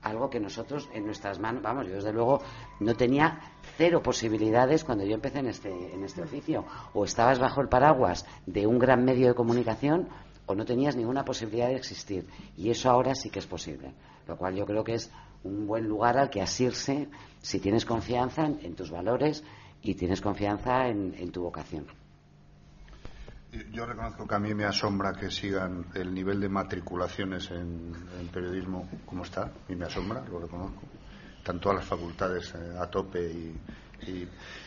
algo 0.00 0.30
que 0.30 0.38
nosotros 0.38 0.88
en 0.92 1.04
nuestras 1.04 1.40
manos, 1.40 1.60
vamos, 1.60 1.88
yo 1.88 1.94
desde 1.94 2.12
luego 2.12 2.40
no 2.78 2.94
tenía 2.94 3.40
cero 3.78 4.02
posibilidades 4.02 4.84
cuando 4.84 5.04
yo 5.04 5.14
empecé 5.14 5.38
en 5.38 5.46
este, 5.46 5.94
en 5.94 6.04
este 6.04 6.20
oficio. 6.20 6.66
O 6.92 7.04
estabas 7.04 7.38
bajo 7.38 7.62
el 7.62 7.68
paraguas 7.68 8.26
de 8.44 8.66
un 8.66 8.78
gran 8.78 9.04
medio 9.04 9.28
de 9.28 9.34
comunicación 9.34 10.08
o 10.46 10.54
no 10.54 10.64
tenías 10.64 10.96
ninguna 10.96 11.24
posibilidad 11.24 11.68
de 11.68 11.76
existir. 11.76 12.26
Y 12.56 12.70
eso 12.70 12.90
ahora 12.90 13.14
sí 13.14 13.30
que 13.30 13.38
es 13.38 13.46
posible. 13.46 13.94
Lo 14.26 14.36
cual 14.36 14.56
yo 14.56 14.66
creo 14.66 14.82
que 14.82 14.94
es 14.94 15.10
un 15.44 15.66
buen 15.66 15.86
lugar 15.86 16.18
al 16.18 16.28
que 16.28 16.42
asirse 16.42 17.08
si 17.40 17.60
tienes 17.60 17.84
confianza 17.84 18.44
en, 18.44 18.74
tus 18.74 18.90
valores 18.90 19.44
y 19.80 19.94
tienes 19.94 20.20
confianza 20.20 20.88
en, 20.88 21.30
tu 21.30 21.42
vocación. 21.42 21.86
Yo 23.72 23.86
reconozco 23.86 24.26
que 24.26 24.34
a 24.34 24.38
mí 24.38 24.54
me 24.54 24.64
asombra 24.64 25.12
que 25.12 25.30
sigan 25.30 25.86
el 25.94 26.12
nivel 26.12 26.40
de 26.40 26.48
matriculaciones 26.48 27.50
en, 27.50 27.94
periodismo 28.32 28.88
como 29.06 29.22
está, 29.22 29.52
y 29.68 29.76
me 29.76 29.86
asombra, 29.86 30.22
lo 30.28 30.40
reconozco. 30.40 30.82
Están 31.38 31.60
todas 31.60 31.78
las 31.78 31.86
facultades 31.86 32.54
eh, 32.54 32.76
a 32.78 32.86
tope 32.86 33.20
y, 33.20 33.54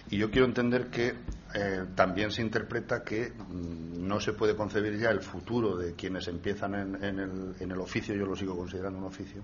y, 0.10 0.18
yo 0.18 0.30
quiero 0.30 0.46
entender 0.46 0.90
que 0.90 1.14
eh, 1.54 1.86
también 1.96 2.32
se 2.32 2.42
interpreta 2.42 3.04
que 3.04 3.30
mm, 3.32 4.08
no 4.08 4.20
se 4.20 4.34
puede 4.34 4.56
concebir 4.56 5.00
ya 5.00 5.10
el 5.10 5.22
futuro 5.22 5.78
de 5.78 5.94
quienes 5.94 6.28
empiezan 6.28 6.76
en, 6.76 7.20
el, 7.20 7.56
en 7.60 7.72
el, 7.72 7.80
oficio, 7.80 8.16
yo 8.16 8.26
lo 8.26 8.36
sigo 8.36 8.58
considerando 8.58 9.00
un 9.00 9.06
oficio, 9.06 9.44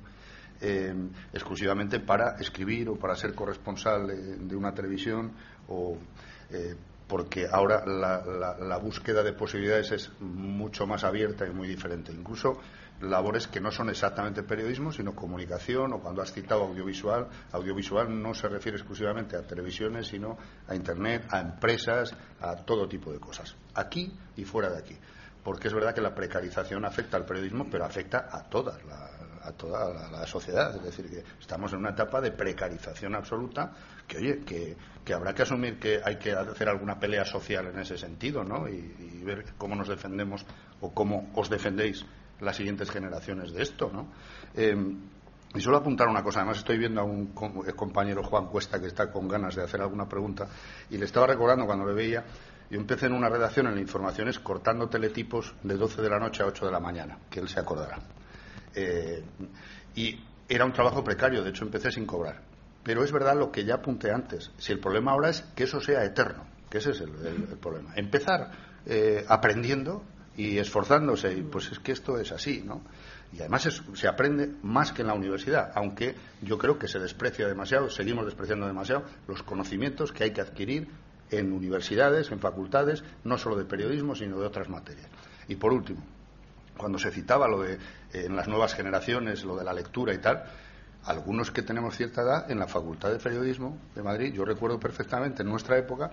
eh, 0.60 0.94
exclusivamente 1.32 2.00
para 2.00 2.36
escribir 2.40 2.90
o 2.90 2.96
para 2.96 3.16
ser 3.16 3.34
corresponsal 3.34 4.08
de, 4.48 4.56
una 4.56 4.74
televisión 4.74 5.32
o 5.68 5.98
porque 7.08 7.48
ahora 7.50 7.86
la, 7.86 8.78
búsqueda 8.78 9.24
de 9.24 9.34
posibilidades 9.34 9.92
es 9.92 10.12
mucho 10.20 10.86
más 10.86 11.04
abierta 11.04 11.48
y 11.48 11.52
muy 11.52 11.68
diferente. 11.68 12.12
Incluso 12.12 12.60
labores 13.02 13.48
que 13.48 13.62
no 13.62 13.72
son 13.72 13.90
exactamente 13.90 14.44
periodismo, 14.44 14.92
sino 14.92 15.16
comunicación 15.16 15.94
o 15.94 16.00
cuando 16.00 16.22
has 16.22 16.32
citado 16.32 16.64
audiovisual, 16.64 17.28
audiovisual 17.52 18.22
no 18.22 18.34
se 18.34 18.48
refiere 18.48 18.78
exclusivamente 18.78 19.36
a 19.36 19.42
televisiones, 19.42 20.08
sino 20.08 20.38
a 20.68 20.76
Internet, 20.76 21.26
a 21.30 21.40
empresas, 21.40 22.16
a 22.42 22.56
todo 22.56 22.88
tipo 22.88 23.12
de 23.12 23.20
cosas, 23.20 23.56
aquí 23.76 24.18
y 24.36 24.44
fuera 24.46 24.70
de 24.70 24.80
aquí. 24.80 24.98
Porque 25.44 25.70
es 25.70 25.74
verdad 25.74 25.94
que 25.94 26.02
la 26.02 26.14
precarización 26.14 26.84
afecta 26.84 27.18
al 27.18 27.26
periodismo, 27.26 27.68
pero 27.70 27.86
afecta 27.86 28.28
a 28.30 28.44
todas 28.50 28.78
a 29.48 29.54
toda 29.54 30.10
la, 30.12 30.28
sociedad. 30.28 30.76
Es 30.76 30.84
decir, 30.84 31.10
que 31.10 31.24
estamos 31.40 31.72
en 31.72 31.80
una 31.80 31.92
etapa 31.92 32.20
de 32.20 32.32
precarización 32.32 33.16
absoluta 33.16 33.72
que, 34.06 34.18
oye, 34.18 34.40
que, 34.42 35.14
habrá 35.14 35.34
que 35.34 35.44
asumir 35.44 35.80
que 35.80 36.02
hay 36.04 36.18
que 36.18 36.34
hacer 36.34 36.68
alguna 36.68 37.00
pelea 37.00 37.24
social 37.24 37.68
en 37.68 37.80
ese 37.80 37.98
sentido, 37.98 38.44
¿no? 38.44 38.68
Y, 38.68 39.24
ver 39.24 39.46
cómo 39.58 39.76
nos 39.76 39.90
defendemos 39.90 40.46
o 40.80 40.94
cómo 40.94 41.30
os 41.36 41.50
defendéis 41.50 42.06
las 42.42 42.56
siguientes 42.56 42.90
generaciones 42.90 43.52
de 43.52 43.64
esto, 43.64 43.90
¿no? 43.92 44.08
Em, 44.54 44.98
y 45.56 45.62
solo 45.62 45.78
apuntar 45.78 46.08
una 46.08 46.22
cosa, 46.22 46.40
además 46.40 46.58
estoy 46.58 46.78
viendo 46.78 47.02
a 47.02 47.04
un 47.04 47.28
compañero 47.28 48.22
Juan 48.24 48.48
Cuesta 48.48 48.80
que 48.80 48.88
está 48.88 49.10
con 49.12 49.28
ganas 49.28 49.56
de 49.56 49.64
hacer 49.64 49.82
alguna 49.82 50.08
pregunta 50.08 50.48
y 50.90 50.98
le 50.98 51.06
estaba 51.06 51.26
recordando 51.26 51.66
cuando 51.66 51.86
le 51.86 51.94
veía, 51.94 52.26
yo 52.70 52.78
empecé 52.80 53.06
en 53.06 53.14
una 53.14 53.30
redacción 53.30 53.68
en 53.68 53.80
Informaciones 53.80 54.40
cortando 54.40 54.90
teletipos 54.90 55.56
de 55.64 55.76
12 55.76 56.02
de 56.02 56.10
la 56.10 56.20
noche 56.20 56.44
a 56.44 56.48
8 56.48 56.66
de 56.66 56.72
la 56.72 56.80
mañana, 56.80 57.18
que 57.30 57.40
él 57.40 57.48
se 57.48 57.60
acordará. 57.60 57.98
Eh, 58.76 59.24
y 59.96 60.20
era 60.50 60.66
un 60.66 60.74
trabajo 60.74 61.04
precario, 61.04 61.44
de 61.44 61.50
hecho 61.50 61.64
empecé 61.64 61.92
sin 61.92 62.06
cobrar. 62.06 62.42
Pero 62.84 63.04
es 63.04 63.12
verdad 63.12 63.36
lo 63.36 63.52
que 63.52 63.66
ya 63.66 63.76
apunté 63.76 64.12
antes. 64.12 64.52
Si 64.58 64.72
el 64.72 64.80
problema 64.80 65.12
ahora 65.12 65.30
es 65.30 65.42
que 65.56 65.64
eso 65.64 65.82
sea 65.82 66.04
eterno, 66.04 66.46
que 66.70 66.78
ese 66.78 66.92
es 66.92 67.02
el, 67.02 67.12
problema. 67.60 67.94
Empezar 67.96 68.52
eh, 68.86 69.26
aprendiendo 69.28 70.04
y 70.38 70.60
esforzándose, 70.60 71.34
y 71.34 71.42
pues 71.42 71.72
es 71.72 71.80
que 71.80 71.92
esto 71.92 72.20
es 72.20 72.32
así, 72.32 72.64
¿no? 72.64 72.82
Y 73.34 73.40
además 73.40 73.68
se 73.94 74.08
aprende 74.08 74.50
más 74.62 74.94
que 74.94 75.02
en 75.02 75.08
la 75.08 75.16
universidad, 75.16 75.72
aunque 75.76 76.16
yo 76.42 76.58
creo 76.58 76.80
que 76.80 76.88
se 76.88 77.00
desprecia 77.00 77.48
demasiado, 77.48 77.90
seguimos 77.90 78.26
despreciando 78.26 78.68
demasiado 78.68 79.04
los 79.28 79.44
conocimientos 79.44 80.14
que 80.14 80.24
hay 80.24 80.32
que 80.32 80.42
adquirir 80.42 80.88
en 81.32 81.52
universidades, 81.52 82.32
en 82.32 82.40
facultades, 82.40 83.04
no 83.26 83.38
solo 83.38 83.58
de 83.58 83.66
periodismo, 83.66 84.16
sino 84.16 84.40
de 84.40 84.46
otras 84.46 84.70
materias. 84.70 85.08
Y 85.48 85.56
por 85.56 85.74
último, 85.74 86.02
cuando 86.78 87.00
se 87.00 87.12
citaba 87.12 87.48
lo 87.48 87.64
de 87.64 87.74
eh, 87.74 87.80
en 88.14 88.36
las 88.36 88.48
nuevas 88.48 88.76
generaciones, 88.76 89.44
lo 89.44 89.58
de 89.58 89.66
la 89.66 89.74
lectura 89.74 90.14
y 90.14 90.20
tal, 90.20 90.46
algunos 91.04 91.52
que 91.52 91.64
tenemos 91.64 91.98
cierta 91.98 92.22
edad, 92.22 92.52
en 92.52 92.60
la 92.60 92.68
Facultad 92.68 93.12
de 93.12 93.18
Periodismo 93.18 93.78
de 93.96 94.04
Madrid, 94.04 94.34
yo 94.34 94.46
recuerdo 94.46 94.80
perfectamente 94.80 95.42
en 95.42 95.50
nuestra 95.50 95.78
época 95.78 96.12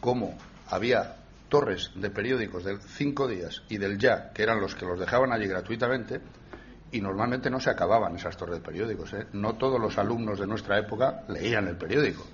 cómo 0.00 0.36
había 0.68 1.16
torres 1.54 1.92
de 1.94 2.10
periódicos 2.10 2.64
del 2.64 2.80
Cinco 2.80 3.28
Días 3.28 3.62
y 3.68 3.78
del 3.78 3.96
Ya, 3.96 4.32
que 4.32 4.42
eran 4.42 4.60
los 4.60 4.74
que 4.74 4.84
los 4.84 4.98
dejaban 4.98 5.32
allí 5.32 5.46
gratuitamente, 5.46 6.20
y 6.90 7.00
normalmente 7.00 7.48
no 7.48 7.60
se 7.60 7.70
acababan 7.70 8.16
esas 8.16 8.36
torres 8.36 8.56
de 8.56 8.60
periódicos. 8.60 9.12
¿eh? 9.12 9.28
No 9.34 9.54
todos 9.54 9.80
los 9.80 9.96
alumnos 9.96 10.40
de 10.40 10.48
nuestra 10.48 10.80
época 10.80 11.22
leían 11.28 11.68
el 11.68 11.76
periódico. 11.76 12.26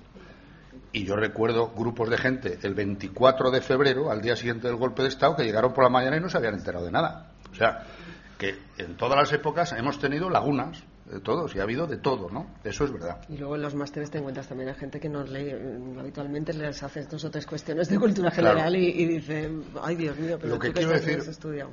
Y 0.91 1.05
yo 1.05 1.15
recuerdo 1.15 1.69
grupos 1.69 2.09
de 2.09 2.17
gente 2.17 2.57
el 2.63 2.73
24 2.73 3.51
de 3.51 3.61
febrero, 3.61 4.09
al 4.09 4.23
día 4.23 4.35
siguiente 4.35 4.65
del 4.65 4.77
golpe 4.77 5.03
de 5.03 5.09
Estado, 5.09 5.35
que 5.35 5.43
llegaron 5.43 5.71
por 5.71 5.83
la 5.83 5.91
mañana 5.91 6.17
y 6.17 6.19
no 6.19 6.27
se 6.27 6.37
habían 6.37 6.55
enterado 6.55 6.85
de 6.85 6.91
nada. 6.91 7.33
O 7.51 7.53
sea, 7.53 7.83
que 8.39 8.57
en 8.79 8.97
todas 8.97 9.19
las 9.19 9.31
épocas 9.33 9.71
hemos 9.73 9.99
tenido 9.99 10.31
lagunas, 10.31 10.83
de 11.11 11.19
todos, 11.19 11.53
y 11.55 11.59
ha 11.59 11.63
habido 11.63 11.87
de 11.87 11.97
todo, 11.97 12.29
¿no? 12.29 12.47
Eso 12.63 12.85
es 12.85 12.91
verdad. 12.91 13.21
Y 13.27 13.37
luego 13.37 13.55
en 13.55 13.61
los 13.61 13.75
másteres 13.75 14.09
te 14.09 14.17
encuentras 14.17 14.47
también 14.47 14.69
a 14.69 14.73
gente 14.73 14.99
que 14.99 15.09
nos 15.09 15.29
lee, 15.29 15.53
mm, 15.53 15.99
habitualmente 15.99 16.53
les 16.53 16.81
haces 16.81 17.09
dos 17.09 17.23
o 17.25 17.29
tres 17.29 17.45
cuestiones 17.45 17.89
de 17.89 17.99
cultura 17.99 18.31
general 18.31 18.75
y, 18.75 18.87
y, 18.87 19.05
dice, 19.05 19.51
ay 19.81 19.95
Dios 19.95 20.17
mío, 20.17 20.37
pero 20.39 20.55
Lo 20.55 20.59
que 20.59 20.71
quiero 20.71 20.91
decir, 20.91 21.21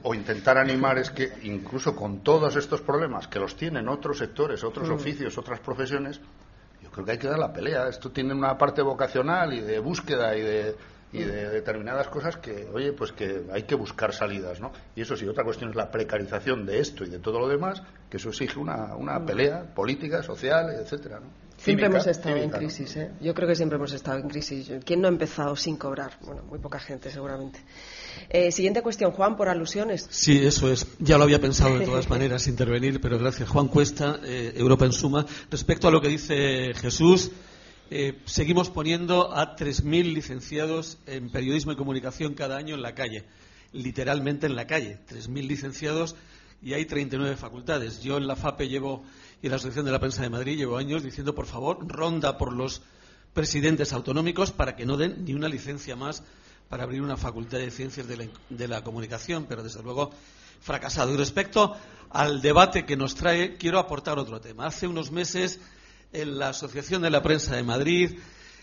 o 0.02 0.14
intentar 0.14 0.58
animar 0.58 0.98
es 0.98 1.10
que 1.10 1.30
incluso 1.44 1.94
con 1.94 2.22
todos 2.22 2.56
estos 2.56 2.80
problemas 2.80 3.28
que 3.28 3.38
los 3.38 3.56
tienen 3.56 3.88
otros 3.88 4.18
sectores, 4.18 4.64
otros 4.64 4.88
mm. 4.88 4.92
oficios, 4.92 5.38
otras 5.38 5.60
profesiones, 5.60 6.20
yo 6.82 6.90
creo 6.90 7.04
que 7.04 7.12
hay 7.12 7.18
que 7.18 7.28
dar 7.28 7.38
la 7.38 7.52
pelea. 7.52 7.88
Esto 7.88 8.10
tiene 8.10 8.34
una 8.34 8.58
parte 8.58 8.82
vocacional 8.82 9.52
y 9.52 9.60
de 9.60 9.78
búsqueda 9.78 10.36
y 10.36 10.42
de 10.42 10.76
y 11.12 11.22
de 11.22 11.48
determinadas 11.48 12.08
cosas 12.08 12.36
que, 12.36 12.68
oye, 12.72 12.92
pues 12.92 13.12
que 13.12 13.44
hay 13.52 13.62
que 13.62 13.74
buscar 13.74 14.12
salidas, 14.12 14.60
¿no? 14.60 14.72
Y 14.94 15.02
eso 15.02 15.16
sí, 15.16 15.26
otra 15.26 15.44
cuestión 15.44 15.70
es 15.70 15.76
la 15.76 15.90
precarización 15.90 16.66
de 16.66 16.80
esto 16.80 17.04
y 17.04 17.08
de 17.08 17.18
todo 17.18 17.40
lo 17.40 17.48
demás, 17.48 17.82
que 18.10 18.18
eso 18.18 18.28
exige 18.28 18.58
una, 18.58 18.94
una 18.94 19.18
mm. 19.18 19.26
pelea 19.26 19.74
política, 19.74 20.22
social, 20.22 20.70
etcétera, 20.70 21.20
¿no? 21.20 21.48
Siempre 21.58 21.86
hemos 21.86 22.06
estado 22.06 22.36
en 22.36 22.50
crisis, 22.50 22.96
¿eh? 22.96 23.10
Yo 23.20 23.34
creo 23.34 23.48
que 23.48 23.56
siempre 23.56 23.76
hemos 23.76 23.92
estado 23.92 24.18
en 24.18 24.28
crisis. 24.28 24.70
¿Quién 24.84 25.00
no 25.00 25.08
ha 25.08 25.10
empezado 25.10 25.56
sin 25.56 25.76
cobrar? 25.76 26.12
Bueno, 26.20 26.44
muy 26.44 26.60
poca 26.60 26.78
gente, 26.78 27.10
seguramente. 27.10 27.58
Eh, 28.30 28.52
siguiente 28.52 28.80
cuestión, 28.80 29.10
Juan, 29.10 29.36
por 29.36 29.48
alusiones. 29.48 30.06
Sí, 30.08 30.46
eso 30.46 30.70
es. 30.70 30.86
Ya 31.00 31.18
lo 31.18 31.24
había 31.24 31.40
pensado 31.40 31.76
de 31.76 31.84
todas 31.84 32.08
maneras 32.08 32.46
intervenir, 32.46 33.00
pero 33.00 33.18
gracias. 33.18 33.48
Juan 33.48 33.66
Cuesta, 33.66 34.20
eh, 34.24 34.52
Europa 34.54 34.84
en 34.84 34.92
Suma. 34.92 35.26
Respecto 35.50 35.88
a 35.88 35.90
lo 35.90 36.00
que 36.00 36.08
dice 36.08 36.72
Jesús, 36.74 37.32
eh, 37.90 38.20
seguimos 38.26 38.70
poniendo 38.70 39.34
a 39.34 39.56
3.000 39.56 40.12
licenciados 40.12 40.98
en 41.06 41.30
periodismo 41.30 41.72
y 41.72 41.76
comunicación 41.76 42.34
cada 42.34 42.56
año 42.56 42.74
en 42.74 42.82
la 42.82 42.94
calle, 42.94 43.24
literalmente 43.72 44.46
en 44.46 44.56
la 44.56 44.66
calle, 44.66 44.98
3.000 45.08 45.46
licenciados 45.46 46.14
y 46.62 46.74
hay 46.74 46.84
39 46.84 47.36
facultades. 47.36 48.02
Yo 48.02 48.18
en 48.18 48.26
la 48.26 48.36
FAPE 48.36 48.68
llevo 48.68 49.04
y 49.40 49.46
en 49.46 49.50
la 49.50 49.56
Asociación 49.56 49.86
de 49.86 49.92
la 49.92 50.00
Prensa 50.00 50.22
de 50.22 50.30
Madrid 50.30 50.58
llevo 50.58 50.76
años 50.76 51.02
diciendo, 51.02 51.34
por 51.34 51.46
favor, 51.46 51.78
ronda 51.88 52.36
por 52.36 52.52
los 52.52 52.82
presidentes 53.32 53.92
autonómicos 53.92 54.52
para 54.52 54.76
que 54.76 54.84
no 54.84 54.96
den 54.96 55.24
ni 55.24 55.34
una 55.34 55.48
licencia 55.48 55.96
más 55.96 56.22
para 56.68 56.82
abrir 56.82 57.00
una 57.00 57.16
facultad 57.16 57.58
de 57.58 57.70
ciencias 57.70 58.06
de 58.06 58.16
la, 58.18 58.28
de 58.50 58.68
la 58.68 58.82
comunicación, 58.82 59.46
pero 59.48 59.62
desde 59.62 59.82
luego 59.82 60.10
fracasado. 60.60 61.14
Y 61.14 61.16
respecto 61.16 61.74
al 62.10 62.42
debate 62.42 62.84
que 62.84 62.96
nos 62.96 63.14
trae, 63.14 63.56
quiero 63.56 63.78
aportar 63.78 64.18
otro 64.18 64.40
tema. 64.40 64.66
Hace 64.66 64.86
unos 64.86 65.10
meses 65.10 65.60
en 66.12 66.38
la 66.38 66.50
Asociación 66.50 67.02
de 67.02 67.10
la 67.10 67.22
Prensa 67.22 67.56
de 67.56 67.62
Madrid 67.62 68.18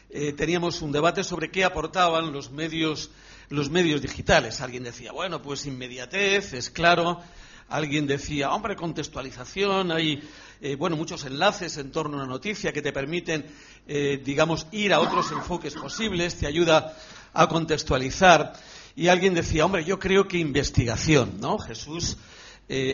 eh, 0.10 0.34
teníamos 0.34 0.82
un 0.82 0.92
debate 0.92 1.24
sobre 1.24 1.52
qué 1.52 1.64
aportaban 1.64 2.32
los 2.32 2.52
medios, 2.52 3.12
los 3.50 3.70
medios 3.70 4.02
digitales. 4.02 4.62
Alguien 4.62 4.84
decía, 4.84 5.12
bueno, 5.12 5.42
pues 5.42 5.66
inmediatez, 5.66 6.54
es 6.54 6.70
claro. 6.70 7.22
Alguien 7.68 8.06
decía, 8.06 8.52
hombre, 8.52 8.76
contextualización, 8.76 9.92
hay 9.92 10.22
eh, 10.62 10.76
bueno, 10.76 10.96
muchos 10.96 11.26
enlaces 11.26 11.78
en 11.78 11.92
torno 11.92 12.18
a 12.18 12.24
una 12.24 12.32
noticia 12.32 12.72
que 12.72 12.82
te 12.82 12.94
permiten, 12.94 13.46
eh, 13.88 14.22
digamos, 14.24 14.68
ir 14.72 14.94
a 14.94 15.00
otros 15.00 15.32
enfoques 15.32 15.74
posibles, 15.74 16.36
te 16.36 16.48
ayuda 16.48 16.96
a 17.34 17.48
contextualizar. 17.48 18.54
Y 18.96 19.08
alguien 19.08 19.34
decía, 19.34 19.66
hombre, 19.66 19.84
yo 19.84 20.00
creo 20.00 20.28
que 20.28 20.38
investigación, 20.38 21.40
¿no? 21.40 21.58
Jesús, 21.58 22.18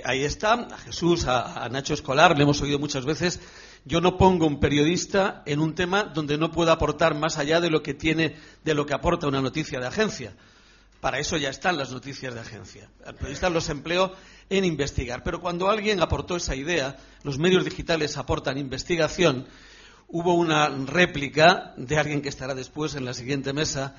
ahí 0.03 0.23
está, 0.23 0.53
a 0.53 0.77
Jesús, 0.79 1.25
a 1.27 1.69
Nacho 1.69 1.93
Escolar, 1.93 2.35
le 2.35 2.43
hemos 2.43 2.61
oído 2.61 2.79
muchas 2.79 3.05
veces 3.05 3.39
yo 3.85 4.01
no 4.01 4.17
pongo 4.17 4.45
un 4.45 4.59
periodista 4.59 5.41
en 5.45 5.59
un 5.59 5.73
tema 5.73 6.03
donde 6.03 6.37
no 6.37 6.51
pueda 6.51 6.73
aportar 6.73 7.15
más 7.15 7.37
allá 7.37 7.59
de 7.59 7.69
lo 7.69 7.81
que 7.81 7.93
tiene, 7.93 8.35
de 8.63 8.73
lo 8.73 8.85
que 8.85 8.93
aporta 8.93 9.27
una 9.27 9.41
noticia 9.41 9.79
de 9.79 9.87
agencia. 9.87 10.35
Para 10.99 11.17
eso 11.17 11.35
ya 11.37 11.49
están 11.49 11.77
las 11.77 11.91
noticias 11.91 12.33
de 12.33 12.39
agencia. 12.39 12.89
El 13.05 13.15
periodista 13.15 13.49
los 13.49 13.69
empleo 13.69 14.13
en 14.49 14.65
investigar. 14.65 15.23
Pero 15.23 15.41
cuando 15.41 15.69
alguien 15.69 15.99
aportó 15.99 16.35
esa 16.35 16.55
idea, 16.55 16.95
los 17.23 17.39
medios 17.39 17.65
digitales 17.65 18.17
aportan 18.17 18.59
investigación, 18.59 19.47
hubo 20.09 20.35
una 20.35 20.69
réplica 20.69 21.73
de 21.75 21.97
alguien 21.97 22.21
que 22.21 22.29
estará 22.29 22.53
después 22.53 22.93
en 22.93 23.05
la 23.05 23.15
siguiente 23.15 23.51
mesa 23.51 23.95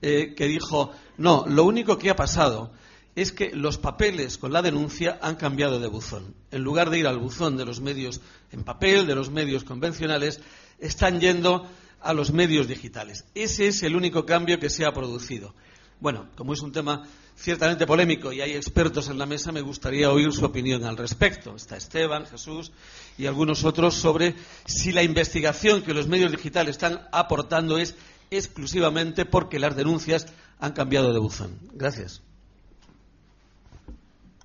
eh, 0.00 0.34
que 0.34 0.46
dijo, 0.46 0.92
no, 1.18 1.44
lo 1.46 1.64
único 1.64 1.98
que 1.98 2.08
ha 2.08 2.16
pasado 2.16 2.72
es 3.16 3.32
que 3.32 3.50
los 3.50 3.78
papeles 3.78 4.36
con 4.36 4.52
la 4.52 4.60
denuncia 4.60 5.18
han 5.22 5.36
cambiado 5.36 5.80
de 5.80 5.88
buzón. 5.88 6.34
En 6.50 6.62
lugar 6.62 6.90
de 6.90 6.98
ir 6.98 7.06
al 7.06 7.18
buzón 7.18 7.56
de 7.56 7.64
los 7.64 7.80
medios 7.80 8.20
en 8.52 8.62
papel, 8.62 9.06
de 9.06 9.14
los 9.14 9.30
medios 9.30 9.64
convencionales, 9.64 10.40
están 10.78 11.18
yendo 11.18 11.66
a 12.02 12.12
los 12.12 12.30
medios 12.30 12.68
digitales. 12.68 13.24
Ese 13.34 13.68
es 13.68 13.82
el 13.82 13.96
único 13.96 14.26
cambio 14.26 14.60
que 14.60 14.68
se 14.68 14.84
ha 14.84 14.92
producido. 14.92 15.54
Bueno, 15.98 16.28
como 16.36 16.52
es 16.52 16.60
un 16.60 16.72
tema 16.72 17.04
ciertamente 17.34 17.86
polémico 17.86 18.32
y 18.32 18.42
hay 18.42 18.52
expertos 18.52 19.08
en 19.08 19.18
la 19.18 19.24
mesa, 19.24 19.50
me 19.50 19.62
gustaría 19.62 20.10
oír 20.10 20.30
su 20.30 20.44
opinión 20.44 20.84
al 20.84 20.98
respecto. 20.98 21.56
Está 21.56 21.78
Esteban, 21.78 22.26
Jesús 22.26 22.70
y 23.16 23.24
algunos 23.24 23.64
otros 23.64 23.94
sobre 23.94 24.34
si 24.66 24.92
la 24.92 25.02
investigación 25.02 25.80
que 25.80 25.94
los 25.94 26.06
medios 26.06 26.32
digitales 26.32 26.76
están 26.76 27.08
aportando 27.12 27.78
es 27.78 27.94
exclusivamente 28.30 29.24
porque 29.24 29.58
las 29.58 29.74
denuncias 29.74 30.26
han 30.58 30.72
cambiado 30.72 31.14
de 31.14 31.18
buzón. 31.18 31.58
Gracias. 31.72 32.22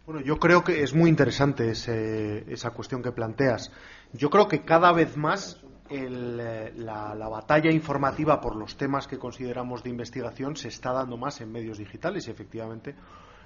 Bueno, 0.06 0.22
yo 0.22 0.40
creo 0.40 0.64
que 0.64 0.82
es 0.82 0.96
muy 0.96 1.10
interesante 1.10 1.70
esa 1.72 2.72
cuestión 2.72 3.04
que 3.04 3.12
planteas. 3.12 3.72
Yo 4.14 4.30
creo 4.32 4.48
que 4.48 4.62
cada 4.64 4.92
vez 4.92 5.16
más 5.16 5.62
eh, 5.90 6.74
la, 6.76 7.28
batalla 7.30 7.70
informativa 7.70 8.42
por 8.42 8.56
los 8.56 8.78
temas 8.78 9.08
que 9.08 9.20
consideramos 9.20 9.84
de 9.84 9.90
investigación 9.90 10.56
se 10.56 10.70
está 10.70 10.92
dando 10.92 11.18
más 11.18 11.40
en 11.42 11.52
medios 11.52 11.78
digitales 11.78 12.28
y 12.28 12.32
efectivamente 12.32 12.96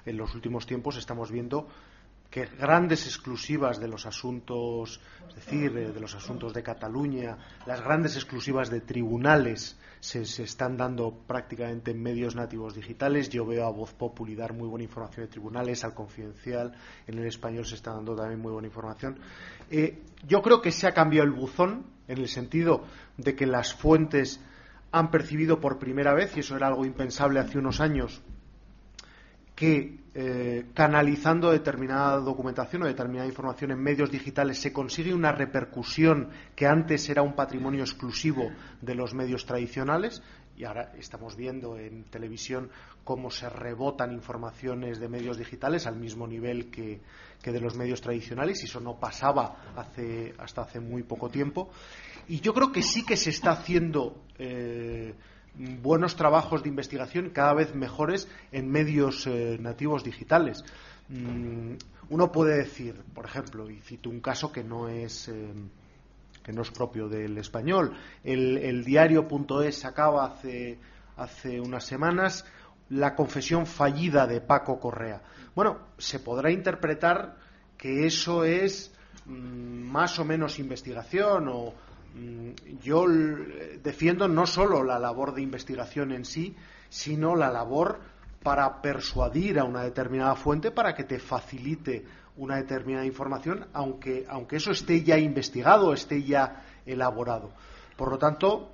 en 0.06 0.16
los 0.16 0.34
últimos 0.34 0.66
tiempos 0.66 0.96
estamos 0.96 1.30
viendo 1.30 1.68
que 2.30 2.46
grandes 2.46 3.06
exclusivas 3.06 3.80
de 3.80 3.88
los 3.88 4.06
asuntos, 4.06 5.02
es 5.30 5.36
decir, 5.36 5.74
de 5.74 6.00
los 6.00 6.16
asuntos 6.16 6.54
de 6.54 6.64
Cataluña, 6.64 7.38
las 7.66 7.82
grandes 7.82 8.16
exclusivas 8.16 8.70
de 8.70 8.82
tribunales 8.82 9.78
se, 10.06 10.44
están 10.44 10.78
dando 10.78 11.12
prácticamente 11.26 11.92
en 11.92 12.02
medios 12.02 12.36
nativos 12.36 12.76
digitales. 12.76 13.30
Yo 13.30 13.46
veo 13.46 13.66
a 13.66 13.72
Voz 13.72 13.94
Populi 13.94 14.36
dar 14.36 14.54
muy 14.54 14.68
buena 14.68 14.84
información 14.84 15.26
de 15.26 15.32
tribunales, 15.32 15.84
al 15.84 15.96
Confidencial, 15.96 16.74
en 17.08 17.18
el 17.18 17.26
español 17.26 17.66
se 17.66 17.76
está 17.76 17.92
dando 17.92 18.16
también 18.16 18.40
muy 18.40 18.52
buena 18.52 18.68
información. 18.68 19.18
Eh, 19.72 20.04
yo 20.28 20.42
creo 20.44 20.62
que 20.62 20.72
se 20.72 20.88
ha 20.88 20.94
cambiado 20.94 21.28
el 21.28 21.34
buzón 21.34 21.88
en 22.08 22.20
el 22.20 22.28
sentido 22.28 22.84
de 23.18 23.36
que 23.36 23.48
las 23.48 23.74
fuentes 23.74 24.40
han 24.92 25.10
percibido 25.10 25.60
por 25.60 25.80
primera 25.80 26.14
vez, 26.14 26.38
y 26.38 26.42
eso 26.42 26.56
era 26.56 26.68
algo 26.68 26.86
impensable 26.86 27.40
hace 27.40 27.58
unos 27.58 27.82
años, 27.82 28.22
que 29.56 30.05
eh, 30.18 30.68
canalizando 30.74 31.52
determinada 31.52 32.16
documentación 32.20 32.84
o 32.84 32.88
determinada 32.88 33.28
información 33.28 33.72
en 33.72 33.84
medios 33.84 34.10
digitales 34.10 34.58
se 34.58 34.72
consigue 34.72 35.14
una 35.14 35.34
repercusión 35.34 36.30
que 36.56 36.68
antes 36.68 37.10
era 37.10 37.22
un 37.22 37.36
patrimonio 37.36 37.84
exclusivo 37.84 38.50
de 38.80 38.96
los 38.96 39.14
medios 39.14 39.46
tradicionales 39.46 40.24
y 40.56 40.64
ahora 40.64 40.94
estamos 40.98 41.36
viendo 41.36 41.78
en 41.78 42.06
televisión 42.06 42.70
cómo 43.04 43.30
se 43.30 43.50
rebotan 43.50 44.14
informaciones 44.14 45.02
de 45.02 45.10
medios 45.10 45.38
digitales 45.38 45.86
al 45.86 45.98
mismo 45.98 46.26
nivel 46.28 46.72
que, 46.72 47.02
de 47.44 47.60
los 47.60 47.76
medios 47.76 48.00
tradicionales 48.00 48.62
y 48.62 48.68
eso 48.68 48.80
no 48.80 48.98
pasaba 48.98 49.74
hasta 49.76 50.62
hace 50.62 50.80
muy 50.80 51.04
poco 51.04 51.30
tiempo. 51.30 51.70
Y 52.30 52.40
yo 52.40 52.54
creo 52.54 52.72
que 52.72 52.82
sí 52.82 53.06
que 53.06 53.18
se 53.18 53.32
está 53.32 53.52
haciendo 53.52 54.24
eh, 54.40 55.14
buenos 55.58 56.16
trabajos 56.16 56.64
de 56.64 56.70
investigación 56.70 57.30
cada 57.30 57.54
vez 57.54 57.76
mejores 57.76 58.28
en 58.52 58.70
medios 58.70 59.28
eh, 59.28 59.58
nativos 59.60 60.04
digitales. 60.04 60.64
Mm, 61.10 61.76
uno 62.10 62.32
puede 62.32 62.58
decir, 62.58 62.96
por 63.14 63.26
ejemplo, 63.26 63.70
y 63.70 63.80
cito 63.82 64.10
un 64.10 64.20
caso 64.20 64.52
que 64.52 64.64
no 64.64 64.90
es 64.90 65.30
eh, 65.30 65.54
que 66.44 66.54
no 66.54 66.62
es 66.62 66.70
propio 66.70 67.10
del 67.10 67.38
español, 67.40 67.98
el, 68.24 68.60
el 68.60 68.84
diario.es 68.84 69.80
sacaba 69.80 70.26
hace, 70.26 70.78
hace 71.18 71.60
unas 71.60 71.84
semanas 71.84 72.46
la 72.90 73.16
confesión 73.16 73.66
fallida 73.66 74.28
de 74.28 74.42
Paco 74.42 74.80
Correa. 74.80 75.24
Bueno, 75.56 75.80
se 75.98 76.20
podrá 76.20 76.52
interpretar 76.52 77.36
que 77.78 78.06
eso 78.06 78.44
es 78.44 78.94
mm, 79.26 79.32
más 79.32 80.20
o 80.20 80.26
menos 80.26 80.60
investigación 80.60 81.48
o, 81.50 81.74
yo 82.82 83.06
defiendo 83.84 84.28
no 84.28 84.46
solo 84.46 84.84
la 84.84 85.00
labor 85.00 85.34
de 85.34 85.42
investigación 85.42 86.12
en 86.12 86.26
sí, 86.26 86.56
sino 86.90 87.36
la 87.36 87.50
labor 87.50 88.00
para 88.44 88.82
persuadir 88.82 89.60
a 89.60 89.64
una 89.64 89.84
determinada 89.84 90.36
fuente 90.36 90.72
para 90.72 90.94
que 90.94 91.04
te 91.04 91.20
facilite 91.20 92.06
una 92.38 92.58
determinada 92.58 93.06
información, 93.06 93.68
aunque, 93.74 94.26
aunque 94.30 94.58
eso 94.58 94.72
esté 94.72 95.04
ya 95.04 95.18
investigado, 95.18 95.94
esté 95.94 96.24
ya 96.24 96.64
elaborado. 96.86 97.52
Por 97.98 98.12
lo 98.12 98.18
tanto, 98.18 98.72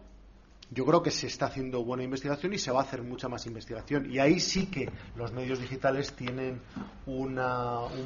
yo 0.71 0.85
creo 0.85 1.01
que 1.01 1.11
se 1.11 1.27
está 1.27 1.45
haciendo 1.47 1.83
buena 1.83 2.03
investigación 2.03 2.53
y 2.53 2.57
se 2.57 2.71
va 2.71 2.79
a 2.79 2.83
hacer 2.83 3.01
mucha 3.01 3.27
más 3.27 3.45
investigación. 3.45 4.11
Y 4.11 4.19
ahí 4.19 4.39
sí 4.39 4.67
que 4.67 4.89
los 5.15 5.31
medios 5.31 5.59
digitales 5.59 6.13
tienen 6.13 6.61
un 7.05 7.35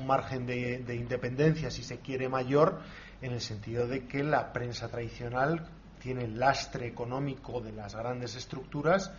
margen 0.06 0.46
de 0.46 0.96
independencia, 0.96 1.72
si 1.72 1.84
se 1.84 2.00
quiere, 2.00 2.30
mayor 2.30 2.82
en 3.22 3.32
el 3.32 3.42
sentido 3.42 3.88
de 3.88 4.08
que 4.08 4.24
la 4.24 4.52
prensa 4.54 4.88
tradicional 4.88 5.68
tiene 6.00 6.26
el 6.26 6.40
lastre 6.40 6.88
económico 6.88 7.62
de 7.62 7.72
las 7.72 7.96
grandes 7.96 8.36
estructuras 8.36 9.12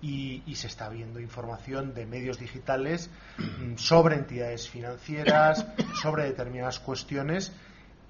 y, 0.00 0.42
se 0.54 0.68
está 0.68 0.88
viendo 0.88 1.18
información 1.20 1.94
de 1.94 2.06
medios 2.06 2.38
digitales 2.38 3.10
mm, 3.38 3.76
sobre 3.76 4.16
entidades 4.16 4.68
financieras, 4.68 5.66
sobre 6.00 6.24
determinadas 6.24 6.78
cuestiones 6.78 7.52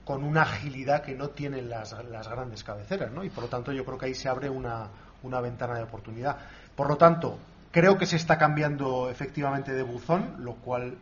con 0.04 0.24
una 0.24 0.42
agilidad 0.42 1.02
que 1.02 1.14
no 1.14 1.30
tienen 1.30 1.68
las, 1.68 1.94
grandes 1.94 2.64
cabeceras, 2.64 3.12
¿no? 3.12 3.24
Y 3.24 3.30
por 3.30 3.44
lo 3.44 3.50
tanto 3.50 3.72
yo 3.72 3.84
creo 3.84 3.98
que 3.98 4.06
ahí 4.06 4.14
se 4.14 4.28
abre 4.28 4.48
una, 4.48 4.90
ventana 5.22 5.74
de 5.76 5.82
oportunidad. 5.82 6.38
Por 6.74 6.88
lo 6.88 6.96
tanto, 6.96 7.38
creo 7.70 7.98
que 7.98 8.06
se 8.06 8.16
está 8.16 8.38
cambiando 8.38 9.10
efectivamente 9.10 9.72
de 9.74 9.82
buzón, 9.82 10.36
lo 10.38 10.54
cual 10.54 10.96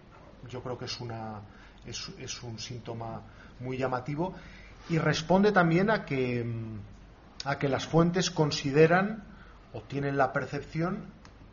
yo 0.49 0.61
creo 0.61 0.77
que 0.77 0.87
es, 0.87 1.01
una, 1.01 1.41
es, 1.85 2.09
es 2.19 2.43
un 2.43 2.59
síntoma 2.59 3.23
muy 3.61 3.77
llamativo 3.77 4.35
y 4.89 4.99
responde 4.99 5.53
también 5.53 5.91
a 5.91 6.05
que, 6.05 6.45
a 7.45 7.59
que 7.59 7.69
las 7.69 7.87
fuentes 7.87 8.31
consideran 8.31 9.25
o 9.73 9.83
tienen 9.83 10.17
la 10.17 10.33
percepción 10.33 11.05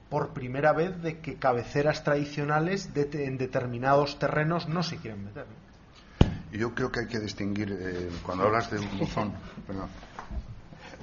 por 0.09 0.34
primera 0.34 0.73
vez 0.73 1.01
de 1.01 1.19
que 1.19 1.35
cabeceras 1.35 2.03
tradicionales 2.03 2.89
en 2.95 3.38
determinados 3.38 4.19
terrenos 4.19 4.67
no 4.69 4.84
se 4.84 4.97
quieren 4.97 5.25
meter. 5.25 5.45
Yo 6.51 6.75
creo 6.75 6.91
que 6.91 6.99
hay 6.99 7.07
que 7.07 7.19
distinguir, 7.19 7.71
eh, 7.71 8.09
cuando 8.21 8.43
hablas 8.43 8.69
de 8.69 8.77
un 8.77 8.99
buzón, 8.99 9.34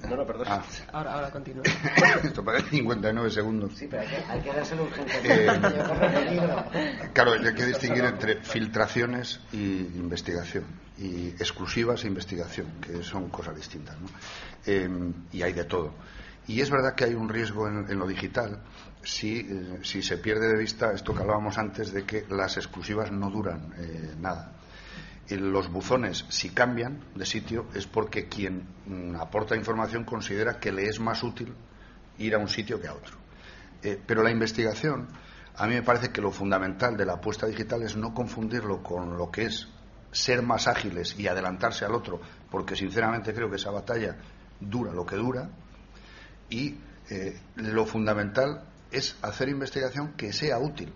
no, 0.09 0.16
no, 0.16 0.27
perdón. 0.27 0.47
Ah. 0.48 0.62
Ahora, 0.93 1.14
ahora 1.14 1.31
continúa. 1.31 1.62
Esto 2.24 2.44
parece 2.44 2.70
59 2.70 3.31
segundos. 3.31 3.72
Sí, 3.77 3.86
pero 3.89 4.02
hay 4.02 4.09
que, 4.09 4.16
hay 4.16 4.40
que 4.40 4.52
dárselo 4.52 4.85
urgente. 4.85 5.12
Eh, 5.24 5.47
claro, 7.12 7.32
hay 7.32 7.55
que 7.55 7.66
distinguir 7.66 8.05
entre 8.05 8.36
filtraciones 8.43 9.40
y 9.52 9.59
investigación. 9.59 10.64
Y 10.98 11.28
exclusivas 11.28 12.05
e 12.05 12.09
investigación, 12.09 12.66
que 12.81 13.02
son 13.02 13.31
cosas 13.31 13.56
distintas. 13.56 13.98
¿no? 14.01 14.09
Eh, 14.66 14.89
y 15.32 15.43
hay 15.43 15.52
de 15.52 15.64
todo. 15.64 15.94
Y 16.47 16.60
es 16.60 16.70
verdad 16.70 16.94
que 16.94 17.05
hay 17.05 17.14
un 17.14 17.28
riesgo 17.28 17.68
en, 17.68 17.98
lo 17.98 18.06
digital 18.06 18.60
si, 19.02 19.40
eh, 19.40 19.78
si, 19.82 20.02
se 20.02 20.18
pierde 20.18 20.48
de 20.48 20.59
vista 20.59 20.93
esto 20.93 21.14
que 21.14 21.20
hablábamos 21.20 21.56
antes 21.59 21.93
de 21.93 22.05
que 22.05 22.27
las 22.28 22.56
exclusivas 22.56 23.10
no 23.12 23.31
duran 23.31 23.72
nada 24.20 24.60
los 25.36 25.70
buzones, 25.70 26.24
si 26.28 26.51
cambian 26.51 27.01
de 27.15 27.24
sitio, 27.27 27.66
es 27.74 27.86
porque 27.86 28.28
quien 28.28 28.66
mm, 28.86 29.16
aporta 29.16 29.57
información 29.57 30.05
considera 30.05 30.59
que 30.59 30.73
le 30.73 30.89
es 30.89 30.98
más 31.01 31.23
útil 31.23 31.55
ir 32.19 32.35
a 32.35 32.39
un 32.39 32.48
sitio 32.48 32.81
que 32.81 32.89
a 32.89 32.94
otro. 32.94 33.16
Eh, 33.82 34.01
pero 34.05 34.23
la 34.23 34.31
investigación, 34.31 35.09
a 35.57 35.66
mí 35.66 35.74
me 35.74 35.82
parece 35.82 36.11
que 36.11 36.20
lo 36.20 36.31
fundamental 36.31 36.97
de 36.97 37.07
la 37.07 37.15
apuesta 37.15 37.47
digital 37.47 37.82
es 37.82 37.97
no 37.97 38.12
confundirlo 38.12 38.82
con 38.82 39.16
lo 39.16 39.31
que 39.31 39.44
es 39.44 39.69
ser 40.12 40.43
más 40.43 40.66
ágiles 40.66 41.15
y 41.19 41.28
adelantarse 41.28 41.85
al 41.85 41.94
otro, 41.94 42.20
porque 42.51 42.74
sinceramente 42.74 43.32
creo 43.32 43.48
que 43.48 43.57
esa 43.57 43.70
batalla 43.70 44.16
dura 44.59 44.93
lo 44.93 45.07
que 45.07 45.16
dura, 45.16 45.48
y 46.48 46.77
eh, 47.09 47.40
lo 47.57 47.86
fundamental 47.86 48.65
es 48.90 49.16
hacer 49.23 49.48
investigación 49.48 50.14
que 50.14 50.32
sea 50.32 50.59
útil 50.59 50.93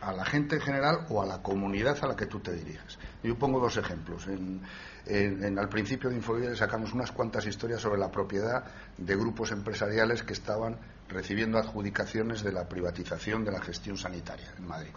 a 0.00 0.12
la 0.12 0.24
gente 0.24 0.56
en 0.56 0.62
general 0.62 1.06
o 1.10 1.22
a 1.22 1.26
la 1.26 1.42
comunidad 1.42 1.96
a 2.02 2.06
la 2.06 2.16
que 2.16 2.26
tú 2.26 2.40
te 2.40 2.52
diriges. 2.52 2.98
Yo 3.22 3.38
pongo 3.38 3.60
dos 3.60 3.76
ejemplos. 3.76 4.26
En, 4.26 5.58
al 5.58 5.68
principio 5.68 6.10
de 6.10 6.16
Infolibre 6.16 6.56
sacamos 6.56 6.92
unas 6.92 7.12
cuantas 7.12 7.46
historias 7.46 7.80
sobre 7.80 8.00
la 8.00 8.10
propiedad 8.10 8.64
de 8.96 9.16
grupos 9.16 9.52
empresariales 9.52 10.22
que 10.22 10.32
estaban 10.32 10.78
recibiendo 11.08 11.58
adjudicaciones 11.58 12.42
de 12.42 12.52
la 12.52 12.68
privatización 12.68 13.44
de 13.44 13.52
la 13.52 13.60
gestión 13.60 13.96
sanitaria 13.96 14.54
en 14.56 14.66
Madrid. 14.66 14.92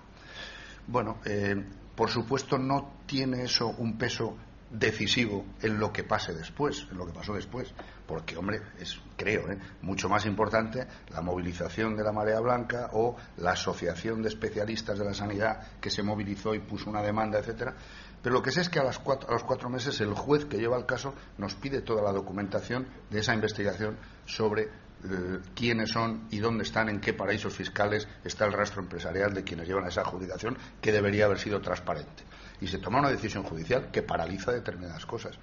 Bueno, 0.87 1.19
eh, 1.25 1.55
por 1.95 2.09
supuesto 2.09 2.57
no 2.57 2.99
tiene 3.05 3.43
eso 3.43 3.69
un 3.69 3.97
peso 3.97 4.37
decisivo 4.73 5.45
en 5.61 5.79
lo 5.79 5.93
que 5.93 6.03
pase 6.03 6.33
después, 6.33 6.87
en 6.91 6.97
lo 6.97 7.05
que 7.05 7.13
pasó 7.13 7.33
después, 7.33 7.71
porque, 8.07 8.35
hombre, 8.35 8.59
es, 8.79 8.99
creo, 9.15 9.51
¿eh? 9.51 9.59
mucho 9.81 10.09
más 10.09 10.25
importante 10.25 10.87
la 11.11 11.21
movilización 11.21 11.95
de 11.95 12.03
la 12.03 12.11
marea 12.11 12.39
blanca 12.39 12.89
o 12.93 13.15
la 13.37 13.51
asociación 13.51 14.23
de 14.23 14.29
especialistas 14.29 14.97
de 14.97 15.05
la 15.05 15.13
sanidad 15.13 15.79
que 15.79 15.91
se 15.91 16.01
movilizó 16.01 16.55
y 16.55 16.59
puso 16.59 16.89
una 16.89 17.03
demanda, 17.03 17.37
etcétera. 17.37 17.75
Pero 18.21 18.33
lo 18.33 18.41
que 18.41 18.51
sé 18.51 18.61
es 18.61 18.69
que 18.69 18.79
a, 18.79 18.83
los 18.83 18.99
cuatro 18.99 19.69
meses 19.69 20.01
el 20.01 20.13
juez 20.13 20.45
que 20.45 20.57
lleva 20.57 20.77
el 20.77 20.85
caso 20.85 21.13
nos 21.37 21.53
pide 21.55 21.81
toda 21.81 22.01
la 22.01 22.11
documentación 22.11 22.87
de 23.11 23.19
esa 23.19 23.35
investigación 23.35 23.97
sobre 24.25 24.63
eh, 24.63 25.39
quiénes 25.53 25.91
son 25.91 26.27
y 26.31 26.39
dónde 26.39 26.63
están, 26.63 26.89
en 26.89 26.99
qué 26.99 27.13
paraísos 27.13 27.53
fiscales 27.53 28.07
está 28.23 28.45
el 28.45 28.53
rastro 28.53 28.81
empresarial 28.81 29.33
de 29.33 29.43
quienes 29.43 29.67
llevan 29.67 29.85
esa 29.85 30.01
adjudicación, 30.01 30.57
que 30.81 30.91
debería 30.91 31.25
haber 31.25 31.37
sido 31.37 31.61
transparente 31.61 32.23
y 32.63 32.67
se 32.67 32.77
toma 32.77 32.99
una 32.99 33.09
decisión 33.09 33.43
judicial 33.43 33.91
que 33.91 34.03
paraliza 34.03 34.53
determinadas 34.53 35.05
cosas. 35.05 35.37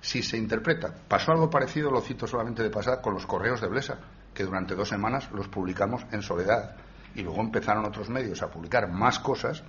Si 0.00 0.22
se 0.22 0.36
interpreta, 0.36 0.94
pasó 1.08 1.32
algo 1.32 1.50
parecido, 1.50 1.90
lo 1.90 2.00
cito 2.00 2.28
solamente 2.28 2.62
de 2.62 2.70
pasar, 2.70 3.00
con 3.00 3.14
los 3.14 3.26
correos 3.26 3.60
de 3.60 3.66
Blesa, 3.66 3.98
que 4.32 4.44
durante 4.44 4.76
dos 4.76 4.88
semanas 4.88 5.28
los 5.32 5.48
publicamos 5.48 6.06
en 6.12 6.22
soledad 6.22 6.76
y 7.16 7.22
luego 7.22 7.40
empezaron 7.40 7.84
otros 7.84 8.08
medios 8.08 8.42
a 8.42 8.48
publicar 8.48 8.88
más 8.88 9.18
cosas 9.18 9.64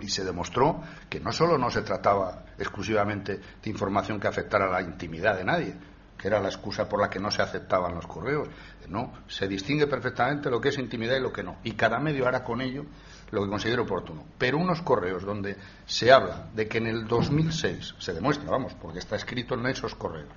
y 0.00 0.08
se 0.08 0.24
demostró 0.24 0.80
que 1.10 1.20
no 1.20 1.32
solo 1.32 1.58
no 1.58 1.70
se 1.70 1.82
trataba 1.82 2.46
exclusivamente 2.58 3.38
de 3.62 3.70
información 3.70 4.18
que 4.18 4.28
afectara 4.28 4.70
la 4.70 4.80
intimidad 4.80 5.36
de 5.36 5.44
nadie, 5.44 5.76
que 6.16 6.28
era 6.28 6.40
la 6.40 6.48
excusa 6.48 6.88
por 6.88 6.98
la 6.98 7.10
que 7.10 7.20
no 7.20 7.30
se 7.30 7.42
aceptaban 7.42 7.94
los 7.94 8.06
correos. 8.06 8.48
No, 8.88 9.12
se 9.26 9.46
distingue 9.46 9.86
perfectamente 9.86 10.48
lo 10.48 10.62
que 10.62 10.70
es 10.70 10.78
intimidad 10.78 11.16
y 11.16 11.20
lo 11.20 11.32
que 11.32 11.42
no. 11.42 11.58
Y 11.62 11.72
cada 11.72 12.00
medio 12.00 12.26
hará 12.26 12.42
con 12.42 12.62
ello 12.62 12.86
lo 13.32 13.42
que 13.42 13.50
considero 13.50 13.82
oportuno. 13.82 14.24
Pero 14.38 14.58
unos 14.58 14.82
correos 14.82 15.24
donde 15.24 15.56
se 15.86 16.12
habla 16.12 16.48
de 16.54 16.68
que 16.68 16.78
en 16.78 16.86
el 16.86 17.08
2006, 17.08 17.96
se 17.98 18.12
demuestra, 18.12 18.50
vamos, 18.50 18.74
porque 18.74 19.00
está 19.00 19.16
escrito 19.16 19.54
en 19.54 19.66
esos 19.66 19.94
correos, 19.94 20.28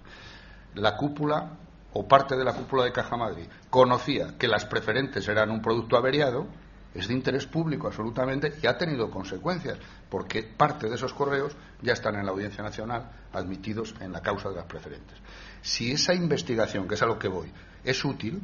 la 0.73 0.95
cúpula 0.95 1.51
o 1.93 2.07
parte 2.07 2.35
de 2.35 2.43
la 2.43 2.53
cúpula 2.53 2.85
de 2.85 2.91
Caja 2.91 3.15
Madrid 3.15 3.45
conocía 3.69 4.37
que 4.37 4.47
las 4.47 4.65
preferentes 4.65 5.27
eran 5.27 5.51
un 5.51 5.61
producto 5.61 5.97
averiado, 5.97 6.47
es 6.93 7.09
de 7.09 7.13
interés 7.13 7.45
público 7.45 7.87
absolutamente 7.87 8.53
y 8.61 8.67
ha 8.67 8.77
tenido 8.77 9.11
consecuencias, 9.11 9.77
porque 10.09 10.43
parte 10.43 10.87
de 10.87 10.95
esos 10.95 11.13
correos 11.13 11.53
ya 11.81 11.91
están 11.91 12.15
en 12.15 12.25
la 12.25 12.31
Audiencia 12.31 12.63
Nacional 12.63 13.11
admitidos 13.33 13.93
en 13.99 14.13
la 14.13 14.21
causa 14.21 14.49
de 14.49 14.55
las 14.55 14.65
preferentes. 14.65 15.17
Si 15.61 15.91
esa 15.91 16.13
investigación, 16.13 16.87
que 16.87 16.95
es 16.95 17.01
a 17.01 17.07
lo 17.07 17.19
que 17.19 17.27
voy, 17.27 17.51
es 17.83 18.05
útil 18.05 18.41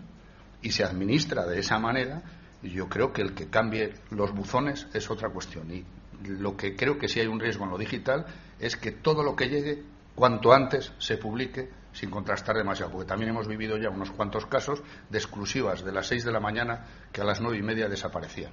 y 0.61 0.71
se 0.71 0.83
administra 0.83 1.45
de 1.45 1.59
esa 1.59 1.79
manera, 1.79 2.21
yo 2.69 2.87
creo 2.87 3.11
que 3.11 3.21
el 3.21 3.33
que 3.33 3.49
cambie 3.49 3.93
los 4.11 4.31
buzones 4.33 4.87
es 4.93 5.09
otra 5.09 5.29
cuestión. 5.29 5.71
Y 5.71 5.85
lo 6.23 6.55
que 6.55 6.75
creo 6.75 6.97
que 6.97 7.07
sí 7.07 7.19
hay 7.19 7.27
un 7.27 7.39
riesgo 7.39 7.65
en 7.65 7.71
lo 7.71 7.77
digital 7.77 8.25
es 8.59 8.75
que 8.77 8.91
todo 8.91 9.23
lo 9.23 9.35
que 9.35 9.49
llegue, 9.49 9.83
cuanto 10.15 10.53
antes 10.53 10.93
se 10.99 11.17
publique 11.17 11.69
sin 11.93 12.09
contrastar 12.09 12.55
demasiado, 12.55 12.91
porque 12.91 13.07
también 13.07 13.31
hemos 13.31 13.47
vivido 13.47 13.77
ya 13.77 13.89
unos 13.89 14.11
cuantos 14.11 14.45
casos 14.45 14.81
de 15.09 15.17
exclusivas 15.17 15.83
de 15.83 15.91
las 15.91 16.07
seis 16.07 16.23
de 16.23 16.31
la 16.31 16.39
mañana 16.39 16.85
que 17.11 17.21
a 17.21 17.25
las 17.25 17.41
nueve 17.41 17.57
y 17.57 17.63
media 17.63 17.89
desaparecían. 17.89 18.51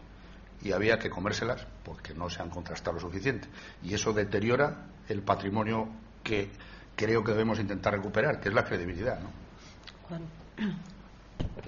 Y 0.60 0.72
había 0.72 0.98
que 0.98 1.08
comérselas 1.08 1.66
porque 1.84 2.14
no 2.14 2.28
se 2.30 2.42
han 2.42 2.50
contrastado 2.50 2.94
lo 2.94 3.00
suficiente. 3.00 3.48
Y 3.82 3.94
eso 3.94 4.12
deteriora 4.12 4.86
el 5.08 5.22
patrimonio 5.22 5.88
que 6.24 6.50
creo 6.96 7.22
que 7.22 7.30
debemos 7.30 7.60
intentar 7.60 7.92
recuperar, 7.92 8.40
que 8.40 8.48
es 8.48 8.54
la 8.54 8.64
credibilidad. 8.64 9.20
¿no? 9.20 9.30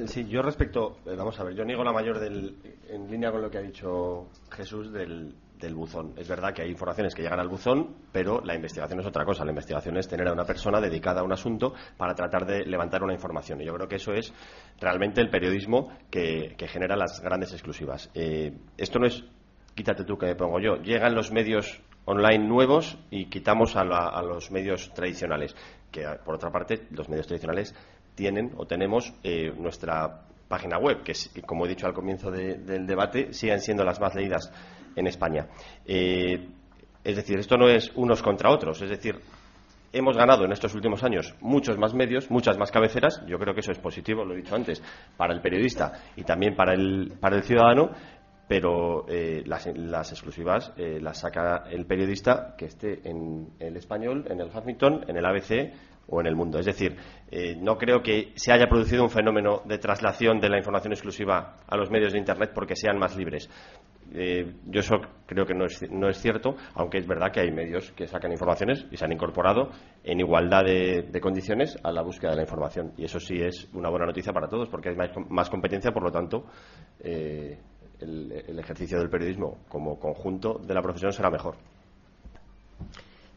Sí, 0.07 0.27
yo 0.27 0.41
respecto, 0.43 0.99
eh, 1.07 1.15
vamos 1.17 1.39
a 1.39 1.45
ver, 1.45 1.55
yo 1.55 1.65
niego 1.65 1.85
la 1.85 1.93
mayor 1.93 2.19
del, 2.19 2.57
en 2.89 3.11
línea 3.11 3.31
con 3.31 3.43
lo 3.43 3.51
que 3.51 3.59
ha 3.59 3.63
dicho 3.63 4.29
Jesús 4.51 4.93
del, 4.93 5.35
del 5.61 5.75
buzón. 5.75 6.15
Es 6.17 6.29
verdad 6.29 6.53
que 6.53 6.63
hay 6.63 6.71
informaciones 6.71 7.15
que 7.15 7.23
llegan 7.23 7.39
al 7.39 7.49
buzón, 7.49 7.97
pero 8.11 8.41
la 8.41 8.55
investigación 8.55 9.01
es 9.01 9.07
otra 9.07 9.25
cosa. 9.25 9.45
La 9.45 9.51
investigación 9.51 9.97
es 9.99 10.09
tener 10.09 10.27
a 10.29 10.33
una 10.33 10.45
persona 10.45 10.81
dedicada 10.81 11.21
a 11.21 11.25
un 11.25 11.33
asunto 11.33 11.75
para 11.97 12.15
tratar 12.15 12.47
de 12.47 12.65
levantar 12.65 13.03
una 13.03 13.13
información. 13.13 13.61
Y 13.61 13.67
yo 13.67 13.75
creo 13.75 13.89
que 13.89 13.97
eso 13.97 14.13
es 14.13 14.33
realmente 14.81 15.21
el 15.21 15.29
periodismo 15.29 15.93
que, 16.11 16.57
genera 16.69 16.97
las 16.97 17.21
grandes 17.21 17.53
exclusivas. 17.53 18.11
Eh, 18.15 18.53
esto 18.77 18.99
no 18.99 19.07
es, 19.07 19.25
quítate 19.75 20.05
tú 20.05 20.17
que 20.17 20.27
me 20.27 20.35
pongo 20.35 20.61
yo, 20.61 20.77
llegan 20.77 21.15
los 21.15 21.31
medios 21.31 21.81
online 22.05 22.47
nuevos 22.47 22.99
y 23.11 23.27
quitamos 23.27 23.77
a, 23.77 23.85
los 23.85 24.51
medios 24.51 24.93
tradicionales. 24.95 25.55
Que, 25.91 26.05
por 26.25 26.37
otra 26.37 26.51
parte, 26.51 26.87
los 26.91 27.09
medios 27.09 27.27
tradicionales 27.27 27.75
tienen 28.15 28.53
o 28.57 28.67
tenemos 28.67 29.13
eh, 29.23 29.53
nuestra 29.57 30.23
página 30.49 30.79
web, 30.79 31.03
que, 31.03 31.15
como 31.43 31.65
he 31.65 31.69
dicho 31.69 31.87
al 31.87 31.95
comienzo 31.95 32.31
del 32.31 32.87
debate, 32.87 33.33
siguen 33.33 33.61
siendo 33.61 33.85
las 33.85 34.01
más 34.01 34.15
leídas 34.15 34.53
en 34.97 35.07
España. 35.07 35.47
Eh, 35.87 36.49
es 37.05 37.17
decir, 37.17 37.39
esto 37.39 37.57
no 37.57 37.69
es 37.69 37.93
unos 37.95 38.23
contra 38.23 38.51
otros, 38.51 38.83
es 38.83 38.91
decir, 38.91 39.21
hemos 39.93 40.17
ganado 40.17 40.45
en 40.45 40.53
estos 40.53 40.75
últimos 40.75 41.03
años 41.03 41.35
muchos 41.41 41.79
más 41.79 41.95
medios, 41.95 42.31
muchas 42.31 42.59
más 42.59 42.71
cabeceras, 42.71 43.25
yo 43.27 43.39
creo 43.39 43.55
que 43.55 43.61
eso 43.61 43.73
es 43.73 43.79
positivo, 43.79 44.25
lo 44.25 44.35
he 44.35 44.39
dicho 44.39 44.55
antes, 44.55 44.83
para 45.17 45.33
el 45.33 45.41
periodista 45.41 45.93
y 46.17 46.25
también 46.25 46.55
para 46.55 46.75
el, 46.75 47.15
para 47.21 47.37
el 47.37 47.43
ciudadano, 47.43 47.91
pero 48.51 49.07
eh, 49.09 49.45
las, 49.47 49.67
exclusivas 50.11 50.73
eh, 50.77 50.99
las 51.01 51.21
saca 51.21 51.65
el 51.71 51.87
periodista 51.87 52.57
que 52.59 52.65
esté 52.65 53.09
en 53.09 53.51
el 53.61 53.77
español, 53.77 54.27
en 54.29 54.41
el 54.41 54.49
Huffington, 54.49 55.05
en 55.09 55.17
el 55.17 55.25
ABC 55.25 55.73
o 56.11 56.21
en 56.21 56.27
el 56.27 56.37
mundo. 56.37 56.59
Es 56.59 56.67
decir, 56.67 56.97
no 57.61 57.79
creo 57.79 58.03
que 58.03 58.33
se 58.35 58.53
haya 58.53 58.67
producido 58.69 59.03
un 59.03 59.11
fenómeno 59.11 59.63
de 59.65 59.79
traslación 59.79 60.41
de 60.41 60.49
la 60.49 60.59
información 60.59 60.93
exclusiva 60.93 61.57
a 61.67 61.77
los 61.77 61.91
medios 61.91 62.13
de 62.13 62.19
Internet 62.19 62.51
porque 62.55 62.75
sean 62.77 62.99
más 62.99 63.17
libres. 63.17 63.49
Eh, 64.13 64.55
yo 64.67 64.81
eso 64.81 64.97
creo 65.27 65.47
que 65.47 65.55
no 65.55 65.67
es, 65.67 66.21
cierto, 66.21 66.57
aunque 66.75 66.99
es 66.99 67.07
verdad 67.07 67.31
que 67.33 67.41
hay 67.41 67.53
medios 67.53 67.93
que 67.93 68.09
sacan 68.09 68.33
informaciones 68.33 68.87
y 68.91 68.97
se 68.97 69.05
han 69.05 69.13
incorporado 69.13 69.71
en 70.03 70.19
igualdad 70.19 70.65
de, 70.65 71.21
condiciones 71.21 71.79
a 71.83 71.93
la 71.93 72.03
búsqueda 72.03 72.31
de 72.31 72.37
la 72.37 72.43
información. 72.43 72.93
Y 72.97 73.05
eso 73.05 73.21
sí 73.21 73.35
es 73.41 73.69
una 73.73 73.89
buena 73.89 74.07
noticia 74.07 74.33
para 74.33 74.49
todos, 74.49 74.69
porque 74.69 74.91
hay 74.91 74.97
más, 75.29 75.49
competencia, 75.49 75.93
por 75.93 76.03
lo 76.03 76.11
tanto, 76.11 76.45
eh, 77.01 77.59
el, 78.01 78.59
ejercicio 78.59 78.99
del 78.99 79.11
periodismo 79.11 79.59
como 79.69 79.99
conjunto 79.99 80.59
de 80.59 80.75
la 80.75 80.83
profesión 80.83 81.13
será 81.13 81.31
mejor. 81.31 81.57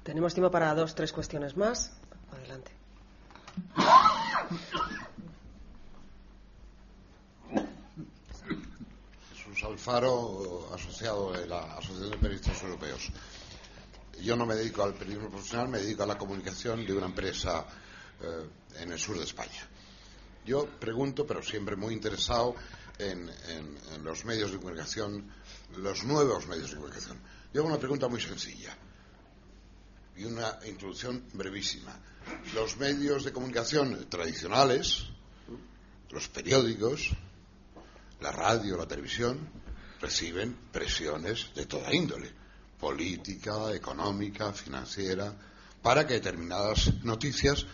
Tenemos 0.02 0.34
tiempo 0.34 0.52
para 0.52 0.74
dos, 0.74 0.96
tres 0.96 1.14
cuestiones 1.14 1.56
más. 1.56 2.02
Adelante. 2.34 2.72
Alfaro, 9.64 10.70
asociado 10.74 11.32
de 11.32 11.48
la 11.48 11.78
Asociación 11.78 12.12
de 12.12 12.18
Periodistas 12.18 12.62
Europeos. 12.64 13.10
Yo 14.22 14.36
no 14.36 14.46
me 14.46 14.56
dedico 14.56 14.84
al 14.84 14.94
periodismo 14.94 15.30
profesional, 15.30 15.70
me 15.70 15.80
dedico 15.80 16.04
a 16.04 16.06
la 16.06 16.18
comunicación 16.18 16.86
de 16.86 16.94
una 16.94 17.06
empresa 17.06 17.66
eh, 18.22 18.50
en 18.80 18.92
el 18.92 19.00
sur 19.00 19.18
de 19.18 19.24
España. 19.24 19.68
Yo 20.46 20.68
pregunto, 20.68 21.26
pero 21.26 21.42
siempre 21.42 21.76
muy 21.76 21.94
interesado 21.94 22.56
en, 23.00 23.32
los 24.04 24.26
medios 24.26 24.52
de 24.52 24.58
comunicación, 24.58 25.32
los 25.78 26.04
nuevos 26.04 26.48
medios 26.48 26.72
de 26.72 26.76
comunicación. 26.76 27.20
Yo 27.54 27.62
hago 27.62 27.70
una 27.70 27.80
pregunta 27.80 28.08
muy 28.08 28.22
sencilla 28.22 28.78
y 30.16 30.26
una 30.26 30.60
introducción 30.66 31.24
brevísima. 31.34 31.98
Los 32.54 32.78
medios 32.78 33.24
de 33.24 33.34
comunicación 33.34 34.08
tradicionales, 34.10 35.06
los 36.12 36.28
periódicos, 36.30 37.10
la 38.22 38.32
radio, 38.32 38.78
la 38.78 38.88
televisión, 38.88 39.50
reciben 40.00 40.56
presiones 40.72 41.50
de 41.56 41.66
toda 41.66 41.94
índole, 41.94 42.32
política, 42.80 43.74
económica, 43.74 44.54
financiera, 44.54 45.34
para 45.82 46.06
que 46.06 46.16
determinadas 46.16 46.94
noticias 47.04 47.66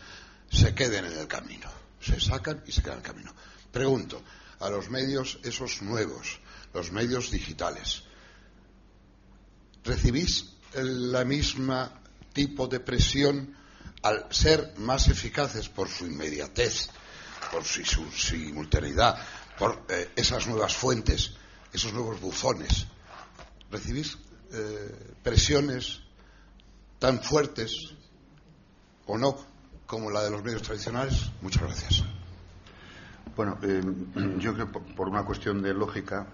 se 0.50 0.74
queden 0.74 1.06
en 1.06 1.18
el 1.18 1.28
camino, 1.28 1.70
se 2.00 2.20
sacan 2.20 2.64
y 2.66 2.72
se 2.72 2.82
quedan 2.82 3.00
en 3.00 3.06
el 3.06 3.12
camino. 3.12 3.36
Pregunto, 3.72 4.24
a 4.60 4.70
los 4.70 4.90
medios 4.90 5.40
esos 5.44 5.82
nuevos, 5.82 6.40
los 6.74 6.92
medios 6.92 7.32
digitales, 7.32 8.04
¿recibís 9.84 10.54
la 10.76 11.24
misma 11.26 11.99
tipo 12.34 12.68
de 12.68 12.80
presión 12.80 13.56
al 14.02 14.28
ser 14.30 14.74
más 14.78 15.08
eficaces 15.08 15.70
por 15.70 15.90
su 15.90 16.06
inmediatez, 16.06 16.90
por 17.52 17.64
su 17.64 17.84
simultaneidad, 18.12 19.18
por 19.58 19.86
eh, 19.90 20.12
esas 20.16 20.48
nuevas 20.48 20.76
fuentes, 20.76 21.34
esos 21.74 21.94
nuevos 21.94 22.20
buzones. 22.22 22.88
¿Recibís 23.70 24.18
eh, 24.52 25.14
presiones 25.22 26.00
tan 26.98 27.22
fuertes 27.22 27.92
o 29.06 29.18
no 29.18 29.38
como 29.86 30.10
la 30.10 30.24
de 30.24 30.32
los 30.32 30.44
medios 30.44 30.62
tradicionales? 30.62 31.30
Muchas 31.42 31.64
gracias. 31.64 32.04
Bueno, 33.36 33.60
eh, 33.62 33.82
yo 34.40 34.54
creo 34.54 34.72
por 34.72 35.10
una 35.10 35.26
cuestión 35.26 35.62
de 35.62 35.74
lógica 35.74 36.28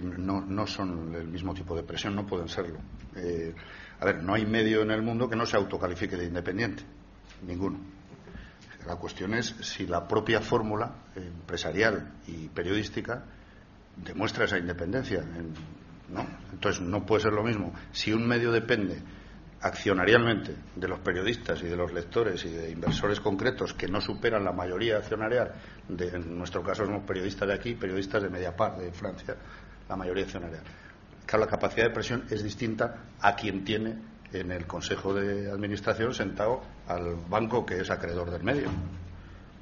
no, 0.00 0.40
no, 0.40 0.66
son 0.66 1.14
el 1.14 1.28
mismo 1.28 1.54
tipo 1.54 1.76
de 1.76 1.82
presión, 1.82 2.14
no 2.14 2.26
pueden 2.26 2.48
serlo. 2.48 2.78
a 4.00 4.04
ver, 4.04 4.22
no 4.22 4.34
hay 4.34 4.46
medio 4.46 4.82
en 4.82 4.90
el 4.90 5.02
mundo 5.02 5.28
que 5.28 5.36
no 5.36 5.46
se 5.46 5.56
autocalifique 5.56 6.16
de 6.16 6.26
independiente, 6.26 6.82
ninguno. 7.46 7.78
La 8.86 8.96
cuestión 8.96 9.34
es 9.34 9.54
si 9.60 9.86
la 9.86 10.06
propia 10.06 10.40
fórmula 10.40 10.94
empresarial 11.16 12.12
y 12.28 12.48
periodística 12.48 13.24
demuestra 13.96 14.44
esa 14.44 14.58
independencia. 14.58 15.24
¿no? 16.08 16.24
Entonces, 16.52 16.80
no 16.82 17.04
puede 17.04 17.24
ser 17.24 17.32
lo 17.32 17.42
mismo. 17.42 17.72
Si 17.90 18.12
un 18.12 18.26
medio 18.26 18.52
depende 18.52 19.02
accionarialmente 19.60 20.54
de 20.76 20.88
los 20.88 21.00
periodistas 21.00 21.60
y 21.62 21.66
de 21.66 21.76
los 21.76 21.92
lectores 21.92 22.44
y 22.44 22.50
de 22.50 22.70
inversores 22.70 23.20
concretos 23.20 23.72
que 23.74 23.88
no 23.88 24.00
superan 24.00 24.44
la 24.44 24.52
mayoría 24.52 24.98
accionarial, 24.98 25.54
de, 25.88 26.08
en 26.08 26.38
nuestro 26.38 26.62
caso 26.62 26.84
somos 26.84 27.04
periodistas 27.04 27.48
de 27.48 27.54
aquí, 27.54 27.74
periodistas 27.74 28.22
de 28.22 28.28
Mediapart, 28.28 28.78
de 28.78 28.92
Francia, 28.92 29.36
la 29.88 29.96
mayoría 29.96 30.24
accionarial. 30.24 30.62
Claro, 31.24 31.44
la 31.44 31.50
capacidad 31.50 31.86
de 31.86 31.94
presión 31.94 32.24
es 32.30 32.42
distinta 32.42 33.04
a 33.20 33.34
quien 33.34 33.64
tiene 33.64 33.96
en 34.32 34.52
el 34.52 34.66
Consejo 34.66 35.14
de 35.14 35.50
Administración 35.50 36.14
sentado 36.14 36.62
al 36.88 37.16
banco 37.28 37.64
que 37.64 37.80
es 37.80 37.90
acreedor 37.90 38.30
del 38.30 38.42
medio. 38.42 38.68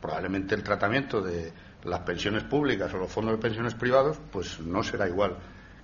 Probablemente 0.00 0.54
el 0.54 0.62
tratamiento 0.62 1.22
de 1.22 1.52
las 1.84 2.00
pensiones 2.00 2.44
públicas 2.44 2.92
o 2.94 2.98
los 2.98 3.10
fondos 3.10 3.36
de 3.36 3.42
pensiones 3.42 3.74
privados, 3.74 4.18
pues 4.30 4.60
no 4.60 4.82
será 4.82 5.08
igual 5.08 5.36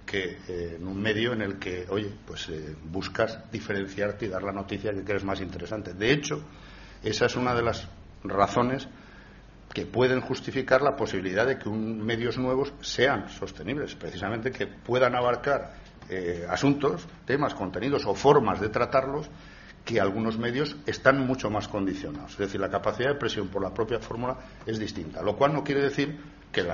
que 0.05 0.39
eh, 0.49 0.77
en 0.77 0.87
un 0.87 1.01
medio 1.01 1.33
en 1.33 1.43
el 1.43 1.59
que, 1.59 1.87
oye, 1.89 2.13
pues 2.27 2.49
eh, 2.49 2.75
buscas 2.85 3.51
diferenciarte 3.51 4.27
y 4.27 4.29
dar 4.29 4.43
la 4.43 4.53
noticia 4.53 4.93
que 4.93 5.05
crees 5.05 5.25
más 5.25 5.41
interesante. 5.41 5.95
De 5.95 6.13
hecho, 6.13 6.43
esa 7.03 7.27
es 7.27 7.37
una 7.37 7.55
de 7.55 7.63
las 7.63 7.87
razones 8.25 8.89
que 9.73 9.87
pueden 9.87 10.21
justificar 10.21 10.83
la 10.83 10.97
posibilidad 10.97 11.47
de 11.47 11.59
que 11.59 11.69
un, 11.69 12.05
medios 12.05 12.39
nuevos 12.39 12.73
sean 12.81 13.29
sostenibles, 13.29 13.95
precisamente 13.95 14.51
que 14.51 14.67
puedan 14.67 15.15
abarcar 15.15 15.75
eh, 16.09 16.45
asuntos, 16.49 17.07
temas, 17.25 17.55
contenidos 17.55 18.05
o 18.07 18.15
formas 18.15 18.61
de 18.61 18.69
tratarlos 18.69 19.31
que 19.85 20.01
algunos 20.01 20.39
medios 20.39 20.77
están 20.87 21.25
mucho 21.25 21.51
más 21.51 21.69
condicionados. 21.69 22.33
Es 22.33 22.39
decir, 22.39 22.61
la 22.61 22.69
capacidad 22.69 23.11
de 23.11 23.15
presión 23.15 23.49
por 23.49 23.63
la 23.63 23.73
propia 23.73 24.01
fórmula 24.01 24.37
es 24.67 24.79
distinta, 24.79 25.23
lo 25.23 25.37
cual 25.37 25.53
no 25.53 25.65
quiere 25.65 25.83
decir 25.83 26.19
que 26.53 26.65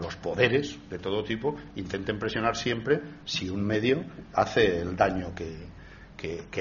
los 0.00 0.16
poderes 0.16 0.78
de 0.90 0.98
todo 0.98 1.22
tipo 1.22 1.56
intenten 1.76 2.18
presionar 2.18 2.56
siempre 2.56 3.00
si 3.24 3.48
un 3.48 3.64
medio 3.64 4.04
hace 4.34 4.80
el 4.80 4.96
daño 4.96 5.32
que, 5.34 5.70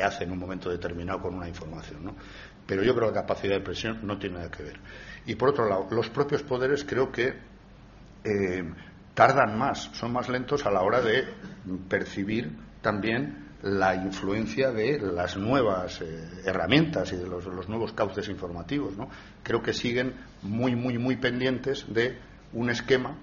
hace 0.04 0.24
en 0.24 0.32
un 0.32 0.40
momento 0.40 0.70
determinado 0.70 1.20
con 1.20 1.36
una 1.36 1.48
información. 1.48 2.16
pero 2.66 2.84
yo 2.84 2.96
creo 2.96 3.10
que 3.10 3.16
la 3.16 3.22
capacidad 3.22 3.56
de 3.56 3.62
presión 3.62 4.00
no 4.04 4.18
tiene 4.18 4.38
nada 4.38 4.52
que 4.52 4.64
ver. 4.64 4.80
Y 5.26 5.36
por 5.36 5.50
otro 5.50 5.68
lado, 5.68 5.88
los 5.92 6.10
propios 6.10 6.44
poderes 6.44 6.84
creo 6.84 7.12
que 7.12 7.34
eh, 8.24 8.64
tardan 9.14 9.58
más, 9.58 9.90
son 9.94 10.14
más 10.14 10.30
lentos 10.30 10.66
a 10.66 10.72
la 10.72 10.82
hora 10.82 11.02
de 11.02 11.26
percibir 11.90 12.52
también 12.82 13.50
la 13.64 13.94
influencia 13.96 14.72
de 14.72 15.00
las 15.00 15.38
nuevas 15.38 16.02
eh, 16.02 16.42
herramientas 16.46 17.14
y 17.14 17.18
de 17.18 17.28
los, 17.28 17.46
nuevos 17.70 17.94
cauces 17.94 18.28
informativos. 18.30 18.98
¿no? 18.98 19.10
Creo 19.44 19.62
que 19.62 19.74
siguen 19.74 20.16
muy, 20.42 20.76
muy, 20.76 20.98
muy 20.98 21.18
pendientes 21.18 21.86
de 21.88 22.18
un 22.54 22.70
esquema 22.70 23.16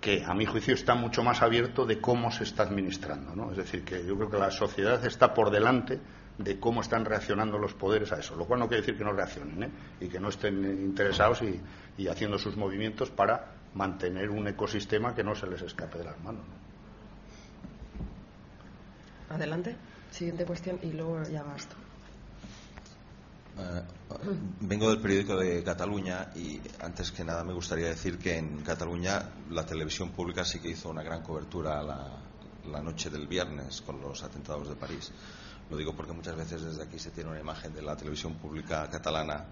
que, 0.00 0.22
a 0.22 0.34
mi 0.34 0.44
juicio, 0.44 0.74
está 0.74 0.94
mucho 0.94 1.22
más 1.22 1.40
abierto 1.40 1.86
de 1.86 1.98
cómo 2.00 2.30
se 2.30 2.44
está 2.44 2.64
administrando. 2.64 3.34
¿no? 3.34 3.50
Es 3.52 3.56
decir, 3.56 3.84
que 3.84 4.04
yo 4.04 4.16
creo 4.16 4.30
que 4.30 4.38
la 4.38 4.50
sociedad 4.50 5.04
está 5.06 5.32
por 5.32 5.50
delante 5.50 5.98
de 6.38 6.58
cómo 6.58 6.80
están 6.80 7.04
reaccionando 7.04 7.58
los 7.58 7.74
poderes 7.74 8.12
a 8.12 8.18
eso, 8.18 8.34
lo 8.36 8.44
cual 8.46 8.60
no 8.60 8.68
quiere 8.68 8.82
decir 8.82 8.98
que 8.98 9.04
no 9.04 9.12
reaccionen 9.12 9.62
¿eh? 9.62 9.70
y 10.00 10.08
que 10.08 10.18
no 10.18 10.28
estén 10.28 10.64
interesados 10.64 11.42
y, 11.42 11.60
y, 11.96 12.08
haciendo 12.08 12.38
sus 12.38 12.56
movimientos 12.56 13.10
para 13.10 13.52
mantener 13.74 14.30
un 14.30 14.48
ecosistema 14.48 15.14
que 15.14 15.22
no 15.22 15.34
se 15.34 15.46
les 15.46 15.62
escape 15.62 15.98
de 15.98 16.04
las 16.04 16.20
manos. 16.22 16.42
Adelante. 19.30 19.76
Siguiente 20.10 20.44
cuestión 20.44 20.78
y 20.82 20.92
luego 20.92 21.22
ya 21.24 21.42
basta. 21.42 21.74
Eh, 23.56 23.82
vengo 24.60 24.88
del 24.90 25.00
periódico 25.00 25.36
de 25.36 25.62
Cataluña 25.62 26.30
y 26.34 26.60
antes 26.80 27.12
que 27.12 27.24
nada 27.24 27.44
me 27.44 27.52
gustaría 27.52 27.86
decir 27.86 28.18
que 28.18 28.36
en 28.36 28.62
Cataluña 28.62 29.30
la 29.50 29.64
televisión 29.64 30.10
pública 30.10 30.44
sí 30.44 30.60
que 30.60 30.70
hizo 30.70 30.90
una 30.90 31.02
gran 31.02 31.22
cobertura 31.22 31.82
la, 31.82 32.10
la 32.70 32.80
noche 32.80 33.10
del 33.10 33.26
viernes 33.26 33.80
con 33.82 34.00
los 34.00 34.22
atentados 34.22 34.68
de 34.68 34.74
París. 34.74 35.12
Lo 35.70 35.76
digo 35.76 35.94
porque 35.94 36.12
muchas 36.12 36.36
veces 36.36 36.62
desde 36.62 36.82
aquí 36.82 36.98
se 36.98 37.10
tiene 37.10 37.30
una 37.30 37.40
imagen 37.40 37.72
de 37.74 37.82
la 37.82 37.96
televisión 37.96 38.34
pública 38.34 38.88
catalana 38.90 39.46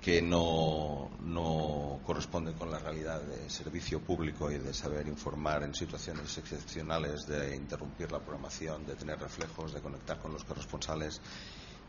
que 0.00 0.22
no, 0.22 1.10
no, 1.22 2.00
corresponde 2.06 2.54
con 2.54 2.70
la 2.70 2.78
realidad 2.78 3.20
de 3.20 3.50
servicio 3.50 4.00
público 4.00 4.50
y 4.50 4.56
de 4.56 4.72
saber 4.72 5.06
informar 5.06 5.62
en 5.62 5.74
situaciones 5.74 6.38
excepcionales, 6.38 7.26
de 7.26 7.54
interrumpir 7.54 8.10
la 8.10 8.18
programación, 8.18 8.86
de 8.86 8.96
tener 8.96 9.18
reflejos, 9.18 9.74
de 9.74 9.82
conectar 9.82 10.18
con 10.18 10.32
los 10.32 10.44
corresponsales 10.44 11.20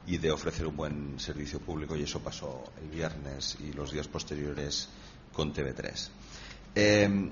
y 0.05 0.17
de 0.17 0.29
ofrecer 0.29 0.67
un 0.67 0.75
buen 0.75 1.19
servicio 1.19 1.59
público. 1.59 1.95
Y 1.95 2.03
eso 2.03 2.19
pasó 2.19 2.65
el 2.81 2.89
viernes 2.89 3.57
y 3.61 3.71
los 3.71 3.93
días 3.93 4.09
posteriores 4.09 4.89
con 5.31 5.53
TV3. 5.53 6.09
Em, 6.75 7.31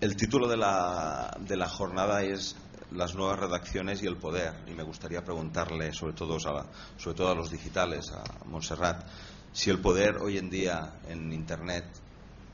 el 0.00 0.16
título 0.16 0.46
de 0.46 0.56
la, 0.56 1.36
de 1.40 1.56
la 1.56 1.68
jornada 1.68 2.22
es 2.22 2.54
las 2.94 3.14
nuevas 3.14 3.38
redacciones 3.38 4.02
y 4.02 4.06
el 4.06 4.16
poder. 4.16 4.54
Y 4.66 4.72
me 4.72 4.82
gustaría 4.82 5.22
preguntarle, 5.22 5.92
sobre 5.92 6.14
todo 6.14 6.36
a, 6.36 6.66
sobre 6.96 7.16
todo 7.16 7.30
a 7.30 7.34
los 7.34 7.50
digitales, 7.50 8.10
a 8.12 8.44
Montserrat, 8.46 9.06
si 9.52 9.70
el 9.70 9.80
poder 9.80 10.16
hoy 10.16 10.38
en 10.38 10.50
día 10.50 10.94
en 11.08 11.32
Internet 11.32 11.84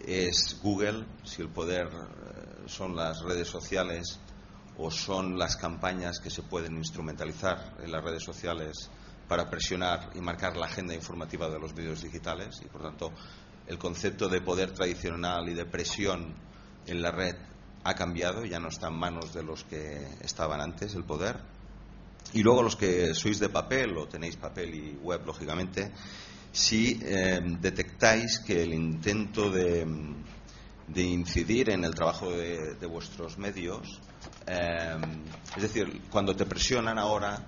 es 0.00 0.58
Google, 0.62 1.04
si 1.24 1.42
el 1.42 1.48
poder 1.48 1.86
eh, 1.86 2.68
son 2.68 2.96
las 2.96 3.22
redes 3.22 3.48
sociales 3.48 4.18
o 4.76 4.90
son 4.90 5.38
las 5.38 5.56
campañas 5.56 6.20
que 6.20 6.30
se 6.30 6.42
pueden 6.42 6.76
instrumentalizar 6.76 7.76
en 7.82 7.92
las 7.92 8.02
redes 8.02 8.22
sociales 8.22 8.90
para 9.28 9.48
presionar 9.48 10.10
y 10.14 10.20
marcar 10.20 10.56
la 10.56 10.66
agenda 10.66 10.94
informativa 10.94 11.48
de 11.48 11.58
los 11.58 11.74
medios 11.74 12.02
digitales 12.02 12.60
y 12.64 12.68
por 12.68 12.82
tanto 12.82 13.12
el 13.66 13.78
concepto 13.78 14.28
de 14.28 14.40
poder 14.40 14.72
tradicional 14.72 15.48
y 15.48 15.54
de 15.54 15.66
presión 15.66 16.34
en 16.86 17.02
la 17.02 17.10
red 17.12 17.36
ha 17.84 17.94
cambiado, 17.94 18.44
ya 18.44 18.60
no 18.60 18.68
está 18.68 18.88
en 18.88 18.94
manos 18.94 19.32
de 19.32 19.42
los 19.42 19.64
que 19.64 20.06
estaban 20.22 20.60
antes 20.60 20.94
el 20.94 21.04
poder. 21.04 21.38
Y 22.32 22.42
luego 22.42 22.62
los 22.62 22.76
que 22.76 23.14
sois 23.14 23.40
de 23.40 23.48
papel 23.48 23.96
o 23.96 24.06
tenéis 24.06 24.36
papel 24.36 24.74
y 24.74 24.98
web, 25.02 25.22
lógicamente, 25.26 25.90
si 26.52 27.00
em, 27.02 27.60
detectáis 27.60 28.40
que 28.40 28.62
el 28.62 28.74
intento 28.74 29.50
de, 29.50 29.86
incidir 30.94 31.70
en 31.70 31.84
el 31.84 31.94
trabajo 31.94 32.30
de, 32.30 32.86
vuestros 32.86 33.38
medios, 33.38 34.00
em, 34.46 35.22
es 35.56 35.62
decir, 35.62 36.02
cuando 36.10 36.36
te 36.36 36.46
presionan 36.46 36.98
ahora, 36.98 37.46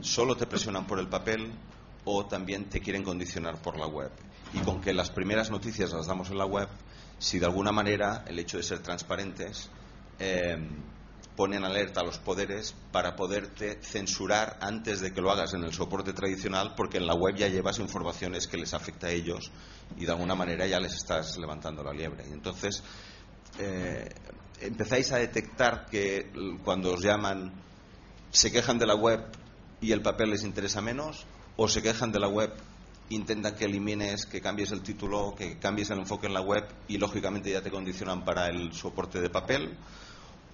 solo 0.00 0.36
te 0.36 0.46
presionan 0.46 0.86
por 0.86 0.98
el 0.98 1.08
papel 1.08 1.52
o 2.04 2.26
también 2.26 2.68
te 2.68 2.80
quieren 2.80 3.02
condicionar 3.02 3.60
por 3.60 3.78
la 3.78 3.86
web. 3.86 4.10
Y 4.52 4.58
con 4.60 4.80
que 4.80 4.92
las 4.94 5.10
primeras 5.10 5.50
noticias 5.50 5.92
las 5.92 6.06
damos 6.06 6.30
en 6.30 6.38
la 6.38 6.46
web, 6.46 6.68
si 7.18 7.38
de 7.38 7.46
alguna 7.46 7.72
manera 7.72 8.24
el 8.26 8.38
hecho 8.38 8.56
de 8.56 8.62
ser 8.62 8.80
transparentes 8.80 9.70
em, 10.18 10.68
ponen 11.36 11.64
alerta 11.64 12.00
a 12.00 12.04
los 12.04 12.18
poderes 12.18 12.74
para 12.92 13.16
poderte 13.16 13.80
censurar 13.82 14.56
antes 14.60 15.00
de 15.00 15.12
que 15.12 15.20
lo 15.20 15.30
hagas 15.30 15.54
en 15.54 15.64
el 15.64 15.72
soporte 15.72 16.12
tradicional, 16.12 16.74
porque 16.76 16.98
en 16.98 17.06
la 17.06 17.14
web 17.14 17.34
ya 17.36 17.48
llevas 17.48 17.78
informaciones 17.78 18.46
que 18.46 18.56
les 18.56 18.72
afecta 18.72 19.08
a 19.08 19.10
ellos 19.10 19.50
y 19.96 20.04
de 20.04 20.12
alguna 20.12 20.34
manera 20.34 20.66
ya 20.66 20.78
les 20.78 20.94
estás 20.94 21.36
levantando 21.38 21.82
la 21.82 21.92
liebre. 21.92 22.24
Y 22.28 22.32
entonces 22.32 22.82
eh, 23.58 24.08
empezáis 24.60 25.10
a 25.12 25.16
detectar 25.16 25.86
que 25.86 26.30
cuando 26.64 26.94
os 26.94 27.02
llaman 27.02 27.52
se 28.30 28.52
quejan 28.52 28.78
de 28.78 28.86
la 28.86 28.94
web 28.94 29.20
y 29.80 29.92
el 29.92 30.02
papel 30.02 30.30
les 30.30 30.44
interesa 30.44 30.80
menos, 30.80 31.26
o 31.56 31.68
se 31.68 31.82
quejan 31.82 32.10
de 32.10 32.20
la 32.20 32.28
web 32.28 32.52
intentan 33.10 33.54
que 33.54 33.66
elimines, 33.66 34.26
que 34.26 34.40
cambies 34.40 34.72
el 34.72 34.82
título, 34.82 35.34
que 35.36 35.58
cambies 35.58 35.90
el 35.90 35.98
enfoque 35.98 36.26
en 36.26 36.34
la 36.34 36.40
web 36.40 36.64
y 36.88 36.98
lógicamente 36.98 37.50
ya 37.50 37.62
te 37.62 37.70
condicionan 37.70 38.24
para 38.24 38.48
el 38.48 38.72
soporte 38.72 39.20
de 39.20 39.30
papel 39.30 39.76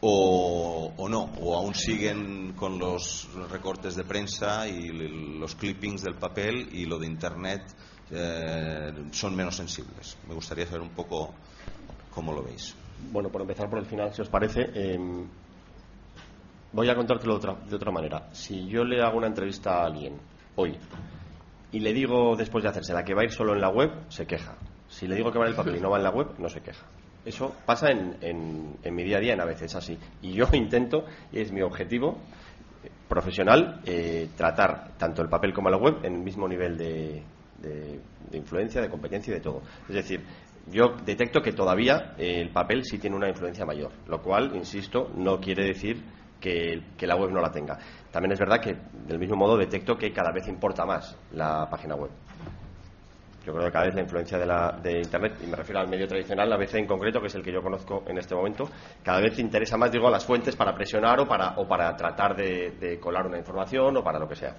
o, 0.03 1.09
no, 1.09 1.31
o 1.41 1.57
aún 1.57 1.75
siguen 1.75 2.55
con 2.55 2.79
los 2.79 3.29
recortes 3.51 3.97
de 3.97 4.05
prensa 4.05 4.67
y 4.67 4.89
los 5.39 5.55
clippings 5.55 6.03
del 6.03 6.15
papel 6.15 6.69
y 6.73 6.87
lo 6.87 6.99
de 6.99 7.07
Internet 7.07 7.63
eh, 8.11 8.93
son 9.13 9.37
menos 9.37 9.57
sensibles. 9.57 10.17
Me 10.27 10.35
gustaría 10.35 10.67
saber 10.67 10.81
un 10.81 10.91
poco 10.91 11.35
cómo 12.15 12.33
lo 12.33 12.43
veis. 12.43 12.75
Bueno, 13.13 13.29
por 13.29 13.43
empezar 13.43 13.69
por 13.69 13.79
el 13.79 13.87
final, 13.87 14.13
si 14.15 14.23
os 14.23 14.29
parece, 14.29 14.71
em, 14.75 15.27
voy 16.73 16.89
a 16.89 16.95
contártelo 16.95 17.37
otra, 17.37 17.55
de 17.55 17.77
otra 17.77 17.93
manera. 17.93 18.31
Si 18.33 18.67
yo 18.69 18.85
le 18.85 19.03
hago 19.03 19.19
una 19.19 19.27
entrevista 19.27 19.83
a 19.83 19.87
alguien 19.87 20.19
hoy 20.57 20.77
y 21.73 21.81
le 21.81 21.93
digo 21.93 22.37
después 22.37 22.63
de 22.65 22.71
hacerse 22.71 22.93
la 22.93 23.05
que 23.05 23.15
va 23.15 23.23
a 23.23 23.25
ir 23.25 23.33
solo 23.33 23.55
en 23.55 23.61
la 23.61 23.69
web, 23.69 23.91
se 24.09 24.27
queja. 24.27 24.57
Si 24.89 25.07
le 25.07 25.15
digo 25.15 25.31
que 25.31 25.39
va 25.39 25.45
en 25.45 25.51
el 25.51 25.57
papel 25.57 25.77
y 25.77 25.81
no 25.81 25.91
va 25.91 25.99
en 25.99 26.05
la 26.05 26.11
web, 26.11 26.29
no 26.39 26.49
se 26.49 26.61
queja. 26.61 26.85
Eso 27.25 27.55
pasa 27.67 27.91
en, 27.91 28.17
en, 28.83 28.95
mi 28.95 29.05
día 29.05 29.19
a 29.19 29.21
día 29.21 29.35
en 29.35 29.41
a 29.41 29.45
veces 29.45 29.75
así. 29.75 29.99
Y 30.23 30.33
yo 30.33 30.47
intento, 30.53 31.05
y 31.33 31.41
es 31.41 31.53
mi 31.53 31.63
objetivo 31.63 32.19
eh, 32.83 32.91
profesional, 33.09 33.81
eh, 33.85 34.29
tratar 34.37 34.97
tanto 34.97 35.23
el 35.23 35.29
papel 35.29 35.53
como 35.53 35.71
la 35.71 35.77
web 35.77 35.99
en 36.03 36.15
el 36.15 36.21
mismo 36.21 36.49
nivel 36.49 36.77
de, 36.77 37.23
de, 37.61 38.01
influencia, 38.37 38.81
de 38.81 38.89
competencia 38.89 39.31
y 39.31 39.35
de 39.35 39.41
todo. 39.41 39.63
Es 39.89 39.95
decir, 39.95 40.23
yo 40.71 40.97
detecto 41.05 41.41
que 41.41 41.53
todavía 41.53 42.15
eh, 42.19 42.41
el 42.41 42.51
papel 42.51 42.85
sí 42.85 42.99
tiene 42.99 43.17
una 43.17 43.29
influencia 43.29 43.65
mayor, 43.65 43.93
lo 44.09 44.23
cual, 44.23 44.57
insisto, 44.57 45.11
no 45.15 45.41
quiere 45.41 45.67
decir 45.67 46.03
que, 46.41 46.83
que, 46.97 47.07
la 47.07 47.17
web 47.17 47.31
no 47.31 47.41
la 47.41 47.51
tenga. 47.51 47.79
También 48.11 48.33
es 48.33 48.39
verdad 48.39 48.61
que, 48.61 48.77
del 49.07 49.19
mismo 49.19 49.37
modo, 49.37 49.57
detecto 49.57 49.97
que 49.97 50.13
cada 50.13 50.33
vez 50.33 50.49
importa 50.49 50.85
más 50.85 51.17
la 51.33 51.69
página 51.71 51.95
web. 51.95 52.11
Yo 53.45 53.55
creo 53.55 53.67
que 53.67 53.73
cada 53.73 53.87
vez 53.87 53.95
la 53.95 54.03
influencia 54.03 54.39
de, 54.39 54.47
la, 54.47 54.79
de 54.83 54.99
Internet, 54.99 55.39
y 55.43 55.47
me 55.47 55.57
refiero 55.57 55.81
al 55.81 55.89
medio 55.89 56.07
tradicional, 56.07 56.49
la 56.49 56.57
ABC 56.57 56.75
en 56.75 56.87
concreto, 56.87 57.21
que 57.21 57.29
es 57.29 57.35
el 57.35 57.43
que 57.43 57.53
yo 57.53 57.63
conozco 57.63 58.05
en 58.07 58.19
este 58.19 58.35
momento, 58.35 58.69
cada 59.03 59.21
vez 59.21 59.35
te 59.35 59.41
interesa 59.41 59.79
más, 59.79 59.91
digo, 59.91 60.09
a 60.09 60.11
las 60.11 60.27
fuentes 60.27 60.55
para 60.57 60.75
presionar 60.75 61.21
o 61.21 61.27
para, 61.27 61.55
o 61.57 61.67
para 61.67 61.97
tratar 61.97 62.37
de, 62.37 62.99
colar 63.01 63.27
una 63.27 63.39
información 63.39 63.97
o 63.97 64.05
para 64.05 64.19
lo 64.19 64.29
que 64.29 64.37
sea. 64.37 64.55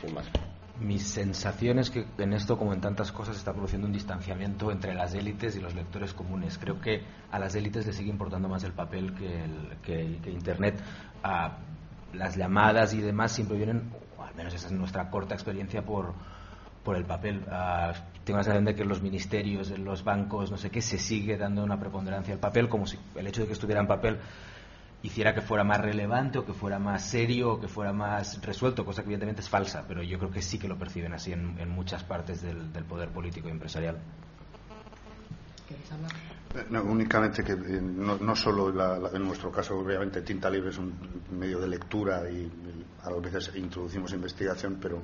Sin, 0.00 0.14
más. 0.14 0.30
Mi 0.80 1.00
sensación 1.00 1.80
es 1.80 1.90
que 1.90 2.06
en 2.18 2.32
esto, 2.32 2.56
como 2.56 2.72
en 2.72 2.80
tantas 2.80 3.10
cosas, 3.10 3.34
se 3.34 3.40
está 3.40 3.52
produciendo 3.52 3.88
un 3.88 3.92
distanciamiento 3.92 4.70
entre 4.70 4.94
las 4.94 5.12
élites 5.12 5.56
y 5.56 5.60
los 5.60 5.74
lectores 5.74 6.14
comunes. 6.14 6.56
Creo 6.56 6.80
que 6.80 7.02
a 7.32 7.38
las 7.40 7.54
élites 7.56 7.84
les 7.84 7.96
sigue 7.96 8.10
importando 8.10 8.48
más 8.48 8.62
el 8.62 8.72
papel 8.72 9.12
que, 9.14 9.44
el, 9.44 10.20
que, 10.22 10.30
Internet. 10.30 10.80
A 11.24 11.58
las 12.12 12.36
llamadas 12.36 12.94
y 12.94 13.00
demás 13.00 13.32
siempre 13.32 13.56
vienen, 13.56 13.90
o 14.16 14.22
al 14.22 14.34
menos 14.36 14.54
esa 14.54 14.68
es 14.68 14.72
nuestra 14.72 15.10
corta 15.10 15.34
experiencia, 15.34 15.84
por, 15.84 16.14
por 16.84 16.96
el 16.96 17.04
papel. 17.04 17.38
Uh, 17.48 17.92
tengo 18.24 18.38
la 18.38 18.44
sensación 18.44 18.66
de 18.66 18.76
que 18.76 18.84
los 18.84 19.02
ministerios, 19.02 19.76
los 19.80 20.04
bancos, 20.04 20.52
no 20.52 20.58
sé 20.58 20.70
qué, 20.70 20.80
se 20.80 20.98
sigue 20.98 21.36
dando 21.36 21.64
una 21.64 21.80
preponderancia 21.80 22.34
al 22.34 22.40
papel, 22.40 22.68
como 22.68 22.86
si 22.86 22.96
el 23.16 23.26
hecho 23.26 23.40
de 23.40 23.48
que 23.48 23.54
estuviera 23.54 23.80
en 23.80 23.88
papel 23.88 24.18
hiciera 25.02 25.34
que 25.34 25.40
fuera 25.40 25.64
más 25.64 25.80
relevante 25.80 26.38
o 26.38 26.44
que 26.44 26.52
fuera 26.52 26.78
más 26.78 27.08
serio 27.08 27.52
o 27.52 27.60
que 27.60 27.68
fuera 27.68 27.92
más 27.92 28.42
resuelto, 28.42 28.84
cosa 28.84 29.02
que 29.02 29.06
evidentemente 29.06 29.42
es 29.42 29.48
falsa, 29.48 29.84
pero 29.86 30.02
yo 30.02 30.18
creo 30.18 30.30
que 30.30 30.42
sí 30.42 30.58
que 30.58 30.68
lo 30.68 30.76
perciben 30.76 31.12
así 31.12 31.32
en, 31.32 31.58
en 31.58 31.68
muchas 31.68 32.02
partes 32.04 32.42
del, 32.42 32.72
del, 32.72 32.84
poder 32.84 33.10
político 33.10 33.48
y 33.48 33.52
empresarial. 33.52 33.98
No, 36.70 36.82
únicamente 36.82 37.44
que 37.44 37.52
eh, 37.52 37.80
no, 37.80 38.16
no 38.16 38.34
solo 38.34 38.72
la, 38.72 39.10
en 39.12 39.22
nuestro 39.22 39.52
caso, 39.52 39.78
obviamente, 39.78 40.22
Tinta 40.22 40.50
Libre 40.50 40.70
es 40.70 40.78
un 40.78 40.94
medio 41.30 41.60
de 41.60 41.68
lectura 41.68 42.28
y 42.28 42.50
a 43.04 43.10
veces 43.20 43.52
introducimos 43.54 44.12
investigación, 44.12 44.78
pero 44.80 45.02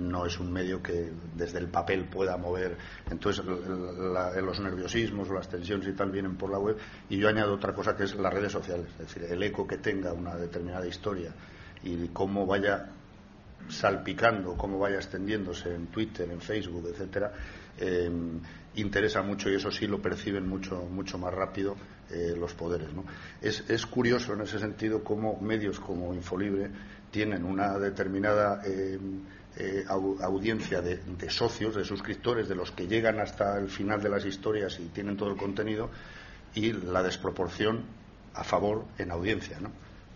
no 0.00 0.26
es 0.26 0.38
un 0.40 0.52
medio 0.52 0.82
que 0.82 1.12
desde 1.36 1.58
el 1.58 1.68
papel 1.68 2.06
pueda 2.06 2.36
mover. 2.36 2.76
Entonces, 3.10 3.44
los 3.44 4.60
nerviosismos 4.60 5.30
o 5.30 5.34
las 5.34 5.48
tensiones 5.48 5.86
y 5.88 5.92
tal 5.92 6.10
vienen 6.10 6.36
por 6.36 6.50
la 6.50 6.58
web. 6.58 6.76
Y 7.08 7.18
yo 7.18 7.28
añado 7.28 7.54
otra 7.54 7.72
cosa 7.74 7.96
que 7.96 8.04
es 8.04 8.14
las 8.14 8.32
redes 8.32 8.52
sociales, 8.52 8.86
es 8.92 9.06
decir, 9.06 9.24
el 9.30 9.42
eco 9.42 9.66
que 9.66 9.78
tenga 9.78 10.12
una 10.12 10.36
determinada 10.36 10.86
historia 10.86 11.32
y 11.82 12.08
cómo 12.08 12.46
vaya 12.46 12.90
salpicando, 13.68 14.56
cómo 14.56 14.78
vaya 14.78 14.96
extendiéndose 14.96 15.74
en 15.74 15.86
Twitter, 15.88 16.30
en 16.30 16.40
Facebook, 16.40 16.88
etcétera, 16.92 17.32
eh, 17.78 18.10
interesa 18.76 19.22
mucho 19.22 19.50
y 19.50 19.54
eso 19.54 19.70
sí 19.70 19.86
lo 19.86 20.00
perciben 20.00 20.48
mucho, 20.48 20.82
mucho 20.90 21.18
más 21.18 21.32
rápido 21.34 21.76
eh, 22.10 22.34
los 22.38 22.54
poderes. 22.54 22.88
Es, 23.40 23.86
curioso 23.86 24.34
en 24.34 24.42
ese 24.42 24.58
sentido 24.58 25.02
cómo 25.02 25.40
medios 25.40 25.80
como 25.80 26.14
Infolibre 26.14 26.70
tienen 27.10 27.44
una 27.44 27.78
determinada 27.78 28.62
eh, 28.64 28.98
audiencia 29.88 30.80
de, 30.80 31.30
socios, 31.30 31.74
de 31.74 31.84
suscriptores, 31.84 32.48
de 32.48 32.54
los 32.54 32.70
que 32.72 32.86
llegan 32.86 33.20
hasta 33.20 33.58
el 33.58 33.68
final 33.68 34.02
de 34.02 34.08
las 34.08 34.24
historias 34.24 34.78
y 34.80 34.86
tienen 34.88 35.16
todo 35.16 35.30
el 35.30 35.36
contenido, 35.36 35.90
y 36.54 36.72
la 36.72 37.02
desproporción 37.02 37.84
a 38.34 38.44
favor 38.44 38.84
en 38.98 39.10
audiencia. 39.10 39.58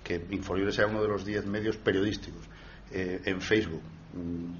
Que 0.02 0.24
Infolibre 0.30 0.72
sea 0.72 0.86
uno 0.86 1.02
de 1.02 1.08
los 1.08 1.24
diez 1.24 1.46
medios 1.46 1.76
periodísticos 1.76 2.42
en 2.92 3.40
Facebook 3.40 3.82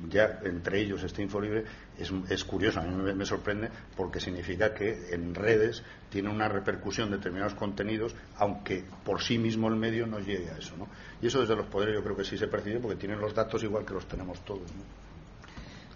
ya 0.09 0.41
entre 0.45 0.81
ellos 0.81 1.03
este 1.05 1.23
Infolibre 1.23 1.65
es, 1.99 2.13
es 2.29 2.45
curioso, 2.45 2.81
a 2.81 2.85
mí 2.85 3.13
me, 3.13 3.25
sorprende 3.25 3.71
porque 3.97 4.19
significa 4.19 4.75
que 4.75 5.15
en 5.15 5.35
redes 5.35 5.83
tiene 6.11 6.31
una 6.31 6.49
repercusión 6.49 7.11
de 7.11 7.19
determinados 7.19 7.55
contenidos, 7.55 8.15
aunque 8.37 8.85
por 9.05 9.23
sí 9.23 9.39
mismo 9.39 9.69
el 9.69 9.77
medio 9.77 10.07
no 10.07 10.19
llegue 10.19 10.51
a 10.51 10.59
eso. 10.59 10.77
¿no? 10.77 10.89
Y 11.23 11.29
eso 11.29 11.41
desde 11.41 11.55
los 11.57 11.67
poderes 11.67 11.95
yo 11.95 12.03
creo 12.03 12.17
que 12.17 12.25
sí 12.25 12.37
se 12.37 12.49
percibe 12.49 12.81
porque 12.81 12.97
tienen 12.97 13.21
los 13.21 13.35
datos 13.35 13.63
igual 13.63 13.85
que 13.85 13.95
los 13.95 14.07
tenemos 14.07 14.45
todos. 14.45 14.71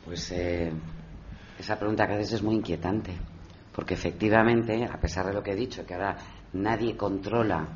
Pues 0.04 0.30
eh, 0.32 0.72
esa 1.58 1.78
pregunta 1.78 2.06
que 2.06 2.14
haces 2.14 2.34
es 2.34 2.42
muy 2.42 2.54
inquietante, 2.54 3.12
porque 3.74 3.94
efectivamente, 3.94 4.84
a 4.84 4.98
pesar 5.00 5.26
de 5.26 5.32
lo 5.32 5.42
que 5.42 5.52
he 5.52 5.56
dicho, 5.56 5.84
que 5.84 5.94
ahora 5.94 6.16
nadie 6.52 6.96
controla 6.96 7.68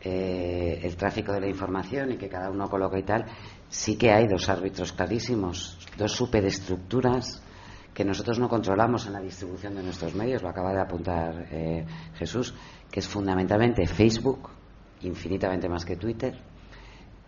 eh, 0.00 0.80
el 0.82 0.96
tráfico 0.96 1.32
de 1.32 1.40
la 1.40 1.48
información 1.48 2.12
y 2.12 2.16
que 2.16 2.28
cada 2.28 2.50
uno 2.50 2.70
coloca 2.70 2.98
y 2.98 3.02
tal, 3.02 3.26
sí 3.68 3.96
que 3.96 4.10
hay 4.10 4.26
dos 4.26 4.48
árbitros 4.48 4.92
clarísimos, 4.92 5.78
dos 5.96 6.12
superestructuras 6.12 7.42
que 7.92 8.04
nosotros 8.04 8.38
no 8.38 8.48
controlamos 8.48 9.06
en 9.06 9.14
la 9.14 9.20
distribución 9.20 9.74
de 9.74 9.82
nuestros 9.82 10.14
medios, 10.14 10.42
lo 10.42 10.48
acaba 10.48 10.72
de 10.72 10.80
apuntar 10.80 11.48
eh, 11.50 11.84
Jesús, 12.14 12.54
que 12.90 13.00
es 13.00 13.08
fundamentalmente 13.08 13.86
Facebook, 13.86 14.50
infinitamente 15.02 15.68
más 15.68 15.84
que 15.84 15.96
Twitter, 15.96 16.38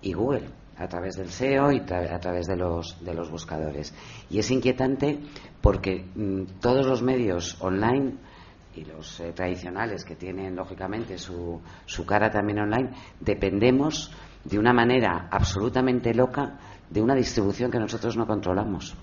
y 0.00 0.12
Google, 0.12 0.48
a 0.76 0.86
través 0.86 1.16
del 1.16 1.28
SEO 1.28 1.72
y 1.72 1.80
a 1.80 2.18
través 2.20 2.46
de 2.46 2.56
los, 2.56 3.04
de 3.04 3.14
los 3.14 3.30
buscadores. 3.30 3.92
Y 4.30 4.38
es 4.38 4.50
inquietante 4.50 5.18
porque 5.60 6.06
mm, 6.14 6.60
todos 6.60 6.86
los 6.86 7.02
medios 7.02 7.60
online 7.60 8.14
y 8.74 8.84
los 8.84 9.18
eh, 9.20 9.32
tradicionales 9.32 10.04
que 10.04 10.14
tienen 10.14 10.54
lógicamente 10.54 11.18
su, 11.18 11.60
su 11.84 12.06
cara 12.06 12.30
también 12.30 12.60
online, 12.60 12.90
dependemos 13.18 14.12
de 14.44 14.58
una 14.58 14.72
manera 14.72 15.28
absolutamente 15.30 16.14
loca 16.14 16.58
de 16.88 17.02
una 17.02 17.14
distribución 17.14 17.70
que 17.70 17.78
nosotros 17.78 18.16
no 18.16 18.26
controlamos. 18.26 18.96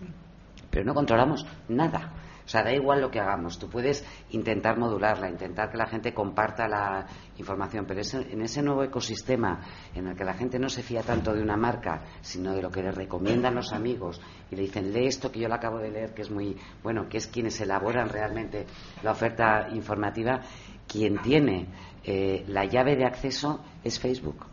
Pero 0.70 0.86
no 0.86 0.94
controlamos 0.94 1.46
nada. 1.70 2.14
O 2.48 2.50
sea, 2.50 2.64
da 2.64 2.72
igual 2.72 3.02
lo 3.02 3.12
que 3.12 3.20
hagamos. 3.20 3.60
Tú 3.60 3.70
puedes 3.70 4.06
intentar 4.30 4.78
modularla, 4.78 5.30
intentar 5.30 5.70
que 5.70 5.78
la 5.78 5.86
gente 5.86 6.14
comparta 6.14 6.66
la 6.66 7.06
información, 7.38 7.86
pero 7.86 8.00
en 8.02 8.42
ese 8.42 8.64
nuevo 8.64 8.84
ecosistema 8.84 9.60
en 9.94 10.08
el 10.08 10.16
que 10.16 10.24
la 10.24 10.34
gente 10.34 10.58
no 10.58 10.70
se 10.70 10.82
fía 10.82 11.02
tanto 11.02 11.34
de 11.34 11.42
una 11.42 11.58
marca, 11.58 12.04
sino 12.22 12.54
de 12.54 12.62
lo 12.62 12.72
que 12.72 12.82
le 12.82 12.92
recomiendan 12.92 13.54
los 13.54 13.74
amigos 13.74 14.22
y 14.50 14.56
le 14.56 14.62
dicen, 14.62 14.94
lee 14.94 15.08
esto 15.08 15.30
que 15.30 15.42
yo 15.42 15.50
lo 15.50 15.56
acabo 15.56 15.80
de 15.80 15.92
leer, 15.92 16.14
que 16.14 16.22
es 16.22 16.32
muy 16.32 16.56
bueno, 16.82 17.10
que 17.10 17.18
es 17.18 17.28
quienes 17.28 17.60
elaboran 17.60 18.08
realmente 18.08 18.66
la 19.04 19.12
oferta 19.12 19.68
informativa, 19.74 20.40
quien 20.88 21.22
tiene 21.22 21.68
eh, 22.06 22.46
la 22.48 22.64
llave 22.64 22.96
de 22.96 23.04
acceso 23.04 23.62
es 23.84 24.00
Facebook. 24.00 24.46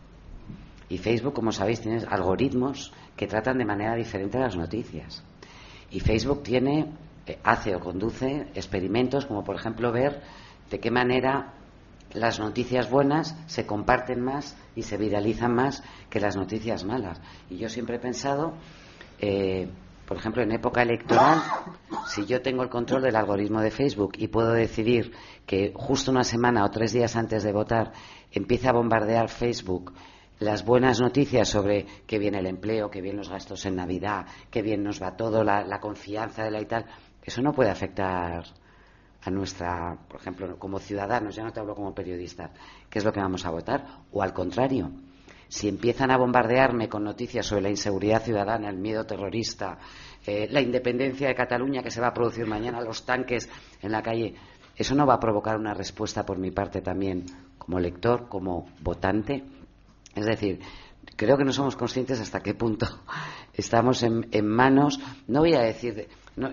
Y 0.89 0.99
Facebook, 0.99 1.35
como 1.35 1.53
sabéis, 1.53 1.81
tiene 1.81 2.05
algoritmos 2.09 2.93
que 3.17 3.27
tratan 3.27 3.59
de 3.59 3.65
manera 3.65 3.95
diferente 3.95 4.39
las 4.39 4.57
noticias. 4.57 5.23
Y 5.91 6.01
Facebook 6.01 6.43
tiene, 6.43 6.93
eh, 7.27 7.39
hace 7.45 7.75
o 7.75 7.81
conduce 7.81 8.49
experimentos 8.55 9.27
como, 9.27 9.45
por 9.45 9.57
ejemplo, 9.57 9.93
ver 9.93 10.21
de 10.71 10.81
qué 10.81 10.91
manera 10.91 11.53
las 12.13 12.39
noticias 12.39 12.91
buenas 12.91 13.37
se 13.47 13.67
comparten 13.67 14.21
más 14.21 14.57
y 14.77 14.83
se 14.83 14.97
viralizan 14.97 15.55
más 15.55 15.83
que 16.11 16.21
las 16.21 16.37
noticias 16.37 16.85
malas. 16.85 17.21
Y 17.51 17.57
yo 17.57 17.69
siempre 17.69 17.97
he 17.97 18.01
pensado, 18.01 18.55
eh, 19.21 19.69
por 20.07 20.17
ejemplo, 20.17 20.43
en 20.43 20.53
época 20.53 20.83
electoral, 20.83 21.43
si 22.07 22.25
yo 22.27 22.41
tengo 22.41 22.63
el 22.63 22.69
control 22.69 23.03
del 23.03 23.17
algoritmo 23.17 23.61
de 23.61 23.71
Facebook 23.71 24.13
y 24.17 24.29
puedo 24.29 24.53
decidir 24.53 25.13
que 25.47 25.73
justo 25.75 26.11
una 26.11 26.25
semana 26.25 26.65
o 26.65 26.71
tres 26.71 26.93
días 26.93 27.17
antes 27.17 27.43
de 27.43 27.53
votar 27.53 27.93
empiece 28.31 28.69
a 28.69 28.73
bombardear 28.73 29.29
Facebook 29.29 29.93
las 30.41 30.65
buenas 30.65 31.01
noticias 31.01 31.49
sobre 31.49 31.87
qué 32.07 32.19
viene 32.19 32.39
el 32.39 32.47
empleo, 32.47 32.91
qué 32.91 33.01
bien 33.01 33.17
los 33.17 33.29
gastos 33.29 33.65
en 33.67 33.77
Navidad, 33.77 34.27
qué 34.51 34.63
bien 34.63 34.83
nos 34.83 35.03
va 35.03 35.17
todo, 35.17 35.45
la, 35.45 35.81
confianza 35.81 36.45
de 36.45 36.51
la 36.51 36.61
y 36.61 36.67
tal, 36.67 36.87
eso 37.23 37.41
no 37.41 37.53
puede 37.53 37.71
afectar 37.71 38.45
a 39.23 39.31
nuestra, 39.31 39.97
por 40.09 40.21
ejemplo, 40.21 40.59
como 40.59 40.79
ciudadanos, 40.79 41.35
ya 41.35 41.45
no 41.45 41.53
te 41.53 41.61
hablo 41.61 41.75
como 41.75 41.95
periodista, 41.95 42.51
qué 42.91 42.99
es 42.99 43.05
lo 43.05 43.13
que 43.13 43.21
vamos 43.21 43.47
a 43.47 43.51
votar, 43.51 43.85
o 44.13 44.23
al 44.23 44.33
contrario, 44.33 44.91
si 45.49 45.69
empiezan 45.69 46.11
a 46.11 46.17
bombardearme 46.19 46.89
con 46.89 47.05
noticias 47.05 47.47
sobre 47.47 47.63
la 47.63 47.71
inseguridad 47.71 48.23
ciudadana, 48.23 48.69
el 48.69 48.79
miedo 48.79 49.07
terrorista, 49.07 49.79
eh, 50.27 50.49
la 50.51 50.61
independencia 50.61 51.29
de 51.29 51.35
Cataluña 51.35 51.83
que 51.83 51.91
se 51.91 52.01
va 52.01 52.09
a 52.09 52.15
producir 52.15 52.47
mañana, 52.47 52.81
los 52.81 53.05
tanques 53.07 53.49
en 53.81 53.93
la 53.93 54.03
calle, 54.03 54.35
eso 54.77 54.95
no 54.95 55.07
va 55.07 55.15
a 55.15 55.21
provocar 55.21 55.57
una 55.57 55.75
respuesta 55.75 56.27
por 56.27 56.39
mi 56.39 56.51
parte 56.51 56.81
también 56.81 57.25
como 57.59 57.79
lector, 57.79 58.29
como 58.29 58.67
votante. 58.81 59.45
Es 60.15 60.27
decir, 60.27 60.61
creo 61.17 61.37
que 61.37 61.45
no 61.45 61.53
somos 61.53 61.77
conscientes 61.77 62.21
hasta 62.21 62.43
qué 62.43 62.55
punto 62.55 62.87
estamos 63.55 64.03
en, 64.03 64.47
manos, 64.47 65.01
no 65.27 65.41
voy 65.41 65.55
a 65.55 65.61
decir, 65.61 66.09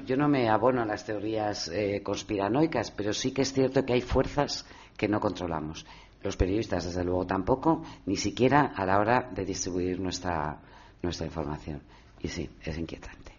yo 0.06 0.18
no 0.18 0.28
me 0.28 0.50
abono 0.50 0.82
a 0.82 0.86
las 0.86 1.06
teorías 1.06 1.68
eh, 1.70 2.02
conspiranoicas, 2.04 2.92
pero 2.92 3.14
sí 3.14 3.32
que 3.32 3.44
es 3.44 3.54
cierto 3.54 3.86
que 3.86 3.94
hay 3.94 4.02
fuerzas 4.02 4.66
que 4.98 5.08
no 5.08 5.20
controlamos. 5.20 5.86
Los 6.24 6.38
periodistas, 6.38 6.86
desde 6.86 7.04
luego, 7.04 7.26
tampoco, 7.26 7.84
ni 8.06 8.16
siquiera 8.16 8.74
a 8.76 8.86
la 8.86 9.00
hora 9.00 9.32
de 9.34 9.44
distribuir 9.44 10.00
nuestra, 10.00 10.60
nuestra 11.02 11.26
información. 11.26 11.82
Y 12.22 12.28
sí, 12.28 12.48
es 12.64 12.78
inquietante. 12.78 13.32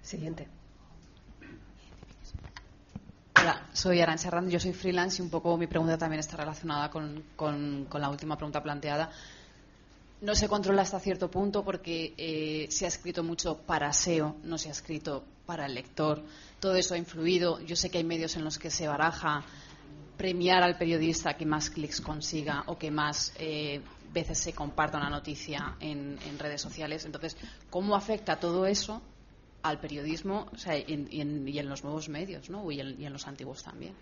Siguiente. 0.00 0.57
Hola, 3.40 3.68
soy 3.72 4.00
Arancha 4.00 4.30
Rand, 4.30 4.50
yo 4.50 4.58
soy 4.58 4.72
freelance 4.72 5.22
y 5.22 5.24
un 5.24 5.30
poco 5.30 5.56
mi 5.56 5.68
pregunta 5.68 5.96
también 5.96 6.18
está 6.18 6.36
relacionada 6.36 6.90
con, 6.90 7.22
la 7.92 8.10
última 8.10 8.36
pregunta 8.36 8.60
planteada. 8.60 9.12
No 10.22 10.34
se 10.34 10.48
controla 10.48 10.82
hasta 10.82 10.98
cierto 10.98 11.30
punto 11.30 11.64
porque 11.64 12.14
eh, 12.18 12.66
se 12.68 12.84
ha 12.84 12.88
escrito 12.88 13.22
mucho 13.22 13.58
para 13.58 13.92
SEO, 13.92 14.34
no 14.42 14.58
se 14.58 14.70
ha 14.70 14.72
escrito 14.72 15.22
para 15.46 15.66
el 15.66 15.74
lector. 15.74 16.24
Todo 16.58 16.74
eso 16.74 16.94
ha 16.94 16.98
influido. 16.98 17.60
Yo 17.60 17.76
sé 17.76 17.90
que 17.90 17.98
hay 17.98 18.04
medios 18.04 18.34
en 18.34 18.42
los 18.42 18.58
que 18.58 18.70
se 18.70 18.88
baraja 18.88 19.44
premiar 20.16 20.64
al 20.64 20.76
periodista 20.76 21.36
que 21.36 21.46
más 21.46 21.70
clics 21.70 22.00
consiga 22.00 22.64
o 22.66 22.76
que 22.76 22.90
más 22.90 23.32
eh, 23.38 23.80
veces 24.12 24.38
se 24.38 24.52
comparta 24.52 24.98
una 24.98 25.10
noticia 25.10 25.76
en, 25.78 26.18
en 26.26 26.38
redes 26.40 26.60
sociales. 26.60 27.04
Entonces, 27.04 27.36
¿cómo 27.70 27.94
afecta 27.94 28.40
todo 28.40 28.66
eso 28.66 29.00
al 29.68 29.80
periodismo 29.80 30.46
y, 30.86 31.20
en, 31.20 31.68
los 31.68 31.84
nuevos 31.84 32.08
medios 32.08 32.50
¿no? 32.50 32.70
y, 32.70 32.80
en, 32.80 33.12
los 33.12 33.26
antiguos 33.26 33.62
también. 33.62 33.94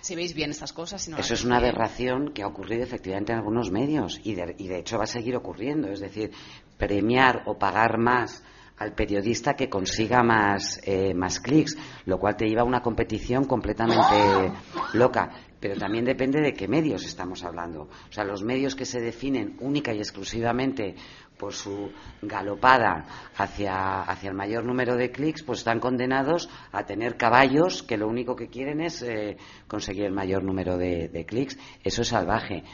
Si 0.00 0.14
veis 0.14 0.34
bien 0.34 0.50
estas 0.50 0.72
cosas. 0.72 1.08
Eso 1.08 1.34
es 1.34 1.44
una 1.44 1.56
aberración 1.56 2.32
que 2.34 2.42
ha 2.42 2.46
ocurrido 2.46 2.82
efectivamente 2.82 3.32
en 3.32 3.38
algunos 3.38 3.70
medios 3.70 4.20
y 4.22 4.34
de, 4.34 4.54
y 4.58 4.68
de 4.68 4.80
hecho 4.80 4.98
va 4.98 5.04
a 5.04 5.06
seguir 5.06 5.34
ocurriendo. 5.34 5.88
Es 5.88 6.00
decir, 6.00 6.30
premiar 6.76 7.42
o 7.46 7.58
pagar 7.58 7.96
más 7.96 8.44
al 8.76 8.92
periodista 8.92 9.54
que 9.54 9.68
consiga 9.68 10.22
más, 10.22 10.80
eh, 10.84 11.14
más 11.14 11.40
clics, 11.40 11.76
lo 12.06 12.18
cual 12.18 12.36
te 12.36 12.46
lleva 12.46 12.62
a 12.62 12.64
una 12.64 12.82
competición 12.82 13.44
completamente 13.44 14.52
loca. 14.94 15.30
Pero 15.60 15.76
también 15.76 16.04
depende 16.04 16.40
de 16.42 16.52
qué 16.52 16.68
medios 16.68 17.06
estamos 17.06 17.42
hablando. 17.44 17.82
O 17.82 18.12
sea, 18.12 18.24
los 18.24 18.42
medios 18.42 18.74
que 18.74 18.84
se 18.84 19.00
definen 19.00 19.56
única 19.60 19.94
y 19.94 19.98
exclusivamente 19.98 20.96
por 21.38 21.52
su 21.52 21.90
galopada 22.22 23.06
hacia, 23.36 24.02
hacia 24.02 24.30
el 24.30 24.36
mayor 24.36 24.64
número 24.64 24.96
de 24.96 25.10
clics, 25.10 25.42
pues 25.42 25.60
están 25.60 25.80
condenados 25.80 26.48
a 26.72 26.84
tener 26.84 27.16
caballos 27.16 27.82
que 27.82 27.96
lo 27.96 28.08
único 28.08 28.36
que 28.36 28.48
quieren 28.48 28.80
es 28.80 29.02
eh, 29.02 29.36
conseguir 29.66 30.04
el 30.04 30.12
mayor 30.12 30.42
número 30.44 30.76
de, 30.76 31.24
clics. 31.26 31.58
Eso 31.82 32.02
es 32.02 32.08
salvaje. 32.08 32.64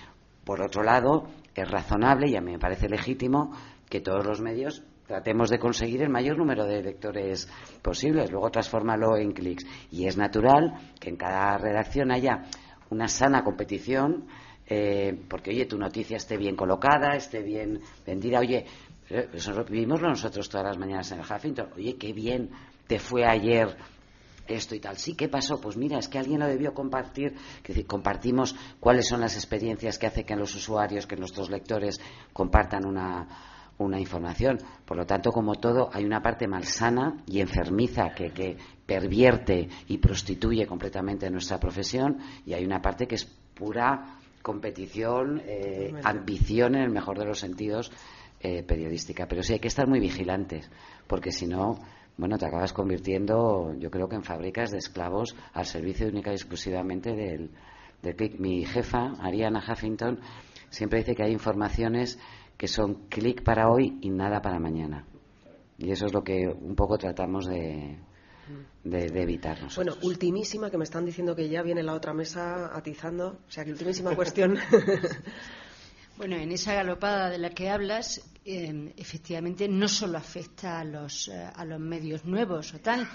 Por 0.45 0.63
otro 0.63 0.83
lado, 0.83 1.29
es 1.55 1.71
razonable 1.71 2.29
y 2.29 2.37
a 2.37 2.41
mí 2.41 2.53
me 2.53 2.59
parece 2.59 2.89
legítimo 2.89 3.53
que 3.89 4.01
todos 4.01 4.25
los 4.25 4.41
medios 4.41 4.83
tratemos 5.07 5.51
de 5.51 5.59
conseguir 5.59 6.03
el 6.03 6.09
mayor 6.09 6.39
número 6.39 6.65
de 6.65 6.83
lectores 6.83 7.49
posibles, 7.83 8.31
luego 8.31 8.51
transformarlo 8.51 9.17
en 9.17 9.33
clics. 9.33 9.67
Y 9.91 10.07
es 10.07 10.17
natural 10.17 10.93
que 11.01 11.11
en 11.11 11.17
cada 11.17 11.59
redacción 11.59 12.13
haya 12.13 12.45
una 12.91 13.09
sana 13.09 13.43
competición 13.43 14.27
eh, 14.73 15.21
porque 15.29 15.51
oye, 15.51 15.67
tu 15.67 15.77
noticia 15.77 16.17
esté 16.17 16.37
bien 16.37 16.55
colocada, 16.55 17.17
esté 17.17 17.43
bien 17.43 17.81
vendida, 18.07 18.39
oye, 18.39 18.65
eh, 19.11 19.29
eso 19.35 19.53
lo 19.53 19.65
vivimos 19.65 20.01
nosotros 20.01 20.49
todas 20.49 20.69
las 20.69 20.79
mañanas 20.79 21.11
en 21.11 21.19
el 21.19 21.25
Huffington, 21.25 21.71
oye, 21.75 21.97
qué 21.97 22.13
bien 22.13 22.51
te 22.87 23.01
fue 23.01 23.27
ayer 23.27 23.77
esto 24.47 24.77
y 24.77 24.81
tal. 24.81 24.97
Sí, 24.97 25.15
¿qué 25.15 25.29
pasó? 25.29 25.61
Pues 25.61 25.77
mira, 25.77 25.99
es 25.99 26.09
que 26.09 26.21
alguien 26.21 26.39
lo 26.39 26.47
debió 26.47 26.73
compartir, 26.73 27.35
que 27.65 27.73
decir, 27.73 27.87
compartimos 27.87 28.55
cuáles 28.79 29.09
son 29.09 29.21
las 29.21 29.35
experiencias 29.35 29.99
que 29.99 30.07
hace 30.07 30.25
que 30.25 30.37
los 30.37 30.55
usuarios, 30.55 31.07
que 31.07 31.17
nuestros 31.17 31.51
lectores 31.51 32.01
compartan 32.33 32.87
una, 32.87 33.27
una 33.79 33.99
información. 33.99 34.59
Por 34.85 34.97
lo 34.97 35.05
tanto, 35.05 35.33
como 35.33 35.57
todo, 35.57 35.91
hay 35.93 36.05
una 36.05 36.23
parte 36.23 36.47
malsana 36.47 37.25
y 37.27 37.41
enfermiza 37.41 38.11
que, 38.15 38.31
que 38.31 38.57
pervierte 38.87 39.69
y 39.89 39.99
prostituye 39.99 40.65
completamente 40.65 41.29
nuestra 41.29 41.59
profesión 41.59 42.19
y 42.47 42.55
hay 42.55 42.65
una 42.65 42.81
parte 42.81 43.09
que 43.09 43.17
es 43.17 43.25
pura 43.25 44.20
competición, 44.43 45.43
eh, 45.45 45.93
ambición 46.05 46.75
en 46.75 46.83
el 46.83 46.91
mejor 46.91 47.19
de 47.19 47.27
los 47.27 47.39
sentidos 47.39 47.93
eh, 48.41 48.63
periodística. 48.63 49.27
Pero 49.27 49.43
sí 49.43 49.55
hay 49.55 49.59
que 49.59 49.69
estar 49.69 49.87
muy 49.87 50.01
vigilantes, 50.01 50.71
porque 51.07 51.33
si 51.33 51.47
no, 51.47 51.79
bueno, 52.17 52.39
te 52.39 52.47
acabas 52.47 52.73
convirtiendo, 52.73 53.75
yo 53.79 53.91
creo 53.91 54.09
que 54.09 54.17
en 54.17 54.25
fábricas 54.25 54.71
de 54.71 54.79
esclavos 54.79 55.37
al 55.53 55.67
servicio 55.67 56.09
única 56.09 56.31
y 56.31 56.35
exclusivamente 56.35 57.15
del, 57.15 57.51
del 58.03 58.39
Mi 58.39 58.65
jefa, 58.65 59.15
Ariana 59.21 59.63
Huffington, 59.67 60.21
siempre 60.71 61.01
dice 61.01 61.15
que 61.15 61.25
hay 61.25 61.33
informaciones 61.33 62.19
que 62.57 62.69
son 62.69 63.07
clic 63.09 63.43
para 63.43 63.71
hoy 63.71 63.99
y 64.01 64.11
nada 64.11 64.41
para 64.41 64.59
mañana. 64.59 65.07
Y 65.79 65.91
eso 65.91 66.07
es 66.07 66.13
lo 66.13 66.23
que 66.23 66.47
un 66.47 66.75
poco 66.75 66.99
tratamos 66.99 67.47
de, 67.47 67.99
de, 68.85 69.07
evitar 69.23 69.59
Bueno, 69.75 69.97
ultimísima, 70.03 70.71
que 70.71 70.79
me 70.79 70.85
están 70.85 71.05
diciendo 71.05 71.35
que 71.35 71.49
ya 71.49 71.63
viene 71.63 71.83
la 71.83 71.95
otra 71.95 72.15
mesa 72.15 72.77
atizando. 72.77 73.41
O 73.47 73.51
sea, 73.51 73.65
que 73.65 73.73
ultimísima 73.73 74.15
cuestión. 74.15 74.59
Bueno, 76.21 76.37
en 76.37 76.53
esa 76.53 76.75
galopada 76.75 77.31
de 77.31 77.39
la 77.39 77.49
que 77.49 77.71
hablas, 77.71 78.21
em, 78.45 78.93
efectivamente 78.99 79.67
no 79.69 79.89
solo 79.89 80.19
afecta 80.19 80.79
a 80.79 80.85
los, 80.85 81.29
eh, 81.29 81.51
a 81.55 81.65
los 81.65 81.81
medios 81.81 82.27
nuevos 82.27 82.75
o 82.75 82.79
tal, 82.79 83.09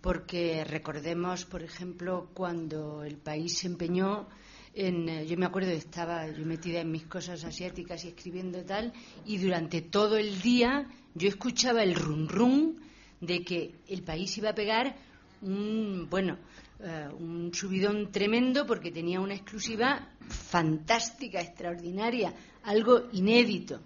porque 0.00 0.64
recordemos, 0.64 1.44
por 1.44 1.62
ejemplo, 1.62 2.30
cuando 2.34 3.04
el 3.04 3.16
país 3.16 3.58
se 3.58 3.68
empeñó 3.68 4.26
en, 4.74 5.08
eh, 5.08 5.24
yo 5.24 5.36
me 5.36 5.46
acuerdo 5.46 5.70
estaba 5.70 6.26
yo 6.26 6.44
metida 6.44 6.80
en 6.80 6.90
mis 6.90 7.06
cosas 7.06 7.44
asiáticas 7.44 8.04
y 8.04 8.08
escribiendo 8.08 8.64
tal, 8.64 8.92
y 9.24 9.38
durante 9.38 9.80
todo 9.80 10.16
el 10.16 10.42
día 10.42 10.88
yo 11.14 11.28
escuchaba 11.28 11.84
el 11.84 11.94
rum 11.94 12.26
rum 12.26 12.74
de 13.20 13.42
que 13.42 13.74
el 13.88 14.02
país 14.02 14.36
iba 14.38 14.50
a 14.50 14.54
pegar 14.54 14.94
un, 15.42 16.08
bueno, 16.08 16.38
eh, 16.80 17.08
un 17.18 17.52
subidón 17.52 18.10
tremendo 18.12 18.66
porque 18.66 18.90
tenía 18.90 19.20
una 19.20 19.34
exclusiva 19.34 20.10
fantástica, 20.28 21.40
extraordinaria, 21.40 22.32
algo 22.64 23.08
inédito. 23.12 23.80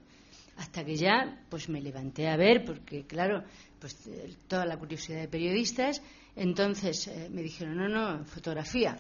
Hasta 0.56 0.84
que 0.84 0.96
ya 0.96 1.44
pues 1.48 1.68
me 1.68 1.80
levanté 1.80 2.28
a 2.28 2.36
ver, 2.36 2.64
porque 2.64 3.06
claro, 3.06 3.42
pues 3.78 4.06
eh, 4.06 4.36
toda 4.46 4.66
la 4.66 4.78
curiosidad 4.78 5.20
de 5.20 5.28
periodistas, 5.28 6.02
entonces 6.36 7.06
eh, 7.08 7.28
me 7.30 7.42
dijeron, 7.42 7.76
no, 7.76 7.88
no, 7.88 8.24
fotografía. 8.24 8.98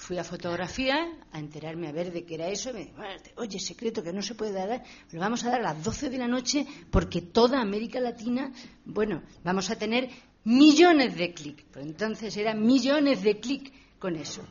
Fui 0.00 0.16
a 0.16 0.24
fotografía 0.24 0.96
a 1.30 1.38
enterarme 1.38 1.86
a 1.86 1.92
ver 1.92 2.10
de 2.10 2.24
qué 2.24 2.34
era 2.36 2.48
eso. 2.48 2.72
Me 2.72 2.90
oye, 3.36 3.60
secreto 3.60 4.02
que 4.02 4.14
no 4.14 4.22
se 4.22 4.34
puede 4.34 4.52
dar, 4.52 4.82
lo 5.12 5.20
vamos 5.20 5.44
a 5.44 5.50
dar 5.50 5.60
a 5.60 5.74
las 5.74 5.84
12 5.84 6.08
de 6.08 6.16
la 6.16 6.26
noche 6.26 6.66
porque 6.90 7.20
toda 7.20 7.60
América 7.60 8.00
Latina, 8.00 8.50
bueno, 8.86 9.22
vamos 9.44 9.68
a 9.68 9.76
tener 9.76 10.08
millones 10.44 11.16
de 11.16 11.34
clics. 11.34 11.64
Entonces 11.76 12.34
eran 12.38 12.64
millones 12.64 13.22
de 13.22 13.38
clics 13.38 13.72
con 13.98 14.16
eso. 14.16 14.42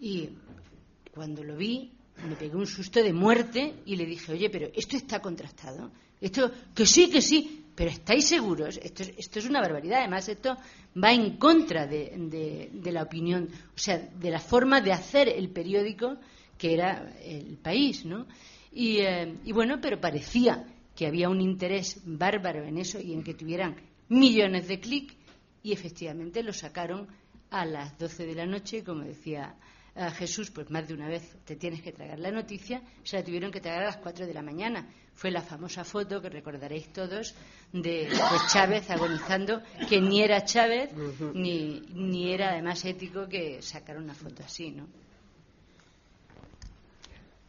Y 0.00 0.30
cuando 1.14 1.44
lo 1.44 1.56
vi, 1.56 1.92
me 2.28 2.34
pegué 2.34 2.56
un 2.56 2.66
susto 2.66 3.00
de 3.00 3.12
muerte 3.12 3.82
y 3.86 3.94
le 3.94 4.04
dije, 4.04 4.32
oye, 4.32 4.50
pero 4.50 4.70
esto 4.74 4.96
está 4.96 5.22
contrastado. 5.22 5.92
Esto, 6.20 6.50
que 6.74 6.84
sí, 6.84 7.08
que 7.08 7.22
sí, 7.22 7.59
pero 7.80 7.92
¿estáis 7.92 8.26
seguros? 8.26 8.78
Esto, 8.82 9.04
esto 9.16 9.38
es 9.38 9.46
una 9.46 9.62
barbaridad. 9.62 10.00
Además, 10.00 10.28
esto 10.28 10.54
va 11.02 11.14
en 11.14 11.38
contra 11.38 11.86
de, 11.86 12.70
la 12.84 13.02
opinión, 13.02 13.48
o 13.74 13.78
sea, 13.78 13.96
de 13.96 14.30
la 14.30 14.38
forma 14.38 14.82
de 14.82 14.92
hacer 14.92 15.30
el 15.30 15.48
periódico 15.48 16.18
que 16.58 16.74
era 16.74 17.10
el 17.24 17.56
país, 17.56 18.04
¿no? 18.04 18.26
Y, 18.70 18.98
eh, 18.98 19.34
bueno, 19.54 19.80
pero 19.80 19.98
parecía 19.98 20.62
que 20.94 21.06
había 21.06 21.30
un 21.30 21.40
interés 21.40 22.02
bárbaro 22.04 22.64
en 22.64 22.76
eso 22.76 23.00
y 23.00 23.14
en 23.14 23.22
que 23.22 23.32
tuvieran 23.32 23.74
millones 24.10 24.68
de 24.68 24.78
clics 24.78 25.16
y 25.62 25.72
efectivamente 25.72 26.42
lo 26.42 26.52
sacaron 26.52 27.08
a 27.48 27.64
las 27.64 27.98
12 27.98 28.26
de 28.26 28.34
la 28.34 28.44
noche, 28.44 28.84
como 28.84 29.04
decía 29.04 29.54
a 29.94 30.10
Jesús, 30.10 30.50
pues 30.50 30.70
más 30.70 30.86
de 30.86 30.92
una 30.92 31.08
vez 31.08 31.34
te 31.46 31.56
tienes 31.56 31.80
que 31.80 31.92
tragar 31.92 32.18
la 32.18 32.30
noticia, 32.30 32.82
se 33.04 33.16
la 33.16 33.24
tuvieron 33.24 33.50
que 33.50 33.62
tragar 33.62 33.84
a 33.84 33.86
las 33.86 33.96
4 33.96 34.26
de 34.26 34.34
la 34.34 34.42
mañana. 34.42 34.86
Fue 35.20 35.30
la 35.30 35.42
famosa 35.42 35.84
foto 35.84 36.22
que 36.22 36.30
recordaréis 36.30 36.94
todos 36.94 37.34
de, 37.74 38.08
Chávez 38.50 38.88
agonizando, 38.88 39.60
que 39.86 40.00
ni 40.00 40.22
era 40.22 40.46
Chávez 40.46 40.88
ni, 41.34 41.82
ni 41.92 42.32
era 42.32 42.52
además 42.52 42.82
ético 42.86 43.28
que 43.28 43.60
sacar 43.60 43.98
una 43.98 44.14
foto 44.14 44.42
así, 44.42 44.70
¿no? 44.70 44.86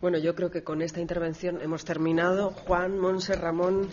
Bueno, 0.01 0.17
yo 0.17 0.35
creo 0.35 0.51
que 0.51 0.66
con 0.66 0.82
esta 0.82 1.00
intervención 1.00 1.61
hemos 1.61 1.85
terminado. 1.85 2.50
Juan, 2.50 3.00
Monse, 3.00 3.38
Ramón, 3.38 3.88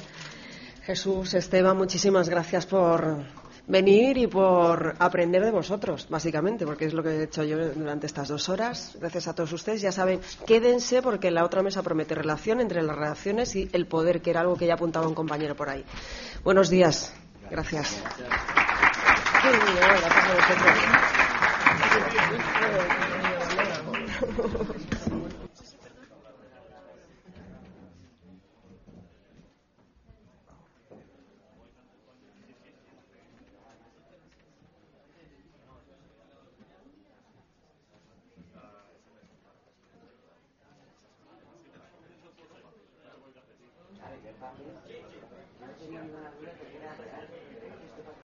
Jesús, 0.83 1.35
Esteban, 1.35 1.77
muchísimas 1.77 2.29
gracias 2.29 2.67
por, 2.67 3.27
venir 3.69 4.17
y 4.17 4.27
por 4.27 4.97
aprender 4.99 5.45
de 5.45 5.51
vosotros, 5.51 6.07
básicamente, 6.09 6.67
porque 6.67 6.87
es 6.87 6.95
lo 6.95 7.03
que 7.03 7.11
he 7.11 7.23
hecho 7.25 7.45
yo 7.45 7.69
durante 7.69 8.07
estas 8.07 8.29
dos 8.29 8.49
horas. 8.49 8.97
Gracias 8.99 9.29
a 9.29 9.35
todos 9.35 9.53
ustedes. 9.53 9.83
Ya 9.83 9.93
saben, 9.93 10.21
quédense 10.47 11.03
porque 11.03 11.31
la 11.31 11.45
otra 11.45 11.63
mesa 11.63 11.83
promete 11.83 12.15
relación 12.15 12.61
entre 12.61 12.83
las 12.83 12.97
relaciones 12.97 13.55
y 13.55 13.69
el 13.73 13.87
poder, 13.87 14.21
que 14.23 14.31
era 14.31 14.41
algo 14.41 14.57
que 14.57 14.67
ya 14.67 14.75
apuntaba 14.75 15.07
un 15.07 15.15
compañero 15.15 15.55
por 15.55 15.69
ahí. 15.69 15.85
Buenos 16.43 16.71
días. 16.71 17.15
Gracias. 17.51 18.03
Gracias. 18.03 18.29